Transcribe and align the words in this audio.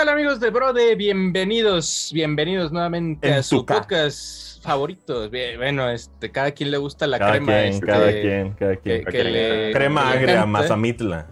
tal 0.00 0.08
amigos 0.08 0.40
de 0.40 0.48
Brode? 0.50 0.94
Bienvenidos, 0.94 2.10
bienvenidos 2.14 2.72
nuevamente 2.72 3.28
En 3.28 3.34
a 3.34 3.42
su 3.42 3.66
podcast 3.66 4.62
favorito. 4.62 5.28
Bien, 5.28 5.58
Bueno, 5.58 5.90
este, 5.90 6.30
cada 6.30 6.52
quien 6.52 6.70
le 6.70 6.78
gusta 6.78 7.06
la 7.06 7.18
Cada 7.18 7.32
crema. 7.32 7.46
quien, 7.52 7.64
este, 7.66 7.86
cada 7.86 8.10
quien, 8.12 8.52
cada 8.54 8.76
quien. 8.76 9.04
que- 9.04 9.10
que 9.10 9.24
le- 9.24 9.72
Crema 9.72 10.10
agria, 10.10 10.46
mazamitla. 10.46 11.26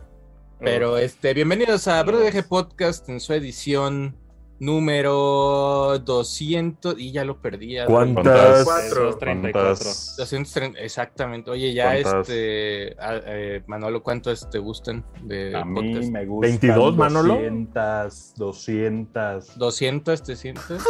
Pero 0.61 0.99
este, 0.99 1.33
bienvenidos 1.33 1.89
a 1.89 2.03
Brode 2.03 2.43
Podcast 2.43 3.09
en 3.09 3.21
su 3.21 3.33
edición 3.33 4.15
número 4.61 5.99
200 6.01 6.99
y 6.99 7.13
ya 7.13 7.25
lo 7.25 7.41
perdí. 7.41 7.75
ya. 7.75 7.87
¿Cuántas? 7.87 8.65
Cuatro. 8.65 9.05
234. 9.13 9.85
230, 10.19 10.81
exactamente. 10.81 11.51
Oye, 11.51 11.73
ya 11.75 11.85
¿Cuántas? 12.03 12.29
este, 12.29 12.97
a- 12.99 13.21
eh, 13.27 13.63
Manolo, 13.67 14.03
¿cuántas 14.03 14.49
te 14.51 14.59
gustan 14.59 15.05
de 15.23 15.55
A 15.57 15.65
mí 15.65 15.75
podcast? 15.93 16.11
me 16.13 16.27
gustan 16.27 16.51
22, 16.51 16.97
Manolo. 16.97 17.35
200, 17.35 18.35
200. 18.37 19.59
200, 19.59 20.23
300. 20.23 20.83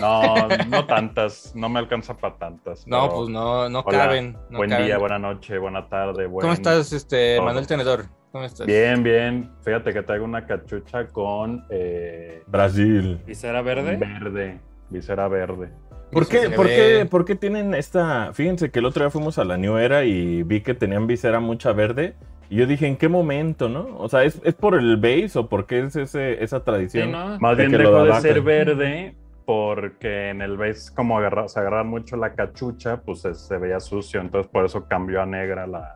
No, 0.00 0.48
no 0.68 0.86
tantas. 0.86 1.52
No 1.54 1.68
me 1.68 1.78
alcanza 1.78 2.16
para 2.16 2.36
tantas. 2.36 2.86
No, 2.86 3.02
pero 3.02 3.14
pues 3.16 3.28
no, 3.30 3.68
no 3.68 3.80
Hola, 3.80 3.98
caben. 3.98 4.36
no 4.50 4.58
buen 4.58 4.70
caben. 4.70 4.86
día, 4.86 4.98
buena 4.98 5.18
noche, 5.18 5.58
buena 5.58 5.88
tarde. 5.88 6.26
buen- 6.26 6.42
¿Cómo 6.42 6.52
estás, 6.54 6.92
este, 6.92 7.36
todo. 7.36 7.46
Manuel 7.46 7.66
Tenedor? 7.66 8.06
¿Cómo 8.34 8.46
estás? 8.46 8.66
Bien, 8.66 9.04
bien. 9.04 9.48
Fíjate 9.62 9.92
que 9.92 10.02
traigo 10.02 10.24
una 10.24 10.44
cachucha 10.44 11.06
con 11.06 11.64
eh, 11.70 12.42
Brasil. 12.48 13.20
¿Visera 13.24 13.62
verde? 13.62 13.94
verde, 13.94 14.58
visera 14.90 15.28
verde. 15.28 15.70
¿Por 16.10 16.26
qué, 16.26 16.50
por, 16.50 16.66
qué, 16.66 17.06
¿Por 17.08 17.24
qué 17.24 17.36
tienen 17.36 17.74
esta...? 17.74 18.32
Fíjense 18.32 18.72
que 18.72 18.80
el 18.80 18.86
otro 18.86 19.04
día 19.04 19.10
fuimos 19.10 19.38
a 19.38 19.44
la 19.44 19.56
New 19.56 19.76
Era 19.76 20.02
y 20.02 20.42
vi 20.42 20.62
que 20.62 20.74
tenían 20.74 21.06
visera 21.06 21.38
mucha 21.38 21.70
verde. 21.72 22.16
Y 22.50 22.56
yo 22.56 22.66
dije, 22.66 22.88
¿en 22.88 22.96
qué 22.96 23.08
momento, 23.08 23.68
no? 23.68 23.96
O 23.98 24.08
sea, 24.08 24.24
¿es, 24.24 24.40
es 24.42 24.54
por 24.54 24.74
el 24.74 24.96
base 24.96 25.38
o 25.38 25.48
por 25.48 25.66
qué 25.66 25.84
es 25.84 25.94
ese, 25.94 26.42
esa 26.42 26.58
Sí, 26.58 26.64
tradición? 26.64 27.12
¿no? 27.12 27.38
Más 27.38 27.56
bien 27.56 27.70
dejó 27.70 28.02
de 28.02 28.20
ser 28.20 28.40
verde 28.40 29.14
porque 29.46 30.30
en 30.30 30.42
el 30.42 30.56
base 30.56 30.92
como 30.92 31.18
agarra, 31.18 31.46
se 31.46 31.60
agarraba 31.60 31.84
mucho 31.84 32.16
la 32.16 32.34
cachucha, 32.34 33.00
pues 33.00 33.20
se, 33.20 33.34
se 33.34 33.58
veía 33.58 33.78
sucio, 33.78 34.20
entonces 34.20 34.50
por 34.50 34.64
eso 34.64 34.88
cambió 34.88 35.22
a 35.22 35.26
negra 35.26 35.68
la, 35.68 35.94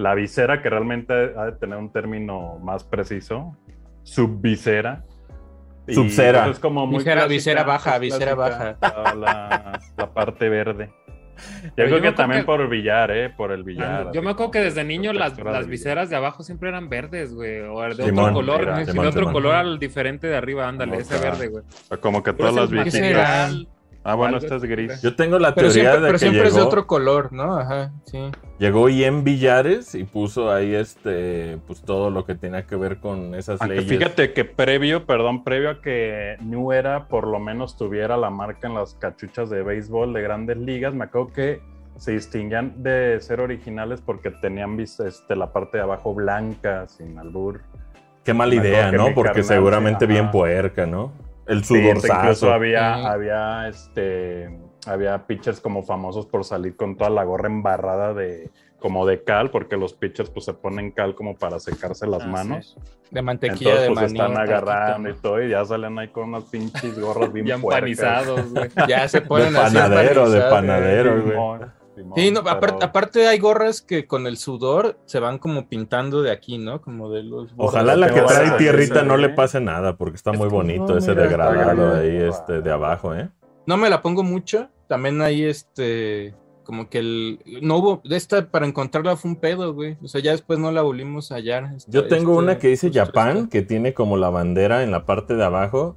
la 0.00 0.14
visera, 0.14 0.62
que 0.62 0.70
realmente 0.70 1.12
ha 1.12 1.44
de 1.46 1.52
tener 1.52 1.76
un 1.78 1.92
término 1.92 2.58
más 2.62 2.84
preciso, 2.84 3.56
subvisera. 4.02 5.04
Subsera. 5.88 6.44
pues, 6.44 6.56
es 6.56 6.60
como 6.60 6.86
muy 6.86 6.98
Visera- 6.98 7.22
clásica, 7.22 7.28
visera 7.34 7.64
baja, 7.64 7.98
visera 7.98 8.34
clásica 8.36 9.14
La, 9.16 9.80
parte 10.14 10.48
verde. 10.48 10.90
Yo 11.64 11.70
Pero 11.74 11.88
creo 11.88 11.98
yo 11.98 12.02
que 12.02 12.12
también 12.12 12.42
que- 12.42 12.46
por 12.46 12.60
el 12.60 12.68
billar, 12.68 13.10
¿eh? 13.10 13.30
Por 13.30 13.50
el 13.50 13.64
billar. 13.64 14.12
Yo 14.12 14.22
me 14.22 14.30
acuerdo 14.30 14.52
que 14.52 14.60
desde 14.60 14.84
niño 14.84 15.12
las, 15.12 15.36
las 15.38 15.66
viseras 15.66 16.08
de 16.10 16.16
abajo 16.16 16.42
siempre 16.42 16.68
eran 16.68 16.88
verdes, 16.88 17.34
güey. 17.34 17.60
O 17.62 17.80
de 17.82 18.04
Simón, 18.04 18.24
otro 18.26 18.34
color, 18.34 18.62
era, 18.62 18.76
de 18.76 18.82
otro 18.92 19.12
Simón. 19.12 19.32
color 19.32 19.54
al 19.54 19.78
diferente 19.78 20.26
de 20.28 20.36
arriba, 20.36 20.68
ándale, 20.68 20.92
Como 20.92 21.00
ese 21.02 21.14
que- 21.16 21.20
verde, 21.22 21.48
güey. 21.48 21.64
Como 22.00 22.22
que 22.22 22.32
todas 22.34 22.54
las 22.54 22.70
el 22.70 23.68
Ah, 24.02 24.14
bueno, 24.14 24.36
Algo 24.36 24.46
es 24.46 24.52
así. 24.52 24.66
gris. 24.66 25.02
Yo 25.02 25.14
tengo 25.14 25.38
la 25.38 25.54
Pero 25.54 25.68
teoría 25.68 25.90
siempre, 25.90 26.00
de 26.00 26.06
pero 26.06 26.12
que 26.12 26.18
siempre 26.18 26.48
es 26.48 26.54
de 26.54 26.60
otro 26.62 26.86
color, 26.86 27.32
¿no? 27.32 27.58
Ajá, 27.58 27.92
sí. 28.04 28.18
llegó 28.58 28.88
Ian 28.88 29.24
Villares 29.24 29.94
y 29.94 30.04
puso 30.04 30.50
ahí 30.50 30.74
este, 30.74 31.58
pues 31.66 31.82
todo 31.82 32.08
lo 32.10 32.24
que 32.24 32.34
tenía 32.34 32.66
que 32.66 32.76
ver 32.76 32.98
con 32.98 33.34
esas 33.34 33.60
Aunque 33.60 33.76
leyes. 33.82 33.90
fíjate 33.90 34.32
que 34.32 34.44
previo, 34.46 35.04
perdón, 35.04 35.44
previo 35.44 35.70
a 35.70 35.80
que 35.82 36.36
New 36.40 36.72
Era 36.72 37.08
por 37.08 37.26
lo 37.26 37.38
menos 37.40 37.76
tuviera 37.76 38.16
la 38.16 38.30
marca 38.30 38.68
en 38.68 38.74
las 38.74 38.94
cachuchas 38.94 39.50
de 39.50 39.62
béisbol 39.62 40.14
de 40.14 40.22
grandes 40.22 40.56
ligas, 40.56 40.94
me 40.94 41.04
acuerdo 41.04 41.32
que 41.34 41.60
se 41.96 42.12
distinguían 42.12 42.82
de 42.82 43.20
ser 43.20 43.40
originales 43.42 44.00
porque 44.00 44.30
tenían 44.30 44.80
este, 44.80 45.36
la 45.36 45.52
parte 45.52 45.76
de 45.76 45.82
abajo 45.82 46.14
blanca, 46.14 46.88
sin 46.88 47.18
albur. 47.18 47.60
Qué 48.24 48.32
mala 48.32 48.54
idea, 48.54 48.90
¿no? 48.92 49.12
Porque 49.14 49.40
carnal, 49.40 49.44
seguramente 49.44 50.06
sí, 50.06 50.12
bien 50.12 50.30
puerca, 50.30 50.86
¿no? 50.86 51.12
El 51.46 51.64
Sí, 51.64 51.74
incluso 51.78 52.06
sudorzazo. 52.06 52.52
había, 52.52 53.10
había, 53.10 53.68
este, 53.68 54.56
había 54.86 55.26
pitchers 55.26 55.60
como 55.60 55.82
famosos 55.82 56.26
por 56.26 56.44
salir 56.44 56.76
con 56.76 56.96
toda 56.96 57.10
la 57.10 57.24
gorra 57.24 57.48
embarrada 57.48 58.14
de 58.14 58.50
como 58.78 59.04
de 59.04 59.22
cal, 59.22 59.50
porque 59.50 59.76
los 59.76 59.92
pitchers 59.92 60.30
pues 60.30 60.46
se 60.46 60.54
ponen 60.54 60.90
cal 60.92 61.14
como 61.14 61.36
para 61.36 61.58
secarse 61.60 62.06
las 62.06 62.22
Ah, 62.22 62.26
manos. 62.26 62.76
De 63.10 63.20
mantequilla 63.20 63.72
Entonces 63.72 63.80
de 63.82 63.86
pues 63.88 64.00
maní. 64.00 64.12
están 64.18 64.38
agarrando 64.38 65.10
y 65.10 65.14
todo 65.14 65.42
y 65.42 65.50
ya 65.50 65.64
salen 65.66 65.98
ahí 65.98 66.08
con 66.08 66.28
unas 66.30 66.44
pinches 66.44 66.98
gorras 66.98 67.30
bien 67.32 67.46
Ya 67.48 67.54
empanizados, 67.56 68.50
güey. 68.54 68.70
Ya 68.88 69.06
se 69.08 69.20
de 69.20 69.26
ponen 69.26 69.54
así 69.56 69.76
panadero, 69.76 70.30
de 70.30 70.40
panadero, 70.42 71.22
güey. 71.22 71.36
Sí, 72.16 72.30
no, 72.30 72.42
pero- 72.42 72.56
aparte, 72.56 72.84
aparte 72.84 73.26
hay 73.26 73.38
gorras 73.38 73.82
que 73.82 74.06
con 74.06 74.26
el 74.26 74.36
sudor 74.36 74.98
se 75.06 75.20
van 75.20 75.38
como 75.38 75.68
pintando 75.68 76.22
de 76.22 76.30
aquí, 76.30 76.58
¿no? 76.58 76.80
Como 76.80 77.10
de 77.10 77.22
los... 77.22 77.50
Ojalá 77.56 77.96
la 77.96 78.12
que 78.12 78.20
trae 78.22 78.50
tierrita 78.58 79.02
no 79.02 79.16
le 79.16 79.28
¿eh? 79.28 79.30
pase 79.30 79.60
nada, 79.60 79.96
porque 79.96 80.16
está 80.16 80.30
Es 80.32 80.38
muy 80.38 80.48
bonito 80.48 80.86
no, 80.88 80.98
ese 80.98 81.10
mira, 81.10 81.22
degradado 81.22 81.96
ahí, 82.00 82.16
este, 82.16 82.60
de 82.62 82.70
abajo, 82.72 83.14
¿eh? 83.14 83.28
No 83.66 83.76
me 83.76 83.90
la 83.90 84.02
pongo 84.02 84.22
mucho. 84.22 84.68
También 84.88 85.20
hay 85.22 85.44
este... 85.44 86.34
Como 86.64 86.88
que 86.88 86.98
el... 86.98 87.40
No 87.62 87.78
hubo... 87.78 88.00
De 88.04 88.16
esta 88.16 88.48
para 88.50 88.66
encontrarla 88.66 89.16
fue 89.16 89.30
un 89.32 89.36
pedo, 89.36 89.74
güey. 89.74 89.96
O 90.02 90.08
sea, 90.08 90.20
ya 90.20 90.30
después 90.32 90.58
no 90.58 90.70
la 90.70 90.82
volvimos 90.82 91.32
a 91.32 91.36
hallar. 91.36 91.72
esta- 91.76 91.90
Yo 91.90 92.06
tengo 92.06 92.32
este- 92.32 92.44
una 92.44 92.58
que 92.58 92.68
dice 92.68 92.90
Japan, 92.92 93.36
esta. 93.36 93.48
que 93.50 93.62
tiene 93.62 93.92
como 93.94 94.16
la 94.16 94.30
bandera 94.30 94.82
en 94.84 94.90
la 94.92 95.04
parte 95.04 95.34
de 95.34 95.44
abajo. 95.44 95.96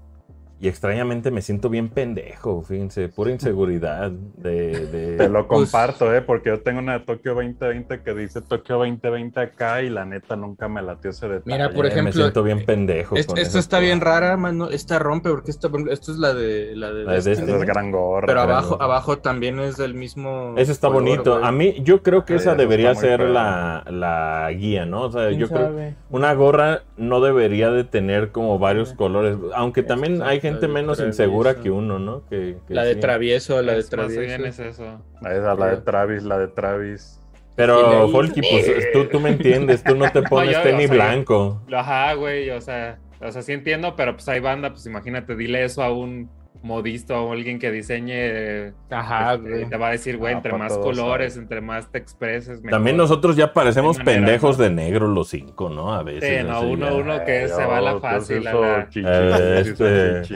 Y 0.64 0.70
extrañamente 0.70 1.30
me 1.30 1.42
siento 1.42 1.70
bien 1.70 1.90
pendejo, 1.90 2.62
fíjense, 2.62 3.10
pura 3.10 3.32
inseguridad 3.38 4.12
de... 4.12 4.86
de- 4.88 5.18
Te 5.18 5.28
lo 5.28 5.46
Pues- 5.46 5.70
comparto, 5.70 6.16
¿eh? 6.16 6.22
Porque 6.22 6.52
yo 6.52 6.62
tengo 6.62 6.80
una 6.80 6.94
de 6.94 7.00
Tokio 7.02 7.34
2020 7.36 8.02
que 8.02 8.14
dice 8.14 8.42
Tokio 8.42 8.78
2020 8.78 9.42
acá 9.42 9.82
y 9.82 9.90
la 9.90 10.06
neta 10.06 10.38
nunca 10.38 10.70
me 10.70 10.82
latió 10.82 11.10
ese 11.10 11.28
detalle. 11.28 11.54
Mira, 11.58 11.70
por 11.72 11.86
Eh, 11.86 11.90
me 11.90 11.94
ejemplo, 11.96 12.14
siento 12.14 12.44
bien 12.44 12.64
pendejo. 12.66 13.18
Est- 13.18 13.28
con 13.28 13.38
esta 13.40 13.60
está 13.60 13.80
bien 13.80 14.00
rara, 14.00 14.38
mano. 14.38 14.70
Esta 14.70 15.00
rompe 15.00 15.30
porque 15.32 15.52
esta, 15.52 15.68
esta 15.92 16.12
es 16.14 16.18
la 16.18 16.34
de... 16.34 16.78
La 16.78 16.94
de, 16.94 17.04
La 17.04 17.12
de 17.12 17.16
Destiny, 17.18 17.36
Destiny. 17.36 17.52
Esa 17.56 17.58
es 17.60 17.66
gran 17.68 17.92
gorra. 17.92 18.26
Pero 18.28 18.40
abajo, 18.40 18.82
abajo 18.82 19.18
también 19.18 19.60
es 19.60 19.76
del 19.76 19.96
mismo... 19.96 20.54
Ese 20.56 20.72
está 20.72 20.88
color, 20.88 21.04
bonito. 21.04 21.34
güey. 21.40 21.46
A 21.46 21.52
mí, 21.52 21.76
yo 21.84 22.02
creo 22.02 22.24
que 22.24 22.36
esa 22.36 22.52
eso 22.52 22.58
debería 22.58 22.96
ser 22.96 23.20
la, 23.20 23.84
la 23.90 24.50
guía, 24.54 24.86
¿no? 24.86 25.02
O 25.02 25.12
sea, 25.12 25.28
¿Quién 25.28 25.40
yo 25.42 25.50
creo 25.50 25.66
sabe? 25.66 25.96
una 26.10 26.34
gorra 26.36 26.84
no 26.96 27.20
debería 27.20 27.70
de 27.70 27.84
tener 27.84 28.32
como 28.32 28.60
varios 28.60 28.94
colores, 28.94 29.36
aunque 29.56 29.84
también 29.84 30.14
es 30.16 30.22
hay 30.22 30.40
la 30.40 30.53
gente 30.54 30.68
menos 30.68 30.98
travieso. 30.98 31.24
insegura 31.24 31.56
que 31.56 31.70
uno, 31.72 32.00
¿no? 32.00 32.26
Que, 32.30 32.58
que 32.68 32.74
La 32.74 32.84
de 32.84 32.94
sí. 32.96 33.00
travieso, 33.00 33.62
la 33.62 33.74
de 33.74 33.80
Es 33.80 33.96
más 33.96 34.08
bien 34.10 34.28
travieso. 34.28 34.64
es 34.64 34.74
eso. 34.76 35.02
Esa, 35.22 35.56
la 35.56 35.68
de 35.68 35.78
Travis, 35.78 36.24
la 36.24 36.38
de 36.40 36.48
Travis. 36.48 37.20
Pero, 37.56 38.10
Folky, 38.10 38.42
pues 38.42 38.92
tú, 38.94 39.06
tú 39.06 39.20
me 39.20 39.30
entiendes, 39.30 39.84
tú 39.84 39.96
no 39.96 40.12
te 40.12 40.22
pones 40.30 40.56
yo- 40.56 40.64
tenis 40.64 40.90
o 40.90 40.94
sea, 40.94 41.06
blanco. 41.06 41.62
Ajá, 41.72 42.14
güey, 42.16 42.50
o 42.50 42.60
sea, 42.62 42.98
o 43.22 43.32
sea, 43.32 43.42
sí 43.44 43.52
entiendo, 43.54 43.96
pero 43.96 44.14
pues 44.14 44.28
hay 44.28 44.40
banda, 44.40 44.72
pues 44.72 44.86
imagínate, 44.88 45.36
dile 45.36 45.64
eso 45.64 45.84
a 45.84 45.92
un 45.94 46.30
modista 46.64 47.20
o 47.20 47.32
alguien 47.34 47.60
que 47.60 47.72
diseñe. 47.72 48.74
Ajá, 48.90 49.36
este, 49.36 49.66
te 49.66 49.78
va 49.78 49.90
a 49.90 49.92
decir, 49.92 50.18
güey, 50.18 50.34
Ah, 50.34 50.38
entre 50.38 50.54
más 50.54 50.70
todos, 50.74 50.86
colores, 50.86 51.34
¿sabes? 51.34 51.44
entre 51.44 51.62
más 51.62 51.92
te 51.92 51.98
expreses, 52.00 52.58
mejor. 52.62 52.72
También 52.72 52.98
nosotros 52.98 53.36
ya 53.36 53.54
parecemos 53.54 53.98
De 53.98 54.04
manera, 54.04 54.22
pendejos 54.26 54.58
¿no? 54.58 54.64
de 54.64 54.70
negro 54.72 55.08
los 55.08 55.28
cinco, 55.30 55.70
¿no? 55.70 55.94
A 55.94 56.04
veces. 56.04 56.42
Sí, 56.42 56.48
no, 56.48 56.62
uno, 56.62 56.88
ya. 56.88 56.94
uno 56.94 57.26
que 57.26 57.48
se 57.48 57.66
va 57.66 57.78
a 57.78 57.82
la 57.82 58.00
fácil, 58.00 58.48
a 58.48 58.54
la- 58.54 58.88
Eh, 58.96 59.60
este- 59.62 60.36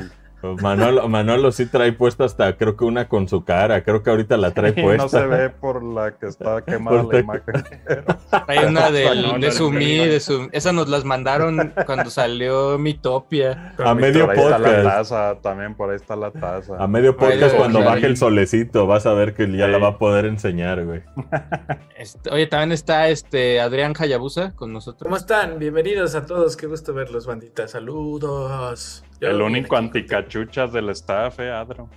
Manolo, 0.56 1.08
Manolo 1.10 1.52
sí 1.52 1.66
trae 1.66 1.92
puesta 1.94 2.26
hasta 2.26 2.58
creo 2.58 2.76
que 2.78 2.86
una 2.86 3.08
con 3.10 3.28
su 3.28 3.44
cara, 3.44 3.84
creo 3.84 4.04
que 4.04 4.10
ahorita 4.10 4.38
la 4.38 4.52
trae 4.52 4.74
Y 4.76 4.82
puesta. 4.82 5.04
no 5.04 5.10
se 5.10 5.26
ve 5.28 5.50
por 5.50 5.84
la 5.84 6.12
que 6.18 6.28
está 6.28 6.62
quemada 6.66 7.04
Por 7.04 7.14
la 7.14 7.20
imagen. 7.20 7.44
Hay 8.48 8.60
una 8.66 8.92
del, 8.92 9.22
No, 9.24 9.34
no, 9.34 9.40
de 9.40 9.52
Sumi, 9.52 9.98
de 9.98 10.20
su, 10.20 10.48
esa 10.52 10.72
nos 10.72 10.88
las 10.90 11.04
mandaron 11.06 11.74
cuando 11.86 12.10
salió 12.10 12.78
Mitopia. 12.78 13.74
A 13.78 13.94
medio 13.94 14.26
Por 14.28 14.36
ahí 14.36 14.40
está 14.42 14.60
la 14.60 14.68
podcast. 14.68 14.84
taza, 14.84 15.36
también 15.42 15.76
por 15.76 15.90
ahí 15.90 15.96
está 15.96 16.16
la 16.16 16.32
taza. 16.32 16.76
A 16.78 16.88
medio 16.88 17.16
podcast 17.18 17.54
Ay, 17.54 17.58
cuando 17.58 17.84
baje 17.84 18.06
el 18.06 18.18
solecito, 18.18 18.88
vas 18.88 19.06
a 19.06 19.14
ver 19.14 19.34
que 19.34 19.44
ya 19.52 19.66
Sí. 19.66 19.72
la 19.72 19.78
va 19.80 19.88
a 19.90 19.98
poder 19.98 20.26
enseñar, 20.26 20.86
güey. 20.86 21.02
Oye, 22.32 22.48
también 22.48 22.72
está 22.72 23.10
este 23.10 23.60
Adrián 23.60 23.94
Hayabusa 23.98 24.54
con 24.56 24.72
nosotros. 24.72 25.04
¿Cómo 25.04 25.18
están? 25.18 25.58
Bienvenidos 25.60 26.16
a 26.16 26.26
todos. 26.26 26.56
Qué 26.56 26.68
gusto 26.68 26.94
verlos, 26.94 27.26
bandita. 27.26 27.68
Saludos. 27.68 29.04
Yo 29.20 29.30
el 29.30 29.42
único 29.42 29.76
anticachuchas 29.78 30.72
del 30.74 30.90
staff, 30.90 31.40
eh, 31.40 31.52
Adro. 31.52 31.90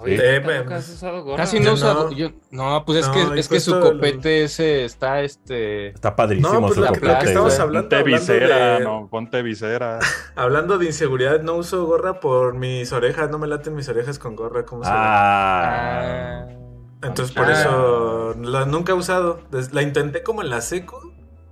Oye, 0.00 0.16
Sí. 0.16 0.22
¿nunca- 0.40 0.58
nunca 0.60 0.76
has 0.76 0.88
usado 0.90 1.24
gorra? 1.24 1.36
Casi 1.38 1.58
no 1.58 1.72
usa. 1.72 1.92
no. 1.92 2.12
yo- 2.12 2.30
no, 2.52 2.84
pues 2.86 3.00
es 3.00 3.08
No, 3.08 3.14
que 3.32 3.40
es 3.40 3.48
que 3.48 3.58
su 3.58 3.80
copete 3.80 4.44
ese 4.44 4.84
está 4.84 5.22
este. 5.22 5.88
Está 5.88 6.14
padrísimo 6.14 6.52
No, 6.52 6.60
pues 6.60 6.74
su 6.74 6.80
la- 6.82 6.90
lo 6.90 6.94
copete, 6.94 7.18
que 7.18 7.24
estamos 7.26 7.58
hablando- 7.58 7.88
Ponte 7.88 7.96
hablando 7.96 8.20
visera, 8.20 8.78
de- 8.78 8.84
no, 8.84 9.08
ponte 9.10 9.42
visera. 9.42 9.98
Hablando 10.36 10.78
de 10.78 10.86
inseguridad, 10.86 11.40
no 11.42 11.54
uso 11.56 11.84
gorra 11.84 12.20
por 12.20 12.54
mis 12.54 12.92
orejas. 12.92 13.28
No 13.28 13.38
me 13.40 13.48
laten 13.48 13.74
mis 13.74 13.88
orejas 13.88 14.20
con 14.20 14.36
gorra. 14.36 14.64
¿Cómo 14.64 14.84
se 14.84 14.90
ve? 14.90 14.96
Ah. 14.96 16.46
Ah, 16.46 17.06
Entonces 17.06 17.34
por 17.34 17.46
ah. 17.46 17.52
eso 17.52 18.34
la 18.40 18.66
nunca 18.66 18.92
he 18.92 18.94
usado. 18.94 19.40
La 19.72 19.82
intenté 19.82 20.22
como 20.22 20.42
en 20.42 20.50
la 20.50 20.60
seco. 20.60 21.07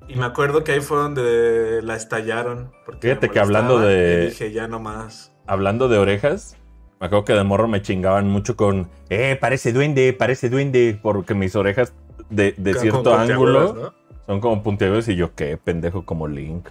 Y 0.08 0.14
me 0.17 0.25
acuerdo 0.25 0.62
que 0.64 0.73
ahí 0.73 0.81
fue 0.81 0.99
donde 0.99 1.81
la 1.82 1.97
estallaron. 1.97 2.70
Porque 2.85 3.08
Fíjate 3.08 3.29
que 3.29 3.41
hablando 3.41 3.79
de- 3.81 4.26
dije, 4.26 4.53
ya 4.53 4.69
no 4.69 4.79
más. 4.79 5.32
Hablando 5.47 5.88
de 5.88 5.99
orejas, 5.99 6.56
me 7.00 7.06
acuerdo 7.06 7.25
que 7.25 7.32
de 7.32 7.44
morro 7.44 7.67
me 7.69 7.82
chingaban 7.82 8.29
mucho 8.29 8.56
con, 8.56 8.88
eh, 9.11 9.37
parece 9.41 9.73
duende, 9.73 10.12
parece 10.12 10.49
duende, 10.49 10.99
porque 11.03 11.35
mis 11.35 11.56
orejas 11.56 11.93
de, 12.31 12.55
de 12.56 12.73
Con- 12.73 12.82
cierto 12.82 13.03
con 13.03 13.17
puntiagudas, 13.19 13.70
ángulo 13.70 13.75
¿no? 13.75 13.94
son 14.26 14.41
como 14.41 14.62
puntiagudos 14.62 15.08
y 15.08 15.17
yo, 15.17 15.35
qué 15.35 15.56
pendejo 15.56 16.05
como 16.05 16.29
Link. 16.29 16.69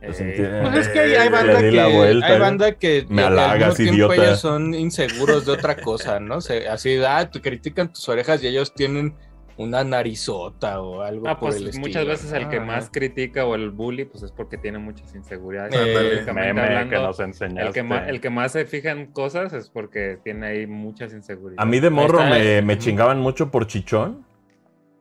Eh, 0.00 0.60
Pues, 0.62 0.86
es 0.86 0.88
que 0.90 1.00
hay, 1.18 1.28
banda 1.28 1.58
que, 1.58 1.72
la 1.72 1.88
vuelta, 1.88 2.26
hay 2.28 2.38
banda 2.38 2.72
que 2.72 3.04
Me 3.08 3.22
al 3.24 3.32
halagas, 3.36 3.80
idiota. 3.80 4.14
ellos 4.14 4.38
son 4.38 4.72
inseguros 4.74 5.44
de 5.44 5.52
otra 5.52 5.76
cosa, 5.76 6.20
¿no? 6.20 6.40
Se- 6.40 6.68
así, 6.68 6.96
ah, 7.04 7.28
te 7.28 7.40
critican 7.40 7.92
tus 7.92 8.08
orejas 8.08 8.40
y 8.44 8.46
ellos 8.46 8.72
tienen 8.74 9.16
una 9.58 9.84
narizota 9.84 10.80
o 10.80 11.02
algo 11.02 11.28
Ah, 11.28 11.38
por 11.38 11.50
pues 11.50 11.56
el 11.60 11.66
estilo. 11.68 11.86
muchas 11.86 12.06
veces 12.06 12.32
el 12.32 12.48
que 12.48 12.60
más 12.60 12.88
critica 12.90 13.44
o 13.44 13.54
el 13.54 13.70
bully, 13.70 14.04
pues 14.06 14.22
es 14.22 14.32
porque 14.32 14.56
tiene 14.56 14.78
muchas 14.78 15.14
inseguridades. 15.14 15.74
Eh, 15.74 15.92
Específicamente 15.92 16.52
Meme 16.54 16.62
hablando, 16.62 16.90
que 16.96 17.02
nos 17.02 17.20
enseñaste. 17.20 17.66
el, 17.68 17.74
que 17.74 17.82
más, 17.82 18.08
el 18.08 18.20
que 18.20 18.30
más 18.30 18.52
se 18.52 18.64
fija 18.64 18.92
en 18.92 19.06
cosas 19.12 19.52
es 19.52 19.68
porque 19.68 20.18
tiene 20.24 20.46
ahí 20.46 20.66
muchas 20.66 21.12
inseguridades. 21.12 21.58
A 21.58 21.66
mí 21.66 21.80
de 21.80 21.90
morro 21.90 22.20
me, 22.24 22.58
eh. 22.58 22.62
me 22.62 22.78
chingaban 22.78 23.20
mucho 23.20 23.50
por 23.50 23.66
chichón. 23.66 24.24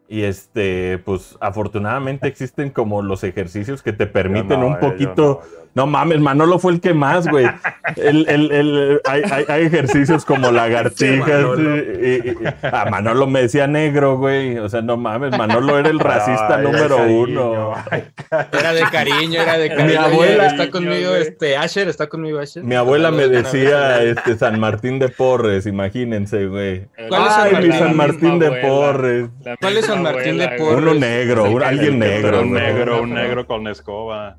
Y 0.09 0.21
este, 0.23 0.99
pues 0.99 1.37
afortunadamente 1.41 2.29
existen 2.29 2.69
como 2.69 3.01
los 3.01 3.25
ejercicios 3.25 3.83
que 3.83 3.91
te 3.91 4.07
permiten 4.07 4.61
no, 4.61 4.67
un 4.67 4.73
eh, 4.73 4.77
yo 4.81 4.89
poquito. 4.91 5.41
no, 5.43 5.51
yo- 5.63 5.66
No 5.77 5.85
mames, 5.85 6.19
Manolo 6.19 6.57
fue 6.57 6.71
el 6.73 6.81
que 6.81 6.95
más, 6.95 7.27
güey. 7.27 7.45
El, 7.97 8.27
el- 8.27 8.51
el- 8.51 9.01
hay, 9.07 9.21
hay- 9.31 9.45
hay 9.47 9.65
ejercicios 9.67 10.25
como 10.25 10.49
lagartijas. 10.51 11.27
Manolo. 11.43 11.77
y- 11.77 11.81
y- 11.81 12.29
y- 12.31 12.65
a 12.65 12.85
Manolo 12.89 13.27
me 13.27 13.41
decía 13.43 13.67
negro, 13.67 14.17
güey. 14.17 14.57
O 14.57 14.67
sea, 14.69 14.81
no 14.81 14.97
mames, 14.97 15.37
Manolo 15.37 15.77
era 15.77 15.89
el 15.89 15.99
racista 15.99 16.55
Ay, 16.57 16.63
número 16.63 16.97
uno. 17.05 17.73
Era 18.59 18.73
de 18.73 18.81
cariño, 18.91 19.39
era 19.39 19.59
de 19.59 19.69
cariño. 19.69 20.01
abuela- 20.01 20.47
está 20.47 20.71
conmigo, 20.71 21.09
güey. 21.11 21.21
este, 21.21 21.55
Asher, 21.57 21.87
está 21.89 22.07
conmigo, 22.07 22.39
Asher. 22.39 22.63
Mi 22.63 22.73
abuela 22.73 23.11
me 23.11 23.27
decía 23.27 24.01
este 24.01 24.35
San 24.35 24.59
Martín 24.59 24.97
de 24.97 25.09
Porres, 25.09 25.67
imagínense, 25.67 26.47
güey. 26.47 26.87
¿Cuál 27.07 27.27
es 27.27 27.33
Ay, 27.37 27.51
San 27.51 27.61
mi 27.61 27.67
Martín? 27.69 27.73
San 27.73 27.95
Martín 27.97 28.39
de 28.39 28.45
Abuela. 28.47 28.67
Porres. 28.67 29.29
¿Cuál 29.61 29.77
es 29.77 29.85
San 29.85 30.01
Martín 30.01 30.37
de 30.39 30.49
Porres? 30.57 30.77
Uno 30.81 30.93
negro, 30.95 31.43
un- 31.51 31.61
alguien 31.61 31.99
negro, 31.99 32.41
un 32.41 32.53
negro, 32.53 33.03
un 33.03 33.13
negro 33.13 33.45
con 33.45 33.67
escoba. 33.67 34.37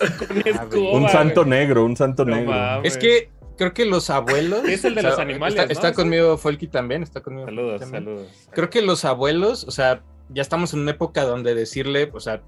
Escoba, 0.44 0.90
Un 0.98 1.08
santo 1.08 1.44
negro, 1.44 1.84
un 1.84 1.96
santo 1.96 2.24
No 2.24 2.36
negro. 2.36 2.50
mames. 2.52 2.92
Es 2.92 2.98
que 2.98 3.30
creo 3.56 3.72
que 3.72 3.84
los 3.84 4.10
abuelos. 4.10 4.64
Es 4.68 4.84
el 4.84 4.94
de 4.94 5.02
los 5.02 5.18
animales, 5.18 5.54
Está, 5.54 5.66
¿no? 5.66 5.72
está 5.72 5.88
Ese. 5.88 5.96
conmigo 5.96 6.36
Folky 6.38 6.66
también, 6.68 7.02
está 7.02 7.20
conmigo. 7.20 7.46
Saludos, 7.46 7.80
también. 7.80 8.04
saludos. 8.04 8.48
Creo 8.52 8.70
que 8.70 8.82
los 8.82 9.04
abuelos, 9.04 9.64
o 9.64 9.70
sea, 9.70 10.02
ya 10.30 10.42
estamos 10.42 10.72
en 10.74 10.80
una 10.80 10.92
época 10.92 11.22
donde 11.24 11.54
decirle, 11.54 12.10
o 12.12 12.20
sea, 12.20 12.42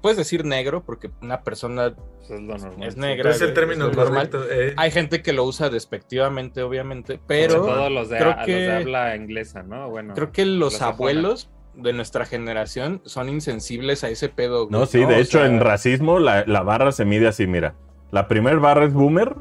puedes 0.00 0.16
decir 0.16 0.44
negro 0.44 0.84
porque 0.84 1.10
una 1.20 1.42
persona 1.42 1.94
Pues 2.18 2.30
es 2.30 2.40
lo 2.40 2.56
normal. 2.56 2.82
es 2.88 2.94
sí. 2.94 3.00
negra. 3.00 3.30
Es 3.30 3.40
el 3.40 3.54
término 3.54 3.88
es 3.90 3.96
normal. 3.96 4.30
correcto. 4.30 4.44
eh. 4.50 4.74
Hay 4.76 4.90
gente 4.92 5.20
que 5.22 5.32
lo 5.32 5.44
usa 5.44 5.68
despectivamente, 5.70 6.62
obviamente, 6.62 7.14
Sobre 7.14 7.26
pero 7.26 7.54
todo 7.66 7.90
los 7.90 8.08
de, 8.08 8.18
creo 8.18 8.30
a- 8.32 8.36
los 8.36 8.46
que- 8.46 8.54
de 8.54 8.72
habla 8.76 9.16
inglesa, 9.16 9.62
¿no? 9.64 9.90
Bueno, 9.90 10.14
creo 10.14 10.30
que 10.32 10.44
los 10.46 10.80
abuelos 10.80 11.50
de 11.76 11.92
nuestra 11.92 12.24
generación 12.26 13.00
son 13.04 13.28
insensibles 13.28 14.04
a 14.04 14.08
ese 14.08 14.28
pedo. 14.28 14.66
güey, 14.68 14.80
No, 14.80 14.86
sí, 14.86 14.98
de 14.98 15.06
O 15.06 15.10
hecho 15.10 15.38
sea, 15.38 15.46
en 15.46 15.60
racismo 15.60 16.18
la, 16.18 16.44
la 16.46 16.62
barra 16.62 16.92
se 16.92 17.04
mide 17.04 17.28
así, 17.28 17.46
mira. 17.46 17.74
La 18.10 18.28
primer 18.28 18.60
barra 18.60 18.84
es 18.84 18.92
boomer, 18.92 19.34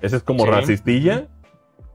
esa 0.00 0.16
es 0.16 0.22
como 0.22 0.44
Sí. 0.44 0.50
racistilla, 0.50 1.28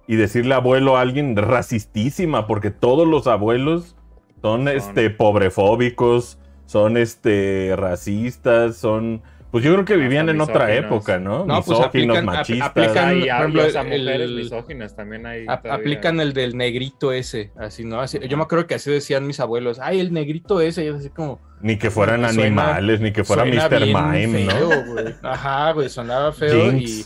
y 0.08 0.16
decirle 0.16 0.54
abuelo 0.54 0.98
a 0.98 1.02
alguien 1.02 1.36
racistísima, 1.36 2.46
porque 2.46 2.72
todos 2.72 3.08
los 3.08 3.26
abuelos 3.28 3.96
son, 4.42 4.68
este 4.68 5.10
pobrefóbicos, 5.10 6.38
son 6.66 6.98
este 6.98 7.74
racistas, 7.78 8.76
son 8.78 9.22
pues 9.54 9.64
yo 9.64 9.72
creo 9.72 9.86
que 9.86 9.96
vivían 9.96 10.28
en 10.30 10.42
otra 10.42 10.74
época, 10.74 11.20
¿no? 11.20 11.46
No, 11.46 11.62
pues 11.64 11.78
Misóginos, 11.78 12.18
aplican- 12.18 12.26
machistas. 12.26 12.70
aplican- 12.72 13.08
Hay, 13.08 13.20
por 13.22 13.28
ejemplo, 13.30 13.62
el- 13.64 14.02
mujeres 14.04 14.22
el- 14.30 14.36
misóginas 14.36 14.96
también 14.96 15.26
hay. 15.28 15.46
aplican 15.48 16.20
el 16.20 16.34
del 16.34 16.58
negrito 16.58 17.12
ese, 17.14 17.52
así, 17.56 17.86
¿no? 17.86 18.02
Así, 18.02 18.18
yo 18.28 18.36
me 18.36 18.44
acuerdo 18.44 18.66
que 18.66 18.74
así 18.76 18.90
decían 18.92 19.28
mis 19.28 19.40
abuelos, 19.40 19.80
ay, 19.80 20.00
el 20.00 20.12
negrito 20.12 20.60
ese, 20.60 20.84
y 20.84 20.88
yo 20.88 20.96
así 20.96 21.10
como... 21.12 21.40
Ni 21.62 21.78
que 21.78 21.92
fueran 21.92 22.22
Suena- 22.34 22.42
animales, 22.72 23.00
ni 23.00 23.12
que 23.14 23.24
fuera 23.24 23.46
Mr. 23.46 23.80
Mime, 23.86 24.46
¿no? 24.46 24.52
feo, 24.52 24.86
güey. 24.88 25.06
Ajá, 25.22 25.72
güey, 25.74 25.88
sonaba 25.88 26.34
feo 26.34 26.72
y 26.74 27.06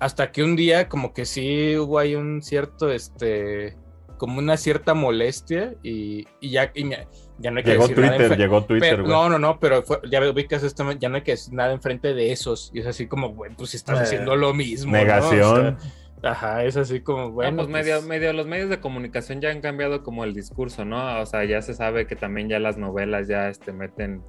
hasta 0.00 0.32
que 0.32 0.42
un 0.42 0.56
día 0.56 0.88
como 0.88 1.12
que 1.12 1.26
sí 1.26 1.76
hubo 1.76 1.98
ahí 1.98 2.14
un 2.14 2.40
cierto, 2.42 2.90
este, 2.90 3.76
como 4.16 4.38
una 4.38 4.56
cierta 4.56 4.94
molestia 4.94 5.74
y, 5.82 6.26
y 6.40 6.50
ya, 6.50 6.70
y 6.74 6.84
me- 6.84 7.06
ya 7.40 7.50
no 7.50 7.58
hay 7.58 7.64
que 7.64 7.70
Llegó 7.70 7.88
decir 7.88 7.96
Twitter, 7.96 8.38
llegó 8.38 8.64
Twitter, 8.64 8.90
pero- 8.96 9.02
güey. 9.04 9.14
no, 9.14 9.28
no, 9.30 9.38
no, 9.38 9.58
pero 9.58 9.82
fue- 9.82 10.00
ya 10.10 10.20
ubicas 10.30 10.62
esto, 10.62 10.90
ya 10.92 11.08
no 11.08 11.16
hay 11.16 11.22
que 11.22 11.32
decir 11.32 11.52
nada 11.54 11.72
enfrente 11.72 12.14
de 12.14 12.30
esos. 12.32 12.70
Y 12.74 12.80
es 12.80 12.86
así 12.86 13.06
como, 13.06 13.30
güey, 13.30 13.50
pues 13.56 13.74
estás 13.74 13.98
Eh, 13.98 14.02
haciendo 14.02 14.36
lo 14.36 14.52
mismo. 14.54 14.92
¿no? 14.92 14.98
Negación. 14.98 15.76
O 15.78 16.20
sea, 16.20 16.30
ajá, 16.32 16.64
es 16.64 16.76
así 16.76 17.00
como, 17.00 17.22
No, 17.22 17.30
bueno. 17.30 17.56
pues 17.56 17.68
pues, 17.68 17.84
medio, 17.86 18.02
medio, 18.02 18.32
los 18.34 18.46
medios 18.46 18.68
de 18.68 18.78
comunicación 18.78 19.40
ya 19.40 19.50
han 19.50 19.60
cambiado 19.62 20.02
como 20.02 20.24
el 20.24 20.34
discurso, 20.34 20.84
¿no? 20.84 21.20
O 21.20 21.26
sea, 21.26 21.44
ya 21.44 21.62
se 21.62 21.72
sabe 21.74 22.06
que 22.06 22.14
también 22.14 22.48
ya 22.50 22.58
las 22.58 22.76
novelas 22.76 23.26
ya 23.26 23.48
este, 23.48 23.72
meten 23.72 24.22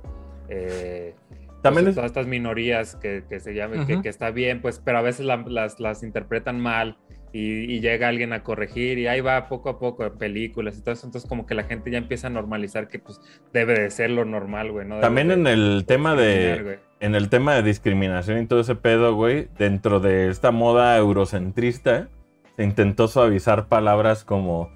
eh, 0.49 1.13
También 1.61 1.85
pues, 1.85 1.89
es- 1.89 1.95
todas 1.95 2.09
estas 2.11 2.27
minorías 2.27 2.95
que, 2.95 3.23
que 3.29 3.39
se 3.39 3.53
llaman, 3.53 3.85
que, 4.01 4.09
está 4.09 4.31
bien, 4.31 4.61
pues, 4.61 4.81
pero 4.83 4.97
a 4.97 5.01
veces 5.01 5.25
la- 5.25 5.43
las, 5.47 5.79
las 5.79 6.01
interpretan 6.03 6.59
mal 6.59 6.97
y, 7.33 7.73
y 7.73 7.79
llega 7.79 8.07
alguien 8.09 8.33
a 8.33 8.43
corregir 8.43 8.97
y 8.99 9.07
ahí 9.07 9.21
va 9.21 9.47
poco 9.47 9.69
a 9.69 9.79
poco 9.79 10.05
en 10.05 10.17
películas 10.17 10.77
y 10.77 10.81
todo 10.81 10.93
eso, 10.93 11.05
entonces 11.07 11.29
como 11.29 11.45
que 11.45 11.55
la 11.55 11.63
gente 11.63 11.89
ya 11.91 11.97
empieza 11.97 12.27
a 12.27 12.29
normalizar 12.29 12.87
que 12.87 12.99
pues 12.99 13.21
debe 13.53 13.79
de 13.79 13.89
ser 13.91 14.09
lo 14.09 14.25
normal, 14.25 14.71
güey, 14.71 14.85
¿no? 14.87 14.95
Debe 14.95 15.01
También 15.07 15.27
de- 15.29 15.33
en 15.35 15.47
el 15.47 15.85
tema 15.87 16.15
de 16.15 16.59
güey. 16.63 16.75
en 16.99 17.15
el 17.15 17.29
tema 17.29 17.55
de 17.55 17.63
discriminación 17.63 18.41
y 18.41 18.45
todo 18.47 18.59
ese 18.59 18.75
pedo, 18.75 19.15
güey, 19.15 19.47
dentro 19.57 19.99
de 19.99 20.29
esta 20.29 20.51
moda 20.51 20.97
eurocentrista 20.97 22.09
se 22.57 22.63
intentó 22.63 23.07
suavizar 23.07 23.67
palabras 23.67 24.23
como 24.25 24.69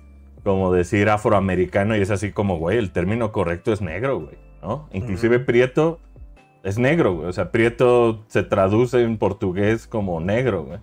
como 0.43 0.71
decir 0.71 1.09
afroamericano 1.09 1.97
y 1.97 2.01
es 2.01 2.11
así 2.11 2.31
como, 2.31 2.59
güey, 2.59 2.77
el 2.77 2.91
término 2.91 3.31
correcto 3.31 3.73
es 3.73 3.81
negro, 3.81 4.19
güey, 4.19 4.37
¿no? 4.61 4.87
Inclusive 4.93 5.37
Ujú. 5.37 5.45
prieto 5.45 5.99
es 6.63 6.77
negro, 6.77 7.15
güey, 7.15 7.27
o 7.27 7.33
sea, 7.33 7.51
prieto 7.51 8.23
se 8.27 8.43
traduce 8.43 9.01
en 9.01 9.17
portugués 9.17 9.87
como 9.87 10.19
negro, 10.21 10.63
güey. 10.65 10.79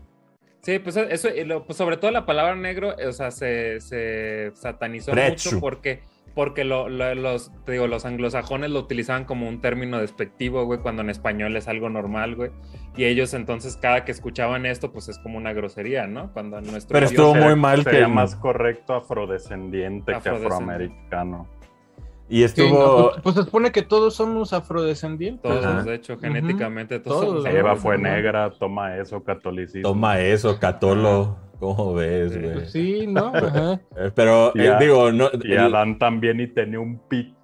Sí, 0.63 0.79
pues 0.79 0.97
eso, 0.97 1.29
y 1.29 1.45
lo- 1.45 1.65
pues 1.65 1.77
sobre 1.77 1.97
todo 1.97 2.11
la 2.13 2.25
palabra 2.25 2.55
negro, 2.55 2.97
eh, 2.99 3.09
o 3.09 3.13
sea, 3.13 3.31
se, 3.33 3.81
se 3.81 4.53
satanizó 4.55 5.13
mucho 5.13 5.61
porque, 5.61 6.03
porque 6.37 6.63
lo- 6.65 6.89
lo- 6.89 7.17
los, 7.17 7.51
te 7.65 7.73
digo, 7.73 7.89
los 7.89 8.05
anglosajones 8.05 8.71
lo 8.71 8.79
utilizaban 8.79 9.25
como 9.25 9.49
un 9.49 9.61
término 9.61 9.99
despectivo, 9.99 10.65
güey, 10.65 10.79
cuando 10.79 11.03
en 11.03 11.11
español 11.11 11.57
es 11.57 11.67
algo 11.67 11.89
normal, 11.89 12.37
güey. 12.37 12.53
Y 12.97 13.05
ellos 13.07 13.35
entonces 13.35 13.77
cada 13.77 14.05
que 14.05 14.13
escuchaban 14.13 14.65
esto, 14.65 14.93
pues 14.93 15.09
es 15.09 15.19
como 15.19 15.37
una 15.37 15.53
grosería, 15.53 16.07
¿no? 16.07 16.33
Cuando 16.33 16.59
en 16.59 16.67
nuestro 16.71 16.95
Pero 16.95 17.07
estuvo 17.07 17.35
muy 17.35 17.57
mal 17.57 17.83
Sería 17.83 18.01
que 18.03 18.07
más 18.07 18.37
correcto 18.37 18.95
afrodescendiente 18.95 20.13
que 20.13 20.29
afroamericano. 20.29 21.49
Y 22.33 22.39
sí, 22.39 22.45
estuvo 22.45 22.79
no, 22.79 23.11
pues, 23.11 23.23
pues 23.23 23.35
se 23.37 23.43
supone 23.43 23.71
que 23.73 23.83
todos 23.83 24.15
somos 24.15 24.53
afrodescendientes. 24.53 25.43
Todos, 25.43 25.65
Ajá. 25.65 25.83
de 25.83 25.95
hecho, 25.95 26.19
genéticamente, 26.19 26.99
todos, 26.99 27.21
Todos, 27.27 27.43
somos. 27.45 27.59
Eva 27.59 27.77
fue 27.77 27.99
negra, 27.99 28.51
toma 28.59 28.97
eso, 28.97 29.23
catolicismo. 29.23 29.83
toma 29.89 30.19
eso, 30.21 30.59
Catolo, 30.59 31.37
¿cómo 31.61 31.95
ves, 31.95 32.33
Sí. 32.33 32.39
güey? 32.41 32.53
Pues 32.55 32.73
sí, 32.73 33.07
¿no? 33.07 33.27
Ajá. 33.35 33.81
Eh, 33.97 34.11
Pero 34.15 34.53
Y 34.55 34.61
eh, 34.63 34.69
a- 34.73 34.79
digo, 34.79 35.13
no 35.13 35.29
Y 35.43 35.53
el- 35.53 35.59
Adán 35.59 35.99
también 35.99 36.41
y 36.41 36.47
tenía 36.47 36.81
un 36.81 36.99
pit. 37.09 37.35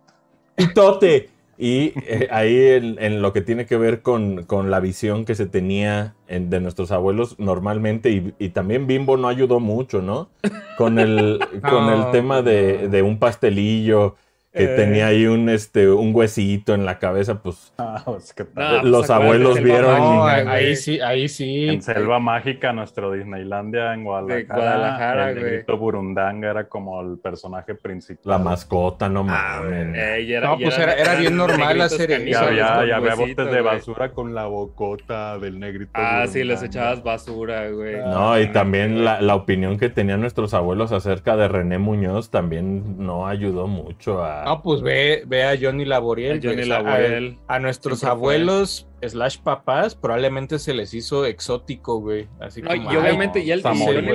pitote. 0.54 1.30
Y 1.60 1.92
eh, 2.06 2.28
ahí 2.30 2.56
en, 2.56 3.02
en 3.02 3.20
lo 3.20 3.32
que 3.32 3.40
tiene 3.40 3.66
que 3.66 3.76
ver 3.76 4.00
con, 4.00 4.44
con 4.44 4.70
la 4.70 4.78
visión 4.78 5.24
que 5.24 5.34
se 5.34 5.46
tenía 5.46 6.14
en- 6.28 6.50
de 6.50 6.60
nuestros 6.60 6.92
abuelos 6.92 7.36
normalmente, 7.40 8.10
y, 8.10 8.32
y 8.38 8.50
también 8.50 8.86
Bimbo 8.86 9.16
no 9.16 9.26
ayudó 9.26 9.58
mucho, 9.58 10.00
¿no? 10.00 10.28
Con 10.76 11.00
el, 11.00 11.40
con 11.68 11.88
el 11.92 12.12
tema 12.12 12.42
de, 12.42 12.86
de 12.88 13.02
un 13.02 13.18
pastelillo 13.18 14.14
que 14.58 14.64
Eh. 14.64 14.76
tenía 14.76 15.06
ahí 15.06 15.26
un, 15.26 15.48
este, 15.48 15.88
un 15.90 16.14
huesito 16.14 16.74
en 16.74 16.84
la 16.84 16.98
cabeza, 16.98 17.42
pues 17.42 17.72
Ah, 17.78 18.02
pues, 18.04 18.34
¿qué 18.34 18.44
No, 18.44 18.50
tal? 18.54 18.80
pues, 18.80 18.90
Los 18.92 19.10
abuelos 19.10 19.62
vieron- 19.62 19.98
No, 19.98 20.24
ahí 20.26 20.76
sí, 20.76 21.00
ahí 21.00 21.28
sí. 21.28 21.68
En 21.68 21.80
Selva 21.82 22.18
Mágica, 22.18 22.72
nuestro 22.72 23.12
Disneylandia 23.12 23.94
en 23.94 24.04
Guadalajara. 24.04 24.54
Guadalajara, 24.54 25.30
el 25.30 25.38
güey. 25.38 25.50
negrito 25.52 25.78
Burundanga 25.78 26.50
era 26.50 26.68
como 26.68 27.00
el 27.00 27.18
personaje 27.18 27.74
principal. 27.74 28.18
la 28.24 28.38
mascota, 28.38 29.08
no 29.08 29.20
Ah, 29.28 29.60
mames. 29.62 29.96
Eh, 29.96 30.32
era- 30.34 30.48
No, 30.48 30.58
pues 30.58 30.76
era- 30.78 31.14
bien 31.14 31.36
normal 31.36 31.58
negritos 31.78 31.92
hacer 31.92 32.10
eso. 32.10 32.20
Y 32.26 32.32
canijos 32.32 32.48
había, 32.48 32.98
botes 33.14 33.36
de 33.36 33.60
güey. 33.60 33.62
basura 33.62 34.10
con 34.10 34.34
la 34.34 34.46
bocota 34.46 35.38
del 35.38 35.58
negrito. 35.58 35.90
Ah, 35.94 36.24
sí, 36.28 36.44
les 36.44 36.62
echabas 36.62 37.02
basura, 37.02 37.68
güey. 37.70 37.96
No, 37.98 38.38
y 38.38 38.48
también 38.52 39.04
la, 39.04 39.20
la 39.20 39.34
opinión 39.34 39.78
que 39.78 39.88
tenían 39.88 40.20
nuestros 40.20 40.54
abuelos 40.54 40.92
acerca 40.92 41.36
de 41.36 41.48
René 41.48 41.78
Muñoz 41.78 42.30
también 42.30 43.04
no 43.04 43.26
ayudó 43.26 43.66
mucho 43.66 44.22
a... 44.24 44.47
No, 44.48 44.62
pues 44.62 44.80
ve, 44.82 45.24
ve 45.26 45.44
a 45.44 45.56
Johnny 45.60 45.84
Laboriel. 45.84 46.38
A 46.38 46.40
Johnny. 46.42 47.38
A, 47.48 47.58
nuestros 47.58 48.00
fue. 48.00 48.08
abuelos, 48.08 48.88
slash 49.02 49.38
papás, 49.38 49.94
probablemente 49.94 50.58
se 50.58 50.72
les 50.74 50.94
hizo 50.94 51.26
exótico, 51.26 52.00
güey. 52.00 52.28
Así 52.40 52.62
No, 52.62 52.70
como, 52.70 52.92
y 52.92 52.96
obviamente, 52.96 53.40
y 53.40 53.50
él- 53.50 53.62
Johnny. 53.62 54.06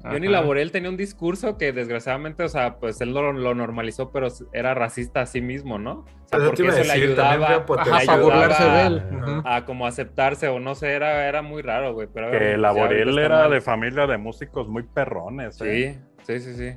Johnny 0.00 0.28
Laboriel 0.28 0.70
tenía 0.70 0.88
un 0.88 0.96
discurso 0.96 1.58
que 1.58 1.72
desgraciadamente, 1.72 2.44
o 2.44 2.48
sea, 2.48 2.78
pues 2.78 3.00
él 3.00 3.12
lo, 3.12 3.32
lo 3.32 3.54
normalizó, 3.54 4.10
pero 4.12 4.28
era 4.52 4.72
racista 4.72 5.22
a 5.22 5.26
sí 5.26 5.40
mismo, 5.42 5.78
¿no? 5.78 5.92
O 6.00 6.28
sea, 6.30 6.38
porque 6.46 6.62
a 6.62 6.68
eso 6.68 6.78
le 6.78 7.00
decir, 7.00 7.16
también 7.16 7.42
ayudaba, 7.42 7.64
fue 7.66 7.76
Ajá, 7.80 8.00
le 8.00 8.06
para 8.06 8.22
burlarse 8.22 8.64
de 8.64 8.86
él. 8.86 9.02
a 9.44 9.64
como 9.64 9.86
aceptarse 9.86 10.48
o 10.48 10.60
no 10.60 10.76
sé, 10.76 10.92
era, 10.92 11.26
era 11.28 11.42
muy 11.42 11.62
raro, 11.62 11.94
güey. 11.94 12.08
Pero 12.14 12.30
Que 12.30 12.56
Laboriel 12.56 13.18
era 13.18 13.40
mal. 13.40 13.50
de 13.50 13.60
familia 13.60 14.06
de 14.06 14.16
músicos 14.18 14.68
muy 14.68 14.84
perrones. 14.84 15.60
¿eh? 15.62 16.00
Sí, 16.22 16.38
sí, 16.40 16.54
sí, 16.54 16.72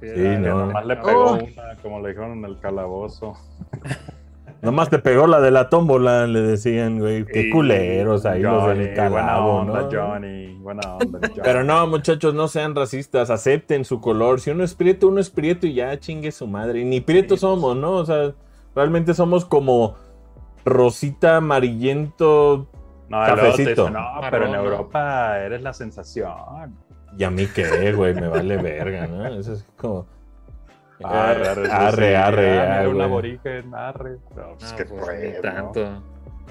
sí. 0.00 0.36
No. 0.38 0.66
Nomás 0.66 0.86
le 0.86 0.94
Oh. 0.94 1.02
pegó 1.04 1.32
una, 1.34 1.76
como 1.82 2.00
le 2.00 2.08
dijeron 2.10 2.38
en 2.38 2.44
el 2.44 2.58
calabozo. 2.60 3.34
Nomás 4.60 4.90
te 4.90 4.98
pegó 4.98 5.28
la 5.28 5.40
de 5.40 5.52
la 5.52 5.68
tómbola, 5.68 6.26
le 6.26 6.40
decían, 6.40 6.98
güey. 6.98 7.24
Qué 7.26 7.42
Y 7.42 7.50
culeros 7.50 8.26
ahí 8.26 8.42
los 8.42 8.66
del 8.76 8.92
calabo, 8.92 9.62
buena 9.64 9.78
onda, 9.78 9.82
¿no? 9.82 9.88
Johnny, 10.12 10.54
buena 10.58 10.94
onda, 10.96 11.20
Johnny. 11.28 11.40
Pero 11.44 11.62
no, 11.62 11.86
muchachos, 11.86 12.34
no 12.34 12.48
sean 12.48 12.74
racistas, 12.74 13.30
acepten 13.30 13.84
su 13.84 14.00
color. 14.00 14.40
Si 14.40 14.50
uno 14.50 14.64
es 14.64 14.74
prieto, 14.74 15.06
uno 15.06 15.20
es 15.20 15.30
prieto 15.30 15.68
y 15.68 15.74
ya 15.74 15.96
chingue 16.00 16.32
su 16.32 16.48
madre. 16.48 16.80
Y 16.80 16.84
ni 16.84 17.00
Sí, 17.00 17.22
pues. 17.28 17.40
somos, 17.40 17.76
¿no? 17.76 17.92
O 17.92 18.04
sea, 18.04 18.32
realmente 18.74 19.14
somos 19.14 19.44
como 19.44 19.94
rosita, 20.64 21.36
amarillento. 21.36 22.66
No, 23.08 23.24
Cafecito. 23.24 23.90
no, 23.90 24.04
pero 24.28 24.46
en. 24.46 24.54
Europa 24.56 25.38
eres 25.38 25.62
la 25.62 25.72
sensación. 25.72 26.32
¿Y 27.18 27.24
a 27.24 27.30
mí 27.30 27.48
qué, 27.52 27.92
güey? 27.92 28.14
Me 28.14 28.28
vale 28.28 28.56
verga, 28.58 29.08
¿no? 29.08 29.26
Eso 29.26 29.54
es 29.54 29.64
como. 29.76 30.06
Arre, 31.02 31.48
arre, 31.48 31.64
sí, 31.66 31.70
arre, 31.72 32.16
arre, 32.16 32.50
mira, 32.50 32.88
un 32.88 33.00
aborigen, 33.00 33.74
arre. 33.74 34.18
No, 34.36 34.54
pues 34.56 34.70
No, 34.70 34.76
qué 34.76 34.84
pues, 34.84 35.04
fue, 35.04 35.40
tanto. 35.42 36.02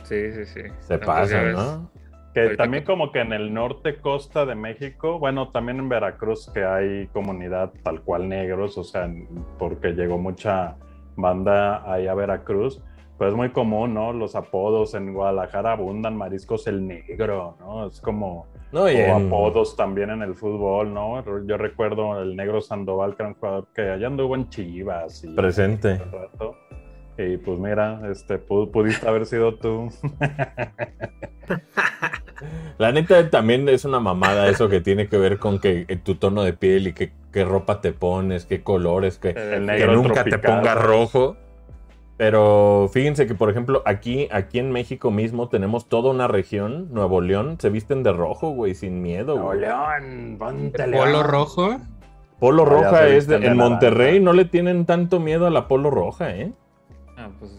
Sí, 0.03 0.33
sí, 0.33 0.45
sí. 0.45 0.61
Se 0.81 0.97
No, 0.97 1.05
pasa. 1.05 1.41
¿no? 1.43 1.89
Que 2.33 2.55
también 2.55 2.83
como 2.83 3.11
que 3.13 3.21
en 3.21 3.33
el 3.33 3.53
norte 3.53 3.97
costa 3.97 4.45
de 4.45 4.55
México, 4.55 5.19
bueno, 5.19 5.49
también 5.49 5.79
en 5.79 5.89
Veracruz 5.89 6.51
que 6.53 6.63
hay 6.65 7.07
comunidad 7.07 7.71
tal 7.83 8.01
cual 8.01 8.29
negros, 8.29 8.77
o 8.77 8.83
sea, 8.83 9.09
porque 9.57 9.93
llegó 9.93 10.17
mucha 10.17 10.75
banda 11.15 11.81
ahí 11.91 12.07
a 12.07 12.13
Veracruz, 12.13 12.81
pues 13.17 13.31
es 13.31 13.35
muy 13.35 13.49
común, 13.49 13.93
¿no? 13.93 14.13
Los 14.13 14.35
apodos 14.35 14.93
en 14.93 15.13
Guadalajara 15.13 15.73
abundan, 15.73 16.15
mariscos 16.15 16.67
el 16.67 16.85
negro, 16.87 17.55
¿no? 17.59 17.87
Es 17.87 17.99
como, 18.01 18.47
No, 18.71 18.89
y 18.89 18.95
o 18.95 18.99
en- 18.99 19.27
apodos 19.27 19.75
también 19.75 20.09
en 20.11 20.21
el 20.21 20.35
fútbol, 20.35 20.93
¿no? 20.93 21.23
Yo 21.47 21.57
recuerdo 21.57 22.21
el 22.21 22.35
negro 22.35 22.61
Sandoval, 22.61 23.15
que 23.15 23.23
era 23.23 23.29
un 23.29 23.35
jugador 23.35 23.67
que 23.73 23.81
allá 23.89 24.07
anduvo 24.07 24.35
en 24.35 24.49
Chivas 24.49 25.23
y 25.23 25.33
presente. 25.35 25.97
rato. 25.97 26.55
Y 27.19 27.37
pues 27.37 27.57
mira, 27.57 27.99
este, 28.11 28.39
pu- 28.39 28.69
pudiste 28.69 29.07
haber 29.07 29.25
sido 29.25 29.55
tú. 29.55 29.89
La 32.77 32.91
neta 32.91 33.27
también 33.31 33.67
es 33.69 33.85
una 33.85 33.99
mamada 33.99 34.47
eso 34.49 34.69
que 34.69 34.81
tiene 34.81 35.07
que 35.07 35.17
ver 35.17 35.39
con 35.39 35.59
que 35.59 35.85
eh, 35.87 35.95
tu 35.95 36.13
tono 36.15 36.43
de 36.43 36.53
piel 36.53 36.87
y 36.87 36.93
qué, 36.93 37.11
ropa 37.43 37.81
te 37.81 37.91
pones, 37.93 38.45
qué 38.45 38.61
colores, 38.61 39.17
que, 39.17 39.33
nunca 39.87 40.23
te 40.23 40.37
ponga 40.37 40.75
rojo. 40.75 41.35
Pero 42.17 42.89
fíjense 42.91 43.27
que, 43.27 43.35
por 43.35 43.49
ejemplo, 43.51 43.83
aquí, 43.85 44.27
aquí 44.31 44.57
en 44.57 44.71
México 44.71 45.11
mismo 45.11 45.49
tenemos 45.49 45.87
toda 45.87 46.09
una 46.09 46.27
región, 46.27 46.91
Nuevo 46.91 47.21
León, 47.21 47.57
se 47.59 47.69
visten 47.69 48.01
de 48.01 48.11
rojo, 48.11 48.49
güey, 48.49 48.73
sin 48.73 49.03
miedo, 49.03 49.35
Nuevo 49.35 49.49
güey. 49.49 49.59
León, 49.59 50.35
ponte 50.39 50.83
Polo 50.83 51.05
León. 51.05 51.23
rojo. 51.27 51.77
Polo 52.39 52.65
No, 52.65 52.71
ya 52.71 52.89
roja 52.89 53.07
es 53.07 53.27
de, 53.27 53.35
en 53.37 53.55
Monterrey, 53.55 54.19
no 54.19 54.33
le 54.33 54.45
tienen 54.45 54.85
tanto 54.85 55.19
miedo 55.19 55.45
a 55.47 55.49
la 55.51 55.67
polo 55.67 55.89
roja, 55.91 56.35
¿eh? 56.35 56.51
Ah, 57.17 57.29
pues, 57.39 57.51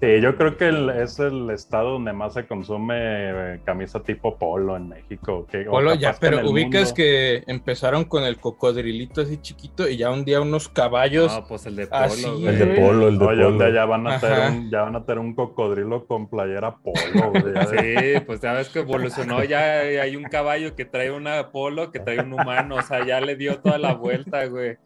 Sí, 0.00 0.20
yo 0.20 0.36
creo 0.36 0.56
que 0.56 0.68
el- 0.68 0.90
es 0.90 1.18
el 1.18 1.50
estado 1.50 1.92
donde 1.92 2.12
más 2.12 2.34
se 2.34 2.46
consume 2.46 2.94
eh, 2.98 3.60
camisa 3.64 4.00
tipo 4.02 4.36
polo 4.36 4.76
en 4.76 4.88
México. 4.88 5.46
que- 5.50 5.64
Polo, 5.64 5.94
ya, 5.94 6.12
que 6.12 6.18
pero 6.20 6.40
el 6.40 6.46
ubicas 6.46 6.82
mundo. 6.88 6.94
que 6.94 7.42
empezaron 7.46 8.04
con 8.04 8.24
el 8.24 8.38
cocodrilito 8.38 9.20
así 9.22 9.38
chiquito 9.38 9.88
y 9.88 9.96
ya 9.96 10.10
un 10.10 10.24
día 10.24 10.40
unos 10.40 10.68
caballos. 10.68 11.32
No, 11.34 11.46
pues 11.46 11.66
el 11.66 11.76
de 11.76 11.86
polo. 11.86 12.48
El 12.48 12.58
de 12.58 12.66
polo, 12.80 13.08
el 13.08 13.18
de 13.18 13.24
Oye, 13.26 13.46
un 13.46 13.58
día 13.58 13.66
polo. 13.66 13.74
ya 13.74 13.84
van 13.84 14.06
a 14.06 14.20
tener 14.20 14.50
un, 14.50 14.70
ya 14.70 14.82
van 14.82 14.96
a 14.96 15.04
tener 15.04 15.18
un 15.18 15.34
cocodrilo 15.34 16.06
con 16.06 16.28
playera 16.28 16.74
polo. 16.76 17.32
Sí, 17.70 18.20
pues 18.26 18.40
ya 18.40 18.52
ves 18.52 18.68
que 18.68 18.80
evolucionó, 18.80 19.42
ya 19.44 19.80
hay 19.80 20.16
un 20.16 20.24
caballo 20.24 20.74
que 20.74 20.84
trae 20.84 21.10
una 21.10 21.50
polo, 21.50 21.90
que 21.90 22.00
trae 22.00 22.20
un 22.20 22.32
humano, 22.32 22.76
o 22.76 22.82
sea, 22.82 23.04
ya 23.06 23.20
le 23.20 23.36
dio 23.36 23.58
toda 23.60 23.78
la 23.78 23.94
vuelta, 23.94 24.46
güey. 24.46 24.76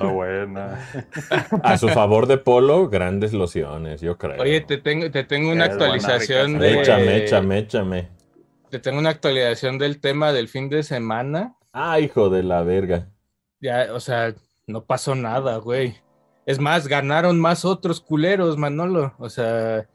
Buena. 0.00 0.78
A 1.62 1.78
su 1.78 1.88
favor 1.88 2.26
de 2.26 2.38
polo, 2.38 2.88
grandes 2.88 3.32
lociones, 3.32 4.00
yo 4.00 4.18
creo. 4.18 4.40
Oye, 4.42 4.60
te 4.60 4.78
tengo, 4.78 5.10
te 5.10 5.24
tengo 5.24 5.50
una 5.50 5.66
Es 5.66 5.72
actualización 5.72 6.58
de. 6.58 6.80
Échame, 6.80 7.16
échame, 7.18 7.58
échame. 7.58 8.08
Te 8.70 8.78
tengo 8.78 8.98
una 8.98 9.10
actualización 9.10 9.78
del 9.78 10.00
tema 10.00 10.32
del 10.32 10.48
fin 10.48 10.68
de 10.68 10.82
semana. 10.82 11.54
Ah, 11.72 12.00
hijo 12.00 12.30
de 12.30 12.42
la 12.42 12.62
verga. 12.62 13.08
Ya, 13.60 13.88
o 13.92 14.00
sea, 14.00 14.34
no 14.66 14.84
pasó 14.84 15.14
nada, 15.14 15.56
güey. 15.58 15.94
Es 16.46 16.58
más, 16.58 16.88
ganaron 16.88 17.38
más 17.40 17.64
otros 17.64 18.00
culeros, 18.00 18.56
Manolo. 18.58 19.14
O 19.18 19.28
sea, 19.30 19.86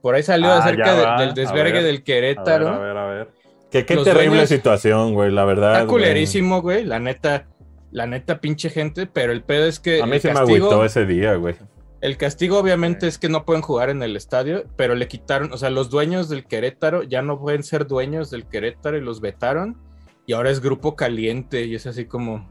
por 0.00 0.14
ahí 0.14 0.22
salió 0.22 0.48
Ah, 0.52 0.58
acerca 0.58 0.94
de- 1.18 1.24
del 1.26 1.34
desvergue 1.34 1.72
ver, 1.72 1.82
del 1.82 1.86
A 1.86 1.98
ver, 1.98 2.02
Querétaro. 2.04 2.68
a 2.68 2.78
ver, 2.78 2.96
a 2.96 3.06
ver. 3.06 3.28
Que 3.70 3.84
qué 3.84 3.96
Los 3.96 4.04
terrible 4.04 4.28
dueños- 4.28 4.48
situación, 4.48 5.12
güey, 5.14 5.30
la 5.32 5.44
verdad. 5.44 5.72
Está 5.72 5.84
güey. 5.84 6.02
culerísimo, 6.04 6.62
güey. 6.62 6.84
La 6.84 6.98
neta, 7.00 7.48
la 7.90 8.06
neta, 8.06 8.40
pinche 8.40 8.70
gente. 8.70 9.06
Pero 9.06 9.32
el 9.32 9.42
pedo 9.42 9.66
es 9.66 9.80
que 9.80 10.02
A 10.02 10.06
mí 10.06 10.18
se 10.20 10.32
me 10.32 10.38
agüitó 10.40 10.84
ese 10.84 11.06
día, 11.06 11.34
güey. 11.36 11.54
el 12.00 12.16
castigo, 12.16 12.58
obviamente, 12.58 13.00
Sí. 13.02 13.06
es 13.08 13.18
que 13.18 13.28
no 13.28 13.44
pueden 13.44 13.62
jugar 13.62 13.90
en 13.90 14.02
el 14.02 14.16
estadio, 14.16 14.64
pero 14.76 14.94
le 14.94 15.08
quitaron, 15.08 15.52
o 15.52 15.56
sea, 15.56 15.70
los 15.70 15.90
dueños 15.90 16.28
del 16.28 16.46
Querétaro 16.46 17.02
ya 17.02 17.22
no 17.22 17.40
pueden 17.40 17.62
ser 17.64 17.86
dueños 17.86 18.30
del 18.30 18.46
Querétaro 18.46 18.96
y 18.96 19.00
los 19.00 19.20
vetaron. 19.20 19.76
Y 20.26 20.34
ahora 20.34 20.50
es 20.50 20.60
grupo 20.60 20.94
caliente 20.94 21.64
y 21.64 21.74
es 21.74 21.86
así 21.86 22.04
como. 22.04 22.48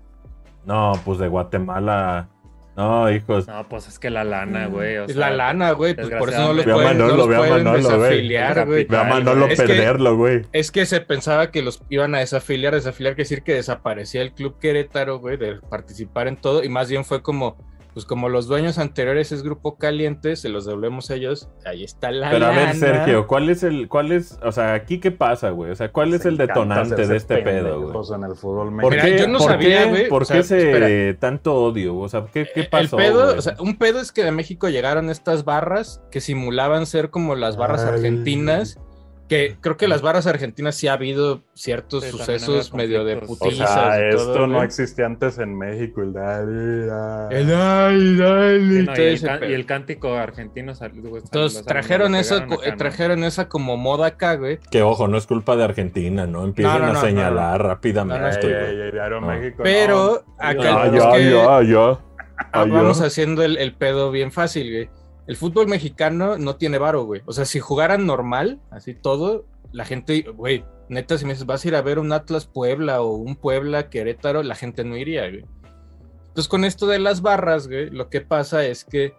No, 0.66 0.92
pues 1.06 1.20
de 1.20 1.28
Guatemala. 1.28 2.30
No, 2.78 3.10
hijos. 3.12 3.48
No, 3.48 3.68
pues 3.68 3.88
es 3.88 3.98
que 3.98 4.12
la 4.12 4.24
lana, 4.24 4.68
güey. 4.68 4.98
o 4.98 5.06
Es 5.06 5.14
sea, 5.14 5.32
la 5.32 5.36
lana, 5.36 5.72
güey. 5.72 5.96
Pues 5.96 6.10
por 6.12 6.30
eso 6.30 6.40
no 6.42 6.54
los 6.54 6.64
pueden, 6.64 6.80
no 6.80 6.84
Manolo, 7.06 7.16
los 7.18 7.28
ve 7.28 7.36
a 7.36 7.40
pueden 7.40 7.64
Manolo, 7.64 7.88
güey. 7.98 8.00
desafiliar, 8.02 8.66
güey. 8.68 8.86
Ve 8.86 8.98
a 8.98 9.04
Manolo 9.04 9.40
güey. 9.42 9.54
Es 9.54 9.60
que- 9.62 9.66
perderlo, 9.68 10.16
güey. 10.16 10.42
Es 10.54 10.72
que 10.72 10.86
se 10.86 11.02
pensaba 11.02 11.50
que 11.50 11.64
los 11.64 11.82
iban 11.90 12.14
a 12.14 12.20
desafiliar, 12.20 12.76
desafiliar, 12.76 13.16
que 13.16 13.24
decir 13.24 13.42
que 13.42 13.56
desaparecía 13.56 14.22
el 14.22 14.32
club 14.32 14.60
Querétaro, 14.60 15.18
güey, 15.18 15.38
de 15.38 15.56
participar 15.56 16.28
en 16.28 16.38
todo, 16.38 16.64
y 16.64 16.70
más 16.70 16.88
bien 16.88 17.04
fue 17.04 17.24
como, 17.24 17.58
pues 17.98 18.06
como 18.06 18.30
los 18.30 18.46
dueños 18.46 18.78
anteriores 18.78 19.32
es 19.32 19.42
grupo 19.42 19.80
caliente, 19.80 20.36
se 20.36 20.50
los 20.50 20.66
devolvemos 20.68 21.10
a 21.10 21.16
ellos, 21.16 21.50
ahí 21.66 21.84
está 21.84 22.12
la 22.12 22.30
Pero 22.30 22.46
a 22.46 22.52
ver. 22.52 22.76
Sergio, 22.76 23.26
¿cuál 23.26 23.50
es 23.50 23.64
el, 23.64 23.88
cuál 23.88 24.12
es, 24.12 24.38
o 24.44 24.52
sea, 24.52 24.76
aquí 24.76 25.00
qué 25.00 25.10
pasa, 25.10 25.50
güey? 25.50 25.72
O 25.72 25.76
sea, 25.76 25.92
¿cuál 25.92 26.14
es 26.14 26.22
Se 26.22 26.30
el 26.30 26.38
detonante 26.38 27.08
de 27.08 27.18
este 27.18 27.38
pedo, 27.38 27.82
güey? 27.90 28.16
en 28.16 28.24
el 28.24 28.36
fútbol 28.36 28.70
¿Por 28.82 28.92
Mira, 28.92 29.04
qué, 29.04 29.18
yo 29.18 29.28
no 29.28 29.40
por 29.40 29.50
sabía, 29.50 29.86
qué- 29.86 29.90
güey, 29.90 30.10
¿Por 30.10 30.22
o 30.22 30.26
sea, 30.26 30.36
qué 30.36 30.42
ese 30.42 30.72
espera. 30.72 31.20
tanto 31.20 31.56
odio? 31.56 31.98
O 31.98 32.08
sea, 32.08 32.24
¿qué, 32.32 32.48
qué 32.54 32.66
pasó? 32.66 33.00
el 33.00 33.06
pedo, 33.08 33.24
güey? 33.26 33.38
o 33.40 33.42
sea, 33.42 33.56
un 33.60 33.80
pedo 33.80 34.00
es 34.00 34.12
que 34.12 34.24
de 34.24 34.32
México 34.32 34.70
llegaron 34.70 35.10
estas 35.10 35.44
barras 35.44 36.04
que 36.12 36.22
simulaban 36.22 36.86
ser 36.86 37.10
como 37.10 37.34
las 37.34 37.58
barras 37.58 37.84
Ay. 37.84 37.96
argentinas, 37.96 38.80
que 39.28 39.58
creo 39.60 39.76
que 39.78 39.88
las 39.88 40.02
barras 40.02 40.26
argentinas 40.26 40.76
sí 40.76 40.88
ha 40.88 40.94
habido 40.94 41.44
ciertos 41.54 42.04
Sí, 42.06 42.12
sucesos 42.12 42.74
medio 42.74 43.04
de 43.04 43.16
conflictos. 43.20 43.40
O 43.40 43.50
putizas 43.50 43.70
sea, 43.74 44.00
y 44.06 44.10
esto 44.16 44.34
todo, 44.34 44.48
no 44.48 44.56
güey. 44.56 44.66
existía 44.68 45.06
antes 45.06 45.38
en 45.38 45.58
México. 45.58 46.02
El 46.02 46.14
dale, 46.14 46.86
dale. 46.86 47.40
El 47.42 47.54
ay, 47.54 48.16
dale, 48.16 48.60
Sí, 48.60 48.80
y 48.80 48.84
no, 48.84 48.92
y, 48.94 48.96
todo 48.96 49.06
el 49.06 49.22
can- 49.22 49.50
y 49.50 49.54
el 49.54 49.66
cántico 49.66 50.14
argentino 50.16 50.76
salió. 50.76 51.18
Entonces 51.18 51.66
trajeron 51.66 52.16
esa, 52.16 52.46
trajeron 52.78 53.24
esa 53.24 53.50
como 53.50 53.76
moda 53.76 54.08
acá, 54.08 54.36
güey. 54.36 54.60
Que 54.72 54.82
ojo, 54.82 55.08
no 55.08 55.18
es 55.18 55.28
culpa 55.28 55.56
de 55.56 55.64
Argentina, 55.66 56.26
¿no? 56.26 56.48
No, 56.48 56.70
a 56.72 56.96
señalar 56.96 57.58
no, 57.60 57.64
no. 57.64 57.70
rápidamente. 57.70 58.48
Pero 59.62 60.24
acá 60.38 60.90
vamos 62.54 63.02
haciendo 63.02 63.44
el, 63.44 63.58
el 63.58 63.74
pedo 63.74 64.12
bien 64.12 64.32
fácil, 64.32 64.72
güey. 64.72 64.90
El 65.28 65.36
fútbol 65.36 65.68
mexicano 65.68 66.38
no 66.38 66.56
tiene 66.56 66.78
varo, 66.78 67.04
güey. 67.04 67.22
O 67.26 67.34
sea, 67.34 67.46
si 67.46 67.60
jugaran 67.60 68.06
normal, 68.06 68.60
así 68.72 68.94
todo, 68.94 69.46
la 69.72 69.86
gente, 69.86 70.22
güey, 70.22 70.64
neta, 70.90 71.18
si 71.18 71.26
me 71.26 71.34
dices, 71.34 71.46
vas 71.46 71.64
a 71.64 71.68
ir 71.68 71.76
a 71.76 71.82
ver 71.82 72.00
un 72.00 72.12
Atlas 72.14 72.46
Puebla 72.46 73.02
o 73.02 73.12
un 73.12 73.36
Puebla 73.36 73.90
Querétaro, 73.90 74.42
la 74.42 74.56
gente 74.56 74.84
no 74.84 74.96
iría, 74.96 75.30
güey. 75.30 75.46
Entonces, 76.28 76.48
con 76.48 76.64
esto 76.64 76.88
de 76.88 77.00
las 77.00 77.22
barras, 77.22 77.68
güey, 77.68 77.90
lo 77.90 78.10
que 78.10 78.22
pasa 78.22 78.66
es 78.66 78.86
que 78.86 79.14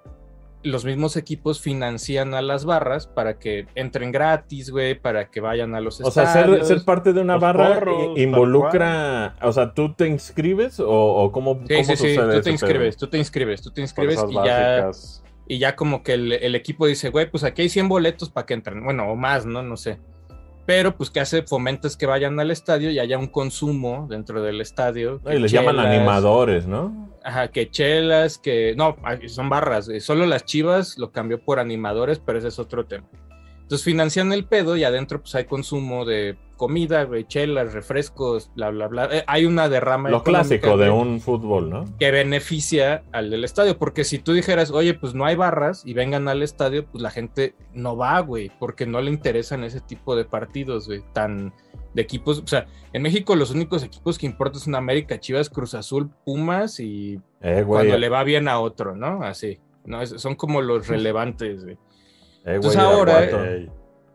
los 0.62 0.85
mismos 0.85 1.17
equipos 1.17 1.61
financian 1.61 2.35
a 2.35 2.43
las 2.43 2.65
barras 2.65 3.07
para 3.07 3.38
que 3.38 3.67
entren 3.75 4.11
gratis, 4.11 4.71
güey, 4.71 4.99
para 4.99 5.31
que 5.31 5.41
vayan 5.41 5.75
a 5.75 5.81
los 5.81 6.00
O 6.00 6.11
sea, 6.11 6.33
ser, 6.33 6.45
estadios. 6.45 6.69
ser 6.69 6.85
parte 6.85 7.12
de 7.12 7.21
una 7.21 7.37
barra 7.37 7.75
porros, 7.75 8.19
involucra, 8.19 9.37
o 9.43 9.53
sea, 9.53 9.73
¿tú 9.73 9.95
te 9.95 10.09
inscribes 10.09 10.81
o, 10.81 10.88
o 10.88 11.33
cómo, 11.33 11.61
Sí, 11.69 11.75
cómo 11.75 11.85
sí, 11.85 11.97
sí, 11.97 12.17
tú 12.17 12.41
te 12.41 12.50
inscribes, 12.50 12.97
tú 12.97 13.07
te 13.07 13.19
inscribes, 13.19 13.62
tú 13.62 13.71
te 13.71 13.81
inscribes 13.83 14.25
y 14.29 14.35
ya. 14.35 14.91
Y 15.49 15.59
ya 15.59 15.75
como 15.75 16.02
que 16.02 16.12
el, 16.12 16.33
el 16.33 16.55
equipo 16.55 16.87
dice, 16.87 17.09
güey, 17.09 17.31
pues 17.31 17.43
aquí 17.43 17.62
hay 17.62 17.69
100 17.71 17.88
boletos 17.88 18.31
para 18.31 18.47
que 18.47 18.55
entren, 18.55 18.85
bueno, 18.85 19.11
o 19.11 19.17
más, 19.17 19.47
¿no? 19.47 19.62
No 19.62 19.76
sé. 19.76 19.99
Pero 20.67 20.95
pues 20.95 21.09
que 21.09 21.21
hace 21.21 21.43
fomentas 21.45 21.97
que 21.97 22.05
vayan 22.05 22.38
al 22.38 22.50
estadio 22.50 22.90
y 22.90 22.99
haya 22.99 23.17
un 23.17 23.28
consumo 23.28 24.07
dentro 24.11 24.43
del 24.43 24.61
estadio. 24.61 25.19
Y 25.26 25.38
les 25.38 25.50
llaman 25.50 25.81
animadores, 25.81 26.67
¿no? 26.67 27.09
Ajá, 27.25 27.49
que 27.49 27.71
chelas, 27.71 28.37
que... 28.37 28.75
No, 28.76 28.95
son 29.28 29.49
barras, 29.49 29.88
güey. 29.88 30.00
solo 30.00 30.26
las 30.26 30.45
chivas 30.45 30.99
lo 30.99 31.11
cambió 31.11 31.43
por 31.43 31.59
animadores, 31.59 32.19
pero 32.19 32.38
ese 32.38 32.49
es 32.49 32.59
otro 32.59 32.85
tema. 32.85 33.09
Entonces 33.62 33.83
financian 33.83 34.31
el 34.35 34.45
pedo 34.45 34.76
y 34.76 34.85
adentro 34.85 35.23
pues 35.23 35.35
hay 35.35 35.47
consumo 35.47 36.05
de 36.05 36.37
comida, 36.59 37.05
güey, 37.05 37.25
chelas, 37.25 37.73
refrescos, 37.73 38.50
bla, 38.55 38.69
bla, 38.69 38.88
bla. 38.88 39.09
Eh, 39.11 39.25
hay 39.27 39.47
una 39.47 39.71
derrama 39.71 40.11
Lo 40.11 40.23
clásico 40.23 40.77
de 40.77 40.91
un 40.91 41.21
fútbol, 41.23 41.71
¿no? 41.71 41.85
que 41.99 42.11
beneficia 42.11 43.05
al 43.12 43.31
del 43.31 43.45
estadio, 43.45 43.79
porque 43.79 44.05
si 44.05 44.19
tú 44.19 44.35
dijeras, 44.35 44.71
oye, 44.71 44.93
pues 44.93 45.15
no 45.15 45.25
hay 45.25 45.37
barras 45.37 45.83
y 45.87 45.95
vengan 45.95 46.29
al 46.29 46.43
estadio, 46.43 46.85
pues 46.85 47.00
la 47.00 47.11
gente 47.11 47.55
no 47.73 47.97
va, 47.97 48.21
güey, 48.21 48.50
porque 48.59 48.85
no 48.85 49.00
le 49.00 49.11
interesan 49.11 49.65
ese 49.65 49.81
tipo 49.81 50.15
de 50.17 50.27
partidos, 50.27 50.87
güey, 50.88 51.03
tan 51.15 51.55
de 51.95 52.03
equipos, 52.03 52.41
o 52.41 52.47
sea, 52.47 52.67
en 52.93 53.00
México 53.03 53.35
los 53.35 53.50
únicos 53.50 53.83
equipos 53.83 54.19
que 54.19 54.27
importan 54.27 54.61
son 54.61 54.75
América, 54.75 55.19
Chivas, 55.19 55.49
Cruz 55.49 55.73
Azul, 55.75 56.11
Pumas 56.25 56.81
y 56.81 57.21
Eh, 57.41 57.62
güey. 57.62 57.65
cuando 57.87 57.97
le 57.97 58.09
va 58.11 58.25
bien 58.25 58.47
a 58.49 58.61
otro, 58.61 58.95
¿no? 58.95 59.23
Así, 59.23 59.59
¿no? 59.87 60.03
Es- 60.03 60.21
son 60.21 60.35
como 60.35 60.61
los 60.61 60.87
relevantes, 60.88 61.65
güey. 61.65 61.77
Eh, 62.45 62.55
Entonces 62.57 62.81
güey, 62.83 62.95
ahora- 62.95 63.21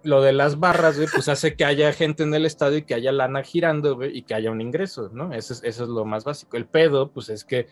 Lo 0.03 0.21
de 0.21 0.33
las 0.33 0.59
barras, 0.59 0.97
güey, 0.97 1.07
pues 1.13 1.29
hace 1.29 1.55
que 1.55 1.63
haya 1.65 1.93
gente 1.93 2.23
en 2.23 2.33
el 2.33 2.45
estadio 2.45 2.79
y 2.79 2.81
que 2.83 2.93
haya 2.93 3.11
lana 3.11 3.41
girando, 3.43 3.95
güey, 3.95 4.17
y 4.17 4.23
que 4.23 4.33
haya 4.33 4.51
un 4.51 4.59
ingreso, 4.61 5.09
¿no? 5.13 5.33
Eso 5.33 5.53
es, 5.53 5.63
eso 5.63 5.83
es 5.83 5.89
lo 5.89 6.03
más 6.05 6.23
básico. 6.25 6.57
El 6.57 6.65
pedo, 6.65 7.11
pues 7.11 7.29
es 7.29 7.45
que 7.45 7.67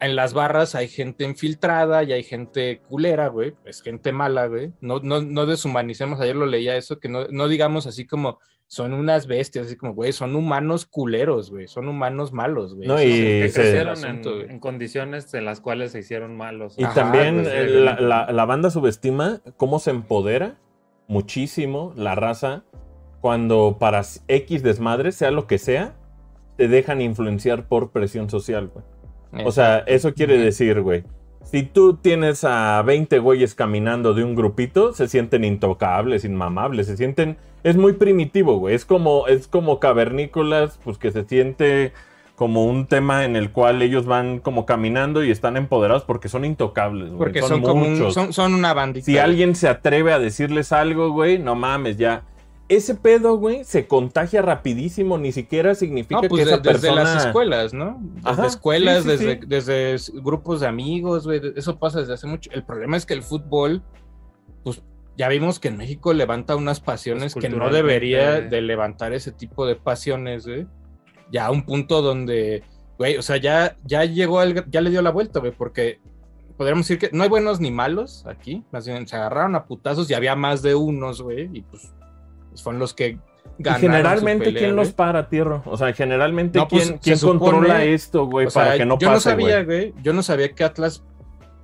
en 0.00 0.14
las 0.16 0.32
barras 0.34 0.74
hay 0.74 0.88
gente 0.88 1.24
infiltrada 1.24 2.02
y 2.04 2.12
hay 2.12 2.22
gente 2.22 2.82
culera, 2.88 3.28
güey, 3.28 3.54
es 3.64 3.82
gente 3.82 4.12
mala, 4.12 4.46
güey. 4.46 4.72
No, 4.80 5.00
no, 5.02 5.20
no 5.22 5.46
deshumanicemos, 5.46 6.20
ayer 6.20 6.36
lo 6.36 6.46
leía 6.46 6.76
eso, 6.76 6.98
que 6.98 7.08
no, 7.08 7.26
no 7.30 7.48
digamos 7.48 7.86
así 7.86 8.06
como 8.06 8.38
son 8.66 8.92
unas 8.92 9.26
bestias, 9.26 9.66
así 9.66 9.76
como, 9.76 9.94
güey, 9.94 10.12
son 10.12 10.36
humanos 10.36 10.84
culeros, 10.86 11.50
güey, 11.50 11.66
son 11.68 11.88
humanos 11.88 12.32
malos, 12.32 12.74
güey. 12.74 12.86
No, 12.86 13.00
y 13.00 13.06
que 13.06 13.48
se- 13.48 13.60
crecieron 13.60 13.92
asunto, 13.94 14.40
en, 14.42 14.60
condiciones 14.60 15.32
en 15.34 15.44
las 15.46 15.60
cuales 15.60 15.92
se 15.92 16.00
hicieron 16.00 16.36
malos. 16.36 16.74
Y 16.78 16.84
Ajá, 16.84 16.94
también 16.94 17.42
pues, 17.42 17.48
eh, 17.54 17.66
la- 17.68 18.30
la 18.30 18.44
banda 18.44 18.70
subestima 18.70 19.40
cómo 19.56 19.78
se 19.78 19.90
empodera 19.90 20.58
muchísimo 21.08 21.92
la 21.96 22.14
raza 22.14 22.62
cuando 23.20 23.76
para 23.80 24.02
X 24.28 24.62
desmadre, 24.62 25.10
sea 25.10 25.32
lo 25.32 25.46
que 25.46 25.58
sea, 25.58 25.96
te 26.56 26.68
dejan 26.68 27.00
influenciar 27.00 27.66
por 27.66 27.90
presión 27.90 28.30
social, 28.30 28.70
güey. 28.72 28.84
O 29.44 29.52
sea, 29.52 29.78
eso 29.80 30.14
quiere 30.14 30.38
decir, 30.38 30.80
güey. 30.80 31.04
Si 31.42 31.62
tú 31.62 31.94
tienes 31.94 32.44
a 32.44 32.82
20 32.82 33.18
güeyes 33.18 33.54
caminando 33.54 34.14
de 34.14 34.22
un 34.22 34.34
grupito, 34.34 34.92
se 34.92 35.08
sienten 35.08 35.44
intocables, 35.44 36.24
inmamables, 36.24 36.86
se 36.86 36.96
sienten... 36.96 37.36
Es 37.64 37.76
muy 37.76 37.94
primitivo, 37.94 38.58
güey. 38.58 38.74
Es 38.74 38.84
como, 38.84 39.26
es 39.26 39.48
como 39.48 39.80
cavernícolas, 39.80 40.78
pues 40.84 40.98
que 40.98 41.10
se 41.10 41.24
siente 41.24 41.92
como 42.38 42.64
un 42.66 42.86
tema 42.86 43.24
en 43.24 43.34
el 43.34 43.50
cual 43.50 43.82
ellos 43.82 44.06
van 44.06 44.38
como 44.38 44.64
caminando 44.64 45.24
y 45.24 45.30
están 45.32 45.56
empoderados 45.56 46.04
porque 46.04 46.28
son 46.28 46.44
intocables, 46.44 47.08
güey. 47.08 47.18
Porque 47.18 47.42
son, 47.42 47.60
como 47.62 47.82
un- 47.84 47.94
muchos. 47.94 48.14
son, 48.14 48.32
son 48.32 48.54
una 48.54 48.72
bandita. 48.74 49.04
Si 49.04 49.18
alguien 49.18 49.56
se 49.56 49.66
atreve 49.68 50.12
a 50.12 50.20
decirles 50.20 50.70
algo, 50.70 51.10
güey, 51.10 51.40
no 51.40 51.56
mames, 51.56 51.96
ya. 51.96 52.22
Ese 52.68 52.94
pedo, 52.94 53.38
güey, 53.38 53.64
se 53.64 53.88
contagia 53.88 54.40
rapidísimo, 54.40 55.18
ni 55.18 55.32
siquiera 55.32 55.74
significa 55.74 56.20
No, 56.20 56.28
pues 56.28 56.40
que 56.42 56.44
de- 56.44 56.52
esa 56.52 56.60
desde 56.62 56.70
persona... 56.88 57.02
las 57.02 57.26
escuelas, 57.26 57.74
¿no? 57.74 57.98
Desde 58.00 58.30
Ajá, 58.30 58.46
escuelas, 58.46 59.02
sí, 59.02 59.10
sí, 59.18 59.24
desde, 59.24 59.40
sí. 59.40 59.46
desde 59.96 60.20
grupos 60.22 60.60
de 60.60 60.68
amigos, 60.68 61.24
güey. 61.24 61.40
Eso 61.56 61.76
pasa 61.78 61.98
desde 62.00 62.12
hace 62.14 62.26
mucho. 62.28 62.50
El 62.52 62.62
problema 62.62 62.96
es 62.96 63.04
que 63.04 63.14
el 63.14 63.22
fútbol, 63.24 63.82
pues 64.62 64.80
ya 65.16 65.28
vimos 65.28 65.58
que 65.58 65.68
en 65.68 65.76
México 65.76 66.12
levanta 66.12 66.54
unas 66.54 66.78
pasiones 66.78 67.32
Pues, 67.32 67.42
que 67.44 67.48
no 67.48 67.70
debería 67.70 68.40
de 68.42 68.60
levantar 68.60 69.12
ese 69.12 69.32
tipo 69.32 69.66
de 69.66 69.74
pasiones, 69.74 70.46
güey. 70.46 70.66
Ya 71.30 71.46
a 71.46 71.50
un 71.50 71.62
punto 71.64 72.00
donde, 72.02 72.62
güey, 72.98 73.16
o 73.16 73.22
sea, 73.22 73.36
ya, 73.36 73.76
ya 73.84 74.04
llegó, 74.04 74.40
al- 74.40 74.68
ya 74.70 74.80
le 74.80 74.90
dio 74.90 75.02
la 75.02 75.10
vuelta, 75.10 75.40
güey, 75.40 75.52
porque 75.52 76.00
podríamos 76.56 76.86
decir 76.88 76.98
que 76.98 77.10
no 77.16 77.22
hay 77.22 77.28
buenos 77.28 77.60
ni 77.60 77.70
malos 77.70 78.24
aquí. 78.26 78.64
Más 78.72 78.86
bien, 78.86 79.06
se 79.06 79.16
agarraron 79.16 79.54
a 79.54 79.64
putazos 79.66 80.10
y 80.10 80.14
había 80.14 80.34
más 80.36 80.62
de 80.62 80.74
unos, 80.74 81.22
güey, 81.22 81.48
y 81.52 81.62
pues 81.62 81.92
son 82.54 82.78
los 82.78 82.94
que 82.94 83.18
Y 83.58 83.62
ganaron. 83.62 83.80
su 83.80 83.86
generalmente, 83.86 84.44
pelea, 84.46 84.60
¿quién 84.60 84.74
güey. 84.74 84.84
los 84.86 84.94
para, 84.94 85.28
Tierro? 85.28 85.62
O 85.66 85.76
sea, 85.76 85.92
generalmente, 85.92 86.58
No, 86.58 86.66
pues, 86.68 86.86
¿quién, 86.86 86.98
quién 86.98 87.16
supone- 87.18 87.38
controla 87.38 87.84
esto, 87.84 88.26
güey, 88.26 88.50
sea, 88.50 88.64
para 88.64 88.76
que 88.78 88.86
no 88.86 88.98
yo 88.98 89.08
pase, 89.08 89.14
no 89.14 89.20
sabía, 89.20 89.62
güey? 89.64 89.90
güey. 89.92 90.02
Yo 90.02 90.12
no 90.12 90.22
sabía 90.22 90.52
que 90.52 90.64
Atlas, 90.64 91.04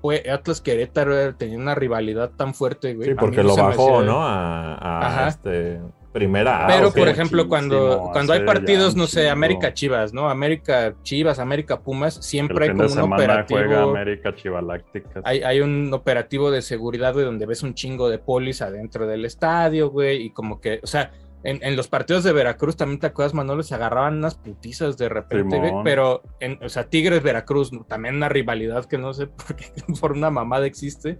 fue, 0.03 0.23
Atlas 0.31 0.61
Querétaro 0.61 1.17
era- 1.17 1.33
tenía 1.33 1.57
una 1.59 1.75
rivalidad 1.75 2.31
tan 2.31 2.53
fuerte, 2.55 2.95
güey. 2.95 3.09
Sí, 3.09 3.15
porque 3.19 3.43
lo 3.43 3.57
bajó, 3.57 4.03
¿no? 4.03 4.23
A, 4.23 4.75
a, 4.75 5.07
Ajá. 5.07 5.29
este, 5.29 5.81
primera 6.15 6.67
Pero, 6.69 6.89
¿o 6.89 6.93
por 6.93 7.09
ejemplo, 7.09 7.49
cuando, 7.49 8.09
cuando 8.13 8.33
hay 8.33 8.45
partidos, 8.45 8.95
no 8.95 9.07
sé. 9.07 9.29
América 9.29 9.75
Chivas, 9.75 10.15
¿no? 10.15 10.31
América 10.31 10.95
Chivas, 11.03 11.41
América 11.41 11.81
Pumas, 11.81 12.15
siempre 12.25 12.67
hay 12.67 12.71
como 12.71 12.85
un 12.85 12.89
semana 12.89 13.45
juega 13.49 13.65
operativo. 13.65 13.91
América 13.91 14.35
Chivalácticas. 14.35 15.23
Hay, 15.25 15.43
hay 15.43 15.61
un 15.61 15.93
operativo 15.93 16.53
de 16.53 16.63
seguridad, 16.63 17.13
güey, 17.13 17.25
donde 17.25 17.47
ves 17.47 17.65
un 17.65 17.75
chingo 17.75 18.09
de 18.09 18.19
polis 18.19 18.63
adentro 18.63 19.07
del 19.07 19.25
estadio, 19.25 19.91
güey, 19.91 20.23
y 20.23 20.31
como 20.31 20.61
que, 20.61 20.79
o 20.83 20.87
sea, 20.87 21.11
en, 21.43 21.59
en 21.63 21.77
los 21.77 21.89
partidos 21.89 22.23
de 22.23 22.33
Veracruz 22.33 22.77
también 22.77 23.01
te 23.01 23.09
acuerdas, 23.09 23.35
Manolo, 23.35 23.63
se 23.65 23.75
agarraban 23.75 24.19
unas 24.19 24.37
putizas 24.37 24.97
de 24.97 25.09
repente, 25.09 25.59
güey, 25.59 25.73
pero, 25.83 26.23
en, 26.39 26.59
o 26.63 26.69
sea, 26.69 26.89
Tigres 26.89 27.23
Veracruz, 27.23 27.73
¿no? 27.73 27.85
también 27.85 28.15
una 28.15 28.29
rivalidad 28.29 28.85
que 28.87 28.99
no 28.99 29.13
sé 29.13 29.27
por 29.47 29.57
qué, 29.57 29.67
por 30.01 30.13
una 30.13 30.31
mamada 30.31 30.65
existe, 30.65 31.19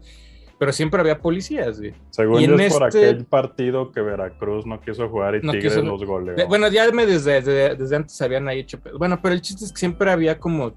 pero 0.59 0.73
siempre 0.73 1.01
había 1.01 1.19
policías, 1.19 1.79
güey. 1.81 1.95
Según 2.11 2.41
y 2.41 2.47
yo 2.47 2.55
en 2.55 2.61
es 2.61 2.73
por 2.73 2.89
este- 2.89 3.09
aquel 3.11 3.25
partido 3.27 3.91
que 3.93 4.01
Veracruz 4.01 4.67
no 4.67 4.81
quiso 4.81 5.09
jugar 5.09 5.35
y 5.37 5.41
No 5.43 5.53
Tigres 5.53 5.75
quiso- 5.75 5.85
los 5.85 6.05
goleó. 6.05 6.47
Bueno, 6.49 6.69
ya 6.69 6.91
me 6.93 7.07
desde, 7.07 7.35
desde, 7.43 7.75
desde 7.77 7.97
antes 7.97 8.21
habían 8.23 8.47
ahí 8.49 8.61
hecho. 8.61 8.79
Bueno, 8.99 9.21
pero 9.23 9.35
el 9.35 9.41
chiste 9.43 9.65
es 9.65 9.73
que 9.73 9.79
siempre 9.79 10.11
había 10.11 10.39
como 10.39 10.73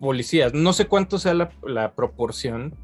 policías. 0.00 0.54
No 0.54 0.72
sé 0.72 0.86
cuánto 0.86 1.18
sea 1.18 1.34
la, 1.34 1.50
la 1.66 1.94
proporción 1.94 2.74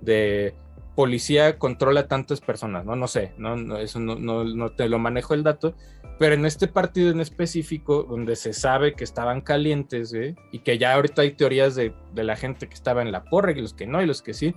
de 0.00 0.54
policía 0.94 1.58
controla 1.58 2.06
tantas 2.06 2.40
personas, 2.40 2.84
¿no? 2.84 2.94
No 2.96 3.08
sé, 3.08 3.32
no, 3.36 3.56
no 3.56 3.78
eso 3.78 3.98
no, 3.98 4.14
no, 4.16 4.44
no 4.44 4.70
te 4.72 4.88
lo 4.88 4.98
manejo 4.98 5.34
el 5.34 5.42
dato. 5.42 5.74
Pero 6.16 6.34
en 6.36 6.46
este 6.46 6.68
partido 6.68 7.10
en 7.10 7.20
específico, 7.20 8.04
donde 8.04 8.36
se 8.36 8.52
sabe 8.52 8.94
que 8.94 9.02
estaban 9.02 9.40
calientes, 9.40 10.12
güey, 10.14 10.36
y 10.52 10.60
que 10.60 10.78
ya 10.78 10.94
ahorita 10.94 11.22
hay 11.22 11.32
teorías 11.32 11.74
de, 11.74 11.92
de 12.14 12.22
la 12.22 12.36
gente 12.36 12.68
que 12.68 12.74
estaba 12.74 13.02
en 13.02 13.10
la 13.10 13.24
porra 13.24 13.50
y 13.50 13.60
los 13.60 13.74
que 13.74 13.88
no 13.88 14.00
y 14.00 14.06
los 14.06 14.22
que 14.22 14.32
sí, 14.32 14.54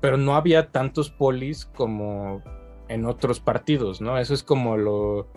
pero 0.00 0.16
no 0.16 0.34
había 0.36 0.68
tantos 0.70 1.10
polis 1.10 1.66
como 1.66 2.42
en 2.88 3.04
otros 3.06 3.40
partidos, 3.40 4.00
¿no? 4.00 4.18
Eso 4.18 4.34
es 4.34 4.42
como 4.42 4.76
lo 4.76 5.28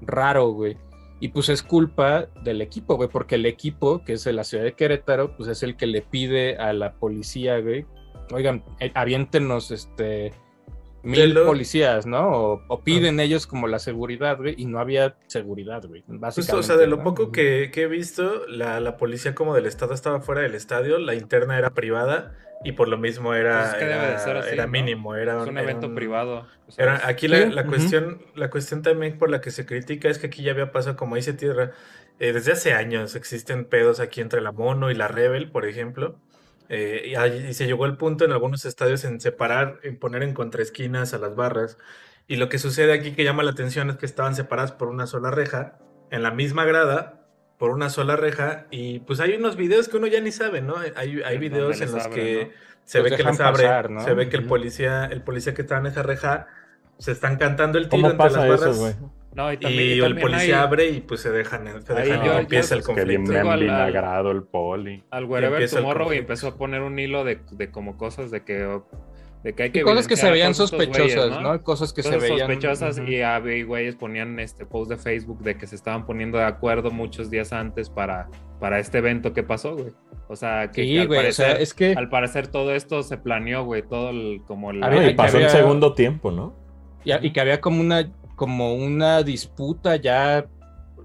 raro, 0.00 0.50
güey. 0.50 0.76
Y 1.20 1.28
pues 1.28 1.48
es 1.48 1.62
culpa 1.62 2.26
del 2.42 2.60
equipo, 2.62 2.96
güey, 2.96 3.08
porque 3.08 3.36
el 3.36 3.46
equipo, 3.46 4.02
que 4.04 4.14
es 4.14 4.24
de 4.24 4.32
la 4.32 4.42
ciudad 4.44 4.64
de 4.64 4.74
Querétaro, 4.74 5.36
pues 5.36 5.48
es 5.48 5.62
el 5.62 5.76
que 5.76 5.86
le 5.86 6.02
pide 6.02 6.56
a 6.56 6.72
la 6.72 6.94
policía, 6.94 7.58
güey, 7.60 7.86
oigan, 8.32 8.64
eh, 8.80 8.90
aviéntenos 8.94 9.70
este 9.70 10.32
mil 11.04 11.32
lo- 11.34 11.46
policías, 11.46 12.06
¿no? 12.06 12.28
O, 12.30 12.62
o 12.68 12.80
piden 12.80 13.20
ellos 13.20 13.46
como 13.46 13.66
la 13.68 13.78
seguridad, 13.78 14.36
güey, 14.38 14.54
y 14.58 14.64
no 14.66 14.78
había 14.80 15.16
seguridad, 15.28 15.82
güey. 15.86 16.02
Justo, 16.02 16.18
Básicamente, 16.20 16.52
Pues, 16.52 16.64
o 16.64 16.66
sea, 16.66 16.76
de 16.76 16.86
lo 16.88 16.96
¿no? 16.98 17.02
poco 17.04 17.30
que, 17.32 17.70
que 17.72 17.82
he 17.82 17.86
visto, 17.88 18.46
la, 18.48 18.80
la 18.80 18.96
policía 18.96 19.34
como 19.34 19.54
del 19.54 19.66
estado 19.66 19.94
estaba 19.94 20.20
fuera 20.20 20.42
del 20.42 20.54
estadio, 20.56 20.98
la 20.98 21.14
interna 21.14 21.56
era 21.58 21.70
privada 21.70 22.36
y 22.64 22.72
por 22.72 22.88
lo 22.88 22.98
mismo 22.98 23.34
era, 23.34 23.58
Pues 23.60 23.68
es 23.70 23.74
que 23.74 23.84
debe 23.86 23.94
era, 23.96 24.10
de 24.12 24.18
ser 24.18 24.36
así, 24.36 24.50
era 24.52 24.66
¿no? 24.66 24.72
mini,mo 24.72 25.14
era 25.16 25.40
Es 25.42 25.48
un 25.48 25.56
era 25.58 25.62
evento 25.62 25.86
un- 25.88 25.94
privado. 25.94 26.46
Era- 26.76 27.06
aquí 27.06 27.28
la, 27.28 27.46
la 27.46 27.66
cuestión, 27.66 28.22
la 28.34 28.48
cuestión 28.50 28.82
también 28.82 29.18
por 29.18 29.30
la 29.30 29.40
que 29.40 29.50
se 29.50 29.66
critica 29.66 30.08
es 30.08 30.18
que 30.18 30.28
aquí 30.28 30.42
ya 30.42 30.52
había 30.52 30.72
pasado, 30.72 30.96
como 30.96 31.16
dice 31.16 31.32
Tierra, 31.34 31.72
eh, 32.18 32.32
desde 32.32 32.52
hace 32.52 32.72
años 32.72 33.14
existen 33.16 33.64
pedos 33.64 34.00
aquí 34.00 34.20
entre 34.20 34.40
la 34.40 34.52
Mono 34.52 34.90
y 34.90 34.94
la 34.94 35.08
Rebel, 35.08 35.50
por 35.50 35.66
ejemplo. 35.66 36.18
eh, 36.68 37.02
y, 37.08 37.14
ahí- 37.16 37.48
y 37.50 37.54
se 37.54 37.66
llegó 37.66 37.84
al 37.84 37.98
punto 37.98 38.24
en 38.24 38.32
algunos 38.32 38.64
estadios 38.64 39.04
en 39.04 39.20
separar, 39.20 39.78
en 39.82 39.98
poner 39.98 40.22
en 40.22 40.32
contraesquinas 40.32 41.12
a 41.12 41.18
las 41.18 41.34
barras. 41.36 41.76
Y 42.28 42.36
lo 42.36 42.48
que 42.48 42.58
sucede 42.58 42.94
aquí 42.94 43.12
que 43.12 43.24
llama 43.24 43.42
la 43.42 43.50
atención 43.50 43.90
es 43.90 43.96
que 43.96 44.06
estaban 44.06 44.34
separadas 44.34 44.72
por 44.72 44.88
una 44.88 45.06
sola 45.06 45.30
reja, 45.30 45.76
en 46.10 46.22
la 46.22 46.30
misma 46.30 46.64
grada, 46.64 47.21
por 47.62 47.70
una 47.70 47.90
sola 47.90 48.16
reja. 48.16 48.66
Y 48.72 48.98
pues 49.06 49.20
hay 49.20 49.34
unos 49.34 49.54
videos 49.54 49.88
que 49.88 49.96
uno 49.96 50.08
ya 50.08 50.20
ni 50.20 50.32
sabe, 50.32 50.62
¿no? 50.62 50.74
Hay, 50.96 51.22
hay 51.24 51.38
videos 51.38 51.80
en 51.80 51.92
los 51.92 52.08
que 52.08 52.46
¿no? 52.46 52.50
se 52.82 52.98
Los 52.98 53.08
ve 53.08 53.16
que 53.16 53.22
les 53.22 53.38
abre, 53.40 53.62
pasar, 53.62 53.88
¿no? 53.88 54.00
se 54.02 54.14
ve 54.14 54.28
que 54.28 54.36
el 54.36 54.46
policía, 54.46 55.04
el 55.04 55.22
policía 55.22 55.54
que 55.54 55.62
estaba 55.62 55.80
en 55.80 55.86
esa 55.86 56.02
reja, 56.02 56.48
se 56.98 57.12
están 57.12 57.36
cantando 57.36 57.78
el 57.78 57.88
tiro 57.88 58.10
¿Cómo 58.10 58.24
entre 58.24 58.24
las 58.42 58.48
barras. 58.48 58.62
eso, 58.76 58.80
güey? 58.80 58.94
No, 59.36 59.52
y 59.52 59.54
Y, 59.54 59.58
también, 59.58 59.88
y 59.88 59.92
el 59.92 60.00
también 60.00 60.20
policía 60.26 60.56
hay- 60.58 60.66
abre 60.66 60.88
y 60.88 61.00
pues 61.02 61.20
se 61.20 61.30
dejan, 61.30 61.66
se 61.86 61.92
Ahí 61.92 62.08
dejan 62.08 62.24
y 62.24 62.26
yo- 62.26 62.32
yo- 62.32 62.38
empieza 62.40 62.74
el 62.74 62.82
pues, 62.82 62.96
Que 62.98 63.04
bien 63.04 63.20
conflicto. 63.26 63.40
El 64.28 64.42
poli. 64.42 65.04
al 65.12 65.24
Wherever 65.26 65.70
Tomorrow 65.70 65.92
y 65.92 65.94
conflicto. 66.06 66.20
empezó 66.20 66.48
a 66.48 66.56
poner 66.58 66.82
un 66.82 66.98
hilo 66.98 67.22
de, 67.22 67.38
de 67.52 67.70
como 67.70 67.96
cosas 67.96 68.32
de 68.32 68.42
que, 68.42 68.80
de 69.44 69.54
que 69.54 69.62
hay 69.64 69.70
que 69.70 69.80
Y 69.80 69.82
cosas 69.82 70.06
que 70.06 70.16
se 70.16 70.30
veían 70.30 70.54
sospechosas, 70.54 71.16
güeyes, 71.28 71.40
¿no? 71.40 71.62
Cosas 71.62 71.92
que 71.92 72.02
Cosas 72.02 72.20
se 72.22 72.28
veían 72.30 72.46
sospechosas 72.48 73.00
y 73.06 73.20
había 73.22 73.56
y 73.56 73.62
güeyes 73.64 73.96
ponían 73.96 74.38
este 74.38 74.64
post 74.66 74.90
de 74.90 74.96
Facebook 74.96 75.40
de 75.42 75.56
que 75.56 75.66
se 75.66 75.74
estaban 75.76 76.06
poniendo 76.06 76.38
de 76.38 76.44
acuerdo 76.44 76.90
muchos 76.90 77.30
días 77.30 77.52
antes 77.52 77.90
para, 77.90 78.28
para 78.60 78.78
este 78.78 78.98
evento 78.98 79.32
que 79.32 79.42
pasó, 79.42 79.74
güey. 79.74 79.92
O 80.28 80.36
sea, 80.36 80.70
que, 80.70 80.82
Sí, 80.84 80.92
que 80.94 81.00
al, 81.00 81.06
güey, 81.08 81.26
o 81.28 81.32
sea, 81.32 81.46
parecer, 81.46 81.62
es 81.62 81.74
que 81.74 81.92
al 81.96 82.08
parecer 82.08 82.46
todo 82.46 82.74
esto 82.74 83.02
se 83.02 83.16
planeó, 83.18 83.64
güey, 83.64 83.82
todo 83.82 84.10
el, 84.10 84.42
como 84.46 84.70
el... 84.70 84.82
A 84.82 84.88
No, 84.90 84.98
ver, 84.98 85.10
y 85.10 85.14
pasó 85.14 85.36
en 85.38 85.44
había- 85.44 85.56
segundo 85.56 85.92
tiempo, 85.94 86.30
¿no? 86.30 86.54
y, 87.04 87.12
y 87.26 87.32
que 87.32 87.40
había 87.40 87.60
como 87.60 87.80
una 87.80 88.10
como 88.36 88.74
una 88.74 89.22
disputa 89.22 89.96
ya 89.96 90.46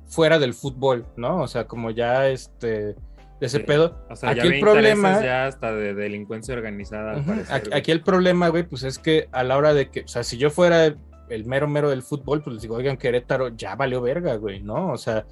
fuera 0.05 0.39
del 0.39 0.53
fútbol, 0.53 1.05
¿no? 1.17 1.41
O 1.41 1.47
sea, 1.47 1.67
como 1.67 1.91
ya 1.91 2.29
este 2.29 2.95
de 3.39 3.45
ese 3.47 3.57
Sí. 3.57 3.63
pedo. 3.63 4.05
o 4.09 4.15
sea, 4.15 4.29
aquí 4.31 4.39
ya 4.39 4.45
el 4.55 4.59
problema- 4.59 5.23
ya 5.23 5.45
hasta 5.47 5.71
de 5.73 5.93
delincuencia 5.93 6.53
organizada, 6.55 7.21
parecer, 7.23 7.73
Aquí, 7.73 7.91
el 7.91 8.01
problema, 8.01 8.47
güey, 8.49 8.63
pues 8.63 8.83
es 8.83 8.97
que 8.99 9.27
a 9.31 9.43
la 9.43 9.57
hora 9.57 9.73
de 9.73 9.89
que, 9.91 10.01
o 10.01 10.07
sea, 10.07 10.23
si 10.23 10.37
yo 10.37 10.49
fuera 10.49 10.85
el 11.29 11.45
mero 11.45 11.67
mero 11.67 11.89
del 11.89 12.03
fútbol, 12.03 12.41
pues 12.41 12.53
les 12.55 12.61
digo, 12.63 12.75
oigan, 12.75 12.97
Querétaro 12.97 13.49
ya 13.55 13.75
valió 13.75 14.01
verga, 14.01 14.35
güey, 14.35 14.61
¿no? 14.63 14.91
O 14.91 14.97
sea, 14.97 15.25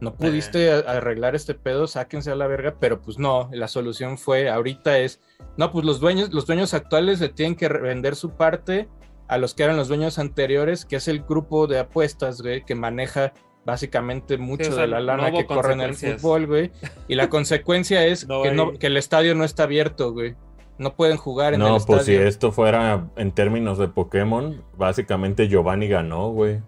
no 0.00 0.14
pudiste 0.14 0.72
a- 0.72 0.78
arreglar 0.78 1.34
este 1.34 1.54
pedo, 1.54 1.86
sáquense 1.86 2.30
a 2.30 2.34
la 2.36 2.46
verga, 2.46 2.76
pero 2.80 3.00
pues 3.02 3.18
no, 3.18 3.48
la 3.52 3.68
solución 3.68 4.18
fue, 4.18 4.48
ahorita 4.48 4.98
es, 4.98 5.20
no, 5.56 5.70
pues 5.70 5.84
los 5.84 6.00
dueños, 6.00 6.32
los 6.32 6.46
dueños 6.46 6.74
actuales 6.74 7.20
le 7.20 7.28
tienen 7.28 7.54
que 7.56 7.68
vender 7.68 8.16
su 8.16 8.30
parte 8.36 8.88
a 9.28 9.38
los 9.38 9.54
que 9.54 9.62
eran 9.64 9.76
los 9.76 9.88
dueños 9.88 10.18
anteriores, 10.18 10.84
que 10.84 10.96
es 10.96 11.06
el 11.08 11.22
grupo 11.22 11.66
de 11.66 11.78
apuestas, 11.78 12.40
güey, 12.42 12.64
que 12.64 12.74
maneja 12.74 13.32
básicamente 13.64 14.38
mucho 14.38 14.70
o 14.70 14.72
sea, 14.74 14.82
de 14.82 14.88
la 14.88 15.00
no 15.00 15.04
lana 15.06 15.30
que 15.32 15.46
corre 15.46 15.72
en 15.74 15.80
el 15.80 15.94
fútbol, 15.94 16.46
güey. 16.46 16.70
Y 17.08 17.14
la 17.14 17.28
consecuencia 17.30 18.04
es 18.06 18.26
No 18.26 18.42
que, 18.42 18.52
no- 18.52 18.72
que 18.72 18.88
el 18.88 18.96
estadio 18.96 19.34
no 19.34 19.44
está 19.44 19.64
abierto, 19.64 20.12
güey. 20.12 20.34
No 20.78 20.94
pueden 20.96 21.16
jugar 21.16 21.54
en 21.54 21.60
No, 21.60 21.76
el 21.76 21.82
pues 21.86 22.04
si 22.06 22.12
estadio. 22.12 22.28
esto 22.28 22.50
fuera 22.50 23.06
en 23.16 23.30
términos 23.32 23.78
de 23.78 23.88
Pokémon, 23.88 24.62
básicamente 24.76 25.46
Giovanni 25.48 25.86
ganó, 25.86 26.30
güey. 26.30 26.60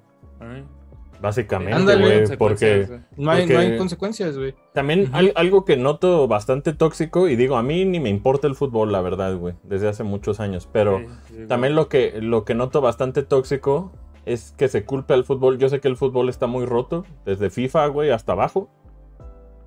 Básicamente, 1.21 1.73
Ándale. 1.73 2.25
güey, 2.25 2.37
porque. 2.37 2.87
No 3.17 3.31
hay, 3.31 3.47
no 3.47 3.59
hay 3.59 3.79
consecuencias, 3.79 4.37
güey. 4.37 4.55
también 4.75 5.11
algo 5.37 5.65
que 5.65 5.77
noto 5.79 6.29
bastante 6.29 6.75
tóxico, 6.75 7.29
y 7.29 7.37
digo, 7.37 7.57
a 7.57 7.63
mí 7.63 7.85
ni 7.87 7.99
me 7.99 8.11
importa 8.11 8.47
el 8.47 8.55
fútbol, 8.55 8.93
la 8.93 9.01
verdad, 9.01 9.35
güey, 9.37 9.55
desde 9.63 9.89
hace 9.89 10.03
muchos 10.05 10.39
años, 10.39 10.69
pero 10.71 10.99
Sí, 10.99 11.07
sí, 11.29 11.35
güey. 11.37 11.47
también 11.49 11.75
lo 11.77 11.89
que, 11.89 12.21
lo 12.21 12.45
que 12.45 12.55
noto 12.55 12.83
bastante 12.83 13.23
tóxico 13.23 13.93
es 14.27 14.55
que 14.57 14.69
se 14.69 14.85
culpe 14.85 15.15
al 15.15 15.25
fútbol. 15.25 15.59
Yo 15.59 15.69
sé 15.69 15.81
que 15.81 15.89
el 15.89 15.97
fútbol 15.97 16.29
está 16.29 16.47
muy 16.47 16.65
roto, 16.67 17.05
desde 17.25 17.51
FIFA, 17.51 17.87
güey, 17.89 18.11
hasta 18.11 18.33
abajo, 18.33 18.69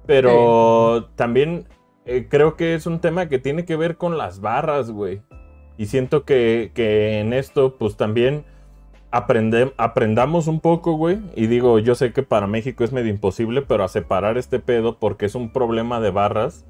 pero 0.05 1.09
también 1.15 1.67
eh, 2.05 2.27
creo 2.29 2.55
que 2.55 2.75
es 2.75 2.85
un 2.85 2.99
tema 2.99 3.27
que 3.27 3.39
tiene 3.39 3.65
que 3.65 3.75
ver 3.75 3.97
con 3.97 4.17
las 4.17 4.39
barras, 4.41 4.91
güey. 4.91 5.21
Y 5.77 5.87
siento 5.87 6.23
que, 6.23 6.71
que 6.73 7.19
en 7.19 7.33
esto, 7.33 7.75
pues 7.77 7.97
también 7.97 8.45
aprende- 9.11 9.73
aprendamos 9.77 10.47
un 10.47 10.59
poco, 10.59 10.93
güey. 10.93 11.19
Y 11.35 11.47
digo, 11.47 11.77
yo 11.79 11.93
sé 11.93 12.13
que 12.13 12.23
para 12.23 12.47
México 12.47 12.83
es 12.83 12.91
medio 12.91 13.11
imposible, 13.11 13.61
pero 13.61 13.83
a 13.83 13.87
separar 13.87 14.37
este 14.37 14.59
pedo 14.59 14.97
porque 14.97 15.25
es 15.25 15.35
un 15.35 15.51
problema 15.51 15.99
de 15.99 16.11
barras 16.11 16.65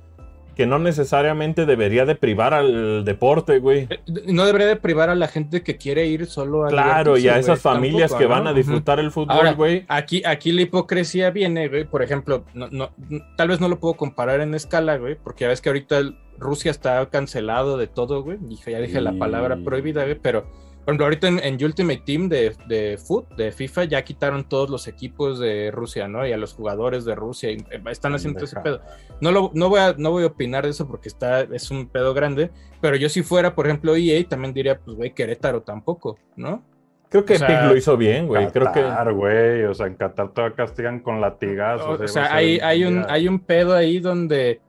que 0.57 0.65
no 0.65 0.79
necesariamente 0.79 1.65
debería 1.67 2.05
de 2.05 2.15
privar 2.15 2.53
al 2.55 3.05
deporte, 3.05 3.59
güey. 3.59 3.87
Eh, 3.89 3.99
No 4.25 4.43
debería 4.45 4.67
de 4.67 4.75
privar 4.75 5.09
a 5.11 5.15
la 5.15 5.27
gente 5.27 5.61
que 5.61 5.77
quiere 5.77 6.07
ir 6.07 6.25
solo 6.25 6.65
a 6.65 6.69
Claro, 6.69 7.15
y 7.17 7.27
a 7.27 7.33
güey. 7.33 7.39
esas 7.41 7.61
familias 7.61 8.09
Tampoco, 8.09 8.17
que 8.19 8.23
¿no? 8.25 8.29
van 8.43 8.47
a 8.47 8.53
disfrutar 8.53 8.99
el 8.99 9.11
fútbol, 9.11 9.35
Ahora, 9.37 9.53
güey. 9.53 9.85
Aquí, 9.87 10.23
aquí 10.25 10.51
la 10.51 10.63
hipocresía 10.63 11.29
viene, 11.29 11.67
güey. 11.67 11.85
Por 11.85 12.01
ejemplo, 12.01 12.43
no, 12.55 12.67
no, 12.71 12.89
tal 13.37 13.49
vez 13.49 13.61
no 13.61 13.69
lo 13.69 13.79
puedo 13.79 13.93
comparar 13.93 14.41
en 14.41 14.55
escala, 14.55 14.97
güey, 14.97 15.15
porque 15.15 15.43
ya 15.45 15.49
ves 15.49 15.61
que 15.61 15.69
ahorita 15.69 15.99
el- 15.99 16.17
Rusia 16.39 16.71
está 16.71 17.05
cancelado 17.09 17.77
de 17.77 17.87
todo, 17.87 18.23
güey. 18.23 18.37
Dije, 18.41 18.71
ya 18.71 18.79
dije 18.79 18.99
la 18.99 19.13
palabra 19.13 19.57
prohibida, 19.63 20.03
güey, 20.03 20.19
pero 20.21 20.45
por 20.87 20.93
ejemplo, 20.93 21.05
ahorita 21.07 21.27
en, 21.27 21.39
en 21.39 21.65
Ultimate 21.65 22.01
Team 22.05 22.29
de, 22.29 22.55
de 22.65 22.97
Foot, 22.97 23.35
de 23.35 23.51
FIFA, 23.51 23.83
ya 23.83 24.05
quitaron 24.05 24.47
todos 24.47 24.69
los 24.69 24.87
equipos 24.87 25.37
de 25.37 25.69
Rusia, 25.69 26.07
¿no? 26.07 26.25
Y 26.25 26.31
a 26.31 26.37
los 26.37 26.53
jugadores 26.53 27.03
de 27.03 27.13
Rusia. 27.13 27.51
y, 27.51 27.57
eh, 27.57 27.81
están 27.91 28.15
haciendo 28.15 28.45
ese 28.45 28.57
pedo. 28.61 28.79
No, 29.19 29.33
lo, 29.33 29.51
no, 29.53 29.67
voy 29.67 29.81
a, 29.81 29.95
no 29.97 30.11
voy 30.11 30.23
a 30.23 30.27
opinar 30.27 30.63
de 30.63 30.69
eso 30.69 30.87
porque 30.87 31.09
está, 31.09 31.41
es 31.41 31.71
un 31.71 31.89
pedo 31.89 32.13
grande, 32.13 32.51
pero 32.79 32.95
yo 32.95 33.09
si 33.09 33.21
fuera, 33.21 33.53
por 33.53 33.67
ejemplo, 33.67 33.97
EA, 33.97 34.25
también 34.29 34.53
diría, 34.53 34.79
pues, 34.79 34.95
güey, 34.95 35.13
Querétaro 35.13 35.61
tampoco, 35.61 36.17
¿no? 36.37 36.63
Creo 37.09 37.25
que 37.25 37.33
o 37.33 37.37
sea, 37.37 37.49
Epic 37.49 37.69
lo 37.69 37.75
hizo 37.75 37.97
bien, 37.97 38.27
güey. 38.27 38.47
Creo 38.47 38.71
que. 38.71 39.11
Güey. 39.11 39.65
O 39.65 39.73
sea, 39.73 39.87
en 39.87 39.95
Qatar 39.95 40.29
todavía 40.31 40.55
castigan 40.55 41.01
con 41.01 41.19
latigazos. 41.19 41.99
O, 41.99 42.01
a 42.01 42.07
sea, 42.07 42.33
hay, 42.33 42.59
hay, 42.59 42.85
un, 42.85 43.05
hay 43.09 43.27
un 43.27 43.39
pedo 43.39 43.75
ahí 43.75 43.99
donde 43.99 44.61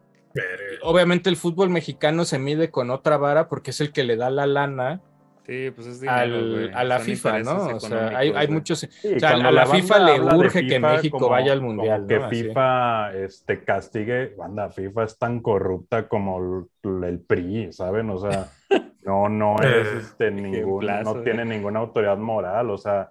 obviamente 0.83 1.31
el 1.31 1.37
fútbol 1.37 1.71
mexicano 1.71 2.25
se 2.25 2.41
mide 2.41 2.73
con 2.73 2.91
otra 2.91 3.19
vara 3.19 3.49
porque 3.49 3.71
es 3.71 3.81
el 3.81 3.93
que 3.93 4.03
le 4.03 4.17
da 4.17 4.31
la 4.31 4.47
lana 4.47 5.01
Sí, 5.49 5.71
pues 5.75 5.87
es 5.87 6.01
dinero, 6.03 6.19
al- 6.21 6.73
a 6.75 6.85
la 6.85 6.97
Son 6.99 7.07
FIFA, 7.07 7.39
¿no? 7.39 7.67
O 7.77 7.81
sea, 7.81 8.09
hay, 8.09 8.33
hay 8.37 8.49
muchos... 8.49 8.81
Sí, 8.81 9.15
o 9.17 9.19
sea, 9.19 9.31
a 9.31 9.51
la 9.51 9.65
FIFA 9.65 9.99
le 10.01 10.21
urge 10.21 10.67
que 10.67 10.79
México 10.79 11.31
vaya 11.31 11.53
al 11.53 11.63
mundial, 11.63 12.05
que. 12.07 12.21
FIFA 12.21 13.15
este, 13.15 13.65
castigue, 13.65 14.35
banda, 14.37 14.69
FIFA 14.69 15.05
es 15.05 15.19
tan 15.19 15.41
corrupta 15.41 16.07
como 16.07 16.67
el, 16.85 17.03
el 17.05 17.21
PRI, 17.21 17.73
¿saben? 17.73 18.11
O 18.11 18.19
sea, 18.19 18.49
no, 19.05 19.31
no 19.31 19.57
es 19.63 19.89
este, 20.05 20.31
ningún, 20.31 20.81
plazo, 20.81 21.15
no 21.15 21.21
eh. 21.21 21.25
tiene 21.25 21.47
ninguna 21.47 21.79
autoridad 21.81 22.19
moral, 22.19 22.69
o 22.71 22.77
sea, 22.77 23.09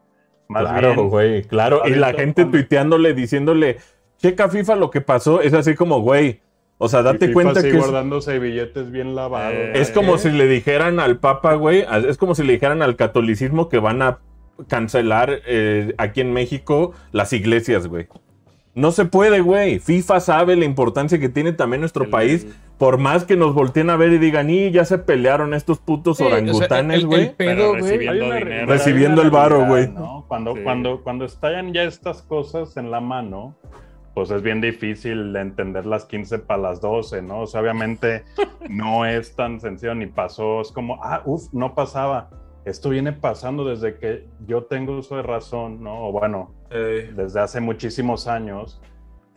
más 0.47 0.61
Claro, 0.61 0.93
bien, 0.93 1.09
güey, 1.09 1.43
claro. 1.43 1.83
¿has 1.83 1.89
Y 1.89 1.95
la 1.95 2.13
gente 2.13 2.43
cuando- 2.43 2.51
tuiteándole, 2.59 3.13
diciéndole, 3.15 3.77
checa 4.17 4.47
FIFA 4.47 4.75
lo 4.75 4.91
que 4.91 5.01
pasó. 5.01 5.41
Es 5.41 5.55
así 5.55 5.73
como, 5.73 6.01
güey. 6.01 6.41
O 6.79 6.89
sea, 6.89 7.01
y 7.01 7.03
date 7.03 7.19
FIFA 7.27 7.33
cuenta 7.33 7.61
que 7.61 7.69
es, 7.69 7.75
guardándose 7.77 8.37
billetes 8.39 8.91
bien 8.91 9.15
lavados. 9.15 9.53
Eh, 9.53 9.71
es 9.75 9.89
como 9.91 10.17
si 10.17 10.29
le 10.29 10.47
dijeran 10.47 10.99
al 10.99 11.17
Papa, 11.17 11.55
güey. 11.55 11.85
Es 12.07 12.17
como 12.17 12.35
si 12.35 12.43
le 12.43 12.53
dijeran 12.53 12.81
al 12.81 12.95
catolicismo 12.95 13.67
que 13.69 13.79
van 13.79 14.01
a 14.01 14.19
cancelar 14.67 15.41
eh, 15.47 15.93
aquí 15.97 16.21
en 16.21 16.33
México 16.33 16.93
las 17.11 17.33
iglesias, 17.33 17.87
güey. 17.87 18.07
No 18.75 18.91
se 18.91 19.05
puede, 19.05 19.41
güey. 19.41 19.79
FIFA 19.79 20.19
sabe 20.19 20.55
la 20.55 20.65
importancia 20.65 21.19
que 21.19 21.29
tiene 21.29 21.51
también 21.51 21.81
nuestro 21.81 22.03
El- 22.05 22.09
país. 22.11 22.47
Por 22.77 22.99
más 22.99 23.23
que 23.25 23.35
nos 23.35 23.55
volteen 23.55 23.89
a 23.89 23.95
ver 23.95 24.13
y 24.13 24.19
digan, 24.19 24.51
y 24.51 24.69
ya 24.69 24.85
se 24.85 24.99
pelearon 24.99 25.55
estos 25.55 25.79
putos 25.79 26.17
Sí, 26.17 26.23
o 26.23 26.27
orangutanes, 26.27 27.05
güey. 27.05 27.33
güey, 27.35 27.55
recibiendo 27.81 28.25
dinero. 28.35 28.65
Recibiendo 28.67 29.21
el 29.23 29.31
varo, 29.31 29.65
güey. 29.65 29.87
¿no? 29.87 30.25
Cuando, 30.27 30.53
Sí. 30.53 30.61
cuando, 30.63 31.01
cuando 31.01 31.25
estallan 31.25 31.73
ya 31.73 31.81
estas 31.85 32.21
cosas 32.21 32.77
en 32.77 32.91
la 32.91 32.99
mano, 33.01 33.55
pues 34.17 34.31
es 34.31 34.41
bien 34.41 34.61
difícil 34.61 35.31
de 35.31 35.41
entender 35.41 35.85
las 35.85 36.05
15 36.05 36.39
para 36.39 36.59
las 36.59 36.81
12, 36.81 37.21
¿no? 37.21 37.41
O 37.41 37.45
sea, 37.45 37.61
obviamente 37.61 38.23
no 38.67 39.05
es 39.05 39.35
tan 39.35 39.59
sencillo 39.59 39.93
ni 39.93 40.07
pasó. 40.07 40.59
Es 40.59 40.71
como, 40.71 40.99
ah, 41.03 41.21
uff, 41.23 41.53
no 41.53 41.75
pasaba. 41.75 42.31
Esto 42.65 42.89
viene 42.89 43.13
pasando 43.13 43.63
desde 43.63 43.99
que 43.99 44.27
yo 44.47 44.63
tengo 44.63 44.97
uso 44.97 45.17
de 45.17 45.21
razón, 45.21 45.83
¿no? 45.83 46.07
O 46.07 46.11
bueno, 46.11 46.51
Eh, 46.71 47.13
desde 47.15 47.41
hace 47.41 47.61
muchísimos 47.61 48.27
años 48.27 48.81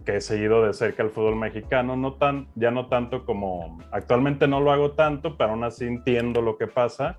que 0.07 0.17
he 0.17 0.21
seguido 0.23 0.65
de 0.65 0.73
cerca 0.73 1.03
el 1.03 1.11
fútbol 1.11 1.37
mexicano, 1.37 1.95
no 1.95 2.15
tan, 2.15 2.49
ya 2.55 2.71
no 2.71 2.87
tanto 2.87 3.27
como 3.27 3.81
actualmente 3.93 4.49
no 4.49 4.61
lo 4.61 4.73
hago 4.73 4.93
tanto, 4.93 5.37
pero 5.37 5.51
aún 5.51 5.63
así 5.63 5.85
entiendo 5.85 6.41
lo 6.41 6.57
que 6.57 6.69
pasa. 6.69 7.19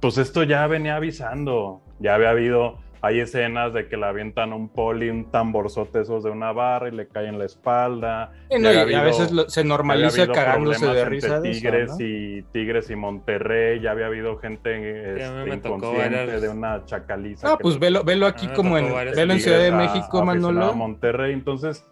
Pues 0.00 0.16
esto 0.16 0.42
ya 0.42 0.66
venía 0.68 0.96
avisando, 0.96 1.82
ya 1.98 2.14
había 2.14 2.30
habido, 2.30 2.78
hay 3.04 3.18
escenas 3.18 3.72
de 3.74 3.88
que 3.88 3.96
le 3.96 4.06
avientan 4.06 4.52
un 4.52 4.68
poli, 4.68 5.10
un 5.10 5.30
tamborzote 5.30 6.00
esos 6.02 6.22
de 6.22 6.30
una 6.30 6.52
barra 6.52 6.88
y 6.88 6.92
le 6.92 7.08
cae 7.08 7.26
en 7.26 7.36
la 7.38 7.44
espalda. 7.46 8.30
Sí, 8.48 8.58
no, 8.60 8.70
Ya 8.70 8.74
y 8.74 8.78
había 8.78 8.98
a 8.98 9.00
habido- 9.02 9.18
veces 9.18 9.32
lo- 9.32 9.48
se 9.50 9.64
normaliza 9.64 10.22
habido 10.22 10.34
cagándose 10.34 10.78
problemas 10.78 10.94
de 10.96 11.02
entre 11.02 11.10
risa 11.28 11.40
de 11.40 11.50
eso, 11.50 11.58
Tigres 11.60 11.90
¿no? 11.90 11.96
y 12.06 12.42
Tigres 12.52 12.90
y 12.90 12.96
Monterrey, 12.96 13.80
ya 13.80 13.90
había 13.90 14.06
habido 14.06 14.38
gente 14.38 14.70
a 14.70 15.16
este, 15.16 15.44
me 15.50 15.56
inconsciente 15.56 15.98
varias- 16.16 16.42
de 16.42 16.48
una 16.48 16.84
chacaliza. 16.84 17.52
Ah, 17.52 17.58
pues 17.60 17.78
velo, 17.78 18.04
velo 18.04 18.26
aquí 18.26 18.46
como 18.54 18.78
en, 18.78 18.86
velo 19.14 19.32
en 19.32 19.40
Ciudad 19.40 19.58
de 19.58 19.68
a- 19.68 19.76
México, 19.76 20.18
a 20.20 20.24
Manolo. 20.24 20.72
Monterrey, 20.74 21.32
entonces 21.32 21.84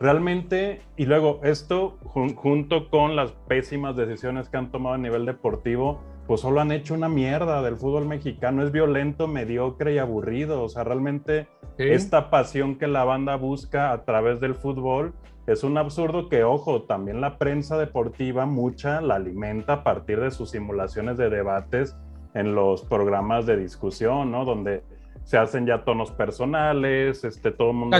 realmente, 0.00 0.82
y 0.96 1.06
luego 1.06 1.40
esto 1.44 1.96
jun- 2.04 2.34
junto 2.34 2.88
con 2.90 3.14
las 3.16 3.32
pésimas 3.48 3.96
decisiones 3.96 4.48
que 4.48 4.56
han 4.56 4.70
tomado 4.70 4.94
a 4.94 4.98
nivel 4.98 5.26
deportivo, 5.26 6.02
pues 6.26 6.40
solo 6.40 6.60
han 6.60 6.72
hecho 6.72 6.94
una 6.94 7.08
mierda 7.08 7.62
del 7.62 7.76
fútbol 7.76 8.06
mexicano, 8.06 8.62
es 8.62 8.72
violento, 8.72 9.26
mediocre 9.28 9.94
y 9.94 9.98
aburrido, 9.98 10.62
o 10.62 10.68
sea, 10.68 10.84
realmente 10.84 11.48
Sí. 11.78 11.84
esta 11.88 12.28
pasión 12.30 12.76
que 12.76 12.86
la 12.86 13.04
banda 13.04 13.36
busca 13.36 13.92
a 13.92 14.04
través 14.04 14.40
del 14.40 14.54
fútbol 14.54 15.14
es 15.46 15.64
un 15.64 15.76
absurdo 15.78 16.28
que, 16.28 16.44
ojo, 16.44 16.82
también 16.82 17.20
la 17.20 17.38
prensa 17.38 17.76
deportiva 17.76 18.46
mucha 18.46 19.00
la 19.00 19.16
alimenta 19.16 19.72
a 19.72 19.84
partir 19.84 20.20
de 20.20 20.30
sus 20.30 20.50
simulaciones 20.50 21.16
de 21.16 21.30
debates 21.30 21.96
en 22.34 22.54
los 22.54 22.82
programas 22.82 23.46
de 23.46 23.56
discusión, 23.56 24.30
¿no? 24.30 24.44
Donde 24.44 24.84
se 25.24 25.38
hacen 25.38 25.66
ya 25.66 25.84
tonos 25.84 26.10
personales, 26.10 27.24
este, 27.24 27.50
todo 27.50 27.70
el 27.70 27.76
mundo 27.76 27.96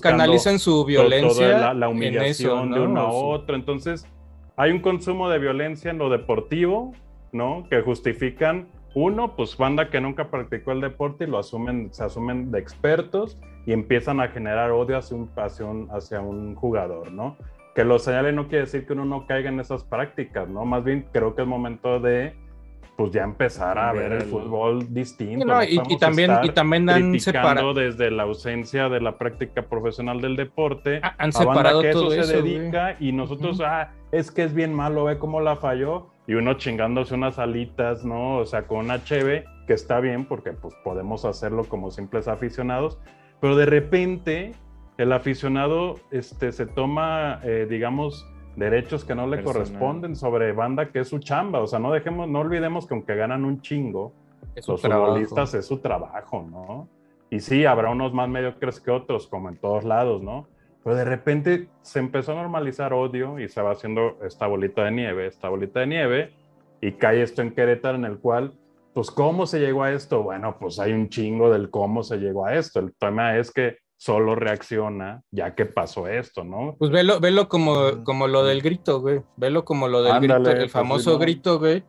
Canalizan, 0.00 0.58
su 0.58 0.84
violencia 0.84 1.74
la, 1.74 1.88
humillación 1.88 2.24
eso, 2.24 2.74
de 2.74 2.80
¿no? 2.80 2.84
uno 2.90 3.00
a 3.00 3.12
otro. 3.12 3.56
Entonces, 3.56 4.06
hay 4.56 4.72
un 4.72 4.80
consumo 4.80 5.28
de 5.28 5.38
violencia 5.38 5.90
en 5.90 5.98
lo 5.98 6.08
deportivo, 6.08 6.92
¿no? 7.36 7.66
Que 7.68 7.82
justifican, 7.82 8.68
uno, 8.94 9.36
pues 9.36 9.56
banda 9.56 9.90
que 9.90 10.00
nunca 10.00 10.30
practicó 10.30 10.72
el 10.72 10.80
deporte 10.80 11.24
y 11.24 11.26
lo 11.26 11.38
asumen, 11.38 11.92
se 11.92 12.04
asumen 12.04 12.50
de 12.50 12.58
expertos 12.58 13.38
y 13.66 13.72
empiezan 13.72 14.20
a 14.20 14.28
generar 14.28 14.70
odio 14.70 14.96
hacia 14.96 15.16
un, 15.16 15.30
hacia 15.36 15.66
un, 15.66 15.88
hacia 15.90 16.20
un 16.20 16.54
jugador, 16.54 17.12
¿no? 17.12 17.36
Que 17.74 17.84
lo 17.84 17.98
señale 17.98 18.32
no 18.32 18.48
quiere 18.48 18.64
decir 18.64 18.86
que 18.86 18.94
uno 18.94 19.04
no 19.04 19.26
caiga 19.26 19.50
en 19.50 19.60
esas 19.60 19.84
prácticas, 19.84 20.48
¿no? 20.48 20.64
Más 20.64 20.82
bien 20.82 21.06
creo 21.12 21.34
que 21.34 21.42
es 21.42 21.48
momento 21.48 22.00
de 22.00 22.34
pues 22.96 23.10
ya 23.12 23.24
empezar 23.24 23.78
a 23.78 23.92
ver 23.92 24.12
el, 24.12 24.22
fútbol 24.22 24.94
distinto. 24.94 25.44
No, 25.44 25.62
y- 25.62 25.76
también- 25.98 26.30
y 26.42 26.48
también 26.48 26.88
han 26.88 27.20
separado- 27.20 27.74
desde 27.74 28.10
la 28.10 28.22
ausencia 28.22 28.88
de 28.88 29.02
la 29.02 29.18
práctica 29.18 29.60
profesional 29.60 30.22
del 30.22 30.34
deporte 30.36 31.00
Ah, 31.02 31.14
han 31.18 31.28
a 31.28 31.38
banda 31.44 31.52
separado 31.52 31.82
que 31.82 31.90
todo 31.92 32.14
eso 32.14 32.22
se 32.22 32.40
dedica 32.40 32.96
y 32.98 33.12
nosotros, 33.12 33.60
ah, 33.62 33.90
es 34.12 34.30
que 34.30 34.44
es 34.44 34.54
bien 34.54 34.72
malo, 34.72 35.04
ve 35.04 35.18
cómo 35.18 35.42
la 35.42 35.56
falló 35.56 36.06
y 36.26 36.34
uno 36.34 36.54
chingándose 36.54 37.14
unas 37.14 37.38
alitas, 37.38 38.04
¿no? 38.04 38.38
O 38.38 38.46
sea, 38.46 38.66
con 38.66 38.78
una 38.78 39.02
cheve, 39.04 39.44
que 39.66 39.72
está 39.72 40.00
bien 40.00 40.26
porque 40.26 40.52
pues 40.52 40.74
podemos 40.84 41.24
hacerlo 41.24 41.64
como 41.64 41.90
simples 41.90 42.28
aficionados, 42.28 42.98
pero 43.40 43.56
de 43.56 43.66
repente 43.66 44.54
el 44.98 45.12
aficionado 45.12 45.96
este, 46.10 46.52
se 46.52 46.66
toma, 46.66 47.40
eh, 47.44 47.66
digamos, 47.68 48.26
derechos 48.56 49.04
que 49.04 49.14
no 49.14 49.26
le 49.26 49.36
Personal. 49.36 49.54
corresponden 49.54 50.16
sobre 50.16 50.52
banda 50.52 50.90
que 50.90 51.00
es 51.00 51.08
su 51.08 51.18
chamba, 51.18 51.60
o 51.60 51.66
sea, 51.66 51.78
no 51.78 51.92
dejemos, 51.92 52.28
no 52.28 52.40
olvidemos 52.40 52.86
que 52.86 52.94
aunque 52.94 53.14
ganan 53.14 53.44
un 53.44 53.60
chingo, 53.60 54.12
Es 54.54 54.66
los 54.66 54.80
futbolistas 54.80 55.52
es 55.54 55.66
su 55.66 55.78
trabajo, 55.78 56.46
¿no? 56.50 56.88
Y 57.28 57.40
sí, 57.40 57.66
habrá 57.66 57.90
unos 57.90 58.14
más 58.14 58.28
mediocres 58.28 58.80
que 58.80 58.90
otros, 58.90 59.26
como 59.26 59.48
en 59.48 59.56
todos 59.58 59.84
lados, 59.84 60.22
¿no? 60.22 60.48
Pero 60.86 60.98
de 60.98 61.04
repente 61.04 61.68
se 61.82 61.98
empezó 61.98 62.30
a 62.30 62.36
normalizar 62.36 62.92
odio 62.92 63.40
y 63.40 63.48
se 63.48 63.60
va 63.60 63.72
haciendo 63.72 64.18
esta 64.22 64.46
bolita 64.46 64.84
de 64.84 64.92
nieve, 64.92 65.26
esta 65.26 65.48
bolita 65.48 65.80
de 65.80 65.88
nieve, 65.88 66.32
y 66.80 66.92
cae 66.92 67.22
esto 67.22 67.42
en 67.42 67.50
Querétaro 67.50 67.96
en 67.96 68.04
el 68.04 68.20
cual, 68.20 68.52
pues, 68.94 69.10
¿cómo 69.10 69.48
se 69.48 69.58
llegó 69.58 69.82
a 69.82 69.90
esto? 69.90 70.22
Bueno, 70.22 70.56
pues 70.60 70.78
hay 70.78 70.92
un 70.92 71.08
chingo 71.08 71.50
del 71.50 71.70
cómo 71.70 72.04
se 72.04 72.18
llegó 72.18 72.46
a 72.46 72.54
esto. 72.54 72.78
El 72.78 72.94
tema 72.94 73.36
es 73.36 73.50
que 73.50 73.78
solo 73.96 74.36
reacciona 74.36 75.22
ya 75.32 75.56
que 75.56 75.66
pasó 75.66 76.06
esto, 76.06 76.44
¿no? 76.44 76.76
Pues 76.78 76.92
velo, 76.92 77.18
velo 77.18 77.48
como, 77.48 78.04
como 78.04 78.28
lo 78.28 78.44
del 78.44 78.62
grito, 78.62 79.00
güey. 79.00 79.22
Velo 79.36 79.64
como 79.64 79.88
lo 79.88 80.04
del 80.04 80.12
Ándale, 80.12 80.34
grito, 80.34 80.50
el 80.50 80.58
pues, 80.58 80.72
famoso 80.72 81.18
grito, 81.18 81.58
güey. 81.58 81.82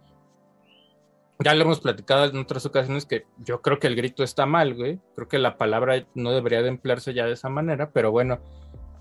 Ya 1.43 1.53
lo 1.53 1.65
hemos 1.65 1.81
platicado 1.81 2.25
en 2.25 2.37
otras 2.39 2.65
ocasiones 2.65 3.05
que 3.05 3.27
yo 3.37 3.61
creo 3.61 3.77
que 3.77 3.85
el 3.85 3.95
grito 3.95 4.23
está 4.23 4.47
mal, 4.47 4.73
güey. 4.73 4.99
Creo 5.13 5.27
que 5.27 5.37
la 5.37 5.55
palabra 5.55 6.03
no 6.15 6.31
debería 6.31 6.63
de 6.63 6.69
emplearse 6.69 7.13
ya 7.13 7.27
de 7.27 7.33
esa 7.33 7.47
manera, 7.47 7.91
pero 7.91 8.09
bueno, 8.09 8.39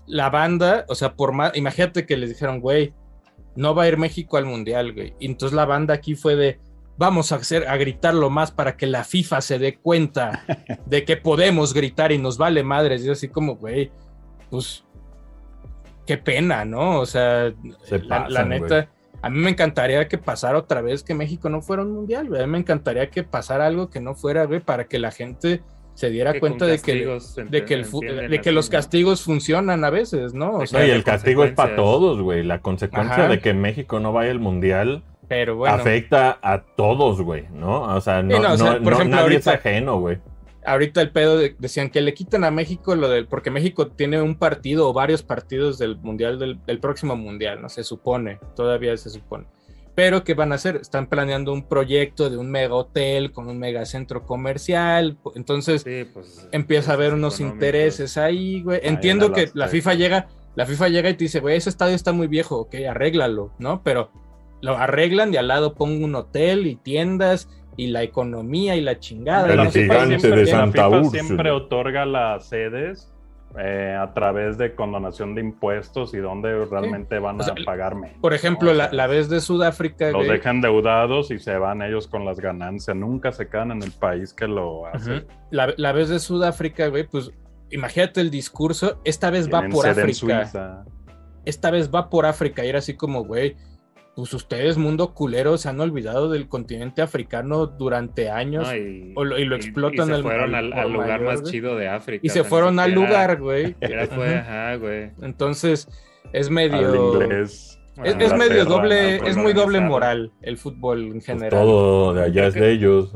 la 0.07 0.29
banda, 0.29 0.85
o 0.87 0.95
sea, 0.95 1.13
por 1.13 1.33
más, 1.33 1.55
imagínate 1.55 2.05
que 2.05 2.17
les 2.17 2.29
dijeron, 2.29 2.59
güey, 2.59 2.93
no 3.55 3.75
va 3.75 3.83
a 3.83 3.87
ir 3.87 3.97
México 3.97 4.37
al 4.37 4.45
mundial, 4.45 4.93
güey. 4.93 5.13
Y 5.19 5.27
entonces 5.27 5.55
la 5.55 5.65
banda 5.65 5.93
aquí 5.93 6.15
fue 6.15 6.35
de, 6.35 6.59
vamos 6.97 7.31
a 7.31 7.35
hacer, 7.35 7.67
a 7.67 7.77
gritarlo 7.77 8.29
más 8.29 8.51
para 8.51 8.77
que 8.77 8.87
la 8.87 9.03
FIFA 9.03 9.41
se 9.41 9.59
dé 9.59 9.77
cuenta 9.77 10.43
de 10.85 11.03
que 11.05 11.17
podemos 11.17 11.73
gritar 11.73 12.11
y 12.11 12.17
nos 12.17 12.37
vale 12.37 12.63
madres. 12.63 13.03
Y 13.03 13.09
así 13.09 13.27
como, 13.27 13.55
güey, 13.55 13.91
pues, 14.49 14.83
qué 16.05 16.17
pena, 16.17 16.65
¿no? 16.65 16.99
O 16.99 17.05
sea, 17.05 17.53
Se 17.83 17.99
la, 17.99 18.27
la 18.29 18.45
pasan, 18.45 18.47
güey. 18.47 18.61
neta, 18.61 18.89
a 19.21 19.29
mí 19.29 19.39
me 19.39 19.49
encantaría 19.49 20.07
que 20.07 20.17
pasara 20.17 20.57
otra 20.57 20.81
vez 20.81 21.03
que 21.03 21.13
México 21.15 21.49
no 21.49 21.61
fuera 21.61 21.83
un 21.83 21.91
mundial, 21.91 22.29
güey. 22.29 22.41
A 22.41 22.45
mí 22.45 22.51
me 22.51 22.59
encantaría 22.59 23.09
que 23.09 23.23
pasara 23.23 23.65
algo 23.65 23.89
que 23.89 23.99
no 23.99 24.15
fuera, 24.15 24.45
güey, 24.45 24.59
para 24.59 24.87
que 24.87 24.99
la 24.99 25.11
gente 25.11 25.63
se 25.97 26.11
diera 26.11 26.31
Que 26.33 26.39
cuenta 26.39 26.67
de 26.67 26.77
que, 26.79 26.93
de 27.49 27.65
que, 27.65 27.73
el 27.73 28.29
de 28.29 28.39
que 28.39 28.51
los 28.51 28.69
castigos 28.69 29.23
funcionan 29.23 29.83
a 29.83 29.89
veces, 29.89 30.35
¿no? 30.35 30.57
O 30.57 30.67
sea, 30.67 30.85
y 30.85 30.91
el 30.91 31.03
castigo 31.03 31.43
es 31.43 31.53
para 31.53 31.75
todos, 31.75 32.21
güey. 32.21 32.43
La 32.43 32.59
consecuencia 32.61 33.15
Ajá. 33.15 33.27
de 33.29 33.39
que 33.39 33.55
México 33.55 33.99
no 33.99 34.13
vaya 34.13 34.29
al 34.29 34.39
mundial 34.39 35.01
pero 35.27 35.55
bueno. 35.55 35.73
afecta 35.73 36.37
a 36.43 36.61
todos, 36.61 37.19
güey, 37.23 37.45
¿no? 37.51 37.81
O 37.95 37.99
sea, 37.99 38.21
no, 38.21 38.39
no, 38.39 38.53
o 38.53 38.57
sea, 38.57 38.73
no- 38.73 38.83
por 38.83 38.91
no- 38.93 38.97
ejemplo, 38.99 39.15
nadie 39.23 39.37
es 39.37 39.47
ahorita- 39.47 39.69
ajeno, 39.69 39.99
güey. 39.99 40.19
ahorita 40.67 41.01
el 41.01 41.09
pedo 41.09 41.35
de- 41.39 41.55
decían 41.57 41.89
que 41.89 42.01
le 42.01 42.13
quitan 42.13 42.43
a 42.43 42.51
México 42.51 42.95
lo 42.95 43.09
del, 43.09 43.25
porque 43.25 43.49
México 43.49 43.87
tiene 43.87 44.21
un 44.21 44.35
partido 44.35 44.87
o 44.87 44.93
varios 44.93 45.23
partidos 45.23 45.79
del 45.79 45.97
mundial 45.97 46.37
del, 46.37 46.63
del 46.67 46.79
próximo 46.79 47.15
mundial, 47.15 47.59
no 47.59 47.69
se 47.69 47.83
supone, 47.83 48.37
todavía 48.55 48.95
se 48.97 49.09
supone. 49.09 49.45
Pero 49.97 50.23
¿qué 50.23 50.35
van 50.35 50.51
a 50.51 50.55
hacer? 50.55 50.75
Están 50.75 51.07
planeando 51.07 51.51
un 51.51 51.67
proyecto 51.67 52.29
de 52.29 52.37
un 52.37 52.51
mega 52.51 52.75
hotel 52.75 53.31
con 53.31 53.47
un 53.47 53.57
mega 53.57 53.83
centro 53.87 54.27
comercial, 54.27 55.17
entonces 55.33 55.81
Sí, 55.81 56.05
pues, 56.13 56.47
empieza 56.51 56.91
a 56.91 56.93
haber 56.93 57.15
unos 57.15 57.39
intereses 57.39 58.15
ahí, 58.15 58.61
güey. 58.61 58.79
en 58.83 58.93
Entiendo 58.93 59.31
que 59.31 59.49
la. 59.55 59.67
FIFA 59.67 59.95
llega, 59.95 60.27
la 60.53 60.67
FIFA 60.67 60.89
llega 60.89 61.09
y 61.09 61.15
te 61.15 61.23
dice, 61.23 61.39
güey, 61.39 61.57
ese 61.57 61.71
estadio 61.71 61.95
está 61.95 62.13
muy 62.13 62.27
viejo, 62.27 62.57
ok, 62.57 62.75
arréglalo, 62.87 63.53
¿no? 63.57 63.81
Pero 63.81 64.11
lo 64.61 64.77
arreglan 64.77 65.33
y 65.33 65.37
al 65.37 65.47
lado 65.47 65.73
pongo 65.73 66.05
un 66.05 66.13
hotel 66.13 66.67
y 66.67 66.75
tiendas 66.75 67.49
y 67.75 67.87
la 67.87 68.03
economía 68.03 68.75
y 68.75 68.81
la 68.81 68.99
chingada. 68.99 69.47
La 69.55 69.71
gigante 69.71 70.29
de 70.29 70.43
la 70.43 70.45
Santa 70.45 70.91
FIFA 70.91 71.09
siempre 71.09 71.49
otorga 71.49 72.05
las 72.05 72.47
sedes 72.47 73.11
eh, 73.59 73.97
a 73.99 74.13
través 74.13 74.57
de 74.57 74.75
condonación 74.75 75.35
de 75.35 75.41
impuestos 75.41 76.13
y 76.13 76.17
donde 76.17 76.65
realmente 76.65 77.19
van 77.19 77.39
O 77.41 77.43
sea, 77.43 77.53
a 77.53 77.65
pagar 77.65 77.95
menos. 77.95 78.17
Por 78.21 78.33
ejemplo, 78.33 78.67
¿no? 78.67 78.73
O 78.73 78.77
la, 78.77 78.85
sea, 78.85 78.93
la 78.93 79.07
vez 79.07 79.29
de 79.29 79.39
Sudáfrica, 79.41 80.11
Los 80.11 80.25
güey, 80.25 80.37
dejan 80.37 80.57
endeudados 80.57 81.31
y 81.31 81.39
se 81.39 81.57
van 81.57 81.81
ellos 81.81 82.07
con 82.07 82.25
las 82.25 82.39
ganancias. 82.39 82.95
Nunca 82.95 83.31
se 83.31 83.47
quedan 83.49 83.71
en 83.71 83.83
el 83.83 83.91
país 83.91 84.33
que 84.33 84.47
lo 84.47 84.85
hace. 84.85 85.25
La, 85.51 85.73
la 85.77 85.91
vez 85.91 86.09
de 86.09 86.19
Sudáfrica, 86.19 86.87
güey, 86.87 87.07
pues 87.07 87.31
imagínate 87.69 88.21
el 88.21 88.29
discurso, 88.29 89.01
esta 89.03 89.29
vez 89.29 89.51
va 89.51 89.67
por 89.67 89.87
África. 89.87 90.85
Esta 91.45 91.71
vez 91.71 91.89
va 91.93 92.09
por 92.09 92.25
África 92.25 92.65
y 92.65 92.69
era 92.69 92.79
así 92.79 92.95
como, 92.95 93.23
güey, 93.23 93.55
pues 94.17 94.33
ustedes, 94.33 94.77
mundo 94.77 95.13
culero, 95.13 95.57
se 95.57 95.69
han 95.69 95.79
olvidado 95.79 96.29
del 96.29 96.49
continente 96.49 97.01
africano 97.01 97.67
durante 97.67 98.29
años 98.31 98.67
No, 98.67 98.75
y, 98.75 99.13
o 99.15 99.23
lo- 99.23 99.37
y 99.37 99.45
lo 99.45 99.55
explotan 99.55 100.07
se 100.07 100.13
al- 100.15 100.23
fueron 100.23 100.55
al 100.55 100.69
lugar 100.91 101.19
mayor, 101.19 101.21
más 101.21 101.41
güey. 101.41 101.51
chido 101.53 101.75
de 101.77 101.87
África. 101.87 102.21
y 102.25 102.29
se 102.29 102.43
fueron 102.43 102.79
al 102.79 102.91
lugar, 102.93 103.39
güey. 103.39 103.75
Era 103.79 104.07
fue, 104.07 104.35
ajá, 104.35 104.75
güey. 104.75 105.11
Entonces, 105.21 105.87
es 106.33 106.49
medio... 106.49 107.13
inglés. 107.13 107.79
Es, 108.03 108.15
es 108.19 108.33
medio 108.33 108.65
doble, 108.65 109.19
¿no? 109.19 109.27
es 109.27 109.37
muy 109.37 109.53
doble 109.53 109.79
moral 109.81 110.31
el 110.41 110.57
fútbol 110.57 111.03
en 111.03 111.11
Pues 111.13 111.25
general. 111.25 111.49
todo 111.51 112.13
de 112.15 112.23
allá 112.23 112.47
es 112.47 112.53
de 112.55 112.71
ellos. 112.73 113.15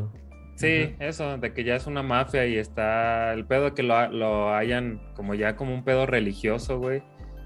Sí, 0.56 0.96
eso, 1.00 1.38
de 1.40 1.54
que 1.54 1.64
ya 1.64 1.76
es 1.76 1.88
una 1.88 2.04
mafia 2.04 2.46
y 2.46 2.58
está 2.58 3.34
el 3.34 3.46
pedo 3.46 3.74
que 3.74 3.82
lo, 3.82 4.08
lo 4.12 4.54
hayan 4.54 5.02
como 5.16 5.34
ya 5.34 5.56
como 5.56 5.74
un 5.74 5.84
pedo 5.84 6.06
religioso, 6.06 6.78
güey. 6.78 7.02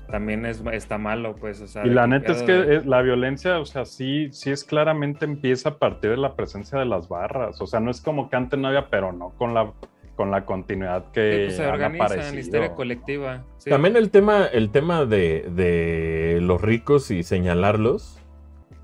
También 0.10 0.46
es, 0.46 0.62
está 0.72 0.98
malo, 0.98 1.36
pues, 1.36 1.62
o 1.62 1.68
sea. 1.68 1.86
Y 1.86 1.90
la 1.90 2.06
neta 2.08 2.32
es 2.34 2.44
que 2.44 2.52
de- 2.54 2.76
eh, 2.78 2.82
la 2.86 3.02
violencia, 3.02 3.60
o 3.60 3.66
sea, 3.66 3.86
sí, 3.86 4.30
sí 4.32 4.52
es 4.52 4.64
claramente 4.64 5.26
empieza 5.26 5.70
a 5.70 5.78
partir 5.80 6.12
de 6.12 6.18
la 6.18 6.36
presencia 6.36 6.78
de 6.78 6.86
las 6.86 7.10
barras. 7.10 7.60
O 7.62 7.66
sea, 7.68 7.80
no 7.80 7.90
es 7.90 8.02
como 8.02 8.30
que 8.30 8.36
antes 8.36 8.60
no 8.60 8.68
había, 8.68 8.90
pero 8.90 9.12
no 9.12 9.30
con 9.32 9.54
la, 9.56 9.74
con 10.16 10.30
la 10.32 10.46
continuidad 10.46 11.06
Sí, 11.06 11.12
que 11.14 11.44
pues, 11.46 11.56
se 11.58 11.64
han 11.66 11.72
organizan, 11.74 12.06
aparecido. 12.06 12.40
histeria 12.40 12.74
colectiva. 12.76 13.44
sí. 13.58 13.70
También 13.72 13.96
el 13.98 14.12
tema, 14.12 14.46
el 14.46 14.70
tema 14.70 15.06
de, 15.06 15.50
de 15.56 16.40
los 16.42 16.62
ricos 16.62 17.10
y 17.12 17.24
señalarlos. 17.24 18.20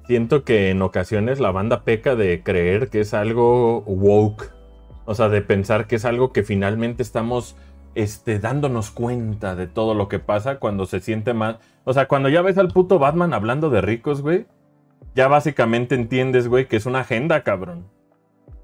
Siento 0.07 0.43
que 0.43 0.71
en 0.71 0.81
ocasiones 0.81 1.39
la 1.39 1.51
banda 1.51 1.83
peca 1.83 2.15
de 2.15 2.41
creer 2.43 2.89
que 2.89 3.01
es 3.01 3.13
algo 3.13 3.81
woke. 3.81 4.51
O 5.05 5.13
sea, 5.15 5.29
de 5.29 5.41
pensar 5.41 5.87
que 5.87 5.95
es 5.97 6.05
algo 6.05 6.33
que 6.33 6.43
finalmente 6.43 7.03
estamos 7.03 7.55
este, 7.95 8.39
dándonos 8.39 8.91
cuenta 8.91 9.55
de 9.55 9.67
todo 9.67 9.93
lo 9.93 10.07
que 10.07 10.19
pasa 10.19 10.57
cuando 10.59 10.85
se 10.85 10.99
siente 10.99 11.33
más. 11.33 11.57
O 11.83 11.93
sea, 11.93 12.07
cuando 12.07 12.29
ya 12.29 12.41
ves 12.41 12.57
al 12.57 12.69
puto 12.69 12.99
Batman 12.99 13.33
hablando 13.33 13.69
de 13.69 13.81
ricos, 13.81 14.21
güey. 14.21 14.45
Ya 15.15 15.27
básicamente 15.27 15.95
entiendes, 15.95 16.47
güey, 16.47 16.67
que 16.67 16.77
es 16.77 16.85
una 16.85 16.99
agenda, 17.01 17.43
cabrón. 17.43 17.85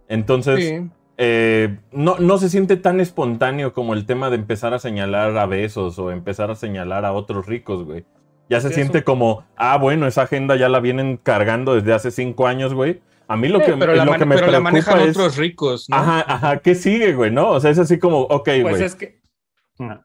Entonces, 0.07 0.59
Sí. 0.65 0.89
eh, 1.17 1.77
no, 1.91 2.17
no 2.19 2.37
se 2.37 2.49
siente 2.49 2.77
tan 2.77 2.99
espontáneo 2.99 3.73
como 3.73 3.93
el 3.93 4.05
tema 4.05 4.29
de 4.29 4.35
empezar 4.37 4.73
a 4.73 4.79
señalar 4.79 5.37
a 5.37 5.45
besos 5.45 5.99
o 5.99 6.11
empezar 6.11 6.51
a 6.51 6.55
señalar 6.55 7.05
a 7.05 7.11
otros 7.11 7.45
ricos, 7.47 7.83
güey. 7.83 8.05
Ya 8.49 8.61
se 8.61 8.71
siente 8.71 8.99
eso- 8.99 9.05
como, 9.05 9.43
ah, 9.57 9.77
bueno, 9.77 10.07
esa 10.07 10.21
agenda 10.21 10.55
ya 10.55 10.69
la 10.69 10.79
vienen 10.79 11.17
cargando 11.21 11.75
desde 11.75 11.93
hace 11.93 12.11
cinco 12.11 12.47
años, 12.47 12.73
güey. 12.73 13.01
A 13.27 13.35
mí 13.35 13.47
lo 13.49 13.59
Sí, 13.59 13.65
que, 13.65 13.73
pero 13.77 13.93
la, 13.95 14.05
lo 14.05 14.13
que 14.13 14.25
me 14.25 14.35
pero 14.35 14.47
la 14.47 14.59
preocupa 14.59 14.71
manejan 14.71 14.99
es... 15.01 15.17
otros 15.17 15.35
ricos, 15.37 15.89
¿no? 15.89 15.95
Ajá, 15.97 16.25
ajá, 16.27 16.57
¿qué 16.59 16.75
sigue, 16.75 17.13
güey? 17.13 17.29
¿No? 17.31 17.49
O 17.51 17.59
sea, 17.59 17.71
es 17.71 17.79
así 17.79 17.99
como, 17.99 18.21
ok, 18.21 18.45
güey. 18.47 18.61
Pues 18.63 18.81
es 18.81 18.95
que. 18.95 19.19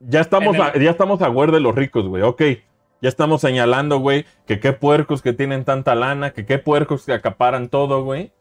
Ya 0.01 0.21
estamos, 0.21 0.55
el- 0.57 0.63
a, 0.63 0.77
ya 0.79 0.91
estamos 0.91 1.23
a 1.23 1.29
güey 1.29 1.51
de 1.51 1.61
los 1.61 1.75
ricos, 1.75 2.07
güey. 2.07 2.23
Ok. 2.23 2.43
Ya 3.01 3.09
estamos 3.09 3.41
señalando, 3.41 3.99
güey, 3.99 4.27
que 4.47 4.61
qué 4.61 4.73
puercos 4.73 5.23
que 5.23 5.33
tienen 5.33 5.65
tanta 5.65 5.95
lana, 5.95 6.33
que 6.33 6.47
qué 6.47 6.59
puercos 6.59 7.05
que 7.05 7.13
acaparan 7.13 7.69
todo, 7.69 8.05
güey. 8.05 8.33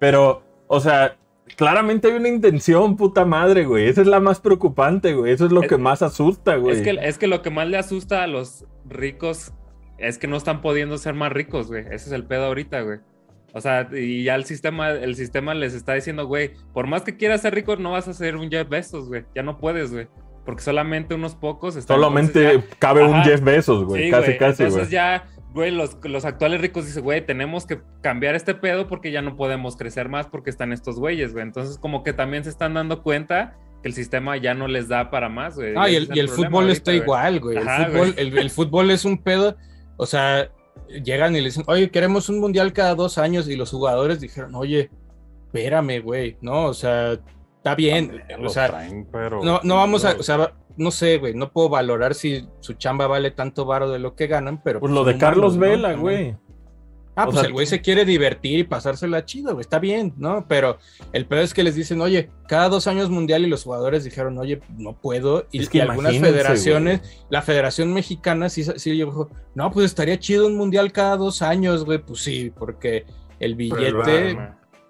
Pero, 0.00 0.42
o 0.66 0.80
sea, 0.80 1.16
claramente 1.56 2.08
hay 2.08 2.14
una 2.14 2.28
intención, 2.28 2.96
puta 2.96 3.24
madre, 3.24 3.64
güey. 3.64 3.86
Esa 3.88 4.00
es 4.00 4.06
la 4.08 4.18
más 4.20 4.40
preocupante, 4.40 5.14
güey. 5.14 5.32
Eso 5.32 5.46
es 5.46 5.52
lo 5.52 5.62
Es- 5.62 5.68
que 5.68 5.76
más 5.78 6.02
asusta, 6.02 6.56
güey. 6.56 6.76
Es 6.76 6.82
que, 6.82 6.90
es 7.00 7.18
que 7.18 7.26
lo 7.26 7.42
que 7.42 7.50
más 7.50 7.68
le 7.68 7.76
asusta 7.78 8.22
a 8.22 8.26
los 8.26 8.64
ricos 8.88 9.52
es 9.98 10.18
que 10.18 10.26
no 10.26 10.36
están 10.36 10.62
pudiendo 10.62 10.96
ser 10.98 11.14
más 11.14 11.32
ricos, 11.32 11.68
güey. 11.68 11.82
Ese 11.86 11.94
es 11.96 12.12
el 12.12 12.24
pedo 12.24 12.46
ahorita, 12.46 12.80
güey. 12.82 12.98
O 13.54 13.60
sea, 13.60 13.88
y 13.92 14.24
ya 14.24 14.34
el 14.34 14.44
sistema, 14.44 14.90
el 14.90 15.14
sistema 15.16 15.54
les 15.54 15.74
está 15.74 15.94
diciendo, 15.94 16.26
güey, 16.26 16.52
por 16.74 16.86
más 16.86 17.02
que 17.02 17.16
quieras 17.16 17.40
ser 17.42 17.54
rico, 17.54 17.76
no 17.76 17.92
vas 17.92 18.06
a 18.08 18.12
ser 18.14 18.36
un 18.36 18.50
Jeff 18.50 18.68
Bezos, 18.68 19.08
güey. 19.08 19.24
Ya 19.34 19.42
no 19.42 19.58
puedes, 19.58 19.90
güey. 19.92 20.06
Porque 20.44 20.62
solamente 20.62 21.14
unos 21.14 21.34
pocos 21.34 21.76
están. 21.76 21.96
Solamente 21.96 22.52
entonces 22.52 22.76
cabe 22.78 23.04
un 23.04 23.14
Ajá. 23.14 23.24
Jeff 23.24 23.40
Bezos, 23.42 23.80
ya- 23.80 23.86
güey. 23.86 24.04
sí, 24.04 24.10
casi, 24.10 24.24
güey. 24.26 24.38
casi, 24.38 24.62
Entonces 24.62 24.88
güey. 24.88 24.90
ya, 24.92 25.24
güey, 25.52 25.70
los, 25.70 25.96
los 26.04 26.24
actuales 26.24 26.60
ricos 26.60 26.86
dicen, 26.86 27.02
güey, 27.04 27.24
tenemos 27.24 27.66
que 27.66 27.80
cambiar 28.02 28.34
este 28.34 28.54
pedo 28.54 28.86
porque 28.86 29.10
ya 29.12 29.22
no 29.22 29.36
podemos 29.36 29.76
crecer 29.76 30.08
más 30.08 30.26
porque 30.26 30.50
están 30.50 30.72
estos 30.72 30.98
güeyes, 30.98 31.32
güey. 31.32 31.42
Entonces, 31.44 31.78
como 31.78 32.02
que 32.02 32.12
también 32.12 32.44
se 32.44 32.50
están 32.50 32.74
dando 32.74 33.02
cuenta 33.02 33.56
que 33.82 33.88
el 33.88 33.94
sistema 33.94 34.36
ya 34.36 34.54
no 34.54 34.68
les 34.68 34.88
da 34.88 35.10
para 35.10 35.28
más, 35.28 35.54
güey. 35.56 35.74
Ah, 35.76 35.88
y 35.90 35.96
el, 35.96 36.08
y 36.14 36.18
el 36.20 36.26
problema 36.26 36.48
fútbol 36.50 36.64
ahorita, 36.64 36.72
está 36.78 36.90
güey. 36.92 37.02
igual, 37.02 37.40
güey. 37.40 37.56
El, 37.58 37.68
Ajá, 37.68 37.86
fútbol, 37.86 38.12
güey. 38.12 38.14
el, 38.28 38.38
el 38.38 38.50
fútbol 38.50 38.90
es 38.90 39.04
un 39.04 39.18
pedo. 39.22 39.56
O 39.96 40.06
sea, 40.06 40.48
llegan 40.88 41.34
y 41.36 41.40
le 41.40 41.46
dicen, 41.46 41.64
oye, 41.66 41.90
queremos 41.90 42.28
un 42.28 42.40
mundial 42.40 42.72
cada 42.72 42.94
dos 42.94 43.18
años. 43.18 43.48
Y 43.48 43.56
los 43.56 43.70
jugadores 43.70 44.20
dijeron, 44.20 44.54
oye, 44.54 44.90
espérame, 45.46 46.00
güey. 46.02 46.36
No, 46.40 46.66
o 46.66 46.74
sea, 46.74 47.12
está 47.56 47.74
bien. 47.74 48.08
También 48.28 48.46
O 48.46 48.48
sea, 48.48 48.68
traen, 48.68 49.06
pero- 49.10 49.42
no, 49.42 49.60
no 49.62 49.76
vamos 49.76 50.04
a, 50.04 50.12
o 50.18 50.22
sea, 50.22 50.52
no 50.76 50.90
sé, 50.90 51.18
güey, 51.18 51.34
no 51.34 51.50
puedo 51.52 51.68
valorar 51.68 52.14
si 52.14 52.48
su 52.60 52.74
chamba 52.74 53.06
vale 53.06 53.30
tanto 53.32 53.64
varo 53.64 53.90
de 53.90 53.98
lo 53.98 54.14
que 54.14 54.26
ganan, 54.28 54.62
pero... 54.62 54.78
Pues 54.80 54.92
lo 54.92 55.00
son 55.04 55.12
de 55.12 55.18
Carlos. 55.18 55.58
Vela, 55.58 55.94
güey. 55.94 56.36
Ah, 57.18 57.24
O 57.24 57.30
pues 57.30 57.40
sea, 57.40 57.46
el 57.48 57.52
güey 57.52 57.66
se 57.66 57.80
quiere 57.80 58.04
divertir 58.04 58.60
y 58.60 58.62
pasársela 58.62 59.24
chido, 59.24 59.52
güey, 59.54 59.62
está 59.62 59.80
bien, 59.80 60.14
¿no? 60.18 60.46
Pero 60.46 60.78
el 61.12 61.26
peor 61.26 61.42
es 61.42 61.52
que 61.52 61.64
les 61.64 61.74
dicen, 61.74 62.00
oye, 62.00 62.30
cada 62.46 62.68
dos 62.68 62.86
años 62.86 63.10
mundial 63.10 63.42
y 63.44 63.48
los 63.48 63.64
jugadores 63.64 64.04
dijeron, 64.04 64.38
oye, 64.38 64.60
no 64.76 64.92
puedo. 64.92 65.44
Y, 65.50 65.58
Es 65.58 65.68
que 65.68 65.78
y 65.78 65.80
algunas 65.80 66.16
federaciones, 66.16 67.00
la 67.28 67.42
Federación 67.42 67.92
Mexicana 67.92 68.48
sí, 68.48 68.62
sí 68.62 68.90
dijo, 68.92 69.30
no, 69.56 69.72
pues 69.72 69.86
estaría 69.86 70.16
chido 70.20 70.46
un 70.46 70.56
mundial 70.56 70.92
cada 70.92 71.16
dos 71.16 71.42
años, 71.42 71.84
güey, 71.84 71.98
pues 71.98 72.20
sí, 72.20 72.52
porque 72.56 73.04
el 73.40 73.50
el 73.50 73.54
billete, 73.56 74.30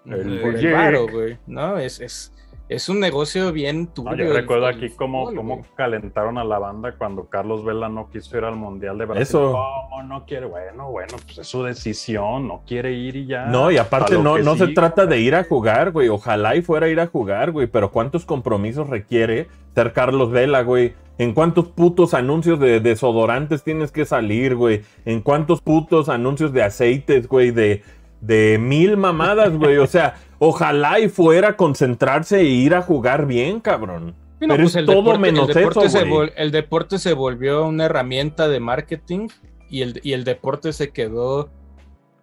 El 0.05 0.13
el 0.13 0.23
billete. 0.25 0.71
varo, 0.71 1.07
güey, 1.07 1.39
¿no? 1.47 1.79
Es, 1.79 1.99
es, 1.99 2.31
es 2.69 2.87
un 2.87 2.99
negocio 2.99 3.51
bien 3.51 3.85
No, 3.85 3.89
turbio. 3.89 4.25
yo 4.25 4.31
el- 4.31 4.35
recuerdo 4.35 4.69
el 4.69 4.75
aquí 4.77 4.89
cómo, 4.95 5.23
fútbol, 5.25 5.35
cómo 5.35 5.61
calentaron 5.75 6.37
a 6.37 6.43
la 6.43 6.59
banda 6.59 6.95
cuando 6.97 7.25
Carlos 7.25 7.65
Vela 7.65 7.89
no 7.89 8.09
quiso 8.09 8.37
ir 8.37 8.43
al 8.45 8.55
Mundial 8.55 8.97
de 8.97 9.05
Brasil. 9.05 9.21
Eso. 9.23 9.51
¿Cómo 9.89 10.03
no 10.03 10.25
quiere? 10.25 10.45
Bueno, 10.45 10.89
bueno, 10.91 11.15
pues 11.25 11.39
es 11.39 11.47
su 11.47 11.63
decisión, 11.63 12.47
no 12.47 12.61
quiere 12.65 12.93
ir 12.93 13.15
y 13.15 13.25
ya. 13.25 13.47
No, 13.47 13.71
y 13.71 13.77
aparte 13.77 14.17
no, 14.17 14.37
no 14.37 14.55
se 14.55 14.67
trata 14.69 15.05
de 15.05 15.19
ir 15.19 15.35
a 15.35 15.43
jugar, 15.43 15.91
güey. 15.91 16.07
Ojalá 16.09 16.55
y 16.55 16.61
fuera 16.61 16.85
a 16.85 16.89
ir 16.89 16.99
a 16.99 17.07
jugar, 17.07 17.51
güey. 17.51 17.67
Pero 17.67 17.91
¿cuántos 17.91 18.25
compromisos 18.25 18.87
requiere 18.89 19.47
ser 19.75 19.91
Carlos 19.93 20.31
Vela, 20.31 20.61
güey? 20.61 20.93
¿En 21.17 21.33
cuántos 21.33 21.65
putos 21.67 22.13
anuncios 22.13 22.59
de 22.61 22.79
desodorantes 22.79 23.63
tienes 23.63 23.91
que 23.91 24.05
salir, 24.05 24.55
güey? 24.55 24.83
¿En 25.05 25.21
cuántos 25.21 25.59
putos 25.61 26.07
anuncios 26.07 26.53
de 26.53 26.63
aceites, 26.63 27.27
güey? 27.27 27.51
De, 27.51 27.81
de 28.21 28.57
mil 28.57 28.95
mamadas, 28.95 29.57
güey. 29.57 29.77
O 29.79 29.87
sea, 29.87 30.15
ojalá 30.39 30.99
y 30.99 31.09
fuera 31.09 31.49
a 31.49 31.57
concentrarse 31.57 32.39
e 32.39 32.45
ir 32.45 32.73
a 32.73 32.81
jugar 32.81 33.27
bien, 33.27 33.59
cabrón. 33.59 34.15
Pero 34.39 34.55
pues 34.55 34.75
es 34.75 34.85
todo 34.85 35.19
menos 35.19 35.49
el 35.49 35.55
deporte 35.55 35.85
eso, 35.85 35.99
se 35.99 36.33
el 36.37 36.51
deporte 36.51 36.97
se 36.97 37.13
volvió 37.13 37.65
una 37.65 37.85
herramienta 37.85 38.47
de 38.47 38.61
marketing 38.61 39.27
y 39.69 39.81
el, 39.81 39.99
y 40.01 40.13
el 40.13 40.23
deporte 40.23 40.71
se 40.71 40.91
quedó 40.91 41.49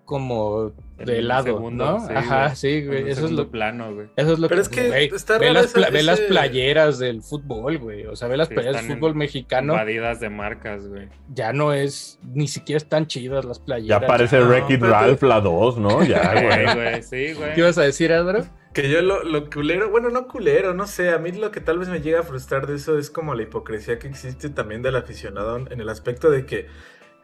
como 0.06 0.72
de 0.96 1.20
lado, 1.20 1.44
segundo, 1.44 1.84
¿no? 1.84 2.06
sí, 2.06 2.12
Ajá, 2.14 2.44
güey. 2.44 2.56
sí, 2.56 2.86
güey. 2.86 3.10
Eso 3.10 3.26
es 3.26 3.32
lo 3.32 3.50
plano, 3.50 3.92
güey. 3.94 4.06
Eso 4.16 4.32
es 4.32 4.38
lo 4.38 4.48
Pero 4.48 4.62
que, 4.62 4.62
es 4.62 4.68
que 4.70 4.88
güey, 4.88 5.10
está 5.14 5.36
ve, 5.36 5.52
las, 5.52 5.74
ve 5.74 6.02
las 6.02 6.20
playeras 6.22 6.98
del 6.98 7.22
fútbol, 7.22 7.76
güey. 7.76 8.06
O 8.06 8.16
sea, 8.16 8.28
ve 8.28 8.38
las 8.38 8.48
Sí, 8.48 8.54
playeras 8.54 8.82
del 8.86 8.96
fútbol 8.96 9.14
mexicano. 9.14 9.74
Invadidas 9.74 10.20
de 10.20 10.30
marcas, 10.30 10.88
güey. 10.88 11.08
Ya 11.34 11.52
no 11.52 11.74
es, 11.74 12.18
ni 12.32 12.48
siquiera 12.48 12.78
están 12.78 13.06
chidas 13.06 13.44
las 13.44 13.58
playeras. 13.58 14.00
Ya 14.00 14.06
parece 14.06 14.38
no, 14.38 14.46
Wreck-It 14.48 14.80
Ralph 14.80 15.22
la 15.22 15.40
2, 15.42 15.78
¿no? 15.78 16.02
Ya, 16.06 16.32
Güey, 16.32 16.64
güey. 16.64 16.74
güey, 16.74 17.02
sí, 17.02 17.34
güey. 17.34 17.52
¿Qué 17.52 17.60
ibas 17.60 17.76
a 17.76 17.82
decir, 17.82 18.12
Adro? 18.12 18.46
Que 18.72 18.90
yo 18.90 19.00
lo, 19.02 19.22
lo 19.24 19.48
culero, 19.48 19.88
bueno, 19.90 20.10
no 20.10 20.28
culero, 20.28 20.74
no 20.74 20.86
sé, 20.86 21.08
a 21.10 21.18
mí 21.18 21.32
lo 21.32 21.50
que 21.50 21.60
tal 21.62 21.78
vez 21.78 21.88
me 21.88 22.00
llega 22.02 22.20
a 22.20 22.22
frustrar 22.24 22.66
de 22.66 22.76
eso 22.76 22.98
es 22.98 23.10
como 23.10 23.34
la 23.34 23.42
hipocresía 23.42 23.98
que 23.98 24.06
existe 24.06 24.50
también 24.50 24.82
del 24.82 24.96
aficionado 24.96 25.56
en 25.56 25.80
el 25.80 25.88
aspecto 25.88 26.30
de 26.30 26.44
que 26.44 26.66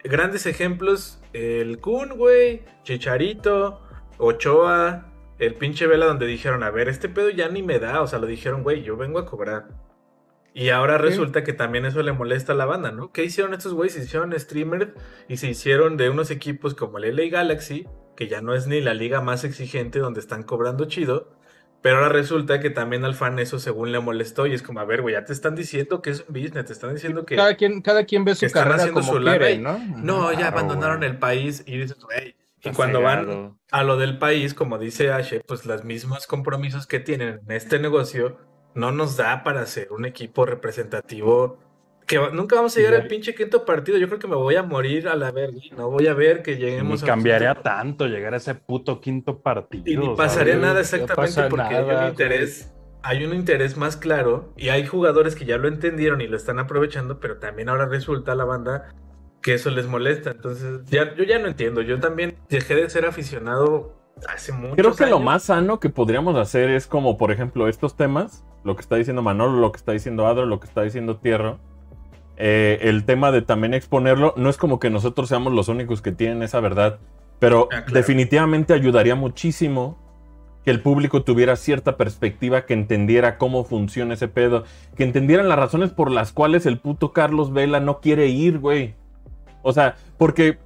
grandes 0.05 0.47
ejemplos, 0.47 1.21
el 1.33 1.79
Kun, 1.81 2.17
güey, 2.17 2.63
Chicharito, 2.83 3.81
Ochoa, 4.19 5.07
el 5.39 5.55
pinche 5.55 5.87
Vela 5.87 6.07
donde 6.07 6.27
dijeron, 6.27 6.63
a 6.63 6.71
ver, 6.71 6.89
este 6.89 7.09
pedo 7.09 7.31
ya 7.31 7.49
ni 7.49 7.63
me 7.63 7.79
da, 7.79 8.03
o 8.03 8.07
sea, 8.07 8.19
lo 8.19 8.27
dijeron, 8.27 8.63
güey, 8.63 8.83
yo 8.83 8.97
vengo 8.97 9.19
a 9.19 9.27
cobrar. 9.27 9.69
Y 10.55 10.69
ahora 10.69 10.99
resulta 10.99 11.45
que 11.45 11.55
también 11.55 11.87
eso 11.87 12.03
le 12.03 12.13
molesta 12.13 12.53
a 12.53 12.57
la 12.57 12.67
banda, 12.67 12.93
¿no? 12.93 13.11
¿Qué 13.11 13.25
hicieron 13.25 13.55
estos 13.55 13.73
güeyes? 13.73 13.95
Se 13.95 14.05
hicieron 14.05 14.39
streamers 14.39 14.91
y 15.27 15.39
se 15.39 15.49
hicieron 15.49 15.97
de 15.97 16.11
unos 16.11 16.31
equipos 16.31 16.75
como 16.75 16.99
el 16.99 17.17
LA 17.17 17.31
Galaxy, 17.31 17.89
que 18.17 18.29
ya 18.29 18.43
no 18.43 18.55
es 18.55 18.67
ni 18.67 18.83
la 18.83 18.93
liga 18.93 19.23
más 19.23 19.45
exigente 19.45 19.99
donde 19.99 20.21
están 20.21 20.43
cobrando 20.43 20.85
chido, 20.85 21.33
pero 21.83 21.97
ahora 21.97 22.09
resulta 22.09 22.61
que 22.61 22.71
también 22.71 23.05
al 23.05 23.15
fan 23.15 23.39
eso 23.39 23.59
según 23.59 23.93
le 23.93 24.01
molestó 24.01 24.47
y 24.47 24.55
es 24.55 24.63
como, 24.63 24.81
a 24.81 24.85
ver, 24.85 25.03
güey, 25.03 25.15
ya 25.15 25.25
te 25.25 25.33
están 25.33 25.55
diciendo 25.57 26.01
que 26.01 26.11
es 26.11 26.21
un 26.29 26.35
business, 26.35 26.65
te 26.67 26.73
están 26.73 26.95
diciendo 26.95 27.27
que... 27.27 27.37
Cada 27.37 27.57
quien, 27.57 27.83
cada 27.83 28.05
quien 28.05 28.25
ve 28.25 28.35
su 28.35 28.49
carrera 28.51 28.77
haciendo 28.77 29.01
como 29.01 29.15
su 29.15 29.23
quiere, 29.23 29.53
y- 29.55 29.59
¿no? 29.59 29.79
No, 29.97 30.31
ya 30.33 30.39
Claro, 30.39 30.59
abandonaron 30.59 30.99
güey. 30.99 31.11
el 31.11 31.19
país 31.19 31.63
y 31.67 31.77
dices, 31.79 31.99
güey. 32.03 32.37
Y 32.65 32.71
cuando 32.71 33.01
van 33.03 33.59
a 33.73 33.83
lo 33.83 33.97
del 33.97 34.19
país, 34.19 34.55
como 34.55 34.79
dice 34.79 35.11
Ashe, 35.13 35.41
pues 35.41 35.67
los 35.67 35.83
mismos 35.83 36.29
compromisos 36.29 36.87
que 36.87 37.01
tienen 37.01 37.41
en 37.45 37.51
este 37.51 37.81
negocio 37.81 38.39
no 38.75 38.93
nos 38.93 39.17
da 39.17 39.43
para 39.43 39.67
ser 39.67 39.91
un 39.91 40.05
equipo 40.05 40.47
representativo. 40.47 41.59
Que 42.13 42.31
nunca 42.35 42.57
vamos 42.57 42.77
a 42.77 42.81
llegar 42.81 42.95
al 43.01 43.07
pinche 43.09 43.35
quinto 43.35 43.65
partido. 43.65 43.97
Yo 43.99 44.07
creo 44.07 44.19
que 44.19 44.29
me 44.29 44.37
voy 44.37 44.55
a 44.57 44.63
morir 44.63 45.09
a 45.09 45.17
la 45.17 45.31
verga. 45.31 45.59
No 45.77 45.91
voy 45.91 46.07
a 46.09 46.15
ver 46.15 46.43
que 46.43 46.53
Ni 46.57 46.61
lleguemos 46.61 47.03
a 47.03 47.05
un 47.05 47.09
cambiaría 47.09 47.55
quinto- 47.55 47.63
tanto 47.63 48.07
llegar 48.07 48.35
a 48.35 48.37
ese 48.37 48.55
puto 48.55 49.01
quinto 49.01 49.41
partido. 49.41 49.85
Y 49.87 49.97
ni 49.97 50.15
pasaría 50.15 50.57
nada 50.57 50.81
exactamente 50.81 51.35
pasa 51.35 51.49
porque 51.49 51.75
hay 51.75 51.85
un 51.85 52.09
interés. 52.09 52.73
Hay 53.05 53.25
un 53.25 53.35
interés 53.35 53.77
más 53.77 53.97
claro 53.97 54.53
y 54.57 54.69
hay 54.69 54.87
jugadores 54.87 55.35
que 55.35 55.45
ya 55.45 55.57
lo 55.59 55.67
entendieron 55.69 56.21
y 56.21 56.29
lo 56.29 56.37
están 56.37 56.59
aprovechando, 56.61 57.19
pero 57.19 57.39
también 57.39 57.69
ahora 57.69 57.87
resulta 57.87 58.33
a 58.33 58.35
la 58.37 58.45
banda 58.45 58.95
que 59.43 59.55
eso 59.55 59.71
les 59.71 59.87
molesta. 59.89 60.31
Entonces, 60.31 60.85
ya, 60.91 61.15
yo 61.17 61.25
ya 61.25 61.39
no 61.41 61.49
entiendo. 61.49 61.81
Yo 61.83 61.99
también 61.99 62.37
dejé 62.49 62.77
de 62.77 62.89
ser 62.91 63.07
aficionado 63.07 63.97
hace 64.29 64.53
mucho. 64.53 64.77
Creo 64.77 64.95
que 64.95 65.07
lo 65.07 65.19
más 65.19 65.45
sano 65.45 65.81
que 65.81 65.89
podríamos 65.89 66.37
hacer 66.37 66.71
es 66.71 66.87
como, 66.87 67.17
por 67.19 67.33
ejemplo, 67.33 67.67
estos 67.67 67.97
temas, 67.97 68.45
lo 68.63 68.77
que 68.77 68.83
está 68.83 68.95
diciendo 68.97 69.21
Manolo, 69.23 69.59
lo 69.59 69.73
que 69.73 69.79
está 69.79 69.91
diciendo 69.93 70.27
Adro, 70.29 70.47
lo 70.47 70.61
que 70.61 70.69
está 70.69 70.83
diciendo 70.83 71.17
Tierro, 71.17 71.59
eh, 72.45 72.79
el 72.83 73.05
tema 73.05 73.31
de 73.31 73.41
también 73.43 73.73
exponerlo, 73.73 74.35
no 74.37 74.51
es 74.51 74.57
como 74.57 74.81
que 74.81 74.91
nosotros 74.91 75.29
seamos 75.29 75.53
los 75.53 75.69
únicos 75.69 76.03
que 76.03 76.11
tienen 76.11 76.43
esa 76.43 76.59
verdad, 76.59 76.99
pero 77.39 77.69
Ah, 77.71 77.85
claro. 77.85 77.93
definitivamente 77.95 78.75
ayudaría 78.75 79.15
muchísimo 79.15 79.97
que 80.65 80.73
el 80.73 80.81
público 80.81 81.23
tuviera 81.23 81.55
cierta 81.55 81.97
perspectiva, 81.97 82.67
que 82.67 82.75
entendiera 82.75 83.39
cómo 83.39 83.63
funciona 83.65 84.15
ese 84.15 84.27
pedo, 84.27 84.65
que 84.97 85.05
entendieran 85.05 85.49
las 85.49 85.59
razones 85.59 85.91
por 85.91 86.11
las 86.11 86.33
cuales 86.33 86.67
el 86.67 86.79
puto 86.79 87.13
Carlos 87.13 87.53
Vela 87.53 87.79
no 87.79 88.01
quiere 88.01 88.27
ir, 88.27 88.59
güey. 88.59 88.95
O 89.63 89.73
sea, 89.73 89.95
porque 90.19 90.59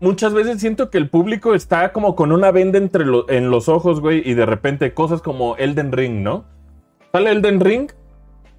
muchas 0.00 0.32
veces 0.32 0.60
siento 0.60 0.88
que 0.88 0.96
el 0.98 1.10
público 1.10 1.54
está 1.54 1.92
como 1.92 2.14
con 2.14 2.32
una 2.32 2.50
venda 2.52 2.78
entre 2.78 3.04
lo- 3.04 3.28
en 3.28 3.50
los 3.50 3.68
ojos, 3.68 4.00
güey, 4.00 4.22
y 4.24 4.32
de 4.32 4.46
repente 4.46 4.94
cosas 4.94 5.20
como 5.20 5.56
Elden 5.56 5.92
Ring, 5.92 6.22
¿no? 6.22 6.44
Sale 7.12 7.30
Elden 7.32 7.60
Ring 7.60 7.90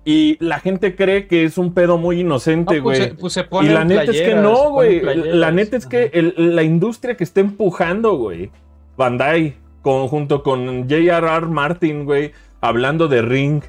y 0.05 0.37
la 0.43 0.59
gente 0.59 0.95
cree 0.95 1.27
que 1.27 1.43
es 1.43 1.57
un 1.57 1.73
pedo 1.73 1.97
muy 1.97 2.21
inocente, 2.21 2.77
No, 2.77 2.83
pues, 2.83 2.99
güey. 2.99 3.29
se- 3.31 3.43
pues 3.43 3.65
y 3.65 3.69
la 3.69 3.83
neta 3.83 4.03
es 4.03 4.21
que 4.21 4.35
no, 4.35 4.71
güey. 4.71 5.01
La 5.01 5.51
neta 5.51 5.77
es 5.77 5.85
que 5.85 6.09
el- 6.13 6.33
la 6.55 6.63
industria 6.63 7.15
que 7.15 7.23
está 7.23 7.41
empujando, 7.41 8.15
güey, 8.17 8.49
Bandai, 8.97 9.55
con, 9.81 10.07
junto 10.07 10.43
con 10.43 10.83
J.R.R. 10.89 11.45
Martin, 11.47 12.05
güey, 12.05 12.31
hablando 12.61 13.07
de 13.07 13.21
Ring, 13.21 13.61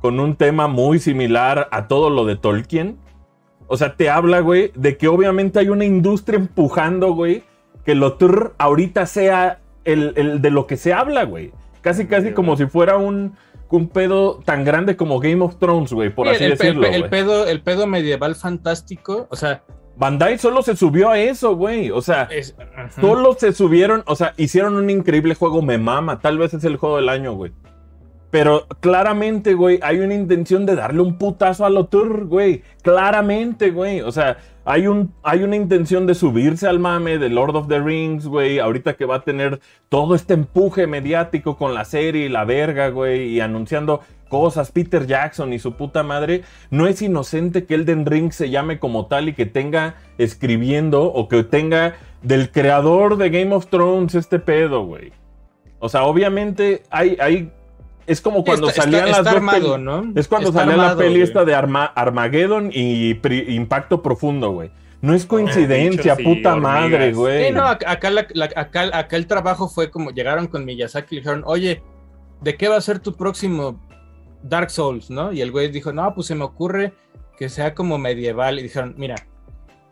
con 0.00 0.20
un 0.20 0.36
tema 0.36 0.68
muy 0.68 0.98
similar 0.98 1.68
a 1.70 1.88
todo 1.88 2.10
lo 2.10 2.24
de 2.26 2.36
Tolkien. 2.36 2.98
O 3.66 3.76
sea, 3.78 3.96
te 3.96 4.10
habla, 4.10 4.40
güey, 4.40 4.72
de 4.74 4.98
que 4.98 5.08
obviamente 5.08 5.58
hay 5.58 5.70
una 5.70 5.86
industria 5.86 6.38
empujando, 6.38 7.12
güey, 7.14 7.42
que 7.86 7.94
lo 7.94 8.14
trr 8.14 8.52
ahorita 8.58 9.06
sea 9.06 9.60
el, 9.84 10.12
el 10.16 10.42
de 10.42 10.50
lo 10.50 10.66
que 10.66 10.76
se 10.76 10.92
habla, 10.92 11.24
güey. 11.24 11.52
Casi, 11.80 12.06
casi 12.06 12.32
como 12.32 12.56
si 12.56 12.66
fuera 12.66 12.96
un, 12.98 13.34
un 13.74 13.88
pedo 13.88 14.40
tan 14.44 14.64
grande 14.64 14.96
como 14.96 15.20
Game 15.20 15.42
of 15.44 15.56
Thrones, 15.58 15.92
güey, 15.92 16.10
por 16.14 16.28
Sí, 16.28 16.34
así 16.34 16.44
el, 16.44 16.56
pe- 16.56 16.68
el 16.68 16.80
decirlo. 16.80 16.86
el 17.04 17.10
pedo, 17.10 17.46
el 17.46 17.60
pedo 17.62 17.86
medieval 17.86 18.34
fantástico, 18.34 19.26
o 19.30 19.36
sea, 19.36 19.62
Bandai 19.96 20.38
solo 20.38 20.62
se 20.62 20.74
subió 20.74 21.10
a 21.10 21.18
eso, 21.20 21.54
güey. 21.54 21.90
O 21.92 22.02
sea, 22.02 22.24
es, 22.30 22.56
solo 23.00 23.34
se 23.38 23.52
subieron, 23.52 24.02
o 24.06 24.16
sea, 24.16 24.34
hicieron 24.36 24.74
un 24.76 24.90
increíble 24.90 25.36
juego, 25.36 25.62
me 25.62 25.78
mama. 25.78 26.18
Tal 26.18 26.36
vez 26.38 26.52
es 26.54 26.64
el 26.64 26.76
juego 26.78 26.96
del 26.96 27.08
año, 27.08 27.34
güey. 27.34 27.52
Pero 28.30 28.66
claramente, 28.80 29.54
güey, 29.54 29.78
hay 29.82 30.00
una 30.00 30.14
intención 30.14 30.66
de 30.66 30.74
darle 30.74 31.00
un 31.00 31.16
putazo 31.16 31.64
a 31.64 31.70
lo 31.70 31.86
tour, 31.86 32.24
güey. 32.26 32.62
Claramente, 32.82 33.70
güey. 33.70 34.00
O 34.00 34.10
sea, 34.10 34.38
hay, 34.64 34.86
un, 34.86 35.12
hay 35.22 35.42
una 35.42 35.56
intención 35.56 36.06
de 36.06 36.14
subirse 36.14 36.66
al 36.66 36.78
mame 36.78 37.18
de 37.18 37.28
Lord 37.28 37.56
of 37.56 37.68
the 37.68 37.80
Rings, 37.80 38.26
güey. 38.26 38.58
Ahorita 38.58 38.94
que 38.94 39.04
va 39.04 39.16
a 39.16 39.24
tener 39.24 39.60
todo 39.88 40.14
este 40.14 40.34
empuje 40.34 40.86
mediático 40.86 41.56
con 41.56 41.74
la 41.74 41.84
serie 41.84 42.26
y 42.26 42.28
la 42.28 42.44
verga, 42.44 42.88
güey. 42.88 43.28
Y 43.28 43.40
anunciando 43.40 44.00
cosas, 44.28 44.72
Peter 44.72 45.06
Jackson 45.06 45.52
y 45.52 45.58
su 45.58 45.74
puta 45.74 46.02
madre. 46.02 46.42
No 46.70 46.86
es 46.86 47.02
inocente 47.02 47.66
que 47.66 47.74
Elden 47.74 48.06
Ring 48.06 48.32
se 48.32 48.50
llame 48.50 48.78
como 48.78 49.06
tal 49.06 49.28
y 49.28 49.34
que 49.34 49.46
tenga 49.46 49.96
escribiendo 50.16 51.04
o 51.04 51.28
que 51.28 51.44
tenga 51.44 51.96
del 52.22 52.50
creador 52.50 53.18
de 53.18 53.30
Game 53.30 53.54
of 53.54 53.66
Thrones 53.66 54.14
este 54.14 54.38
pedo, 54.38 54.84
güey. 54.86 55.12
O 55.78 55.90
sea, 55.90 56.04
obviamente 56.04 56.82
hay, 56.88 57.18
hay 57.20 57.52
es 58.06 58.20
como 58.20 58.44
cuando 58.44 58.68
Está- 58.68 58.82
salían 58.82 59.06
está- 59.08 59.10
las 59.10 59.18
está 59.20 59.30
dos 59.30 59.36
armado, 59.38 59.72
peli- 59.74 59.84
¿no? 59.84 60.12
Es 60.20 60.28
cuando 60.28 60.48
Está 60.48 60.60
salía 60.60 60.74
armado, 60.74 60.90
la 60.94 60.98
peli 60.98 61.10
güey. 61.12 61.22
esta 61.22 61.44
de 61.44 61.54
Arma- 61.54 61.92
Armageddon 61.94 62.70
y 62.72 63.14
Pri- 63.14 63.46
Impacto 63.54 64.02
Profundo, 64.02 64.50
güey. 64.50 64.70
No 65.00 65.14
es 65.14 65.26
coincidencia, 65.26 66.14
bichos 66.14 66.20
y 66.32 66.36
puta 66.36 66.56
madre, 66.56 67.12
güey. 67.12 67.46
Sí, 67.48 67.52
no, 67.52 67.62
ac- 67.62 67.84
acá, 67.86 68.10
la- 68.10 68.26
la- 68.32 68.50
acá, 68.56 68.88
acá 68.96 69.16
el 69.16 69.26
trabajo 69.26 69.68
fue 69.68 69.90
como 69.90 70.10
llegaron 70.10 70.46
con 70.46 70.64
Miyazaki 70.64 71.14
y 71.14 71.16
le 71.16 71.20
dijeron, 71.20 71.42
oye, 71.46 71.82
¿de 72.40 72.56
qué 72.56 72.68
va 72.68 72.76
a 72.76 72.80
ser 72.80 73.00
tu 73.00 73.14
próximo 73.14 73.80
Dark 74.42 74.70
Souls, 74.70 75.10
no? 75.10 75.32
Y 75.32 75.40
el 75.42 75.50
güey 75.50 75.68
dijo, 75.70 75.92
no, 75.92 76.14
pues 76.14 76.26
se 76.26 76.34
me 76.34 76.44
ocurre 76.44 76.94
que 77.38 77.48
sea 77.48 77.74
como 77.74 77.98
medieval. 77.98 78.58
Y 78.58 78.62
dijeron, 78.62 78.94
mira, 78.96 79.16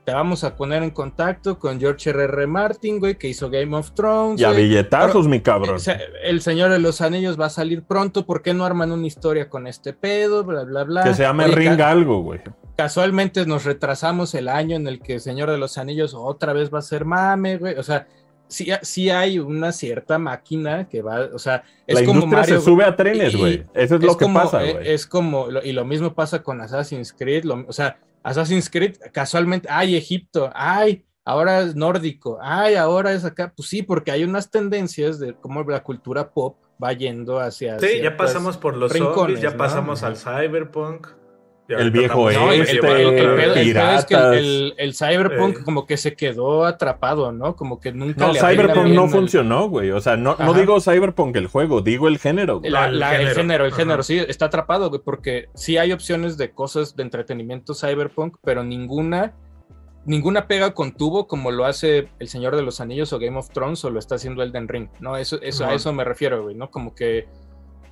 te 0.04 0.12
vamos 0.12 0.42
a 0.42 0.56
poner 0.56 0.82
en 0.82 0.90
contacto 0.90 1.58
con 1.58 1.78
George 1.78 2.10
R.R. 2.10 2.46
Martin, 2.48 2.98
güey, 2.98 3.16
que 3.16 3.28
hizo 3.28 3.48
Game 3.50 3.76
of 3.76 3.92
Thrones. 3.92 4.40
y 4.40 4.44
a 4.44 4.50
güey. 4.50 4.64
billetazos, 4.64 5.28
mi 5.28 5.40
cabrón. 5.40 5.78
Sea, 5.78 6.00
el 6.24 6.40
Señor 6.40 6.70
de 6.72 6.80
los 6.80 7.00
Anillos 7.00 7.40
va 7.40 7.46
a 7.46 7.50
salir 7.50 7.82
pronto, 7.84 8.26
¿por 8.26 8.42
qué 8.42 8.52
no 8.52 8.64
arman 8.64 8.90
una 8.90 9.06
historia 9.06 9.48
con 9.48 9.66
este 9.68 9.92
pedo? 9.92 10.42
Bla, 10.44 10.64
bla, 10.64 10.82
bla. 10.84 11.04
que 11.04 11.14
se 11.14 11.22
llame 11.22 11.44
Oye, 11.44 11.54
Ring 11.54 11.80
algo, 11.80 12.20
güey. 12.22 12.40
casualmente 12.76 13.46
nos 13.46 13.64
retrasamos 13.64 14.34
el 14.34 14.48
año 14.48 14.74
en 14.76 14.88
el 14.88 15.00
que 15.00 15.14
el 15.14 15.20
Señor 15.20 15.50
de 15.50 15.58
los 15.58 15.78
Anillos 15.78 16.14
otra 16.14 16.52
vez 16.52 16.72
va 16.74 16.80
a 16.80 16.82
ser 16.82 17.04
mame, 17.04 17.58
güey. 17.58 17.76
O 17.78 17.82
sea, 17.84 18.08
sí, 18.48 18.70
sí 18.82 19.08
hay 19.10 19.38
una 19.38 19.70
cierta 19.70 20.18
máquina 20.18 20.88
que 20.88 21.00
va, 21.02 21.28
o 21.32 21.38
sea, 21.38 21.62
es 21.86 22.00
La 22.00 22.04
como 22.06 22.22
industria 22.24 22.40
Mario. 22.40 22.58
se 22.58 22.64
sube 22.64 22.84
a 22.84 22.96
trenes, 22.96 23.36
güey. 23.36 23.64
Eso 23.72 23.94
es, 23.96 24.02
lo 24.02 24.16
que 24.16 24.24
como, 24.24 24.40
pasa, 24.40 24.64
eh, 24.64 24.72
güey. 24.72 24.88
Es 24.90 25.06
como, 25.06 25.46
y 25.62 25.70
lo 25.72 25.84
mismo 25.84 26.12
pasa 26.12 26.42
con 26.42 26.60
Assassin's 26.60 27.12
Creed, 27.12 27.44
lo- 27.44 27.64
o 27.68 27.72
sea, 27.72 27.98
Assassin's 28.22 28.70
Creed 28.70 28.96
casualmente, 29.12 29.68
ay, 29.70 29.96
Egipto, 29.96 30.50
ay, 30.54 31.04
ahora 31.24 31.60
es 31.60 31.74
nórdico, 31.74 32.38
ay, 32.42 32.74
ahora 32.74 33.12
es 33.12 33.24
acá, 33.24 33.52
pues 33.54 33.68
sí, 33.68 33.82
porque 33.82 34.10
hay 34.10 34.24
unas 34.24 34.50
tendencias 34.50 35.18
de 35.18 35.34
cómo 35.34 35.62
la 35.64 35.82
cultura 35.82 36.30
pop 36.30 36.56
va 36.82 36.92
yendo 36.92 37.38
hacia... 37.38 37.78
Sí, 37.78 38.00
ya 38.02 38.16
pasamos 38.16 38.56
por 38.56 38.76
los 38.76 38.92
rincones, 38.92 39.16
zombies, 39.16 39.40
ya 39.40 39.50
¿no? 39.50 39.56
pasamos 39.56 40.02
Ajá. 40.02 40.08
al 40.08 40.16
cyberpunk. 40.16 41.08
El 41.78 41.90
viejo 41.90 42.30
No, 42.30 42.50
este, 42.52 42.60
el 42.60 42.60
es 42.62 42.80
que 42.80 43.60
el, 43.60 43.64
piratas. 43.66 44.06
el- 44.36 44.74
el 44.76 44.94
Cyberpunk 44.94 45.58
Eh. 45.58 45.64
como 45.64 45.86
que 45.86 45.96
se 45.96 46.14
quedó 46.14 46.64
atrapado, 46.64 47.32
¿no? 47.32 47.56
Como 47.56 47.80
que 47.80 47.92
nunca 47.92 48.26
No, 48.26 48.32
le 48.32 48.40
Cyberpunk 48.40 48.86
no 48.88 49.04
el- 49.04 49.10
funcionó, 49.10 49.68
güey. 49.68 49.90
O 49.90 50.00
sea, 50.00 50.16
no, 50.16 50.36
no 50.38 50.54
digo 50.54 50.80
Cyberpunk 50.80 51.36
el 51.36 51.46
juego, 51.46 51.80
digo 51.80 52.08
el 52.08 52.18
género. 52.18 52.60
güey. 52.60 52.70
La- 52.70 52.86
El 52.86 52.98
la- 52.98 53.10
el 53.12 53.18
género. 53.28 53.34
género, 53.36 53.64
el 53.66 53.72
Ajá. 53.72 53.80
género, 53.82 54.02
sí, 54.02 54.18
está 54.18 54.46
atrapado, 54.46 54.88
güey, 54.88 55.00
porque 55.04 55.46
sí 55.54 55.76
hay 55.78 55.92
opciones 55.92 56.36
de 56.38 56.50
cosas 56.52 56.96
de 56.96 57.02
entretenimiento 57.02 57.74
cyberpunk, 57.74 58.36
pero 58.42 58.62
ninguna, 58.64 59.34
ninguna 60.04 60.48
pega 60.48 60.74
con 60.74 60.92
tubo 60.92 61.26
como 61.28 61.50
lo 61.52 61.64
hace 61.64 62.08
El 62.18 62.28
Señor 62.28 62.56
de 62.56 62.62
los 62.62 62.80
Anillos 62.80 63.12
o 63.12 63.18
Game 63.18 63.38
of 63.38 63.50
Thrones 63.50 63.84
o 63.84 63.90
lo 63.90 63.98
está 63.98 64.16
haciendo 64.16 64.42
Elden 64.42 64.66
Ring, 64.68 64.88
¿no? 65.00 65.16
Eso, 65.16 65.40
eso, 65.42 65.64
a 65.64 65.74
eso 65.74 65.92
me 65.92 66.02
refiero, 66.04 66.42
güey, 66.42 66.54
¿no? 66.56 66.70
Como 66.70 66.94
que, 66.94 67.26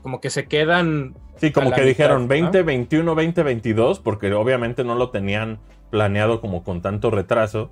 como 0.02 0.20
que 0.20 0.30
se 0.30 0.46
quedan, 0.46 1.14
Sí, 1.36 1.52
como 1.52 1.70
que 1.70 1.76
mitad, 1.76 1.86
dijeron 1.86 2.22
¿no? 2.22 2.28
2021, 2.28 3.14
2022, 3.14 4.00
porque 4.00 4.32
obviamente 4.32 4.84
no 4.84 4.94
lo 4.94 5.10
tenían 5.10 5.58
planeado 5.90 6.40
como 6.40 6.64
con 6.64 6.82
tanto 6.82 7.10
retraso. 7.10 7.70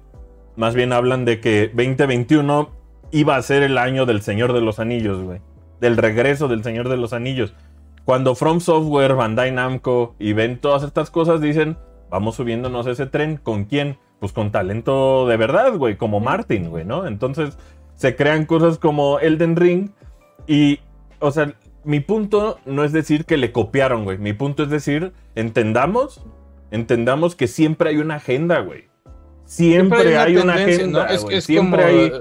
Más 0.57 0.75
bien 0.75 0.93
hablan 0.93 1.25
de 1.25 1.41
que 1.41 1.69
2021 1.69 2.71
iba 3.13 3.37
a 3.37 3.43
ser 3.43 3.63
el 3.63 3.79
año 3.79 4.07
del 4.07 4.23
Señor 4.23 4.53
de 4.53 4.61
los 4.61 4.79
Anillos, 4.79 5.23
güey. 5.23 5.41
Del 5.81 5.97
regreso 5.97 6.49
del 6.49 6.65
Señor 6.65 6.89
de 6.89 6.97
los 6.97 7.13
Anillos. 7.13 7.55
Cuando 8.05 8.35
From 8.35 8.61
Software, 8.61 9.15
Bandai 9.15 9.53
Namco 9.53 10.15
y 10.19 10.33
ven 10.33 10.59
todas 10.59 10.83
estas 10.83 11.11
cosas, 11.11 11.41
dicen, 11.41 11.77
vamos 12.11 12.37
subiéndonos 12.37 12.87
ese 12.87 13.07
tren. 13.07 13.37
¿Con 13.37 13.65
quién? 13.65 13.99
Pues 14.19 14.33
con 14.33 14.51
talento 14.51 15.29
de 15.29 15.37
verdad, 15.37 15.77
güey, 15.77 15.97
como 15.97 16.19
Martin, 16.19 16.71
güey, 16.71 16.85
¿no? 16.85 17.07
Entonces 17.07 17.57
se 17.95 18.17
crean 18.17 18.47
cosas 18.47 18.79
como 18.79 19.21
Elden 19.21 19.57
Ring 19.57 19.91
y, 20.47 20.81
o 21.21 21.31
sea, 21.31 21.55
mi 21.89 22.01
punto 22.01 22.59
no 22.67 22.85
es 22.85 22.93
decir 22.93 23.25
que 23.25 23.39
le 23.39 23.51
copiaron, 23.51 24.05
güey. 24.05 24.19
Mi 24.19 24.35
punto 24.35 24.63
es 24.65 24.69
decir, 24.69 25.13
entendamos, 25.35 26.23
entendamos 26.71 27.35
que 27.35 27.47
siempre 27.47 27.89
hay 27.91 27.97
una 27.97 28.17
agenda, 28.17 28.61
güey. 28.61 28.89
Siempre, 29.47 30.19
hay 30.19 30.37
una, 30.37 30.57
tendencia, 30.57 30.83
agenda, 30.85 31.05
¿no? 31.07 31.11
Es, 31.15 31.23
güey. 31.25 31.37
es 31.39 31.45
Siempre 31.45 31.83
como, 31.83 31.89
hay 31.89 32.13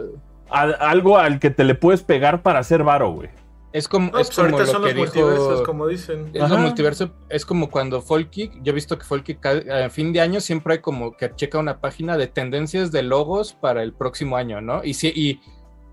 a- 0.50 0.90
algo 0.90 1.18
al 1.18 1.40
que 1.40 1.50
te 1.50 1.66
le 1.66 1.76
puedes 1.76 2.02
pegar 2.02 2.42
para 2.42 2.60
hacer 2.60 2.84
varo, 2.84 3.12
güey. 3.12 3.30
es 3.74 3.90
como, 3.90 4.10
No, 4.12 4.20
es 4.20 4.28
pues 4.30 4.38
como 4.38 4.48
ahorita 4.58 4.64
lo 4.64 4.72
son 4.72 4.82
que 4.88 4.94
los 4.94 5.14
dijo- 5.14 5.28
multiversos, 5.28 5.62
como 5.64 5.88
dicen. 5.88 6.30
Es 6.34 6.42
Ajá. 6.42 6.54
lo 6.56 6.60
multiverso, 6.62 7.12
es 7.30 7.46
como 7.46 7.70
cuando 7.70 8.02
Folky, 8.02 8.50
yo 8.64 8.72
he 8.72 8.74
visto 8.76 8.98
que 8.98 9.04
Folky 9.04 9.38
a 9.44 9.90
fin 9.90 10.14
de 10.14 10.22
año 10.22 10.40
siempre 10.40 10.76
hay 10.76 10.80
como 10.80 11.18
que 11.18 11.30
checa 11.36 11.60
una 11.60 11.80
página 11.82 12.16
de 12.18 12.28
tendencias 12.28 12.92
de 12.94 13.04
logos 13.04 13.54
para 13.54 13.84
el 13.84 13.94
próximo 13.94 14.38
año, 14.38 14.62
¿no? 14.62 14.82
Y 14.86 14.94
si 14.94 15.10
y 15.10 15.42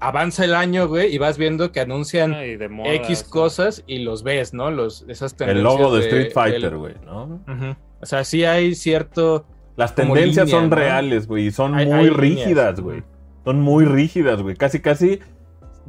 avanza 0.01 0.45
el 0.45 0.55
año, 0.55 0.87
güey, 0.89 1.15
y 1.15 1.19
vas 1.19 1.39
viendo 1.39 1.73
que 1.73 1.81
anuncian 1.81 2.35
Ay, 2.35 2.57
de 2.57 2.69
moda, 2.69 2.93
X 2.95 3.23
cosas 3.25 3.83
y 3.87 3.99
los 4.01 4.23
ves, 4.23 4.53
¿no? 4.55 4.71
Los, 4.71 5.05
esas 5.09 5.37
tendencias. 5.37 5.59
El 5.59 5.63
logo 5.81 5.95
de 5.95 6.01
de- 6.01 6.07
Street 6.09 6.33
Fighter, 6.33 6.61
del- 6.71 6.77
güey, 6.77 6.95
¿no? 7.05 7.25
Ujú. 7.49 7.77
O 8.01 8.07
sea, 8.07 8.25
sí 8.25 8.45
hay 8.45 8.75
cierto. 8.75 9.47
Las 9.77 9.95
tendencias 9.95 10.47
línea, 10.47 10.61
son 10.61 10.71
¿no? 10.71 10.77
reales, 10.77 11.27
güey, 11.27 11.47
y 11.47 11.51
son 11.51 11.75
Hay- 11.75 11.87
muy 11.87 11.95
hay 11.95 12.11
rígidas, 12.11 12.81
güey. 12.81 13.03
Son 13.45 13.61
muy 13.61 13.85
rígidas, 13.85 14.41
güey. 14.41 14.57
Casi, 14.57 14.81
casi 14.81 15.19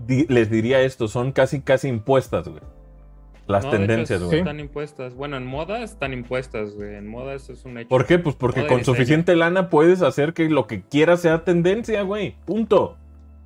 di- 0.08 0.26
les 0.28 0.50
diría 0.50 0.82
esto, 0.82 1.08
son 1.08 1.32
casi, 1.32 1.62
casi 1.62 1.88
impuestas, 1.88 2.48
güey. 2.48 2.62
Las 3.48 3.64
No, 3.66 3.70
tendencias, 3.72 4.24
güey. 4.24 4.40
Están 4.40 4.60
impuestas. 4.60 5.14
Bueno, 5.14 5.38
en 5.38 5.46
moda 5.46 5.84
están 5.84 6.14
impuestas, 6.14 6.74
güey. 6.74 6.96
En 6.96 7.06
moda 7.08 7.36
eso 7.36 7.54
es 7.54 7.64
un 7.64 7.78
hecho. 7.78 7.90
¿Por 7.90 8.08
qué? 8.08 8.18
Pues 8.18 8.36
porque 8.36 8.62
Moda 8.62 8.70
con 8.70 8.84
suficiente 8.84 9.36
lana 9.36 9.70
puedes 9.70 10.02
hacer 10.02 10.34
que 10.34 10.50
lo 10.50 10.66
que 10.66 10.82
quieras 10.82 11.22
sea 11.22 11.44
tendencia, 11.44 12.02
güey. 12.02 12.36
Punto. 12.46 12.98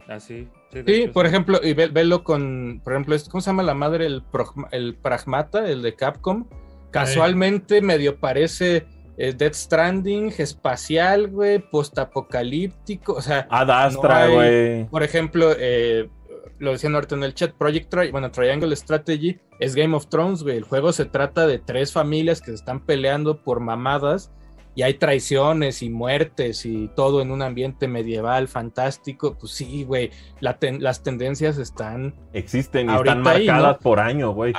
Así. 0.09 0.47
Sí, 0.85 1.07
por 1.13 1.25
ejemplo, 1.25 1.59
y 1.63 1.73
ve- 1.73 1.87
velo 1.87 2.23
con, 2.23 2.81
por 2.83 2.93
ejemplo, 2.93 3.15
este- 3.15 3.29
¿cómo 3.29 3.41
se 3.41 3.51
llama 3.51 3.63
la 3.63 3.73
madre? 3.75 4.05
El, 4.07 4.23
el 4.71 4.95
Pragmata, 4.95 5.69
el 5.69 5.81
de 5.81 5.95
Capcom. 5.95 6.45
Casualmente 6.91 7.81
medio 7.81 8.19
parece 8.19 8.87
eh, 9.17 9.33
Death 9.37 9.53
Stranding, 9.53 10.33
espacial, 10.37 11.27
güey, 11.27 11.59
postapocalíptico, 11.59 13.13
o 13.13 13.21
sea, 13.21 13.47
Ad 13.49 13.67
No 13.67 13.73
Astra, 13.73 14.23
hay- 14.23 14.33
güey. 14.33 14.85
por 14.89 15.03
ejemplo, 15.03 15.51
eh, 15.57 16.09
lo 16.57 16.71
decían 16.71 16.95
ahorita 16.95 17.15
en 17.15 17.23
el 17.23 17.33
chat, 17.33 17.51
Project 17.53 17.89
Tri 17.89 18.11
bueno, 18.11 18.31
Triangle 18.31 18.75
Strategy 18.75 19.37
es 19.59 19.75
Game 19.75 19.95
of 19.95 20.07
Thrones, 20.07 20.43
güey. 20.43 20.57
El 20.57 20.63
juego 20.63 20.91
se 20.91 21.05
trata 21.05 21.47
de 21.47 21.59
tres 21.59 21.93
familias 21.93 22.39
que 22.41 22.47
se 22.47 22.55
están 22.55 22.79
peleando 22.85 23.41
por 23.43 23.59
mamadas 23.59 24.31
y 24.79 24.81
hay 24.81 24.93
traiciones 24.93 25.83
y 25.83 25.89
muertes 25.89 26.65
y 26.65 26.87
todo 26.95 27.21
en 27.21 27.31
un 27.31 27.41
ambiente 27.41 27.89
medieval 27.89 28.47
fantástico. 28.47 29.35
Pues 29.37 29.51
sí, 29.51 29.83
güey, 29.83 30.09
la 30.39 30.57
ten- 30.57 30.81
las 30.81 31.03
tendencias 31.03 31.57
están 31.57 32.15
Existen 32.31 32.89
y 32.89 32.95
están 32.95 33.27
ahí, 33.27 33.45
marcadas 33.45 33.75
¿no? 33.75 33.79
por 33.83 33.99
año, 33.99 34.31
güey. 34.31 34.53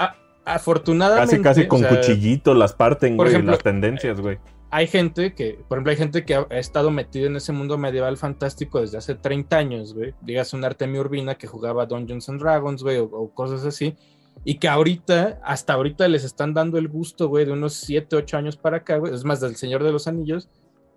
afortunadamente. 0.44 1.40
Casi, 1.40 1.42
casi 1.42 1.62
o 1.62 1.68
con 1.68 1.80
sea, 1.80 1.88
cuchillitos 1.88 2.54
las 2.54 2.74
parten, 2.74 3.16
güey, 3.16 3.30
ejemplo, 3.30 3.52
las 3.52 3.62
tendencias, 3.62 4.20
güey. 4.20 4.36
hay 4.70 4.86
gente 4.88 5.34
que, 5.34 5.58
por 5.68 5.78
ejemplo, 5.78 5.90
hay 5.92 5.96
gente 5.96 6.24
que 6.26 6.34
ha, 6.34 6.46
ha 6.50 6.58
estado 6.58 6.90
metida 6.90 7.26
en 7.26 7.36
ese 7.36 7.52
mundo 7.52 7.78
medieval 7.78 8.18
fantástico 8.18 8.80
desde 8.82 8.98
hace 8.98 9.14
30 9.14 9.56
años, 9.56 9.94
güey. 9.94 10.12
Digas 10.20 10.52
un 10.52 10.64
Artemio 10.64 11.00
Urbina 11.00 11.36
que 11.36 11.46
jugaba 11.46 11.86
Dungeons 11.86 12.28
and 12.28 12.40
Dragons, 12.42 12.82
güey, 12.82 12.98
o, 12.98 13.04
o 13.04 13.30
cosas 13.32 13.64
así. 13.64 13.96
Y 14.44 14.54
que 14.58 14.68
ahorita, 14.68 15.38
hasta 15.44 15.74
ahorita 15.74 16.08
les 16.08 16.24
están 16.24 16.54
dando 16.54 16.78
el 16.78 16.88
gusto, 16.88 17.28
güey, 17.28 17.44
de 17.44 17.52
unos 17.52 17.74
7, 17.74 18.16
8 18.16 18.36
años 18.38 18.56
para 18.56 18.78
acá, 18.78 18.96
güey. 18.96 19.12
Es 19.14 19.24
más, 19.24 19.40
del 19.40 19.56
Señor 19.56 19.84
de 19.84 19.92
los 19.92 20.06
Anillos, 20.06 20.48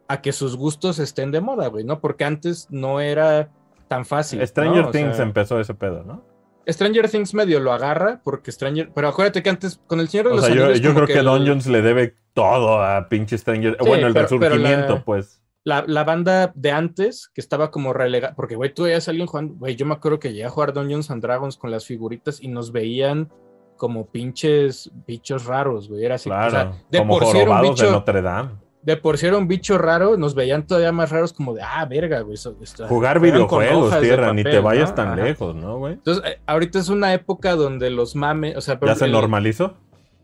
a 0.07 0.21
que 0.21 0.31
sus 0.31 0.55
gustos 0.55 0.99
estén 0.99 1.31
de 1.31 1.41
moda, 1.41 1.67
güey, 1.67 1.83
¿no? 1.83 1.99
Porque 1.99 2.23
antes 2.23 2.67
no 2.69 2.99
era 3.01 3.49
tan 3.89 4.05
fácil. 4.05 4.45
Stranger 4.47 4.91
Things 4.91 5.15
sea, 5.17 5.25
empezó 5.25 5.59
ese 5.59 5.73
pedo, 5.73 6.03
¿no? 6.03 6.23
Stranger 6.69 7.09
Things 7.09 7.33
medio 7.33 7.59
lo 7.59 7.73
agarra 7.73 8.21
porque 8.23 8.49
Stranger. 8.51 8.91
Pero 8.95 9.09
acuérdate 9.09 9.43
que 9.43 9.49
antes 9.49 9.81
con 9.87 9.99
el 9.99 10.07
Señor 10.07 10.27
de 10.27 10.31
O 10.31 10.35
los 10.37 10.45
sea, 10.45 10.55
yo, 10.55 10.63
Anillos. 10.63 10.79
yo 10.81 10.89
como 10.93 11.05
creo 11.05 11.07
que, 11.15 11.19
el- 11.19 11.25
Dungeons 11.25 11.67
le 11.67 11.81
debe 11.81 12.15
todo 12.33 12.81
a 12.81 13.09
pinche 13.09 13.37
Stranger. 13.37 13.75
Sí, 13.77 13.85
bueno, 13.87 14.07
el 14.07 14.13
pero- 14.13 14.27
pero 14.29 14.55
resurgimiento, 14.55 14.93
la- 14.95 15.03
pues. 15.03 15.42
La, 15.65 15.83
la 15.87 16.03
banda 16.03 16.51
de 16.55 16.71
antes, 16.71 17.29
que 17.33 17.39
estaba 17.41 17.71
como 17.71 17.93
relegada, 17.93 18.35
porque, 18.35 18.55
güey, 18.55 18.73
tú 18.73 18.83
veías 18.83 19.07
a 19.07 19.11
alguien 19.11 19.27
jugando, 19.27 19.53
güey, 19.55 19.75
yo 19.75 19.85
me 19.85 19.93
acuerdo 19.93 20.19
que 20.19 20.29
llegué 20.33 20.45
a 20.45 20.49
jugar 20.49 20.73
Dungeons 20.73 21.09
and 21.11 21.21
Dragons 21.21 21.57
con 21.57 21.71
las 21.71 21.85
figuritas 21.85 22.41
y 22.41 22.47
nos 22.49 22.71
veían 22.71 23.31
como 23.77 24.05
pinches 24.07 24.91
bichos 25.07 25.45
raros, 25.45 25.87
güey, 25.89 26.05
era 26.05 26.15
así, 26.15 26.29
o 26.29 26.33
sea, 26.33 26.49
Claro, 26.49 26.75
de 26.91 26.97
como 26.99 27.13
por 27.19 27.23
sí 27.27 27.37
era 27.37 27.37
un 27.37 27.47
jorobados 27.47 27.79
de 27.79 27.83
bicho, 27.85 27.91
Notre 27.93 28.21
Dame. 28.21 28.49
de 28.81 28.97
por 28.97 29.17
sí 29.17 29.25
era 29.25 29.37
un 29.37 29.47
bicho 29.47 29.77
raro, 29.77 30.17
nos 30.17 30.35
veían 30.35 30.67
todavía 30.67 30.91
más 30.91 31.09
raros 31.11 31.31
como 31.33 31.53
de, 31.53 31.61
ah, 31.61 31.85
verga, 31.85 32.19
güey, 32.21 32.33
eso- 32.35 32.55
esto- 32.61 32.87
Jugar 32.87 33.19
videojuegos, 33.21 33.99
tierra, 34.01 34.33
ni 34.33 34.43
te 34.43 34.59
vayas 34.59 34.89
¿no? 34.89 34.95
tan 34.95 35.07
Ajá. 35.13 35.23
lejos, 35.23 35.55
¿no, 35.55 35.77
güey? 35.77 35.93
Entonces, 35.93 36.23
eh, 36.29 36.39
ahorita 36.45 36.79
es 36.79 36.89
una 36.89 37.13
época 37.13 37.55
donde 37.55 37.89
los 37.89 38.15
mames, 38.15 38.57
o 38.57 38.61
sea, 38.61 38.77
¿Ya 38.85 38.95
se 38.95 39.07
normalizó? 39.07 39.75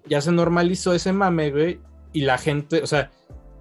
ya 0.06 0.20
se 0.22 0.32
normalizó 0.34 0.94
ese 0.94 1.14
mame, 1.14 1.50
güey, 1.52 1.80
y 2.14 2.22
la 2.22 2.38
gente, 2.38 2.82
o 2.84 2.88
sea, 2.88 3.10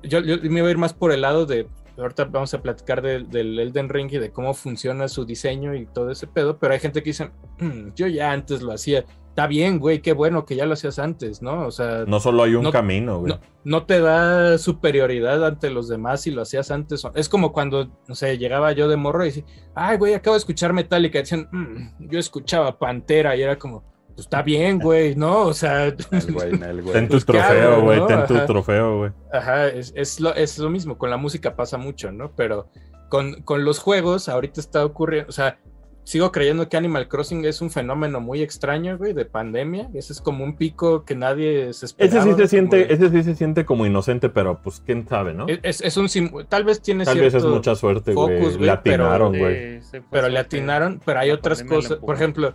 yo, 0.03 0.21
yo 0.21 0.37
me 0.51 0.59
iba 0.61 0.69
a 0.69 0.71
ir 0.71 0.79
más 0.79 0.93
por 0.95 1.13
el 1.13 1.23
lado 1.23 1.47
de, 1.47 1.69
ahorita 1.97 2.25
vamos 2.27 2.55
a 2.55 2.63
platicar 2.63 3.03
del, 3.03 3.29
del 3.31 3.59
Elden 3.59 3.89
Ring 3.89 4.11
y 4.13 4.19
de 4.19 4.31
cómo 4.31 4.55
funciona 4.55 5.09
su 5.09 5.25
diseño 5.25 5.75
y 5.75 5.87
todo 5.87 6.11
ese 6.11 6.27
pedo, 6.27 6.59
pero 6.59 6.75
hay 6.75 6.81
gente 6.81 7.03
que 7.03 7.11
dice, 7.11 7.31
"Mm, 7.59 7.93
yo 7.97 8.07
ya 8.07 8.31
antes 8.33 8.63
lo 8.63 8.73
hacía, 8.73 9.05
está 9.31 9.47
bien, 9.47 9.79
güey, 9.79 10.01
qué 10.01 10.13
bueno 10.13 10.45
que 10.45 10.57
ya 10.57 10.67
lo 10.67 10.73
hacías 10.75 10.99
antes, 10.99 11.43
¿no? 11.43 11.67
O 11.67 11.71
sea, 11.71 12.05
No 12.07 12.19
solo 12.21 12.43
hay 12.45 12.55
un 12.55 12.65
no- 12.65 12.73
camino, 12.73 13.21
güey. 13.21 13.33
no, 13.33 13.41
no 13.65 13.87
te 13.87 14.01
da 14.01 14.59
superioridad 14.59 15.45
ante 15.45 15.71
los 15.71 15.89
demás 15.89 16.23
si 16.23 16.31
lo 16.31 16.43
hacías 16.43 16.71
antes. 16.71 17.03
Es 17.15 17.29
como 17.29 17.53
cuando, 17.53 17.91
no 18.09 18.15
sé, 18.15 18.39
llegaba 18.39 18.73
yo 18.73 18.89
de 18.89 18.97
morro 18.97 19.23
y 19.25 19.29
decía, 19.29 19.45
ay, 19.75 19.97
güey, 19.97 20.15
acabo 20.15 20.35
de 20.35 20.39
escuchar 20.39 20.73
Metallica. 20.73 21.19
Y 21.19 21.23
decían, 21.23 21.49
"Mm, 21.53 22.09
yo 22.11 22.19
escuchaba 22.19 22.79
Pantera 22.79 23.37
y 23.37 23.43
era 23.43 23.59
como, 23.59 23.85
pues 24.19 24.27
está 24.27 24.43
bien, 24.43 24.81
güey, 24.81 25.15
¿no? 25.15 25.43
O 25.43 25.55
sea, 25.55 25.85
El 26.11 26.33
güey, 26.33 26.51
el 26.61 26.83
güey. 26.83 26.93
Ten 26.93 27.07
tu 27.07 27.13
Pues, 27.13 27.25
¿qué 27.25 27.33
trofeo, 27.35 27.83
güey. 27.83 27.99
no? 28.01 28.07
Ten 28.09 28.27
tu 28.27 28.35
Ajá. 28.35 28.47
trofeo, 28.47 28.99
güey. 28.99 29.11
Ajá, 29.33 29.69
es, 29.69 29.93
es 29.95 30.19
lo, 30.19 30.35
es 30.35 30.59
lo 30.59 30.69
mismo, 30.71 30.99
con 30.99 31.09
la 31.11 31.17
música 31.17 31.55
pasa 31.55 31.79
mucho, 31.79 32.11
¿no? 32.11 32.33
Pero 32.35 32.69
con, 33.09 33.43
con 33.43 33.65
los 33.65 33.79
juegos 33.79 34.29
ahorita 34.29 34.61
está 34.61 34.85
ocurriendo, 34.85 35.29
o 35.29 35.33
sea, 35.33 35.59
sigo 36.03 36.33
creyendo 36.33 36.69
que 36.69 36.77
Animal 36.77 37.07
Crossing 37.07 37.45
es 37.45 37.61
un 37.61 37.71
fenómeno 37.71 38.21
muy 38.21 38.43
extraño, 38.43 38.99
güey, 38.99 39.13
de 39.13 39.25
pandemia. 39.25 39.89
Ese 39.95 40.13
es 40.15 40.21
como 40.21 40.43
un 40.43 40.57
pico 40.57 41.05
que 41.05 41.15
nadie 41.15 41.73
se 41.73 41.87
esperaba. 41.87 42.19
Ese 42.19 42.25
sí 42.25 42.31
se 42.31 42.35
como 42.37 42.49
siente, 42.49 42.77
de- 42.87 42.95
ese 42.95 43.11
sí 43.11 43.23
se 43.23 43.35
siente 43.37 43.65
como 43.65 43.87
inocente, 43.87 44.29
pero 44.31 44.61
pues 44.61 44.83
quién 44.85 45.07
sabe, 45.07 45.33
¿no? 45.33 45.47
es, 45.47 45.81
es- 45.81 45.97
un 45.97 46.09
sim- 46.09 46.33
tal 46.49 46.65
vez 46.65 46.83
tiene 46.83 47.05
Tal 47.05 47.21
vez 47.21 47.31
cierto 47.35 47.49
es 47.51 47.55
mucha 47.55 47.77
suerte, 47.77 48.15
focus, 48.15 48.57
güey. 48.57 48.65
Le 48.67 48.71
atinaron, 48.73 49.33
Sí, 49.35 49.39
güey. 49.39 49.83
sí 49.83 49.99
pero 50.11 50.29
le 50.29 50.41
atinaron, 50.41 51.01
pero 51.05 51.21
hay 51.21 51.31
otras 51.31 51.63
cosas, 51.63 51.99
por 51.99 52.17
ejemplo, 52.17 52.55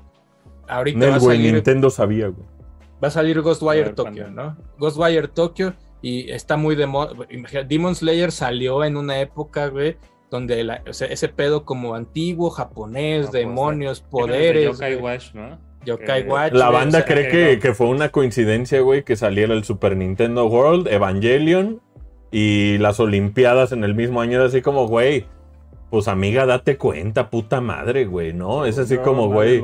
ahorita 0.68 1.09
va 1.09 1.16
a 1.16 1.20
salir, 1.20 1.53
Nintendo 1.53 1.89
sabía, 1.89 2.28
güey. 2.28 2.45
va 3.03 3.07
a 3.07 3.11
salir 3.11 3.41
Ghostwire 3.41 3.84
ver, 3.86 3.95
Tokyo. 3.95 4.30
¿no? 4.32 4.57
Ghostwire 4.80 5.28
Tokyo 5.28 5.74
y 6.01 6.32
está 6.32 6.57
muy 6.57 6.76
de 6.76 6.86
moda. 6.88 7.14
Imagina, 7.30 7.64
Demon 7.64 7.95
Slayer 7.95 8.32
salió 8.32 8.84
en 8.84 8.97
una 8.97 9.20
época, 9.20 9.68
güey, 9.68 9.97
donde 10.30 10.64
la- 10.64 10.82
o 10.89 10.93
sea, 10.93 11.07
ese 11.07 11.30
pedo 11.30 11.64
como 11.66 11.95
antiguo, 11.95 12.49
japonés, 12.49 13.26
No, 13.26 13.32
pues, 13.32 13.41
demonios, 13.43 13.99
desde 13.99 14.09
poderes, 14.09 14.66
Yokai 14.66 14.95
güey, 14.95 15.03
Watch, 15.14 15.34
¿no? 15.34 15.59
Yokai 15.86 16.24
Watch. 16.28 16.53
La 16.53 16.70
banda 16.70 16.99
o 16.99 17.01
sea, 17.01 17.05
cree 17.05 17.26
que 17.28 17.32
que, 17.49 17.55
no. 17.55 17.61
que 17.61 17.74
fue 17.74 17.88
una 17.88 18.09
coincidencia, 18.09 18.80
güey, 18.82 19.03
que 19.03 19.16
saliera 19.16 19.53
el 19.53 19.64
Super 19.66 19.95
Nintendo 19.97 20.45
World, 20.47 20.88
Evangelion 20.88 21.82
y 22.32 22.78
las 22.80 22.99
Olimpiadas 22.99 23.72
en 23.74 23.84
el 23.84 23.93
mismo 23.93 24.22
año. 24.22 24.38
Era 24.38 24.45
así 24.45 24.61
como, 24.61 24.88
güey, 24.88 25.26
pues 25.94 26.08
amiga, 26.08 26.48
date 26.48 26.76
cuenta, 26.76 27.30
puta 27.30 27.62
madre, 27.62 28.06
güey, 28.06 28.34
¿no? 28.34 28.66
Es 28.66 28.80
así 28.80 28.96
No, 28.96 29.04
como, 29.04 29.28
güey, 29.28 29.64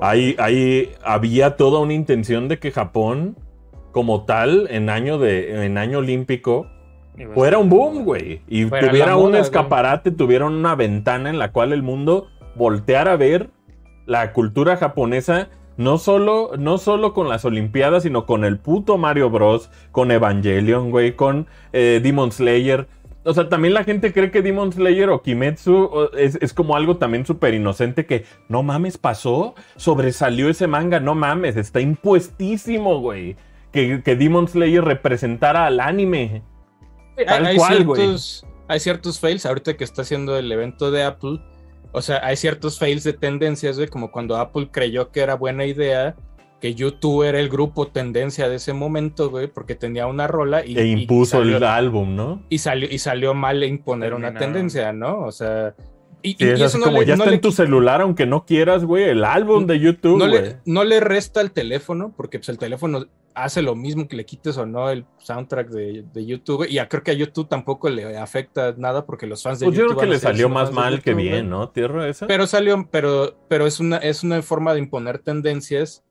ahí, 0.00 0.34
ahí 0.40 0.90
había 1.04 1.54
toda 1.54 1.78
una 1.78 1.92
intención 1.92 2.48
de 2.48 2.58
que 2.58 2.72
Japón 2.72 3.36
como 3.92 4.24
tal 4.24 4.66
en 4.72 4.90
año 4.90 5.18
de 5.18 5.64
en 5.64 5.78
año 5.78 5.98
olímpico 5.98 6.66
pues, 7.14 7.28
fuera 7.32 7.58
un 7.58 7.68
boom, 7.68 8.02
güey. 8.04 8.42
Y 8.48 8.64
Fuera 8.64 8.88
tuviera 8.88 9.12
moda, 9.12 9.24
un 9.24 9.30
güey. 9.30 9.40
escaparate, 9.40 10.10
tuvieron 10.10 10.54
una 10.54 10.74
ventana 10.74 11.30
en 11.30 11.38
la 11.38 11.52
cual 11.52 11.72
el 11.72 11.84
mundo 11.84 12.26
volteara 12.56 13.12
a 13.12 13.16
ver 13.16 13.50
la 14.04 14.32
cultura 14.32 14.78
japonesa, 14.78 15.48
no 15.76 15.98
solo, 15.98 16.50
no 16.58 16.78
solo 16.78 17.14
con 17.14 17.28
las 17.28 17.44
Olimpiadas, 17.44 18.02
sino 18.02 18.26
con 18.26 18.44
el 18.44 18.58
puto 18.58 18.98
Mario 18.98 19.30
Bros, 19.30 19.70
con 19.92 20.10
Evangelion, 20.10 20.90
güey, 20.90 21.14
con 21.14 21.46
eh, 21.72 22.00
Demon 22.02 22.32
Slayer. 22.32 22.88
O 23.28 23.34
sea, 23.34 23.50
también 23.50 23.74
la 23.74 23.84
gente 23.84 24.14
cree 24.14 24.30
que 24.30 24.40
Demon 24.40 24.72
Slayer 24.72 25.10
o 25.10 25.20
Kimetsu 25.20 26.08
es, 26.16 26.38
es 26.40 26.54
como 26.54 26.76
algo 26.76 26.96
también 26.96 27.26
súper 27.26 27.52
inocente 27.52 28.06
que, 28.06 28.24
no 28.48 28.62
mames, 28.62 28.96
pasó, 28.96 29.54
sobresalió 29.76 30.48
ese 30.48 30.66
manga, 30.66 30.98
no 30.98 31.14
mames, 31.14 31.56
está 31.56 31.82
impuestísimo, 31.82 33.00
güey. 33.00 33.36
Que, 33.70 34.02
que 34.02 34.16
Demon 34.16 34.48
Slayer 34.48 34.82
representara 34.82 35.66
al 35.66 35.78
anime. 35.78 36.42
Tal 37.26 37.44
hay, 37.44 37.56
cual, 37.58 37.84
güey. 37.84 38.00
ciertos, 38.00 38.46
hay 38.66 38.80
ciertos 38.80 39.20
fails, 39.20 39.44
ahorita 39.44 39.76
que 39.76 39.84
está 39.84 40.00
haciendo 40.00 40.38
el 40.38 40.50
evento 40.50 40.90
de 40.90 41.02
Apple, 41.02 41.38
o 41.92 42.00
sea, 42.00 42.24
hay 42.24 42.36
ciertos 42.36 42.78
fails 42.78 43.04
de 43.04 43.12
tendencias, 43.12 43.76
güey, 43.76 43.88
como 43.88 44.10
cuando 44.10 44.38
Apple 44.38 44.70
creyó 44.72 45.12
que 45.12 45.20
era 45.20 45.34
buena 45.34 45.66
idea 45.66 46.16
que 46.60 46.74
YouTube 46.74 47.22
era 47.22 47.38
el 47.38 47.48
grupo 47.48 47.86
tendencia 47.88 48.48
de 48.48 48.56
ese 48.56 48.72
momento, 48.72 49.30
güey, 49.30 49.46
porque 49.46 49.74
tenía 49.74 50.06
una 50.06 50.26
rola 50.26 50.64
y, 50.66 50.76
E 50.78 50.86
y 50.86 50.90
impuso 51.02 51.38
salió, 51.38 51.56
el 51.58 51.64
álbum, 51.64 52.16
¿no? 52.16 52.42
y 52.48 52.58
salió 52.58 52.88
y 52.90 52.98
salió 52.98 53.32
mal 53.34 53.62
imponer 53.62 54.12
una 54.14 54.34
tendencia, 54.34 54.92
¿no? 54.92 55.20
O 55.20 55.30
sea, 55.32 55.74
y, 56.20 56.30
Sí, 56.32 56.36
y- 56.40 56.44
y 56.46 56.50
es 56.50 56.60
eso 56.62 56.78
no 56.78 56.86
como 56.86 57.00
le- 57.00 57.06
ya 57.06 57.14
no 57.16 57.22
está 57.22 57.30
le 57.30 57.36
en 57.36 57.40
tu 57.42 57.52
celular, 57.52 58.00
aunque 58.00 58.26
no 58.26 58.44
quieras, 58.44 58.84
güey, 58.84 59.04
el 59.04 59.22
álbum 59.24 59.66
de 59.66 59.78
YouTube, 59.78 60.18
no 60.18 60.28
güey. 60.28 60.42
le, 60.42 60.56
no 60.64 60.82
le 60.82 60.98
resta 60.98 61.40
al 61.40 61.52
teléfono, 61.52 62.12
porque 62.16 62.40
pues, 62.40 62.48
el 62.48 62.58
teléfono 62.58 63.06
hace 63.34 63.62
lo 63.62 63.76
mismo 63.76 64.08
que 64.08 64.16
le 64.16 64.24
quites 64.26 64.58
o 64.58 64.66
no 64.66 64.90
el 64.90 65.04
soundtrack 65.18 65.68
de, 65.68 66.04
de 66.12 66.26
YouTube. 66.26 66.66
Y 66.68 66.72
ya 66.74 66.88
creo 66.88 67.04
que 67.04 67.12
a 67.12 67.14
YouTube 67.14 67.46
tampoco 67.48 67.88
le 67.88 68.18
afecta 68.18 68.74
nada 68.76 69.06
porque 69.06 69.28
los 69.28 69.44
fans 69.44 69.60
de 69.60 69.66
Pues 69.66 69.76
yo 69.76 69.84
YouTube. 69.84 69.98
creo 69.98 70.08
que 70.10 70.14
le 70.16 70.18
salió 70.18 70.48
más 70.48 70.72
mal 70.72 71.00
que 71.02 71.14
bien. 71.14 71.48
¿no? 71.48 71.68
Tierra 71.68 72.08
esa. 72.08 72.26
Pero 72.26 72.48
salió, 72.48 72.88
pero, 72.90 73.36
pero 73.46 73.68
es 73.68 73.78
una, 73.78 73.98
es 73.98 74.24
una 74.24 74.42
forma 74.42 74.74
de 74.74 74.80
imponer 74.80 75.20
tendencias 75.20 76.02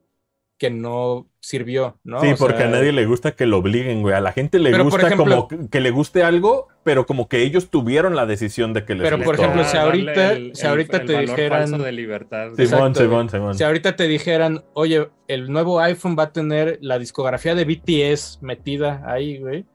que 0.58 0.72
no 0.72 1.28
sirvió, 1.40 2.00
¿no? 2.04 2.20
sí, 2.20 2.30
O 2.32 2.36
porque 2.36 2.58
sea, 2.58 2.68
a 2.68 2.72
nadie 2.72 2.92
le 2.92 3.06
gusta 3.06 3.34
que 3.36 3.46
lo 3.46 3.60
obliguen, 3.60 4.02
güey. 4.02 4.16
A 4.16 4.20
la 4.20 4.32
gente 4.32 4.58
le 4.58 4.72
Pero, 4.72 4.86
gusta 4.86 5.06
ejemplo- 5.08 5.48
como 5.48 5.48
que, 5.48 5.70
que 5.70 5.80
le 5.82 5.92
guste 5.92 6.24
algo, 6.24 6.68
pero 6.84 7.06
como 7.06 7.30
que 7.30 7.44
ellos 7.44 7.70
tuvieron 7.70 8.16
la 8.16 8.26
decisión 8.26 8.74
de 8.74 8.84
que 8.84 8.96
les 8.96 9.04
Pero, 9.08 9.24
por 9.24 9.36
ejemplo, 9.36 9.62
Ah, 9.62 9.66
si 9.66 9.78
ahorita- 9.78 10.34
el- 10.34 10.56
si 10.56 10.66
ahorita 10.66 10.98
el 10.98 11.06
te 11.06 11.14
valor 11.14 11.30
dijeran- 11.30 11.70
falso 11.70 11.84
de 11.84 11.92
libertad. 11.92 12.46
Simón, 12.56 12.60
Exacto, 12.64 13.00
Simón. 13.02 13.30
Simón. 13.30 13.56
Si 13.56 13.64
ahorita 13.64 13.96
te 13.96 14.08
dijeran, 14.08 14.64
oye, 14.74 15.10
el 15.28 15.52
nuevo 15.52 15.80
iPhone 15.80 16.16
va 16.18 16.24
a 16.24 16.34
tener 16.34 16.80
la 16.82 16.98
discografía 16.98 17.54
de 17.54 17.64
BTS 17.66 18.40
metida 18.42 19.04
ahí, 19.06 19.38
güey. 19.40 19.66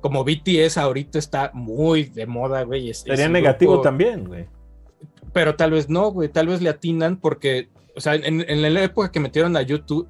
Como 0.00 0.24
BTS 0.24 0.78
ahorita 0.78 1.18
está 1.18 1.50
muy 1.52 2.04
de 2.04 2.26
moda, 2.26 2.62
güey. 2.62 2.92
Sería 2.94 3.28
negativo 3.28 3.72
grupo- 3.72 3.82
también, 3.82 4.24
güey. 4.24 4.46
Pero 5.32 5.56
tal 5.56 5.72
vez 5.72 5.90
no, 5.90 6.10
güey. 6.10 6.28
Tal 6.30 6.46
vez 6.46 6.62
le 6.62 6.70
atinan 6.70 7.16
porque, 7.18 7.68
o 7.96 8.00
sea, 8.00 8.14
en, 8.14 8.44
en 8.48 8.74
la 8.74 8.82
época 8.82 9.10
que 9.10 9.20
metieron 9.20 9.56
a 9.56 9.62
YouTube, 9.62 10.08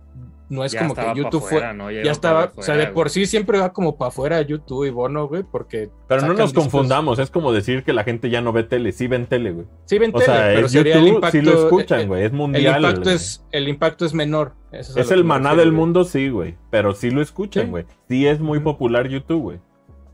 no 0.48 0.64
es 0.64 0.70
Ya 0.72 0.82
como 0.82 0.94
que 0.94 1.02
YouTube 1.16 1.42
fuera, 1.42 1.68
fue. 1.70 1.76
¿no? 1.76 1.90
Ya 1.90 2.12
estaba, 2.12 2.52
o 2.54 2.62
sea, 2.62 2.76
de 2.76 2.86
por 2.86 3.10
sí 3.10 3.26
siempre 3.26 3.58
va 3.58 3.72
como 3.72 3.96
para 3.98 4.10
afuera 4.10 4.40
YouTube 4.42 4.84
y 4.86 4.90
Bono, 4.90 5.26
güey, 5.26 5.42
porque. 5.42 5.90
Pero 6.06 6.22
no 6.22 6.34
nos 6.34 6.52
discos- 6.52 6.62
confundamos, 6.62 7.18
es 7.18 7.30
como 7.30 7.52
decir 7.52 7.82
que 7.82 7.92
la 7.92 8.04
gente 8.04 8.30
ya 8.30 8.40
no 8.40 8.52
ve 8.52 8.62
tele, 8.62 8.92
sí 8.92 9.08
ven 9.08 9.26
tele, 9.26 9.50
güey. 9.50 9.66
Sí, 9.86 9.98
ven 9.98 10.10
O 10.14 10.18
tele, 10.20 10.24
sea, 10.32 10.46
pero 10.54 10.66
es 10.66 10.72
sería 10.72 10.94
el 10.94 11.00
YouTube, 11.00 11.14
impacto. 11.16 11.38
sí 11.38 11.44
lo 11.44 11.64
escuchan, 11.64 12.00
eh, 12.02 12.06
güey, 12.06 12.22
es 12.22 12.30
El 12.30 12.36
mundial. 12.36 12.76
impacto 12.76 13.00
güey. 13.02 13.14
es, 13.16 13.44
el 13.50 13.68
impacto 13.68 14.06
es 14.06 14.14
menor. 14.14 14.52
Eso 14.70 14.98
Es 15.00 15.10
el 15.10 15.24
maná 15.24 15.56
del 15.56 15.70
güey. 15.70 15.80
mundo, 15.80 16.04
sí, 16.04 16.28
güey. 16.28 16.56
Pero 16.70 16.92
sí 16.94 17.10
lo 17.10 17.22
escuchan, 17.22 17.64
Sí. 17.64 17.70
güey. 17.70 17.84
Sí. 18.08 18.26
es 18.28 18.38
muy 18.38 18.60
popular 18.60 19.08
YouTube, 19.08 19.42
güey. 19.42 19.58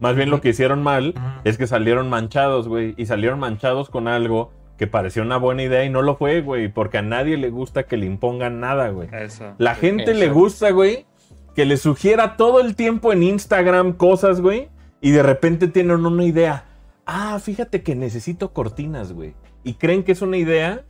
Más 0.00 0.16
bien 0.16 0.30
lo 0.30 0.40
que 0.40 0.48
hicieron 0.48 0.82
mal 0.82 1.14
es 1.44 1.58
que 1.58 1.66
salieron 1.66 2.08
manchados, 2.08 2.68
güey. 2.68 2.94
Y 2.96 3.04
salieron 3.06 3.38
manchados 3.38 3.90
con 3.90 4.08
algo 4.08 4.50
que 4.82 4.88
pareció 4.88 5.22
una 5.22 5.36
buena 5.36 5.62
idea 5.62 5.84
y 5.84 5.90
no 5.90 6.02
lo 6.02 6.16
fue, 6.16 6.40
güey. 6.40 6.66
Porque 6.66 6.98
a 6.98 7.02
nadie 7.02 7.36
le 7.36 7.50
gusta 7.50 7.84
que 7.84 7.96
le 7.96 8.04
impongan 8.04 8.58
nada, 8.58 8.88
güey. 8.88 9.08
Eso. 9.12 9.54
La 9.58 9.76
gente 9.76 10.12
le 10.12 10.28
gusta, 10.28 10.72
güey, 10.72 11.06
que 11.54 11.64
le 11.66 11.76
sugiera 11.76 12.36
todo 12.36 12.60
el 12.60 12.74
tiempo 12.74 13.12
en 13.12 13.22
Instagram 13.22 13.92
cosas, 13.92 14.40
güey. 14.40 14.70
Y 15.00 15.12
de 15.12 15.22
repente 15.22 15.68
tienen 15.68 16.04
una 16.04 16.24
idea. 16.24 16.64
Ah, 17.06 17.38
fíjate 17.40 17.84
que 17.84 17.94
necesito 17.94 18.52
cortinas, 18.52 19.12
güey. 19.12 19.34
Y 19.62 19.74
creen 19.74 20.02
que 20.02 20.10
es 20.10 20.20
una 20.22 20.36
idea 20.36 20.84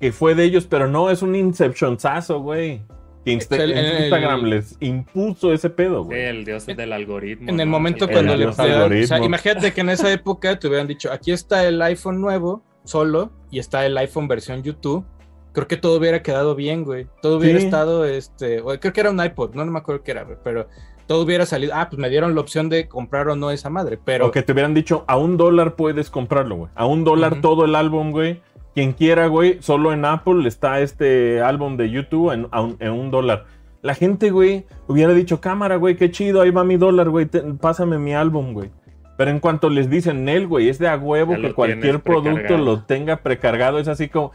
que 0.00 0.10
fue 0.10 0.34
de 0.34 0.42
ellos, 0.42 0.66
pero 0.66 0.88
no, 0.88 1.08
es 1.08 1.22
un 1.22 1.36
inceptionzazo, 1.36 2.40
güey. 2.40 2.82
Que 3.24 3.30
Insta- 3.38 3.54
El- 3.62 3.70
el- 3.70 4.00
Instagram 4.02 4.46
les 4.46 4.76
impuso 4.80 5.52
ese 5.52 5.70
pedo, 5.70 6.00
Sí, 6.02 6.06
güey. 6.06 6.22
el 6.24 6.44
dios 6.44 6.66
del 6.66 6.92
algoritmo. 6.92 7.50
En 7.50 7.60
el 7.60 7.68
¿no? 7.68 7.70
momento 7.70 8.08
que 8.08 8.14
cuando 8.14 8.34
le 8.34 8.46
o 8.46 8.52
sea, 8.52 8.88
imagínate 9.24 9.72
que 9.72 9.80
en 9.80 9.90
esa 9.90 10.12
época 10.12 10.58
te 10.58 10.66
hubieran 10.66 10.88
dicho, 10.88 11.12
aquí 11.12 11.30
está 11.30 11.64
el 11.68 11.80
iPhone 11.82 12.20
nuevo, 12.20 12.64
solo, 12.84 13.30
y 13.50 13.58
está 13.58 13.84
el 13.86 13.96
iPhone 13.98 14.28
versión 14.28 14.62
YouTube. 14.62 15.04
Creo 15.52 15.66
que 15.68 15.76
todo 15.76 15.98
hubiera 15.98 16.22
quedado 16.22 16.54
bien, 16.54 16.84
güey. 16.84 17.06
Todo 17.20 17.38
hubiera 17.38 17.58
Sí. 17.58 17.66
estado, 17.66 18.04
este, 18.06 18.60
o 18.62 18.68
creo 18.80 18.92
que 18.92 19.00
era 19.00 19.10
un 19.10 19.22
iPod, 19.22 19.54
no, 19.54 19.64
no 19.64 19.70
me 19.72 19.78
acuerdo 19.78 20.02
qué 20.02 20.12
era, 20.12 20.26
pero 20.42 20.66
todo 21.06 21.22
hubiera 21.24 21.44
salido. 21.44 21.72
Ah, 21.74 21.88
pues 21.90 21.98
me 22.00 22.08
dieron 22.08 22.34
la 22.34 22.40
opción 22.40 22.68
de 22.70 22.88
comprar 22.88 23.28
o 23.28 23.36
no 23.36 23.50
esa 23.50 23.68
madre, 23.68 23.98
pero 24.02 24.28
O 24.28 24.30
que 24.30 24.42
te 24.42 24.52
hubieran 24.52 24.72
dicho, 24.72 25.04
a 25.06 25.18
un 25.18 25.36
dólar 25.36 25.74
puedes 25.76 26.08
comprarlo, 26.10 26.56
güey. 26.56 26.70
A 26.74 26.86
un 26.86 27.04
dólar 27.04 27.32
Ujú. 27.34 27.40
todo 27.42 27.64
el 27.66 27.74
álbum, 27.74 28.12
güey. 28.12 28.40
Quien 28.74 28.92
quiera, 28.92 29.26
güey, 29.26 29.58
solo 29.60 29.92
en 29.92 30.06
Apple 30.06 30.48
está 30.48 30.80
este 30.80 31.42
álbum 31.42 31.76
de 31.76 31.90
YouTube 31.90 32.32
en, 32.32 32.46
un, 32.58 32.76
en 32.80 32.90
un 32.92 33.10
dólar. 33.10 33.44
La 33.82 33.94
gente, 33.94 34.30
güey, 34.30 34.64
hubiera 34.86 35.12
dicho, 35.12 35.40
cámara, 35.42 35.76
güey, 35.76 35.96
qué 35.96 36.10
chido, 36.10 36.40
ahí 36.40 36.50
va 36.50 36.64
mi 36.64 36.78
dólar, 36.78 37.10
güey, 37.10 37.26
te- 37.26 37.42
pásame 37.42 37.98
mi 37.98 38.14
álbum, 38.14 38.54
güey. 38.54 38.70
Pero 39.22 39.30
en 39.30 39.38
cuanto 39.38 39.70
les 39.70 39.88
dicen, 39.88 40.24
Nel, 40.24 40.48
güey, 40.48 40.68
es 40.68 40.80
de 40.80 40.88
a 40.88 40.96
huevo 40.96 41.36
que 41.40 41.52
cualquier 41.52 42.00
producto 42.00 42.58
lo 42.58 42.82
tenga 42.82 43.18
precargado, 43.18 43.78
es 43.78 43.86
así 43.86 44.08
como, 44.08 44.32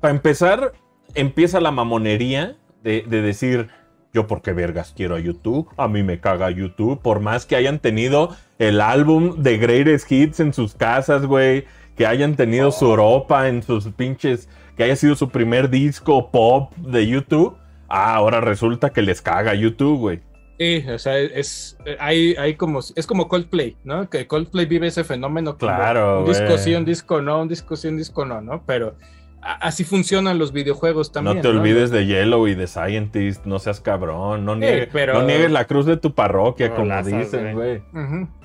para 0.00 0.14
empezar, 0.14 0.72
empieza 1.14 1.60
la 1.60 1.70
mamonería 1.70 2.56
de, 2.82 3.04
de 3.06 3.20
decir, 3.20 3.68
yo 4.14 4.26
porque 4.26 4.54
vergas 4.54 4.94
quiero 4.96 5.16
a 5.16 5.20
YouTube, 5.20 5.68
a 5.76 5.88
mí 5.88 6.02
me 6.02 6.20
caga 6.20 6.48
YouTube, 6.48 7.02
por 7.02 7.20
más 7.20 7.44
que 7.44 7.54
hayan 7.54 7.80
tenido 7.80 8.34
el 8.58 8.80
álbum 8.80 9.42
de 9.42 9.58
Greatest 9.58 10.10
Hits 10.10 10.40
en 10.40 10.54
sus 10.54 10.74
casas, 10.74 11.26
güey, 11.26 11.66
que 11.94 12.06
hayan 12.06 12.34
tenido 12.34 12.72
su 12.72 12.96
ropa 12.96 13.46
en 13.46 13.62
sus 13.62 13.88
pinches, 13.88 14.48
que 14.74 14.84
haya 14.84 14.96
sido 14.96 15.16
su 15.16 15.28
primer 15.28 15.68
disco 15.68 16.30
pop 16.30 16.74
de 16.76 17.06
YouTube, 17.06 17.58
ah, 17.90 18.14
ahora 18.14 18.40
resulta 18.40 18.88
que 18.88 19.02
les 19.02 19.20
caga 19.20 19.52
YouTube, 19.52 19.98
güey. 19.98 20.20
Sí, 20.60 20.84
o 20.92 20.98
sea, 20.98 21.18
es, 21.18 21.78
hay, 21.98 22.34
hay 22.38 22.54
como, 22.54 22.80
es 22.80 23.06
como 23.06 23.28
Coldplay, 23.28 23.78
¿no? 23.82 24.10
Que 24.10 24.26
Coldplay 24.26 24.66
vive 24.66 24.88
ese 24.88 25.04
fenómeno. 25.04 25.56
Claro, 25.56 26.20
Un 26.20 26.26
disco 26.26 26.58
sí, 26.58 26.74
un 26.74 26.84
disco 26.84 27.22
no, 27.22 27.40
un 27.40 27.48
disco 27.48 27.76
sí, 27.76 27.88
un 27.88 27.96
disco 27.96 28.26
no, 28.26 28.42
¿no? 28.42 28.62
Pero 28.66 28.94
a- 29.40 29.54
así 29.54 29.84
funcionan 29.84 30.38
los 30.38 30.52
videojuegos 30.52 31.12
también. 31.12 31.36
no 31.36 31.42
te 31.42 31.48
olvides 31.48 31.90
de 31.90 32.04
Yellow 32.04 32.46
y 32.46 32.54
de 32.54 32.66
Scientist, 32.66 33.46
no 33.46 33.58
seas 33.58 33.80
cabrón, 33.80 34.44
no, 34.44 34.54
niegues, 34.54 34.90
pero- 34.92 35.14
no 35.14 35.22
niegues 35.22 35.50
la 35.50 35.64
cruz 35.64 35.86
de 35.86 35.96
tu 35.96 36.14
parroquia, 36.14 36.68
como 36.68 36.82
Rolazas, 36.82 37.12
dicen, 37.32 37.54
güey. 37.54 37.82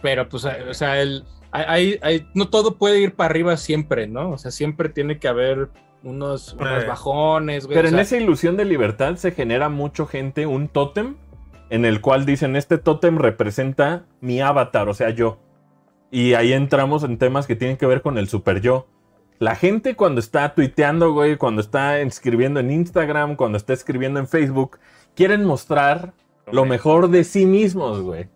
Pero 0.02 0.30
pues, 0.30 0.46
o 0.46 0.74
sea, 0.74 1.02
el, 1.02 1.26
hay, 1.52 2.00
hay- 2.02 2.26
no 2.34 2.48
todo 2.48 2.78
puede 2.78 3.02
ir 3.02 3.14
para 3.16 3.30
arriba 3.32 3.58
siempre, 3.58 4.08
¿no? 4.08 4.30
O 4.32 4.38
sea, 4.38 4.52
siempre 4.52 4.88
tiene 4.88 5.20
que 5.20 5.28
haber 5.28 5.68
unos, 6.02 6.54
unos 6.54 6.84
Eh. 6.84 6.88
bajones, 6.88 7.66
güey. 7.66 7.76
Pero 7.76 7.90
o 7.90 7.92
en 7.92 8.00
esa 8.00 8.16
ilusión 8.16 8.56
de 8.56 8.64
libertad 8.64 9.16
se 9.18 9.32
genera 9.32 9.68
mucho 9.68 10.06
gente 10.06 10.46
un 10.46 10.68
tótem 10.70 11.16
en 11.70 11.86
el 11.86 12.02
cual 12.02 12.26
dicen 12.26 12.56
este 12.56 12.78
tótem 12.78 13.18
representa 13.18 14.06
mi 14.22 14.42
avatar, 14.42 14.90
o 14.90 14.94
sea, 14.94 15.10
yo. 15.10 15.40
Y 16.12 16.34
ahí 16.34 16.54
entramos 16.54 17.04
en 17.04 17.18
temas 17.18 17.48
que 17.48 17.56
tienen 17.56 17.78
que 17.78 17.86
ver 17.86 18.02
con 18.02 18.18
el 18.18 18.28
super 18.28 18.62
yo. 18.62 18.88
La 19.40 19.56
gente 19.56 19.96
cuando 19.96 20.20
está 20.20 20.54
tuiteando, 20.54 21.12
güey, 21.12 21.38
cuando 21.38 21.62
está 21.62 22.00
escribiendo 22.00 22.60
en 22.60 22.72
Instagram, 22.72 23.36
cuando 23.36 23.58
está 23.58 23.74
escribiendo 23.74 24.20
en 24.20 24.28
Facebook, 24.28 24.80
quieren 25.14 25.44
mostrar 25.44 26.14
lo 26.52 26.66
mejor 26.66 27.10
de 27.10 27.24
sí 27.24 27.46
mismos, 27.46 28.02
güey. 28.02 28.30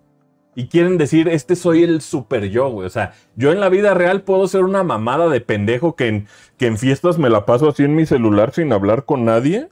Y 0.55 0.67
quieren 0.67 0.97
decir, 0.97 1.29
este 1.29 1.55
soy 1.55 1.83
el 1.83 2.01
super 2.01 2.49
yo, 2.49 2.69
güey. 2.69 2.85
O 2.85 2.89
sea, 2.89 3.13
yo 3.35 3.53
en 3.53 3.61
la 3.61 3.69
vida 3.69 3.93
real 3.93 4.23
puedo 4.23 4.45
ser 4.47 4.63
una 4.63 4.83
mamada 4.83 5.29
de 5.29 5.39
pendejo 5.39 5.95
que 5.95 6.07
en, 6.07 6.27
que 6.57 6.67
en 6.67 6.77
fiestas 6.77 7.17
me 7.17 7.29
la 7.29 7.45
paso 7.45 7.69
así 7.69 7.83
en 7.83 7.95
mi 7.95 8.05
celular 8.05 8.51
sin 8.51 8.73
hablar 8.73 9.05
con 9.05 9.23
nadie. 9.23 9.69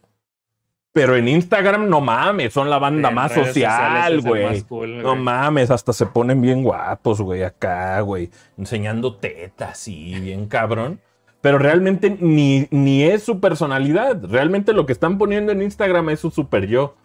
Pero 0.98 1.16
en 1.16 1.28
Instagram, 1.28 1.90
no 1.90 2.02
mames, 2.02 2.52
son 2.52 2.72
la 2.72 2.80
banda 2.80 3.12
más 3.12 3.32
social, 3.32 4.20
güey. 4.20 4.64
cool, 4.64 5.04
No 5.04 5.16
mames, 5.16 5.70
hasta 5.70 5.94
se 5.94 6.08
ponen 6.08 6.42
bien 6.42 6.64
guapos, 6.64 7.22
güey, 7.22 7.44
acá, 7.44 8.02
güey. 8.02 8.32
Enseñando 8.58 9.16
tetas, 9.16 9.78
sí, 9.78 10.20
bien 10.20 10.48
cabrón. 10.48 11.00
Pero 11.40 11.60
realmente 11.60 12.18
ni, 12.20 12.68
ni 12.72 13.04
es 13.04 13.22
su 13.22 13.40
personalidad. 13.40 14.20
Realmente 14.24 14.74
lo 14.74 14.88
que 14.88 14.92
están 14.92 15.20
poniendo 15.20 15.52
en 15.52 15.62
Instagram 15.62 16.10
es 16.10 16.20
su 16.20 16.32
super 16.32 16.66
yo. 16.66 16.96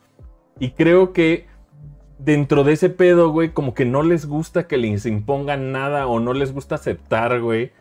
Y 0.58 0.70
creo 0.70 1.12
que 1.12 1.46
dentro 2.18 2.64
de 2.64 2.72
ese 2.72 2.88
pedo, 2.88 3.28
güey, 3.28 3.50
como 3.50 3.74
que 3.74 3.84
no 3.84 4.02
les 4.02 4.24
gusta 4.24 4.66
que 4.66 4.78
les 4.78 5.04
impongan 5.04 5.70
nada 5.70 6.06
o 6.06 6.18
no 6.18 6.32
les 6.32 6.54
gusta 6.54 6.76
aceptar, 6.76 7.42
güey. 7.42 7.72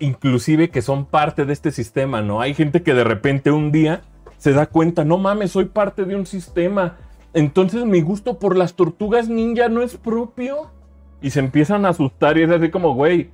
Inclusive 0.00 0.70
que 0.70 0.82
son 0.82 1.06
parte 1.06 1.44
de 1.44 1.52
este 1.52 1.70
sistema, 1.70 2.22
¿no? 2.22 2.40
Hay 2.40 2.54
gente 2.54 2.82
que 2.82 2.92
de 2.92 3.04
repente 3.04 3.52
un 3.52 3.70
día 3.70 4.02
se 4.38 4.52
da 4.52 4.66
cuenta, 4.66 5.04
no 5.04 5.18
mames, 5.18 5.52
soy 5.52 5.66
parte 5.66 6.04
de 6.04 6.16
un 6.16 6.26
sistema. 6.26 6.96
entonces 7.34 7.84
mi 7.84 8.00
gusto 8.00 8.38
por 8.38 8.56
las 8.56 8.74
tortugas 8.74 9.28
ninja 9.28 9.68
no 9.68 9.82
es 9.82 9.96
propio. 9.96 10.70
Y 11.20 11.30
se 11.30 11.40
empiezan 11.40 11.84
a 11.84 11.88
asustar 11.90 12.38
y 12.38 12.44
es 12.44 12.50
así 12.50 12.70
como, 12.70 12.94
güey, 12.94 13.30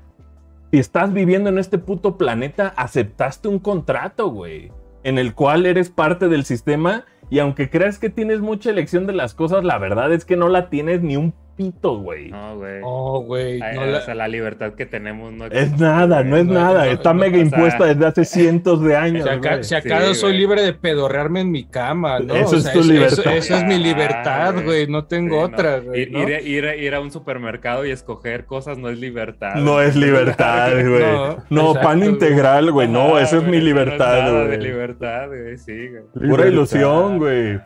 si 0.71 0.79
estás 0.79 1.13
viviendo 1.13 1.51
en 1.51 1.59
este 1.59 1.79
puto 1.79 2.17
planeta, 2.17 2.73
aceptaste 2.77 3.47
un 3.47 3.59
contrato, 3.59 4.29
güey, 4.29 4.73
en 5.03 5.19
el 5.19 5.35
cual 5.35 5.67
eres 5.67 5.91
parte 5.91 6.29
del 6.29 6.45
sistema 6.45 7.05
y 7.31 7.39
aunque 7.39 7.71
creas 7.71 7.99
que 7.99 8.11
tienes 8.11 8.41
mucha 8.41 8.71
elección 8.71 9.07
de 9.07 9.13
las 9.13 9.35
cosas, 9.35 9.65
la 9.65 9.79
verdad 9.79 10.13
es 10.13 10.25
que 10.25 10.37
no 10.37 10.49
la 10.49 10.71
tienes 10.71 11.03
ni 11.03 11.17
un 11.17 11.35
pito, 11.57 11.99
güey. 11.99 12.31
No, 12.31 12.57
güey. 12.57 12.81
Oh, 12.83 13.21
güey. 13.21 13.61
No 13.61 13.83
o 13.83 13.87
la- 13.87 14.01
sea, 14.03 14.15
la 14.15 14.29
libertad 14.29 14.75
que 14.75 14.87
tenemos 14.87 15.33
no 15.33 15.47
Es 15.47 15.53
existe, 15.53 15.83
nada, 15.85 16.19
güey. 16.21 16.31
no 16.31 16.37
es 16.37 16.47
no, 16.47 16.53
nada. 16.55 16.85
no, 16.87 16.91
Está 16.91 17.13
no, 17.15 17.21
mega 17.21 17.37
o 17.37 17.41
sea, 17.41 17.45
impuesta 17.45 17.85
desde 17.87 18.07
hace 18.07 18.25
cientos 18.25 18.83
de 18.83 18.97
años. 18.97 19.29
Si, 19.31 19.37
güey. 19.39 19.65
si 19.65 19.75
acaso 19.75 20.07
Sí, 20.09 20.21
soy 20.21 20.31
güey. 20.31 20.41
libre 20.41 20.63
de 20.63 20.73
pedorrearme 20.75 21.41
en 21.41 21.51
mi 21.51 21.65
cama, 21.65 22.19
¿no? 22.21 22.35
Eso 22.35 22.57
O 22.57 22.59
es 22.59 22.65
sea, 22.65 22.73
tu 22.73 22.81
eso- 22.81 22.93
libertad. 22.93 23.19
Eso, 23.19 23.31
eso 23.31 23.57
es 23.57 23.65
mi 23.65 23.75
Ah, 23.75 23.79
libertad, 23.79 24.53
güey. 24.55 24.65
güey. 24.65 24.87
No 24.89 25.05
tengo 25.05 25.39
Sí, 25.47 25.53
otra, 25.53 25.79
güey. 25.81 26.03
Ir, 26.03 26.13
¿no? 26.13 26.29
ir 26.29 26.35
a- 26.35 26.41
ir 26.41 26.67
a- 26.67 26.77
ir 26.77 26.95
a 26.95 27.01
un 27.01 27.11
supermercado 27.11 27.85
y 27.87 27.91
escoger 27.91 28.45
cosas 28.47 28.79
no 28.79 28.89
es 28.89 28.99
libertad. 28.99 29.55
No 29.57 29.81
es 29.81 29.97
libertad, 29.97 30.71
güey. 30.89 31.01
No, 31.03 31.37
No, 31.51 31.61
exacto, 31.69 31.81
pan 31.89 31.99
güey. 31.99 32.11
integral, 32.11 32.73
güey. 32.73 32.89
No, 32.89 33.19
eso 33.19 33.37
es 33.37 33.43
güey, 33.45 33.59
mi 33.59 33.65
libertad, 33.65 34.23
nada 34.23 34.41
de 34.45 34.57
güey. 34.57 34.61
libertad, 34.69 35.29
güey, 35.29 35.57
sí, 35.59 35.89
güey. 35.89 36.31
Pura 36.31 36.47
ilusión, 36.49 37.19
güey. 37.19 37.61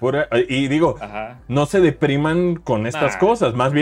Y 0.48 0.68
digo, 0.68 0.96
no 1.48 1.66
se 1.66 1.80
depriman 1.80 2.56
con 2.56 2.86
estas 2.86 3.16
cosas. 3.16 3.54
Más 3.54 3.72
bien, 3.72 3.77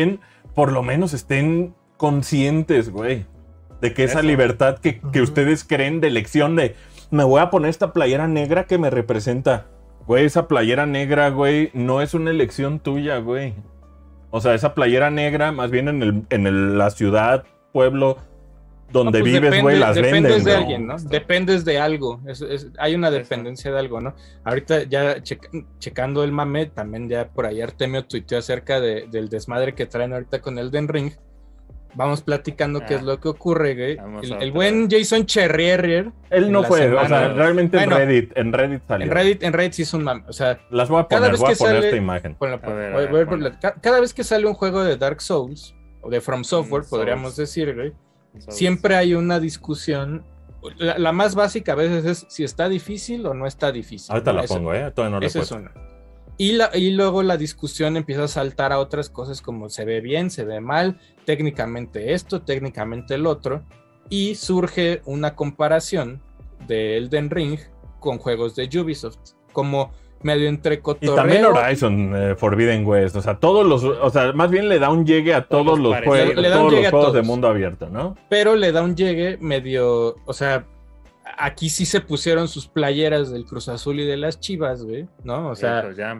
por 0.55 0.73
lo 0.73 0.83
menos 0.83 1.13
estén 1.15 1.75
conscientes, 1.97 2.91
güey. 2.91 3.27
De 3.81 3.93
que 3.93 4.05
esa 4.05 4.21
Eso. 4.21 4.29
libertad 4.29 4.79
que, 4.79 5.01
que 5.13 5.21
ustedes 5.21 5.65
creen 5.65 6.01
de 6.01 6.09
elección 6.09 6.57
de 6.57 6.75
me 7.11 7.25
voy 7.25 7.41
a 7.41 7.51
poner 7.51 7.69
esta 7.71 7.93
playera 7.93 8.27
negra 8.27 8.65
que 8.65 8.79
me 8.79 8.91
representa. 8.91 9.67
Güey, 10.07 10.25
esa 10.25 10.49
playera 10.49 10.87
negra, 10.87 11.29
güey, 11.31 11.71
no 11.75 12.01
es 12.01 12.15
una 12.15 12.31
elección 12.31 12.79
tuya, 12.81 13.19
güey. 13.19 13.55
O 14.31 14.41
sea, 14.41 14.55
esa 14.55 14.75
playera 14.75 15.11
negra, 15.11 15.53
más 15.53 15.71
bien 15.71 15.89
en, 15.89 16.03
el, 16.03 16.23
en 16.31 16.47
el- 16.47 16.79
la 16.79 16.91
ciudad, 16.91 17.45
pueblo 17.73 18.19
donde 18.91 19.19
No, 19.19 19.25
pues 19.25 19.33
vives, 19.41 19.63
güey, 19.63 19.79
las 19.79 19.95
dependes 19.97 20.23
venden. 20.23 20.45
de 20.45 20.55
alguien, 20.55 20.87
¿no? 20.87 20.97
Dependes 20.99 21.65
de 21.65 21.79
algo. 21.81 22.21
Es- 22.27 22.41
es- 22.41 22.69
hay 22.79 22.95
una 22.95 23.11
dependencia 23.11 23.73
de 23.73 23.79
algo, 23.79 24.01
¿no? 24.01 24.15
Ahorita 24.45 24.85
ya 24.85 25.23
checa- 25.23 25.51
checando 25.79 26.23
el 26.23 26.33
mame, 26.33 26.67
también 26.67 27.09
ya 27.09 27.29
por 27.29 27.47
ahí 27.47 27.61
Artemio 27.61 28.05
tuiteó 28.05 28.39
acerca 28.39 28.81
de- 28.81 29.07
del 29.11 29.29
desmadre 29.29 29.75
que 29.75 29.87
traen 29.87 30.13
ahorita 30.13 30.41
con 30.41 30.59
Elden 30.59 30.89
Ring. 30.89 31.13
Vamos 31.95 32.21
platicando 32.21 32.81
qué 32.85 32.93
Ah. 32.95 32.97
es 32.99 33.03
lo 33.05 33.19
que 33.21 33.29
ocurre, 33.29 33.75
güey. 33.75 33.99
El, 34.41 34.53
buen 34.53 34.87
Jason 34.91 35.25
Cherrier 35.25 36.13
Él 36.29 36.53
no 36.53 36.63
fue, 36.63 36.93
o 36.95 37.09
sea, 37.09 37.29
realmente 37.33 37.79
Bueno, 37.79 37.99
en 37.99 38.07
Reddit, 38.09 38.33
en 38.37 38.53
Reddit 38.53 38.83
salió. 38.87 39.07
en 39.07 39.11
Reddit, 39.13 39.43
en 39.43 39.53
Reddit 39.55 39.73
sí 39.73 39.83
es 39.83 39.95
un 39.95 40.05
mame. 40.05 40.23
O 40.29 40.33
sea, 40.35 40.61
Las 40.71 40.91
voy 40.91 41.01
a 41.01 41.07
cada 41.09 41.21
poner, 41.23 41.31
vez 41.33 41.41
voy 41.41 41.49
a 41.49 41.53
que 41.55 41.57
poner 41.59 41.75
sale- 41.77 41.87
esta 41.87 41.97
imagen. 41.97 42.35
ponla, 42.35 42.61
A 42.63 42.69
ver, 42.69 42.93
voy- 42.93 43.03
a 43.05 43.07
voy 43.07 43.17
ver, 43.17 43.27
por 43.27 43.35
ponla. 43.39 43.49
la- 43.49 43.59
ca- 43.61 43.75
cada 43.81 44.01
vez 44.01 44.13
que 44.13 44.25
sale 44.25 44.47
un 44.47 44.53
juego 44.53 44.85
de 44.85 44.97
Dark 44.99 45.23
Souls 45.23 45.75
o 46.03 46.11
de 46.11 46.21
From 46.21 46.45
Software, 46.45 46.83
Mm, 46.83 46.89
podríamos 46.91 47.35
Souls. 47.35 47.37
decir, 47.49 47.75
güey, 47.75 47.95
Siempre 48.49 48.97
hay 48.97 49.15
una 49.15 49.41
discusión. 49.41 50.25
La, 50.79 50.99
la 50.99 51.13
más 51.13 51.35
básica 51.35 51.73
a 51.73 51.75
veces 51.77 52.05
es 52.05 52.27
si 52.29 52.45
está 52.45 52.69
difícil 52.69 53.25
o 53.27 53.35
no 53.35 53.47
está 53.47 53.73
difícil. 53.73 54.13
Ahorita 54.13 54.33
¿no? 54.33 54.43
la 54.43 54.47
pongo, 54.49 54.75
¿eh? 54.75 54.91
Todavía 54.91 55.15
no 55.15 55.21
la 55.21 55.27
es 55.27 55.51
una. 55.53 55.73
Y, 56.39 56.53
la, 56.53 56.71
y 56.75 56.91
luego 56.91 57.23
la 57.23 57.37
discusión 57.37 57.97
empieza 57.97 58.25
a 58.25 58.29
saltar 58.29 58.73
a 58.73 58.79
otras 58.79 59.09
cosas 59.09 59.41
como 59.41 59.71
se 59.71 59.85
ve 59.87 60.01
bien, 60.01 60.31
se 60.31 60.45
ve 60.45 60.61
mal, 60.61 61.01
técnicamente 61.25 62.13
esto, 62.13 62.43
técnicamente 62.43 63.15
el 63.15 63.27
otro. 63.27 63.65
Y 64.11 64.35
surge 64.35 65.01
una 65.07 65.35
comparación 65.35 66.23
de 66.67 66.97
Elden 66.97 67.31
Ring 67.31 67.59
con 68.01 68.19
juegos 68.19 68.55
de 68.55 68.69
Ubisoft. 68.79 69.19
Como 69.53 69.93
medio 70.23 70.49
entre 70.49 70.75
Y 70.75 70.79
cotorreo. 70.79 71.15
también 71.15 71.45
Horizon 71.45 72.13
eh, 72.17 72.35
Forbidden 72.37 72.87
West, 72.87 73.17
o 73.17 73.23
sea, 73.23 73.37
todos 73.39 73.67
los, 73.67 73.85
o 73.85 74.11
sea, 74.11 74.33
más 74.33 74.51
bien 74.51 74.69
le 74.69 74.79
da 74.79 74.91
un 74.91 75.07
llegue 75.07 75.35
a 75.35 75.47
todos, 75.47 75.67
Todos 75.67 75.79
los 75.79 75.97
juegos, 76.03 76.37
Le 76.37 76.51
todos 76.51 76.73
los 76.73 76.89
juegos 76.89 77.13
de 77.15 77.23
mundo 77.23 77.49
abierto, 77.49 77.89
¿no? 77.91 78.17
pero 78.29 78.57
le 78.57 78.73
da 78.73 78.83
un 78.83 78.97
llegue 78.97 79.39
medio, 79.39 80.17
o 80.25 80.33
sea, 80.33 80.67
aquí 81.39 81.69
sí 81.69 81.87
se 81.87 82.01
pusieron 82.01 82.49
sus 82.49 82.67
playeras 82.67 83.31
del 83.31 83.45
Cruz 83.45 83.69
Azul 83.69 84.01
y 84.01 84.07
de 84.07 84.17
las 84.17 84.41
Chivas, 84.41 84.85
güey, 84.85 85.07
¿no? 85.25 85.51
O 85.51 85.55
sea, 85.55 85.93
ya 85.93 86.19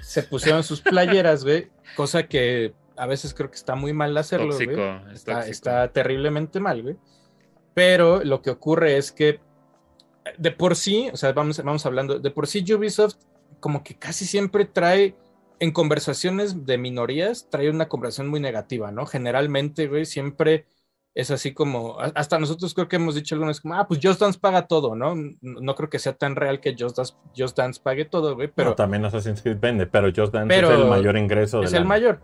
se 0.00 0.22
pusieron 0.22 0.62
sus 0.62 0.80
playeras, 0.80 1.44
güey, 1.44 1.68
cosa 1.96 2.24
que 2.24 2.74
a 2.96 3.06
veces 3.06 3.34
creo 3.34 3.50
que 3.50 3.56
está 3.56 3.74
muy 3.74 3.92
mal 3.92 4.16
hacerlo, 4.16 4.50
Tóxico, 4.50 4.72
güey. 4.72 5.12
es 5.12 5.20
Está, 5.20 5.48
está 5.48 5.88
terriblemente 5.88 6.60
mal, 6.60 6.82
güey. 6.82 6.96
Pero 7.74 8.22
lo 8.22 8.40
que 8.40 8.50
ocurre 8.50 8.96
es 8.96 9.10
que 9.10 9.40
de 10.38 10.50
por 10.50 10.76
sí, 10.76 11.08
o 11.12 11.16
sea, 11.16 11.32
vamos, 11.32 11.62
vamos 11.62 11.84
hablando, 11.86 12.18
de 12.18 12.30
por 12.30 12.46
sí 12.46 12.64
Ubisoft 12.72 13.16
como 13.60 13.82
que 13.82 13.94
casi 13.98 14.24
siempre 14.26 14.64
trae 14.64 15.16
en 15.60 15.70
conversaciones 15.72 16.66
de 16.66 16.78
minorías, 16.78 17.48
trae 17.50 17.70
una 17.70 17.88
conversación 17.88 18.28
muy 18.28 18.40
negativa, 18.40 18.90
¿no? 18.90 19.06
Generalmente, 19.06 19.86
güey, 19.86 20.04
siempre 20.04 20.66
es 21.14 21.30
así 21.30 21.54
como, 21.54 21.98
hasta 22.00 22.38
nosotros 22.40 22.74
creo 22.74 22.88
que 22.88 22.96
hemos 22.96 23.14
dicho 23.14 23.34
algunas 23.36 23.60
como, 23.60 23.74
ah, 23.74 23.86
pues 23.86 24.00
Just 24.02 24.20
Dance 24.20 24.38
paga 24.38 24.66
todo, 24.66 24.96
¿no? 24.96 25.14
No, 25.14 25.30
no 25.40 25.74
creo 25.76 25.88
que 25.88 26.00
sea 26.00 26.12
tan 26.14 26.34
real 26.34 26.60
que 26.60 26.74
Just 26.78 26.96
Dance, 26.96 27.14
Just 27.36 27.56
Dance 27.56 27.80
pague 27.82 28.04
todo, 28.04 28.34
güey, 28.34 28.48
pero 28.48 28.70
Pero 28.70 28.74
también 28.74 29.04
Assassin's 29.04 29.40
Creed 29.40 29.58
vende, 29.60 29.86
pero 29.86 30.08
Just 30.14 30.34
Dance 30.34 30.48
Pero 30.48 30.72
es 30.72 30.80
el 30.80 30.86
mayor 30.86 31.16
ingreso 31.16 31.62
es 31.62 31.70
la- 31.72 31.78
el 31.78 31.84
mayor. 31.84 32.20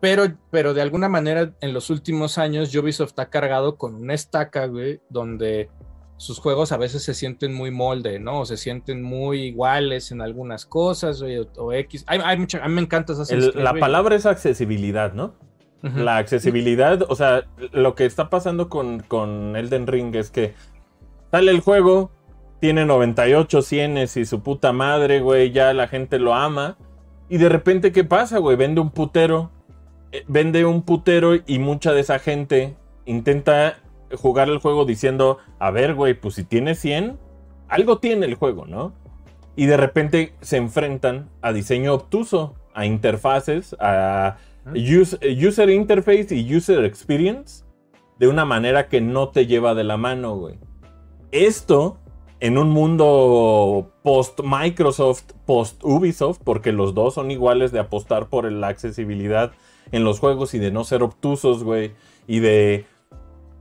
Pero, 0.00 0.24
pero 0.50 0.74
de 0.74 0.82
alguna 0.82 1.08
manera, 1.08 1.54
en 1.62 1.72
los 1.72 1.88
últimos 1.88 2.36
años, 2.36 2.74
Ubisoft 2.76 3.18
ha 3.18 3.30
cargado 3.30 3.78
con 3.78 3.94
una 3.94 4.12
estaca, 4.12 4.66
güey, 4.66 5.00
donde 5.08 5.70
sus 6.24 6.38
juegos 6.38 6.72
a 6.72 6.76
veces 6.76 7.02
se 7.02 7.14
sienten 7.14 7.52
muy 7.54 7.70
molde, 7.70 8.18
¿no? 8.18 8.40
O 8.40 8.44
se 8.46 8.56
sienten 8.56 9.02
muy 9.02 9.42
iguales 9.42 10.10
en 10.10 10.20
algunas 10.20 10.64
cosas, 10.66 11.22
o, 11.22 11.26
o 11.62 11.72
X. 11.72 12.04
Hay, 12.06 12.20
hay 12.24 12.38
mucha- 12.38 12.64
a 12.64 12.68
mí 12.68 12.74
me 12.74 12.80
encanta 12.80 13.12
Creed, 13.14 13.54
la 13.62 13.72
palabra 13.80 14.14
es 14.16 14.26
accesibilidad, 14.26 15.12
¿no? 15.12 15.34
La 15.82 16.16
accesibilidad, 16.16 17.02
o 17.10 17.14
sea, 17.14 17.44
lo 17.72 17.94
que 17.94 18.06
está 18.06 18.30
pasando 18.30 18.70
con, 18.70 19.00
con 19.00 19.54
Elden 19.54 19.86
Ring 19.86 20.14
es 20.16 20.30
que 20.30 20.54
sale 21.30 21.50
el 21.50 21.60
juego, 21.60 22.10
tiene 22.58 22.86
98 22.86 23.60
cienes 23.60 24.16
y 24.16 24.24
su 24.24 24.40
puta 24.42 24.72
madre, 24.72 25.20
güey, 25.20 25.52
ya 25.52 25.74
la 25.74 25.86
gente 25.86 26.18
lo 26.18 26.32
ama. 26.34 26.78
Y 27.28 27.36
de 27.36 27.50
repente, 27.50 27.92
¿qué 27.92 28.02
pasa, 28.02 28.38
güey? 28.38 28.56
Vende 28.56 28.80
un 28.80 28.90
putero. 28.92 29.50
eh, 30.12 30.24
Vende 30.26 30.64
un 30.64 30.80
putero 30.82 31.34
y 31.46 31.58
mucha 31.58 31.92
de 31.92 32.00
esa 32.00 32.18
gente 32.18 32.76
intenta 33.04 33.76
jugar 34.16 34.48
el 34.48 34.58
juego 34.58 34.84
diciendo, 34.84 35.38
a 35.58 35.70
ver, 35.70 35.94
güey, 35.94 36.14
pues 36.14 36.34
si 36.34 36.44
tiene 36.44 36.74
100, 36.74 37.18
algo 37.68 37.98
tiene 37.98 38.26
el 38.26 38.34
juego, 38.34 38.66
¿no? 38.66 38.92
Y 39.56 39.66
de 39.66 39.76
repente 39.76 40.34
se 40.40 40.56
enfrentan 40.56 41.30
a 41.42 41.52
diseño 41.52 41.94
obtuso, 41.94 42.54
a 42.74 42.86
interfaces, 42.86 43.76
a 43.78 44.36
use- 44.74 45.18
user 45.48 45.70
interface 45.70 46.34
y 46.34 46.54
user 46.56 46.84
experience 46.84 47.64
de 48.18 48.28
una 48.28 48.44
manera 48.44 48.88
que 48.88 49.00
no 49.00 49.28
te 49.28 49.46
lleva 49.46 49.74
de 49.74 49.84
la 49.84 49.96
mano, 49.96 50.36
güey. 50.36 50.58
Esto 51.30 51.98
en 52.40 52.58
un 52.58 52.70
mundo 52.70 53.92
post 54.02 54.40
Microsoft, 54.44 55.32
post 55.46 55.82
Ubisoft, 55.84 56.40
porque 56.44 56.72
los 56.72 56.94
dos 56.94 57.14
son 57.14 57.30
iguales 57.30 57.72
de 57.72 57.78
apostar 57.78 58.28
por 58.28 58.50
la 58.50 58.68
accesibilidad 58.68 59.52
en 59.92 60.04
los 60.04 60.18
juegos 60.20 60.54
y 60.54 60.58
de 60.58 60.70
no 60.70 60.84
ser 60.84 61.02
obtusos, 61.02 61.62
güey, 61.64 61.92
y 62.26 62.40
de 62.40 62.86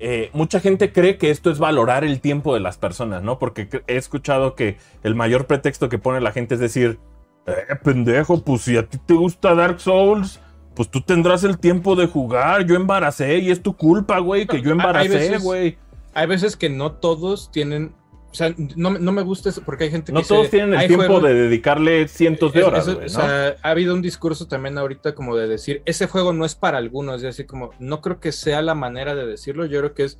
eh, 0.05 0.29
mucha 0.33 0.59
gente 0.59 0.91
cree 0.91 1.17
que 1.17 1.29
esto 1.29 1.49
es 1.49 1.59
valorar 1.59 2.03
el 2.03 2.19
tiempo 2.19 2.53
de 2.53 2.59
las 2.59 2.77
personas, 2.77 3.23
¿no? 3.23 3.39
Porque 3.39 3.69
he 3.87 3.95
escuchado 3.95 4.53
que 4.53 4.75
el 5.01 5.15
mayor 5.15 5.47
pretexto 5.47 5.87
que 5.87 5.97
pone 5.97 6.19
la 6.19 6.33
gente 6.33 6.55
es 6.55 6.59
decir, 6.59 6.99
eh, 7.45 7.53
pendejo, 7.81 8.43
pues 8.43 8.63
si 8.63 8.75
a 8.75 8.85
ti 8.85 8.97
te 8.97 9.13
gusta 9.13 9.55
Dark 9.55 9.79
Souls, 9.79 10.41
pues 10.75 10.91
tú 10.91 10.99
tendrás 10.99 11.45
el 11.45 11.57
tiempo 11.57 11.95
de 11.95 12.07
jugar. 12.07 12.65
Yo 12.65 12.75
embaracé 12.75 13.37
y 13.37 13.49
es 13.49 13.63
tu 13.63 13.77
culpa, 13.77 14.19
güey, 14.19 14.45
que 14.45 14.61
yo 14.61 14.71
embaracé, 14.71 15.37
güey. 15.37 15.77
Hay 16.13 16.27
veces 16.27 16.57
que 16.57 16.69
no 16.69 16.91
todos 16.91 17.49
tienen. 17.49 17.95
O 18.33 18.35
sea, 18.35 18.51
no, 18.75 18.89
me- 18.89 18.97
no 18.99 19.11
me 19.11 19.21
gusta 19.21 19.49
eso 19.49 19.61
porque 19.63 19.83
hay 19.83 19.91
gente 19.91 20.07
que 20.07 20.13
No 20.13 20.19
dice, 20.21 20.33
todos 20.33 20.49
tienen 20.49 20.73
el 20.73 20.79
"Hay 20.79 20.87
tiempo 20.87 21.05
juegos- 21.05 21.23
de 21.29 21.33
dedicarle 21.35 22.07
cientos 22.07 22.51
de 22.51 22.63
horas, 22.63 22.87
eso- 22.87 22.97
o 22.97 23.01
¿no? 23.01 23.07
sea, 23.07 23.55
ha 23.61 23.69
habido 23.69 23.93
un 23.93 24.01
discurso 24.01 24.47
también 24.47 24.75
ahorita 24.79 25.13
como 25.13 25.35
de 25.35 25.47
decir, 25.47 25.83
ese 25.85 26.07
juego 26.07 26.33
no 26.33 26.43
es 26.43 26.55
para 26.55 26.79
algunos, 26.79 27.21
y 27.23 27.27
así 27.27 27.43
como, 27.43 27.69
no 27.79 28.01
creo 28.01 28.19
que 28.19 28.31
sea 28.31 28.63
la 28.63 28.73
manera 28.73 29.13
de 29.13 29.27
decirlo, 29.27 29.65
yo 29.67 29.79
creo 29.81 29.93
que 29.93 30.05
es, 30.05 30.17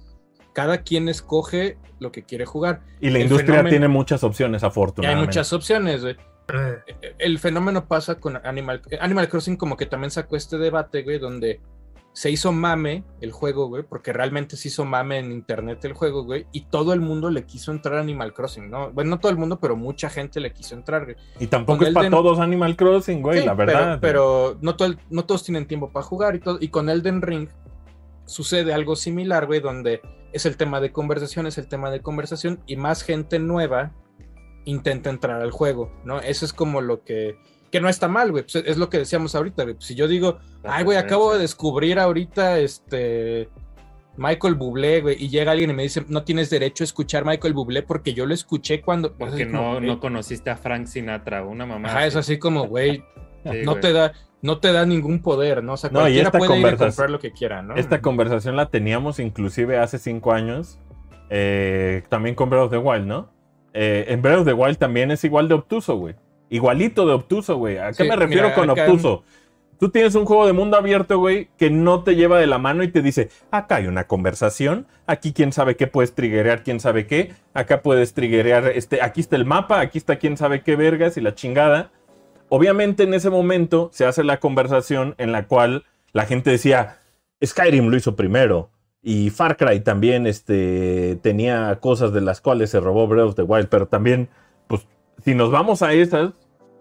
cada 0.54 0.84
quien 0.84 1.10
escoge 1.10 1.78
lo 2.00 2.12
que 2.12 2.22
quiere 2.22 2.46
jugar. 2.46 2.82
y 3.02 3.10
la 3.10 3.18
el 3.18 3.24
industria 3.24 3.48
fenómeno- 3.54 3.70
tiene 3.72 3.88
muchas 3.88 4.24
opciones, 4.24 4.62
Y 4.62 4.66
hay 4.66 4.70
afortunadamente. 4.70 5.26
muchas 5.26 5.52
opciones, 5.52 6.02
güey. 6.04 6.16
Eh, 6.54 7.16
El 7.18 7.40
fenómeno 7.40 7.88
pasa 7.88 8.16
con 8.20 8.38
Animal, 8.46 8.82
Animal 9.00 9.28
Crossing 9.30 9.56
como 9.58 9.76
que 9.76 9.86
también 9.88 10.12
sacó 10.12 10.36
este 10.36 10.58
debate, 10.60 11.02
güey, 11.02 11.18
donde 11.18 11.62
se 12.14 12.30
hizo 12.30 12.52
mame 12.52 13.04
el 13.22 13.32
juego, 13.32 13.68
güey, 13.68 13.82
porque 13.84 14.14
realmente 14.14 14.56
se 14.56 14.68
hizo 14.68 14.86
mame 14.86 15.18
en 15.18 15.32
internet 15.32 15.84
el 15.84 15.94
juego, 15.94 16.24
güey, 16.24 16.46
y 16.52 16.66
todo 16.66 16.94
el 16.94 17.02
mundo 17.02 17.32
le 17.32 17.44
quiso 17.46 17.72
entrar 17.72 17.96
a 17.98 18.02
Animal 18.02 18.34
Crossing, 18.34 18.70
¿no? 18.70 18.92
Bueno, 18.92 19.10
no 19.12 19.20
todo 19.20 19.32
el 19.32 19.38
mundo, 19.38 19.60
pero 19.60 19.76
mucha 19.76 20.10
gente 20.12 20.40
le 20.40 20.54
quiso 20.54 20.76
entrar, 20.76 21.06
güey. 21.06 21.18
Y 21.40 21.48
tampoco 21.48 21.80
con 21.80 21.88
es 21.88 21.94
para 21.94 22.10
todos 22.12 22.40
Animal 22.40 22.76
Crossing, 22.76 23.22
güey, 23.22 23.40
Sí, 23.40 23.46
la 23.46 23.56
verdad. 23.56 23.98
Pero, 24.00 24.52
pero 24.54 24.58
no, 24.62 24.76
todo 24.76 24.90
el- 24.90 25.00
no 25.10 25.26
todos 25.26 25.44
tienen 25.44 25.66
tiempo 25.68 25.92
para 25.92 26.06
jugar 26.06 26.36
y 26.36 26.40
todo. 26.40 26.58
Y 26.62 26.68
con 26.70 26.88
Elden 26.90 27.22
Ring 27.24 27.50
sucede 28.26 28.74
algo 28.74 28.96
similar, 28.96 29.48
güey, 29.48 29.60
donde 29.60 30.02
es 30.34 30.46
el 30.46 30.56
tema 30.56 30.80
de 30.82 30.92
conversación, 30.92 31.48
es 31.48 31.58
el 31.58 31.68
tema 31.68 31.90
de 31.92 32.02
conversación 32.02 32.62
y 32.68 32.76
más 32.78 33.04
gente 33.04 33.40
nueva 33.40 33.92
intenta 34.66 35.10
entrar 35.10 35.42
al 35.42 35.52
juego, 35.52 35.92
¿no? 36.06 36.20
Eso 36.22 36.46
es 36.46 36.54
como 36.54 36.80
lo 36.82 37.04
que, 37.04 37.36
Que 37.74 37.82
no 37.82 37.90
está 37.90 38.08
mal, 38.08 38.30
güey. 38.30 38.44
Pues 38.44 38.56
es 38.68 38.78
lo 38.78 38.88
que 38.88 39.00
decíamos 39.00 39.34
ahorita, 39.34 39.64
güey. 39.64 39.74
Pues 39.74 39.86
si 39.88 39.96
yo 39.96 40.08
digo, 40.08 40.38
ay, 40.64 40.84
güey, 40.84 40.96
acabo 41.00 41.34
de 41.34 41.40
descubrir 41.40 41.98
ahorita 41.98 42.60
este 42.60 43.50
Michael 44.16 44.54
Bublé, 44.54 45.02
güey, 45.02 45.16
y 45.20 45.30
llega 45.30 45.54
alguien 45.54 45.72
y 45.72 45.74
me 45.74 45.82
dice, 45.82 46.06
no 46.08 46.24
tienes 46.24 46.52
derecho 46.52 46.84
a 46.84 46.86
escuchar 46.86 47.26
Michael 47.26 47.56
Bublé 47.56 47.82
porque 47.82 48.14
yo 48.14 48.28
lo 48.28 48.34
escuché 48.36 48.82
cuando... 48.84 49.16
Porque 49.18 49.48
como, 49.50 49.74
no, 49.74 49.80
no 49.82 50.00
conociste 50.00 50.52
a 50.52 50.56
Frank 50.56 50.86
Sinatra, 50.86 51.44
una 51.44 51.66
mamá. 51.66 51.90
Ajá, 51.90 52.06
es 52.06 52.16
así 52.16 52.38
como, 52.38 52.68
güey, 52.68 53.04
Sí, 53.44 53.62
no 53.66 53.72
güey. 53.72 53.82
te 53.82 53.92
da, 53.92 54.14
no 54.44 54.60
te 54.60 54.72
da 54.72 54.86
ningún 54.86 55.24
poder, 55.24 55.64
¿no? 55.64 55.74
O 55.74 55.78
sea, 55.78 55.90
No, 55.90 56.02
y 56.02 56.02
cualquiera 56.04 56.28
esta 56.28 56.38
puede 56.38 56.52
ir 56.52 56.66
a 56.66 56.70
conversación- 56.70 56.90
comprar 56.92 57.10
lo 57.10 57.18
que 57.20 57.32
quiera, 57.32 57.62
¿no? 57.64 57.76
Esta 57.76 58.02
conversación 58.02 58.56
la 58.56 58.70
teníamos 58.70 59.18
inclusive 59.20 59.80
hace 59.80 59.98
cinco 59.98 60.32
años, 60.32 60.78
eh, 61.32 62.04
también 62.10 62.36
con 62.36 62.52
Breath 62.52 62.66
of 62.66 62.72
the 62.72 62.78
Wild, 62.78 63.08
¿no? 63.08 63.32
Eh, 63.74 64.06
en 64.10 64.22
Breath 64.22 64.42
of 64.42 64.46
the 64.46 64.54
Wild 64.54 64.78
también 64.78 65.10
es 65.10 65.24
igual 65.24 65.48
de 65.48 65.56
obtuso, 65.56 65.98
güey. 65.98 66.14
Igualito 66.54 67.08
de 67.08 67.14
obtuso, 67.14 67.58
güey. 67.58 67.80
¿A 67.80 67.88
qué 67.88 68.04
Sí, 68.04 68.10
me 68.10 68.16
refiero 68.16 68.50
mira, 68.50 68.56
con 68.56 68.70
obtuso? 68.70 69.24
Tú 69.80 69.90
tienes 69.90 70.14
un 70.14 70.24
juego 70.26 70.46
de 70.46 70.54
mundo 70.54 70.78
abierto, 70.78 71.18
güey, 71.18 71.50
que 71.58 71.72
no 71.72 72.04
te 72.04 72.16
lleva 72.16 72.38
de 72.38 72.46
la 72.46 72.60
mano 72.60 72.84
y 72.84 72.90
te 72.90 73.02
dice, 73.02 73.30
acá 73.50 73.78
hay 73.78 73.88
una 73.88 74.04
conversación, 74.04 74.86
aquí 75.08 75.34
quién 75.34 75.52
sabe 75.52 75.76
qué 75.76 75.88
puedes 75.88 76.14
triggerear, 76.14 76.62
quién 76.62 76.80
sabe 76.80 77.08
qué, 77.08 77.34
acá 77.56 77.82
puedes 77.82 78.14
triggerear, 78.14 78.68
este, 78.68 79.02
aquí 79.02 79.22
está 79.22 79.36
el 79.36 79.46
mapa, 79.46 79.80
aquí 79.80 79.98
está 79.98 80.18
quién 80.18 80.38
sabe 80.38 80.62
qué 80.62 80.76
vergas 80.76 81.18
y 81.18 81.22
la 81.22 81.34
chingada. 81.34 81.90
Obviamente 82.50 83.02
en 83.02 83.16
ese 83.16 83.32
momento 83.32 83.90
se 83.92 84.06
hace 84.06 84.24
la 84.24 84.40
conversación 84.40 85.16
en 85.18 85.32
la 85.32 85.48
cual 85.48 85.86
la 86.12 86.28
gente 86.28 86.52
decía, 86.52 87.00
Skyrim 87.44 87.88
lo 87.88 87.98
hizo 87.98 88.16
primero 88.16 88.70
y 89.02 89.32
Far 89.32 89.58
Cry 89.58 89.80
también 89.80 90.28
este, 90.28 91.18
tenía 91.24 91.80
cosas 91.82 92.14
de 92.14 92.22
las 92.22 92.42
cuales 92.42 92.70
se 92.70 92.80
robó 92.80 93.08
Breath 93.08 93.30
of 93.30 93.36
the 93.36 93.42
Wild, 93.42 93.70
pero 93.70 93.88
también, 93.88 94.30
pues, 94.68 94.86
si 95.26 95.34
nos 95.34 95.50
vamos 95.52 95.82
a 95.82 95.94
esas, 95.94 96.32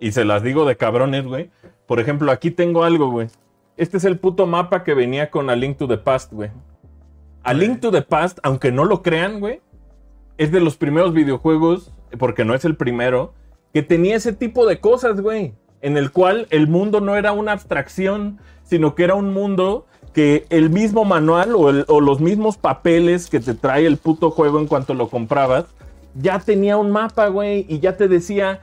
y 0.03 0.13
se 0.13 0.25
las 0.25 0.43
digo 0.43 0.65
de 0.67 0.77
cabrones, 0.77 1.25
güey, 1.25 1.51
por 1.87 2.01
ejemplo, 2.01 2.31
aquí 2.33 2.51
tengo 2.51 2.85
algo, 2.85 3.11
güey. 3.11 3.29
Este 3.77 3.97
es 3.97 4.05
el 4.05 4.19
puto 4.19 4.47
mapa 4.47 4.85
que 4.85 4.95
venía 4.95 5.31
con 5.31 5.49
A 5.49 5.57
Link 5.57 5.79
to 5.79 5.89
the 5.89 5.97
Past, 5.97 6.33
güey. 6.33 6.51
A 7.43 7.55
Link 7.55 7.81
to 7.81 7.91
the 7.91 8.03
Past, 8.03 8.39
aunque 8.43 8.71
no 8.73 8.85
lo 8.85 9.03
crean, 9.03 9.41
güey, 9.41 9.61
es 10.39 10.53
de 10.53 10.61
los 10.61 10.77
primeros 10.77 11.13
videojuegos, 11.15 11.93
porque 12.19 12.45
no 12.45 12.55
es 12.55 12.65
el 12.65 12.77
primero, 12.77 13.33
que 13.73 13.83
tenía 13.83 14.17
ese 14.17 14.33
tipo 14.33 14.67
de 14.67 14.81
cosas, 14.81 15.21
güey. 15.21 15.55
En 15.81 15.97
el 15.97 16.13
cual 16.13 16.47
el 16.51 16.69
mundo 16.69 17.01
no 17.01 17.17
era 17.17 17.33
una 17.33 17.53
abstracción, 17.53 18.39
sino 18.63 18.95
que 18.95 19.05
era 19.05 19.15
un 19.15 19.33
mundo 19.33 19.87
que 20.13 20.45
el 20.51 20.69
mismo 20.71 21.05
manual 21.05 21.55
o, 21.57 21.71
el- 21.71 21.85
o 21.89 22.01
los 22.01 22.21
mismos 22.21 22.59
papeles 22.59 23.31
que 23.31 23.41
te 23.41 23.55
trae 23.55 23.87
el 23.87 23.97
puto 23.97 24.31
juego 24.31 24.59
en 24.61 24.67
cuanto 24.67 24.95
lo 24.95 25.09
comprabas, 25.09 25.65
ya 26.15 26.39
tenía 26.39 26.77
un 26.77 26.91
mapa, 26.91 27.29
güey, 27.29 27.65
y 27.69 27.81
ya 27.81 27.97
te 27.97 28.07
decía, 28.09 28.61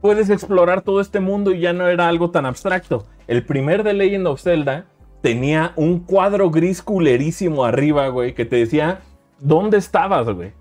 puedes 0.00 0.30
explorar 0.30 0.82
todo 0.82 1.00
este 1.00 1.20
mundo 1.20 1.52
y 1.52 1.60
ya 1.60 1.72
no 1.72 1.88
era 1.88 2.08
algo 2.08 2.30
tan 2.30 2.46
abstracto. 2.46 3.06
El 3.26 3.44
primer 3.44 3.82
de 3.82 3.92
Legend 3.94 4.26
of 4.26 4.40
Zelda 4.42 4.86
tenía 5.22 5.72
un 5.76 6.00
cuadro 6.00 6.50
gris 6.50 6.82
culerísimo 6.82 7.64
arriba, 7.64 8.08
güey, 8.08 8.34
que 8.34 8.44
te 8.44 8.56
decía 8.56 9.00
dónde 9.38 9.76
estabas, 9.78 10.28
güey. 10.30 10.52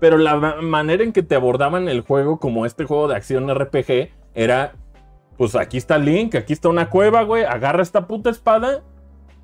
Pero 0.00 0.18
la 0.18 0.36
ma- 0.36 0.60
manera 0.60 1.04
en 1.04 1.12
que 1.12 1.22
te 1.22 1.34
abordaban 1.34 1.88
el 1.88 2.00
juego 2.02 2.38
como 2.38 2.66
este 2.66 2.84
juego 2.84 3.08
de 3.08 3.16
acción 3.16 3.48
RPG 3.48 4.10
era, 4.34 4.72
pues 5.38 5.54
aquí 5.54 5.76
está 5.78 5.96
Link, 5.98 6.34
aquí 6.34 6.52
está 6.52 6.68
una 6.68 6.90
cueva, 6.90 7.22
güey, 7.22 7.44
agarra 7.44 7.82
esta 7.82 8.06
puta 8.06 8.30
espada 8.30 8.82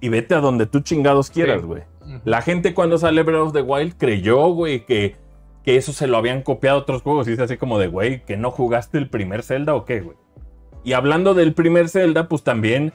y 0.00 0.08
vete 0.08 0.34
a 0.34 0.40
donde 0.40 0.66
tú 0.66 0.80
chingados 0.80 1.30
quieras, 1.30 1.60
Sí. 1.60 1.66
güey. 1.66 1.82
La 2.24 2.42
gente 2.42 2.74
cuando 2.74 2.98
sale 2.98 3.22
Breath 3.22 3.40
of 3.40 3.52
the 3.52 3.62
Wild 3.62 3.94
creyó, 3.96 4.48
güey, 4.48 4.84
que, 4.84 5.14
que 5.64 5.76
eso 5.76 5.92
se 5.92 6.06
lo 6.06 6.16
habían 6.16 6.42
copiado 6.42 6.78
a 6.78 6.82
otros 6.82 7.02
juegos. 7.02 7.28
Y 7.28 7.32
es 7.32 7.38
así 7.40 7.56
como 7.56 7.78
de, 7.78 7.88
güey, 7.88 8.24
que 8.24 8.36
no 8.36 8.50
jugaste 8.50 8.98
el 8.98 9.08
primer 9.10 9.42
Zelda 9.42 9.74
o 9.74 9.84
qué, 9.84 10.00
güey. 10.00 10.16
Y 10.84 10.94
hablando 10.94 11.34
del 11.34 11.52
primer 11.52 11.88
Zelda, 11.88 12.28
pues 12.28 12.42
también 12.42 12.92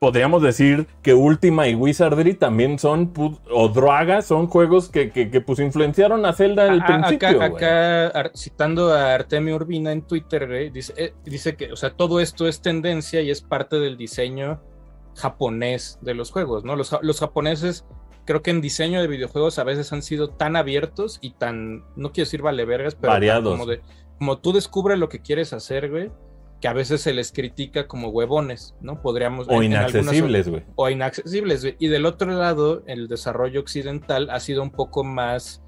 podríamos 0.00 0.42
decir 0.42 0.88
que 1.00 1.14
Ultima 1.14 1.68
y 1.68 1.76
Wizardry 1.76 2.34
también 2.34 2.76
son, 2.80 3.12
o 3.48 3.68
Draga, 3.68 4.20
son 4.22 4.48
juegos 4.48 4.88
que, 4.88 5.12
que, 5.12 5.30
que, 5.30 5.40
pues 5.40 5.60
influenciaron 5.60 6.26
a 6.26 6.32
Zelda 6.32 6.72
a- 6.72 6.84
principio, 6.84 7.40
acá, 7.40 8.32
citando 8.34 8.92
a 8.92 9.14
Artemio 9.14 9.54
Urbina 9.54 9.92
en 9.92 10.02
Twitter, 10.02 10.48
güey, 10.48 10.70
dice, 10.70 10.92
eh, 10.96 11.14
dice 11.24 11.54
que, 11.54 11.70
o 11.72 11.76
sea, 11.76 11.90
todo 11.94 12.18
esto 12.18 12.48
es 12.48 12.60
tendencia 12.60 13.20
y 13.20 13.30
es 13.30 13.42
parte 13.42 13.76
del 13.78 13.96
diseño 13.96 14.60
japonés 15.14 16.00
de 16.02 16.14
los 16.14 16.32
juegos, 16.32 16.64
¿no? 16.64 16.74
Los, 16.74 16.96
los 17.02 17.20
japoneses, 17.20 17.84
creo 18.24 18.42
que 18.42 18.50
en 18.50 18.60
diseño 18.60 19.00
de 19.00 19.08
videojuegos 19.08 19.58
a 19.58 19.64
veces 19.64 19.92
han 19.92 20.02
sido 20.02 20.28
tan 20.30 20.56
abiertos 20.56 21.18
y 21.20 21.32
tan, 21.32 21.84
no 21.96 22.12
quiero 22.12 22.26
decir 22.26 22.42
vale 22.42 22.64
vergas, 22.64 22.94
pero 22.94 23.12
Variados. 23.12 23.52
como 23.52 23.66
de, 23.66 23.80
como 24.18 24.38
tú 24.38 24.52
descubres 24.52 24.98
lo 24.98 25.08
que 25.08 25.20
quieres 25.20 25.52
hacer, 25.52 25.90
güey, 25.90 26.10
que 26.60 26.68
a 26.68 26.72
veces 26.72 27.00
se 27.00 27.12
les 27.12 27.32
critica 27.32 27.88
como 27.88 28.10
huevones, 28.10 28.76
¿no? 28.80 29.02
Podríamos... 29.02 29.48
O 29.48 29.54
en- 29.62 29.64
inaccesibles, 29.72 30.48
güey. 30.48 30.62
o 30.76 30.88
inaccesibles. 30.88 31.62
güey. 31.62 31.76
Y 31.80 31.88
del 31.88 32.06
otro 32.06 32.30
lado, 32.30 32.84
el 32.86 33.08
desarrollo 33.08 33.58
occidental 33.60 34.30
ha 34.30 34.38
sido 34.38 34.62
un 34.62 34.70
poco 34.70 35.02
más 35.02 35.60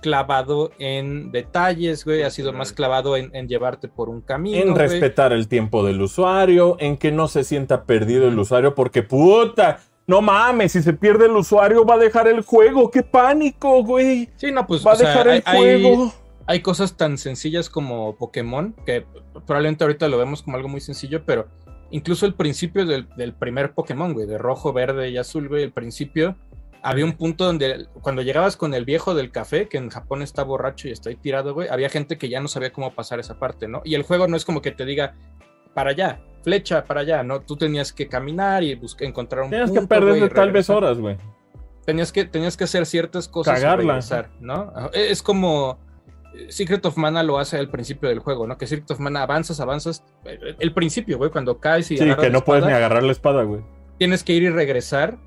clavado 0.00 0.72
en 0.80 1.30
detalles, 1.30 2.04
güey, 2.04 2.22
ha 2.24 2.30
sido 2.30 2.52
más 2.52 2.72
clavado 2.72 3.16
en, 3.16 3.30
en 3.36 3.46
llevarte 3.46 3.86
por 3.86 4.08
un 4.08 4.20
camino. 4.20 4.56
En 4.58 4.72
güey. 4.72 4.78
respetar 4.88 5.32
el 5.32 5.46
tiempo 5.46 5.84
del 5.86 6.02
usuario, 6.02 6.76
en 6.80 6.96
que 6.96 7.12
no 7.12 7.28
se 7.28 7.44
sienta 7.44 7.84
perdido 7.84 8.26
el 8.26 8.36
usuario, 8.36 8.74
porque 8.74 9.04
puta, 9.04 9.78
no 10.06 10.20
mames, 10.20 10.72
si 10.72 10.82
se 10.82 10.92
pierde 10.92 11.26
el 11.26 11.32
usuario 11.32 11.84
va 11.86 11.94
a 11.94 11.98
dejar 11.98 12.28
el 12.28 12.42
juego, 12.42 12.90
qué 12.90 13.02
pánico, 13.02 13.82
güey. 13.84 14.28
Sí, 14.36 14.50
no, 14.52 14.66
pues 14.66 14.84
Va 14.86 14.92
a 14.92 14.96
sea, 14.96 15.08
dejar 15.08 15.28
el 15.28 15.32
hay- 15.34 15.42
hay- 15.46 15.58
juego. 15.82 16.12
hay 16.46 16.60
cosas 16.60 16.96
tan 16.96 17.18
sencillas 17.18 17.68
como 17.70 18.16
Pokémon, 18.16 18.74
que 18.84 19.06
probablemente 19.46 19.84
ahorita 19.84 20.08
lo 20.08 20.18
vemos 20.18 20.42
como 20.42 20.56
algo 20.56 20.68
muy 20.68 20.80
sencillo, 20.80 21.24
pero 21.24 21.46
incluso 21.90 22.26
el 22.26 22.34
principio 22.34 22.84
del, 22.84 23.08
del 23.16 23.32
primer 23.34 23.74
Pokémon, 23.74 24.12
güey, 24.12 24.26
de 24.26 24.38
rojo, 24.38 24.72
verde 24.72 25.10
y 25.10 25.18
azul, 25.18 25.48
güey, 25.48 25.62
el 25.62 25.72
principio, 25.72 26.36
había 26.82 27.04
un 27.04 27.12
punto 27.12 27.44
donde 27.44 27.86
cuando 28.00 28.22
llegabas 28.22 28.56
con 28.56 28.74
el 28.74 28.84
viejo 28.84 29.14
del 29.14 29.30
café, 29.30 29.68
que 29.68 29.78
en 29.78 29.88
Japón 29.88 30.20
está 30.20 30.42
borracho 30.42 30.88
y 30.88 30.90
está 30.90 31.10
ahí 31.10 31.16
tirado, 31.16 31.54
güey, 31.54 31.68
había 31.68 31.88
gente 31.88 32.18
que 32.18 32.28
ya 32.28 32.40
no 32.40 32.48
sabía 32.48 32.72
cómo 32.72 32.92
pasar 32.92 33.20
esa 33.20 33.38
parte, 33.38 33.68
¿no? 33.68 33.82
Y 33.84 33.94
el 33.94 34.02
juego 34.02 34.26
no 34.26 34.36
es 34.36 34.44
como 34.44 34.60
que 34.62 34.72
te 34.72 34.84
diga, 34.84 35.14
para 35.74 35.90
allá, 35.90 36.20
flecha 36.42 36.84
para 36.84 37.00
allá, 37.00 37.22
¿no? 37.22 37.40
Tú 37.40 37.56
tenías 37.56 37.92
que 37.92 38.08
caminar 38.08 38.62
y 38.62 38.74
buscar, 38.74 39.06
encontrar 39.08 39.44
un 39.44 39.50
Tienes 39.50 39.70
que 39.70 39.80
perder 39.82 40.18
güey, 40.18 40.24
y 40.24 40.28
tal 40.28 40.50
vez 40.52 40.68
horas, 40.70 40.98
güey. 40.98 41.16
tenías 41.84 42.12
que, 42.12 42.24
tenías 42.24 42.56
que 42.56 42.64
hacer 42.64 42.86
ciertas 42.86 43.28
cosas 43.28 43.54
Cagarla. 43.60 43.84
regresar, 43.94 44.30
¿no? 44.40 44.72
E, 44.92 45.10
Es 45.10 45.22
como 45.22 45.78
eh, 46.34 46.46
Secret 46.50 46.84
of 46.86 46.96
Mana 46.96 47.22
lo 47.22 47.38
hace 47.38 47.58
al 47.58 47.68
principio 47.68 48.08
del 48.08 48.18
juego, 48.20 48.46
¿no? 48.46 48.56
Que 48.58 48.66
Secret 48.66 48.90
of 48.90 49.00
Mana 49.00 49.22
avanzas, 49.22 49.60
avanzas. 49.60 50.04
eh, 50.24 50.56
El 50.58 50.72
principio, 50.72 51.18
güey, 51.18 51.30
cuando 51.30 51.58
caes 51.58 51.90
y 51.90 51.98
Sí, 51.98 52.04
que 52.20 52.30
no 52.30 52.44
puedes 52.44 52.64
ni 52.64 52.72
agarrar 52.72 53.02
la 53.02 53.12
espada, 53.12 53.42
güey. 53.42 53.60
tienes 53.98 54.24
que 54.24 54.32
ir 54.32 54.42
y 54.42 54.48
regresar 54.50 55.18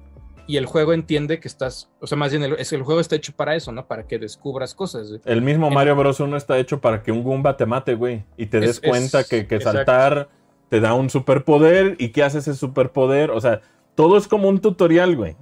y 0.48 0.58
el 0.58 0.66
juego 0.68 0.94
entiende 0.94 1.40
que 1.40 1.48
estás, 1.48 1.90
o 2.02 2.06
sea, 2.08 2.18
más 2.20 2.30
bien 2.32 2.44
el, 2.44 2.54
es 2.60 2.72
el 2.72 2.84
juego 2.84 3.00
está 3.02 3.16
hecho 3.16 3.34
para 3.36 3.56
eso, 3.56 3.72
¿no? 3.72 3.88
Para 3.88 4.06
que 4.06 4.20
descubras 4.20 4.76
cosas. 4.76 5.08
El 5.26 5.42
mismo 5.42 5.72
Mario 5.72 5.96
Bros. 5.96 6.20
1 6.20 6.38
está 6.38 6.58
hecho 6.60 6.80
para 6.82 7.02
que 7.02 7.12
un 7.12 7.24
Goomba 7.24 7.58
te 7.58 7.66
mate, 7.66 7.96
güey. 7.96 8.24
Y 8.38 8.46
te 8.48 8.60
des 8.60 8.70
Es- 8.72 8.80
es- 8.84 8.90
cuenta 8.90 9.24
que, 9.24 9.48
que 9.48 9.60
saltar 9.60 10.30
te 10.70 10.80
da 10.80 10.94
un 10.94 11.10
superpoder 11.10 11.96
y 12.00 12.10
que 12.10 12.24
hace 12.24 12.40
ese 12.40 12.56
superpoder. 12.56 13.32
O 13.32 13.42
sea, 13.42 13.62
todo 13.96 14.18
es 14.18 14.28
como 14.28 14.50
un 14.50 14.60
tutorial, 14.60 15.16
güey. 15.16 15.36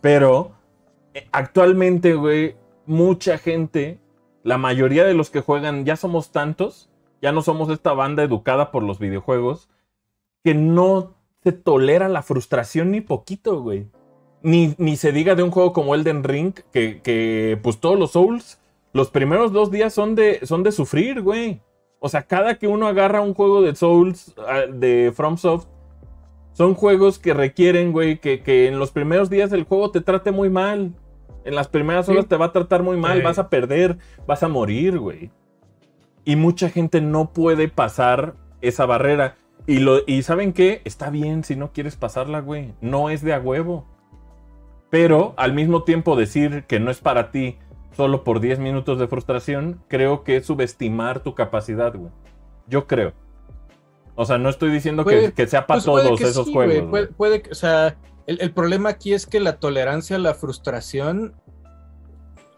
Pero 0.00 0.52
eh, 1.14 1.28
actualmente, 1.32 2.14
güey, 2.14 2.56
mucha 2.86 3.38
gente, 3.38 3.98
la 4.42 4.58
mayoría 4.58 5.04
de 5.04 5.14
los 5.14 5.30
que 5.30 5.40
juegan, 5.40 5.84
ya 5.84 5.96
somos 5.96 6.32
tantos, 6.32 6.90
ya 7.20 7.32
no 7.32 7.42
somos 7.42 7.70
esta 7.70 7.92
banda 7.92 8.22
educada 8.22 8.70
por 8.70 8.82
los 8.82 8.98
videojuegos, 8.98 9.68
que 10.42 10.54
no 10.54 11.14
se 11.42 11.52
tolera 11.52 12.08
la 12.08 12.22
frustración 12.22 12.90
ni 12.90 13.00
poquito, 13.00 13.60
güey. 13.60 13.86
Ni, 14.42 14.74
ni 14.78 14.96
se 14.96 15.12
diga 15.12 15.36
de 15.36 15.44
un 15.44 15.52
juego 15.52 15.72
como 15.72 15.94
Elden 15.94 16.24
Ring, 16.24 16.54
que, 16.72 17.00
que 17.00 17.58
pues 17.62 17.78
todos 17.78 17.96
los 17.96 18.12
Souls, 18.12 18.58
los 18.92 19.10
primeros 19.10 19.52
dos 19.52 19.70
días 19.70 19.94
son 19.94 20.14
de, 20.14 20.44
son 20.44 20.62
de 20.62 20.72
sufrir, 20.72 21.22
güey. 21.22 21.60
O 22.04 22.08
sea, 22.08 22.22
cada 22.22 22.56
que 22.56 22.66
uno 22.66 22.88
agarra 22.88 23.20
un 23.20 23.32
juego 23.32 23.62
de 23.62 23.76
Souls 23.76 24.34
ah, 24.48 24.62
de 24.68 25.12
FromSoft, 25.14 25.68
son 26.52 26.74
juegos 26.74 27.20
que 27.20 27.32
requieren, 27.32 27.92
güey, 27.92 28.18
que, 28.18 28.42
que 28.42 28.66
en 28.66 28.80
los 28.80 28.90
primeros 28.90 29.30
días 29.30 29.52
el 29.52 29.62
juego 29.62 29.92
te 29.92 30.00
trate 30.00 30.32
muy 30.32 30.50
mal. 30.50 30.92
En 31.44 31.54
las 31.54 31.68
primeras 31.68 32.06
Sí. 32.06 32.12
horas 32.12 32.26
te 32.26 32.36
va 32.36 32.46
a 32.46 32.52
tratar 32.52 32.82
muy 32.82 32.96
mal, 32.96 33.18
Sí. 33.18 33.22
vas 33.24 33.38
a 33.38 33.48
perder, 33.48 33.98
vas 34.26 34.42
a 34.42 34.48
morir, 34.48 34.98
güey. 34.98 35.30
Y 36.24 36.34
mucha 36.34 36.70
gente 36.70 37.00
no 37.00 37.32
puede 37.32 37.68
pasar 37.68 38.34
esa 38.60 38.84
barrera. 38.84 39.36
Y, 39.68 39.78
lo, 39.78 40.00
y 40.04 40.22
¿saben 40.22 40.52
qué? 40.52 40.82
Está 40.84 41.08
bien 41.08 41.44
si 41.44 41.54
no 41.54 41.72
quieres 41.72 41.94
pasarla, 41.94 42.40
güey. 42.40 42.74
No 42.80 43.10
es 43.10 43.22
de 43.22 43.32
a 43.32 43.38
huevo. 43.38 43.86
Pero 44.90 45.34
al 45.36 45.52
mismo 45.54 45.84
tiempo 45.84 46.16
decir 46.16 46.64
que 46.66 46.80
no 46.80 46.90
es 46.90 47.00
para 47.00 47.30
ti 47.30 47.58
solo 47.92 48.24
por 48.24 48.40
10 48.40 48.58
minutos 48.58 48.98
de 48.98 49.06
frustración, 49.08 49.82
creo 49.88 50.24
que 50.24 50.36
es 50.36 50.46
subestimar 50.46 51.20
tu 51.20 51.34
capacidad, 51.34 51.94
güey. 51.94 52.10
Yo 52.68 52.86
creo. 52.86 53.12
O 54.14 54.24
sea, 54.24 54.38
no 54.38 54.48
estoy 54.48 54.70
diciendo 54.70 55.04
que- 55.04 55.14
Puede- 55.16 55.32
que, 55.32 55.46
sea 55.46 55.66
para 55.66 55.78
Pues 55.78 55.86
puede 55.86 56.06
todos 56.06 56.20
que 56.20 56.26
esos 56.28 56.46
sí, 56.46 56.52
juegos. 56.52 56.88
güey, 56.90 57.06
Puede, 57.08 57.42
o 57.50 57.54
sea, 57.54 57.96
el, 58.26 58.40
el 58.40 58.52
problema 58.52 58.90
aquí 58.90 59.12
es 59.14 59.26
que 59.26 59.40
la 59.40 59.56
tolerancia 59.58 60.16
a 60.16 60.18
la 60.18 60.34
frustración, 60.34 61.34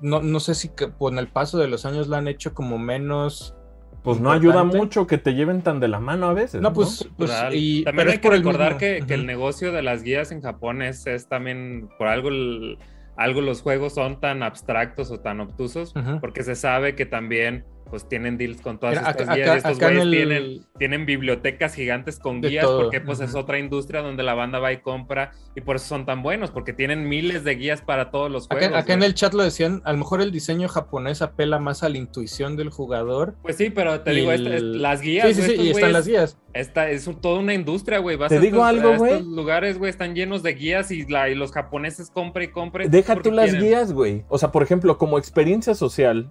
no, 0.01 0.20
no 0.22 0.41
sé 0.41 0.55
si 0.55 0.68
que- 0.70 0.91
con 0.93 1.18
el 1.18 1.28
paso 1.28 1.59
de 1.59 1.68
los 1.68 1.87
años 1.87 2.09
la 2.09 2.18
han 2.18 2.28
hecho 2.28 2.55
como 2.55 2.78
menos 2.78 3.55
pues 4.03 4.20
no 4.20 4.30
ayuda 4.32 4.64
mucho 4.64 5.07
que 5.07 5.16
te 5.16 5.32
lleven 5.32 5.62
tan 5.62 5.80
de 5.80 5.89
la 5.89 5.99
mano 5.99 6.26
a 6.26 6.35
veces. 6.35 6.61
No, 6.61 6.74
pues, 6.74 7.09
pues 7.16 7.30
y 7.53 7.85
también 7.85 7.97
pero 7.97 8.11
hay 8.11 8.16
es 8.16 8.20
que 8.20 8.28
recordar 8.30 8.76
que, 8.76 9.03
que 9.07 9.14
el 9.14 9.24
negocio 9.24 9.72
de 9.72 9.80
las 9.80 10.03
guías 10.03 10.30
en 10.30 10.43
Japón 10.43 10.82
es, 10.82 11.07
es 11.07 11.26
también 11.26 11.89
por 11.97 12.09
algo 12.09 12.28
el- 12.28 12.76
algo 13.17 13.41
los 13.41 13.62
juegos 13.62 13.95
son 13.95 14.21
tan 14.21 14.43
abstractos 14.43 15.11
o 15.11 15.21
tan 15.21 15.41
obtusos 15.41 15.95
porque 16.21 16.43
se 16.43 16.55
sabe 16.55 16.95
que 16.95 17.07
también 17.07 17.65
pues 17.95 18.09
tienen 18.09 18.36
deals 18.36 18.61
con 18.61 18.80
todas 18.80 18.97
Mira, 18.99 19.09
estas 19.12 19.28
acá- 19.28 19.34
guías 19.36 19.49
acá- 19.49 19.55
y 19.68 19.72
estos 19.72 19.78
güeyes 19.78 20.03
el- 20.03 20.11
tienen, 20.11 20.66
tienen 20.80 21.07
bibliotecas 21.07 21.74
gigantes 21.76 22.18
con 22.18 22.40
De 22.40 22.49
guías 22.49 22.64
todo, 22.64 22.80
porque 22.82 23.01
pues 23.01 23.20
es 23.20 23.36
otra 23.36 23.61
industria 23.61 24.03
donde 24.03 24.24
la 24.24 24.34
banda 24.34 24.59
va 24.59 24.72
y 24.72 24.78
compra 24.78 25.30
y 25.55 25.61
por 25.61 25.76
eso 25.76 25.86
son 25.86 26.05
tan 26.05 26.24
buenos 26.24 26.51
porque 26.51 26.72
tienen 26.72 27.09
miles 27.09 27.45
de 27.45 27.55
guías 27.55 27.82
para 27.82 28.11
todos 28.11 28.32
los 28.32 28.49
juegos. 28.49 28.66
Acá, 28.66 28.78
acá 28.80 28.92
en 28.95 28.99
güey. 28.99 29.11
el 29.11 29.14
chat 29.14 29.32
lo 29.32 29.45
decían, 29.45 29.80
a 29.84 29.92
lo 29.92 29.99
mejor 29.99 30.20
el 30.22 30.32
diseño 30.32 30.66
japonés 30.68 31.22
apela 31.22 31.61
más 31.61 31.84
a 31.84 31.88
la 31.88 31.99
intuición 31.99 32.57
del 32.57 32.70
jugador. 32.70 33.36
Pues 33.42 33.57
sí, 33.57 33.70
pero 33.70 34.01
te 34.01 34.11
digo, 34.11 34.32
el- 34.32 34.47
este- 34.49 34.61
las 34.61 35.01
guías, 35.01 35.28
Sí, 35.28 35.34
sí, 35.34 35.40
güey, 35.40 35.47
sí, 35.47 35.53
estos 35.53 35.66
y 35.66 35.70
están 35.70 35.82
güeyes- 35.90 35.92
las 35.92 36.07
guías. 36.09 36.38
Esta 36.53 36.90
es 36.90 37.07
un- 37.07 37.20
toda 37.20 37.38
una 37.38 37.55
industria, 37.55 37.99
güey. 37.99 38.16
Vas 38.16 38.28
Te 38.28 38.36
a 38.38 38.40
digo 38.40 38.57
estos, 38.59 38.68
algo, 38.68 38.88
a 38.88 38.95
estos 38.95 39.22
güey. 39.24 39.36
lugares, 39.36 39.78
güey, 39.78 39.90
están 39.90 40.14
llenos 40.16 40.42
de 40.42 40.55
guías 40.55 40.90
y, 40.90 41.07
la, 41.07 41.28
y 41.28 41.34
los 41.36 41.53
japoneses 41.53 42.11
compra 42.11 42.42
y 42.45 42.49
compra. 42.49 42.86
Deja 42.88 43.16
tú 43.22 43.30
las 43.30 43.51
quieren. 43.51 43.62
guías, 43.68 43.92
güey. 43.92 44.24
O 44.28 44.38
sea, 44.38 44.51
por 44.53 44.62
ejemplo, 44.64 44.99
como 44.99 45.18
experiencia 45.18 45.74
social, 45.74 46.30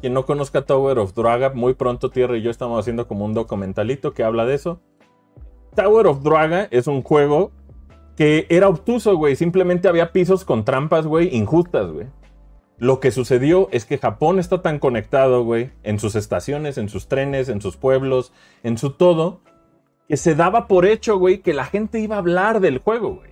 quien 0.00 0.14
no 0.14 0.26
conozca 0.26 0.62
Tower 0.62 0.98
of 0.98 1.14
Draga, 1.14 1.50
muy 1.50 1.74
pronto 1.74 2.10
Tierra 2.10 2.36
y 2.36 2.42
yo 2.42 2.50
estamos 2.50 2.80
haciendo 2.80 3.06
como 3.06 3.24
un 3.24 3.34
documentalito 3.34 4.12
que 4.12 4.24
habla 4.24 4.46
de 4.46 4.54
eso. 4.54 4.80
Tower 5.74 6.06
of 6.06 6.22
Draga 6.22 6.68
es 6.70 6.86
un 6.86 7.02
juego 7.02 7.52
que 8.16 8.46
era 8.48 8.68
obtuso, 8.68 9.16
güey. 9.16 9.36
Simplemente 9.36 9.88
había 9.88 10.12
pisos 10.12 10.44
con 10.44 10.64
trampas, 10.64 11.06
güey, 11.06 11.34
injustas, 11.34 11.90
güey. 11.90 12.06
Lo 12.78 12.98
que 12.98 13.10
sucedió 13.10 13.68
es 13.72 13.84
que 13.84 13.98
Japón 13.98 14.38
está 14.38 14.62
tan 14.62 14.78
conectado, 14.78 15.44
güey, 15.44 15.70
en 15.82 15.98
sus 15.98 16.14
estaciones, 16.14 16.78
en 16.78 16.88
sus 16.88 17.08
trenes, 17.08 17.50
en 17.50 17.60
sus 17.60 17.76
pueblos, 17.76 18.32
en 18.62 18.78
su 18.78 18.92
todo, 18.92 19.40
que 20.08 20.16
se 20.16 20.34
daba 20.34 20.66
por 20.66 20.86
hecho, 20.86 21.18
güey, 21.18 21.38
que 21.38 21.52
la 21.52 21.66
gente 21.66 22.00
iba 22.00 22.16
a 22.16 22.20
hablar 22.20 22.60
del 22.60 22.78
juego, 22.78 23.16
güey. 23.16 23.30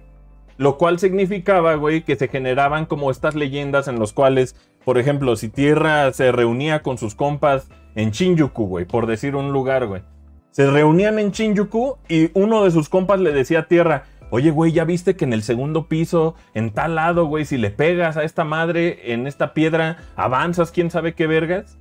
Lo 0.59 0.77
cual 0.77 0.99
significaba, 0.99 1.75
güey, 1.77 2.03
que 2.03 2.17
se 2.17 2.29
generaban 2.29 2.85
como 2.85 3.11
estas 3.11 3.35
leyendas 3.35 3.89
en 3.89 3.99
los 3.99 4.13
cuales, 4.13 4.55
por 4.85 4.99
ejemplo, 4.99 5.37
si 5.37 5.49
Tierra 5.49 6.13
se 6.13 6.33
reunía 6.33 6.83
con 6.83 6.99
sus 6.99 7.15
compas 7.15 7.69
en 7.95 8.11
Shinjuku, 8.11 8.67
güey, 8.67 8.85
por 8.85 9.07
decir 9.07 9.37
un 9.37 9.53
lugar, 9.53 9.87
güey. 9.87 10.03
Se 10.51 10.71
reunían 10.71 11.19
en 11.19 11.31
Shinjuku 11.31 11.99
y 12.09 12.31
uno 12.35 12.65
de 12.65 12.71
sus 12.71 12.89
compas 12.89 13.21
le 13.21 13.33
decía 13.33 13.61
a 13.61 13.69
Tierra, 13.69 14.05
oye, 14.31 14.51
güey, 14.51 14.73
¿ya 14.73 14.85
viste 14.85 15.17
que 15.17 15.25
en 15.25 15.33
el 15.33 15.43
segundo 15.43 15.89
piso, 15.89 16.35
en 16.55 16.71
tal 16.73 16.95
lado, 16.95 17.27
güey, 17.27 17.45
si 17.45 17.59
le 17.59 17.71
pegas 17.71 18.17
a 18.17 18.25
esta 18.25 18.45
madre 18.45 19.13
en 19.13 19.27
esta 19.27 19.55
piedra, 19.55 19.99
avanzas, 20.17 20.73
quién 20.73 20.91
sabe 20.91 21.15
qué 21.15 21.27
vergas? 21.27 21.79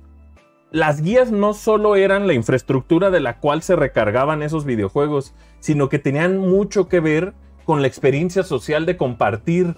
Las 0.70 1.00
guías 1.00 1.32
no 1.32 1.54
solo 1.54 1.96
eran 1.96 2.26
la 2.26 2.34
infraestructura 2.34 3.10
de 3.10 3.20
la 3.20 3.38
cual 3.38 3.62
se 3.62 3.74
recargaban 3.74 4.42
esos 4.42 4.66
videojuegos, 4.66 5.34
sino 5.60 5.88
que 5.88 5.98
tenían 5.98 6.38
mucho 6.38 6.88
que 6.88 7.00
ver 7.00 7.32
con 7.64 7.80
la 7.80 7.88
experiencia 7.88 8.42
social 8.42 8.84
de 8.84 8.96
compartir. 8.98 9.76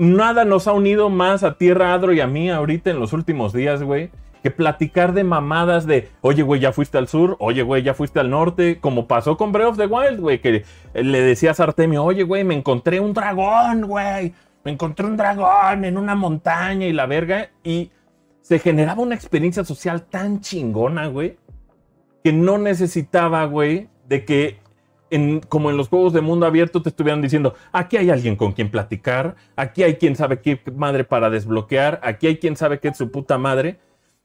Nada 0.00 0.46
nos 0.46 0.66
ha 0.66 0.72
unido 0.72 1.10
más 1.10 1.42
a 1.44 1.58
Tierra 1.58 1.92
Adro 1.92 2.14
y 2.14 2.20
a 2.20 2.26
mí 2.26 2.48
ahorita 2.48 2.88
en 2.88 3.00
los 3.00 3.12
últimos 3.12 3.52
días, 3.52 3.82
güey, 3.82 4.08
que 4.42 4.50
platicar 4.50 5.12
de 5.12 5.24
mamadas 5.24 5.84
de, 5.84 6.08
oye, 6.22 6.42
güey, 6.42 6.58
ya 6.58 6.72
fuiste 6.72 6.96
al 6.96 7.06
sur, 7.06 7.36
oye, 7.38 7.62
güey, 7.62 7.82
ya 7.82 7.92
fuiste 7.92 8.18
al 8.18 8.30
norte, 8.30 8.80
como 8.80 9.06
pasó 9.06 9.36
con 9.36 9.52
Breath 9.52 9.72
of 9.72 9.76
the 9.76 9.84
Wild, 9.84 10.18
güey, 10.18 10.40
que 10.40 10.64
le 10.94 11.20
decías 11.20 11.60
a 11.60 11.64
Artemio, 11.64 12.02
oye, 12.02 12.22
güey, 12.22 12.44
me 12.44 12.54
encontré 12.54 12.98
un 12.98 13.12
dragón, 13.12 13.82
güey, 13.82 14.32
me 14.64 14.70
encontré 14.70 15.04
un 15.04 15.18
dragón 15.18 15.84
en 15.84 15.98
una 15.98 16.14
montaña 16.14 16.86
y 16.86 16.94
la 16.94 17.04
verga, 17.04 17.50
y 17.62 17.90
se 18.40 18.58
generaba 18.58 19.02
una 19.02 19.16
experiencia 19.16 19.66
social 19.66 20.06
tan 20.06 20.40
chingona, 20.40 21.08
güey, 21.08 21.36
que 22.24 22.32
no 22.32 22.56
necesitaba, 22.56 23.44
güey, 23.44 23.90
de 24.08 24.24
que 24.24 24.59
en, 25.10 25.40
como 25.40 25.70
en 25.70 25.76
los 25.76 25.88
juegos 25.88 26.12
de 26.12 26.20
mundo 26.20 26.46
abierto 26.46 26.82
te 26.82 26.88
estuvieran 26.88 27.22
diciendo, 27.22 27.54
aquí 27.72 27.96
hay 27.96 28.10
alguien 28.10 28.36
con 28.36 28.52
quien 28.52 28.70
platicar, 28.70 29.36
aquí 29.56 29.82
hay 29.82 29.96
quien 29.96 30.16
sabe 30.16 30.40
qué 30.40 30.60
madre 30.74 31.04
para 31.04 31.30
desbloquear, 31.30 32.00
aquí 32.02 32.26
hay 32.26 32.38
quien 32.38 32.56
sabe 32.56 32.78
qué 32.78 32.88
es 32.88 32.96
su 32.96 33.10
puta 33.10 33.38
madre. 33.38 33.78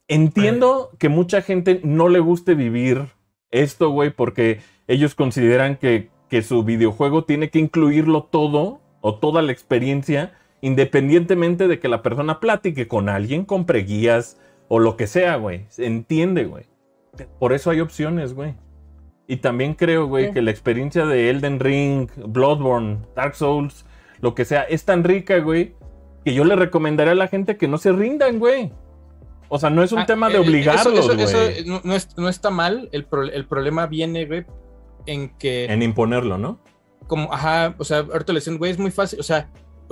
Entiendo 0.08 0.92
que 1.00 1.10
mucha 1.10 1.42
gente 1.42 1.82
no 1.84 2.10
le 2.10 2.20
guste 2.20 2.54
vivir 2.54 3.08
esto, 3.50 3.90
güey, 3.90 4.12
porque 4.12 4.60
ellos 4.88 5.16
consideran 5.16 5.78
que, 5.78 6.10
que 6.30 6.44
su 6.44 6.64
videojuego 6.64 7.24
tiene 7.24 7.50
que 7.50 7.60
incluirlo 7.60 8.24
todo 8.24 8.82
o 9.02 9.16
toda 9.16 9.42
la 9.42 9.52
experiencia, 9.52 10.34
independientemente 10.62 11.68
de 11.68 11.80
que 11.80 11.88
la 11.88 12.04
persona 12.04 12.40
platique 12.40 12.88
con 12.88 13.10
alguien, 13.10 13.46
compre 13.46 13.80
guías 13.80 14.40
o 14.68 14.80
lo 14.80 14.98
que 14.98 15.08
sea, 15.08 15.38
güey. 15.38 15.66
Entiende, 15.78 16.46
güey. 16.46 16.66
Por 17.40 17.54
eso 17.54 17.70
hay 17.72 17.80
opciones, 17.80 18.34
güey. 18.34 18.56
Y 19.28 19.38
también 19.38 19.74
creo, 19.74 20.06
güey, 20.08 20.28
Sí. 20.28 20.34
que 20.34 20.42
la 20.42 20.52
experiencia 20.52 21.06
de 21.06 21.30
Elden 21.30 21.60
Ring, 21.60 22.10
Bloodborne, 22.28 23.00
Dark 23.16 23.36
Souls, 23.36 23.86
lo 24.22 24.36
que 24.36 24.46
sea, 24.46 24.62
es 24.64 24.86
tan 24.86 25.04
rica, 25.04 25.40
güey, 25.40 25.74
que 26.24 26.34
yo 26.34 26.44
le 26.46 26.56
recomendaría 26.56 27.14
a 27.14 27.16
la 27.16 27.28
gente 27.28 27.58
que 27.58 27.68
no 27.68 27.78
se 27.78 27.92
rindan, 27.92 28.40
güey. 28.40 28.72
O 29.50 29.60
sea, 29.60 29.70
no 29.70 29.84
es 29.84 29.92
un 29.92 30.00
Ah, 30.00 30.06
tema 30.06 30.28
de 30.30 30.36
eh, 30.36 30.42
eso- 30.42 30.50
obligarlos, 30.50 31.00
eso- 31.00 31.14
güey. 31.14 31.22
eso 31.24 31.70
no, 31.70 31.82
no 31.84 31.96
es- 31.96 32.18
no 32.18 32.30
está 32.30 32.50
mal. 32.50 32.90
El, 32.92 33.06
pro- 33.06 33.24
el 33.24 33.46
problema 33.46 33.86
viene, 33.88 34.26
güey, 34.26 34.46
en 35.06 35.30
que. 35.38 35.66
En 35.66 35.82
imponerlo, 35.82 36.38
¿no? 36.38 36.60
como, 37.08 37.32
ajá, 37.32 37.76
o 37.78 37.84
sea, 37.84 38.00
ahorita 38.00 38.34
le 38.34 38.40
dicen, 38.40 38.58
güey, 38.58 38.72
es 38.72 38.80
muy 38.80 38.90
fácil, 38.90 39.20
o 39.20 39.24
sea, 39.24 39.52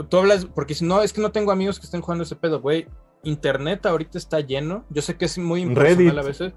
tú 0.09 0.17
hablas, 0.17 0.45
porque 0.45 0.73
si 0.73 0.84
no, 0.84 1.03
es 1.03 1.13
que 1.13 1.21
no 1.21 1.31
tengo 1.31 1.51
amigos 1.51 1.79
que 1.79 1.86
estén 1.86 2.01
jugando 2.01 2.23
ese 2.23 2.36
pedo, 2.36 2.59
güey, 2.59 2.88
internet 3.21 3.86
ahorita 3.86 4.17
está 4.17 4.39
lleno, 4.39 4.84
yo 4.89 5.03
sé 5.03 5.15
que 5.15 5.25
es 5.25 5.38
muy 5.38 5.61
impersonal 5.61 5.97
Reddit. 5.97 6.17
a 6.17 6.21
veces, 6.23 6.53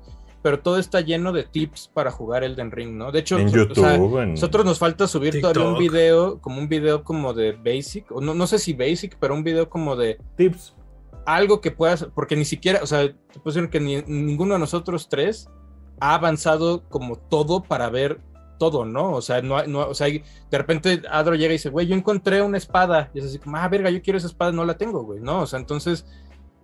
pero 0.47 0.61
todo 0.61 0.79
está 0.79 1.01
lleno 1.01 1.33
de 1.33 1.43
tips 1.43 1.91
para 1.93 2.13
jugar 2.13 2.45
Elden 2.45 2.71
Ring, 2.71 2.93
¿no? 2.97 3.11
De 3.11 3.19
hecho, 3.19 3.37
En 3.37 3.49
o 3.49 3.51
YouTube, 3.51 3.75
sea, 3.75 3.97
en- 3.97 4.31
nosotros 4.31 4.65
nos 4.65 4.79
falta 4.79 5.09
subir 5.09 5.41
todavía 5.41 5.65
un 5.65 5.77
video, 5.77 6.41
como 6.41 6.61
un 6.61 6.69
video 6.69 7.03
como 7.03 7.35
de 7.35 7.51
basic, 7.51 8.13
o 8.13 8.21
no, 8.21 8.33
no 8.33 8.47
sé 8.47 8.61
si 8.61 8.73
basic, 8.73 9.17
pero 9.19 9.35
un 9.35 9.43
video 9.43 9.69
como 9.69 9.97
de 9.97 10.21
tips. 10.37 10.77
algo 11.25 11.61
que 11.61 11.73
puedas, 11.73 12.07
porque 12.15 12.37
ni 12.37 12.45
siquiera, 12.45 12.79
o 12.81 12.87
sea, 12.87 13.09
te 13.09 13.41
puedo 13.41 13.57
decir 13.57 13.71
que 13.71 13.81
ni- 13.81 14.03
ninguno 14.07 14.55
de 14.55 14.61
nosotros 14.61 15.09
tres 15.09 15.51
ha 15.99 16.15
avanzado 16.15 16.89
como 16.91 17.17
todo 17.17 17.65
para 17.65 17.91
ver 17.91 18.21
todo, 18.61 18.85
¿no? 18.85 19.15
O 19.15 19.23
sea, 19.23 19.43
no, 19.43 19.57
hay- 19.59 19.67
no 19.67 19.81
o 19.89 19.95
sea, 19.95 20.07
de 20.07 20.23
repente 20.53 21.03
Adro 21.11 21.35
llega 21.35 21.49
y 21.55 21.57
dice, 21.57 21.71
güey, 21.71 21.89
yo 21.89 21.97
encontré 21.97 22.41
una 22.41 22.57
espada, 22.59 23.11
y 23.15 23.19
es 23.19 23.25
así 23.25 23.41
como, 23.41 23.57
ah, 23.57 23.67
verga, 23.69 23.91
yo 23.91 24.01
quiero 24.01 24.17
esa 24.19 24.29
espada, 24.29 24.53
no 24.53 24.65
la 24.65 24.79
tengo, 24.79 25.03
güey, 25.03 25.19
¿no? 25.19 25.41
O 25.41 25.47
sea, 25.49 25.59
entonces 25.59 26.07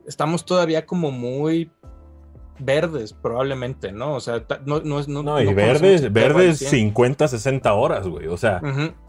estamos 0.06 0.44
todavía 0.44 0.86
como 0.86 1.10
muy 1.10 1.68
verdes, 2.64 3.12
probablemente, 3.12 3.92
¿no? 3.92 4.14
O 4.14 4.20
sea, 4.20 4.44
no, 4.64 4.80
no 4.80 5.00
es... 5.00 5.08
No, 5.08 5.22
No, 5.22 5.40
y 5.40 5.46
no 5.46 5.54
verdes, 5.54 6.12
verdes 6.12 6.58
100. 6.58 6.70
50, 6.70 7.28
60 7.28 7.72
horas, 7.74 8.06
güey. 8.06 8.26
O 8.26 8.36
sea, 8.36 8.60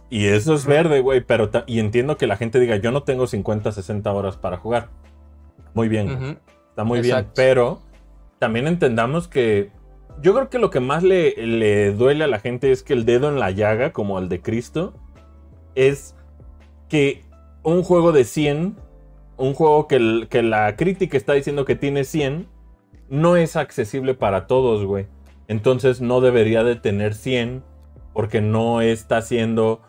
y 0.10 0.26
eso 0.26 0.54
es 0.54 0.66
verde, 0.66 1.00
güey. 1.00 1.22
Pero 1.22 1.50
y 1.66 1.80
entiendo 1.80 2.18
que 2.18 2.28
la 2.28 2.38
gente 2.38 2.60
diga, 2.60 2.76
yo 2.78 2.92
no 2.92 3.04
tengo 3.04 3.28
50, 3.28 3.72
60 3.72 4.12
horas 4.12 4.38
para 4.38 4.58
jugar. 4.58 4.90
Muy 5.74 5.88
bien. 5.88 6.40
Está 6.70 6.84
muy 6.84 7.02
bien, 7.02 7.28
pero 7.36 7.82
también 8.40 8.68
entendamos 8.68 9.28
que 9.28 9.72
yo 10.22 10.34
creo 10.34 10.50
que 10.50 10.60
lo 10.60 10.70
que 10.70 10.80
más 10.80 11.04
le, 11.04 11.36
le 11.36 11.94
duele 11.94 12.24
a 12.24 12.28
la 12.28 12.40
gente 12.40 12.72
es 12.72 12.84
que 12.84 12.94
el 12.94 13.06
dedo 13.06 13.30
en 13.30 13.40
la 13.40 13.52
llaga, 13.52 13.92
como 13.92 14.20
el 14.20 14.30
de 14.30 14.42
Cristo, 14.42 14.94
es 15.76 16.16
que 16.90 17.24
un 17.64 17.84
juego 17.84 18.12
de 18.12 18.24
100, 18.24 18.76
un 19.38 19.54
juego 19.54 19.88
que, 19.88 20.28
que 20.30 20.44
la 20.44 20.76
crítica 20.76 21.18
está 21.18 21.34
diciendo 21.34 21.66
que 21.66 21.76
tiene 21.76 22.04
100, 22.04 22.48
no 23.14 23.38
es 23.38 23.56
accesible 23.56 24.16
para 24.16 24.48
todos, 24.48 24.86
güey. 24.86 25.06
Entonces 25.48 26.02
no 26.02 26.20
debería 26.20 26.64
de 26.64 26.76
tener 26.76 27.14
100 27.14 27.64
porque 28.12 28.42
no 28.42 28.82
está 28.82 29.22
siendo 29.22 29.82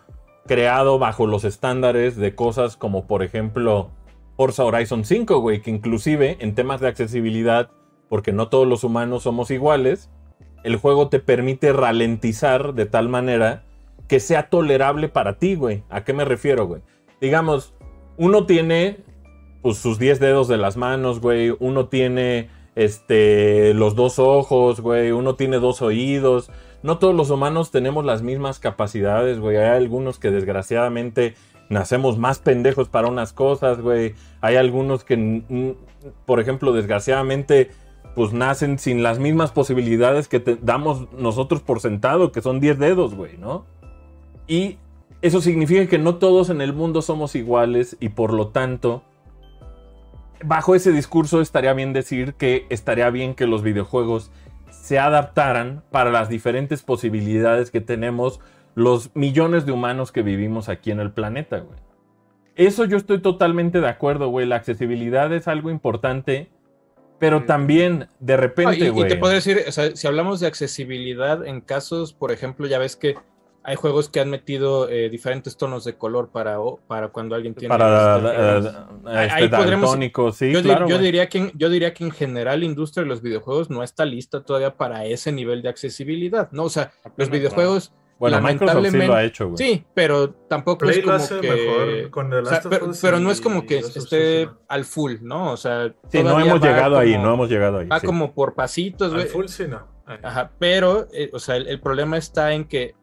creado 0.45 0.99
bajo 0.99 1.25
los 1.25 1.43
estándares 1.43 2.17
de 2.17 2.35
cosas 2.35 2.77
como 2.77 3.07
por 3.07 3.23
ejemplo 3.23 3.89
Forza 4.37 4.63
Horizon 4.63 5.05
5, 5.05 5.39
güey, 5.39 5.63
que 5.63 5.71
inclusive 5.71 6.37
en 6.39 6.53
temas 6.53 6.81
de 6.81 6.87
accesibilidad, 6.87 7.71
porque 8.09 8.31
no 8.31 8.49
todos 8.49 8.67
los 8.67 8.83
humanos 8.83 9.23
somos 9.23 9.49
iguales, 9.49 10.11
el 10.63 10.75
juego 10.75 11.09
te 11.09 11.19
permite 11.19 11.73
ralentizar 11.73 12.75
de 12.75 12.85
tal 12.85 13.09
manera 13.09 13.63
que 14.07 14.19
sea 14.19 14.49
tolerable 14.49 15.09
para 15.09 15.39
ti, 15.39 15.55
güey. 15.55 15.83
¿A 15.89 16.03
qué 16.03 16.13
me 16.13 16.25
refiero, 16.25 16.67
güey? 16.67 16.83
Digamos, 17.19 17.73
uno 18.17 18.45
tiene 18.45 18.97
pues, 19.63 19.77
sus 19.77 19.97
10 19.97 20.19
dedos 20.19 20.47
de 20.47 20.57
las 20.57 20.77
manos, 20.77 21.21
güey. 21.21 21.55
Uno 21.59 21.87
tiene 21.87 22.49
este, 22.75 23.73
los 23.73 23.95
dos 23.95 24.19
ojos, 24.19 24.81
güey. 24.81 25.11
Uno 25.11 25.35
tiene 25.35 25.59
dos 25.59 25.81
oídos. 25.81 26.51
No 26.83 26.97
todos 26.97 27.15
los 27.15 27.29
humanos 27.29 27.71
tenemos 27.71 28.05
las 28.05 28.21
mismas 28.21 28.59
capacidades, 28.59 29.39
güey. 29.39 29.57
Hay 29.57 29.69
algunos 29.69 30.19
que 30.19 30.29
desgraciadamente 30.31 31.35
nacemos 31.69 32.17
más 32.17 32.39
pendejos 32.39 32.89
para 32.89 33.07
unas 33.07 33.33
cosas, 33.33 33.81
güey. 33.81 34.13
Hay 34.41 34.55
algunos 34.55 35.03
que, 35.03 35.75
por 36.25 36.39
ejemplo, 36.39 36.73
desgraciadamente, 36.73 37.71
pues 38.13 38.33
nacen 38.33 38.77
sin 38.77 39.03
las 39.03 39.19
mismas 39.19 39.51
posibilidades 39.51 40.27
que 40.27 40.39
damos 40.61 41.11
nosotros 41.13 41.61
por 41.61 41.79
sentado, 41.79 42.31
que 42.31 42.41
son 42.41 42.59
10 42.59 42.77
dedos, 42.77 43.15
güey, 43.15 43.37
¿no? 43.37 43.65
Y 44.47 44.77
eso 45.21 45.41
significa 45.41 45.87
que 45.87 45.97
no 45.97 46.15
todos 46.15 46.49
en 46.49 46.61
el 46.61 46.73
mundo 46.73 47.01
somos 47.01 47.35
iguales 47.35 47.97
y 47.99 48.09
por 48.09 48.31
lo 48.31 48.49
tanto, 48.49 49.01
bajo 50.43 50.75
ese 50.75 50.91
discurso 50.91 51.41
estaría 51.41 51.73
bien 51.73 51.93
decir 51.93 52.33
que 52.35 52.65
estaría 52.69 53.09
bien 53.09 53.35
que 53.35 53.47
los 53.47 53.63
videojuegos 53.63 54.31
se 54.69 54.99
adaptaran 54.99 55.83
para 55.91 56.11
las 56.11 56.29
diferentes 56.29 56.83
posibilidades 56.83 57.71
que 57.71 57.81
tenemos 57.81 58.39
los 58.75 59.15
millones 59.15 59.65
de 59.65 59.71
humanos 59.71 60.11
que 60.11 60.21
vivimos 60.21 60.69
aquí 60.69 60.91
en 60.91 60.99
el 60.99 61.11
planeta, 61.11 61.59
güey. 61.59 61.79
Eso 62.55 62.85
yo 62.85 62.97
estoy 62.97 63.21
totalmente 63.21 63.81
de 63.81 63.87
acuerdo, 63.87 64.29
güey. 64.29 64.45
La 64.45 64.55
accesibilidad 64.55 65.31
es 65.33 65.47
algo 65.47 65.69
importante, 65.69 66.49
pero 67.19 67.43
también 67.43 68.07
de 68.19 68.37
repente, 68.37 68.85
y, 68.85 68.89
güey. 68.89 69.05
y 69.05 69.09
te 69.09 69.17
puedo 69.17 69.33
decir, 69.33 69.61
o 69.67 69.71
sea, 69.71 69.95
si 69.95 70.07
hablamos 70.07 70.39
de 70.39 70.47
accesibilidad 70.47 71.45
en 71.45 71.61
casos, 71.61 72.13
por 72.13 72.31
ejemplo, 72.31 72.67
ya 72.67 72.79
ves 72.79 72.95
que 72.95 73.15
hay 73.67 73.75
juegos 73.75 74.09
que 74.09 74.19
han 74.19 74.29
metido 74.29 74.87
eh, 74.89 75.09
diferentes 75.09 75.57
tonos 75.57 75.83
de 75.85 75.95
color 75.97 76.29
para, 76.29 76.57
para 76.87 77.07
cuando 77.09 77.33
alguien 77.35 77.55
tiene... 77.55 77.69
para 77.75 78.19
problemas. 78.19 78.75
Ahí 79.05 79.43
este 79.45 79.57
podremos- 79.57 79.81
daltónico, 79.89 80.31
sí, 80.31 80.51
yo, 80.53 80.99
diría 80.99 81.27
que 81.29 81.37
en, 81.39 81.51
yo 81.55 81.69
diría 81.69 81.93
que 81.93 82.03
en 82.03 82.11
general 82.11 82.59
la 82.59 82.65
industria 82.65 83.03
de 83.03 83.09
los 83.09 83.21
videojuegos 83.21 83.69
no 83.69 83.81
está 83.83 84.05
lista 84.05 84.43
todavía 84.43 84.75
para 84.77 85.05
ese 85.05 85.31
nivel 85.31 85.61
de 85.63 85.69
accesibilidad, 85.69 86.49
¿no? 86.51 86.63
O 86.65 86.69
sea, 86.69 86.91
los 87.03 87.13
Apenas 87.13 87.29
videojuegos, 87.31 87.93
Bueno, 88.19 88.37
Microsoft 88.39 88.59
sí 88.59 88.65
lo 88.65 88.81
lamentablemente- 88.83 89.13
ha 89.15 89.23
hecho, 89.23 89.45
güey. 89.49 89.57
sí, 89.57 89.85
pero 89.93 90.29
tampoco 90.29 90.77
Play 90.85 90.91
es 90.99 91.05
lo 91.05 91.11
como 91.11 91.15
hace 91.15 91.39
que... 91.41 91.49
mejor 91.51 92.09
con 92.11 92.29
The 92.29 92.35
o 92.37 92.45
sea, 92.45 92.51
Last 92.53 92.65
of 92.67 92.99
pero, 93.01 93.19
no 93.19 93.31
es 93.31 93.41
como 93.41 93.65
que 93.65 93.79
esté 93.79 94.47
al 94.67 94.85
full, 94.85 95.15
¿no? 95.21 95.51
O 95.51 95.57
sea, 95.57 95.91
Sí, 96.09 96.21
no 96.23 96.39
hemos 96.39 96.61
llegado 96.61 96.97
ahí, 96.99 97.17
no 97.17 97.33
hemos 97.33 97.49
llegado 97.49 97.79
ahí. 97.79 97.87
Va 97.87 97.99
sí. 97.99 98.05
como 98.05 98.33
por 98.33 98.53
pasitos, 98.53 99.09
Al 99.11 99.17
güey. 99.21 99.27
full 99.27 99.47
sí 99.47 99.65
no. 99.67 99.87
Ajá, 100.21 100.51
pero, 100.59 101.07
eh, 101.13 101.31
o 101.33 101.39
sea, 101.39 101.55
el, 101.55 101.67
el 101.67 101.79
problema 101.79 102.15
está 102.17 102.53
en 102.53 102.65
que 102.65 102.93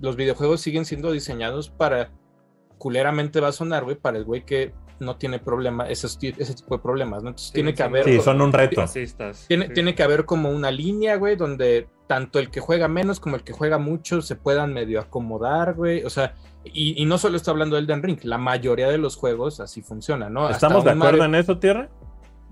los 0.00 0.16
videojuegos 0.16 0.60
siguen 0.60 0.84
siendo 0.84 1.12
diseñados 1.12 1.70
para, 1.70 2.10
culeramente 2.78 3.40
va 3.40 3.48
a 3.48 3.52
sonar, 3.52 3.84
güey, 3.84 3.96
para 3.96 4.18
el 4.18 4.24
güey 4.24 4.44
que 4.44 4.72
no 4.98 5.16
tiene 5.16 5.38
problema, 5.38 5.88
ese 5.88 6.08
tipo 6.18 6.76
de 6.76 6.82
problemas, 6.82 7.22
¿no? 7.22 7.30
Entonces 7.30 7.48
Sí, 7.48 7.54
tiene 7.54 7.72
que 7.74 7.82
haber... 7.82 8.04
Sí, 8.04 8.20
son 8.20 8.42
un 8.42 8.52
reto. 8.52 8.84
Tiene, 9.48 9.66
sí. 9.68 9.72
tiene 9.72 9.94
que 9.94 10.02
haber 10.02 10.26
como 10.26 10.50
una 10.50 10.70
línea, 10.70 11.16
güey, 11.16 11.36
donde 11.36 11.88
tanto 12.06 12.38
el 12.38 12.50
que 12.50 12.60
juega 12.60 12.86
menos 12.86 13.18
como 13.18 13.36
el 13.36 13.42
que 13.42 13.52
juega 13.54 13.78
mucho 13.78 14.20
se 14.20 14.36
puedan 14.36 14.74
medio 14.74 15.00
acomodar, 15.00 15.72
güey. 15.74 16.04
O 16.04 16.10
sea, 16.10 16.34
y, 16.64 17.00
y 17.02 17.06
no 17.06 17.16
solo 17.16 17.38
está 17.38 17.50
hablando 17.50 17.76
de 17.76 17.82
Elden 17.82 18.02
Ring, 18.02 18.18
la 18.24 18.36
mayoría 18.36 18.88
de 18.90 18.98
los 18.98 19.16
juegos 19.16 19.60
así 19.60 19.80
funciona, 19.80 20.28
¿no? 20.28 20.42
Hasta 20.42 20.66
¿Estamos 20.66 20.84
de 20.84 20.90
acuerdo 20.90 21.18
Mario- 21.18 21.24
en 21.24 21.34
eso, 21.36 21.58
Tierra? 21.58 21.88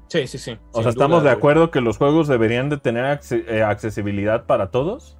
Sí, 0.06 0.26
sí, 0.26 0.38
sí. 0.38 0.56
O 0.72 0.80
sea, 0.80 0.88
¿estamos 0.88 1.20
duda, 1.20 1.30
de 1.30 1.34
güey. 1.34 1.38
acuerdo 1.38 1.70
que 1.70 1.82
los 1.82 1.98
juegos 1.98 2.28
deberían 2.28 2.70
de 2.70 2.78
tener 2.78 3.20
eh, 3.30 3.62
accesibilidad 3.62 4.46
para 4.46 4.70
todos? 4.70 5.17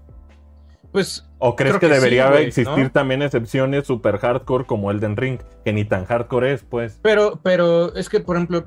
Pues 0.92 1.28
¿O 1.38 1.54
crees 1.54 1.76
que, 1.76 1.86
sí, 1.86 1.92
debería 1.92 2.40
existir 2.40 2.84
¿no? 2.84 2.90
también 2.90 3.22
excepciones 3.22 3.86
super 3.86 4.18
hardcore 4.18 4.64
como 4.64 4.90
Elden 4.90 5.16
Ring? 5.16 5.40
Que 5.64 5.72
ni 5.72 5.84
tan 5.84 6.04
hardcore 6.04 6.52
es, 6.52 6.64
pues. 6.64 6.98
Pero, 7.02 7.38
pero 7.42 7.94
es 7.94 8.08
que, 8.08 8.20
por 8.20 8.36
ejemplo, 8.36 8.64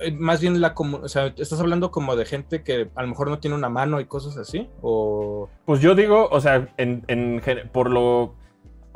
eh, 0.00 0.12
más 0.12 0.40
bien 0.40 0.60
la 0.60 0.74
o 0.76 1.08
sea, 1.08 1.34
estás 1.36 1.60
hablando 1.60 1.90
como 1.90 2.16
de 2.16 2.24
gente 2.24 2.62
que 2.62 2.88
a 2.94 3.02
lo 3.02 3.08
mejor 3.08 3.28
no 3.28 3.38
tiene 3.38 3.56
una 3.56 3.68
mano 3.68 4.00
y 4.00 4.06
cosas 4.06 4.36
así, 4.36 4.68
o 4.80 5.48
Pues 5.64 5.80
yo 5.80 5.94
digo, 5.94 6.28
o 6.30 6.40
sea, 6.40 6.68
en, 6.76 7.04
en 7.08 7.42
por 7.72 7.90
lo... 7.90 8.34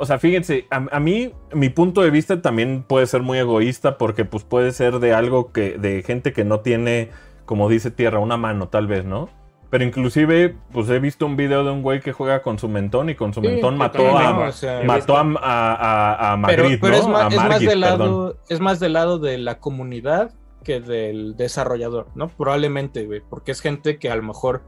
O 0.00 0.06
sea, 0.06 0.20
fíjense, 0.20 0.66
a, 0.70 0.86
a 0.92 1.00
mí 1.00 1.32
mi 1.52 1.70
punto 1.70 2.02
de 2.02 2.10
vista 2.10 2.40
también 2.40 2.84
puede 2.84 3.06
ser 3.06 3.22
muy 3.22 3.38
egoísta 3.38 3.98
porque 3.98 4.24
pues 4.24 4.44
puede 4.44 4.70
ser 4.70 5.00
de 5.00 5.12
algo 5.12 5.52
que... 5.52 5.76
de 5.76 6.02
gente 6.04 6.32
que 6.32 6.44
no 6.44 6.60
tiene, 6.60 7.10
como 7.44 7.68
dice 7.68 7.90
Tierra, 7.90 8.20
una 8.20 8.36
mano 8.36 8.68
tal 8.68 8.86
vez, 8.86 9.04
¿no? 9.04 9.28
Pero 9.70 9.84
inclusive, 9.84 10.56
pues 10.72 10.88
he 10.88 10.98
visto 10.98 11.26
un 11.26 11.36
video 11.36 11.62
de 11.62 11.70
un 11.70 11.82
güey 11.82 12.00
que 12.00 12.12
juega 12.12 12.42
con 12.42 12.58
su 12.58 12.68
mentón 12.68 13.10
y 13.10 13.14
con 13.14 13.34
su 13.34 13.42
mentón 13.42 13.76
mató 13.76 14.16
a, 14.16 14.32
¿no? 14.32 14.40
O 14.48 14.52
sea, 14.52 14.82
mató 14.84 15.16
a, 15.16 15.20
a, 15.20 15.74
a- 15.74 16.32
a 16.32 16.46
pero, 16.46 16.64
pero 16.80 16.94
¿no? 16.94 16.98
es, 17.02 17.06
más, 17.06 17.22
a 17.24 17.28
es 17.28 17.36
más 17.48 17.60
del 17.60 17.80
lado, 17.80 18.36
es 18.48 18.60
más 18.60 18.80
del 18.80 18.92
lado 18.94 19.18
de 19.18 19.36
la 19.36 19.58
comunidad 19.58 20.32
que 20.64 20.80
del 20.80 21.36
desarrollador, 21.36 22.08
¿no? 22.14 22.28
Probablemente, 22.28 23.04
güey, 23.04 23.20
porque 23.28 23.52
es 23.52 23.60
gente 23.60 23.98
que 23.98 24.10
a 24.10 24.16
lo 24.16 24.22
mejor 24.22 24.62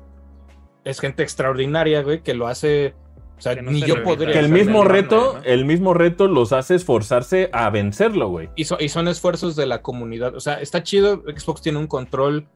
es 0.84 1.00
gente 1.00 1.22
extraordinaria, 1.22 2.02
güey, 2.02 2.22
que 2.22 2.34
lo 2.34 2.46
hace, 2.46 2.94
o 3.38 3.40
sea, 3.40 3.54
no 3.56 3.70
ni 3.70 3.80
se 3.80 3.86
yo 3.86 4.02
podría. 4.02 4.32
Que 4.34 4.38
el 4.38 4.50
mismo 4.50 4.84
reto, 4.84 5.34
¿no? 5.38 5.42
el 5.44 5.64
mismo 5.64 5.94
reto 5.94 6.28
los 6.28 6.52
hace 6.52 6.74
esforzarse 6.74 7.48
a 7.54 7.70
vencerlo, 7.70 8.28
güey. 8.28 8.50
Y, 8.54 8.64
so- 8.64 8.76
y 8.78 8.90
son 8.90 9.08
esfuerzos 9.08 9.56
de 9.56 9.64
la 9.64 9.80
comunidad. 9.80 10.34
O 10.34 10.40
sea, 10.40 10.60
está 10.60 10.82
chido. 10.82 11.22
Xbox 11.36 11.62
tiene 11.62 11.78
un 11.78 11.86
control 11.86 12.46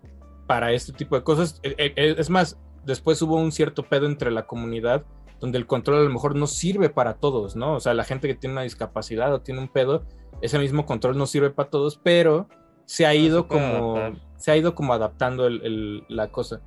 para 0.46 0.72
este 0.72 0.92
tipo 0.92 1.16
de 1.16 1.22
cosas. 1.22 1.60
Eh, 1.62 1.74
eh, 1.96 2.14
Es 2.18 2.30
más, 2.30 2.58
después 2.84 3.20
hubo 3.22 3.36
un 3.36 3.52
cierto 3.52 3.82
pedo 3.84 4.06
entre 4.06 4.30
la 4.30 4.46
comunidad 4.46 5.04
donde 5.40 5.58
el 5.58 5.66
control 5.66 5.98
a 5.98 6.02
lo 6.04 6.10
mejor 6.10 6.36
no 6.36 6.46
sirve 6.46 6.88
para 6.90 7.14
todos, 7.14 7.54
¿no? 7.56 7.74
O 7.74 7.80
sea, 7.80 7.92
la 7.94 8.04
gente 8.04 8.28
que 8.28 8.34
tiene 8.34 8.52
una 8.54 8.62
discapacidad 8.62 9.32
o 9.34 9.40
tiene 9.40 9.60
un 9.60 9.68
pedo, 9.68 10.04
ese 10.40 10.58
mismo 10.58 10.86
control 10.86 11.18
no 11.18 11.26
sirve 11.26 11.50
para 11.50 11.68
todos, 11.70 12.00
pero 12.02 12.48
se 12.86 13.04
ha 13.04 13.10
Ah, 13.10 13.14
ido 13.14 13.48
como 13.48 13.96
adaptar. 13.96 14.22
se 14.36 14.50
ha 14.52 14.56
ido 14.56 14.74
como 14.74 14.92
adaptando 14.94 15.46
el- 15.46 15.62
el- 15.62 16.04
la 16.08 16.28
cosa. 16.30 16.60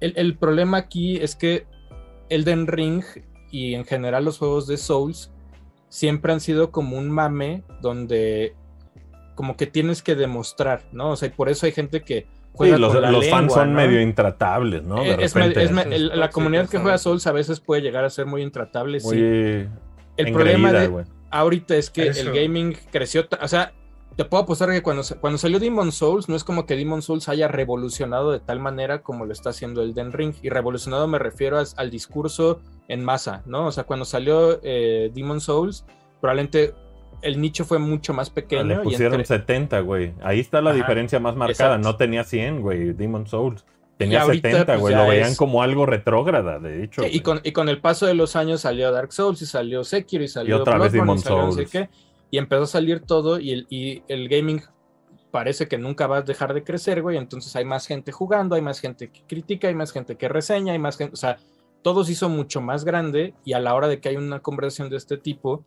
El, 0.00 0.14
el 0.16 0.36
problema 0.36 0.78
aquí 0.78 1.16
es 1.16 1.36
que 1.36 1.66
Elden 2.28 2.66
Ring 2.66 3.04
y 3.50 3.74
en 3.74 3.84
general 3.84 4.24
los 4.24 4.38
juegos 4.38 4.66
de 4.66 4.76
Souls 4.78 5.30
siempre 5.88 6.32
han 6.32 6.40
sido 6.40 6.70
como 6.72 6.96
un 6.98 7.10
mame 7.10 7.62
donde 7.80 8.54
como 9.36 9.56
que 9.56 9.66
tienes 9.66 10.02
que 10.02 10.14
demostrar, 10.16 10.84
¿no? 10.92 11.10
O 11.10 11.16
sea, 11.16 11.28
y 11.28 11.32
por 11.32 11.48
eso 11.48 11.66
hay 11.66 11.72
gente 11.72 12.02
que 12.02 12.26
Sí, 12.58 12.70
los, 12.78 12.92
con 12.92 13.02
la 13.02 13.10
los 13.10 13.28
fans 13.28 13.52
son 13.52 13.72
¿no? 13.72 13.76
medio 13.76 14.00
intratables, 14.00 14.82
¿no? 14.84 15.02
De 15.02 15.10
Eh, 15.10 15.16
es 15.20 15.34
me- 15.34 15.40
repente. 15.48 15.62
es 15.64 15.70
me- 15.72 15.82
Sus 15.84 15.92
el- 15.92 16.20
la 16.20 16.30
comunidad 16.30 16.68
que 16.68 16.78
juega. 16.78 16.98
Souls 16.98 17.26
a 17.26 17.32
veces 17.32 17.60
puede 17.60 17.82
llegar 17.82 18.04
a 18.04 18.10
ser 18.10 18.26
muy 18.26 18.42
intratable, 18.42 19.00
muy 19.02 19.16
sí. 19.16 19.68
El 20.16 20.32
problema 20.32 20.72
de 20.72 21.04
ahorita 21.30 21.74
es 21.76 21.90
que 21.90 22.08
Eso. 22.08 22.20
el 22.20 22.32
gaming 22.32 22.76
creció, 22.92 23.26
o 23.42 23.48
sea, 23.48 23.72
te 24.16 24.24
puedo 24.24 24.44
apostar 24.44 24.70
que 24.70 24.80
cuando, 24.80 25.02
cuando 25.20 25.38
salió 25.38 25.58
Demon 25.58 25.90
Souls, 25.90 26.28
no 26.28 26.36
es 26.36 26.44
como 26.44 26.66
que 26.66 26.76
Demon 26.76 27.02
Souls 27.02 27.28
haya 27.28 27.48
revolucionado 27.48 28.30
de 28.30 28.38
tal 28.38 28.60
manera 28.60 29.02
como 29.02 29.24
lo 29.26 29.32
está 29.32 29.50
haciendo 29.50 29.82
Elden 29.82 30.12
Ring. 30.12 30.34
Y 30.40 30.50
revolucionado 30.50 31.08
me 31.08 31.18
refiero 31.18 31.58
a- 31.58 31.64
al 31.76 31.90
discurso 31.90 32.60
en 32.86 33.04
masa, 33.04 33.42
¿no? 33.46 33.66
O 33.66 33.72
sea, 33.72 33.82
cuando 33.82 34.04
salió 34.04 34.60
eh, 34.62 35.10
Demon 35.12 35.40
Souls, 35.40 35.84
probablemente 36.20 36.74
el 37.24 37.40
nicho 37.40 37.64
fue 37.64 37.78
mucho 37.78 38.12
más 38.14 38.30
pequeño. 38.30 38.64
Le 38.64 38.74
y 38.74 38.78
pusieron 38.78 39.14
entre- 39.20 39.26
70, 39.38 39.80
güey. 39.80 40.12
Ahí 40.22 40.40
está 40.40 40.60
la 40.60 40.70
Ajá, 40.70 40.76
diferencia 40.78 41.18
más 41.20 41.34
marcada. 41.36 41.70
exacto. 41.74 41.88
No 41.88 41.96
tenía 41.96 42.24
100, 42.24 42.60
güey, 42.60 42.92
Demon 42.92 43.26
Souls. 43.26 43.64
Tenía 43.96 44.18
Y 44.18 44.22
ahorita, 44.22 44.48
70, 44.50 44.66
pues, 44.72 44.80
güey. 44.80 44.94
Lo 44.94 45.06
veían 45.08 45.30
es- 45.30 45.36
como 45.36 45.62
algo 45.62 45.86
retrógrada, 45.86 46.58
de 46.58 46.84
hecho. 46.84 47.02
Sí, 47.02 47.08
y, 47.12 47.20
con, 47.20 47.40
y 47.44 47.52
con 47.52 47.68
el 47.68 47.80
paso 47.80 48.06
de 48.06 48.14
los 48.14 48.36
años 48.36 48.60
salió 48.62 48.90
Dark 48.92 49.12
Souls 49.12 49.40
y 49.42 49.46
salió 49.46 49.84
Sekiro 49.84 50.22
y 50.24 50.28
salió 50.28 50.60
otra 50.60 50.78
vez 50.78 50.92
Bloodborne, 50.92 50.98
y 50.98 51.00
Demon 51.00 51.18
salió 51.20 51.42
no 51.46 51.52
sé 51.52 51.66
Souls. 51.66 51.70
qué, 51.70 51.88
y 52.30 52.38
empezó 52.38 52.62
a 52.64 52.66
salir 52.66 53.00
todo 53.00 53.38
y 53.38 53.52
el, 53.52 53.66
y 53.70 54.02
el 54.08 54.28
gaming 54.28 54.62
parece 55.30 55.66
que 55.68 55.78
nunca 55.78 56.06
va 56.06 56.18
a 56.18 56.22
dejar 56.22 56.54
de 56.54 56.62
crecer, 56.64 57.02
güey, 57.02 57.16
entonces 57.16 57.54
hay 57.56 57.64
más 57.64 57.86
gente 57.86 58.12
jugando, 58.12 58.54
hay 58.54 58.62
más 58.62 58.80
gente 58.80 59.10
que 59.10 59.22
critica, 59.26 59.68
hay 59.68 59.74
más 59.74 59.92
gente 59.92 60.16
que 60.16 60.28
reseña, 60.28 60.72
hay 60.72 60.78
más 60.78 60.96
gente, 60.96 61.12
o 61.12 61.16
sea, 61.16 61.38
todo 61.82 62.04
se 62.04 62.12
hizo 62.12 62.28
mucho 62.28 62.60
más 62.60 62.84
grande 62.84 63.34
y 63.44 63.52
a 63.52 63.60
la 63.60 63.74
hora 63.74 63.88
de 63.88 64.00
que 64.00 64.08
hay 64.08 64.16
una 64.16 64.40
conversación 64.40 64.90
de 64.90 64.96
este 64.96 65.18
tipo, 65.18 65.64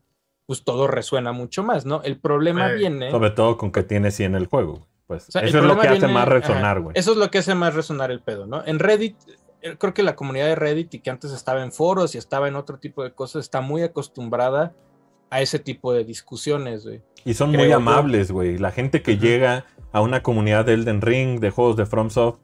pues 0.47 0.63
todo 0.63 0.87
resuena 0.87 1.33
mucho 1.33 1.61
más, 1.61 1.85
¿no? 1.85 2.01
El 2.03 2.17
problema 2.19 2.71
Eh, 2.71 2.75
viene... 2.75 3.11
Sobre 3.11 3.31
todo 3.31 3.57
con 3.57 3.71
que 3.71 3.83
tiene 3.83 4.11
100 4.11 4.33
el 4.33 4.47
juego. 4.47 4.87
Pues 5.05 5.27
O 5.27 5.31
sea, 5.33 5.41
el 5.41 5.49
eso 5.49 5.59
es 5.59 5.65
lo 5.65 5.77
que 5.77 5.87
hace 5.89 6.07
más 6.07 6.27
resonar, 6.27 6.79
güey. 6.79 6.93
Eso 6.97 7.11
es 7.11 7.17
lo 7.17 7.29
que 7.29 7.37
hace 7.39 7.53
más 7.53 7.75
resonar 7.75 8.11
el 8.11 8.21
pedo, 8.21 8.47
¿no? 8.47 8.65
En 8.65 8.79
Reddit, 8.79 9.17
eh, 9.61 9.75
creo 9.77 9.93
que 9.93 10.03
la 10.03 10.15
comunidad 10.15 10.45
de 10.45 10.55
Reddit 10.55 10.93
y 10.95 10.99
que 10.99 11.09
antes 11.09 11.31
estaba 11.31 11.61
en 11.63 11.73
foros 11.73 12.15
y 12.15 12.17
estaba 12.17 12.47
en 12.47 12.55
otro 12.55 12.79
tipo 12.79 13.03
de 13.03 13.11
cosas, 13.11 13.43
está 13.43 13.59
muy 13.59 13.83
acostumbrada 13.83 14.73
a 15.29 15.41
ese 15.41 15.59
tipo 15.59 15.91
de 15.91 16.05
discusiones, 16.05 16.85
güey. 16.85 17.01
Y 17.25 17.33
son 17.33 17.51
creo 17.51 17.65
muy 17.65 17.73
amables, 17.73 18.31
güey. 18.31 18.57
La 18.57 18.71
gente 18.71 19.01
que 19.01 19.17
llega 19.17 19.65
a 19.91 19.99
una 19.99 20.23
comunidad 20.23 20.63
de 20.63 20.75
Elden 20.75 21.01
Ring, 21.01 21.41
de 21.41 21.49
juegos 21.49 21.75
de 21.75 21.85
FromSoft. 21.85 22.39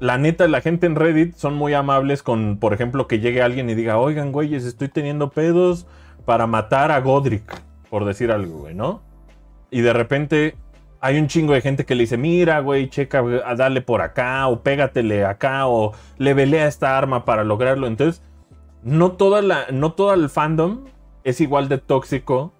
La 0.00 0.18
neta, 0.18 0.46
la 0.48 0.60
gente 0.60 0.84
en 0.84 0.96
Reddit 0.96 1.36
son 1.36 1.54
muy 1.54 1.72
amables 1.72 2.22
con, 2.22 2.58
por 2.58 2.74
ejemplo, 2.74 3.06
que 3.06 3.20
llegue 3.20 3.40
alguien 3.40 3.70
y 3.70 3.74
diga, 3.74 3.96
oigan, 3.96 4.32
güeyes, 4.32 4.64
estoy 4.64 4.88
teniendo 4.88 5.30
pedos 5.30 5.86
para 6.24 6.46
matar 6.46 6.90
a 6.90 7.00
Godric, 7.00 7.62
por 7.90 8.04
decir 8.04 8.30
algo, 8.30 8.60
güey, 8.60 8.74
¿no? 8.74 9.02
Y 9.70 9.80
de 9.80 9.92
repente 9.92 10.56
hay 11.00 11.18
un 11.18 11.26
chingo 11.26 11.52
de 11.52 11.60
gente 11.60 11.84
que 11.84 11.94
le 11.94 12.02
dice, 12.02 12.16
mira, 12.16 12.60
güey, 12.60 12.88
checa, 12.88 13.24
a 13.44 13.54
dale 13.56 13.80
por 13.80 14.02
acá, 14.02 14.46
o 14.46 14.62
pégatele 14.62 15.24
acá, 15.24 15.66
o 15.66 15.92
levelea 16.18 16.68
esta 16.68 16.96
arma 16.96 17.24
para 17.24 17.42
lograrlo. 17.42 17.86
Entonces, 17.88 18.22
no 18.82 19.12
toda 19.12 19.42
la, 19.42 19.66
no 19.72 19.92
todo 19.92 20.14
el 20.14 20.28
fandom 20.28 20.84
es 21.24 21.40
igual 21.40 21.68
de 21.68 21.78
tóxico 21.78 22.52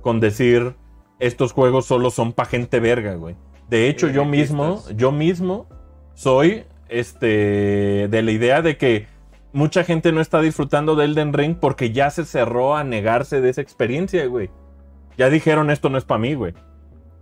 con 0.00 0.20
decir 0.20 0.74
estos 1.18 1.52
juegos 1.52 1.86
solo 1.86 2.10
son 2.10 2.32
pa' 2.32 2.46
gente 2.46 2.80
verga, 2.80 3.14
güey. 3.14 3.36
De 3.68 3.88
hecho, 3.88 4.08
yo 4.08 4.24
mismo, 4.24 4.82
yo 4.96 5.12
mismo 5.12 5.66
soy 6.14 6.64
este 6.88 8.08
de 8.08 8.22
la 8.22 8.30
idea 8.32 8.60
de 8.60 8.76
que 8.76 9.06
mucha 9.52 9.84
gente 9.84 10.12
no 10.12 10.20
está 10.20 10.40
disfrutando 10.40 10.94
de 10.96 11.04
Elden 11.04 11.32
Ring 11.32 11.56
porque 11.60 11.92
ya 11.92 12.10
se 12.10 12.24
cerró 12.24 12.76
a 12.76 12.84
negarse 12.84 13.40
de 13.40 13.50
esa 13.50 13.60
experiencia, 13.60 14.26
güey. 14.26 14.50
Ya 15.18 15.28
dijeron 15.28 15.70
esto 15.70 15.88
no 15.90 15.98
es 15.98 16.04
para 16.04 16.18
mí, 16.18 16.34
güey. 16.34 16.54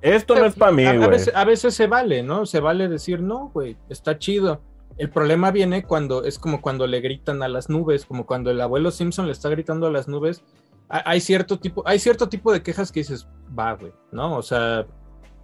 Esto 0.03 0.35
no 0.35 0.47
es 0.47 0.55
para 0.55 0.73
mí, 0.73 0.85
a, 0.87 0.91
a 0.93 0.97
güey. 0.97 1.11
veces, 1.11 1.35
a 1.35 1.45
veces 1.45 1.75
se 1.75 1.87
vale, 1.87 2.23
¿no? 2.23 2.47
Se 2.47 2.61
vale 2.61 2.89
decir, 2.89 3.21
no, 3.21 3.51
güey, 3.53 3.77
está 3.89 4.19
chido. 4.19 4.63
El 4.97 5.11
problema 5.11 5.51
viene 5.51 5.83
cuando 5.85 6.25
es 6.25 6.39
como 6.39 6.61
cuando 6.63 6.87
le 6.87 7.01
gritan 7.01 7.43
a 7.43 7.49
las 7.49 7.69
nubes, 7.69 8.07
como 8.07 8.27
cuando 8.27 8.51
el 8.51 8.61
abuelo 8.61 8.91
Simpson 8.91 9.27
le 9.27 9.33
está 9.33 9.49
gritando 9.51 9.87
a 9.87 9.91
las 9.91 10.09
nubes. 10.09 10.43
Ha- 10.89 11.03
Hay 11.11 11.21
cierto 11.21 11.59
tipo, 11.59 11.83
hay 11.87 11.99
cierto 11.99 12.29
tipo 12.29 12.53
de 12.53 12.63
quejas 12.63 12.91
que 12.93 13.01
dices, 13.01 13.29
va, 13.59 13.75
güey, 13.75 13.93
¿no? 14.13 14.37
O 14.37 14.43
sea, 14.43 14.81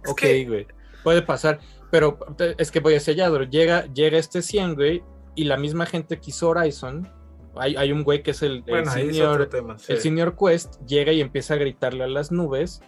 Es 0.03 0.11
ok, 0.11 0.19
que- 0.19 0.45
güey, 0.45 0.67
puede 1.03 1.21
pasar, 1.21 1.59
pero 1.91 2.17
eh, 2.39 2.55
es 2.57 2.71
que 2.71 2.79
voy 2.79 2.95
hacia 2.95 3.13
allá. 3.13 3.29
Llega, 3.49 3.85
llega 3.93 4.17
este 4.17 4.41
100, 4.41 4.75
güey, 4.75 5.03
y 5.37 5.45
la 5.45 5.55
misma 5.55 5.85
gente 5.85 6.19
que 6.19 6.31
hizo 6.31 6.49
Horizon, 6.49 7.07
hay, 7.55 7.75
hay 7.77 7.91
un 7.93 8.03
güey 8.03 8.23
que 8.23 8.31
es 8.31 8.41
el, 8.41 8.57
el 8.57 8.63
Bueno, 8.63 8.87
es 8.87 8.93
senior, 8.93 9.45
tema. 9.47 9.77
sí. 9.77 9.93
el 9.93 9.99
Senior 9.99 10.35
Quest 10.37 10.81
llega 10.85 11.13
y 11.13 11.21
empieza 11.21 11.53
a 11.53 11.57
gritarle 11.57 12.03
a 12.03 12.07
las 12.07 12.31
nubes 12.31 12.81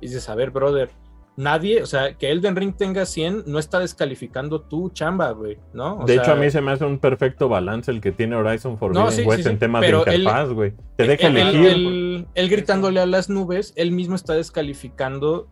y 0.00 0.06
dices, 0.06 0.28
a 0.28 0.34
ver, 0.34 0.50
brother, 0.50 0.90
nadie, 1.36 1.82
o 1.82 1.86
sea, 1.86 2.14
que 2.14 2.30
Elden 2.30 2.56
Ring 2.56 2.74
tenga 2.76 3.04
100 3.04 3.44
no 3.46 3.58
está 3.58 3.78
descalificando 3.80 4.62
tu 4.62 4.90
chamba, 4.90 5.30
güey, 5.32 5.58
¿no? 5.72 5.98
O 5.98 6.04
de 6.04 6.16
hecho, 6.16 6.32
a 6.32 6.36
mí 6.36 6.50
se 6.50 6.60
me 6.60 6.72
hace 6.72 6.84
un 6.84 6.98
perfecto 6.98 7.48
balance 7.48 7.90
el 7.90 8.00
que 8.00 8.10
tiene 8.12 8.34
Horizon 8.36 8.78
Forbidden 8.78 9.04
No, 9.04 9.10
sí, 9.10 9.22
West 9.22 9.42
sí, 9.42 9.48
en 9.48 9.54
sí, 9.56 9.60
temas 9.60 9.82
de 9.82 9.88
interfaz, 9.88 10.48
güey. 10.50 10.72
Te 10.96 11.04
deja 11.06 11.26
elegir. 11.28 12.26
él 12.34 12.48
gritándole 12.48 13.00
a 13.00 13.06
las 13.06 13.28
nubes, 13.28 13.72
él 13.76 13.92
mismo 13.92 14.14
está 14.16 14.34
descalificando 14.34 15.48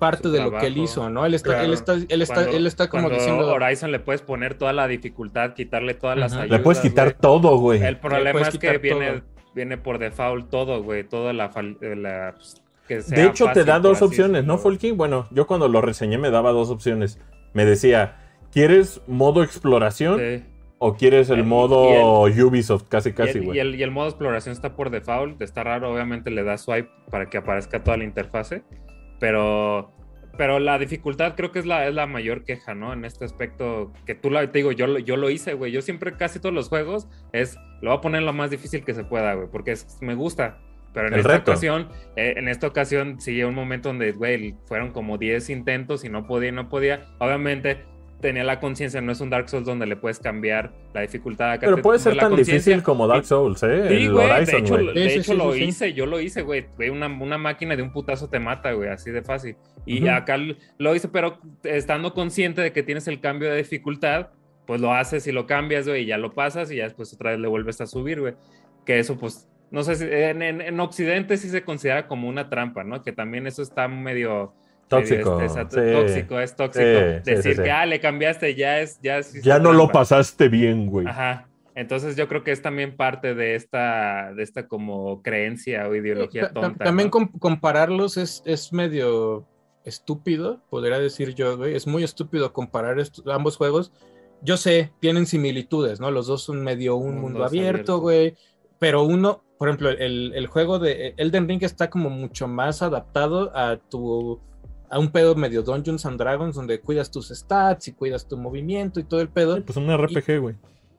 parte 0.00 0.28
de 0.30 0.42
lo 0.42 0.50
que 0.58 0.66
él 0.66 0.78
hizo, 0.78 1.08
¿no? 1.10 1.24
Él 1.24 1.34
está, 1.34 1.50
Claro. 1.50 1.64
él 1.66 1.72
está, 1.74 1.92
él 1.94 2.22
está, 2.22 2.34
Cuando- 2.34 2.56
él 2.56 2.66
está 2.66 2.88
como 2.88 3.08
diciendo... 3.10 3.46
Horizon 3.46 3.92
le 3.92 4.00
puedes 4.00 4.22
poner 4.22 4.54
toda 4.54 4.72
la 4.72 4.88
dificultad, 4.88 5.54
quitarle 5.54 5.94
todas 5.94 6.18
las 6.18 6.32
ayudas. 6.32 6.50
Le 6.50 6.58
puedes 6.58 6.80
quitar 6.80 7.12
todo, 7.12 7.56
güey. 7.58 7.80
El 7.82 7.98
problema 7.98 8.40
es 8.40 8.58
que 8.58 8.78
viene, 8.78 9.10
todo. 9.12 9.22
viene 9.54 9.78
por 9.78 9.98
default 9.98 10.50
todo, 10.50 10.82
güey. 10.82 11.04
Toda 11.04 11.32
la, 11.32 11.52
fal- 11.52 11.76
eh, 11.80 11.94
la- 11.94 12.32
pues, 12.36 12.60
que 12.88 13.02
sea 13.02 13.16
De 13.16 13.26
hecho, 13.26 13.46
te 13.52 13.62
da 13.62 13.78
dos 13.78 13.98
así 13.98 14.04
opciones, 14.06 14.44
¿no. 14.44 14.58
Folky? 14.58 14.90
Bueno, 14.90 15.28
yo 15.30 15.46
cuando 15.46 15.68
lo 15.68 15.80
reseñé 15.80 16.18
me 16.18 16.30
daba 16.30 16.50
dos 16.50 16.70
opciones. 16.70 17.20
Me 17.52 17.64
decía, 17.64 18.16
¿quieres 18.52 19.00
modo 19.06 19.44
exploración 19.44 20.18
Sí. 20.18 20.44
o 20.78 20.94
quieres 20.94 21.30
el 21.30 21.40
Y- 21.40 21.42
modo 21.44 22.22
Ubisoft? 22.22 22.84
Casi, 22.88 23.10
Y 23.10 23.12
casi, 23.12 23.38
el, 23.38 23.42
y, 23.42 23.46
güey. 23.46 23.58
el, 23.60 23.74
y 23.76 23.82
el 23.82 23.90
modo 23.92 24.08
exploración 24.08 24.52
está 24.52 24.74
por 24.74 24.90
default, 24.90 25.40
está 25.42 25.62
raro, 25.62 25.92
obviamente 25.92 26.30
le 26.30 26.42
das 26.42 26.62
swipe 26.62 26.88
para 27.10 27.26
que 27.30 27.38
aparezca 27.38 27.82
toda 27.84 27.96
la 27.96 28.04
interfase, 28.04 28.62
pero, 29.20 29.92
pero 30.36 30.58
la 30.58 30.78
dificultad 30.78 31.34
creo 31.36 31.52
que 31.52 31.58
es 31.60 31.66
la, 31.66 31.86
es 31.86 31.94
la 31.94 32.06
mayor 32.06 32.44
queja, 32.44 32.74
¿no? 32.74 32.92
En 32.92 33.04
este 33.04 33.24
aspecto, 33.24 33.92
que 34.06 34.14
tú 34.14 34.30
la, 34.30 34.50
te 34.50 34.58
digo, 34.58 34.72
yo, 34.72 34.86
lo- 34.86 34.98
yo 34.98 35.16
lo 35.16 35.30
hice, 35.30 35.54
güey, 35.54 35.70
yo 35.70 35.82
siempre 35.82 36.16
casi 36.16 36.40
todos 36.40 36.54
los 36.54 36.68
juegos 36.68 37.06
es, 37.32 37.56
lo 37.82 37.90
voy 37.90 37.98
a 37.98 38.00
poner 38.00 38.22
lo 38.22 38.32
más 38.32 38.50
difícil 38.50 38.84
que 38.84 38.94
se 38.94 39.04
pueda, 39.04 39.34
güey, 39.34 39.48
porque 39.52 39.72
es- 39.72 39.98
me 40.00 40.14
gusta. 40.14 40.58
Pero 40.92 41.06
en 41.06 41.12
El 41.14 41.20
esta 41.20 41.32
reto. 41.34 41.52
ocasión, 41.52 41.88
eh, 42.16 42.34
en 42.36 42.48
esta 42.48 42.66
ocasión 42.66 43.20
sí 43.20 43.40
un 43.44 43.54
momento 43.54 43.90
donde, 43.90 44.10
güey, 44.10 44.56
fueron 44.66 44.90
como 44.90 45.18
10 45.18 45.48
intentos 45.50 46.04
y 46.04 46.08
no 46.08 46.26
podía 46.26 46.50
no 46.50 46.68
podía. 46.68 47.06
Obviamente 47.20 47.84
tenía 48.20 48.44
la 48.44 48.60
conciencia, 48.60 49.00
no 49.00 49.12
es 49.12 49.20
un 49.20 49.30
Dark 49.30 49.48
Souls 49.48 49.66
donde 49.66 49.86
le 49.86 49.96
puedes 49.96 50.18
cambiar 50.18 50.72
la 50.94 51.00
dificultad. 51.00 51.52
Acá 51.52 51.66
Pero 51.66 51.82
puede 51.82 51.98
ser 51.98 52.16
tan 52.16 52.36
difícil 52.36 52.82
como 52.82 53.06
Dark 53.06 53.24
Souls, 53.24 53.62
¿eh? 53.62 53.86
Sí, 53.88 53.94
el 53.94 54.12
güey, 54.12 54.26
de 54.26 54.32
Horizon, 54.32 54.60
hecho, 54.60 54.74
güey. 54.74 54.94
de 54.94 55.10
sí, 55.10 55.18
hecho 55.18 55.32
sí, 55.32 55.38
lo 55.38 55.52
sí, 55.52 55.58
sí. 55.58 55.64
hice, 55.64 55.92
yo 55.94 56.06
lo 56.06 56.20
hice, 56.20 56.42
güey. 56.42 56.66
Una, 56.90 57.06
una 57.06 57.38
máquina 57.38 57.76
de 57.76 57.82
un 57.82 57.92
putazo 57.92 58.28
te 58.28 58.38
mata, 58.38 58.72
güey, 58.72 58.88
así 58.90 59.10
de 59.10 59.22
fácil. 59.22 59.56
Y 59.86 60.02
Ujú. 60.02 60.10
acá 60.10 60.34
l- 60.34 60.56
lo 60.78 60.94
hice, 60.94 61.08
pero 61.08 61.38
estando 61.64 62.12
consciente 62.14 62.60
de 62.60 62.72
que 62.72 62.82
tienes 62.82 63.08
el 63.08 63.20
cambio 63.20 63.50
de 63.50 63.56
dificultad, 63.56 64.28
pues 64.66 64.80
lo 64.80 64.92
haces 64.92 65.26
y 65.26 65.32
lo 65.32 65.46
cambias, 65.46 65.88
güey, 65.88 66.02
y 66.02 66.06
ya 66.06 66.18
lo 66.18 66.32
pasas 66.32 66.70
y 66.70 66.76
ya 66.76 66.84
después 66.84 67.12
otra 67.14 67.30
vez 67.32 67.40
le 67.40 67.48
vuelves 67.48 67.80
a 67.80 67.86
subir, 67.86 68.20
güey. 68.20 68.34
Que 68.86 68.98
eso, 68.98 69.18
pues, 69.18 69.48
no 69.70 69.82
sé 69.82 69.96
si 69.96 70.04
en, 70.04 70.42
en- 70.42 70.60
en 70.60 70.78
Occidente 70.80 71.36
sí 71.36 71.48
se 71.48 71.62
considera 71.62 72.06
como 72.06 72.28
una 72.28 72.48
trampa, 72.50 72.84
¿no? 72.84 73.02
Que 73.02 73.12
también 73.12 73.46
eso 73.46 73.62
está 73.62 73.88
medio... 73.88 74.52
Tóxico, 74.90 75.36
medio, 75.36 75.46
este, 75.60 75.86
sí. 75.86 75.92
tóxico, 75.94 76.40
es 76.40 76.56
tóxico. 76.56 76.84
Sí, 76.84 77.30
Decir 77.30 77.42
sí, 77.42 77.54
sí. 77.54 77.62
que, 77.62 77.70
ah, 77.70 77.86
le 77.86 78.00
cambiaste, 78.00 78.54
ya 78.54 78.80
es... 78.80 79.00
Ya, 79.00 79.20
Ya 79.42 79.56
es 79.56 79.62
no 79.62 79.72
lo 79.72 79.88
pasaste 79.88 80.48
bien, 80.48 80.86
güey. 80.86 81.06
Ajá. 81.06 81.46
Entonces 81.74 82.16
yo 82.16 82.28
creo 82.28 82.42
que 82.44 82.50
es 82.50 82.60
también 82.60 82.96
parte 82.96 83.34
de 83.34 83.54
esta, 83.54 84.34
de 84.34 84.42
esta 84.42 84.66
como 84.68 85.22
creencia 85.22 85.88
o 85.88 85.94
ideología 85.94 86.48
ta- 86.48 86.60
tonta. 86.60 86.84
También 86.84 87.06
¿no? 87.06 87.10
com- 87.12 87.32
compararlos 87.38 88.16
es, 88.18 88.42
es 88.44 88.72
medio 88.72 89.46
estúpido, 89.84 90.60
podría 90.68 90.98
decir 90.98 91.34
yo, 91.34 91.56
güey. 91.56 91.74
Es 91.74 91.86
muy 91.86 92.02
estúpido 92.04 92.52
comparar 92.52 92.98
estos, 92.98 93.26
ambos 93.28 93.56
juegos. 93.56 93.92
Yo 94.42 94.56
sé, 94.56 94.92
tienen 95.00 95.26
similitudes, 95.26 96.00
¿no? 96.00 96.10
Los 96.10 96.26
dos 96.26 96.42
son 96.42 96.62
medio 96.62 96.96
un 96.96 97.14
Mundos 97.14 97.22
mundo 97.22 97.44
abierto, 97.44 97.94
abiertos. 97.94 98.00
güey. 98.00 98.34
Pero 98.78 99.02
uno, 99.04 99.44
por 99.58 99.68
ejemplo, 99.68 99.90
el, 99.90 100.32
el 100.34 100.46
juego 100.48 100.78
de 100.78 101.14
Elden 101.18 101.48
Ring 101.48 101.62
está 101.62 101.88
como 101.90 102.10
mucho 102.10 102.48
más 102.48 102.82
adaptado 102.82 103.56
a 103.56 103.76
tu 103.76 104.40
a 104.90 104.98
un 104.98 105.10
pedo 105.12 105.34
medio 105.36 105.62
Dungeons 105.62 106.04
and 106.04 106.18
Dragons 106.18 106.56
donde 106.56 106.80
cuidas 106.80 107.10
tus 107.10 107.28
stats 107.28 107.88
y 107.88 107.92
cuidas 107.92 108.26
tu 108.28 108.36
movimiento 108.36 108.98
y 109.00 109.04
todo 109.04 109.20
el 109.20 109.28
pedo. 109.28 109.56
Sí, 109.56 109.62
Pues 109.66 109.76
un 109.76 109.90
RPG, 109.96 110.38
güey. 110.40 110.56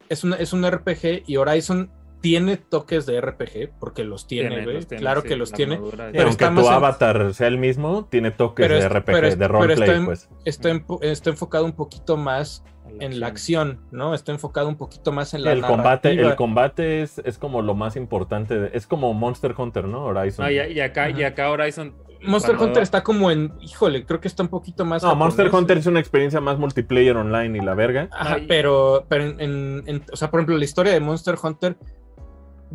Es, 0.10 0.24
una, 0.24 0.38
es 0.38 0.54
un 0.54 0.66
RPG 0.70 1.24
y 1.28 1.38
Horizon 1.38 1.89
tiene 2.22 2.56
toques 2.58 3.06
de 3.06 3.20
RPG 3.20 3.72
porque 3.80 4.04
los 4.04 4.28
tiene, 4.28 4.64
güey. 4.64 4.86
claro 4.86 5.22
sí, 5.22 5.28
que 5.28 5.36
los 5.36 5.52
tiene. 5.52 5.78
Pero 5.78 6.28
aunque 6.28 6.46
tu 6.46 6.52
en- 6.68 6.74
avatar 6.74 7.34
sea 7.34 7.48
el 7.48 7.58
mismo, 7.58 8.06
tiene 8.12 8.30
toques 8.32 8.64
Pero 8.64 8.76
de 8.76 8.82
es- 8.86 8.89
RPG, 8.92 9.06
pero 9.06 9.28
es- 9.28 9.39
de 9.39 9.48
roleplay, 9.48 10.06
pues. 10.06 10.30
Está, 10.46 10.70
está 11.02 11.30
enfocado 11.32 11.66
un 11.66 11.72
poquito 11.74 12.18
más 12.18 12.64
en 13.00 13.20
la 13.20 13.28
acción, 13.28 13.80
¿no? 13.92 14.14
Está 14.14 14.32
enfocado 14.32 14.68
un 14.68 14.76
poquito 14.78 15.12
más 15.12 15.34
en 15.34 15.44
la 15.44 15.54
el 15.54 15.62
combate, 15.62 16.10
narrativa. 16.10 16.30
el 16.32 16.36
combate 16.36 17.02
es, 17.02 17.20
es 17.26 17.38
como 17.38 17.62
lo 17.62 17.74
más 17.76 17.96
importante. 17.96 18.60
de- 18.60 18.72
es 18.74 18.86
como 18.88 19.14
Monster 19.14 19.54
Hunter, 19.58 19.86
¿no? 19.86 20.04
Horizon. 20.06 20.46
No, 20.46 20.52
y, 20.52 20.56
y 20.74 20.80
acá, 20.80 21.10
y 21.10 21.24
acá 21.24 21.50
Horizon. 21.52 21.94
Monster 22.24 22.52
cuando- 22.56 22.66
Hunter 22.68 22.84
está 22.84 23.02
como 23.02 23.32
en, 23.32 23.52
híjole, 23.62 24.06
creo 24.06 24.20
que 24.22 24.28
está 24.28 24.44
un 24.44 24.50
poquito 24.50 24.86
más. 24.86 25.02
No, 25.02 25.16
Monster 25.16 25.46
japonés, 25.46 25.62
Hunter 25.64 25.78
es 25.80 25.86
una 25.88 26.00
experiencia 26.00 26.39
más 26.39 26.60
multiplayer 26.60 27.18
online 27.18 27.58
y 27.58 27.62
la 27.62 27.74
verga. 27.74 28.10
Ajá, 28.12 28.38
pero, 28.48 29.06
pero 29.10 29.24
en, 29.24 29.39
en- 29.42 29.84
en- 29.88 30.04
o 30.12 30.16
sea, 30.16 30.30
por 30.30 30.39
ejemplo, 30.39 30.58
la 30.58 30.64
historia 30.66 30.94
de 30.94 31.00
Monster 31.00 31.36
Hunter, 31.42 31.78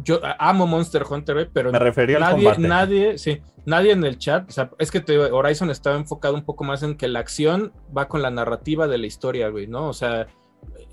yo 0.02 0.20
amo 0.38 0.66
Monster 0.66 1.04
Hunter, 1.08 1.48
pero 1.52 1.72
Me 1.72 1.78
refería 1.78 2.18
nadie, 2.18 2.52
nadie, 2.58 3.18
sí, 3.18 3.40
nadie 3.64 3.92
en 3.92 4.04
el 4.04 4.18
chat, 4.18 4.48
o 4.48 4.52
sea, 4.52 4.70
es 4.78 4.90
que 4.90 5.00
te 5.00 5.18
Horizon 5.18 5.70
estaba 5.70 5.96
enfocado 5.96 6.34
un 6.34 6.44
poco 6.44 6.64
más 6.64 6.82
en 6.82 6.96
que 6.96 7.08
la 7.08 7.20
acción 7.20 7.72
va 7.96 8.08
con 8.08 8.22
la 8.22 8.30
narrativa 8.30 8.86
de 8.88 8.98
la 8.98 9.06
historia, 9.06 9.48
güey, 9.48 9.66
¿no? 9.66 9.88
O 9.88 9.92
sea, 9.92 10.26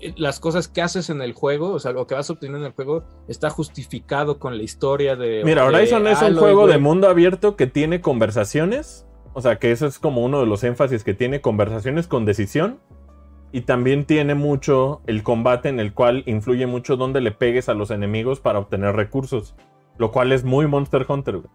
eh, 0.00 0.14
las 0.16 0.40
cosas 0.40 0.68
que 0.68 0.82
haces 0.82 1.10
en 1.10 1.22
el 1.22 1.32
juego, 1.32 1.72
o 1.72 1.78
sea, 1.78 1.92
lo 1.92 2.06
que 2.06 2.14
vas 2.14 2.28
obteniendo 2.30 2.58
en 2.58 2.66
el 2.66 2.72
juego 2.72 3.04
está 3.28 3.50
justificado 3.50 4.38
con 4.38 4.56
la 4.56 4.62
historia 4.62 5.16
de. 5.16 5.42
Mira, 5.44 5.62
de 5.62 5.68
Horizon 5.68 6.06
es 6.06 6.18
un 6.18 6.24
Aloy, 6.26 6.40
juego 6.40 6.62
güey. 6.62 6.72
de 6.72 6.78
mundo 6.78 7.08
abierto 7.08 7.56
que 7.56 7.66
tiene 7.66 8.00
conversaciones. 8.00 9.06
O 9.36 9.40
sea, 9.40 9.58
que 9.58 9.72
eso 9.72 9.86
es 9.86 9.98
como 9.98 10.24
uno 10.24 10.38
de 10.38 10.46
los 10.46 10.62
énfasis 10.62 11.02
que 11.02 11.12
tiene 11.12 11.40
conversaciones 11.40 12.06
con 12.06 12.24
decisión. 12.24 12.78
Y 13.54 13.60
también 13.60 14.04
tiene 14.04 14.34
mucho 14.34 15.00
el 15.06 15.22
combate 15.22 15.68
en 15.68 15.78
el 15.78 15.94
cual 15.94 16.24
influye 16.26 16.66
mucho 16.66 16.96
dónde 16.96 17.20
le 17.20 17.30
pegues 17.30 17.68
a 17.68 17.74
los 17.74 17.92
enemigos 17.92 18.40
para 18.40 18.58
obtener 18.58 18.96
recursos. 18.96 19.54
Lo 19.96 20.10
cual 20.10 20.32
es 20.32 20.42
muy 20.42 20.66
Monster 20.66 21.06
Hunter, 21.08 21.36
güey. 21.36 21.48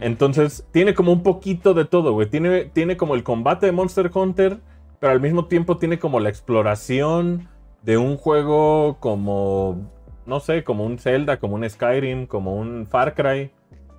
Entonces, 0.00 0.66
tiene 0.72 0.94
como 0.94 1.12
un 1.12 1.22
poquito 1.22 1.74
de 1.74 1.84
todo, 1.84 2.12
güey. 2.12 2.28
Tiene, 2.28 2.64
tiene 2.64 2.96
como 2.96 3.14
el 3.14 3.22
combate 3.22 3.66
de 3.66 3.70
Monster 3.70 4.10
Hunter, 4.12 4.58
pero 4.98 5.12
al 5.12 5.20
mismo 5.20 5.44
tiempo 5.44 5.78
tiene 5.78 6.00
como 6.00 6.18
la 6.18 6.28
exploración 6.28 7.46
de 7.82 7.98
un 7.98 8.16
juego 8.16 8.96
como, 8.98 9.92
no 10.26 10.40
sé, 10.40 10.64
como 10.64 10.84
un 10.84 10.98
Zelda, 10.98 11.38
como 11.38 11.54
un 11.54 11.70
Skyrim, 11.70 12.26
como 12.26 12.56
un 12.56 12.84
Far 12.84 13.14
Cry. 13.14 13.52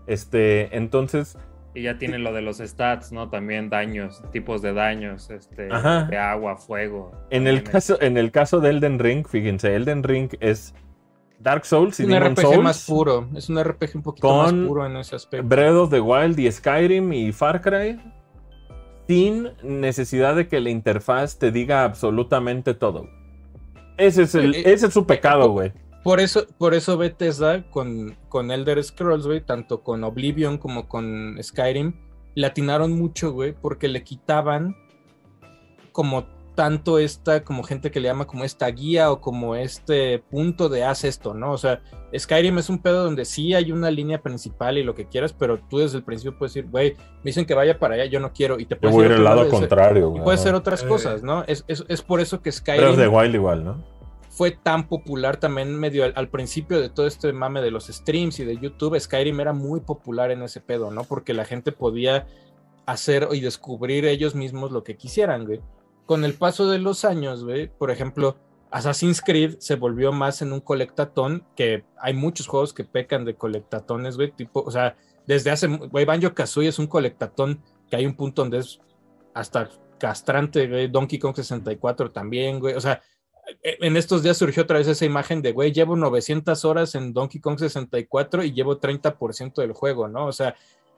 Este, 0.08 0.76
entonces, 0.76 1.38
Y 1.76 1.84
ya 1.84 1.98
tiene 1.98 2.20
lo 2.20 2.34
de 2.34 2.42
los 2.42 2.58
stats, 2.58 3.12
¿no? 3.12 3.30
También 3.30 3.70
daños, 3.70 4.22
tipos 4.32 4.62
de 4.62 4.74
daños, 4.74 5.30
este, 5.30 5.70
Ajá. 5.72 6.04
de 6.04 6.18
agua, 6.18 6.58
fuego. 6.58 7.12
en 7.32 7.48
el, 7.48 7.64
caso, 7.64 8.00
en 8.00 8.18
el 8.18 8.32
caso 8.32 8.60
de 8.60 8.70
Elden 8.70 9.00
Ring, 9.00 9.26
fíjense, 9.28 9.76
Elden 9.76 10.04
Ring 10.04 10.30
es 10.40 10.76
Dark 11.40 11.66
Souls 11.66 12.00
y 12.00 12.04
Es 12.04 12.08
un 12.08 12.14
Demon 12.14 12.32
RPG 12.32 12.42
Souls, 12.42 12.64
más 12.64 12.86
puro, 12.86 13.28
es 13.36 13.50
un 13.50 13.64
RPG 13.64 13.96
un 13.96 14.04
poquito 14.04 14.28
Con 14.28 14.60
más 14.60 14.68
puro 14.68 14.86
en 14.86 14.98
ese 14.98 15.16
aspecto. 15.16 15.48
Breath 15.48 15.76
of 15.76 15.90
the 15.90 16.00
Wild 16.00 16.40
y 16.40 16.52
Skyrim 16.52 17.12
y 17.12 17.32
Far 17.32 17.62
Cry, 17.62 18.00
sin 19.08 19.50
necesidad 19.64 20.36
de 20.36 20.48
que 20.48 20.60
la 20.60 20.70
interfaz 20.70 21.38
te 21.40 21.52
diga 21.52 21.84
absolutamente 21.84 22.74
todo. 22.74 23.10
Ese 23.98 24.24
es, 24.24 24.36
el, 24.36 24.56
Eh, 24.56 24.64
ese 24.74 24.88
es 24.88 24.94
su 24.94 25.06
pecado, 25.06 25.50
güey. 25.50 25.74
Por 26.04 26.20
eso, 26.20 26.46
por 26.58 26.74
eso 26.74 26.98
Bethesda 26.98 27.64
con, 27.72 28.16
con 28.30 28.52
Elder 28.52 28.84
Scrolls, 28.84 29.26
güey, 29.26 29.42
tanto 29.42 29.82
con 29.84 30.04
Oblivion 30.04 30.58
como 30.58 30.88
con 30.90 31.38
Skyrim, 31.42 31.94
le 32.36 32.48
atinaron 32.48 32.92
mucho, 32.92 33.32
güey, 33.32 33.54
porque 33.54 33.88
le 33.88 34.04
quitaban 34.04 34.76
como 35.92 36.26
tanto 36.56 37.00
esta, 37.00 37.44
como 37.44 37.64
gente 37.64 37.90
que 37.90 38.00
le 38.00 38.10
llama 38.10 38.28
como 38.28 38.44
esta 38.44 38.68
guía 38.68 39.12
o 39.12 39.22
como 39.22 39.56
este 39.56 40.20
punto 40.30 40.70
de 40.70 40.84
haz 40.84 41.04
esto, 41.04 41.34
¿no? 41.34 41.52
O 41.52 41.58
sea, 41.58 41.82
Skyrim 42.16 42.60
es 42.60 42.70
un 42.70 42.78
pedo 42.80 43.04
donde 43.04 43.26
sí 43.26 43.56
hay 43.56 43.72
una 43.72 43.90
línea 43.90 44.22
principal 44.22 44.78
y 44.78 44.84
lo 44.84 44.94
que 44.94 45.08
quieras, 45.08 45.34
pero 45.34 45.58
tú 45.58 45.80
desde 45.80 45.98
el 45.98 46.04
principio 46.04 46.38
puedes 46.38 46.54
decir, 46.54 46.70
güey, 46.70 46.92
me 46.94 47.24
dicen 47.30 47.46
que 47.46 47.56
vaya 47.56 47.80
para 47.80 47.96
allá, 47.96 48.06
yo 48.06 48.20
no 48.20 48.34
quiero, 48.34 48.60
y 48.60 48.66
te 48.66 48.76
Yo 48.76 48.82
puedes 48.82 48.96
voy 48.96 49.06
ir 49.08 49.12
al 49.14 49.24
lado 49.24 49.50
contrario, 49.50 50.08
Y 50.10 50.12
güey. 50.12 50.24
puede 50.24 50.38
ser 50.38 50.54
otras 50.54 50.84
Eh. 50.84 50.88
cosas, 50.88 51.24
¿no? 51.24 51.44
Es, 51.48 51.64
es, 51.68 51.86
es 51.88 52.02
por 52.04 52.20
eso 52.22 52.42
que 52.44 52.52
Breath 52.52 52.58
of 52.60 52.60
Skyrim 52.60 52.96
the 52.98 53.08
Wild 53.08 53.34
igual, 53.36 53.66
¿no? 53.66 53.84
Fue 54.35 54.49
tan 54.49 54.88
popular 54.88 55.38
también 55.38 55.77
medio 55.80 56.05
al, 56.05 56.14
al 56.15 56.27
principio 56.27 56.81
de 56.81 56.89
todo 56.89 57.05
este 57.05 57.31
mame 57.34 57.61
de 57.61 57.69
los 57.69 57.85
streams 57.85 58.39
y 58.39 58.45
de 58.45 58.57
YouTube, 58.57 58.99
Skyrim 58.99 59.39
era 59.39 59.53
muy 59.53 59.81
popular 59.81 60.31
en 60.31 60.41
ese 60.41 60.60
pedo, 60.60 60.89
¿no? 60.89 61.03
Porque 61.03 61.35
la 61.35 61.45
gente 61.45 61.72
podía 61.72 62.26
hacer 62.88 63.27
y 63.31 63.41
descubrir 63.41 64.05
ellos 64.05 64.34
mismos 64.34 64.72
lo 64.72 64.84
que 64.84 64.97
quisieran, 64.97 65.45
güey. 65.45 65.61
Con 66.07 66.26
el 66.26 66.34
paso 66.34 66.68
de 66.68 66.80
los 66.80 67.05
años, 67.05 67.43
güey, 67.43 67.68
por 67.68 67.91
ejemplo, 67.91 68.38
Assassin's 68.72 69.22
Creed 69.22 69.57
se 69.60 69.76
volvió 69.76 70.11
más 70.11 70.41
en 70.41 70.51
un 70.51 70.61
colectatón, 70.61 71.45
que 71.55 71.85
hay 71.97 72.15
muchos 72.15 72.47
juegos 72.47 72.73
que 72.73 72.84
pecan 72.84 73.26
de 73.26 73.35
colectatones, 73.35 74.15
güey, 74.15 74.31
tipo, 74.31 74.61
o 74.61 74.72
sea, 74.72 74.97
desde 75.27 75.51
hace, 75.51 75.68
güey, 75.68 76.05
Banjo 76.05 76.34
Kazooie 76.34 76.69
es 76.69 76.80
un 76.80 76.88
colectatón 76.88 77.61
que 77.88 77.97
hay 77.97 78.07
un 78.07 78.15
punto 78.15 78.41
donde 78.41 78.57
es 78.57 78.81
hasta 79.35 79.69
castrante, 79.99 80.68
güey, 80.68 80.88
Donkey 80.88 81.19
Kong 81.19 81.35
64 81.35 82.11
también, 82.11 82.60
güey, 82.60 82.73
o 82.73 82.81
sea, 82.81 82.99
en 83.62 83.98
estos 83.98 84.24
días 84.24 84.38
surgió 84.38 84.64
otra 84.64 84.78
vez 84.78 84.88
esa 84.88 85.06
imagen 85.06 85.42
de, 85.42 85.52
güey, 85.52 85.72
llevo 85.72 85.96
900 85.96 86.66
horas 86.66 86.96
en 86.96 87.14
Donkey 87.14 87.40
Kong 87.42 87.60
64 87.60 88.44
y 88.44 88.54
llevo 88.54 88.80
30% 88.80 89.56
del 89.56 89.74
juego, 89.74 90.08
¿no? 90.08 90.26
O 90.26 90.32
sea, 90.32 90.56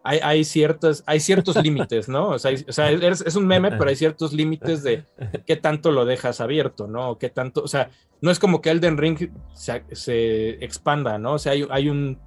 hay, 0.07 0.43
ciertas, 0.43 1.03
hay 1.07 1.19
ciertos 1.19 1.55
límites, 1.63 2.07
¿no? 2.07 2.29
O 2.29 2.39
sea, 2.39 2.51
es, 2.51 3.35
un 3.35 3.47
meme, 3.47 3.71
pero 3.71 3.89
hay 3.89 3.95
ciertos 3.95 4.33
límites 4.33 4.83
de 4.83 5.03
qué 5.47 5.55
tanto 5.55 5.91
lo 5.91 6.05
dejas 6.05 6.41
abierto, 6.41 6.87
¿no? 6.87 7.17
Qué 7.17 7.29
tanto, 7.29 7.63
o 7.63 7.67
sea, 7.67 7.89
no 8.21 8.29
es 8.29 8.37
como 8.37 8.61
que 8.61 8.69
Elden 8.69 8.97
Ring 8.97 9.31
se, 9.55 9.83
se 9.93 10.63
expanda, 10.63 11.17
¿no? 11.17 11.33
O 11.33 11.39
sea, 11.39 11.53
hay, 11.53 11.65
hay, 11.71 11.89
un, 11.89 12.19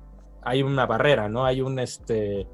hay 0.43 0.63
una 0.63 0.87
barrera, 0.87 1.29
¿no? 1.29 1.45
Hay 1.45 1.61
un, 1.61 1.79
este, 1.79 2.49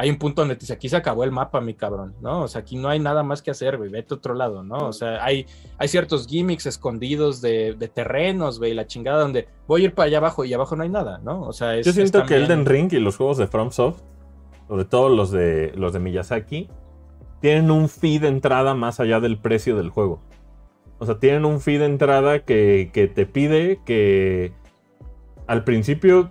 hay 0.00 0.10
un 0.10 0.16
punto 0.16 0.42
donde 0.42 0.54
te 0.54 0.60
dice, 0.60 0.74
aquí 0.74 0.88
se 0.88 0.94
acabó 0.94 1.24
el 1.24 1.32
mapa, 1.32 1.60
mi 1.60 1.74
cabrón, 1.74 2.14
¿no? 2.20 2.42
O 2.42 2.48
sea, 2.48 2.60
aquí 2.60 2.76
no 2.76 2.88
hay 2.88 3.00
nada 3.00 3.24
más 3.24 3.42
que 3.42 3.50
hacer, 3.50 3.76
güey, 3.78 3.90
vete 3.90 4.14
a 4.14 4.16
otro 4.16 4.32
lado, 4.32 4.62
¿no? 4.62 4.76
O 4.86 4.92
sea, 4.92 5.24
hay, 5.24 5.44
hay 5.76 5.88
ciertos 5.88 6.28
gimmicks 6.28 6.66
escondidos 6.66 7.40
de, 7.40 7.74
de 7.74 7.88
terrenos, 7.88 8.60
güey, 8.60 8.74
la 8.74 8.86
chingada 8.86 9.20
donde 9.20 9.48
voy 9.66 9.82
a 9.82 9.84
ir 9.86 9.94
para 9.94 10.06
allá 10.06 10.18
abajo 10.18 10.44
y 10.44 10.54
abajo 10.54 10.76
no 10.76 10.84
hay 10.84 10.88
nada, 10.88 11.18
¿no? 11.24 11.40
O 11.42 11.52
sea, 11.52 11.74
es, 11.74 11.84
Yo 11.84 11.92
siento 11.92 12.20
es 12.20 12.28
que 12.28 12.36
Elden 12.36 12.64
Ring 12.64 12.92
y 12.92 13.00
los 13.00 13.16
juegos 13.16 13.38
de 13.38 13.48
FromSoft, 13.48 14.00
sobre 14.68 14.84
todo 14.84 15.08
los 15.08 15.32
de, 15.32 15.72
los 15.74 15.92
de 15.92 15.98
Miyazaki, 15.98 16.68
tienen 17.40 17.72
un 17.72 17.88
fee 17.88 18.20
de 18.20 18.28
entrada 18.28 18.74
más 18.74 19.00
allá 19.00 19.18
del 19.18 19.36
precio 19.36 19.76
del 19.76 19.90
juego. 19.90 20.20
O 21.00 21.06
sea, 21.06 21.18
tienen 21.18 21.44
un 21.44 21.60
fee 21.60 21.78
de 21.78 21.86
entrada 21.86 22.44
que, 22.44 22.90
que 22.92 23.08
te 23.08 23.26
pide 23.26 23.80
que 23.84 24.52
al 25.48 25.64
principio 25.64 26.30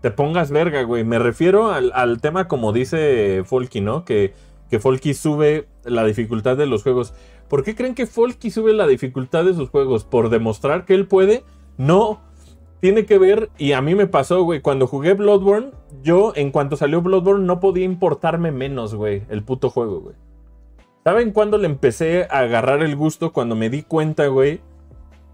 te 0.00 0.10
pongas 0.10 0.50
verga, 0.50 0.82
güey. 0.82 1.04
Me 1.04 1.18
refiero 1.18 1.70
al, 1.70 1.92
al 1.94 2.20
tema 2.20 2.48
como 2.48 2.72
dice 2.72 3.42
Folky, 3.44 3.80
¿no? 3.80 4.04
Que, 4.04 4.34
que 4.70 4.78
Folky 4.78 5.14
sube 5.14 5.66
la 5.84 6.04
dificultad 6.04 6.56
de 6.56 6.66
los 6.66 6.82
juegos. 6.82 7.14
¿Por 7.48 7.64
qué 7.64 7.74
creen 7.74 7.94
que 7.94 8.06
Folky 8.06 8.50
sube 8.50 8.72
la 8.72 8.86
dificultad 8.86 9.44
de 9.44 9.54
sus 9.54 9.70
juegos? 9.70 10.04
¿Por 10.04 10.28
demostrar 10.28 10.84
que 10.84 10.94
él 10.94 11.06
puede? 11.06 11.44
No. 11.76 12.20
Tiene 12.80 13.06
que 13.06 13.18
ver, 13.18 13.50
y 13.58 13.72
a 13.72 13.80
mí 13.80 13.96
me 13.96 14.06
pasó, 14.06 14.44
güey, 14.44 14.60
cuando 14.60 14.86
jugué 14.86 15.14
Bloodborne, 15.14 15.72
yo 16.04 16.32
en 16.36 16.52
cuanto 16.52 16.76
salió 16.76 17.02
Bloodborne 17.02 17.44
no 17.44 17.58
podía 17.58 17.84
importarme 17.84 18.52
menos, 18.52 18.94
güey, 18.94 19.24
el 19.30 19.42
puto 19.42 19.68
juego, 19.68 20.00
güey. 20.00 20.14
¿Saben 21.02 21.32
cuándo 21.32 21.58
le 21.58 21.66
empecé 21.66 22.28
a 22.30 22.38
agarrar 22.38 22.84
el 22.84 22.94
gusto? 22.94 23.32
Cuando 23.32 23.56
me 23.56 23.68
di 23.68 23.82
cuenta, 23.82 24.28
güey, 24.28 24.60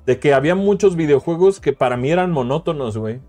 de 0.07 0.19
que 0.19 0.33
había 0.33 0.55
muchos 0.55 0.97
videojuegos 0.97 1.61
que 1.61 1.75
para 1.75 1.99
mí 1.99 2.11
eran 2.11 2.31
monótonos, 2.31 2.97
güey. 2.97 3.21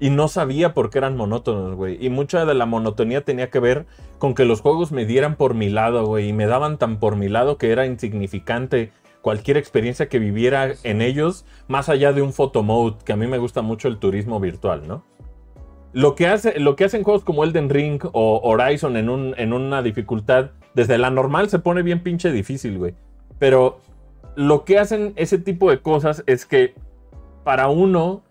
Y 0.00 0.10
no 0.10 0.28
sabía 0.28 0.72
por 0.72 0.90
qué 0.90 0.98
eran 0.98 1.16
monótonos, 1.16 1.76
güey. 1.76 2.04
Y 2.04 2.08
mucha 2.08 2.46
de 2.46 2.54
la 2.54 2.64
monotonía 2.66 3.22
tenía 3.22 3.50
que 3.50 3.60
ver 3.60 3.86
con 4.18 4.34
que 4.34 4.46
los 4.46 4.62
juegos 4.62 4.92
me 4.92 5.04
dieran 5.04 5.36
por 5.36 5.54
mi 5.54 5.68
lado, 5.68 6.06
güey. 6.06 6.30
Y 6.30 6.32
me 6.32 6.46
daban 6.46 6.78
tan 6.78 6.98
por 6.98 7.16
mi 7.16 7.28
lado 7.28 7.58
que 7.58 7.70
era 7.70 7.86
insignificante 7.86 8.90
cualquier 9.20 9.56
experiencia 9.56 10.08
que 10.08 10.18
viviera 10.18 10.72
en 10.82 11.02
ellos, 11.02 11.44
más 11.68 11.88
allá 11.88 12.12
de 12.12 12.22
un 12.22 12.32
photomode, 12.32 12.96
que 13.04 13.12
a 13.12 13.16
mí 13.16 13.26
me 13.26 13.38
gusta 13.38 13.62
mucho 13.62 13.88
el 13.88 13.98
turismo 13.98 14.40
virtual, 14.40 14.88
¿no? 14.88 15.04
Lo 15.92 16.14
que, 16.14 16.28
hace, 16.28 16.58
lo 16.60 16.76
que 16.76 16.84
hacen 16.84 17.02
juegos 17.02 17.24
como 17.24 17.44
Elden 17.44 17.68
Ring 17.68 18.00
o 18.12 18.40
Horizon 18.42 18.96
en, 18.96 19.08
un, 19.08 19.34
en 19.36 19.52
una 19.52 19.82
dificultad, 19.82 20.52
desde 20.74 20.98
la 20.98 21.10
normal 21.10 21.50
se 21.50 21.58
pone 21.58 21.82
bien 21.82 22.02
pinche 22.02 22.30
difícil, 22.30 22.78
güey. 22.78 22.94
Pero 23.38 23.80
lo 24.36 24.64
que 24.64 24.78
hacen 24.78 25.12
ese 25.16 25.38
tipo 25.38 25.68
de 25.70 25.80
cosas 25.80 26.22
es 26.26 26.46
que 26.46 26.74
para 27.42 27.68
uno, 27.68 28.22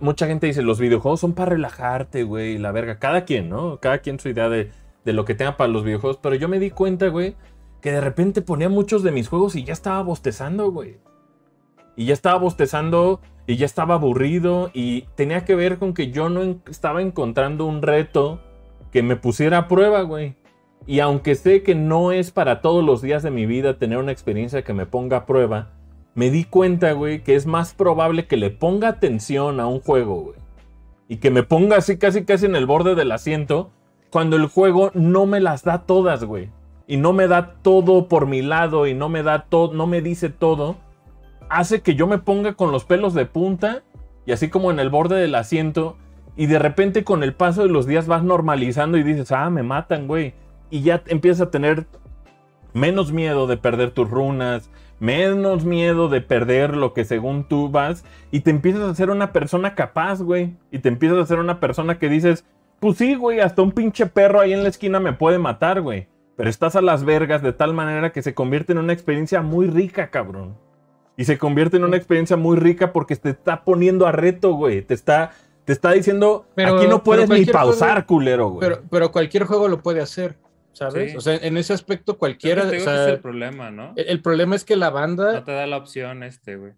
mucha 0.00 0.26
gente 0.26 0.46
dice, 0.46 0.62
los 0.62 0.78
videojuegos 0.78 1.20
son 1.20 1.32
para 1.32 1.50
relajarte, 1.50 2.22
güey, 2.24 2.58
la 2.58 2.72
verga. 2.72 2.98
Cada 2.98 3.24
quien, 3.24 3.48
¿no? 3.48 3.78
Cada 3.80 3.98
quien 3.98 4.20
su 4.20 4.28
idea 4.28 4.48
de, 4.48 4.70
de 5.04 5.12
lo 5.12 5.24
que 5.24 5.34
tenga 5.34 5.56
para 5.56 5.68
los 5.68 5.84
videojuegos. 5.84 6.18
Pero 6.22 6.34
yo 6.34 6.48
me 6.48 6.58
di 6.58 6.70
cuenta, 6.70 7.08
güey, 7.08 7.36
que 7.80 7.92
de 7.92 8.00
repente 8.00 8.42
ponía 8.42 8.68
muchos 8.68 9.02
de 9.02 9.12
mis 9.12 9.28
juegos 9.28 9.56
y 9.56 9.64
ya 9.64 9.72
estaba 9.72 10.02
bostezando, 10.02 10.70
güey. 10.70 10.98
Y 11.96 12.06
ya 12.06 12.14
estaba 12.14 12.38
bostezando 12.38 13.20
y 13.46 13.56
ya 13.56 13.66
estaba 13.66 13.94
aburrido 13.94 14.70
y 14.72 15.02
tenía 15.14 15.44
que 15.44 15.54
ver 15.54 15.78
con 15.78 15.94
que 15.94 16.10
yo 16.10 16.28
no 16.28 16.60
estaba 16.70 17.02
encontrando 17.02 17.66
un 17.66 17.82
reto 17.82 18.40
que 18.92 19.02
me 19.02 19.16
pusiera 19.16 19.58
a 19.58 19.68
prueba, 19.68 20.02
güey. 20.02 20.36
Y 20.86 21.00
aunque 21.00 21.34
sé 21.34 21.62
que 21.62 21.74
no 21.74 22.12
es 22.12 22.30
para 22.30 22.60
todos 22.60 22.84
los 22.84 23.02
días 23.02 23.22
de 23.22 23.30
mi 23.30 23.46
vida 23.46 23.78
tener 23.78 23.98
una 23.98 24.12
experiencia 24.12 24.62
que 24.62 24.74
me 24.74 24.86
ponga 24.86 25.18
a 25.18 25.26
prueba, 25.26 25.70
me 26.14 26.30
di 26.30 26.44
cuenta, 26.44 26.92
güey, 26.92 27.22
que 27.22 27.34
es 27.34 27.46
más 27.46 27.74
probable 27.74 28.26
que 28.26 28.36
le 28.36 28.50
ponga 28.50 28.88
atención 28.88 29.60
a 29.60 29.66
un 29.66 29.80
juego, 29.80 30.20
güey. 30.20 30.36
Y 31.08 31.16
que 31.16 31.30
me 31.30 31.42
ponga 31.42 31.76
así 31.76 31.98
casi 31.98 32.24
casi 32.24 32.46
en 32.46 32.56
el 32.56 32.66
borde 32.66 32.94
del 32.94 33.12
asiento 33.12 33.70
cuando 34.10 34.36
el 34.36 34.46
juego 34.46 34.90
no 34.94 35.26
me 35.26 35.40
las 35.40 35.64
da 35.64 35.82
todas, 35.82 36.24
güey. 36.24 36.50
Y 36.86 36.98
no 36.98 37.12
me 37.12 37.28
da 37.28 37.54
todo 37.62 38.08
por 38.08 38.26
mi 38.26 38.42
lado 38.42 38.86
y 38.86 38.94
no 38.94 39.08
me 39.08 39.22
da 39.22 39.46
todo, 39.48 39.72
no 39.72 39.86
me 39.86 40.02
dice 40.02 40.28
todo. 40.28 40.76
Hace 41.48 41.80
que 41.80 41.94
yo 41.94 42.06
me 42.06 42.18
ponga 42.18 42.54
con 42.54 42.72
los 42.72 42.84
pelos 42.84 43.14
de 43.14 43.24
punta 43.24 43.82
y 44.26 44.32
así 44.32 44.48
como 44.48 44.70
en 44.70 44.80
el 44.80 44.90
borde 44.90 45.16
del 45.16 45.34
asiento. 45.34 45.96
Y 46.36 46.46
de 46.46 46.58
repente 46.58 47.04
con 47.04 47.22
el 47.22 47.34
paso 47.34 47.62
de 47.62 47.68
los 47.68 47.86
días 47.86 48.06
vas 48.06 48.22
normalizando 48.22 48.98
y 48.98 49.02
dices, 49.02 49.32
ah, 49.32 49.48
me 49.48 49.62
matan, 49.62 50.06
güey. 50.06 50.34
Y 50.70 50.82
ya 50.82 51.02
empiezas 51.06 51.48
a 51.48 51.50
tener 51.50 51.86
menos 52.74 53.12
miedo 53.12 53.46
de 53.46 53.56
perder 53.56 53.90
tus 53.90 54.10
runas, 54.10 54.70
menos 55.02 55.64
miedo 55.64 56.08
de 56.08 56.20
perder 56.20 56.76
lo 56.76 56.94
que 56.94 57.04
según 57.04 57.48
tú 57.48 57.68
vas, 57.68 58.04
y 58.30 58.40
te 58.40 58.50
empiezas 58.50 58.82
a 58.88 58.94
ser 58.94 59.10
una 59.10 59.32
persona 59.32 59.74
capaz, 59.74 60.22
güey. 60.22 60.54
Y 60.70 60.78
te 60.78 60.88
empiezas 60.88 61.18
a 61.18 61.26
ser 61.26 61.40
una 61.40 61.58
persona 61.58 61.98
que 61.98 62.08
dices, 62.08 62.44
pues 62.78 62.98
sí, 62.98 63.16
güey, 63.16 63.40
hasta 63.40 63.62
un 63.62 63.72
pinche 63.72 64.06
perro 64.06 64.40
ahí 64.40 64.52
en 64.52 64.62
la 64.62 64.68
esquina 64.68 65.00
me 65.00 65.12
puede 65.12 65.38
matar, 65.38 65.80
güey. 65.80 66.06
Pero 66.36 66.48
estás 66.48 66.76
a 66.76 66.80
las 66.82 67.04
vergas 67.04 67.42
de 67.42 67.52
tal 67.52 67.74
manera 67.74 68.12
que 68.12 68.22
se 68.22 68.32
convierte 68.32 68.72
en 68.72 68.78
una 68.78 68.92
experiencia 68.92 69.42
muy 69.42 69.66
rica, 69.66 70.08
cabrón. 70.10 70.56
Y 71.16 71.24
se 71.24 71.36
convierte 71.36 71.76
en 71.78 71.84
una 71.84 71.96
experiencia 71.96 72.36
muy 72.36 72.56
rica 72.56 72.92
porque 72.92 73.16
te 73.16 73.30
está 73.30 73.64
poniendo 73.64 74.06
a 74.06 74.12
reto, 74.12 74.54
güey. 74.54 74.82
Te 74.82 74.94
está, 74.94 75.32
te 75.64 75.72
está 75.72 75.90
diciendo, 75.92 76.46
Pero- 76.54 76.76
aquí 76.76 76.86
no 76.86 77.02
puedes 77.02 77.28
ni 77.28 77.44
pausar, 77.44 77.90
juego- 77.94 78.06
culero, 78.06 78.48
güey. 78.50 78.60
Pero, 78.68 78.82
pero 78.88 79.10
cualquier 79.12 79.44
juego 79.44 79.66
lo 79.68 79.80
puede 79.82 80.00
hacer, 80.00 80.36
¿sabes? 80.72 81.12
Sí. 81.12 81.16
O 81.16 81.20
sea, 81.20 81.36
en 81.36 81.56
ese 81.56 81.72
aspecto 81.72 82.12
Creo 82.12 82.18
cualquiera, 82.18 82.62
que 82.62 82.68
o 82.68 82.70
que 82.70 82.76
es 82.78 82.86
el 82.86 83.20
problema, 83.20 83.70
¿no? 83.70 83.92
el, 83.96 84.08
el 84.08 84.20
problema 84.22 84.56
es 84.56 84.64
que 84.64 84.76
la 84.76 84.90
banda 84.90 85.32
No 85.34 85.44
te 85.44 85.52
da 85.52 85.66
la 85.66 85.76
opción 85.76 86.22
este, 86.22 86.56
güey. 86.56 86.72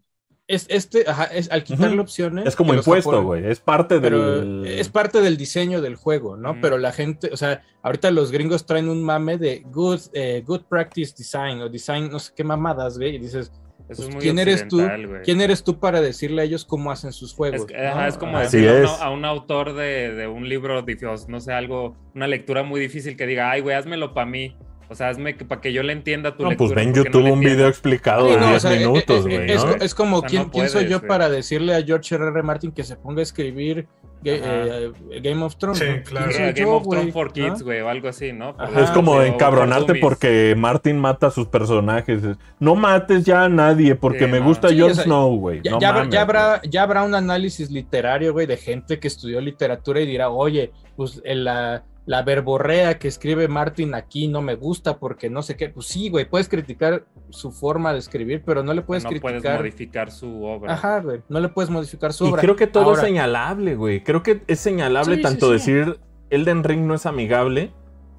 es 0.46 0.66
este, 0.68 1.04
ajá, 1.08 1.24
es 1.24 1.50
al 1.50 1.64
quitarle 1.64 1.94
Ujú. 1.94 2.02
opciones. 2.02 2.46
es 2.46 2.56
como 2.56 2.74
impuesto, 2.74 3.22
güey. 3.22 3.46
Es 3.46 3.60
parte 3.60 3.98
del... 4.00 4.64
es 4.66 4.88
parte 4.90 5.20
del 5.22 5.36
diseño 5.36 5.80
del 5.80 5.96
juego, 5.96 6.36
¿no? 6.36 6.60
Pero 6.60 6.76
la 6.78 6.92
gente, 6.92 7.30
o 7.32 7.36
sea, 7.36 7.62
ahorita 7.82 8.10
los 8.10 8.30
gringos 8.30 8.66
traen 8.66 8.88
un 8.88 9.02
mame 9.02 9.38
de 9.38 9.62
good, 9.66 10.00
eh, 10.12 10.42
good 10.46 10.62
practice 10.68 11.14
design 11.16 11.60
o 11.62 11.68
design, 11.68 12.10
no 12.10 12.18
sé 12.18 12.32
qué 12.36 12.44
mamadas, 12.44 12.98
güey, 12.98 13.14
y 13.16 13.18
dices, 13.18 13.52
pues, 13.86 13.98
es 14.00 14.08
muy 14.10 14.20
¿quién 14.22 14.38
eres 14.38 14.66
tú? 14.68 14.78
¿Quién 15.24 15.40
eres 15.40 15.64
tú 15.64 15.78
para 15.78 16.00
decirle 16.00 16.42
a 16.42 16.44
ellos 16.44 16.64
cómo 16.64 16.90
hacen 16.90 17.12
sus 17.12 17.34
juegos? 17.34 17.66
Es, 17.70 17.76
como 18.16 18.38
Así 18.38 18.58
decirle 18.58 18.86
a, 18.86 18.94
un- 18.96 19.02
a 19.02 19.10
un 19.10 19.24
autor 19.24 19.74
de, 19.74 20.12
de 20.14 20.26
un 20.26 20.48
libro, 20.48 20.82
difícil, 20.82 21.28
no 21.28 21.40
sé, 21.40 21.52
algo, 21.52 21.96
una 22.14 22.26
lectura 22.26 22.62
muy 22.62 22.80
difícil 22.80 23.16
que 23.16 23.26
diga, 23.26 23.50
ay, 23.50 23.60
güey, 23.60 23.76
házmelo 23.76 24.14
para 24.14 24.26
mí. 24.26 24.56
O 24.88 24.94
sea, 24.94 25.08
hazme 25.08 25.34
para 25.34 25.60
que 25.60 25.72
yo 25.72 25.82
le 25.82 25.92
entienda 25.92 26.36
tu 26.36 26.42
No, 26.42 26.50
lectura. 26.50 26.68
pues 26.68 26.76
ven 26.76 26.90
no 26.92 26.96
YouTube 27.02 27.32
un 27.32 27.40
video 27.40 27.68
explicado 27.68 28.26
Sí, 28.26 28.34
de 28.34 28.40
no, 28.40 28.46
o 28.46 28.50
10 28.50 28.62
sea, 28.62 28.72
eh, 28.74 28.78
minutos, 28.78 29.26
eh, 29.26 29.36
güey, 29.36 29.50
es, 29.80 29.94
como, 29.94 30.18
O 30.18 30.20
sea, 30.20 30.28
¿quién, 30.28 30.42
no 30.42 30.50
quién 30.50 30.68
soy 30.68 30.88
yo 30.88 31.00
para 31.00 31.28
decirle 31.30 31.74
a 31.74 31.82
George 31.82 32.14
R. 32.14 32.26
R. 32.28 32.42
Martin 32.42 32.70
que 32.72 32.84
se 32.84 32.96
ponga 32.96 33.20
a 33.20 33.22
escribir 33.22 33.86
eh, 34.24 34.90
Game 35.22 35.42
of 35.42 35.56
Thrones? 35.56 35.78
Sí, 35.78 35.84
claro. 36.04 36.26
¿Quién 36.26 36.32
Sí, 36.32 36.36
soy 36.44 36.52
Game 36.52 36.70
yo, 36.70 36.76
of 36.76 36.88
Thrones 36.88 37.12
for. 37.12 37.32
Kids, 37.32 37.62
güey, 37.62 37.80
o 37.80 37.88
algo 37.88 38.08
así, 38.08 38.32
¿no? 38.32 38.54
Ajá. 38.58 38.80
Es 38.82 38.90
como 38.90 39.20
encabronarte 39.22 39.94
porque 39.96 40.54
Martin 40.56 40.98
mata 40.98 41.28
a 41.28 41.30
sus 41.30 41.46
personajes. 41.48 42.22
No 42.60 42.74
mates 42.74 43.24
ya 43.24 43.44
a 43.44 43.48
nadie 43.48 43.94
porque 43.94 44.26
Sí, 44.26 44.30
me 44.30 44.40
no. 44.40 44.46
gusta 44.46 44.68
Sí, 44.68 44.78
Jon 44.80 44.90
o 44.90 44.94
sea, 44.94 45.04
Snow, 45.04 45.36
güey. 45.38 45.60
Ya, 45.62 45.70
No 45.72 45.80
ya 45.80 45.88
habrá- 45.88 45.98
mames, 46.00 46.14
ya 46.14 46.20
habrá, 46.22 46.60
ya 46.68 46.82
habrá 46.82 47.02
un 47.02 47.14
análisis 47.14 47.70
literario, 47.70 48.32
güey, 48.32 48.46
de 48.46 48.56
gente 48.56 48.98
que 48.98 49.08
estudió 49.08 49.40
literatura 49.40 50.00
y 50.00 50.06
dirá, 50.06 50.30
oye, 50.30 50.72
pues 50.96 51.20
en 51.24 51.44
la, 51.44 51.84
la 52.06 52.22
verborrea 52.22 52.98
que 52.98 53.08
escribe 53.08 53.48
Martin 53.48 53.94
aquí 53.94 54.28
no 54.28 54.42
me 54.42 54.56
gusta 54.56 54.98
porque 54.98 55.30
no 55.30 55.42
sé 55.42 55.56
qué. 55.56 55.70
Pues 55.70 55.86
sí, 55.86 56.10
güey, 56.10 56.28
puedes 56.28 56.48
criticar 56.48 57.06
su 57.30 57.50
forma 57.50 57.92
de 57.94 57.98
escribir, 57.98 58.42
pero 58.44 58.62
no 58.62 58.74
le 58.74 58.82
puedes 58.82 59.04
no 59.04 59.10
puedes 59.10 59.22
criticar. 59.22 59.58
modificar 59.58 60.10
su 60.10 60.44
obra. 60.44 60.74
Ajá, 60.74 61.00
güey, 61.00 61.22
no 61.30 61.40
le 61.40 61.48
puedes 61.48 61.70
modificar 61.70 62.12
su 62.12 62.26
Y 62.26 62.30
obra. 62.30 62.42
creo 62.42 62.56
que 62.56 62.66
todo 62.66 62.84
Ahora, 62.84 63.00
es 63.00 63.06
señalable, 63.06 63.74
güey. 63.74 64.04
Creo 64.04 64.22
que 64.22 64.42
es 64.46 64.60
señalable 64.60 65.16
Sí, 65.16 65.22
tanto 65.22 65.52
sí, 65.52 65.58
sí. 65.58 65.72
decir 65.72 66.00
Elden 66.30 66.62
Ring 66.64 66.82
no 66.86 66.94
es 66.94 67.06
amigable, 67.06 67.72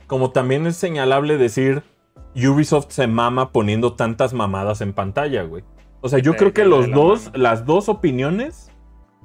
como 0.08 0.32
también 0.32 0.66
es 0.66 0.78
señalable 0.78 1.38
decir 1.38 1.84
Ubisoft 2.36 2.88
se 2.90 3.08
mama 3.08 3.52
poniendo 3.52 3.94
tantas 3.94 4.34
mamadas 4.34 4.82
en 4.82 4.94
pantalla, 4.94 5.44
güey. 5.44 5.64
O 6.02 6.10
sea, 6.10 6.20
yo 6.20 6.36
creo 6.36 6.54
que 6.54 6.66
los 6.66 6.90
dos, 6.92 7.26
mano. 7.28 7.38
las 7.44 7.66
dos 7.66 7.88
opiniones 7.88 8.72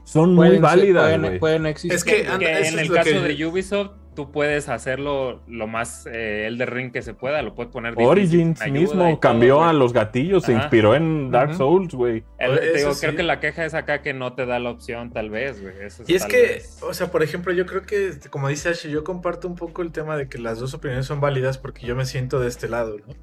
son 0.04 0.30
muy 0.34 0.36
pueden 0.48 0.52
ser- 0.54 0.62
válidas, 0.62 1.02
pueden- 1.04 1.20
güey. 1.22 1.38
pueden 1.38 1.66
existir. 1.66 1.92
Es 1.92 2.04
que, 2.04 2.22
en 2.26 2.42
es 2.42 2.74
el 2.74 2.92
caso 2.92 3.10
que- 3.10 3.20
de 3.34 3.46
Ubisoft, 3.46 3.92
tú 4.14 4.32
puedes 4.32 4.68
hacerlo 4.68 5.42
lo 5.46 5.66
más 5.66 6.06
eh, 6.06 6.46
el 6.46 6.58
de 6.58 6.66
ring 6.66 6.92
que 6.92 7.02
se 7.02 7.14
pueda, 7.14 7.42
lo 7.42 7.54
puedes 7.54 7.72
poner 7.72 7.92
difícil, 7.92 8.08
Origins 8.08 8.66
mismo 8.70 9.20
cambió 9.20 9.62
a 9.62 9.72
los 9.72 9.92
gatillos, 9.92 10.44
se 10.44 10.52
inspiró 10.52 10.94
en 10.94 11.30
Dark. 11.30 11.54
Souls, 11.54 11.94
güey. 11.94 12.20
Sí. 12.20 12.84
creo 13.00 13.16
que 13.16 13.22
la 13.22 13.40
queja 13.40 13.64
es 13.64 13.74
acá 13.74 14.02
que 14.02 14.12
no 14.12 14.34
te 14.34 14.46
da 14.46 14.58
la 14.58 14.70
opción, 14.70 15.10
tal 15.12 15.30
vez, 15.30 15.60
güey. 15.60 15.74
Y 16.06 16.14
es 16.14 16.26
que, 16.26 16.42
vez. 16.42 16.80
o 16.82 16.94
sea, 16.94 17.10
por 17.10 17.22
ejemplo, 17.22 17.52
yo 17.52 17.66
creo 17.66 17.82
que, 17.82 18.12
como 18.30 18.48
dice 18.48 18.70
Ash, 18.70 18.86
yo 18.86 19.04
comparto 19.04 19.48
un 19.48 19.56
poco 19.56 19.82
el 19.82 19.92
tema 19.92 20.16
de 20.16 20.28
que 20.28 20.38
las 20.38 20.58
dos 20.58 20.74
opiniones 20.74 21.06
son 21.06 21.20
válidas 21.20 21.58
porque 21.58 21.86
yo 21.86 21.94
me 21.96 22.04
siento 22.04 22.40
de 22.40 22.48
este 22.48 22.68
lado, 22.68 22.96
¿no? 22.98 23.14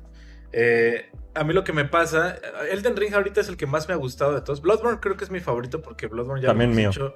Eh, 0.53 1.09
a 1.35 1.43
mí 1.43 1.53
lo 1.53 1.63
que 1.63 1.73
me 1.73 1.85
pasa, 1.85 2.37
Elden 2.71 2.95
Ring 2.95 3.13
ahorita 3.13 3.41
es 3.41 3.49
el 3.49 3.57
que 3.57 3.67
más 3.67 3.87
me 3.87 3.93
ha 3.93 3.97
gustado 3.97 4.33
de 4.33 4.41
todos. 4.41 4.61
Bloodborne 4.61 4.99
creo 4.99 5.17
que 5.17 5.23
es 5.23 5.31
mi 5.31 5.39
favorito 5.39 5.81
porque 5.81 6.07
Bloodborne 6.07 6.41
ya 6.41 6.47
También 6.47 6.71
lo 6.71 6.79
hemos 6.79 6.97
mío. 6.97 7.07
dicho, 7.09 7.15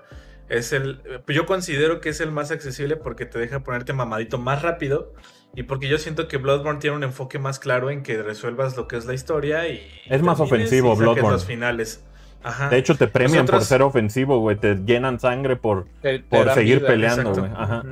es 0.58 0.74
el 0.74 1.02
yo 1.28 1.46
considero 1.46 2.02
que 2.02 2.10
es 2.10 2.22
el 2.22 2.32
más 2.32 2.52
accesible 2.52 2.96
porque 2.98 3.26
te 3.26 3.40
deja 3.40 3.62
ponerte 3.64 3.94
mamadito 3.94 4.38
más 4.38 4.62
rápido 4.62 5.14
y 5.56 5.64
porque 5.64 5.88
yo 5.88 5.98
siento 5.98 6.28
que 6.28 6.38
Bloodborne 6.38 6.80
tiene 6.80 6.96
un 6.96 7.04
enfoque 7.04 7.40
más 7.40 7.60
claro 7.60 7.90
en 7.90 8.04
que 8.04 8.22
resuelvas 8.24 8.78
lo 8.78 8.88
que 8.88 8.98
es 8.98 9.06
la 9.06 9.14
historia 9.14 9.68
y 9.68 9.82
Es 10.08 10.22
más 10.22 10.40
ofensivo, 10.40 10.94
y 10.94 10.98
Bloodborne. 10.98 11.32
los 11.32 11.46
finales. 11.46 12.04
Ajá. 12.44 12.70
De 12.70 12.78
hecho, 12.78 12.96
te 12.96 13.08
premian 13.08 13.46
por 13.46 13.64
ser 13.64 13.82
ofensivo, 13.84 14.40
güey. 14.40 14.58
Te 14.58 14.76
llenan 14.76 15.20
sangre 15.20 15.58
por, 15.58 15.86
Te- 16.02 16.20
te 16.20 16.24
por 16.24 16.52
seguir 16.54 16.80
vida. 16.80 16.88
peleando, 16.88 17.34
güey. 17.36 17.52
Ajá. 17.56 17.84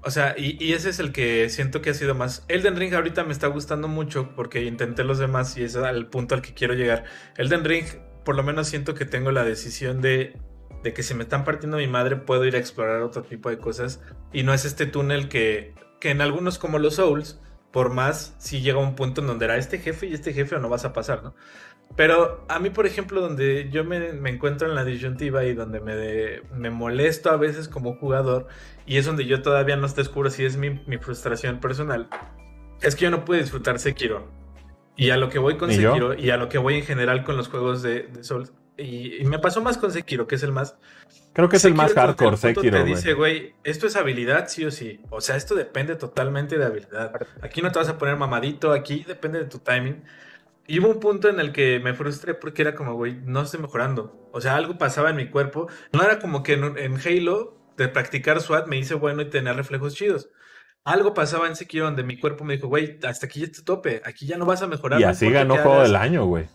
O 0.00 0.10
sea, 0.10 0.34
y, 0.38 0.56
y 0.64 0.72
ese 0.72 0.88
es 0.90 0.98
el 1.00 1.12
que 1.12 1.48
siento 1.50 1.82
que 1.82 1.90
ha 1.90 1.94
sido 1.94 2.14
más. 2.14 2.44
Elden 2.48 2.76
Ring 2.76 2.94
ahorita 2.94 3.24
me 3.24 3.32
está 3.32 3.48
gustando 3.48 3.86
mucho 3.88 4.30
porque 4.34 4.64
intenté 4.64 5.04
los 5.04 5.18
demás 5.18 5.56
y 5.58 5.64
es 5.64 5.76
al 5.76 6.06
punto 6.06 6.34
al 6.36 6.40
que 6.40 6.54
quiero 6.54 6.72
llegar. 6.74 7.04
Elden 7.36 7.64
Ring, 7.64 7.84
por 8.24 8.34
lo 8.36 8.42
menos 8.42 8.68
siento 8.68 8.94
que 8.94 9.04
tengo 9.04 9.30
la 9.32 9.44
decisión 9.44 10.00
de, 10.00 10.36
de 10.82 10.92
que 10.92 11.02
si 11.02 11.14
me 11.14 11.22
están 11.24 11.44
partiendo 11.44 11.76
mi 11.76 11.86
madre, 11.86 12.16
puedo 12.16 12.44
ir 12.44 12.54
a 12.56 12.58
explorar 12.58 13.02
otro 13.02 13.22
tipo 13.22 13.50
de 13.50 13.58
cosas. 13.58 14.00
Y 14.32 14.42
no 14.42 14.52
es 14.54 14.64
este 14.64 14.86
túnel 14.86 15.28
que, 15.28 15.74
que 16.00 16.10
en 16.10 16.20
algunos, 16.20 16.58
como 16.58 16.78
los 16.78 16.94
Souls, 16.96 17.40
por 17.72 17.90
más, 17.92 18.34
si 18.38 18.60
llega 18.60 18.78
un 18.78 18.94
punto 18.94 19.20
en 19.20 19.26
donde 19.26 19.44
era 19.44 19.56
este 19.56 19.78
jefe 19.78 20.06
y 20.06 20.14
este 20.14 20.32
jefe 20.32 20.56
o 20.56 20.58
no 20.58 20.68
vas 20.68 20.84
a 20.84 20.92
pasar, 20.92 21.22
¿no? 21.22 21.34
Pero 21.96 22.44
a 22.48 22.58
mí, 22.58 22.70
por 22.70 22.86
ejemplo, 22.86 23.20
donde 23.20 23.70
yo 23.70 23.82
me, 23.82 24.12
me 24.12 24.30
encuentro 24.30 24.68
en 24.68 24.74
la 24.74 24.84
disyuntiva 24.84 25.44
y 25.44 25.54
donde 25.54 25.80
me, 25.80 25.94
de- 25.96 26.42
me 26.54 26.70
molesto 26.70 27.30
a 27.30 27.36
veces 27.36 27.66
como 27.68 27.94
jugador, 27.96 28.46
y 28.86 28.98
es 28.98 29.06
donde 29.06 29.24
yo 29.24 29.40
todavía 29.42 29.76
no 29.76 29.88
descubro 29.88 30.28
si 30.30 30.44
es 30.44 30.56
mi, 30.58 30.70
mi 30.86 30.98
frustración 30.98 31.60
personal, 31.60 32.08
es 32.82 32.94
que 32.94 33.04
yo 33.04 33.10
no 33.10 33.24
pude 33.24 33.38
disfrutar 33.40 33.78
Sekiro. 33.78 34.28
Y 34.96 35.10
a 35.10 35.16
lo 35.16 35.28
que 35.30 35.38
voy 35.38 35.56
con 35.56 35.68
Ni 35.70 35.76
yo. 35.78 35.92
Sekiro, 35.92 36.14
y 36.14 36.30
a 36.30 36.36
lo 36.36 36.48
que 36.48 36.58
voy 36.58 36.74
en 36.76 36.84
general 36.84 37.24
con 37.24 37.36
los 37.36 37.48
juegos 37.48 37.82
de, 37.82 38.02
de 38.02 38.22
Souls, 38.22 38.52
y, 38.78 39.16
y 39.20 39.24
me 39.24 39.38
pasó 39.38 39.60
más 39.60 39.76
con 39.76 39.92
Sekiro, 39.92 40.26
que 40.26 40.36
es 40.36 40.42
el 40.42 40.52
más... 40.52 40.76
Creo 41.34 41.48
que 41.48 41.56
es 41.56 41.64
el 41.64 41.74
más 41.74 41.92
hardcore, 41.92 42.36
Sekiro, 42.36 42.78
Te 42.78 42.80
güey. 42.82 42.94
dice, 42.94 43.12
güey, 43.12 43.54
esto 43.64 43.86
es 43.86 43.96
habilidad 43.96 44.48
sí 44.48 44.64
o 44.64 44.70
sí. 44.70 45.00
O 45.10 45.20
sea, 45.20 45.36
esto 45.36 45.54
depende 45.54 45.94
totalmente 45.96 46.58
de 46.58 46.64
habilidad. 46.64 47.12
Aquí 47.42 47.60
no 47.62 47.70
te 47.70 47.78
vas 47.78 47.88
a 47.88 47.98
poner 47.98 48.16
mamadito, 48.16 48.72
aquí 48.72 49.04
depende 49.06 49.40
de 49.40 49.44
tu 49.44 49.58
timing. 49.58 50.02
Y 50.66 50.80
hubo 50.80 50.88
un 50.88 51.00
punto 51.00 51.28
en 51.28 51.40
el 51.40 51.52
que 51.52 51.80
me 51.80 51.94
frustré 51.94 52.34
porque 52.34 52.62
era 52.62 52.74
como, 52.74 52.94
güey, 52.94 53.20
no 53.24 53.42
estoy 53.42 53.60
mejorando. 53.60 54.28
O 54.32 54.40
sea, 54.40 54.56
algo 54.56 54.78
pasaba 54.78 55.10
en 55.10 55.16
mi 55.16 55.30
cuerpo. 55.30 55.68
No 55.92 56.02
era 56.02 56.18
como 56.18 56.42
que 56.42 56.54
en, 56.54 56.76
en 56.76 56.96
Halo, 56.98 57.56
de 57.76 57.88
practicar 57.88 58.40
SWAT, 58.40 58.66
me 58.66 58.76
hice 58.76 58.94
bueno 58.94 59.22
y 59.22 59.30
tener 59.30 59.54
reflejos 59.56 59.94
chidos. 59.94 60.28
Algo 60.84 61.14
pasaba 61.14 61.46
en 61.46 61.56
Sekiro 61.56 61.84
donde 61.84 62.02
mi 62.02 62.18
cuerpo 62.18 62.44
me 62.44 62.54
dijo, 62.54 62.68
güey, 62.68 62.98
hasta 63.06 63.26
aquí 63.26 63.40
ya 63.40 63.52
tu 63.52 63.62
tope. 63.62 64.02
Aquí 64.04 64.26
ya 64.26 64.36
no 64.38 64.44
vas 64.46 64.62
a 64.62 64.66
mejorar. 64.66 65.00
Y 65.00 65.04
así 65.04 65.30
ganó 65.30 65.54
juego 65.54 65.74
hagas". 65.74 65.88
del 65.88 65.96
año, 65.96 66.24
güey. 66.26 66.48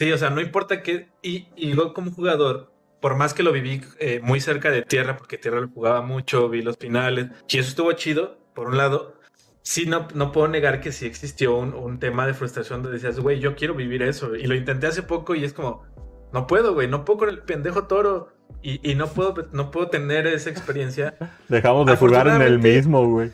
Sí, 0.00 0.10
o 0.12 0.16
sea, 0.16 0.30
no 0.30 0.40
importa 0.40 0.82
qué. 0.82 1.08
Y, 1.20 1.48
y 1.56 1.76
yo 1.76 1.92
como 1.92 2.10
jugador, 2.10 2.72
por 3.00 3.16
más 3.16 3.34
que 3.34 3.42
lo 3.42 3.52
viví 3.52 3.82
eh, 3.98 4.18
muy 4.22 4.40
cerca 4.40 4.70
de 4.70 4.80
tierra, 4.80 5.18
porque 5.18 5.36
tierra 5.36 5.60
lo 5.60 5.68
jugaba 5.68 6.00
mucho, 6.00 6.48
vi 6.48 6.62
los 6.62 6.78
finales, 6.78 7.26
y 7.46 7.58
eso 7.58 7.68
estuvo 7.68 7.92
chido, 7.92 8.38
por 8.54 8.68
un 8.68 8.78
lado. 8.78 9.20
Sí, 9.60 9.84
no, 9.84 10.08
no 10.14 10.32
puedo 10.32 10.48
negar 10.48 10.80
que 10.80 10.90
sí 10.90 11.04
existió 11.04 11.54
un, 11.54 11.74
un 11.74 11.98
tema 11.98 12.26
de 12.26 12.32
frustración 12.32 12.82
donde 12.82 12.96
decías, 12.96 13.20
güey, 13.20 13.40
yo 13.40 13.54
quiero 13.54 13.74
vivir 13.74 14.00
eso. 14.02 14.34
Y 14.36 14.46
lo 14.46 14.54
intenté 14.54 14.86
hace 14.86 15.02
poco 15.02 15.34
y 15.34 15.44
es 15.44 15.52
como, 15.52 15.84
no 16.32 16.46
puedo, 16.46 16.72
güey, 16.72 16.88
no 16.88 17.04
puedo 17.04 17.18
con 17.18 17.28
el 17.28 17.40
pendejo 17.40 17.84
toro. 17.84 18.32
Y, 18.62 18.80
y 18.90 18.94
no, 18.94 19.08
puedo, 19.08 19.34
no 19.52 19.70
puedo 19.70 19.88
tener 19.88 20.26
esa 20.26 20.48
experiencia. 20.48 21.14
Dejamos 21.50 21.84
de 21.84 21.96
jugar 21.96 22.26
en 22.26 22.40
el 22.40 22.58
mismo, 22.58 23.06
güey. 23.06 23.32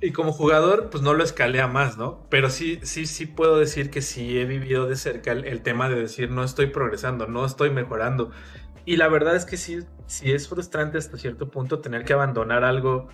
Y 0.00 0.12
como 0.12 0.32
jugador, 0.32 0.90
pues 0.90 1.02
no 1.02 1.14
lo 1.14 1.24
escalé 1.24 1.60
a 1.60 1.66
más, 1.68 1.96
¿no? 1.96 2.26
Pero 2.28 2.50
sí, 2.50 2.78
sí, 2.82 3.06
sí 3.06 3.26
puedo 3.26 3.58
decir 3.58 3.90
que 3.90 4.02
sí 4.02 4.38
he 4.38 4.44
vivido 4.44 4.86
de 4.86 4.96
cerca 4.96 5.32
el, 5.32 5.44
el 5.46 5.62
tema 5.62 5.88
de 5.88 5.96
decir 5.96 6.30
no 6.30 6.44
estoy 6.44 6.66
progresando, 6.66 7.26
no 7.26 7.46
estoy 7.46 7.70
mejorando. 7.70 8.30
Y 8.84 8.96
la 8.98 9.08
verdad 9.08 9.34
es 9.36 9.46
que 9.46 9.56
sí, 9.56 9.78
sí 10.06 10.32
es 10.32 10.48
frustrante 10.48 10.98
hasta 10.98 11.16
cierto 11.16 11.48
punto 11.50 11.80
tener 11.80 12.04
que 12.04 12.12
abandonar 12.12 12.62
algo 12.62 13.08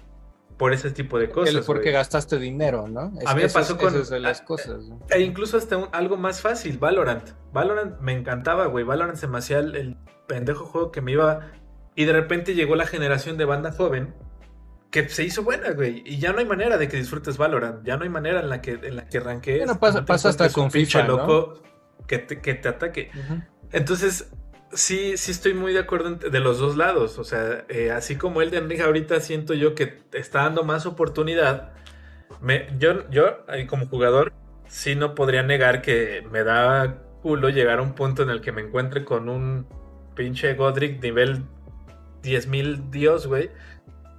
por 0.58 0.72
ese 0.72 0.90
tipo 0.90 1.18
de 1.18 1.30
cosas. 1.30 1.54
El 1.54 1.62
porque 1.64 1.84
güey. 1.84 1.94
gastaste 1.94 2.38
dinero, 2.38 2.86
¿no? 2.88 3.12
Es 3.20 3.26
A 3.26 3.34
mí 3.34 3.42
me 3.42 3.48
pasó 3.48 3.78
con- 3.78 3.94
es 3.96 4.10
de 4.10 4.20
las 4.20 4.42
cosas. 4.42 4.84
¿no? 4.84 4.98
E 5.10 5.20
incluso 5.20 5.56
hasta 5.56 5.76
un- 5.76 5.88
algo 5.92 6.16
más 6.16 6.40
fácil, 6.40 6.78
Valorant. 6.78 7.30
Valorant 7.52 8.00
me 8.00 8.12
encantaba, 8.12 8.66
güey. 8.66 8.84
Valorant 8.84 9.16
se 9.16 9.28
me 9.28 9.38
hacía 9.38 9.60
el, 9.60 9.74
el 9.76 9.96
pendejo 10.26 10.66
juego 10.66 10.90
que 10.92 11.00
me 11.00 11.12
iba. 11.12 11.52
Y 11.94 12.04
de 12.06 12.12
repente 12.12 12.54
llegó 12.54 12.74
la 12.76 12.86
generación 12.86 13.36
de 13.38 13.44
banda 13.44 13.72
joven 13.72 14.14
que 14.92 15.08
se 15.08 15.24
hizo 15.24 15.42
buena, 15.42 15.70
güey. 15.72 16.02
Y 16.06 16.18
ya 16.18 16.32
no 16.32 16.38
hay 16.38 16.44
manera 16.44 16.76
de 16.76 16.86
que 16.86 16.98
disfrutes 16.98 17.38
Valorant. 17.38 17.82
Ya 17.84 17.96
no 17.96 18.04
hay 18.04 18.10
manera 18.10 18.40
en 18.40 18.50
la 18.50 18.60
que, 18.60 18.72
en 18.72 18.96
la 18.96 19.06
que 19.08 19.18
arranques. 19.18 19.56
Bueno, 19.58 19.80
pasa- 19.80 20.00
no 20.00 20.06
pasa 20.06 20.28
hasta 20.28 20.52
con 20.52 20.70
FIFA, 20.70 21.04
¿no? 21.04 21.16
loco 21.16 21.62
que 22.06 22.18
te, 22.18 22.40
que 22.40 22.54
te 22.54 22.68
ataque. 22.68 23.10
Ujú. 23.18 23.42
Entonces, 23.72 24.30
sí, 24.70 25.16
sí 25.16 25.30
estoy 25.30 25.54
muy 25.54 25.72
de 25.72 25.78
acuerdo 25.80 26.16
de 26.16 26.40
los 26.40 26.58
dos 26.58 26.76
lados. 26.76 27.18
O 27.18 27.24
sea, 27.24 27.64
eh, 27.70 27.90
así 27.90 28.16
como 28.16 28.42
Elden 28.42 28.68
Ring 28.68 28.82
ahorita 28.82 29.18
siento 29.20 29.54
yo 29.54 29.74
que 29.74 30.02
está 30.12 30.42
dando 30.42 30.62
más 30.62 30.84
oportunidad. 30.84 31.72
Me, 32.42 32.68
yo, 32.78 33.08
yo, 33.10 33.46
como 33.68 33.86
jugador, 33.86 34.34
sí 34.68 34.94
no 34.94 35.14
podría 35.14 35.42
negar 35.42 35.80
que 35.80 36.22
me 36.30 36.44
da 36.44 37.02
culo 37.22 37.48
llegar 37.48 37.78
a 37.78 37.82
un 37.82 37.94
punto 37.94 38.22
en 38.22 38.28
el 38.28 38.42
que 38.42 38.52
me 38.52 38.60
encuentre 38.60 39.04
con 39.06 39.30
un 39.30 39.66
pinche 40.14 40.52
Godric 40.52 41.00
nivel 41.02 41.44
10.000 42.22 42.90
Dios, 42.90 43.26
güey, 43.26 43.50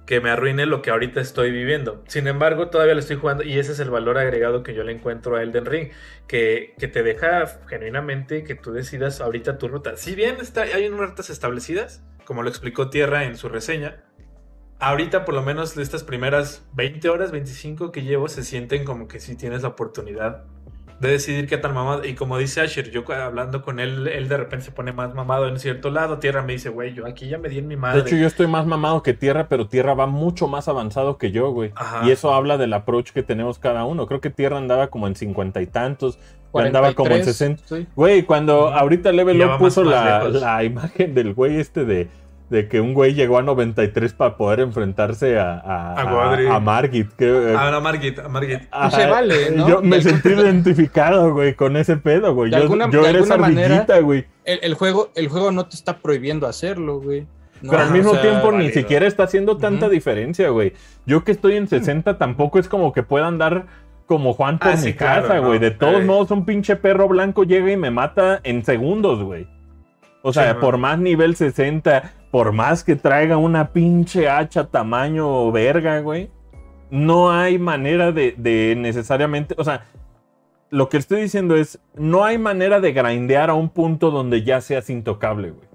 que 0.06 0.20
me 0.20 0.30
arruine 0.30 0.66
lo 0.66 0.82
que 0.82 0.90
ahorita 0.90 1.20
estoy 1.20 1.50
viviendo. 1.50 2.02
Sin 2.08 2.26
embargo, 2.26 2.68
todavía 2.68 2.94
lo 2.94 3.00
estoy 3.00 3.16
jugando 3.16 3.42
y 3.42 3.58
ese 3.58 3.72
es 3.72 3.80
el 3.80 3.90
valor 3.90 4.18
agregado 4.18 4.62
que 4.62 4.74
yo 4.74 4.84
le 4.84 4.92
encuentro 4.92 5.36
a 5.36 5.42
Elden 5.42 5.64
Ring, 5.64 5.90
que, 6.26 6.74
que 6.78 6.88
te 6.88 7.02
deja 7.02 7.46
genuinamente 7.66 8.44
que 8.44 8.54
tú 8.54 8.72
decidas 8.72 9.20
ahorita 9.20 9.58
tu 9.58 9.68
ruta. 9.68 9.96
Si 9.96 10.14
bien 10.14 10.36
está, 10.40 10.62
hay 10.62 10.86
unas 10.88 11.10
rutas 11.10 11.30
establecidas, 11.30 12.02
como 12.24 12.42
lo 12.42 12.48
explicó 12.48 12.90
Tierra 12.90 13.24
en 13.24 13.36
su 13.36 13.48
reseña, 13.48 14.04
ahorita 14.78 15.24
por 15.24 15.34
lo 15.34 15.42
menos 15.42 15.74
de 15.74 15.82
estas 15.82 16.04
primeras 16.04 16.66
20 16.74 17.08
horas, 17.08 17.32
25 17.32 17.92
que 17.92 18.02
llevo, 18.02 18.28
se 18.28 18.44
sienten 18.44 18.84
como 18.84 19.08
que 19.08 19.20
sí 19.20 19.36
tienes 19.36 19.62
la 19.62 19.68
oportunidad 19.68 20.44
de 21.00 21.10
decidir 21.10 21.48
qué 21.48 21.58
tan 21.58 21.74
mamado. 21.74 22.04
Y 22.04 22.14
como 22.14 22.38
dice 22.38 22.60
Asher, 22.60 22.90
yo 22.90 23.04
hablando 23.12 23.62
con 23.62 23.80
él, 23.80 24.08
él 24.08 24.28
de 24.28 24.36
repente 24.36 24.66
se 24.66 24.70
pone 24.70 24.92
más 24.92 25.14
mamado 25.14 25.48
en 25.48 25.58
cierto 25.58 25.90
lado. 25.90 26.18
Tierra 26.18 26.42
me 26.42 26.52
dice, 26.52 26.68
güey, 26.68 26.94
yo 26.94 27.06
aquí 27.06 27.28
ya 27.28 27.38
me 27.38 27.48
di 27.48 27.58
en 27.58 27.68
mi 27.68 27.76
madre. 27.76 28.02
De 28.02 28.08
hecho, 28.08 28.16
yo 28.16 28.26
estoy 28.26 28.46
más 28.46 28.66
mamado 28.66 29.02
que 29.02 29.14
Tierra, 29.14 29.48
pero 29.48 29.66
Tierra 29.66 29.94
va 29.94 30.06
mucho 30.06 30.48
más 30.48 30.68
avanzado 30.68 31.18
que 31.18 31.30
yo, 31.30 31.50
güey. 31.50 31.72
Ajá. 31.74 32.06
Y 32.06 32.10
eso 32.10 32.32
habla 32.32 32.56
del 32.58 32.72
approach 32.72 33.10
que 33.10 33.22
tenemos 33.22 33.58
cada 33.58 33.84
uno. 33.84 34.06
Creo 34.06 34.20
que 34.20 34.30
Tierra 34.30 34.56
andaba 34.56 34.88
como 34.88 35.06
en 35.06 35.16
cincuenta 35.16 35.60
y 35.60 35.66
tantos. 35.66 36.18
Yo 36.52 36.60
andaba 36.60 36.94
como 36.94 37.10
en 37.10 37.22
43, 37.24 37.36
60. 37.36 37.62
sí. 37.66 37.86
Güey, 37.96 38.22
cuando 38.22 38.68
ahorita 38.68 39.10
Level 39.10 39.42
Up 39.42 39.58
puso 39.58 39.82
la, 39.82 40.28
la 40.28 40.62
imagen 40.62 41.12
del 41.12 41.34
güey 41.34 41.58
este 41.58 41.84
de, 41.84 42.08
de 42.50 42.68
que 42.68 42.80
un 42.80 42.92
güey 42.94 43.14
llegó 43.14 43.38
a 43.38 43.42
93 43.42 44.12
para 44.12 44.36
poder 44.36 44.60
enfrentarse 44.60 45.38
a, 45.38 45.54
a, 45.58 45.94
A 45.94 46.56
a 46.56 46.60
Margit. 46.60 47.10
que- 47.16 47.54
Ah, 47.58 47.70
no, 47.70 47.80
Margit, 47.80 48.18
a 48.18 48.28
Margit. 48.28 48.60
Ajá, 48.70 48.90
se 48.90 49.06
vale, 49.06 49.50
¿no? 49.50 49.68
Yo 49.68 49.82
me 49.82 50.00
sentí 50.02 50.28
identificado, 50.28 51.32
güey, 51.32 51.54
con 51.54 51.76
ese 51.76 51.96
pedo, 51.96 52.34
güey. 52.34 52.50
De 52.50 52.56
Yo, 52.58 52.62
alguna- 52.62 52.90
yo 52.90 53.06
era 53.06 53.18
esa 53.18 53.34
ardillita, 53.34 53.98
güey. 54.00 54.26
El, 54.44 54.60
el 54.62 54.74
juego, 54.74 55.10
el 55.14 55.28
juego 55.28 55.52
no 55.52 55.66
te 55.66 55.76
está 55.76 55.96
prohibiendo 55.98 56.46
hacerlo, 56.46 57.00
güey. 57.00 57.26
No, 57.62 57.70
Pero 57.70 57.82
al 57.84 57.88
o 57.88 57.92
mismo 57.92 58.12
sea, 58.12 58.20
tiempo 58.22 58.52
ni 58.52 58.70
siquiera 58.70 59.06
está 59.06 59.22
haciendo 59.22 59.56
tanta 59.56 59.88
diferencia, 59.88 60.50
güey. 60.50 60.74
Yo 61.06 61.24
que 61.24 61.32
estoy 61.32 61.56
en 61.56 61.66
60 61.66 62.18
tampoco 62.18 62.58
es 62.58 62.68
como 62.68 62.92
que 62.92 63.02
pueda 63.02 63.26
andar 63.26 63.64
como 64.04 64.34
Juan 64.34 64.58
por 64.58 64.68
Ah, 64.68 64.76
mi 64.76 64.82
sí, 64.82 64.92
claro, 64.92 65.22
casa, 65.22 65.36
no. 65.40 65.46
güey. 65.46 65.58
De 65.58 65.70
todos 65.70 66.00
Ey. 66.00 66.04
modos, 66.06 66.30
un 66.30 66.44
pinche 66.44 66.76
perro 66.76 67.08
blanco 67.08 67.44
llega 67.44 67.72
y 67.72 67.76
me 67.78 67.90
mata 67.90 68.40
en 68.44 68.62
segundos, 68.66 69.22
güey. 69.22 69.46
O 70.26 70.32
sea, 70.32 70.54
Sí, 70.54 70.58
por 70.60 70.78
más 70.78 70.98
nivel 70.98 71.36
60, 71.36 72.12
por 72.30 72.52
más 72.52 72.82
que 72.82 72.96
traiga 72.96 73.36
una 73.36 73.72
pinche 73.72 74.28
hacha 74.28 74.64
tamaño 74.68 75.52
verga, 75.52 76.00
güey. 76.00 76.30
No 76.90 77.30
hay 77.30 77.58
manera 77.58 78.10
de, 78.10 78.34
de 78.38 78.74
necesariamente, 78.76 79.54
o 79.58 79.64
sea, 79.64 79.84
lo 80.70 80.88
que 80.88 80.96
estoy 80.96 81.20
diciendo 81.20 81.56
es, 81.56 81.78
no 81.94 82.24
hay 82.24 82.38
manera 82.38 82.80
de 82.80 82.92
grindear 82.92 83.50
a 83.50 83.54
un 83.54 83.68
punto 83.68 84.10
donde 84.10 84.42
ya 84.44 84.60
seas 84.62 84.88
intocable, 84.90 85.50
güey. 85.50 85.68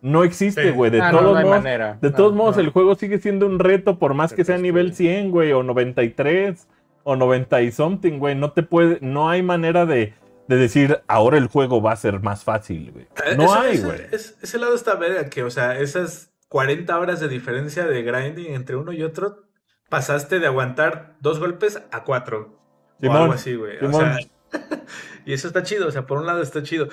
No 0.00 0.24
existe, 0.24 0.62
Sí. 0.62 0.70
güey. 0.70 0.90
De 0.90 1.00
Ah, 1.02 1.12
no, 1.12 1.18
todos 1.18 1.32
no 1.32 1.38
hay 1.38 1.44
modos, 1.44 1.58
manera. 1.58 1.98
de 2.00 2.10
No, 2.10 2.16
todos 2.16 2.34
modos, 2.34 2.56
no. 2.56 2.62
el 2.62 2.70
juego 2.70 2.94
sigue 2.94 3.18
siendo 3.18 3.46
un 3.46 3.58
reto 3.58 3.98
por 3.98 4.14
más 4.14 4.32
que 4.32 4.44
sea 4.44 4.56
nivel 4.56 4.88
estudio. 4.90 5.10
100, 5.12 5.30
güey, 5.30 5.52
o 5.52 5.62
93, 5.62 6.68
o 7.04 7.16
90 7.16 7.60
y 7.62 7.70
something, 7.72 8.18
güey. 8.18 8.34
No 8.34 8.52
te 8.52 8.62
puede, 8.62 8.98
no 9.02 9.28
hay 9.28 9.42
manera 9.42 9.86
de, 9.86 10.14
de 10.48 10.56
decir, 10.56 11.00
ahora 11.06 11.38
el 11.38 11.46
juego 11.46 11.80
va 11.82 11.92
a 11.92 11.96
ser 11.96 12.20
más 12.20 12.42
fácil, 12.44 12.90
güey. 12.92 13.06
No 13.36 13.42
Eh, 13.44 13.46
Eso- 13.46 13.54
hay, 13.60 13.78
güey. 13.80 14.00
es- 14.12 14.36
ese 14.42 14.58
lado 14.58 14.74
está 14.74 14.94
verga, 14.94 15.28
que, 15.30 15.42
o 15.44 15.50
sea, 15.50 15.78
esas 15.78 16.32
40 16.48 16.98
horas 16.98 17.20
de 17.20 17.28
diferencia 17.28 17.86
de 17.86 18.02
grinding 18.02 18.54
entre 18.54 18.76
uno 18.76 18.92
y 18.92 19.02
otro, 19.02 19.44
pasaste 19.90 20.38
de 20.40 20.46
aguantar 20.46 21.16
dos 21.20 21.38
golpes 21.38 21.80
a 21.92 22.04
cuatro. 22.04 22.58
o 23.00 23.12
algo 23.12 23.32
así, 23.34 23.54
güey. 23.54 23.76
O 23.76 23.92
Simón. 23.92 24.00
sea, 24.00 24.18
y 25.24 25.32
eso 25.32 25.46
está 25.46 25.62
chido, 25.62 25.86
o 25.86 25.90
sea, 25.92 26.06
por 26.06 26.18
un 26.18 26.26
lado 26.26 26.42
está 26.42 26.62
chido. 26.62 26.88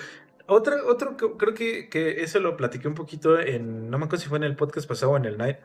Otro, 0.48 0.76
otro 0.88 1.18
creo 1.18 1.56
que, 1.56 1.90
que 1.90 2.22
eso 2.22 2.40
lo 2.40 2.56
platiqué 2.56 2.88
un 2.88 2.94
poquito 2.94 3.40
en, 3.40 3.90
no 3.90 3.98
me 3.98 4.06
acuerdo 4.06 4.22
si 4.24 4.30
fue 4.30 4.38
en 4.38 4.44
el 4.44 4.56
podcast 4.56 4.88
pasado 4.88 5.14
o 5.14 5.18
en 5.18 5.26
el 5.26 5.38
night, 5.40 5.58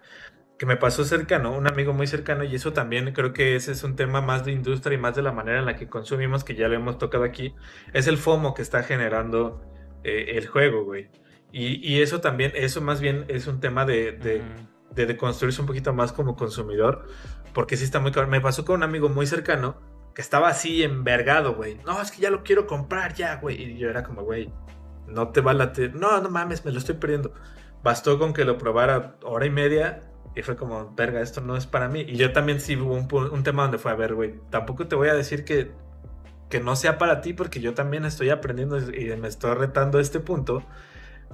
que 0.61 0.67
me 0.67 0.77
pasó 0.77 1.07
cercano, 1.07 1.57
un 1.57 1.67
amigo 1.67 1.95
muy 1.95 2.07
cercano, 2.07 2.45
y 2.45 2.55
eso 2.55 2.75
también 2.75 3.15
creo 3.15 3.33
que 3.33 3.57
ese 3.57 3.73
es 3.73 3.83
un 3.83 3.97
tema 3.97 4.21
más 4.21 4.45
de 4.45 4.53
industria 4.53 4.95
y 4.95 5.01
más 5.01 5.17
de 5.17 5.23
la 5.23 5.33
manera 5.33 5.59
en 5.59 5.65
la 5.65 5.75
que 5.75 5.89
consumimos, 5.89 6.45
que 6.45 6.55
ya 6.55 6.69
lo 6.69 6.75
hemos 6.75 6.99
tocado 6.99 7.25
aquí, 7.25 7.55
es 7.95 8.07
el 8.07 8.19
FOMO 8.19 8.53
que 8.53 8.61
está 8.61 8.83
generando 8.83 9.63
eh, 10.05 10.33
el 10.37 10.47
juego, 10.49 10.85
güey. 10.85 11.09
Y, 11.51 11.77
y, 11.83 12.03
eso 12.03 12.21
también, 12.21 12.53
eso 12.55 12.83
más 12.83 13.01
bien 13.01 13.25
es 13.29 13.47
un 13.47 13.59
tema 13.61 13.87
de, 13.87 14.13
de, 14.13 14.43
de, 14.95 15.07
de, 15.07 15.17
construirse 15.17 15.63
un 15.63 15.67
poquito 15.67 15.95
más 15.95 16.13
como 16.13 16.37
consumidor, 16.37 17.07
porque 17.55 17.79
sí 17.79 17.85
está 17.85 17.99
muy 17.99 18.13
cabrón. 18.13 18.29
Me 18.29 18.43
pasó 18.43 18.67
con 18.67 18.77
un 18.77 18.83
amigo 18.83 19.09
muy 19.09 19.27
cercano 19.27 19.81
que 20.15 20.21
estaba 20.21 20.51
así 20.51 20.83
envergado, 20.83 21.55
güey. 21.55 21.79
No, 21.87 22.03
es 22.03 22.11
que 22.11 22.21
ya 22.21 22.29
lo 22.29 22.43
quiero 22.43 22.67
comprar 22.67 23.15
ya, 23.15 23.37
güey. 23.37 23.63
Y 23.63 23.79
yo 23.79 23.89
era 23.89 24.03
como, 24.03 24.25
güey, 24.25 24.53
no 25.07 25.31
te 25.31 25.41
va 25.41 25.53
a 25.53 25.55
latir. 25.55 25.95
No, 25.95 26.21
no 26.21 26.29
mames, 26.29 26.67
me 26.67 26.71
lo 26.71 26.77
estoy 26.77 26.97
perdiendo. 26.97 27.33
Bastó 27.83 28.19
con 28.19 28.35
que 28.35 28.45
lo 28.45 28.59
probara 28.59 29.17
hora 29.23 29.47
y 29.47 29.51
media 29.51 30.10
y 30.35 30.43
fue 30.43 30.57
como, 30.57 30.95
verga, 30.95 31.21
esto 31.21 31.41
no 31.41 31.57
es 31.57 31.67
para 31.67 31.89
mí. 31.89 32.01
Y 32.07 32.17
yo 32.17 32.33
también 32.33 32.61
sí 32.61 32.77
hubo 32.77 32.95
un, 32.95 33.33
un 33.33 33.43
tema 33.43 33.63
donde 33.63 33.79
fue, 33.79 33.91
a 33.91 33.97
ver, 33.97 34.15
güey, 34.15 34.35
tampoco 34.51 34.87
te 34.87 34.95
voy 34.95 35.09
a 35.09 35.15
decir 35.15 35.45
que, 35.45 35.73
que 36.49 36.61
no 36.61 36.77
sea 36.77 36.99
para 36.99 37.21
ti 37.21 37.33
porque 37.33 37.61
yo 37.61 37.75
también 37.75 38.05
estoy 38.05 38.31
aprendiendo 38.31 38.79
y 38.79 39.17
me 39.17 39.29
estoy 39.29 39.55
retando 39.55 39.99
a 39.99 40.01
este 40.01 40.21
punto. 40.21 40.63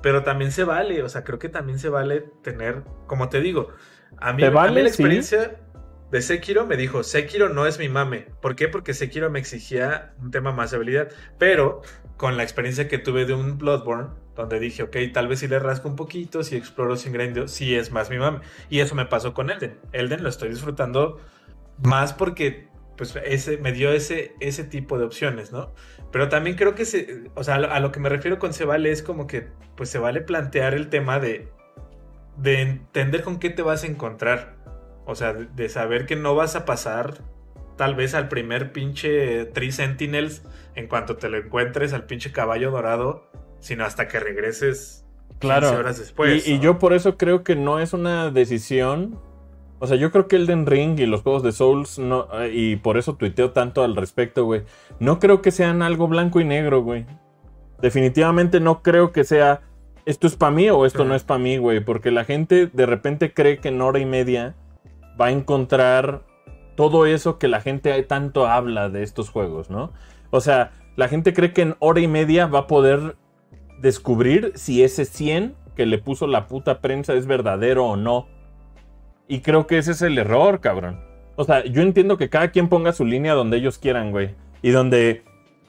Pero 0.03 0.23
también 0.23 0.53
se 0.53 0.65
vale, 0.65 1.03
o 1.03 1.09
sea, 1.09 1.25
creo 1.25 1.39
que 1.39 1.49
también 1.49 1.79
se 1.79 1.89
vale 1.89 2.21
tener, 2.43 2.85
como 3.07 3.29
te 3.29 3.41
digo, 3.41 3.69
a 4.19 4.33
mí, 4.33 4.43
vale, 4.49 4.69
a 4.69 4.73
mí 4.73 4.83
la 4.83 4.89
experiencia 4.89 5.45
¿sí? 5.45 5.51
de 6.11 6.23
Sekiro 6.23 6.67
me 6.67 6.77
dijo, 6.77 7.03
Sekiro 7.03 7.49
no 7.49 7.67
es 7.67 7.79
mi 7.79 7.89
mame. 7.89 8.29
¿Por 8.41 8.57
qué? 8.57 8.69
Porque 8.69 8.95
Sekiro 8.95 9.31
me 9.31 9.39
exigía 9.39 10.15
un 10.21 10.31
tema 10.31 10.53
más 10.53 10.71
de 10.71 10.77
habilidad. 10.77 11.09
Pero 11.39 11.83
con 12.17 12.37
la 12.37 12.43
experiencia 12.43 12.89
que 12.89 12.99
tuve 12.99 13.25
de 13.25 13.35
un 13.35 13.59
Bloodborne, 13.59 14.11
donde 14.37 14.61
dije, 14.61 14.83
ok, 14.83 14.97
tal 15.13 15.29
vez 15.29 15.41
si 15.41 15.49
le 15.49 15.59
rasco 15.59 15.89
un 15.89 15.97
poquito, 15.97 16.45
si 16.45 16.57
exploro 16.57 16.97
sin 16.97 17.11
ingredientes, 17.11 17.51
sí 17.51 17.75
es 17.75 17.91
más 17.91 18.11
mi 18.11 18.19
mame. 18.19 18.41
Y 18.69 18.81
eso 18.81 18.95
me 18.95 19.07
pasó 19.07 19.35
con 19.35 19.51
Elden. 19.51 19.79
Elden 19.93 20.23
lo 20.23 20.29
estoy 20.29 20.51
disfrutando 20.51 21.19
más 21.83 22.13
porque 22.13 22.69
pues 22.97 23.15
ese, 23.25 23.59
me 23.59 23.73
dio 23.73 23.91
ese, 23.93 24.35
ese 24.41 24.65
tipo 24.65 24.99
de 24.99 25.05
opciones, 25.05 25.53
¿no? 25.53 25.73
Pero 26.13 26.29
también 26.29 26.57
creo 26.57 26.75
que 26.75 26.85
se, 26.85 27.31
o 27.35 27.45
sea, 27.45 27.57
a 27.57 27.81
lo, 27.81 27.93
que 27.93 28.01
me 28.01 28.09
refiero 28.09 28.39
con 28.39 28.53
se 28.53 28.65
vale 28.65 28.91
es 28.91 29.03
como 29.03 29.27
que 29.27 29.49
pues 29.77 29.91
se 29.91 29.99
vale 29.99 30.21
plantear 30.21 30.75
el 30.75 30.89
tema 30.89 31.19
de, 31.19 31.49
de 32.37 32.63
entender 32.63 33.23
con 33.23 33.39
qué 33.39 33.51
te 33.51 33.63
vas 33.63 33.85
a 33.85 33.87
encontrar. 33.87 34.57
O 35.05 35.15
sea, 35.15 35.33
de, 35.33 35.47
de 35.47 35.69
saber 35.69 36.07
que 36.07 36.17
no 36.17 36.35
vas 36.35 36.57
a 36.57 36.65
pasar 36.65 37.23
tal 37.77 37.95
vez 37.95 38.15
al 38.15 38.29
primer 38.29 38.73
pinche 38.73 39.45
Tree 39.47 39.73
Sentinels 39.73 40.43
en 40.75 40.89
cuanto 40.89 41.17
te 41.17 41.29
lo 41.29 41.37
encuentres 41.37 41.93
al 41.93 42.05
pinche 42.05 42.33
caballo 42.33 42.71
dorado, 42.71 43.31
sino 43.61 43.85
hasta 43.85 44.09
que 44.09 44.21
regreses 44.21 45.05
claro. 45.39 45.71
horas 45.71 45.99
después. 45.99 46.47
Y, 46.47 46.59
yo 46.59 46.79
por 46.79 46.93
eso 46.93 47.17
creo 47.17 47.43
que 47.45 47.57
no 47.57 47.81
es 47.81 47.93
una 47.93 48.31
decisión. 48.31 49.19
O 49.79 49.87
sea, 49.87 49.97
yo 49.97 50.11
creo 50.11 50.27
que 50.27 50.37
Elden 50.37 50.67
Ring 50.67 50.99
y 50.99 51.07
los 51.07 51.23
juegos 51.23 51.43
de 51.43 51.53
Souls, 51.53 51.99
no, 51.99 52.29
y 52.51 52.77
por 52.77 52.97
eso 52.97 53.17
tuiteo 53.17 53.51
tanto 53.51 53.85
al 53.85 53.95
respecto, 53.95 54.45
güey. 54.45 54.63
No 55.01 55.19
creo 55.19 55.43
que 55.43 55.51
sean 55.51 55.83
algo 55.83 56.09
blanco 56.09 56.41
y 56.41 56.45
negro, 56.45 56.83
güey. 56.83 57.05
Definitivamente 57.83 58.59
no 58.59 58.83
creo 58.83 59.13
que 59.13 59.25
sea 59.25 59.61
esto 60.07 60.29
es 60.29 60.37
para 60.37 60.53
mí 60.53 60.71
o 60.71 60.87
esto 60.87 61.03
sí. 61.03 61.09
no 61.09 61.15
es 61.15 61.25
para 61.25 61.39
mí, 61.39 61.59
güey. 61.59 61.81
Porque 61.81 62.11
la 62.11 62.25
gente 62.25 62.69
de 62.73 62.87
repente 62.87 63.35
cree 63.35 63.59
que 63.59 63.69
en 63.69 63.83
hora 63.83 63.99
y 63.99 64.07
media 64.07 64.55
va 65.21 65.27
a 65.27 65.31
encontrar 65.33 66.23
todo 66.77 67.07
eso 67.07 67.39
que 67.39 67.49
la 67.49 67.61
gente 67.61 68.01
tanto 68.05 68.47
habla 68.47 68.89
de 68.89 69.03
estos 69.03 69.31
juegos, 69.31 69.69
¿no? 69.69 69.93
O 70.31 70.41
sea, 70.41 70.73
la 70.95 71.09
gente 71.09 71.35
cree 71.35 71.53
que 71.53 71.63
en 71.63 71.77
hora 71.81 72.01
y 72.01 72.07
media 72.07 72.47
va 72.47 72.61
a 72.61 72.67
poder 72.67 73.17
descubrir 73.81 74.53
si 74.55 74.83
ese 74.83 75.05
100 75.05 75.55
que 75.75 75.87
le 75.87 75.99
puso 75.99 76.27
la 76.27 76.47
puta 76.47 76.81
prensa 76.81 77.15
es 77.15 77.27
verdadero 77.27 77.87
o 77.87 77.97
no. 77.97 78.27
Y 79.29 79.41
creo 79.41 79.67
que 79.67 79.79
ese 79.79 79.93
es 79.93 80.03
el 80.03 80.19
error, 80.19 80.61
cabrón. 80.61 81.01
O 81.37 81.45
sea, 81.45 81.65
yo 81.65 81.83
entiendo 81.83 82.17
que 82.17 82.31
cada 82.31 82.51
quien 82.51 82.69
ponga 82.69 82.93
su 82.93 83.05
línea 83.05 83.35
donde 83.35 83.59
ellos 83.59 83.79
quieran, 83.79 84.11
güey. 84.11 84.35
Y 84.63 84.71
donde, 84.71 85.23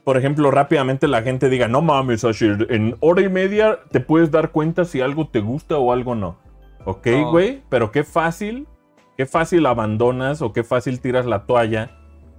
por 0.03 0.17
ejemplo, 0.17 0.51
rápidamente 0.51 1.07
la 1.07 1.23
gente 1.23 1.49
diga, 1.49 1.67
no 1.67 1.81
mames, 1.81 2.23
Asher, 2.23 2.67
en 2.69 2.95
hora 3.01 3.21
y 3.21 3.29
media 3.29 3.79
te 3.91 3.99
puedes 3.99 4.31
dar 4.31 4.51
cuenta 4.51 4.85
si 4.85 5.01
algo 5.01 5.27
te 5.27 5.41
gusta 5.41 5.77
o 5.77 5.91
algo 5.91 6.15
no. 6.15 6.37
Ok, 6.85 7.07
güey, 7.31 7.55
no. 7.55 7.61
pero 7.69 7.91
qué 7.91 8.03
fácil 8.03 8.67
qué 9.17 9.25
fácil 9.25 9.65
abandonas 9.65 10.41
o 10.41 10.53
qué 10.53 10.63
fácil 10.63 11.01
tiras 11.01 11.25
la 11.25 11.45
toalla 11.45 11.89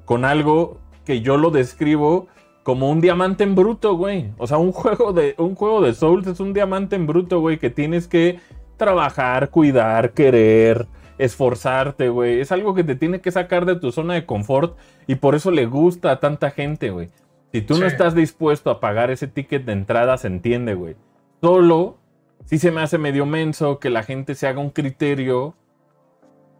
con 0.05 0.25
algo 0.25 0.79
que 1.05 1.21
yo 1.21 1.37
lo 1.37 1.51
describo 1.51 2.29
como 2.69 2.91
un 2.91 3.01
diamante 3.01 3.45
en 3.45 3.55
bruto, 3.55 3.97
güey. 3.97 4.31
O 4.37 4.47
sea, 4.47 4.59
un 4.59 4.73
juego 4.73 5.15
de 5.15 5.35
un 5.39 5.55
juego 5.55 5.81
de 5.81 5.95
Souls 5.95 6.27
es 6.27 6.39
un 6.39 6.53
diamante 6.53 6.97
en 6.97 7.07
bruto, 7.07 7.41
güey, 7.41 7.57
que 7.57 7.71
tienes 7.71 8.07
que 8.07 8.41
trabajar, 8.77 9.49
cuidar, 9.49 10.13
querer, 10.13 10.87
esforzarte, 11.17 12.11
güey. 12.11 12.41
Es 12.41 12.53
algo 12.53 12.75
que 12.75 12.85
te 12.85 12.95
tiene 12.95 13.23
que 13.23 13.31
sacar 13.31 13.65
de 13.65 13.77
tu 13.77 13.91
zona 13.91 14.13
de 14.13 14.27
confort 14.27 14.77
y 15.07 15.15
por 15.15 15.35
eso 15.35 15.51
le 15.51 15.65
gusta 15.65 16.11
a 16.11 16.21
tanta 16.21 16.51
gente, 16.51 16.91
güey. 16.91 17.09
Si 17.53 17.63
tú 17.63 17.77
sí. 17.77 17.81
no 17.81 17.87
estás 17.87 18.15
dispuesto 18.15 18.69
a 18.69 18.81
pagar 18.81 19.11
ese 19.11 19.29
ticket 19.29 19.65
de 19.65 19.73
entrada, 19.73 20.19
se 20.19 20.27
entiende, 20.27 20.75
güey. 20.75 20.95
Solo 21.41 21.97
si 22.45 22.59
se 22.59 22.71
me 22.71 22.83
hace 22.83 22.99
medio 22.99 23.25
menso 23.25 23.79
que 23.79 23.89
la 23.89 24.03
gente 24.03 24.35
se 24.35 24.47
haga 24.47 24.61
un 24.61 24.69
criterio 24.69 25.55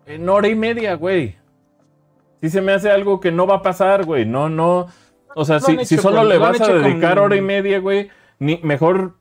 en 0.07 0.27
hora 0.27 0.49
y 0.49 0.55
media, 0.55 0.95
güey. 0.95 1.37
Si 2.41 2.49
se 2.49 2.63
me 2.63 2.73
hace 2.73 2.91
algo 2.91 3.21
que 3.21 3.31
no 3.31 3.47
va 3.47 3.57
a 3.57 3.63
pasar, 3.63 4.07
güey. 4.07 4.25
No, 4.25 4.49
no. 4.49 4.87
O 5.39 5.45
sea, 5.45 5.61
si, 5.61 5.85
si, 5.85 5.97
solo 5.99 6.19
con, 6.19 6.29
le 6.29 6.39
vas 6.39 6.61
a 6.61 6.73
dedicar 6.73 7.15
con... 7.15 7.27
hora 7.27 7.37
y 7.37 7.41
media, 7.41 7.79
güey, 7.79 8.11
ni, 8.41 8.59
mejor 8.65 9.21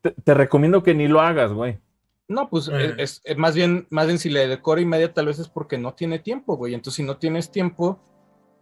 te, 0.00 0.10
te, 0.10 0.34
recomiendo 0.34 0.82
que 0.82 0.92
ni 0.92 1.06
lo 1.06 1.20
hagas, 1.20 1.52
güey. 1.52 1.78
No, 2.26 2.48
pues 2.50 2.68
eh. 2.68 2.94
es, 2.98 3.20
es, 3.22 3.36
más 3.36 3.54
bien, 3.54 3.86
más 3.90 4.06
bien 4.06 4.18
si 4.18 4.28
le 4.28 4.48
dedico 4.48 4.72
hora 4.72 4.80
y 4.80 4.86
media, 4.86 5.12
tal 5.12 5.26
vez 5.26 5.38
es 5.38 5.48
porque 5.48 5.78
no 5.78 5.94
tiene 5.94 6.18
tiempo, 6.18 6.56
güey. 6.56 6.74
Entonces, 6.74 6.96
si 6.96 7.02
no 7.04 7.16
tienes 7.16 7.52
tiempo, 7.52 8.00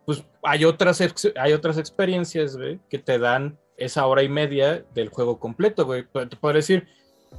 pues 0.05 0.25
hay 0.43 0.67
otras, 0.67 1.03
hay 1.37 1.53
otras 1.55 1.79
experiencias, 1.79 2.57
güey, 2.57 2.81
que 2.91 2.99
te 2.99 3.19
dan 3.19 3.59
esa 3.79 4.05
hora 4.07 4.23
y 4.23 4.29
media 4.29 4.85
del 4.95 5.09
juego 5.09 5.41
completo, 5.41 5.87
güey. 5.87 6.05
Te 6.05 6.37
puedo 6.37 6.55
decir, 6.55 6.87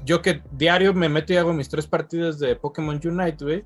yo 0.05 0.23
que 0.23 0.41
diario 0.51 0.93
me 0.95 1.07
meto 1.07 1.33
y 1.33 1.37
hago 1.37 1.53
mis 1.53 1.69
tres 1.69 1.85
partidas 1.85 2.39
de 2.39 2.55
Pokémon 2.55 2.99
Unite, 3.03 3.45
güey 3.45 3.63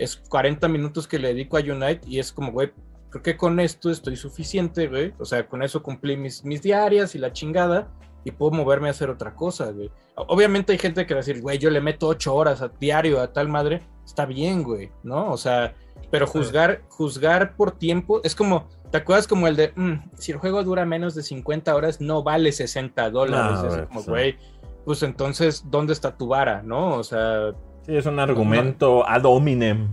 es 0.00 0.16
40 0.16 0.66
minutos 0.68 1.06
que 1.06 1.18
le 1.18 1.28
dedico 1.28 1.58
a 1.58 1.60
Unite 1.60 2.00
y 2.06 2.18
es 2.18 2.32
como, 2.32 2.52
güey, 2.52 2.72
creo 3.10 3.22
que 3.22 3.36
con 3.36 3.60
esto 3.60 3.90
estoy 3.90 4.16
suficiente, 4.16 4.86
güey. 4.86 5.12
O 5.18 5.24
sea, 5.24 5.46
con 5.46 5.62
eso 5.62 5.82
cumplí 5.82 6.16
mis, 6.16 6.44
mis 6.44 6.62
diarias 6.62 7.14
y 7.14 7.18
la 7.18 7.32
chingada 7.32 7.90
y 8.24 8.30
puedo 8.30 8.52
moverme 8.52 8.88
a 8.88 8.90
hacer 8.92 9.10
otra 9.10 9.34
cosa, 9.34 9.70
güey. 9.70 9.90
Obviamente 10.14 10.72
hay 10.72 10.78
gente 10.78 11.06
que 11.06 11.14
va 11.14 11.20
a 11.20 11.24
decir, 11.24 11.40
güey, 11.40 11.58
yo 11.58 11.70
le 11.70 11.80
meto 11.80 12.06
8 12.08 12.34
horas 12.34 12.62
a 12.62 12.68
diario 12.68 13.20
a 13.20 13.32
tal 13.32 13.48
madre. 13.48 13.82
Está 14.04 14.26
bien, 14.26 14.62
güey, 14.62 14.90
¿no? 15.02 15.30
O 15.30 15.36
sea, 15.36 15.74
pero 16.10 16.26
juzgar, 16.26 16.82
juzgar 16.88 17.56
por 17.56 17.72
tiempo 17.72 18.20
es 18.24 18.34
como, 18.34 18.68
¿te 18.90 18.98
acuerdas 18.98 19.26
como 19.26 19.46
el 19.46 19.56
de, 19.56 19.72
mmm, 19.74 19.94
si 20.16 20.32
el 20.32 20.38
juego 20.38 20.62
dura 20.62 20.84
menos 20.84 21.14
de 21.14 21.22
50 21.22 21.74
horas, 21.74 22.00
no 22.00 22.22
vale 22.22 22.52
60 22.52 23.10
dólares? 23.10 23.62
No, 23.62 23.68
es 23.68 23.86
como, 23.86 24.02
güey, 24.02 24.36
pues 24.84 25.02
entonces, 25.02 25.64
¿dónde 25.70 25.92
está 25.92 26.16
tu 26.16 26.28
vara, 26.28 26.62
no? 26.62 26.96
O 26.96 27.04
sea, 27.04 27.52
Sí, 27.82 27.96
es 27.96 28.06
un 28.06 28.18
argumento 28.18 28.98
no, 28.98 29.04
ad 29.06 29.24
hominem. 29.24 29.88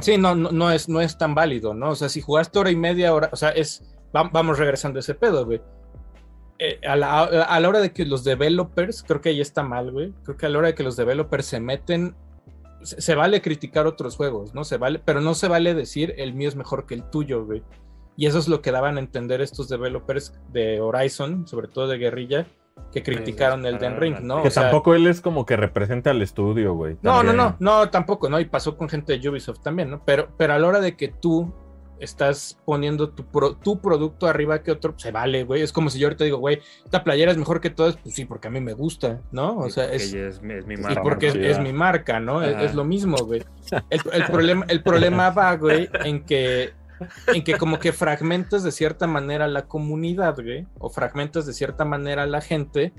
Sí, 0.00 0.18
no, 0.18 0.34
no, 0.34 0.70
es, 0.70 0.88
no 0.88 1.00
es 1.00 1.18
tan 1.18 1.34
válido, 1.34 1.74
¿no? 1.74 1.90
O 1.90 1.94
sea, 1.94 2.08
si 2.08 2.20
jugaste 2.20 2.58
hora 2.58 2.70
y 2.70 2.76
media 2.76 3.14
hora, 3.14 3.30
o 3.32 3.36
sea, 3.36 3.50
es. 3.50 3.82
Vamos 4.12 4.58
regresando 4.58 4.98
a 4.98 5.00
ese 5.00 5.14
pedo, 5.14 5.46
güey. 5.46 5.62
Eh, 6.58 6.78
a, 6.86 6.96
la, 6.96 7.22
a, 7.22 7.60
la, 7.60 7.68
hora 7.68 7.80
de 7.80 7.92
que 7.92 8.04
los 8.04 8.24
developers, 8.24 9.02
creo 9.02 9.22
que 9.22 9.30
ahí 9.30 9.40
está 9.40 9.62
mal, 9.62 9.90
güey. 9.90 10.12
Creo 10.22 10.36
que 10.36 10.46
a 10.46 10.48
la 10.50 10.58
hora 10.58 10.66
de 10.68 10.74
que 10.74 10.82
los 10.82 10.96
developers 10.96 11.46
se 11.46 11.60
meten, 11.60 12.14
se, 12.82 13.00
se, 13.00 13.14
vale 13.14 13.40
criticar 13.40 13.86
otros 13.86 14.16
juegos, 14.16 14.54
¿no? 14.54 14.64
Se 14.64 14.76
vale, 14.76 14.98
pero 14.98 15.22
no 15.22 15.34
se 15.34 15.48
vale 15.48 15.74
decir 15.74 16.14
el 16.18 16.34
mío 16.34 16.48
es 16.48 16.56
mejor 16.56 16.86
que 16.86 16.94
el 16.94 17.08
tuyo, 17.08 17.46
güey. 17.46 17.62
Y 18.16 18.26
eso 18.26 18.38
es 18.38 18.48
lo 18.48 18.60
que 18.60 18.70
daban 18.70 18.98
a 18.98 19.00
entender 19.00 19.40
estos 19.40 19.68
developers 19.68 20.34
de 20.52 20.80
Horizon, 20.80 21.48
sobre 21.48 21.68
todo 21.68 21.88
de 21.88 21.96
Guerrilla, 21.96 22.46
que 22.92 23.02
criticaron 23.02 23.64
el 23.64 23.78
Den 23.78 23.98
Ring, 23.98 24.20
¿no? 24.20 24.42
Que 24.42 24.48
o 24.48 24.50
sea, 24.50 24.64
tampoco 24.64 24.94
él 24.94 25.06
es 25.06 25.20
como 25.20 25.46
que 25.46 25.56
representa 25.56 26.10
al 26.10 26.20
estudio, 26.20 26.74
güey. 26.74 26.96
No, 27.02 27.22
no, 27.22 27.32
no, 27.32 27.56
no, 27.58 27.88
tampoco, 27.90 28.28
¿no? 28.28 28.38
Y 28.38 28.44
pasó 28.44 28.76
con 28.76 28.88
gente 28.88 29.18
de 29.18 29.28
Ubisoft 29.28 29.60
también, 29.60 29.90
¿no? 29.90 30.02
Pero, 30.04 30.28
pero 30.36 30.52
a 30.52 30.58
la 30.58 30.68
hora 30.68 30.80
de 30.80 30.96
que 30.96 31.08
tú 31.08 31.52
estás 32.02 32.58
poniendo 32.64 33.10
tu, 33.10 33.24
pro, 33.24 33.54
tu 33.56 33.80
producto 33.80 34.26
arriba 34.26 34.62
que 34.62 34.72
otro, 34.72 34.94
se 34.96 35.12
vale, 35.12 35.44
güey. 35.44 35.62
Es 35.62 35.72
como 35.72 35.88
si 35.88 35.98
yo 35.98 36.08
ahorita 36.08 36.24
digo, 36.24 36.38
güey, 36.38 36.60
esta 36.84 37.04
playera 37.04 37.30
es 37.30 37.38
mejor 37.38 37.60
que 37.60 37.70
todas, 37.70 37.96
pues 37.96 38.14
sí, 38.14 38.24
porque 38.24 38.48
a 38.48 38.50
mí 38.50 38.60
me 38.60 38.74
gusta, 38.74 39.20
¿no? 39.30 39.58
O 39.58 39.70
sea, 39.70 39.84
es, 39.92 40.12
es, 40.12 40.42
mi, 40.42 40.54
es, 40.54 40.66
mi 40.66 40.76
marca. 40.76 41.00
Y 41.00 41.02
porque 41.02 41.28
es, 41.28 41.34
es, 41.36 41.58
mi 41.60 41.72
marca, 41.72 42.20
¿no? 42.20 42.42
Es, 42.42 42.56
es, 42.60 42.74
lo 42.74 42.84
mismo, 42.84 43.16
güey. 43.18 43.42
El, 43.88 44.00
el, 44.12 44.24
problema, 44.26 44.66
el 44.68 44.82
problema 44.82 45.30
va, 45.30 45.56
güey, 45.56 45.88
en 46.04 46.24
que 46.24 46.72
en 47.26 47.44
que 47.44 47.56
como 47.58 47.78
que 47.78 47.92
fragmentas 47.92 48.62
de 48.62 48.72
cierta 48.72 49.06
manera 49.06 49.48
la 49.48 49.66
comunidad, 49.66 50.36
güey, 50.36 50.66
o 50.78 50.90
fragmentas 50.90 51.46
de 51.46 51.52
cierta 51.52 51.84
manera 51.84 52.26
la 52.26 52.40
gente 52.40 52.92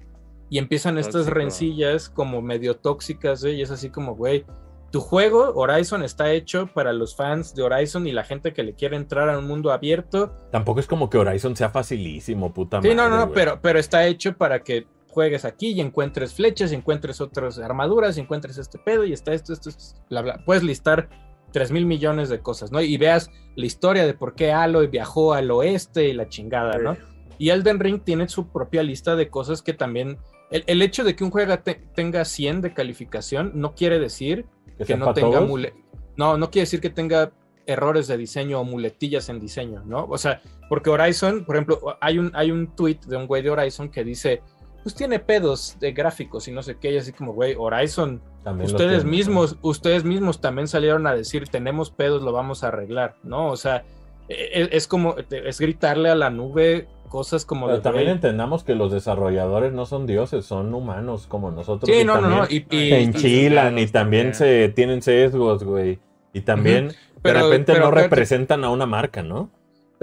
y 0.50 0.58
empiezan 0.58 0.96
Tóxico. 0.96 1.20
estas 1.20 1.34
rencillas 1.34 2.10
como 2.10 2.42
medio 2.42 2.76
tóxicas, 2.76 3.42
güey, 3.42 3.56
y 3.56 3.62
es 3.62 3.72
así 3.72 3.90
como, 3.90 4.16
güey, 4.16 4.46
tu 4.92 5.02
juego 5.02 5.54
Horizon 5.56 6.04
está 6.04 6.32
hecho 6.32 6.68
para 6.68 6.94
los 6.94 7.16
fans 7.16 7.56
de 7.56 7.64
Horizon 7.64 8.06
y 8.06 8.12
la 8.12 8.24
gente 8.24 8.54
que 8.54 8.62
le 8.62 8.76
quiere 8.76 8.96
entrar 8.96 9.28
a 9.28 9.40
un 9.40 9.48
mundo 9.48 9.72
abierto. 9.72 10.36
Tampoco 10.52 10.80
es 10.80 10.86
como 10.86 11.10
que 11.10 11.18
Horizon 11.18 11.56
sea 11.56 11.70
facilísimo, 11.70 12.54
puta 12.54 12.78
madre. 12.78 12.92
Sí, 12.92 12.96
no, 12.96 13.10
no, 13.10 13.18
no, 13.18 13.32
pero, 13.32 13.60
pero 13.60 13.80
está 13.80 14.06
hecho 14.06 14.38
para 14.38 14.64
que 14.64 14.86
juegues 15.08 15.46
aquí 15.46 15.72
y 15.72 15.82
encuentres 15.82 16.36
flechas 16.36 16.72
y 16.72 16.76
encuentres 16.76 17.22
otras 17.22 17.58
armaduras 17.58 18.18
y 18.18 18.22
encuentres 18.22 18.60
este 18.60 18.78
pedo 18.78 19.04
y 19.04 19.14
está 19.14 19.34
esto, 19.34 19.54
esto, 19.54 19.70
esto, 19.70 20.00
bla, 20.12 20.22
bla. 20.22 20.44
Puedes 20.46 20.62
listar 20.62 21.10
3 21.54 21.72
mil 21.72 21.86
millones 21.86 22.28
de 22.28 22.40
cosas, 22.42 22.72
¿no? 22.72 22.82
Y 22.82 22.98
veas 22.98 23.32
la 23.56 23.66
historia 23.66 24.06
de 24.06 24.14
por 24.14 24.36
qué 24.36 24.52
Aloy 24.52 24.88
viajó 24.88 25.34
al 25.34 25.50
oeste 25.52 26.10
y 26.10 26.14
la 26.14 26.28
chingada, 26.28 26.78
¿no? 26.80 26.98
Y 27.38 27.50
Elden 27.50 27.80
Ring 27.80 28.02
tiene 28.04 28.28
su 28.28 28.48
propia 28.50 28.84
lista 28.84 29.16
de 29.16 29.30
cosas 29.30 29.62
que 29.62 29.74
también... 29.74 30.18
El, 30.52 30.64
el 30.68 30.82
hecho 30.82 31.04
de 31.04 31.16
que 31.16 31.24
un 31.24 31.32
juego 31.32 31.58
te- 31.60 31.82
tenga 31.96 32.26
100 32.26 32.62
de 32.62 32.74
calificación 32.74 33.52
no 33.56 33.74
quiere 33.74 33.98
decir 34.00 34.46
que 34.86 34.96
no 34.98 35.06
tenga 35.14 35.40
mule- 35.48 35.74
no, 36.18 36.38
no 36.38 36.52
quiere 36.52 36.64
decir 36.64 36.80
que 36.82 36.90
tenga 36.92 37.32
errores 37.66 38.08
de 38.08 38.18
diseño 38.18 38.60
o 38.60 38.64
muletillas 38.64 39.30
en 39.30 39.40
diseño, 39.40 39.84
¿no? 39.86 40.06
O 40.06 40.18
sea, 40.18 40.42
porque 40.70 40.90
Horizon, 40.90 41.46
por 41.46 41.56
ejemplo, 41.56 41.80
hay 42.02 42.20
un, 42.20 42.30
hay 42.36 42.52
un 42.52 42.76
tweet 42.76 43.00
de 43.08 43.16
un 43.18 43.26
güey 43.26 43.42
de 43.42 43.50
Horizon 43.50 43.90
que 43.90 44.04
dice, 44.04 44.42
pues 44.84 44.94
tiene 44.94 45.18
pedos 45.20 45.78
de 45.80 45.92
gráficos 45.94 46.48
y 46.48 46.52
no 46.52 46.62
sé 46.62 46.78
qué, 46.78 46.92
y 46.92 46.98
así 46.98 47.14
como, 47.14 47.34
güey, 47.34 47.56
Horizon, 47.58 48.22
También 48.44 48.70
ustedes 48.70 49.06
mismos, 49.06 49.58
ustedes 49.62 50.04
mismos 50.04 50.42
también 50.42 50.68
salieron 50.68 51.08
a 51.08 51.14
decir, 51.16 51.48
tenemos 51.48 51.92
pedos, 51.92 52.22
lo 52.22 52.32
vamos 52.34 52.64
a 52.64 52.68
arreglar, 52.68 53.16
¿no? 53.24 53.48
O 53.50 53.56
sea, 53.56 53.84
e- 54.28 54.50
e- 54.62 54.70
es, 54.72 54.88
como, 54.88 55.16
es 55.30 55.60
gritarle 55.60 56.10
a 56.10 56.16
la 56.16 56.30
nube 56.30 56.88
cosas 57.10 57.46
como 57.46 57.68
Pero 57.68 57.78
de, 57.78 57.84
también 57.84 58.10
entendamos 58.10 58.64
que 58.64 58.74
los 58.76 58.92
desarrolladores 58.92 59.72
no 59.72 59.86
son 59.86 60.08
dioses, 60.08 60.46
son 60.46 60.74
humanos 60.74 61.28
como 61.28 61.52
nosotros. 61.52 61.90
Sí, 61.90 62.02
y 62.02 62.04
no, 62.04 62.20
no, 62.20 62.28
no, 62.30 62.46
y- 62.50 62.66
y- 62.70 62.90
se 62.90 63.00
y- 63.00 63.04
enchilan 63.04 63.78
y 63.80 63.88
también. 63.88 64.34
se 64.34 64.70
tienen 64.70 65.02
sesgos, 65.02 65.64
güey. 65.64 66.00
Y 66.34 66.42
también 66.42 66.92
Pero- 67.22 67.40
de 67.40 67.44
repente 67.46 67.74
pero 67.74 67.86
no 67.86 67.92
representan 67.92 68.64
a 68.64 68.70
una 68.72 68.86
marca, 68.88 69.22
¿no? 69.22 69.52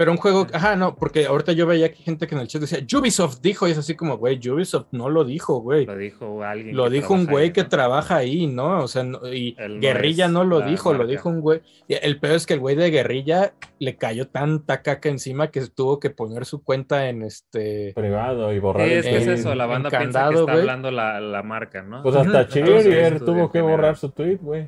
Pero 0.01 0.13
un 0.13 0.17
juego, 0.17 0.47
ajá, 0.51 0.75
no, 0.75 0.95
porque 0.95 1.27
ahorita 1.27 1.51
yo 1.51 1.67
veía 1.67 1.85
aquí 1.85 2.01
gente 2.01 2.25
que 2.25 2.33
en 2.33 2.41
el 2.41 2.47
chat 2.47 2.59
decía, 2.61 2.79
Ubisoft 2.97 3.39
dijo, 3.39 3.67
y 3.67 3.71
es 3.71 3.77
así 3.77 3.93
como, 3.95 4.17
güey, 4.17 4.39
Ubisoft 4.49 4.87
no 4.89 5.09
lo 5.09 5.23
dijo, 5.23 5.59
güey. 5.59 5.85
Lo 5.85 5.95
dijo 5.95 6.41
alguien. 6.43 6.75
Lo 6.75 6.89
dijo 6.89 7.13
un 7.13 7.27
güey 7.27 7.43
ahí, 7.45 7.51
que 7.51 7.61
¿no? 7.61 7.69
trabaja 7.69 8.15
ahí, 8.15 8.47
¿no? 8.47 8.79
O 8.81 8.87
sea, 8.87 9.03
no- 9.03 9.31
y 9.31 9.55
Guerrilla 9.79 10.27
no 10.27 10.43
lo 10.43 10.61
dijo, 10.61 10.95
lo 10.95 11.05
dijo 11.05 11.29
un 11.29 11.41
güey. 11.41 11.61
El 11.87 12.19
peor 12.19 12.37
es 12.37 12.47
que 12.47 12.55
el 12.55 12.61
güey 12.61 12.75
de 12.75 12.89
Guerrilla 12.89 13.53
le 13.77 13.95
cayó 13.95 14.27
tanta 14.27 14.81
caca 14.81 15.07
encima 15.07 15.51
que 15.51 15.61
tuvo 15.67 15.99
que 15.99 16.09
poner 16.09 16.45
su 16.45 16.63
cuenta 16.63 17.07
en 17.07 17.21
este... 17.21 17.93
Privado 17.93 18.51
y 18.53 18.57
borrar 18.57 18.87
Sí, 18.87 18.93
el 18.93 18.99
es 19.01 19.05
que 19.05 19.17
es 19.17 19.27
eso, 19.27 19.53
la 19.53 19.67
banda 19.67 19.91
piensa 19.91 20.29
que 20.29 20.39
está 20.39 20.51
hablando 20.51 20.89
la, 20.89 21.19
la 21.21 21.43
marca, 21.43 21.83
¿no? 21.83 22.01
Pues 22.01 22.15
hasta 22.15 22.41
Entonces, 22.41 23.23
tuvo 23.23 23.51
que 23.51 23.61
borrar 23.61 23.97
su 23.97 24.09
tweet, 24.09 24.37
güey. 24.41 24.67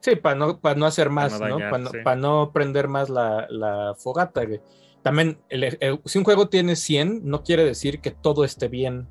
Sí, 0.00 0.16
para 0.16 0.34
no, 0.36 0.58
para 0.60 0.74
no 0.76 0.86
hacer 0.86 1.10
más, 1.10 1.40
no 1.40 1.48
¿no? 1.48 1.58
Para 1.58 1.78
no, 1.78 1.90
sí. 1.90 1.98
pa' 2.04 2.16
no 2.16 2.52
prender 2.52 2.88
más 2.88 3.10
la, 3.10 3.46
la 3.50 3.94
fogata, 3.96 4.44
güey. 4.44 4.60
También, 5.02 5.38
el- 5.48 5.76
el- 5.80 6.00
si 6.04 6.18
un 6.18 6.24
juego 6.24 6.48
tiene 6.48 6.76
100, 6.76 7.22
no 7.24 7.42
quiere 7.42 7.64
decir 7.64 8.00
que 8.00 8.10
todo 8.10 8.44
esté 8.44 8.68
bien, 8.68 9.06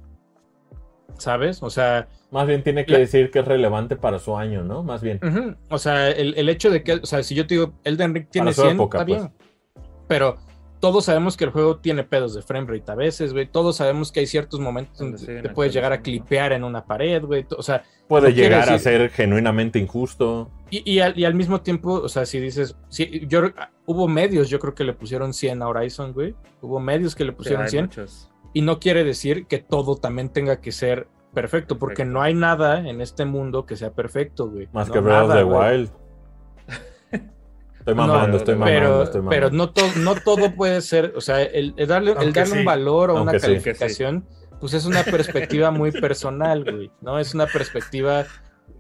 ¿sabes? 1.18 1.62
O 1.64 1.70
sea... 1.70 2.08
Más 2.30 2.46
bien 2.46 2.62
tiene 2.62 2.86
que 2.86 2.92
La- 2.92 3.00
decir 3.00 3.32
que 3.32 3.40
es 3.40 3.46
relevante 3.46 3.96
para 3.96 4.20
su 4.20 4.36
año, 4.36 4.62
¿no? 4.62 4.84
Más 4.84 5.02
bien. 5.02 5.22
O 5.70 5.78
sea, 5.78 6.10
el, 6.10 6.34
el 6.38 6.50
hecho 6.50 6.70
de 6.70 6.84
que, 6.84 6.94
o 6.96 7.06
sea, 7.06 7.24
si 7.24 7.36
yo 7.36 7.48
te 7.48 7.56
digo, 7.56 7.74
Elden 7.86 8.14
Ring 8.14 8.28
tiene 8.30 8.48
Para 8.48 8.56
su 8.56 8.62
100, 8.64 8.74
época, 8.76 8.98
está 8.98 9.06
pues. 9.06 9.22
bien. 9.22 9.34
Pero 10.10 10.38
todos 10.80 11.06
sabemos 11.06 11.36
que 11.38 11.44
el 11.45 11.49
juego 11.52 11.78
tiene 11.78 12.04
pedos 12.04 12.34
de 12.36 12.41
frame 12.41 12.68
rate 12.68 12.91
a 12.91 12.95
veces, 12.95 13.34
güey. 13.34 13.48
Todos 13.48 13.78
sabemos 13.78 14.12
que 14.12 14.20
hay 14.22 14.28
ciertos 14.28 14.60
momentos 14.60 14.98
Donde 14.98 15.18
sí, 15.18 15.26
te 15.26 15.49
puedes 15.49 15.74
llegar 15.74 15.91
a 15.94 16.02
clipear 16.02 16.52
en 16.54 16.64
una 16.64 16.86
pared, 16.86 17.24
güey. 17.24 17.45
O 17.58 17.64
sea, 17.64 17.84
Puede 18.08 18.30
no 18.30 18.36
llegar 18.36 18.70
a 18.70 18.80
ser 18.80 19.10
genuinamente 19.10 19.80
injusto. 19.80 20.49
y, 20.70 20.90
y 20.90 20.99
al, 20.99 21.18
y 21.18 21.26
al 21.26 21.34
mismo 21.34 21.62
tiempo, 21.62 21.94
o 21.94 22.10
sea, 22.10 22.26
si 22.26 22.40
dices, 22.40 22.76
si, 22.90 23.26
yo, 23.28 23.41
hubo 23.86 24.08
medios, 24.08 24.49
yo 24.49 24.60
creo 24.60 24.74
que 24.76 24.84
le 24.84 24.94
pusieron 24.94 25.34
100 25.34 25.62
a 25.62 25.68
Horizon, 25.68 26.14
güey. 26.14 26.36
Hubo 26.62 26.80
medios 26.80 27.16
que 27.16 27.26
le 27.26 27.32
Sí, 27.32 27.36
pusieron 27.38 27.64
hay 27.64 27.70
100. 27.70 27.86
muchos. 27.86 28.30
Y 28.54 28.62
no 28.62 28.80
quiere 28.80 29.04
decir 29.04 29.45
que 29.48 29.60
todo 29.60 29.98
también 29.98 30.30
tenga 30.30 30.62
que 30.62 30.72
ser 30.72 31.08
perfecto, 31.34 31.78
porque 31.78 31.98
Perfecto. 31.98 32.14
no 32.14 32.22
hay 32.24 32.34
nada 32.34 32.88
en 32.90 33.02
este 33.02 33.26
mundo 33.26 33.66
que 33.66 33.76
sea 33.76 33.91
perfecto, 33.91 34.49
güey. 34.49 34.68
Más 34.74 34.88
No, 34.88 34.94
que 34.94 34.99
Breath 35.02 35.24
of 35.30 35.34
the 35.36 35.44
güey. 35.44 35.90
Estoy 37.88 37.96
No, 37.96 38.08
mamando, 38.08 38.38
estoy 38.38 38.56
mamando, 38.56 38.80
pero, 38.80 39.04
estoy 39.04 39.22
mamando. 39.22 39.30
pero 39.30 39.50
no, 39.52 39.70
to- 39.72 40.00
no 40.00 40.16
todo 40.16 40.54
puede 40.56 40.82
ser, 40.82 41.14
o 41.16 41.22
sea, 41.22 41.42
el, 41.42 41.74
el 41.78 41.88
darle, 41.88 42.12
el 42.20 42.34
darle 42.34 42.54
sí. 42.54 42.60
un 42.60 42.66
valor 42.66 43.12
o 43.12 43.22
una 43.22 43.32
sí. 43.32 43.40
calificación, 43.40 44.28
pues 44.60 44.74
es 44.74 44.86
una 44.86 45.04
perspectiva 45.04 45.72
muy 45.72 45.92
personal, 45.94 46.66
güey, 46.66 46.92
¿no? 47.00 47.18
Es 47.18 47.34
una 47.34 47.48
perspectiva 47.48 48.26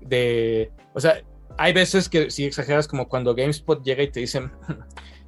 de, 0.01 0.71
o 0.93 0.99
sea, 0.99 1.21
hay 1.57 1.71
veces 1.71 2.09
que 2.09 2.29
si 2.31 2.45
exageras 2.45 2.85
como 2.87 3.07
cuando 3.07 3.33
GameSpot 3.33 3.81
llega 3.81 4.03
y 4.03 4.11
te 4.11 4.19
dicen, 4.19 4.51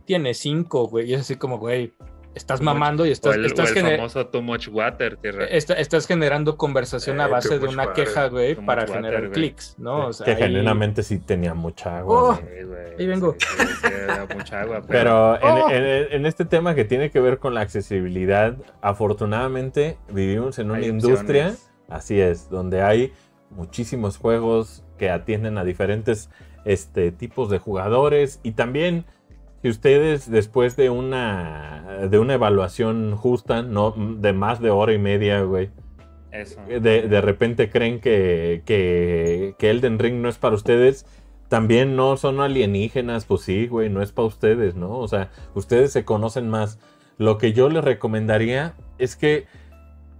tiene 0.05 0.33
cinco, 0.33 0.87
güey, 0.87 1.09
y 1.09 1.13
es 1.13 1.21
así 1.21 1.37
como, 1.37 1.57
güey, 1.57 1.93
estás 2.35 2.61
mamando 2.61 3.05
y 3.05 3.11
estás, 3.11 3.33
o 3.33 3.35
el, 3.35 3.45
estás 3.45 3.71
o 3.71 3.73
el 3.73 3.75
gener- 3.83 3.95
famoso 3.97 4.27
Too 4.27 4.41
Much 4.41 4.67
Water, 4.69 5.17
tierra. 5.17 5.45
esta- 5.45 5.73
estás 5.73 6.07
generando 6.07 6.57
conversación 6.57 7.19
a 7.21 7.25
Eh, 7.25 7.29
base 7.31 7.59
de 7.59 7.67
una 7.67 7.85
water. 7.87 8.05
queja, 8.05 8.27
güey, 8.27 8.55
para 8.55 8.81
water, 8.83 8.95
generar 8.95 9.31
clics, 9.31 9.75
¿no? 9.77 10.07
O 10.07 10.13
sea, 10.13 10.25
que 10.25 10.31
ahí- 10.33 10.37
genuinamente 10.49 11.03
sí 11.03 11.19
tenía 11.19 11.53
mucha 11.53 11.97
agua. 11.99 12.21
Oh. 12.21 12.39
güey, 12.67 12.93
ahí 12.99 13.07
vengo. 13.07 13.35
sí, 13.39 13.47
sí, 13.57 13.65
sí, 13.81 13.87
era 13.93 14.27
mucha 14.33 14.61
agua. 14.61 14.81
Pero 14.87 15.35
en, 15.35 15.41
¡Oh! 15.43 15.69
en- 15.69 16.13
en 16.13 16.25
este 16.25 16.45
tema 16.45 16.75
que 16.75 16.85
tiene 16.85 17.09
que 17.11 17.19
ver 17.19 17.39
con 17.39 17.53
la 17.53 17.61
accesibilidad, 17.61 18.55
afortunadamente 18.81 19.97
vivimos 20.09 20.59
en 20.59 20.69
una 20.69 20.79
Hay 20.79 20.85
industria, 20.85 21.47
opciones. 21.49 21.71
así 21.89 22.21
es, 22.21 22.49
donde 22.49 22.81
hay 22.83 23.11
muchísimos 23.49 24.17
juegos 24.17 24.83
que 24.97 25.09
atienden 25.09 25.57
a 25.57 25.63
diferentes 25.63 26.29
este, 26.65 27.11
tipos 27.11 27.49
de 27.49 27.57
jugadores 27.57 28.39
y 28.43 28.51
también 28.51 29.05
si 29.61 29.69
ustedes 29.69 30.29
después 30.29 30.75
de 30.75 30.89
una 30.89 32.07
de 32.09 32.19
una 32.19 32.35
evaluación 32.35 33.15
justa, 33.15 33.61
no 33.61 33.91
de 33.91 34.33
más 34.33 34.61
de 34.61 34.69
hora 34.69 34.93
y 34.93 34.97
media, 34.97 35.41
güey, 35.41 35.69
Eso. 36.31 36.61
de, 36.67 36.79
de 36.79 37.21
repente 37.21 37.69
creen 37.69 37.99
que, 37.99 38.61
que, 38.65 39.55
que 39.57 39.69
Elden 39.69 39.99
Ring 39.99 40.21
no 40.21 40.29
es 40.29 40.37
para 40.37 40.55
ustedes, 40.55 41.05
también 41.49 41.95
no 41.95 42.15
son 42.15 42.39
alienígenas, 42.39 43.25
pues 43.25 43.41
sí, 43.41 43.67
güey, 43.67 43.89
no 43.89 44.01
es 44.01 44.11
para 44.11 44.27
ustedes, 44.27 44.75
¿no? 44.75 44.97
O 44.97 45.07
sea, 45.07 45.31
ustedes 45.55 45.91
se 45.91 46.05
conocen 46.05 46.47
más. 46.47 46.79
Lo 47.17 47.37
que 47.37 47.51
yo 47.51 47.69
les 47.69 47.83
recomendaría 47.83 48.75
es 48.97 49.15
que 49.15 49.45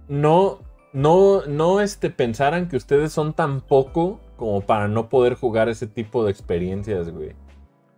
no, 0.08 0.58
no, 0.92 1.46
no 1.46 1.80
este, 1.80 2.10
pensaran 2.10 2.68
que 2.68 2.76
ustedes 2.76 3.12
son 3.12 3.32
tan 3.32 3.60
poco 3.60 4.20
como 4.36 4.60
para 4.62 4.88
no 4.88 5.08
poder 5.08 5.34
jugar 5.34 5.68
ese 5.68 5.86
tipo 5.86 6.24
de 6.24 6.32
experiencias, 6.32 7.10
güey. 7.10 7.32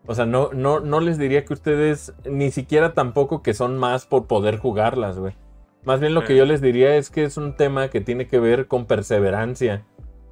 O 0.07 0.15
sea, 0.15 0.27
no, 0.27 0.51
no, 0.53 0.81
no 0.81 1.01
les 1.01 1.19
diría 1.19 1.45
que 1.45 1.53
ustedes 1.53 2.13
ni 2.25 2.51
siquiera 2.51 2.93
tampoco 2.93 3.43
que 3.43 3.55
son 3.55 3.79
más 3.79 4.07
por 4.07 4.27
poder 4.27 4.59
jugarlas, 4.59 5.19
güey. 5.19 5.35
Más 5.85 6.01
bien 6.01 6.15
lo 6.15 6.25
que 6.25 6.37
yo 6.37 6.45
les 6.45 6.61
diría 6.61 6.97
es 6.97 7.11
que 7.11 7.25
es 7.25 7.37
un 7.37 7.57
tema 7.57 7.89
que 7.89 8.01
tiene 8.01 8.27
que 8.27 8.39
ver 8.39 8.69
con 8.69 8.87
perseverancia. 8.87 9.85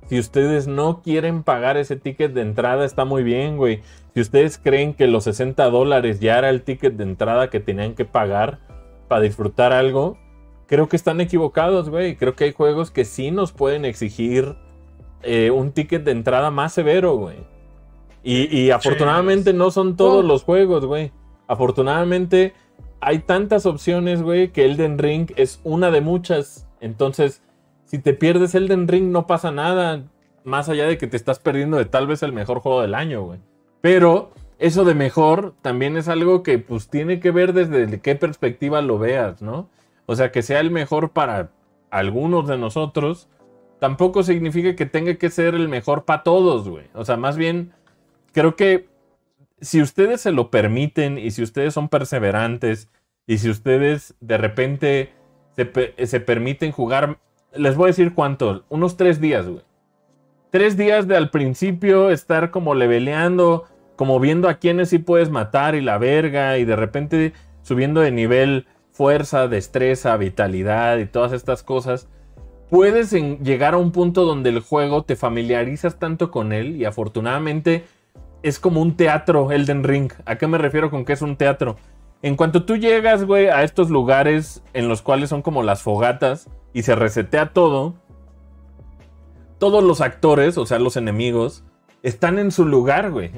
Si 0.06 0.18
ustedes 0.18 0.66
no 0.66 1.02
quieren 1.02 1.44
pagar 1.44 1.76
ese 1.76 1.96
ticket 1.96 2.32
de 2.32 2.40
entrada, 2.40 2.84
está 2.84 3.04
muy 3.04 3.22
bien, 3.22 3.56
güey. 3.56 3.80
Si 4.14 4.20
ustedes 4.20 4.58
creen 4.58 4.94
que 4.94 5.06
los 5.06 5.24
60 5.24 5.70
dólares 5.70 6.18
ya 6.18 6.38
era 6.38 6.50
el 6.50 6.62
ticket 6.62 6.94
de 6.94 7.04
entrada 7.04 7.50
que 7.50 7.60
tenían 7.60 7.94
que 7.94 8.04
pagar 8.04 8.58
para 9.06 9.22
disfrutar 9.22 9.72
algo, 9.72 10.18
creo 10.66 10.88
que 10.88 10.96
están 10.96 11.20
equivocados, 11.20 11.90
güey. 11.90 12.16
Creo 12.16 12.34
que 12.34 12.44
hay 12.44 12.52
juegos 12.52 12.90
que 12.90 13.04
sí 13.04 13.30
nos 13.30 13.52
pueden 13.52 13.84
exigir 13.84 14.56
eh, 15.22 15.50
un 15.50 15.72
ticket 15.72 16.02
de 16.02 16.12
entrada 16.12 16.50
más 16.50 16.72
severo, 16.72 17.16
güey. 17.16 17.38
Y, 18.22 18.54
y 18.56 18.70
afortunadamente 18.70 19.52
no 19.52 19.70
son 19.70 19.96
todos 19.96 20.24
los 20.24 20.42
juegos, 20.42 20.84
güey. 20.84 21.12
Afortunadamente 21.46 22.54
hay 23.00 23.20
tantas 23.20 23.66
opciones, 23.66 24.22
güey, 24.22 24.52
que 24.52 24.64
Elden 24.64 24.98
Ring 24.98 25.32
es 25.36 25.60
una 25.64 25.90
de 25.90 26.00
muchas. 26.00 26.68
Entonces, 26.80 27.42
si 27.84 27.98
te 27.98 28.14
pierdes 28.14 28.54
Elden 28.54 28.88
Ring, 28.88 29.10
no 29.10 29.26
pasa 29.26 29.50
nada. 29.50 30.04
Más 30.44 30.68
allá 30.68 30.86
de 30.86 30.96
que 30.96 31.06
te 31.06 31.16
estás 31.16 31.38
perdiendo 31.38 31.76
de 31.76 31.84
tal 31.84 32.06
vez 32.06 32.22
el 32.22 32.32
mejor 32.32 32.60
juego 32.60 32.82
del 32.82 32.94
año, 32.94 33.22
güey. 33.22 33.40
Pero 33.80 34.30
eso 34.58 34.84
de 34.84 34.94
mejor 34.94 35.54
también 35.62 35.96
es 35.96 36.08
algo 36.08 36.42
que 36.42 36.58
pues 36.58 36.88
tiene 36.88 37.20
que 37.20 37.30
ver 37.30 37.52
desde 37.52 38.00
qué 38.00 38.14
perspectiva 38.14 38.82
lo 38.82 38.98
veas, 38.98 39.42
¿no? 39.42 39.68
O 40.06 40.16
sea, 40.16 40.30
que 40.32 40.42
sea 40.42 40.60
el 40.60 40.70
mejor 40.70 41.10
para 41.10 41.50
algunos 41.90 42.46
de 42.46 42.58
nosotros, 42.58 43.28
tampoco 43.78 44.22
significa 44.22 44.76
que 44.76 44.86
tenga 44.86 45.14
que 45.14 45.30
ser 45.30 45.54
el 45.54 45.68
mejor 45.68 46.04
para 46.04 46.22
todos, 46.22 46.68
güey. 46.68 46.84
O 46.94 47.04
sea, 47.04 47.16
más 47.16 47.36
bien, 47.36 47.72
creo 48.32 48.56
que 48.56 48.88
si 49.60 49.82
ustedes 49.82 50.20
se 50.20 50.32
lo 50.32 50.50
permiten 50.50 51.18
y 51.18 51.30
si 51.30 51.42
ustedes 51.42 51.74
son 51.74 51.88
perseverantes 51.88 52.88
y 53.26 53.38
si 53.38 53.50
ustedes 53.50 54.14
de 54.20 54.38
repente 54.38 55.12
se, 55.56 55.66
pe- 55.66 55.94
se 56.06 56.20
permiten 56.20 56.72
jugar, 56.72 57.18
les 57.54 57.76
voy 57.76 57.86
a 57.86 57.86
decir 57.88 58.14
cuánto, 58.14 58.64
unos 58.68 58.96
tres 58.96 59.20
días, 59.20 59.46
güey. 59.46 59.62
Tres 60.50 60.76
días 60.76 61.06
de 61.06 61.16
al 61.16 61.30
principio 61.30 62.10
estar 62.10 62.50
como 62.50 62.74
leveleando, 62.74 63.66
como 63.96 64.18
viendo 64.18 64.48
a 64.48 64.54
quienes 64.54 64.88
sí 64.88 64.98
puedes 64.98 65.30
matar 65.30 65.74
y 65.74 65.80
la 65.80 65.98
verga 65.98 66.58
y 66.58 66.64
de 66.64 66.76
repente 66.76 67.32
subiendo 67.62 68.00
de 68.00 68.10
nivel 68.10 68.66
fuerza, 68.90 69.46
destreza, 69.46 70.16
vitalidad 70.16 70.98
y 70.98 71.06
todas 71.06 71.32
estas 71.32 71.62
cosas 71.62 72.08
puedes 72.68 73.12
llegar 73.12 73.74
a 73.74 73.78
un 73.78 73.92
punto 73.92 74.24
donde 74.24 74.50
el 74.50 74.60
juego 74.60 75.02
te 75.04 75.16
familiarizas 75.16 75.98
tanto 75.98 76.30
con 76.30 76.52
él 76.52 76.76
y 76.76 76.84
afortunadamente 76.84 77.84
es 78.42 78.58
como 78.58 78.80
un 78.80 78.96
teatro 78.96 79.52
Elden 79.52 79.84
Ring. 79.84 80.12
¿A 80.24 80.36
qué 80.36 80.46
me 80.46 80.58
refiero 80.58 80.90
con 80.90 81.04
que 81.04 81.12
es 81.12 81.22
un 81.22 81.36
teatro? 81.36 81.76
En 82.22 82.36
cuanto 82.36 82.64
tú 82.64 82.76
llegas, 82.76 83.24
güey, 83.24 83.48
a 83.48 83.62
estos 83.62 83.90
lugares 83.90 84.62
en 84.74 84.88
los 84.88 85.02
cuales 85.02 85.30
son 85.30 85.42
como 85.42 85.62
las 85.62 85.82
fogatas, 85.82 86.50
y 86.72 86.82
se 86.82 86.94
resetea 86.94 87.52
todo, 87.52 87.94
todos 89.58 89.82
los 89.82 90.00
actores, 90.00 90.56
o 90.58 90.66
sea, 90.66 90.78
los 90.78 90.96
enemigos, 90.96 91.64
están 92.02 92.38
en 92.38 92.50
su 92.50 92.64
lugar, 92.66 93.10
güey. 93.10 93.30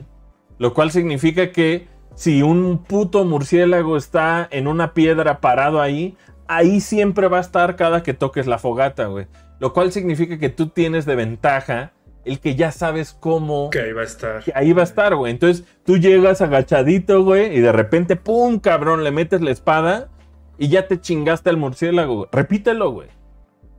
Lo 0.59 0.75
cual 0.75 0.91
significa 0.91 1.51
que 1.51 1.89
si 2.15 2.43
un 2.43 2.79
puto 2.79 3.25
murciélago 3.25 3.97
está 3.97 4.47
en 4.51 4.69
una 4.69 4.95
piedra 4.95 5.41
parado 5.41 5.81
ahí, 5.81 6.17
ahí 6.47 6.81
siempre 6.81 7.29
va 7.29 7.39
a 7.39 7.43
estar 7.43 7.77
cada 7.77 8.03
que 8.03 8.15
toques 8.15 8.47
la 8.47 8.59
fogata, 8.59 9.07
güey. 9.07 9.27
Lo 9.59 9.73
cual 9.73 9.93
significa 9.93 10.39
que 10.39 10.51
tú 10.51 10.69
tienes 10.69 11.07
de 11.07 11.17
ventaja 11.17 11.93
el 12.25 12.39
que 12.41 12.55
ya 12.55 12.71
sabes 12.73 13.17
cómo. 13.19 13.71
Que 13.71 13.81
ahí 13.81 13.93
va 13.93 14.03
a 14.03 14.05
estar. 14.05 14.43
Que 14.45 14.53
ahí 14.55 14.73
va 14.73 14.83
a 14.83 14.85
estar, 14.85 15.15
güey. 15.17 15.33
Entonces 15.33 15.65
tú 15.85 15.99
llegas 15.99 16.41
agachadito, 16.41 17.25
güey, 17.25 17.57
y 17.57 17.61
de 17.61 17.73
repente, 17.73 18.17
¡pum! 18.17 18.59
cabrón, 18.61 19.03
le 19.05 19.11
metes 19.11 19.41
la 19.41 19.51
espada 19.51 20.09
y 20.59 20.69
ya 20.69 20.87
te 20.87 21.01
chingaste 21.01 21.51
al 21.51 21.57
murciélago. 21.57 22.15
güey. 22.17 22.29
Repítelo, 22.33 22.91
güey. 22.93 23.09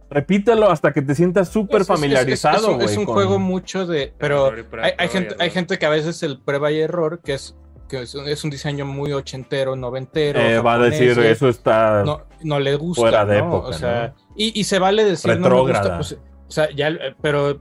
Repítelo 0.10 0.70
hasta 0.70 0.92
que 0.94 1.02
te 1.02 1.16
sientas 1.16 1.50
súper 1.50 1.78
Es- 1.82 1.90
es- 1.90 1.90
es- 1.90 1.96
familiarizado, 1.96 2.58
Es, 2.58 2.64
un- 2.66 2.74
güey. 2.76 2.86
es 2.86 2.98
un 2.98 3.06
con- 3.06 3.14
juego 3.16 3.40
mucho 3.40 3.88
de. 3.88 4.14
Pero 4.18 4.52
hay, 4.98 5.08
gente, 5.08 5.36
hay 5.40 5.50
gente 5.50 5.80
que 5.80 5.86
a 5.86 5.90
veces 5.90 6.22
el 6.24 6.40
prueba 6.40 6.72
y 6.72 6.80
error, 6.82 7.20
que 7.24 7.34
es, 7.34 7.56
que 7.90 8.04
es, 8.04 8.14
un- 8.14 8.28
es 8.28 8.44
un 8.44 8.50
diseño 8.52 8.86
muy 8.86 9.12
ochentero, 9.14 9.76
noventero. 9.76 10.40
Eh, 10.40 10.60
va 10.60 10.76
a 10.76 10.80
decir, 10.80 11.18
eso 11.20 11.50
está. 11.50 12.04
No, 12.06 12.22
no 12.44 12.60
le 12.60 12.76
gusta. 12.76 13.02
Fuera 13.02 13.26
de 13.26 13.40
¿no? 13.40 13.48
época, 13.48 13.68
O 13.70 13.74
sea, 13.74 14.14
y, 14.36 14.60
y 14.60 14.64
se 14.66 14.78
vale 14.78 15.04
decir 15.04 15.32
no 15.32 15.38
me 15.40 15.44
Retrógrada. 15.50 15.98
gusta. 15.98 16.18
pues, 16.18 16.32
o 16.48 16.52
sea, 16.52 16.70
ya, 16.76 16.90
eh, 16.90 17.16
pero 17.22 17.60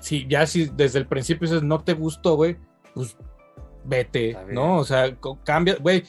si 0.00 0.26
ya 0.28 0.46
si 0.46 0.66
desde 0.66 0.98
el 0.98 1.06
principio 1.06 1.48
dices 1.48 1.62
no 1.62 1.82
te 1.82 1.94
gustó, 1.94 2.34
güey, 2.36 2.56
pues 2.94 3.16
vete. 3.84 4.36
¿no? 4.52 4.78
O 4.78 4.84
sea, 4.84 5.16
cambia, 5.44 5.76
güey. 5.80 6.04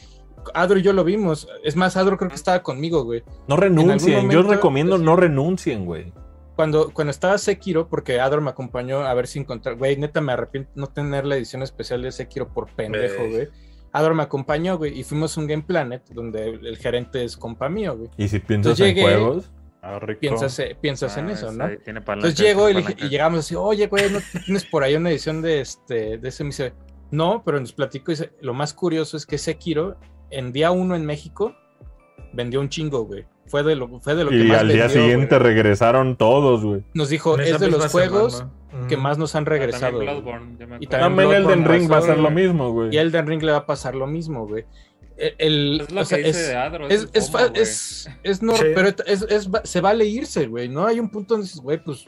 Adro 0.55 0.79
y 0.79 0.81
yo 0.81 0.91
lo 0.93 1.03
vimos. 1.03 1.47
Es 1.63 1.75
más, 1.75 1.95
Adro 1.97 2.17
creo 2.17 2.29
que 2.29 2.35
estaba 2.35 2.63
conmigo, 2.63 3.03
güey. 3.03 3.23
No 3.47 3.57
renuncien. 3.57 4.29
Yo 4.31 4.41
recomiendo 4.43 4.97
no 4.97 5.15
renuncien, 5.15 5.85
güey. 5.85 6.11
Cuando, 6.55 6.91
cuando 6.91 7.11
estaba 7.11 7.37
Sekiro, 7.37 7.87
porque 7.87 8.19
Adro 8.19 8.41
me 8.41 8.49
acompañó 8.49 9.01
a 9.01 9.13
ver 9.13 9.25
si 9.27 9.39
encontrar, 9.39 9.75
güey, 9.77 9.97
neta 9.97 10.19
me 10.21 10.33
arrepiento 10.33 10.69
no 10.75 10.87
tener 10.87 11.25
la 11.25 11.35
edición 11.37 11.61
especial 11.63 12.01
de 12.01 12.11
Sekiro 12.11 12.49
por 12.53 12.69
pendejo, 12.75 13.23
Ey. 13.23 13.31
güey. 13.31 13.47
Adro 13.93 14.15
me 14.15 14.23
acompañó, 14.23 14.77
güey, 14.77 14.97
y 14.99 15.03
fuimos 15.03 15.37
a 15.37 15.41
un 15.41 15.47
Game 15.47 15.63
Planet 15.63 16.03
donde 16.11 16.49
el, 16.49 16.65
el 16.67 16.77
gerente 16.77 17.23
es 17.23 17.35
compa 17.37 17.67
mío, 17.69 17.97
güey. 17.97 18.09
Y 18.17 18.27
si 18.27 18.39
piensas 18.39 18.79
Entonces 18.79 18.87
en 18.87 18.95
llegué- 18.95 19.01
juegos, 19.03 19.51
Ah, 19.81 19.97
rico. 19.99 20.19
Piensas, 20.19 20.57
eh, 20.59 20.77
piensas 20.79 21.17
en 21.17 21.29
Ah, 21.29 21.31
eso, 21.33 21.51
¿no? 21.51 21.67
tiene 21.83 22.01
palanca, 22.01 22.27
Entonces 22.27 22.37
llego 22.39 22.69
y, 22.69 22.73
tiene 22.83 22.95
y 23.05 23.09
llegamos 23.09 23.39
así, 23.39 23.55
oye, 23.55 23.87
güey, 23.87 24.11
¿no 24.11 24.19
tienes 24.45 24.65
por 24.65 24.83
ahí 24.83 24.95
una 24.95 25.09
edición 25.09 25.41
de 25.41 25.61
este, 25.61 26.17
de 26.19 26.29
ese? 26.29 26.43
Me 26.43 26.49
dice, 26.49 26.73
no, 27.09 27.41
pero 27.43 27.59
nos 27.59 27.73
platico 27.73 28.11
y 28.11 28.15
dice, 28.15 28.31
lo 28.41 28.53
más 28.53 28.73
curioso 28.73 29.17
es 29.17 29.25
que 29.25 29.37
Sekiro, 29.39 29.97
en 30.29 30.51
día 30.51 30.69
uno 30.71 30.95
en 30.95 31.05
México, 31.05 31.55
vendió 32.33 32.59
un 32.61 32.69
chingo, 32.69 33.05
güey. 33.05 33.25
Fue 33.47 33.63
de 33.63 33.75
lo, 33.75 33.99
fue 33.99 34.15
de 34.15 34.23
lo 34.23 34.29
que 34.29 34.37
y 34.37 34.43
más 34.45 34.59
al 34.59 34.67
día 34.69 34.83
vendió, 34.85 35.01
siguiente 35.01 35.37
güey. 35.37 35.47
regresaron 35.49 36.15
todos, 36.15 36.63
güey. 36.63 36.83
Nos 36.93 37.09
dijo, 37.09 37.37
es 37.39 37.59
de 37.59 37.67
los 37.69 37.87
juegos 37.91 38.37
semana. 38.69 38.87
que 38.87 38.95
más 38.97 39.17
nos 39.17 39.35
han 39.35 39.43
Ah, 39.43 39.49
regresado. 39.49 39.97
También 39.97 40.05
güey. 40.13 40.21
Bloodborne, 40.21 40.57
ya 40.59 40.67
me 40.67 40.77
Y 40.79 40.87
también 40.87 40.89
También 41.09 41.31
el 41.31 41.43
Bloodborne 41.43 41.63
Den 41.69 41.79
Ring 41.81 41.91
va 41.91 41.97
a 41.97 42.01
ser 42.03 42.17
lo 42.19 42.29
mismo, 42.31 42.71
güey. 42.71 42.93
Y 42.95 42.97
el 42.97 43.11
Den 43.11 43.27
Ring 43.27 43.41
le 43.43 43.51
va 43.51 43.57
a 43.57 43.65
pasar 43.65 43.95
lo 43.95 44.07
mismo, 44.07 44.47
güey. 44.47 44.63
El, 45.37 45.81
Es 45.81 45.91
lo 45.91 46.01
o 46.01 46.05
sea, 46.05 46.17
que 46.17 46.23
dice 46.25 46.41
es- 46.41 46.47
de 46.49 46.55
Adro. 46.55 46.87
es, 46.87 47.09
es, 47.13 47.29
FOMO, 47.29 47.37
fa- 47.43 47.49
güey. 47.49 47.61
es, 47.61 48.09
es 48.23 48.41
no, 48.41 48.55
Sí. 48.55 48.63
pero 48.73 48.89
es, 49.05 49.21
es- 49.29 49.49
se 49.63 49.81
vale 49.81 50.05
irse, 50.05 50.47
güey. 50.47 50.67
No 50.69 50.85
hay 50.87 50.99
un 50.99 51.09
punto 51.09 51.35
donde 51.35 51.45
dices, 51.45 51.61
güey, 51.61 51.83
pues 51.83 52.07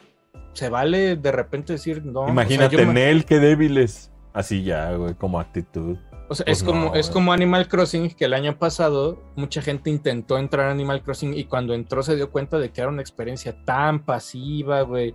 se 0.53 0.69
vale 0.69 1.15
de 1.15 1.31
repente 1.31 1.73
decir 1.73 2.03
no. 2.05 2.21
o 2.21 2.23
sea, 2.25 2.31
Imagínate, 2.33 2.77
yo 2.77 2.85
me- 2.87 2.93
Nel, 2.93 3.25
qué 3.25 3.39
débiles. 3.39 4.11
Así 4.33 4.63
ya, 4.63 4.93
güey, 4.95 5.13
como 5.13 5.39
actitud. 5.39 5.97
O 6.29 6.35
sea, 6.35 6.45
Pues 6.45 6.57
es 6.57 6.63
como, 6.63 6.85
no, 6.85 6.95
es 6.95 7.09
como 7.09 7.33
Animal 7.33 7.67
Crossing, 7.67 8.09
que 8.11 8.25
el 8.25 8.33
año 8.33 8.57
pasado 8.57 9.21
mucha 9.35 9.61
gente 9.61 9.89
intentó 9.91 10.37
entrar 10.39 10.69
a 10.69 10.71
Animal 10.71 11.03
Crossing 11.03 11.33
y 11.35 11.43
cuando 11.43 11.73
entró 11.75 12.01
se 12.01 12.15
dio 12.15 12.31
cuenta 12.31 12.57
de 12.57 12.71
que 12.71 12.81
era 12.81 12.89
una 12.89 13.01
experiencia 13.01 13.63
tan 13.65 14.03
pasiva, 14.05 14.81
güey, 14.81 15.13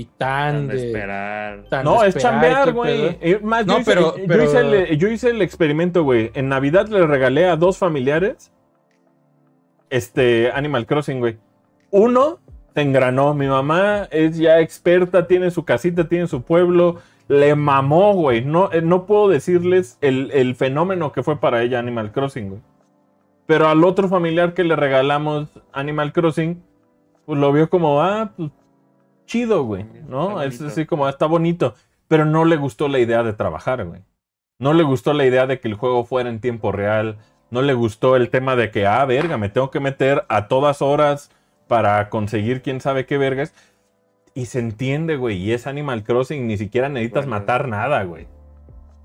y 0.00 0.04
tan 0.16 0.56
Han 0.56 0.68
de 0.68 0.76
de... 0.76 0.86
esperar. 0.86 1.64
tan 1.68 1.84
No, 1.84 2.02
de 2.02 2.08
es 2.08 2.16
esperar 2.16 2.32
chambear, 2.40 2.72
güey. 2.72 3.18
Eh, 3.20 3.40
Más, 3.42 3.66
No, 3.66 3.74
yo, 3.74 3.80
hice, 3.80 3.90
pero- 3.94 4.16
yo 4.16 4.24
pero- 4.28 4.44
hice 4.44 4.58
el, 4.60 4.98
yo 4.98 5.08
hice 5.08 5.30
el 5.30 5.42
experimento, 5.42 6.02
güey. 6.04 6.30
En 6.34 6.48
Navidad 6.48 6.86
le 6.88 7.06
regalé 7.06 7.46
a 7.46 7.56
dos 7.56 7.78
familiares 7.78 8.52
este 9.90 10.50
Animal 10.52 10.86
Crossing, 10.86 11.18
güey. 11.20 11.38
Uno 11.90 12.38
se 12.74 12.82
engranó. 12.82 13.34
Mi 13.34 13.46
mamá 13.46 14.08
es 14.10 14.36
ya 14.38 14.60
experta, 14.60 15.26
tiene 15.26 15.50
su 15.50 15.64
casita, 15.64 16.08
tiene 16.08 16.26
su 16.26 16.42
pueblo. 16.42 16.96
Le 17.28 17.54
mamó, 17.54 18.14
güey. 18.14 18.44
No, 18.44 18.70
eh, 18.72 18.80
no 18.82 19.06
puedo 19.06 19.28
decirles 19.28 19.98
el, 20.00 20.30
el 20.32 20.54
fenómeno 20.54 21.12
que 21.12 21.22
fue 21.22 21.40
para 21.40 21.62
ella 21.62 21.78
Animal 21.78 22.12
Crossing, 22.12 22.48
güey. 22.50 22.60
Pero 23.46 23.68
al 23.68 23.82
otro 23.84 24.08
familiar 24.08 24.52
que 24.54 24.64
le 24.64 24.76
regalamos 24.76 25.48
Animal 25.72 26.12
Crossing, 26.12 26.62
pues 27.24 27.38
lo 27.40 27.52
vio 27.52 27.68
como, 27.70 28.02
ah, 28.02 28.30
pues 28.36 28.50
chido, 29.28 29.62
güey. 29.62 29.84
¿No? 30.08 30.42
Está 30.42 30.64
Es 30.66 30.72
así 30.72 30.86
como, 30.86 31.06
"Ah, 31.06 31.10
está 31.10 31.26
bonito. 31.26 31.74
Pero 32.08 32.24
no 32.24 32.44
le 32.44 32.56
gustó 32.56 32.88
la 32.88 32.98
idea 32.98 33.22
de 33.22 33.32
trabajar, 33.34 33.84
güey. 33.84 34.02
No 34.58 34.72
le 34.72 34.82
gustó 34.82 35.12
la 35.12 35.24
idea 35.24 35.46
de 35.46 35.60
que 35.60 35.68
el 35.68 35.74
juego 35.74 36.04
fuera 36.04 36.28
en 36.30 36.40
tiempo 36.40 36.72
real. 36.72 37.18
No 37.50 37.62
le 37.62 37.74
gustó 37.74 38.16
el 38.16 38.30
tema 38.30 38.56
de 38.56 38.70
que, 38.70 38.86
ah, 38.86 39.04
verga, 39.04 39.36
me 39.38 39.48
tengo 39.50 39.70
que 39.70 39.78
meter 39.80 40.24
a 40.28 40.48
todas 40.48 40.82
horas 40.82 41.30
para 41.68 42.08
conseguir 42.08 42.62
quién 42.62 42.80
sabe 42.80 43.06
qué 43.06 43.18
vergas. 43.18 43.54
Y 44.34 44.46
se 44.46 44.58
entiende, 44.58 45.16
güey. 45.16 45.36
Y 45.36 45.52
es 45.52 45.66
Animal 45.66 46.02
Crossing, 46.02 46.46
ni 46.46 46.56
siquiera 46.56 46.88
necesitas 46.88 47.26
Bueno. 47.26 47.40
matar 47.40 47.68
nada, 47.68 48.02
güey. 48.04 48.26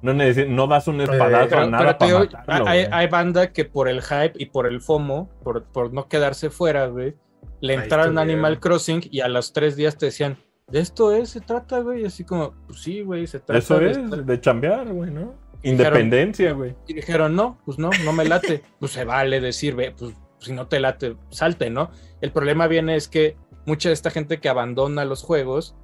No, 0.01 0.13
necesi- 0.13 0.47
no 0.47 0.67
das 0.67 0.87
un 0.87 0.99
espadazo 1.01 1.45
a 1.45 1.47
Pero, 1.47 1.69
nada 1.69 1.97
pero 1.97 1.97
para 1.97 2.19
matarlo, 2.25 2.67
hay, 2.67 2.87
hay 2.91 3.07
banda 3.07 3.51
que 3.53 3.63
por 3.63 3.87
el 3.87 4.01
hype 4.01 4.33
y 4.35 4.47
por 4.47 4.67
el 4.67 4.81
FOMO, 4.81 5.29
por, 5.43 5.63
por 5.63 5.93
no 5.93 6.07
quedarse 6.09 6.49
fuera, 6.49 6.87
güey, 6.87 7.15
le 7.63 7.73
entraron 7.75 8.17
a. 8.17 8.21
Animal 8.21 8.59
Crossing 8.59 9.01
y 9.09 9.21
a 9.21 9.27
los 9.27 9.53
tres 9.53 9.75
días 9.75 9.97
te 9.97 10.07
decían, 10.07 10.37
de 10.67 10.79
esto 10.79 11.11
es, 11.13 11.29
se 11.29 11.41
trata, 11.41 11.79
güey, 11.79 12.05
así 12.05 12.23
como, 12.23 12.53
pues 12.67 12.81
sí, 12.81 13.01
güey, 13.01 13.25
se 13.25 13.39
trata 13.39 13.57
Eso 13.57 13.79
de 13.79 13.91
es, 13.91 13.97
estar- 13.97 14.23
de 14.25 14.41
chambear, 14.41 14.91
güey, 14.91 15.11
¿no? 15.11 15.35
Independencia, 15.63 16.51
güey. 16.51 16.75
Y 16.87 16.93
dijeron, 16.93 17.35
no, 17.35 17.59
pues 17.65 17.79
no, 17.79 17.89
no 18.03 18.13
me 18.13 18.25
late. 18.25 18.63
pues 18.79 18.91
se 18.91 19.05
vale 19.05 19.39
decir, 19.39 19.75
ve, 19.75 19.93
pues 19.97 20.13
si 20.39 20.51
no 20.51 20.67
te 20.67 20.79
late, 20.79 21.15
salte, 21.29 21.69
¿no? 21.69 21.89
El 22.21 22.31
problema 22.31 22.67
viene 22.67 22.95
es 22.95 23.07
que 23.07 23.37
mucha 23.65 23.89
de 23.89 23.93
esta 23.93 24.11
gente 24.11 24.39
que 24.39 24.49
abandona 24.49 25.05
los 25.05 25.23
juegos, 25.23 25.75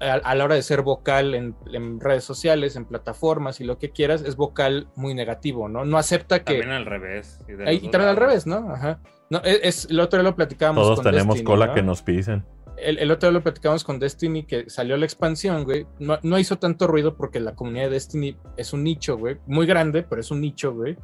a, 0.00 0.12
a 0.14 0.34
la 0.34 0.44
hora 0.44 0.54
de 0.54 0.62
ser 0.62 0.82
vocal 0.82 1.34
en, 1.34 1.54
en 1.72 2.00
redes 2.00 2.24
sociales, 2.24 2.76
en 2.76 2.84
plataformas 2.84 3.60
y 3.60 3.64
lo 3.64 3.78
que 3.78 3.90
quieras, 3.90 4.22
es 4.22 4.36
vocal 4.36 4.88
muy 4.96 5.14
negativo, 5.14 5.68
¿no? 5.68 5.84
No 5.84 5.98
acepta 5.98 6.40
que... 6.44 6.54
También 6.54 6.70
al 6.70 6.86
revés. 6.86 7.40
Y, 7.48 7.52
de 7.52 7.64
también 7.90 8.08
al 8.10 8.16
revés, 8.16 8.46
¿no? 8.46 8.70
Ajá. 8.72 9.00
No, 9.30 9.38
es, 9.44 9.60
es- 9.62 9.90
el 9.90 10.00
otro 10.00 10.18
día 10.20 10.28
lo 10.28 10.36
platicábamos 10.36 10.82
Todos 10.84 10.98
con 11.00 11.04
tenemos 11.04 11.34
Destiny, 11.34 11.44
cola 11.46 11.66
¿no? 11.68 11.74
que 11.74 11.82
nos 11.82 12.02
pisen. 12.02 12.44
El, 12.76 12.98
el 12.98 13.10
otro 13.10 13.28
día 13.28 13.38
lo 13.38 13.42
platicamos 13.42 13.84
con 13.84 13.98
Destiny, 13.98 14.44
que 14.44 14.68
salió 14.70 14.96
la 14.96 15.04
expansión, 15.04 15.64
güey. 15.64 15.86
No, 15.98 16.18
no 16.22 16.38
hizo 16.38 16.58
tanto 16.58 16.86
ruido 16.86 17.14
porque 17.16 17.38
la 17.38 17.54
comunidad 17.54 17.84
de 17.84 17.90
Destiny 17.90 18.36
es 18.56 18.72
un 18.72 18.82
nicho, 18.84 19.18
güey. 19.18 19.36
Muy 19.46 19.66
grande, 19.66 20.02
pero 20.02 20.20
es 20.20 20.30
un 20.30 20.40
nicho, 20.40 20.72
güey. 20.72 20.96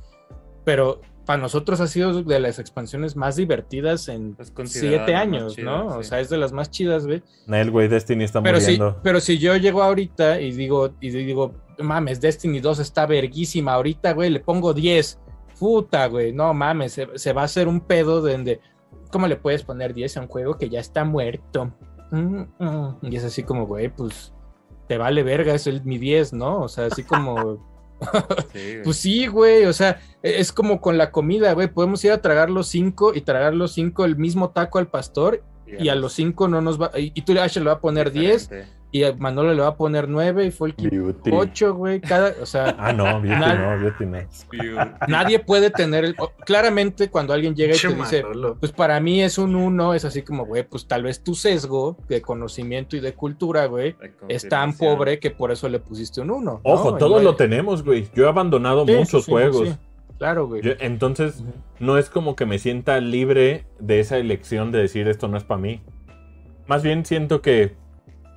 Pero 0.65 1.01
para 1.27 1.43
nosotros 1.43 1.81
ha 1.81 1.89
sido 1.89 2.23
de 2.23 2.41
las 2.41 2.61
expansiones 2.61 3.17
más 3.17 3.35
divertidas 3.35 4.09
en 4.09 4.37
siete 4.65 5.15
años, 5.17 5.57
chida, 5.57 5.65
¿no? 5.65 5.91
sí. 5.91 5.99
O 5.99 6.03
sea, 6.05 6.21
es 6.21 6.31
de 6.31 6.39
las 6.39 6.53
más 6.53 6.71
chidas, 6.71 7.05
güey. 7.05 7.23
Nel, 7.47 7.71
güey, 7.73 7.89
Destiny 7.89 8.25
está 8.25 8.41
Pero 8.43 8.61
si, 8.61 8.79
muriendo. 8.79 9.01
pero 9.03 9.21
si 9.21 9.37
yo 9.39 9.57
llego 9.57 9.83
ahorita 9.83 10.41
y 10.41 10.53
digo, 10.53 10.95
y 11.01 11.11
digo, 11.11 11.53
mames, 11.79 12.21
Destiny 12.21 12.61
2 12.61 12.79
está 12.79 13.07
verguísima, 13.07 13.75
ahorita, 13.75 14.13
güey, 14.13 14.31
le 14.31 14.41
pongo 14.41 14.73
10. 14.73 15.19
Puta, 15.59 16.07
güey, 16.07 16.33
no 16.33 16.55
mames, 16.55 16.93
se, 16.93 17.09
se 17.17 17.33
va 17.33 17.43
a 17.43 17.47
hacer 17.47 17.67
un 17.67 17.81
pedo 17.81 18.23
de 18.23 18.33
donde, 18.33 18.61
¿cómo 19.11 19.27
le 19.27 19.37
puedes 19.37 19.65
poner 19.65 19.95
10 19.95 20.17
a 20.17 20.21
un 20.21 20.29
juego 20.29 20.57
que 20.57 20.69
ya 20.69 20.79
está 20.79 21.05
muerto? 21.05 21.73
Mm, 22.13 22.43
mm. 22.59 22.99
Y 23.03 23.17
es 23.17 23.25
así 23.25 23.43
como, 23.43 23.67
güey, 23.67 23.89
pues 23.89 24.33
te 24.87 24.97
vale 24.97 25.25
verga, 25.25 25.55
es 25.55 25.67
el, 25.67 25.83
mi 25.85 25.99
10, 25.99 26.35
¿no? 26.35 26.61
O 26.63 26.69
sea, 26.69 26.87
así 26.87 27.03
como... 27.03 27.76
Sí, 28.53 28.73
güey. 28.73 28.83
Pues 28.83 28.97
sí, 28.97 29.27
güey, 29.27 29.65
o 29.65 29.73
sea, 29.73 30.01
e- 30.23 30.39
es 30.41 30.53
como 30.53 30.81
con 30.81 30.99
la 30.99 31.11
comida, 31.11 31.53
güey, 31.53 31.69
podemos 31.69 32.05
ir 32.05 32.13
a 32.13 32.21
tragar 32.23 32.51
los 32.51 32.69
cinco 32.69 33.13
y 33.15 33.21
tragar 33.23 33.55
los 33.55 33.73
cinco 33.73 34.05
el 34.05 34.17
mismo 34.17 34.51
taco 34.51 34.79
al 34.79 34.89
pastor 34.89 35.43
y 35.67 35.89
a 35.89 35.95
los 35.97 36.13
cinco 36.13 36.47
no 36.47 36.61
nos 36.61 36.81
va, 36.81 36.91
y, 36.97 37.13
y 37.15 37.23
tú 37.23 37.33
a 37.39 37.45
Asher 37.45 37.63
le 37.63 37.71
va 37.71 37.77
a 37.77 37.81
poner 37.81 38.13
10 38.13 38.49
diferente. 38.49 38.76
Y 39.05 39.15
Manolo 39.19 39.55
le 39.55 39.61
va 39.63 39.69
a 39.69 39.77
poner 39.77 40.09
9 40.09 40.47
y 40.47 40.51
fue 40.51 40.75
el 40.79 40.91
Beauty. 40.91 41.31
8, 41.33 41.75
güey, 41.75 42.01
cada, 42.01 42.33
o 42.41 42.47
sea, 42.47 42.75
Ah, 42.79 42.93
no, 42.93 43.05
Beauty 43.21 43.29
Nad- 43.41 43.59
no, 43.77 43.83
Beauty 43.83 44.07
no. 44.07 44.19
nadie 45.09 45.39
puede 45.39 45.71
tener 45.71 46.05
el, 46.05 46.17
claramente 46.45 47.09
cuando 47.11 47.33
alguien 47.33 47.55
llega 47.55 47.75
y 47.75 47.79
te 47.79 47.89
dice, 47.95 48.25
pues 48.61 48.73
para 48.73 48.99
mí 49.01 49.23
es 49.23 49.39
un 49.39 49.55
1, 49.57 49.95
es 49.95 50.05
así 50.05 50.23
como, 50.23 50.47
güey, 50.47 50.63
pues 50.69 50.87
tal 50.87 51.03
vez 51.03 51.23
tu 51.23 51.35
sesgo 51.35 51.97
de 52.09 52.23
conocimiento 52.23 52.97
y 52.97 53.01
de 53.01 53.15
cultura, 53.15 53.67
güey, 53.67 53.97
es 54.29 54.49
tan 54.49 54.73
pobre 54.77 55.19
que 55.19 55.31
por 55.31 55.51
eso 55.53 55.69
le 55.69 55.79
pusiste 55.81 56.21
un 56.21 56.31
1. 56.31 56.61
Ojo, 56.63 56.97
todos 56.97 57.23
lo 57.23 57.37
tenemos, 57.37 57.85
güey. 57.85 58.09
Yo 58.15 58.25
he 58.25 58.29
abandonado 58.29 58.85
muchos 58.87 59.27
juegos. 59.27 59.77
claro, 60.19 60.47
güey. 60.47 60.63
Yo- 60.63 60.73
entonces, 60.81 61.43
no 61.79 61.99
es 61.99 62.09
como 62.11 62.37
que 62.37 62.47
me 62.47 62.59
sienta 62.59 62.99
libre 63.01 63.67
de 63.79 64.01
esa 64.01 64.17
elección 64.19 64.73
de 64.73 64.79
decir 64.79 65.09
esto 65.09 65.29
no 65.29 65.37
es 65.37 65.45
para 65.45 65.61
mí. 65.61 65.83
Más 66.67 66.83
bien 66.83 67.05
siento 67.05 67.43
que 67.43 67.75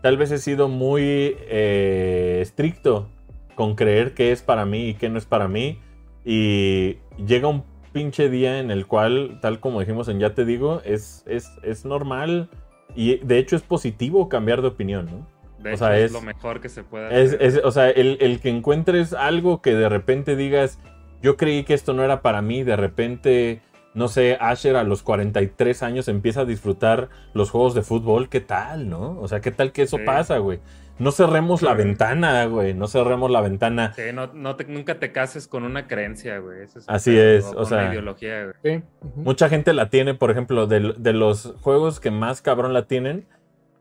tal 0.02 0.18
vez 0.18 0.32
he 0.32 0.38
sido 0.38 0.68
muy 0.68 1.02
eh, 1.48 2.40
estricto 2.42 3.08
con 3.56 3.76
creer 3.76 4.14
qué 4.14 4.32
es 4.32 4.42
para 4.42 4.66
mí 4.66 4.90
y 4.90 4.94
qué 4.94 5.10
no 5.10 5.18
es 5.18 5.26
para 5.26 5.48
mí. 5.48 5.80
Y 6.26 6.98
llega 7.26 7.48
un 7.48 7.64
pinche 7.92 8.30
día 8.30 8.60
en 8.60 8.72
el 8.72 8.86
cual, 8.88 9.40
tal 9.42 9.60
como 9.60 9.80
dijimos 9.80 10.08
en 10.10 10.20
Ya 10.20 10.34
te 10.34 10.46
digo, 10.46 10.82
es, 10.86 11.24
es, 11.28 11.50
es 11.64 11.86
normal 11.86 12.50
y 12.96 13.18
de 13.18 13.38
hecho 13.40 13.56
es 13.56 13.62
positivo 13.62 14.30
cambiar 14.30 14.62
de 14.62 14.68
opinión, 14.70 15.06
¿no? 15.06 15.28
De 15.64 15.72
O 15.72 15.74
hecho, 15.74 15.86
sea, 15.86 15.98
es, 15.98 16.06
es- 16.06 16.12
lo 16.12 16.22
mejor 16.22 16.62
que 16.62 16.70
se 16.70 16.84
puede 16.84 17.22
Es, 17.22 17.34
es- 17.40 17.62
o 17.64 17.72
sea, 17.72 17.90
el, 17.90 18.18
el 18.22 18.40
que 18.40 18.50
encuentres 18.50 19.14
algo 19.14 19.62
que 19.62 19.74
de 19.76 19.90
repente 19.90 20.36
digas, 20.36 20.80
yo 21.22 21.36
creí 21.36 21.64
que 21.64 21.74
esto 21.74 21.94
no 21.94 22.04
era 22.04 22.22
para 22.22 22.42
mí, 22.42 22.64
de 22.64 22.76
repente, 22.78 23.62
no 23.94 24.08
sé, 24.08 24.38
Asher 24.40 24.76
a 24.76 24.84
los 24.84 25.02
43 25.04 25.84
años 25.84 26.08
empieza 26.08 26.42
a 26.42 26.46
disfrutar 26.46 27.10
los 27.34 27.50
juegos 27.52 27.74
de 27.74 27.82
fútbol, 27.82 28.30
¿qué 28.30 28.40
tal, 28.42 28.90
no? 28.90 29.20
O 29.20 29.28
sea, 29.28 29.42
¿qué 29.42 29.52
tal 29.52 29.72
que 29.72 29.84
eso 29.84 29.98
Sí. 29.98 30.04
pasa, 30.06 30.38
güey? 30.38 30.60
No 31.00 31.12
cerremos 31.12 31.62
la 31.62 31.74
ventana, 31.76 32.46
güey, 32.46 32.74
no 32.74 32.88
cerremos 32.88 33.32
la 33.32 33.40
ventana. 33.40 33.94
Sí, 33.96 34.02
no, 34.14 34.28
no 34.34 34.58
te- 34.58 34.66
nunca 34.66 35.00
te 35.00 35.14
cases 35.14 35.48
con 35.48 35.64
una 35.64 35.88
creencia, 35.88 36.40
güey. 36.40 36.64
Eso 36.64 36.80
es 36.80 36.86
Así 36.90 37.18
es, 37.18 37.46
o 37.46 37.54
con 37.54 37.66
sea- 37.68 37.78
Una 37.80 37.92
ideología, 37.92 38.44
güey. 38.62 38.80
Sí. 38.80 38.84
Mucha 39.16 39.48
gente 39.48 39.74
la 39.74 39.90
tiene, 39.90 40.14
por 40.14 40.30
ejemplo, 40.30 40.68
de, 40.68 40.94
de 40.98 41.14
los 41.14 41.56
juegos 41.62 42.00
que 42.02 42.12
más 42.12 42.42
cabrón 42.42 42.74
la 42.74 42.84
tienen, 42.84 43.26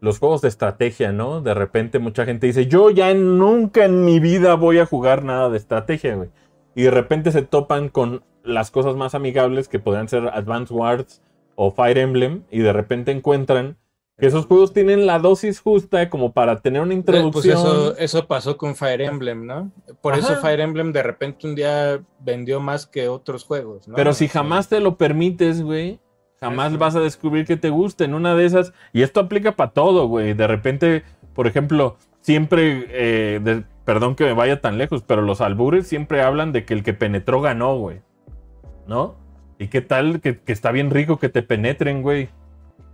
los 0.01 0.21
juegos 0.21 0.43
de 0.43 0.49
estrategia, 0.49 1.11
¿no? 1.11 1.41
De 1.41 1.55
repente 1.55 1.99
mucha 1.99 2.25
gente 2.25 2.47
dice, 2.47 2.67
yo 2.69 2.89
ya 2.91 3.13
nunca 3.15 3.85
en 3.85 4.05
mi 4.05 4.21
vida 4.21 4.55
voy 4.55 4.79
a 4.79 4.87
jugar 4.87 5.25
nada 5.25 5.51
de 5.51 5.57
estrategia, 5.59 6.15
güey. 6.15 6.29
Y 6.77 6.83
de 6.85 6.93
repente 6.93 7.33
se 7.33 7.43
topan 7.43 7.89
con 7.89 8.23
las 8.49 8.71
cosas 8.71 8.97
más 8.97 9.15
amigables 9.15 9.69
que 9.69 9.79
podrían 9.79 10.09
ser 10.09 10.29
Advance 10.33 10.73
Wars 10.75 11.23
o 11.55 11.71
Fire 11.71 11.99
Emblem 11.99 12.43
y 12.51 12.61
de 12.61 12.73
repente 12.73 13.11
encuentran 13.13 13.77
que 14.19 14.27
esos 14.27 14.47
juegos 14.47 14.73
tienen 14.73 15.07
la 15.07 15.21
dosis 15.21 15.61
justa 15.61 16.11
como 16.11 16.33
para 16.33 16.61
tener 16.61 16.83
una 16.83 16.89
Pues 16.89 16.97
introducción. 16.99 17.57
eso, 17.57 17.97
eso 17.99 18.27
pasó 18.27 18.57
con 18.57 18.75
Fire 18.75 19.01
Emblem, 19.03 19.47
¿no? 19.47 19.71
Por 20.01 20.15
eso. 20.15 20.35
Fire 20.37 20.61
Emblem 20.61 20.93
de 20.93 21.03
repente 21.05 21.47
un 21.47 21.55
día 21.55 22.01
vendió 22.19 22.59
más 22.61 22.87
que 22.87 23.09
otros 23.09 23.45
juegos, 23.45 23.87
¿no? 23.87 23.95
Pero 23.95 24.13
si 24.13 24.27
sea, 24.27 24.43
jamás 24.43 24.69
te 24.69 24.81
lo 24.81 24.97
permites, 24.97 25.63
güey, 25.63 26.01
jamás 26.41 26.71
Eso. 26.71 26.79
vas 26.79 26.97
a 26.97 27.01
descubrir 27.01 27.47
que 27.47 27.57
te 27.57 27.71
guste 27.71 28.05
en 28.05 28.15
una 28.15 28.35
de 28.35 28.45
esas. 28.47 28.73
Y 28.93 29.03
esto 29.03 29.21
aplica 29.21 29.55
para 29.55 29.71
todo, 29.71 30.09
güey. 30.09 30.35
De 30.35 30.47
repente, 30.49 31.05
por 31.33 31.47
ejemplo, 31.47 31.97
siempre, 32.21 32.87
eh, 32.91 33.41
de- 33.41 33.63
perdón 33.85 34.17
que 34.17 34.25
me 34.25 34.33
vaya 34.35 34.61
tan 34.61 34.79
lejos, 34.79 35.03
pero 35.07 35.23
los 35.23 35.41
albures 35.41 35.87
siempre 35.87 36.23
hablan 36.23 36.51
de 36.53 36.65
que 36.65 36.75
el 36.75 36.83
que 36.83 36.93
penetró 36.93 37.41
ganó, 37.41 37.77
güey. 37.79 38.01
¿No? 38.89 39.15
¿Y 39.59 39.69
qué 39.69 39.81
tal 39.81 40.21
que, 40.21 40.39
que 40.41 40.53
está 40.53 40.73
bien 40.73 40.91
rico 40.91 41.19
que 41.19 41.29
te 41.29 41.43
penetren, 41.43 42.03
güey? 42.03 42.29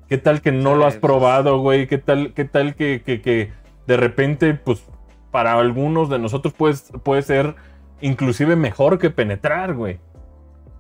¿Qué 0.09 0.19
tal 0.19 0.43
que 0.43 0.53
no 0.53 0.73
Sí, 0.73 0.79
lo 0.79 0.87
has 0.87 0.95
pues. 0.95 1.01
probado, 1.01 1.59
güey? 1.61 1.87
¿Qué 1.87 1.99
tal, 1.99 2.35
qué 2.35 2.45
tal 2.45 2.75
que, 2.75 3.03
que- 3.05 3.23
que 3.23 3.53
de 3.87 3.97
repente, 3.97 4.55
pues, 4.55 4.85
para 5.31 5.55
algunos 5.55 6.09
de 6.11 6.19
nosotros 6.19 6.53
puede, 6.55 6.75
puede 7.03 7.23
ser 7.23 7.55
inclusive 8.01 8.57
mejor 8.57 8.99
que 8.99 9.11
penetrar, 9.11 9.75
güey? 9.75 9.99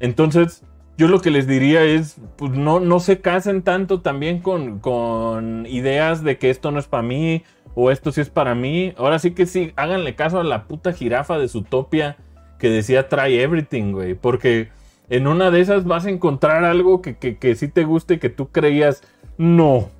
Entonces, 0.00 0.64
yo 0.96 1.08
lo 1.08 1.20
que 1.20 1.30
les 1.30 1.46
diría 1.46 1.82
es, 1.84 2.16
pues 2.36 2.52
no, 2.52 2.80
no 2.80 3.00
se 3.00 3.20
casen 3.20 3.62
tanto 3.62 4.00
también 4.00 4.40
con, 4.40 4.78
con 4.80 5.66
ideas 5.66 6.22
de 6.22 6.38
que 6.38 6.50
esto 6.50 6.70
no 6.70 6.78
es 6.78 6.86
para 6.86 7.02
mí 7.02 7.42
o 7.74 7.90
esto 7.90 8.12
sí 8.12 8.20
es 8.20 8.30
para 8.30 8.54
mí. 8.54 8.94
Ahora 8.96 9.18
sí 9.18 9.32
que 9.32 9.46
sí, 9.46 9.72
háganle 9.76 10.14
caso 10.14 10.38
a 10.40 10.44
la 10.44 10.64
puta 10.64 10.92
jirafa 10.92 11.38
de 11.38 11.48
Zootopia 11.48 12.16
que 12.58 12.68
decía 12.70 13.08
try 13.08 13.38
everything, 13.38 13.92
güey. 13.92 14.14
Porque 14.14 14.68
en 15.08 15.26
una 15.26 15.50
de 15.50 15.60
esas 15.60 15.84
vas 15.84 16.06
a 16.06 16.10
encontrar 16.10 16.64
algo 16.64 17.02
que, 17.02 17.16
que, 17.16 17.38
que 17.38 17.54
sí 17.54 17.68
te 17.68 17.84
guste 17.84 18.14
y 18.14 18.18
que 18.18 18.30
tú 18.30 18.48
creías, 18.48 19.02
no, 19.36 19.90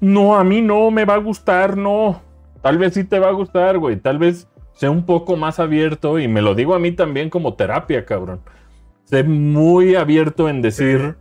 no, 0.00 0.36
a 0.36 0.44
mí 0.44 0.62
no 0.62 0.90
me 0.90 1.04
va 1.04 1.14
a 1.14 1.18
gustar, 1.18 1.76
no. 1.76 2.22
Tal 2.62 2.78
vez 2.78 2.94
sí 2.94 3.04
te 3.04 3.18
va 3.18 3.28
a 3.28 3.32
gustar, 3.32 3.78
güey. 3.78 3.96
Tal 3.96 4.18
vez 4.18 4.48
sea 4.74 4.90
un 4.90 5.04
poco 5.04 5.36
más 5.36 5.60
abierto 5.60 6.18
y 6.18 6.28
me 6.28 6.42
lo 6.42 6.54
digo 6.54 6.74
a 6.74 6.78
mí 6.78 6.92
también 6.92 7.30
como 7.30 7.54
terapia, 7.54 8.04
cabrón. 8.06 8.40
Sé 9.04 9.24
muy 9.24 9.94
abierto 9.94 10.48
en 10.48 10.62
decir, 10.62 11.16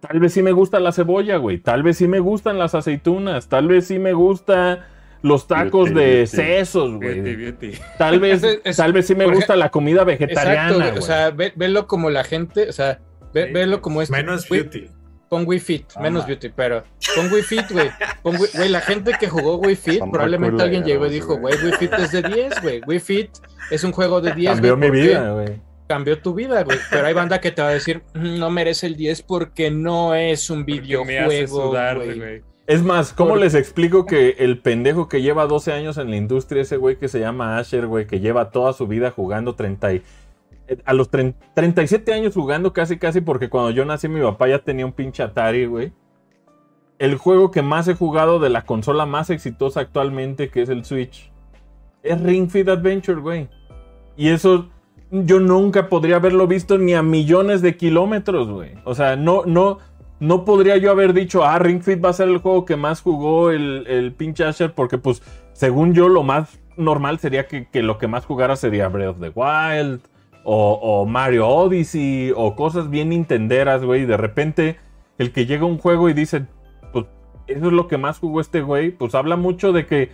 tal 0.00 0.20
vez 0.20 0.32
sí 0.32 0.42
me 0.42 0.52
gusta 0.52 0.80
la 0.80 0.92
cebolla, 0.92 1.36
güey. 1.36 1.58
Tal 1.58 1.82
vez 1.82 1.96
sí 1.96 2.08
me 2.08 2.20
gustan 2.20 2.58
las 2.58 2.74
aceitunas. 2.74 3.48
Tal 3.48 3.68
vez 3.68 3.86
sí 3.86 3.98
me 3.98 4.12
gusta 4.12 4.86
los 5.24 5.46
tacos 5.48 5.92
de 5.94 6.26
sesos, 6.26 6.96
güey. 6.96 7.54
Tal 7.98 8.20
vez, 8.20 8.42
Es- 8.42 8.60
es- 8.62 8.76
tal 8.76 8.92
vez 8.92 9.06
sí 9.06 9.14
me 9.14 9.26
gusta 9.26 9.56
la 9.56 9.70
comida 9.70 10.04
vegetariana, 10.04 10.68
Exacto, 10.76 10.98
o 10.98 11.02
sea, 11.02 11.30
ve- 11.30 11.52
velo 11.56 11.86
como 11.86 12.10
la 12.10 12.24
gente, 12.24 12.68
o 12.68 12.72
sea, 12.72 13.00
ve- 13.32 13.46
Sí, 13.46 13.52
velo 13.52 13.80
como 13.80 14.02
es. 14.02 14.10
Menos 14.10 14.46
beauty. 14.48 14.90
Pon 15.30 15.44
Wii 15.46 15.58
Fit, 15.58 15.86
Ah, 15.96 16.02
menos 16.02 16.26
beauty, 16.26 16.50
pero 16.54 16.84
pon 17.16 17.32
Wii 17.32 17.42
Fit, 17.42 17.64
güey. 17.72 17.90
Güey, 18.22 18.68
la 18.68 18.82
gente 18.82 19.12
que 19.18 19.28
jugó 19.28 19.56
Wii 19.56 19.74
Fit, 19.76 19.98
Son 19.98 20.12
probablemente 20.12 20.62
alguien 20.62 20.84
llegó 20.84 21.06
y 21.06 21.10
dijo, 21.10 21.38
güey. 21.38 21.54
Wii 21.60 21.72
Fit 21.72 21.92
es 21.94 22.12
de 22.12 22.22
10, 22.22 22.60
güey. 22.62 22.82
Wii 22.86 23.00
Fit 23.00 23.30
es 23.70 23.82
un 23.82 23.92
juego 23.92 24.20
de 24.20 24.32
10. 24.34 24.52
Cambió 24.52 24.76
mi 24.76 24.90
vida, 24.90 25.30
güey. 25.32 25.60
Cambió 25.88 26.18
tu 26.18 26.34
vida, 26.34 26.62
güey. 26.64 26.78
Pero 26.90 27.06
hay 27.06 27.14
banda 27.14 27.40
que 27.40 27.50
te 27.50 27.62
va 27.62 27.68
a 27.68 27.72
decir, 27.72 28.02
"Mm, 28.14 28.38
no 28.38 28.50
merece 28.50 28.86
el 28.86 28.96
10 28.96 29.22
porque 29.22 29.70
no 29.70 30.14
es 30.14 30.50
un 30.50 30.60
Porque 30.66 30.72
me 31.04 31.18
hace 31.18 31.28
videojuego, 31.44 31.70
sudar, 31.70 31.96
güey. 31.96 32.42
Es 32.66 32.82
más, 32.82 33.12
¿cómo 33.12 33.36
les 33.36 33.54
explico 33.54 34.06
que 34.06 34.36
el 34.38 34.58
pendejo 34.58 35.06
que 35.08 35.20
lleva 35.20 35.46
12 35.46 35.72
años 35.72 35.98
en 35.98 36.08
la 36.10 36.16
industria, 36.16 36.62
ese 36.62 36.78
güey 36.78 36.96
que 36.98 37.08
se 37.08 37.20
llama 37.20 37.58
Asher, 37.58 37.86
güey, 37.86 38.06
que 38.06 38.20
lleva 38.20 38.50
toda 38.50 38.72
su 38.72 38.86
vida 38.86 39.10
jugando 39.10 39.54
30 39.54 39.92
y- 39.92 40.02
eh, 40.68 40.78
a 40.86 40.94
los 40.94 41.10
30 41.10 41.38
37 41.54 42.14
años 42.14 42.32
jugando 42.34 42.72
casi 42.72 42.96
casi 42.98 43.20
porque 43.20 43.50
cuando 43.50 43.70
yo 43.70 43.84
nací 43.84 44.08
mi 44.08 44.22
papá 44.22 44.48
ya 44.48 44.60
tenía 44.60 44.86
un 44.86 44.92
pinche 44.92 45.22
Atari, 45.22 45.66
güey. 45.66 45.92
El 46.98 47.16
juego 47.16 47.50
que 47.50 47.60
más 47.60 47.86
he 47.88 47.94
jugado 47.94 48.38
de 48.38 48.48
la 48.48 48.62
consola 48.64 49.04
más 49.04 49.28
exitosa 49.28 49.80
actualmente, 49.80 50.48
que 50.48 50.62
es 50.62 50.70
el 50.70 50.86
Switch, 50.86 51.30
es 52.02 52.18
Ring 52.22 52.48
Fit 52.48 52.68
Adventure, 52.68 53.20
güey. 53.20 53.48
Y 54.16 54.28
eso 54.28 54.68
yo 55.10 55.38
nunca 55.38 55.90
podría 55.90 56.16
haberlo 56.16 56.46
visto 56.46 56.78
ni 56.78 56.94
a 56.94 57.02
millones 57.02 57.60
de 57.60 57.76
kilómetros, 57.76 58.48
güey. 58.48 58.70
O 58.84 58.94
sea, 58.94 59.16
no, 59.16 59.42
no, 59.44 59.78
no 60.20 60.44
podría 60.44 60.76
yo 60.76 60.90
haber 60.90 61.12
dicho, 61.12 61.44
ah, 61.44 61.58
Ring 61.58 61.82
Fit 61.82 62.04
va 62.04 62.10
a 62.10 62.14
ser 62.14 62.28
el 62.28 62.38
juego 62.38 62.64
que 62.64 62.76
más 62.76 63.00
jugó 63.00 63.50
el, 63.50 63.86
el 63.86 64.34
Asher, 64.44 64.72
porque 64.72 64.98
pues, 64.98 65.22
según 65.52 65.94
yo, 65.94 66.08
lo 66.08 66.22
más 66.22 66.60
normal 66.76 67.18
sería 67.18 67.46
que, 67.46 67.68
que 67.68 67.82
lo 67.82 67.98
que 67.98 68.08
más 68.08 68.24
jugara 68.24 68.56
sería 68.56 68.88
Breath 68.88 69.16
of 69.16 69.20
the 69.20 69.32
Wild, 69.34 70.00
o, 70.44 70.74
o 70.74 71.06
Mario 71.06 71.48
Odyssey, 71.48 72.32
o 72.36 72.54
cosas 72.54 72.90
bien 72.90 73.08
nintenderas, 73.08 73.82
güey. 73.82 74.04
De 74.04 74.16
repente, 74.16 74.78
el 75.18 75.32
que 75.32 75.46
llega 75.46 75.62
a 75.62 75.66
un 75.66 75.78
juego 75.78 76.08
y 76.08 76.12
dice, 76.12 76.46
pues, 76.92 77.06
eso 77.46 77.66
es 77.66 77.72
lo 77.72 77.88
que 77.88 77.98
más 77.98 78.18
jugó 78.18 78.40
este 78.40 78.62
güey, 78.62 78.90
pues 78.90 79.14
habla 79.14 79.36
mucho 79.36 79.72
de 79.72 79.86
que 79.86 80.10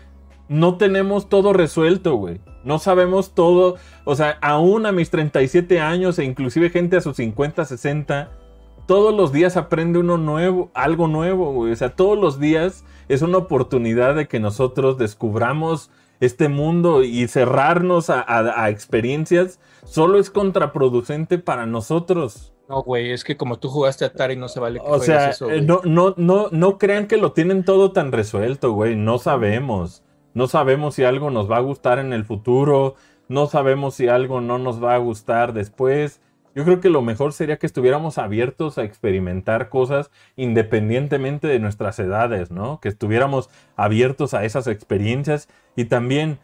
no 0.48 0.76
tenemos 0.76 1.28
todo 1.28 1.52
resuelto, 1.52 2.16
güey. 2.16 2.40
No 2.64 2.78
sabemos 2.78 3.34
todo. 3.34 3.76
O 4.04 4.16
sea, 4.16 4.36
aún 4.42 4.84
a 4.84 4.92
mis 4.92 5.10
37 5.10 5.80
años 5.80 6.18
e 6.18 6.24
inclusive 6.24 6.70
gente 6.70 6.96
a 6.96 7.00
sus 7.00 7.16
50, 7.16 7.64
60, 7.64 8.30
todos 8.90 9.14
los 9.14 9.30
días 9.32 9.56
aprende 9.56 10.00
uno 10.00 10.18
nuevo, 10.18 10.72
algo 10.74 11.06
nuevo, 11.06 11.52
güey. 11.52 11.70
O 11.70 11.76
sea, 11.76 11.94
todos 11.94 12.18
los 12.18 12.40
días 12.40 12.84
es 13.08 13.22
una 13.22 13.38
oportunidad 13.38 14.16
de 14.16 14.26
que 14.26 14.40
nosotros 14.40 14.98
descubramos 14.98 15.92
este 16.18 16.48
mundo 16.48 17.04
y 17.04 17.28
cerrarnos 17.28 18.10
a, 18.10 18.20
a- 18.20 18.64
a 18.64 18.68
experiencias 18.68 19.60
solo 19.84 20.18
es 20.18 20.28
contraproducente 20.28 21.38
para 21.38 21.66
nosotros. 21.66 22.52
No, 22.68 22.82
güey, 22.82 23.12
es 23.12 23.22
que 23.22 23.36
como 23.36 23.60
tú 23.60 23.68
jugaste 23.68 24.04
Atari 24.04 24.34
no 24.34 24.48
se 24.48 24.58
vale 24.58 24.80
que 24.80 24.86
O 24.86 24.98
sea, 24.98 25.30
eso, 25.30 25.48
eh, 25.48 25.60
no, 25.62 25.82
no, 25.84 26.14
no, 26.16 26.48
no 26.50 26.76
crean 26.76 27.06
que 27.06 27.16
lo 27.16 27.30
tienen 27.30 27.64
todo 27.64 27.92
tan 27.92 28.10
resuelto, 28.10 28.72
güey. 28.72 28.96
No 28.96 29.18
sabemos. 29.18 30.02
No 30.34 30.48
sabemos 30.48 30.96
si 30.96 31.04
algo 31.04 31.30
nos 31.30 31.48
va 31.48 31.58
a 31.58 31.60
gustar 31.60 32.00
en 32.00 32.12
el 32.12 32.24
futuro. 32.24 32.96
No 33.28 33.46
sabemos 33.46 33.94
si 33.94 34.08
algo 34.08 34.40
no 34.40 34.58
nos 34.58 34.82
va 34.82 34.96
a 34.96 34.98
gustar 34.98 35.52
después. 35.52 36.20
Yo 36.54 36.64
creo 36.64 36.80
que 36.80 36.90
lo 36.90 37.02
mejor 37.02 37.32
sería 37.32 37.58
que 37.58 37.66
estuviéramos 37.66 38.18
abiertos 38.18 38.76
a 38.78 38.84
experimentar 38.84 39.68
cosas 39.68 40.10
independientemente 40.36 41.46
de 41.46 41.60
nuestras 41.60 41.98
edades, 41.98 42.50
¿no? 42.50 42.80
Que 42.80 42.88
estuviéramos 42.88 43.50
abiertos 43.76 44.34
a 44.34 44.44
esas 44.44 44.66
experiencias 44.66 45.48
y 45.76 45.84
también 45.84 46.38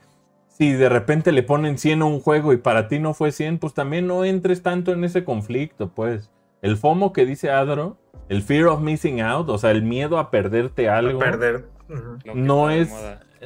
si 0.48 0.72
de 0.72 0.88
repente 0.88 1.32
le 1.32 1.42
ponen 1.42 1.76
100 1.76 2.02
a 2.02 2.04
un 2.06 2.20
juego 2.20 2.52
y 2.52 2.56
para 2.56 2.88
ti 2.88 2.98
no 2.98 3.14
fue 3.14 3.32
100, 3.32 3.58
pues 3.58 3.74
también 3.74 4.06
no 4.06 4.24
entres 4.24 4.62
tanto 4.62 4.92
en 4.92 5.04
ese 5.04 5.24
conflicto, 5.24 5.90
pues. 5.90 6.30
El 6.62 6.78
FOMO 6.78 7.12
que 7.12 7.26
dice 7.26 7.50
Adro, 7.50 7.98
el 8.28 8.42
fear 8.42 8.66
of 8.66 8.80
missing 8.80 9.20
out, 9.20 9.48
o 9.50 9.58
sea, 9.58 9.70
el 9.72 9.82
miedo 9.82 10.18
a 10.18 10.30
perderte 10.30 10.88
algo, 10.88 11.18
Perder. 11.18 11.66
Lo 11.88 12.18
que 12.18 12.34
no 12.34 12.70
es, 12.70 12.90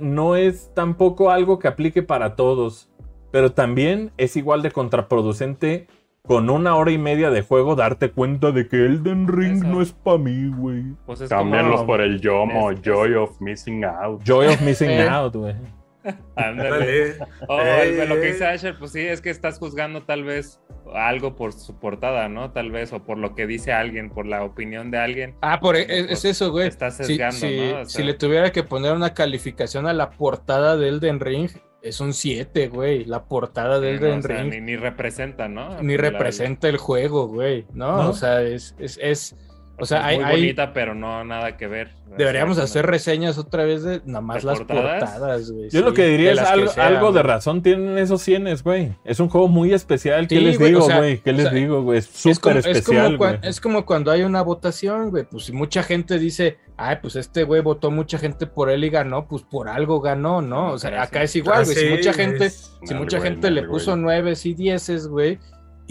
no 0.01 0.37
es 0.37 0.70
tampoco 0.74 1.31
algo 1.31 1.59
que 1.59 1.69
aplique 1.69 2.03
para 2.03 2.37
todos, 2.37 2.89
pero 3.32 3.53
también 3.53 4.12
es 4.16 4.37
igual 4.37 4.62
de 4.62 4.70
contraproducente 4.70 5.89
con 6.22 6.51
una 6.51 6.76
hora 6.76 6.90
y 6.92 6.98
media 6.98 7.30
de 7.30 7.42
juego 7.42 7.74
darte 7.74 8.10
cuenta 8.10 8.52
de 8.52 8.68
que 8.68 8.76
Elden 8.76 9.26
Ring 9.26 9.56
Eso. 9.59 9.66
no 9.66 9.82
es 9.82 9.92
para 9.92 10.18
mí, 10.18 10.51
güey. 10.56 10.84
Pues 11.06 11.22
por 11.86 12.01
el 12.01 12.20
Yomo, 12.20 12.70
Es- 12.70 12.78
es- 12.78 12.84
Joy 12.84 13.14
of 13.14 13.40
Missing 13.40 13.84
Out. 13.84 14.22
Joy 14.24 14.47
of 14.48 14.60
missing 14.60 14.90
Eh. 14.90 15.09
out, 15.09 15.34
güey. 15.34 15.55
Ándale. 16.36 17.14
Dale. 17.14 17.26
Oh, 17.48 17.60
Ey, 17.60 18.06
lo 18.09 18.14
que 18.14 18.32
dice 18.32 18.47
Asher, 18.47 18.78
pues 18.78 18.92
sí, 18.92 19.01
es 19.01 19.20
que 19.20 19.28
estás 19.30 19.59
juzgando 19.59 20.02
tal 20.05 20.24
vez 20.24 20.60
algo 20.94 21.36
por 21.36 21.52
su 21.52 21.78
portada, 21.78 22.28
¿no? 22.28 22.52
Tal 22.52 22.70
vez, 22.70 22.92
o 22.92 23.05
por 23.05 23.18
lo 23.18 23.34
que 23.34 23.47
dice 23.47 23.72
alguien, 23.72 24.09
por 24.10 24.26
la 24.26 24.42
opinión 24.42 24.90
de 24.90 24.98
alguien. 24.98 25.34
Ah, 25.42 25.60
por, 25.60 25.76
es, 25.76 25.86
Pues, 25.86 26.10
es 26.10 26.24
eso, 26.24 26.51
güey. 26.52 26.68
está 26.68 26.90
Si- 26.90 27.05
sesgando, 27.05 27.36
si, 27.36 27.56
¿no? 27.72 27.80
O 27.80 27.84
si 27.84 27.97
sea- 27.98 28.05
le 28.06 28.14
tuviera 28.14 28.51
que 28.51 28.62
poner 28.62 28.94
una 28.94 29.12
calificación 29.14 29.86
a 29.86 29.92
la 29.92 30.10
portada 30.10 30.76
de 30.78 30.88
Elden 30.88 31.20
Ring, 31.20 31.51
es 31.82 32.01
un 32.01 32.12
7, 32.12 32.69
güey. 32.69 33.05
La 33.05 33.24
portada 33.24 33.81
del 33.81 33.98
Sí, 33.98 34.02
no, 34.02 34.07
Elden 34.09 34.19
o 34.19 34.23
sea, 34.23 34.44
ni, 34.44 34.61
ni 34.61 34.77
representa, 34.77 35.48
¿no? 35.48 35.82
ni 35.82 35.97
representa 35.97 36.69
el 36.69 36.77
juego, 36.77 37.27
güey, 37.28 37.66
¿no? 37.73 38.02
¿No? 38.02 38.11
O 38.11 38.12
sea, 38.12 38.43
es, 38.43 38.74
es, 38.78 38.98
es- 39.02 39.36
o 39.81 39.86
sea, 39.86 40.05
hay, 40.07 40.16
muy 40.16 40.24
hay- 40.27 40.36
bonita, 40.40 40.73
pero 40.73 40.94
no 40.94 41.24
nada 41.24 41.57
que 41.57 41.66
ver. 41.66 41.90
deberíamos 42.16 42.52
O 42.52 42.61
sea, 42.61 42.65
hacer 42.65 42.86
reseñas 42.86 43.39
otra 43.39 43.65
vez 43.65 43.82
de 43.85 44.01
nada 44.05 44.20
más 44.20 44.43
¿De 44.43 44.48
las 44.48 44.59
portadas? 44.59 45.11
portadas, 45.12 45.51
güey. 45.52 45.70
Yo 45.70 45.82
lo 45.82 45.94
que 45.94 46.07
diría 46.07 46.32
es 46.32 46.40
algo, 46.40 46.70
algo 46.77 47.12
de 47.12 47.23
razón 47.23 47.62
tienen 47.62 47.97
esos 47.98 48.20
cienes, 48.23 48.62
güey. 48.65 48.93
Es 49.05 49.20
un 49.20 49.28
juego 49.28 49.47
muy 49.48 49.73
especial. 49.73 50.27
¿Qué 50.27 50.36
Sí, 50.39 50.44
les 50.44 50.59
güey, 50.59 50.70
digo, 50.73 50.85
o 50.85 50.86
sea, 50.86 50.98
güey? 50.98 51.19
¿Qué 51.19 51.32
les 51.32 51.43
sea, 51.44 51.52
digo, 51.52 51.82
güey? 51.82 51.98
Es 52.01 52.07
súper 52.07 52.32
es, 52.32 52.39
como 52.40 52.59
especial, 52.59 53.16
güey. 53.16 53.39
es 53.43 53.61
como 53.61 53.86
cuando 53.86 54.11
hay 54.11 54.23
una 54.23 54.43
votación, 54.43 55.11
güey. 55.11 55.24
Pues 55.24 55.44
si 55.44 55.52
mucha 55.52 55.82
gente 55.85 56.19
dice, 56.19 56.59
ay, 56.77 56.97
pues 57.01 57.15
este 57.16 57.44
güey 57.44 57.62
votó 57.62 57.90
mucha 57.93 58.19
gente 58.19 58.47
por 58.47 58.70
él 58.70 58.82
y 58.85 58.90
ganó, 58.90 59.28
pues 59.28 59.43
por 59.44 59.69
algo 59.69 60.01
ganó, 60.01 60.43
¿no? 60.43 60.73
O 60.73 60.78
sea, 60.78 61.02
acá 61.02 61.23
es 61.23 61.36
igual, 61.36 61.61
Ah, 61.61 61.65
güey. 61.65 61.77
sí, 61.77 61.86
si 61.86 61.90
mucha 61.90 62.12
gente, 62.12 62.47
es- 62.47 62.73
si 62.85 62.94
mucha 62.94 63.20
gente 63.20 63.51
le 63.52 63.62
puso 63.62 63.93
güey. 63.93 64.02
nueves 64.02 64.44
y 64.47 64.55
dieces, 64.55 65.07
güey, 65.07 65.39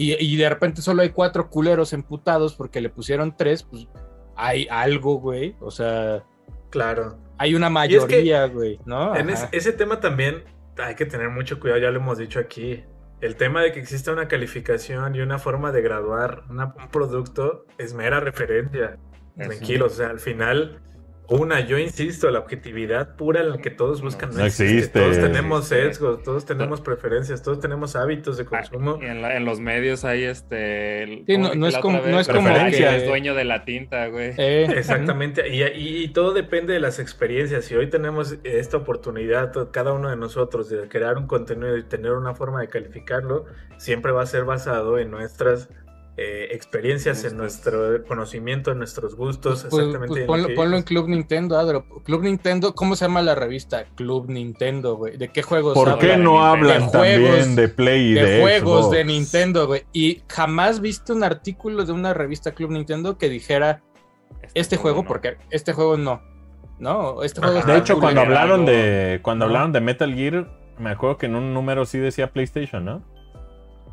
y, 0.01 0.13
y 0.19 0.37
de 0.37 0.49
repente 0.49 0.81
solo 0.81 1.01
hay 1.01 1.09
cuatro 1.09 1.49
culeros 1.49 1.93
emputados 1.93 2.55
porque 2.55 2.81
le 2.81 2.89
pusieron 2.89 3.35
tres, 3.35 3.63
pues 3.63 3.87
hay 4.35 4.67
algo, 4.69 5.15
güey. 5.19 5.55
O 5.59 5.71
sea, 5.71 6.23
Claro. 6.69 7.17
hay 7.37 7.55
una 7.55 7.67
Y 7.87 7.95
es 7.95 8.05
que 8.05 8.15
mayoría, 8.15 8.45
güey, 8.47 8.79
¿no? 8.85 9.15
En 9.15 9.29
Ajá. 9.29 9.45
es- 9.51 9.65
ese 9.67 9.73
tema 9.73 9.99
también 9.99 10.43
hay 10.77 10.95
que 10.95 11.05
tener 11.05 11.29
mucho 11.29 11.59
cuidado, 11.59 11.81
ya 11.81 11.91
lo 11.91 11.99
hemos 11.99 12.17
dicho 12.17 12.39
aquí. 12.39 12.83
El 13.21 13.35
tema 13.35 13.61
de 13.61 13.73
que 13.73 13.79
exista 13.81 14.13
una 14.13 14.27
calificación 14.29 15.15
y 15.15 15.19
una 15.21 15.39
forma 15.39 15.71
de 15.73 15.81
graduar 15.81 16.43
una- 16.49 16.73
un 16.77 16.87
producto 16.89 17.65
es 17.77 17.93
mera 17.93 18.19
referencia. 18.21 18.97
Tranquilos, 19.35 19.93
o 19.93 19.95
sea, 19.95 20.09
al 20.09 20.19
final, 20.19 20.81
una, 21.29 21.59
yo 21.61 21.77
insisto, 21.77 22.29
la 22.31 22.39
objetividad 22.39 23.15
pura 23.15 23.41
en 23.41 23.51
la 23.51 23.57
que 23.59 23.69
todos 23.69 24.01
buscan 24.01 24.31
No 24.35 24.43
existe. 24.45 24.99
Todos 24.99 25.19
tenemos 25.19 25.67
sesgos, 25.67 26.23
todos 26.23 26.45
tenemos 26.45 26.81
preferencias, 26.81 27.41
todos 27.43 27.59
tenemos 27.59 27.95
hábitos 27.95 28.37
de 28.37 28.43
Ah, 28.43 28.47
consumo. 28.49 28.99
y 29.01 29.05
en, 29.05 29.21
la- 29.21 29.35
en 29.37 29.45
los 29.45 29.59
medios 29.59 30.05
hay 30.05 30.23
este. 30.23 31.03
el- 31.03 31.23
Sí, 31.27 31.33
¿cómo 31.35 31.47
no- 31.49 31.55
no 31.55 31.67
es 31.67 31.77
como- 31.77 31.97
otra 31.99 32.11
no 32.11 32.17
vez? 32.17 32.27
es 32.27 32.33
como 32.35 32.49
que 32.69 32.95
es 32.97 33.05
dueño 33.07 33.35
de 33.35 33.43
la 33.45 33.65
tinta, 33.65 34.07
güey. 34.07 34.33
Eh, 34.37 34.67
Exactamente, 34.75 35.47
y, 35.49 35.61
y- 35.63 36.03
y 36.03 36.07
todo 36.09 36.33
depende 36.33 36.73
de 36.73 36.79
las 36.79 36.99
experiencias. 36.99 37.65
Si 37.65 37.75
hoy 37.75 37.89
tenemos 37.89 38.37
esta 38.43 38.77
oportunidad, 38.77 39.51
to- 39.51 39.71
cada 39.71 39.93
uno 39.93 40.09
de 40.09 40.15
nosotros, 40.15 40.69
de 40.69 40.87
crear 40.87 41.17
un 41.17 41.27
contenido 41.27 41.77
y 41.77 41.83
tener 41.83 42.11
una 42.13 42.33
forma 42.33 42.61
de 42.61 42.67
calificarlo, 42.67 43.45
siempre 43.77 44.11
va 44.11 44.23
a 44.23 44.25
ser 44.25 44.45
basado 44.45 44.97
en 44.99 45.11
nuestras 45.11 45.69
eh, 46.21 46.49
experiencias, 46.51 47.23
en 47.23 47.37
nuestro 47.37 48.03
conocimiento, 48.05 48.71
en 48.71 48.79
nuestros 48.79 49.15
gustos. 49.15 49.65
Pues, 49.69 49.85
exactamente. 49.85 50.25
pues 50.25 50.41
en 50.43 50.49
lo 50.49 50.55
ponlo, 50.55 50.77
en. 50.77 50.83
Club 50.83 51.07
Nintendo, 51.07 51.57
Adro. 51.57 51.85
Club 52.03 52.23
Nintendo, 52.23 52.75
¿cómo 52.75 52.95
se 52.97 53.05
llama 53.05 53.21
la 53.21 53.35
revista? 53.35 53.85
Club 53.95 54.29
Nintendo, 54.29 54.95
güey. 54.97 55.15
¿De 55.17 55.29
qué 55.29 55.41
juegos 55.43 55.73
¿Por 55.75 55.89
hablan? 55.89 56.07
qué 56.07 56.17
no 56.17 56.43
hablan 56.43 56.87
De 56.87 56.91
también 56.91 57.21
juegos- 57.25 57.55
de 57.55 57.69
Play 57.69 58.11
y 58.11 58.13
de, 58.15 58.23
de, 58.25 58.41
juegos 58.41 58.81
Xbox? 58.85 58.97
de 58.97 59.05
Nintendo, 59.05 59.67
güey. 59.67 59.83
Y 59.93 60.23
jamás 60.27 60.81
viste 60.81 61.13
un 61.13 61.23
artículo 61.23 61.85
de 61.85 61.93
una 61.93 62.13
revista 62.13 62.51
Club 62.51 62.71
Nintendo 62.71 63.17
que 63.17 63.29
dijera 63.29 63.81
este 64.53 64.75
juego, 64.77 65.03
no. 65.03 65.07
porque 65.07 65.37
este 65.51 65.71
juego 65.73 65.95
no. 65.95 66.21
No, 66.79 67.23
este 67.23 67.41
juego 67.41 67.61
De 67.61 67.77
hecho, 67.77 67.99
cuando 67.99 68.21
hablaron 68.21 68.61
algo- 68.61 68.71
de 68.71 69.19
cuando 69.21 69.45
hablaron 69.45 69.71
de 69.73 69.81
Metal 69.81 70.13
Gear, 70.13 70.49
me 70.77 70.89
acuerdo 70.91 71.17
que 71.17 71.25
en 71.27 71.35
un 71.35 71.53
número 71.53 71.85
sí 71.85 71.97
decía 71.97 72.31
PlayStation, 72.31 72.83
¿no? 72.85 73.03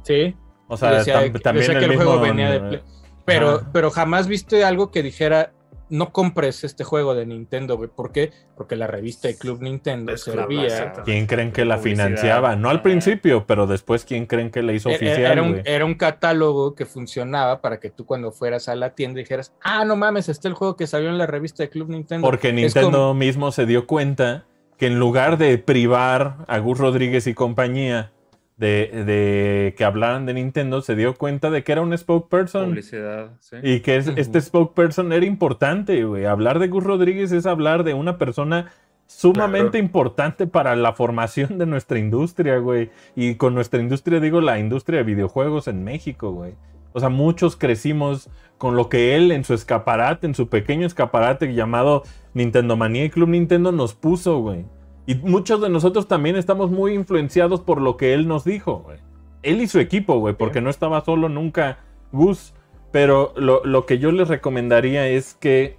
Sí, 0.03 0.37
O 0.69 0.77
sea, 0.77 0.91
decía, 0.93 1.21
tam- 1.25 1.41
también 1.43 1.71
el, 1.71 1.79
que 1.79 1.85
el 1.85 1.91
mismo, 1.91 2.05
juego 2.05 2.21
venía 2.21 2.51
de 2.51 2.61
Play. 2.61 2.81
Pero, 3.25 3.49
Ajá. 3.57 3.71
pero 3.73 3.91
jamás 3.91 4.27
viste 4.29 4.65
algo 4.65 4.91
que 4.91 5.03
dijera 5.03 5.53
no 5.89 6.11
compres 6.13 6.65
este 6.65 6.83
juego 6.83 7.15
de 7.15 7.27
Nintendo, 7.27 7.77
güey. 7.77 7.89
¿Por 7.89 8.11
qué? 8.11 8.33
Porque 8.57 8.75
la 8.75 8.89
revista 8.89 9.29
de 9.29 9.39
Club 9.39 9.63
Nintendo 9.63 10.13
Es 10.13 10.23
servía. 10.23 10.93
¿Quién 11.05 11.27
creen 11.27 11.53
que 11.53 11.65
la 11.65 11.77
Publicidad. 11.77 12.07
financiaba? 12.07 12.57
No 12.57 12.71
al 12.71 12.83
principio, 12.83 13.47
pero 13.47 13.69
después 13.69 14.05
quién 14.05 14.27
creen 14.27 14.51
que 14.51 14.63
la 14.63 14.73
hizo 14.73 14.89
Era- 14.89 14.97
oficial, 14.97 15.33
Era 15.33 15.43
un, 15.43 15.51
güey? 15.53 15.63
era 15.65 15.85
un 15.85 15.95
catálogo 15.95 16.75
que 16.75 16.87
funcionaba 16.87 17.61
para 17.61 17.79
que 17.79 17.91
tú 17.91 18.05
cuando 18.05 18.33
fueras 18.33 18.69
a 18.69 18.75
la 18.75 18.97
tienda 18.97 19.19
dijeras, 19.19 19.55
ah, 19.63 19.85
no 19.85 19.95
mames, 19.95 20.29
está 20.29 20.49
el 20.49 20.55
juego 20.55 20.75
que 20.75 20.89
salió 20.89 21.09
en 21.09 21.19
la 21.19 21.27
revista 21.29 21.63
de 21.63 21.71
Club 21.71 21.91
Nintendo. 21.91 22.27
Porque 22.27 22.49
Es 22.49 22.55
Nintendo 22.55 22.91
como- 22.91 23.15
mismo 23.15 23.53
se 23.53 23.65
dio 23.65 23.87
cuenta 23.87 24.45
que 24.79 24.89
en 24.89 24.99
lugar 24.99 25.39
de 25.39 25.57
privar 25.59 26.39
a 26.49 26.59
Gus 26.59 26.79
Rodríguez 26.79 27.29
y 27.29 27.35
compañía 27.35 28.11
de, 28.57 29.05
de 29.05 29.75
que 29.77 29.85
hablaran 29.85 30.25
de 30.27 30.35
Nintendo, 30.35 30.81
se 30.81 30.95
dio 30.97 31.15
cuenta 31.15 31.51
de 31.51 31.63
que 31.63 31.73
era 31.73 31.83
un 31.83 31.97
spokesperson. 31.97 32.71
Publicidad, 32.71 33.33
sí. 33.41 33.57
Y 33.63 33.81
que 33.81 33.97
es- 33.97 34.09
este 34.17 34.41
spokesperson 34.41 35.13
era 35.13 35.27
importante, 35.27 36.05
güey. 36.05 36.25
Hablar 36.25 36.59
de 36.59 36.69
Gus 36.69 36.83
Rodríguez 36.85 37.33
es 37.33 37.45
hablar 37.47 37.85
de 37.85 37.95
una 37.95 38.17
persona 38.19 38.73
sumamente 39.07 39.73
Claro. 39.73 39.85
importante 39.85 40.47
para 40.47 40.75
la 40.75 40.93
formación 40.93 41.59
de 41.59 41.67
nuestra 41.67 41.99
industria, 41.99 42.59
güey. 42.59 42.91
Y 43.15 43.35
con 43.37 43.55
nuestra 43.55 43.81
industria 43.81 44.21
digo 44.21 44.41
la 44.41 44.59
industria 44.59 44.99
de 44.99 45.05
videojuegos 45.05 45.69
en 45.69 45.85
México, 45.85 46.33
güey. 46.33 46.55
O 46.93 46.99
sea, 47.01 47.11
muchos 47.11 47.57
crecimos 47.57 48.31
con 48.59 48.75
lo 48.75 48.89
que 48.89 49.15
él 49.17 49.31
en 49.33 49.45
su 49.45 49.53
escaparate, 49.53 50.27
en 50.27 50.35
su 50.35 50.49
pequeño 50.49 50.87
escaparate 50.87 51.53
llamado 51.53 52.05
Nintendo 52.33 52.75
Manía 52.77 53.05
y 53.05 53.11
Club 53.11 53.29
Nintendo 53.29 53.71
nos 53.71 53.95
puso, 53.95 54.39
güey. 54.41 54.65
Y 55.07 55.15
muchos 55.17 55.61
de 55.61 55.69
nosotros 55.69 56.09
también 56.09 56.37
estamos 56.37 56.71
muy 56.71 56.93
influenciados 56.95 57.61
por 57.61 57.81
lo 57.81 57.97
que 57.97 58.13
él 58.15 58.27
nos 58.27 58.45
dijo, 58.45 58.79
güey. 58.85 58.99
Él 59.43 59.61
y 59.61 59.69
su 59.69 59.79
equipo, 59.79 60.19
güey, 60.19 60.35
porque 60.35 60.61
no 60.61 60.71
estaba 60.71 61.01
solo 61.05 61.29
nunca 61.29 61.79
Gus. 62.13 62.53
Pero 62.91 63.33
lo, 63.37 63.65
lo 63.65 63.87
que 63.87 63.99
yo 63.99 64.11
les 64.11 64.29
recomendaría 64.29 65.07
es 65.09 65.35
que 65.35 65.77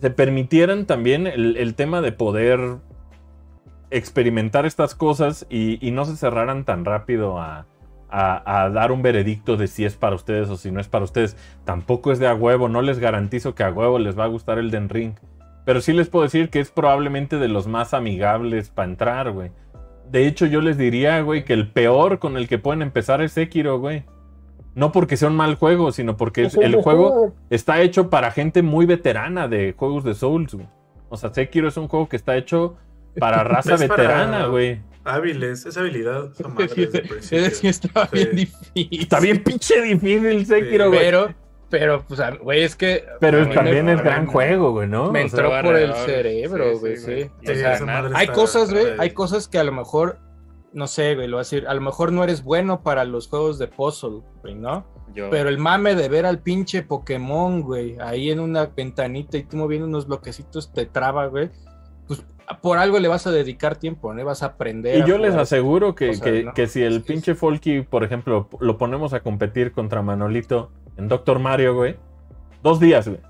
se 0.00 0.10
permitieran 0.10 0.86
también 0.86 1.26
el, 1.26 1.56
el 1.56 1.74
tema 1.74 2.00
de 2.00 2.12
poder 2.12 2.78
experimentar 3.90 4.66
estas 4.66 4.94
cosas 4.94 5.46
y, 5.48 5.84
y 5.86 5.90
no 5.92 6.04
se 6.04 6.16
cerraran 6.16 6.64
tan 6.64 6.84
rápido 6.84 7.38
a, 7.38 7.66
a- 8.10 8.64
a 8.64 8.70
dar 8.70 8.92
un 8.92 9.02
veredicto 9.02 9.56
de 9.56 9.66
si 9.66 9.84
es 9.84 9.96
para 9.96 10.14
ustedes 10.16 10.48
o 10.50 10.56
si 10.56 10.70
no 10.70 10.80
es 10.80 10.88
para 10.88 11.04
ustedes. 11.04 11.36
Tampoco 11.64 12.12
es 12.12 12.18
de 12.18 12.26
a 12.26 12.34
huevo, 12.34 12.68
no 12.68 12.82
les 12.82 12.98
garantizo 12.98 13.54
que 13.54 13.62
a 13.62 13.70
huevo 13.70 13.98
les 13.98 14.18
va 14.18 14.24
a 14.24 14.28
gustar 14.28 14.58
el 14.58 14.70
Den 14.70 14.88
Ring. 14.88 15.14
Pero 15.68 15.82
sí 15.82 15.92
les 15.92 16.08
puedo 16.08 16.22
decir 16.22 16.48
que 16.48 16.60
es 16.60 16.70
probablemente 16.70 17.36
de 17.36 17.46
los 17.46 17.66
más 17.66 17.92
amigables 17.92 18.70
para 18.70 18.88
entrar, 18.88 19.32
güey. 19.32 19.50
De 20.10 20.26
hecho, 20.26 20.46
yo 20.46 20.62
les 20.62 20.78
diría, 20.78 21.20
güey, 21.20 21.44
que 21.44 21.52
el 21.52 21.68
peor 21.70 22.18
con 22.18 22.38
el 22.38 22.48
que 22.48 22.56
pueden 22.56 22.80
empezar 22.80 23.20
es 23.20 23.32
Sekiro, 23.32 23.78
güey. 23.78 24.04
No 24.74 24.92
porque 24.92 25.18
sea 25.18 25.28
un 25.28 25.36
mal 25.36 25.56
juego, 25.56 25.92
sino 25.92 26.16
porque 26.16 26.44
es- 26.44 26.54
el 26.54 26.76
juego 26.76 27.34
está 27.50 27.82
hecho 27.82 28.08
para 28.08 28.30
gente 28.30 28.62
muy 28.62 28.86
veterana 28.86 29.46
de 29.46 29.74
juegos 29.76 30.04
de 30.04 30.14
Souls, 30.14 30.54
güey. 30.54 30.66
O 31.10 31.18
sea, 31.18 31.34
Sekiro 31.34 31.68
es 31.68 31.76
un 31.76 31.86
juego 31.88 32.08
que 32.08 32.16
está 32.16 32.34
hecho 32.38 32.78
para 33.20 33.44
raza 33.44 33.74
Es 33.74 33.84
para- 33.84 34.02
veterana, 34.04 34.46
güey. 34.46 34.80
Hábiles, 35.04 35.66
esa 35.66 35.80
habilidad. 35.80 36.30
esa 36.32 36.48
madre 36.48 36.68
principio. 36.68 37.16
Sí, 37.20 37.66
estaba 37.66 38.06
Sí. 38.06 38.14
bien 38.14 38.36
difícil. 38.36 38.88
Está 39.02 39.20
bien 39.20 39.42
pinche 39.44 39.82
difícil 39.82 40.46
Sekiro, 40.46 40.88
güey. 40.88 40.98
Pero, 41.00 41.34
pero, 41.70 42.04
pues, 42.06 42.20
a- 42.20 42.30
güey, 42.36 42.62
es 42.62 42.74
que. 42.76 43.04
Pero 43.20 43.48
también 43.50 43.86
me- 43.86 43.92
es 43.94 44.02
gran 44.02 44.26
juego, 44.26 44.72
güey, 44.72 44.88
¿no? 44.88 45.10
Me 45.12 45.24
O 45.24 45.28
sea, 45.28 45.40
entró 45.40 45.62
por 45.62 45.76
el 45.76 45.94
cerebro, 45.94 46.72
Sí, 46.74 46.78
güey, 46.80 46.96
sí, 46.96 47.02
sí. 47.04 47.10
güey. 47.12 47.24
O 47.24 47.30
Sí, 47.40 47.54
sea, 47.60 47.74
esa 47.74 47.84
madre 47.86 48.12
hay 48.14 48.24
está- 48.24 48.34
cosas, 48.34 48.72
güey, 48.72 48.84
está- 48.86 49.02
hay 49.02 49.10
cosas 49.10 49.48
que 49.48 49.58
a 49.58 49.64
lo 49.64 49.72
mejor, 49.72 50.18
no 50.72 50.86
sé, 50.86 51.14
güey, 51.14 51.26
lo 51.28 51.36
voy 51.36 51.40
a 51.40 51.44
decir, 51.44 51.66
a 51.68 51.74
lo 51.74 51.80
mejor 51.80 52.12
no 52.12 52.24
eres 52.24 52.42
bueno 52.42 52.82
para 52.82 53.04
los 53.04 53.28
juegos 53.28 53.58
de 53.58 53.66
puzzle, 53.68 54.22
güey, 54.42 54.54
¿no? 54.54 54.86
Yo, 55.14 55.30
Pero 55.30 55.48
el 55.48 55.56
mame 55.58 55.94
de 55.94 56.08
ver 56.10 56.26
al 56.26 56.40
pinche 56.40 56.82
Pokémon, 56.82 57.62
güey, 57.62 57.96
ahí 57.98 58.30
en 58.30 58.40
una 58.40 58.66
ventanita 58.66 59.38
y 59.38 59.42
tú 59.44 59.56
moviendo 59.56 59.86
unos 59.86 60.06
bloquecitos 60.06 60.72
te 60.72 60.84
traba, 60.86 61.26
güey. 61.26 61.50
Por 62.62 62.78
algo 62.78 62.98
le 62.98 63.08
vas 63.08 63.26
a 63.26 63.30
dedicar 63.30 63.76
tiempo, 63.76 64.12
¿no? 64.14 64.24
Vas 64.24 64.42
a 64.42 64.46
aprender. 64.46 64.98
Y 64.98 65.02
a 65.02 65.06
yo 65.06 65.18
les 65.18 65.34
aseguro 65.34 65.94
que, 65.94 66.08
cosas, 66.08 66.22
que- 66.22 66.42
¿no? 66.44 66.54
que 66.54 66.66
si 66.66 66.82
el 66.82 66.96
Es 66.96 67.02
que 67.02 67.12
pinche 67.12 67.34
Folky, 67.34 67.82
por 67.82 68.04
ejemplo, 68.04 68.48
lo 68.60 68.78
ponemos 68.78 69.12
a 69.12 69.20
competir 69.20 69.72
contra 69.72 70.02
Manolito 70.02 70.70
en 70.96 71.08
Doctor 71.08 71.38
Mario, 71.38 71.74
güey. 71.74 71.96
Dos 72.62 72.80
días, 72.80 73.06
güey. 73.06 73.20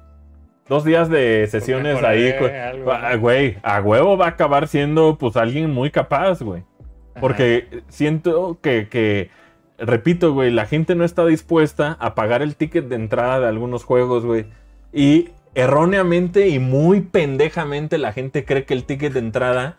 Dos 0.69 0.85
días 0.85 1.09
de 1.09 1.47
sesiones 1.51 1.97
ahí. 2.05 2.24
mejoraré 2.24 2.39
güey. 2.39 2.61
algo, 2.61 2.93
Ah, 2.93 3.11
¿no? 3.15 3.20
Güey, 3.20 3.57
a 3.62 3.81
huevo 3.81 4.16
va 4.16 4.27
a 4.27 4.31
acabar 4.31 4.69
siendo 4.69 5.16
pues 5.19 5.36
alguien 5.36 5.70
muy 5.70 5.90
capaz, 5.90 6.40
güey. 6.43 6.62
Ajá. 7.12 7.20
Porque 7.20 7.82
siento 7.89 8.59
que, 8.61 8.89
que, 8.89 9.31
repito, 9.78 10.32
güey, 10.35 10.51
la 10.51 10.66
gente 10.66 10.95
no 10.95 11.05
está 11.05 11.24
dispuesta 11.24 11.97
a 12.01 12.15
pagar 12.15 12.43
el 12.43 12.55
ticket 12.55 12.85
de 12.86 12.97
entrada 12.97 13.40
de 13.40 13.49
algunos 13.49 13.85
juegos, 13.85 14.24
güey. 14.24 14.47
Y 14.93 15.31
erróneamente 15.59 16.51
y 16.51 16.60
muy 16.60 17.01
pendejamente 17.01 17.98
la 17.98 18.12
gente 18.12 18.44
cree 18.44 18.64
que 18.64 18.74
el 18.74 18.85
ticket 18.85 19.12
de 19.12 19.18
entrada 19.18 19.78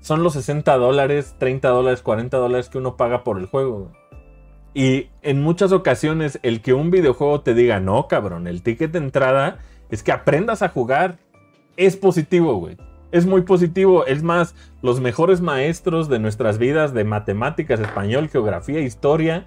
son 0.00 0.24
los 0.24 0.32
60 0.32 0.76
dólares, 0.76 1.36
30 1.38 1.68
dólares, 1.68 2.02
40 2.02 2.36
dólares 2.36 2.68
que 2.68 2.78
uno 2.78 2.96
paga 2.96 3.22
por 3.22 3.38
el 3.38 3.46
juego. 3.46 3.92
Y 4.74 5.10
en 5.22 5.40
muchas 5.40 5.70
ocasiones 5.70 6.40
el 6.42 6.62
que 6.62 6.74
un 6.74 6.90
videojuego 6.90 7.42
te 7.42 7.54
diga, 7.54 7.78
no, 7.78 8.08
cabrón, 8.08 8.48
el 8.48 8.64
ticket 8.64 8.90
de 8.90 8.98
entrada 8.98 9.60
es 9.88 10.02
que 10.02 10.10
aprendas 10.10 10.62
a 10.62 10.68
jugar. 10.70 11.18
Es 11.76 11.96
positivo, 11.96 12.56
güey. 12.56 12.76
Es 13.12 13.24
muy 13.24 13.42
positivo. 13.42 14.06
Es 14.06 14.24
más, 14.24 14.56
los 14.82 15.00
mejores 15.00 15.40
maestros 15.40 16.08
de 16.08 16.18
nuestras 16.18 16.58
vidas 16.58 16.92
de 16.92 17.04
matemáticas, 17.04 17.78
español, 17.78 18.28
geografía, 18.30 18.80
historia, 18.80 19.46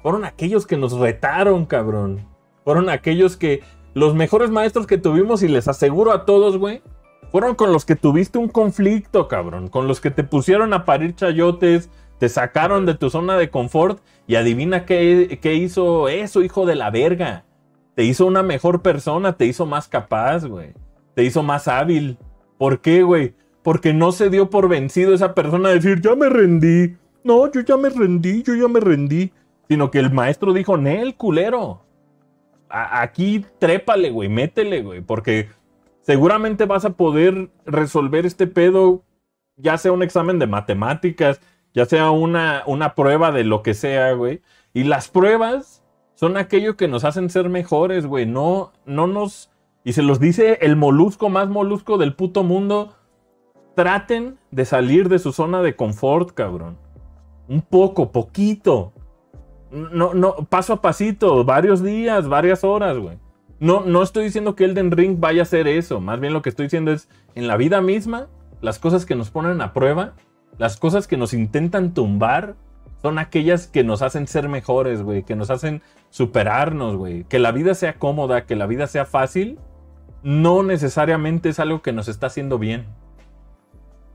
fueron 0.00 0.24
aquellos 0.24 0.66
que 0.66 0.78
nos 0.78 0.94
retaron, 0.94 1.66
cabrón. 1.66 2.26
Fueron 2.64 2.88
aquellos 2.88 3.36
que, 3.36 3.60
los 3.94 4.14
mejores 4.14 4.50
maestros 4.50 4.86
que 4.86 4.98
tuvimos, 4.98 5.42
y 5.42 5.48
les 5.48 5.68
aseguro 5.68 6.12
a 6.12 6.24
todos, 6.24 6.56
güey, 6.58 6.82
fueron 7.30 7.54
con 7.54 7.72
los 7.72 7.84
que 7.84 7.96
tuviste 7.96 8.38
un 8.38 8.48
conflicto, 8.48 9.26
cabrón. 9.28 9.68
Con 9.68 9.88
los 9.88 10.00
que 10.00 10.10
te 10.10 10.24
pusieron 10.24 10.74
a 10.74 10.84
parir 10.84 11.14
chayotes, 11.14 11.90
te 12.18 12.28
sacaron 12.28 12.86
de 12.86 12.94
tu 12.94 13.10
zona 13.10 13.36
de 13.36 13.50
confort 13.50 14.00
y 14.26 14.36
adivina 14.36 14.84
qué, 14.84 15.38
qué 15.40 15.54
hizo 15.54 16.08
eso, 16.08 16.42
hijo 16.42 16.66
de 16.66 16.76
la 16.76 16.90
verga. 16.90 17.44
Te 17.94 18.04
hizo 18.04 18.26
una 18.26 18.42
mejor 18.42 18.82
persona, 18.82 19.32
te 19.32 19.46
hizo 19.46 19.66
más 19.66 19.88
capaz, 19.88 20.44
güey. 20.44 20.72
Te 21.14 21.24
hizo 21.24 21.42
más 21.42 21.68
hábil. 21.68 22.16
¿Por 22.58 22.80
qué, 22.80 23.02
güey? 23.02 23.34
Porque 23.62 23.92
no 23.92 24.12
se 24.12 24.30
dio 24.30 24.50
por 24.50 24.68
vencido 24.68 25.14
esa 25.14 25.34
persona 25.34 25.70
a 25.70 25.72
decir, 25.72 26.00
ya 26.00 26.14
me 26.14 26.28
rendí. 26.28 26.96
No, 27.24 27.50
yo 27.50 27.60
ya 27.60 27.76
me 27.76 27.90
rendí, 27.90 28.42
yo 28.42 28.54
ya 28.54 28.68
me 28.68 28.80
rendí. 28.80 29.32
Sino 29.68 29.90
que 29.90 29.98
el 29.98 30.12
maestro 30.12 30.52
dijo, 30.52 30.76
Nel, 30.76 31.16
culero. 31.16 31.81
Aquí 32.72 33.44
trépale, 33.58 34.10
güey, 34.10 34.28
métele, 34.28 34.82
güey. 34.82 35.00
Porque 35.00 35.48
seguramente 36.00 36.64
vas 36.64 36.84
a 36.84 36.90
poder 36.90 37.50
resolver 37.66 38.26
este 38.26 38.46
pedo, 38.46 39.02
ya 39.56 39.78
sea 39.78 39.92
un 39.92 40.02
examen 40.02 40.38
de 40.38 40.46
matemáticas, 40.46 41.40
ya 41.74 41.84
sea 41.84 42.10
una, 42.10 42.62
una 42.66 42.94
prueba 42.94 43.32
de 43.32 43.44
lo 43.44 43.62
que 43.62 43.74
sea, 43.74 44.12
güey. 44.12 44.42
Y 44.72 44.84
las 44.84 45.08
pruebas 45.08 45.84
son 46.14 46.36
aquello 46.36 46.76
que 46.76 46.88
nos 46.88 47.04
hacen 47.04 47.30
ser 47.30 47.48
mejores, 47.48 48.06
güey. 48.06 48.26
No, 48.26 48.72
no 48.86 49.06
nos... 49.06 49.50
Y 49.84 49.94
se 49.94 50.02
los 50.02 50.20
dice 50.20 50.58
el 50.60 50.76
molusco 50.76 51.28
más 51.28 51.48
molusco 51.48 51.98
del 51.98 52.14
puto 52.14 52.44
mundo. 52.44 52.94
Traten 53.74 54.38
de 54.50 54.64
salir 54.64 55.08
de 55.08 55.18
su 55.18 55.32
zona 55.32 55.62
de 55.62 55.74
confort, 55.74 56.32
cabrón. 56.32 56.78
Un 57.48 57.62
poco, 57.62 58.12
poquito. 58.12 58.92
No, 59.72 60.14
no, 60.14 60.36
paso 60.50 60.74
a 60.74 60.82
pasito, 60.82 61.44
varios 61.44 61.82
días, 61.82 62.28
varias 62.28 62.62
horas, 62.62 62.98
güey. 62.98 63.18
No, 63.58 63.80
no 63.80 64.02
estoy 64.02 64.24
diciendo 64.24 64.54
que 64.54 64.64
Elden 64.64 64.90
Ring 64.90 65.18
vaya 65.18 65.42
a 65.42 65.46
ser 65.46 65.66
eso. 65.66 66.00
Más 66.00 66.20
bien 66.20 66.32
lo 66.32 66.42
que 66.42 66.50
estoy 66.50 66.66
diciendo 66.66 66.92
es, 66.92 67.08
en 67.34 67.48
la 67.48 67.56
vida 67.56 67.80
misma, 67.80 68.28
las 68.60 68.78
cosas 68.78 69.06
que 69.06 69.14
nos 69.14 69.30
ponen 69.30 69.60
a 69.62 69.72
prueba, 69.72 70.12
las 70.58 70.76
cosas 70.76 71.08
que 71.08 71.16
nos 71.16 71.32
intentan 71.32 71.94
tumbar, 71.94 72.54
son 73.00 73.18
aquellas 73.18 73.66
que 73.66 73.82
nos 73.82 74.02
hacen 74.02 74.28
ser 74.28 74.48
mejores, 74.48 75.02
güey. 75.02 75.24
Que 75.24 75.34
nos 75.34 75.50
hacen 75.50 75.82
superarnos, 76.10 76.96
güey. 76.96 77.24
Que 77.24 77.38
la 77.38 77.50
vida 77.50 77.74
sea 77.74 77.94
cómoda, 77.94 78.46
que 78.46 78.56
la 78.56 78.66
vida 78.66 78.86
sea 78.86 79.06
fácil, 79.06 79.58
no 80.22 80.62
necesariamente 80.62 81.48
es 81.48 81.58
algo 81.58 81.82
que 81.82 81.92
nos 81.92 82.08
está 82.08 82.28
haciendo 82.28 82.58
bien. 82.58 82.86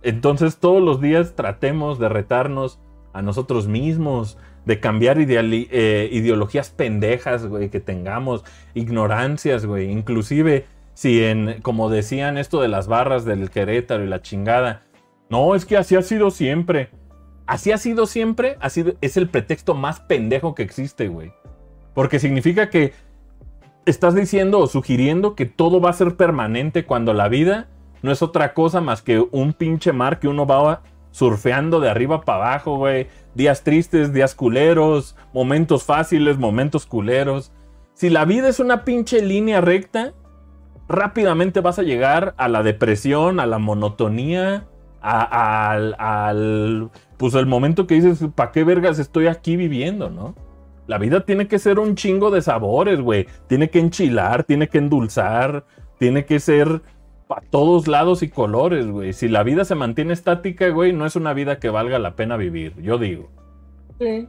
Entonces 0.04 0.58
todos 0.58 0.82
los 0.82 1.02
días 1.02 1.36
tratemos 1.36 2.00
de 2.00 2.08
retarnos 2.08 2.80
a 3.14 3.22
nosotros 3.22 3.68
mismos, 3.68 4.38
de 4.68 4.82
cambiar 4.82 5.18
eh, 5.18 6.10
ideologías 6.12 6.70
pendejas, 6.70 7.46
güey, 7.46 7.70
que 7.70 7.80
tengamos, 7.80 8.44
ignorancias, 8.74 9.66
güey, 9.66 9.90
inclusive 9.90 10.66
si 10.94 11.24
en, 11.24 11.62
como 11.62 11.90
decían 11.90 12.38
esto 12.38 12.62
de 12.62 12.68
las 12.68 12.88
barras 12.88 13.24
del 13.24 13.50
Querétaro 13.50 14.04
y 14.04 14.08
la 14.08 14.22
chingada, 14.22 14.84
no, 15.30 15.56
es 15.56 15.66
que 15.66 15.78
así 15.78 15.96
ha 15.96 16.02
sido 16.02 16.32
siempre. 16.32 16.90
Así 17.46 17.72
ha 17.72 17.78
sido 17.78 18.08
siempre, 18.08 18.58
sido, 18.70 18.96
es 19.00 19.16
el 19.16 19.30
pretexto 19.30 19.74
más 19.74 20.02
pendejo 20.02 20.54
que 20.54 20.64
existe, 20.64 21.08
güey. 21.08 21.32
Porque 21.94 22.20
significa 22.20 22.70
que 22.70 22.92
estás 23.86 24.16
diciendo 24.16 24.60
o 24.60 24.68
sugiriendo 24.68 25.34
que 25.34 25.46
todo 25.46 25.80
va 25.80 25.92
a 25.92 25.94
ser 25.94 26.18
permanente 26.18 26.84
cuando 26.84 27.14
la 27.14 27.30
vida 27.30 27.70
no 28.02 28.12
es 28.12 28.22
otra 28.22 28.54
cosa 28.54 28.82
más 28.82 29.02
que 29.02 29.26
un 29.32 29.54
pinche 29.54 29.94
mar 29.94 30.20
que 30.20 30.28
uno 30.28 30.46
va 30.46 30.82
surfeando 31.12 31.80
de 31.80 31.90
arriba 31.90 32.22
para 32.22 32.50
abajo, 32.50 32.78
güey 32.78 33.08
días 33.38 33.64
tristes, 33.64 34.12
días 34.12 34.36
culeros, 34.36 35.16
momentos 35.32 35.84
fáciles, 35.84 36.38
momentos 36.38 36.86
culeros. 36.86 37.54
Si 37.94 38.10
la 38.10 38.26
vida 38.26 38.50
es 38.50 38.60
una 38.60 38.84
pinche 38.84 39.22
línea 39.22 39.62
recta, 39.62 40.14
rápidamente 40.90 41.62
vas 41.62 41.80
a 41.80 41.84
llegar 41.84 42.34
a 42.38 42.50
la 42.50 42.64
depresión, 42.64 43.40
a 43.40 43.46
la 43.46 43.60
monotonía, 43.60 44.68
al, 45.02 46.90
pues 47.18 47.36
el 47.36 47.46
momento 47.46 47.88
que 47.88 47.96
dices, 47.96 48.28
¿para 48.36 48.52
qué 48.52 48.64
vergas 48.64 49.00
estoy 49.00 49.28
aquí 49.28 49.56
viviendo, 49.56 50.10
no? 50.10 50.36
La 50.88 50.98
vida 50.98 51.26
tiene 51.26 51.48
que 51.48 51.60
ser 51.60 51.80
un 51.80 51.96
chingo 51.96 52.32
de 52.32 52.42
sabores, 52.42 53.00
güey. 53.02 53.28
Tiene 53.48 53.70
que 53.70 53.80
enchilar, 53.80 54.46
tiene 54.46 54.70
que 54.70 54.78
endulzar, 54.80 55.66
tiene 56.00 56.26
que 56.26 56.40
ser 56.40 56.82
para 57.28 57.42
todos 57.42 57.88
lados 57.88 58.24
y 58.24 58.30
colores, 58.30 58.88
güey. 58.88 59.14
Si 59.14 59.28
la 59.28 59.44
vida 59.44 59.66
se 59.66 59.76
mantiene 59.76 60.14
estática, 60.14 60.70
güey, 60.70 60.94
no 60.94 61.06
es 61.06 61.16
una 61.16 61.34
vida 61.34 61.60
que 61.60 61.70
valga 61.70 62.00
la 62.00 62.16
pena 62.16 62.38
vivir, 62.38 62.74
yo 62.82 62.98
digo. 62.98 63.30
Sí. 64.00 64.28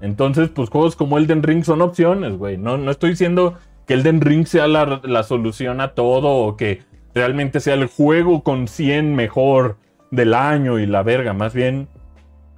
Entonces, 0.00 0.48
pues 0.48 0.68
juegos 0.68 0.96
como 0.96 1.18
Elden 1.18 1.42
Ring 1.42 1.64
son 1.64 1.82
opciones, 1.82 2.36
güey. 2.36 2.56
No, 2.56 2.78
no 2.78 2.90
estoy 2.90 3.10
diciendo 3.10 3.58
que 3.86 3.94
Elden 3.94 4.20
Ring 4.20 4.46
sea 4.46 4.66
la, 4.66 5.00
la, 5.04 5.22
solución 5.22 5.80
a 5.80 5.94
todo 5.94 6.28
o 6.28 6.56
que 6.56 6.82
realmente 7.14 7.60
sea 7.60 7.74
el 7.74 7.86
juego 7.86 8.42
con 8.42 8.66
100 8.66 9.14
mejor 9.14 9.76
del 10.10 10.34
año 10.34 10.78
y 10.78 10.86
la 10.86 11.02
verga. 11.02 11.32
Más 11.34 11.54
bien, 11.54 11.88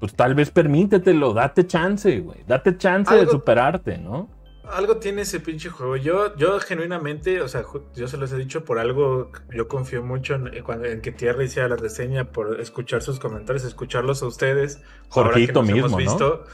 pues 0.01 0.15
tal 0.15 0.35
vez 0.35 0.51
permítetelo, 0.51 1.35
date 1.35 1.67
chance, 1.67 2.21
güey. 2.21 2.39
Date 2.47 2.79
chance 2.79 3.15
de 3.15 3.27
superarte, 3.27 3.99
¿no? 3.99 4.29
Algo 4.71 4.97
tiene 4.97 5.23
ese 5.23 5.41
pinche 5.41 5.69
juego. 5.69 5.97
Yo, 5.97 6.35
yo 6.37 6.59
genuinamente, 6.61 7.41
o 7.43 7.49
sea, 7.49 7.65
yo 7.95 8.09
se 8.09 8.17
los 8.17 8.33
he 8.33 8.37
dicho 8.37 8.65
por 8.65 8.79
algo, 8.79 9.31
yo 9.55 9.69
confío 9.69 10.03
mucho 10.03 10.35
en, 10.35 10.63
cuando, 10.63 10.87
en 10.87 11.01
que 11.01 11.13
Tierra 11.13 11.45
hiciera 11.45 11.69
la 11.69 11.77
reseña, 11.77 12.33
por 12.33 12.61
escuchar 12.61 13.03
sus 13.03 13.19
comentarios, 13.19 13.65
escucharlos 13.65 14.23
a 14.23 14.27
ustedes. 14.27 14.81
Jorgito 15.09 15.63
mismo, 15.63 15.97
visto, 15.97 16.45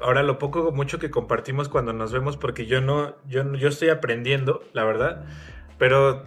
Ahora 0.00 0.24
lo 0.24 0.38
poco 0.38 0.62
o 0.62 0.72
mucho 0.72 0.98
que 0.98 1.10
compartimos 1.10 1.68
cuando 1.68 1.92
nos 1.92 2.12
vemos, 2.12 2.36
porque 2.36 2.66
yo 2.66 2.80
no, 2.80 3.14
yo, 3.28 3.54
yo 3.54 3.68
estoy 3.68 3.88
aprendiendo, 3.88 4.64
la 4.72 4.84
verdad, 4.84 5.24
pero, 5.78 6.26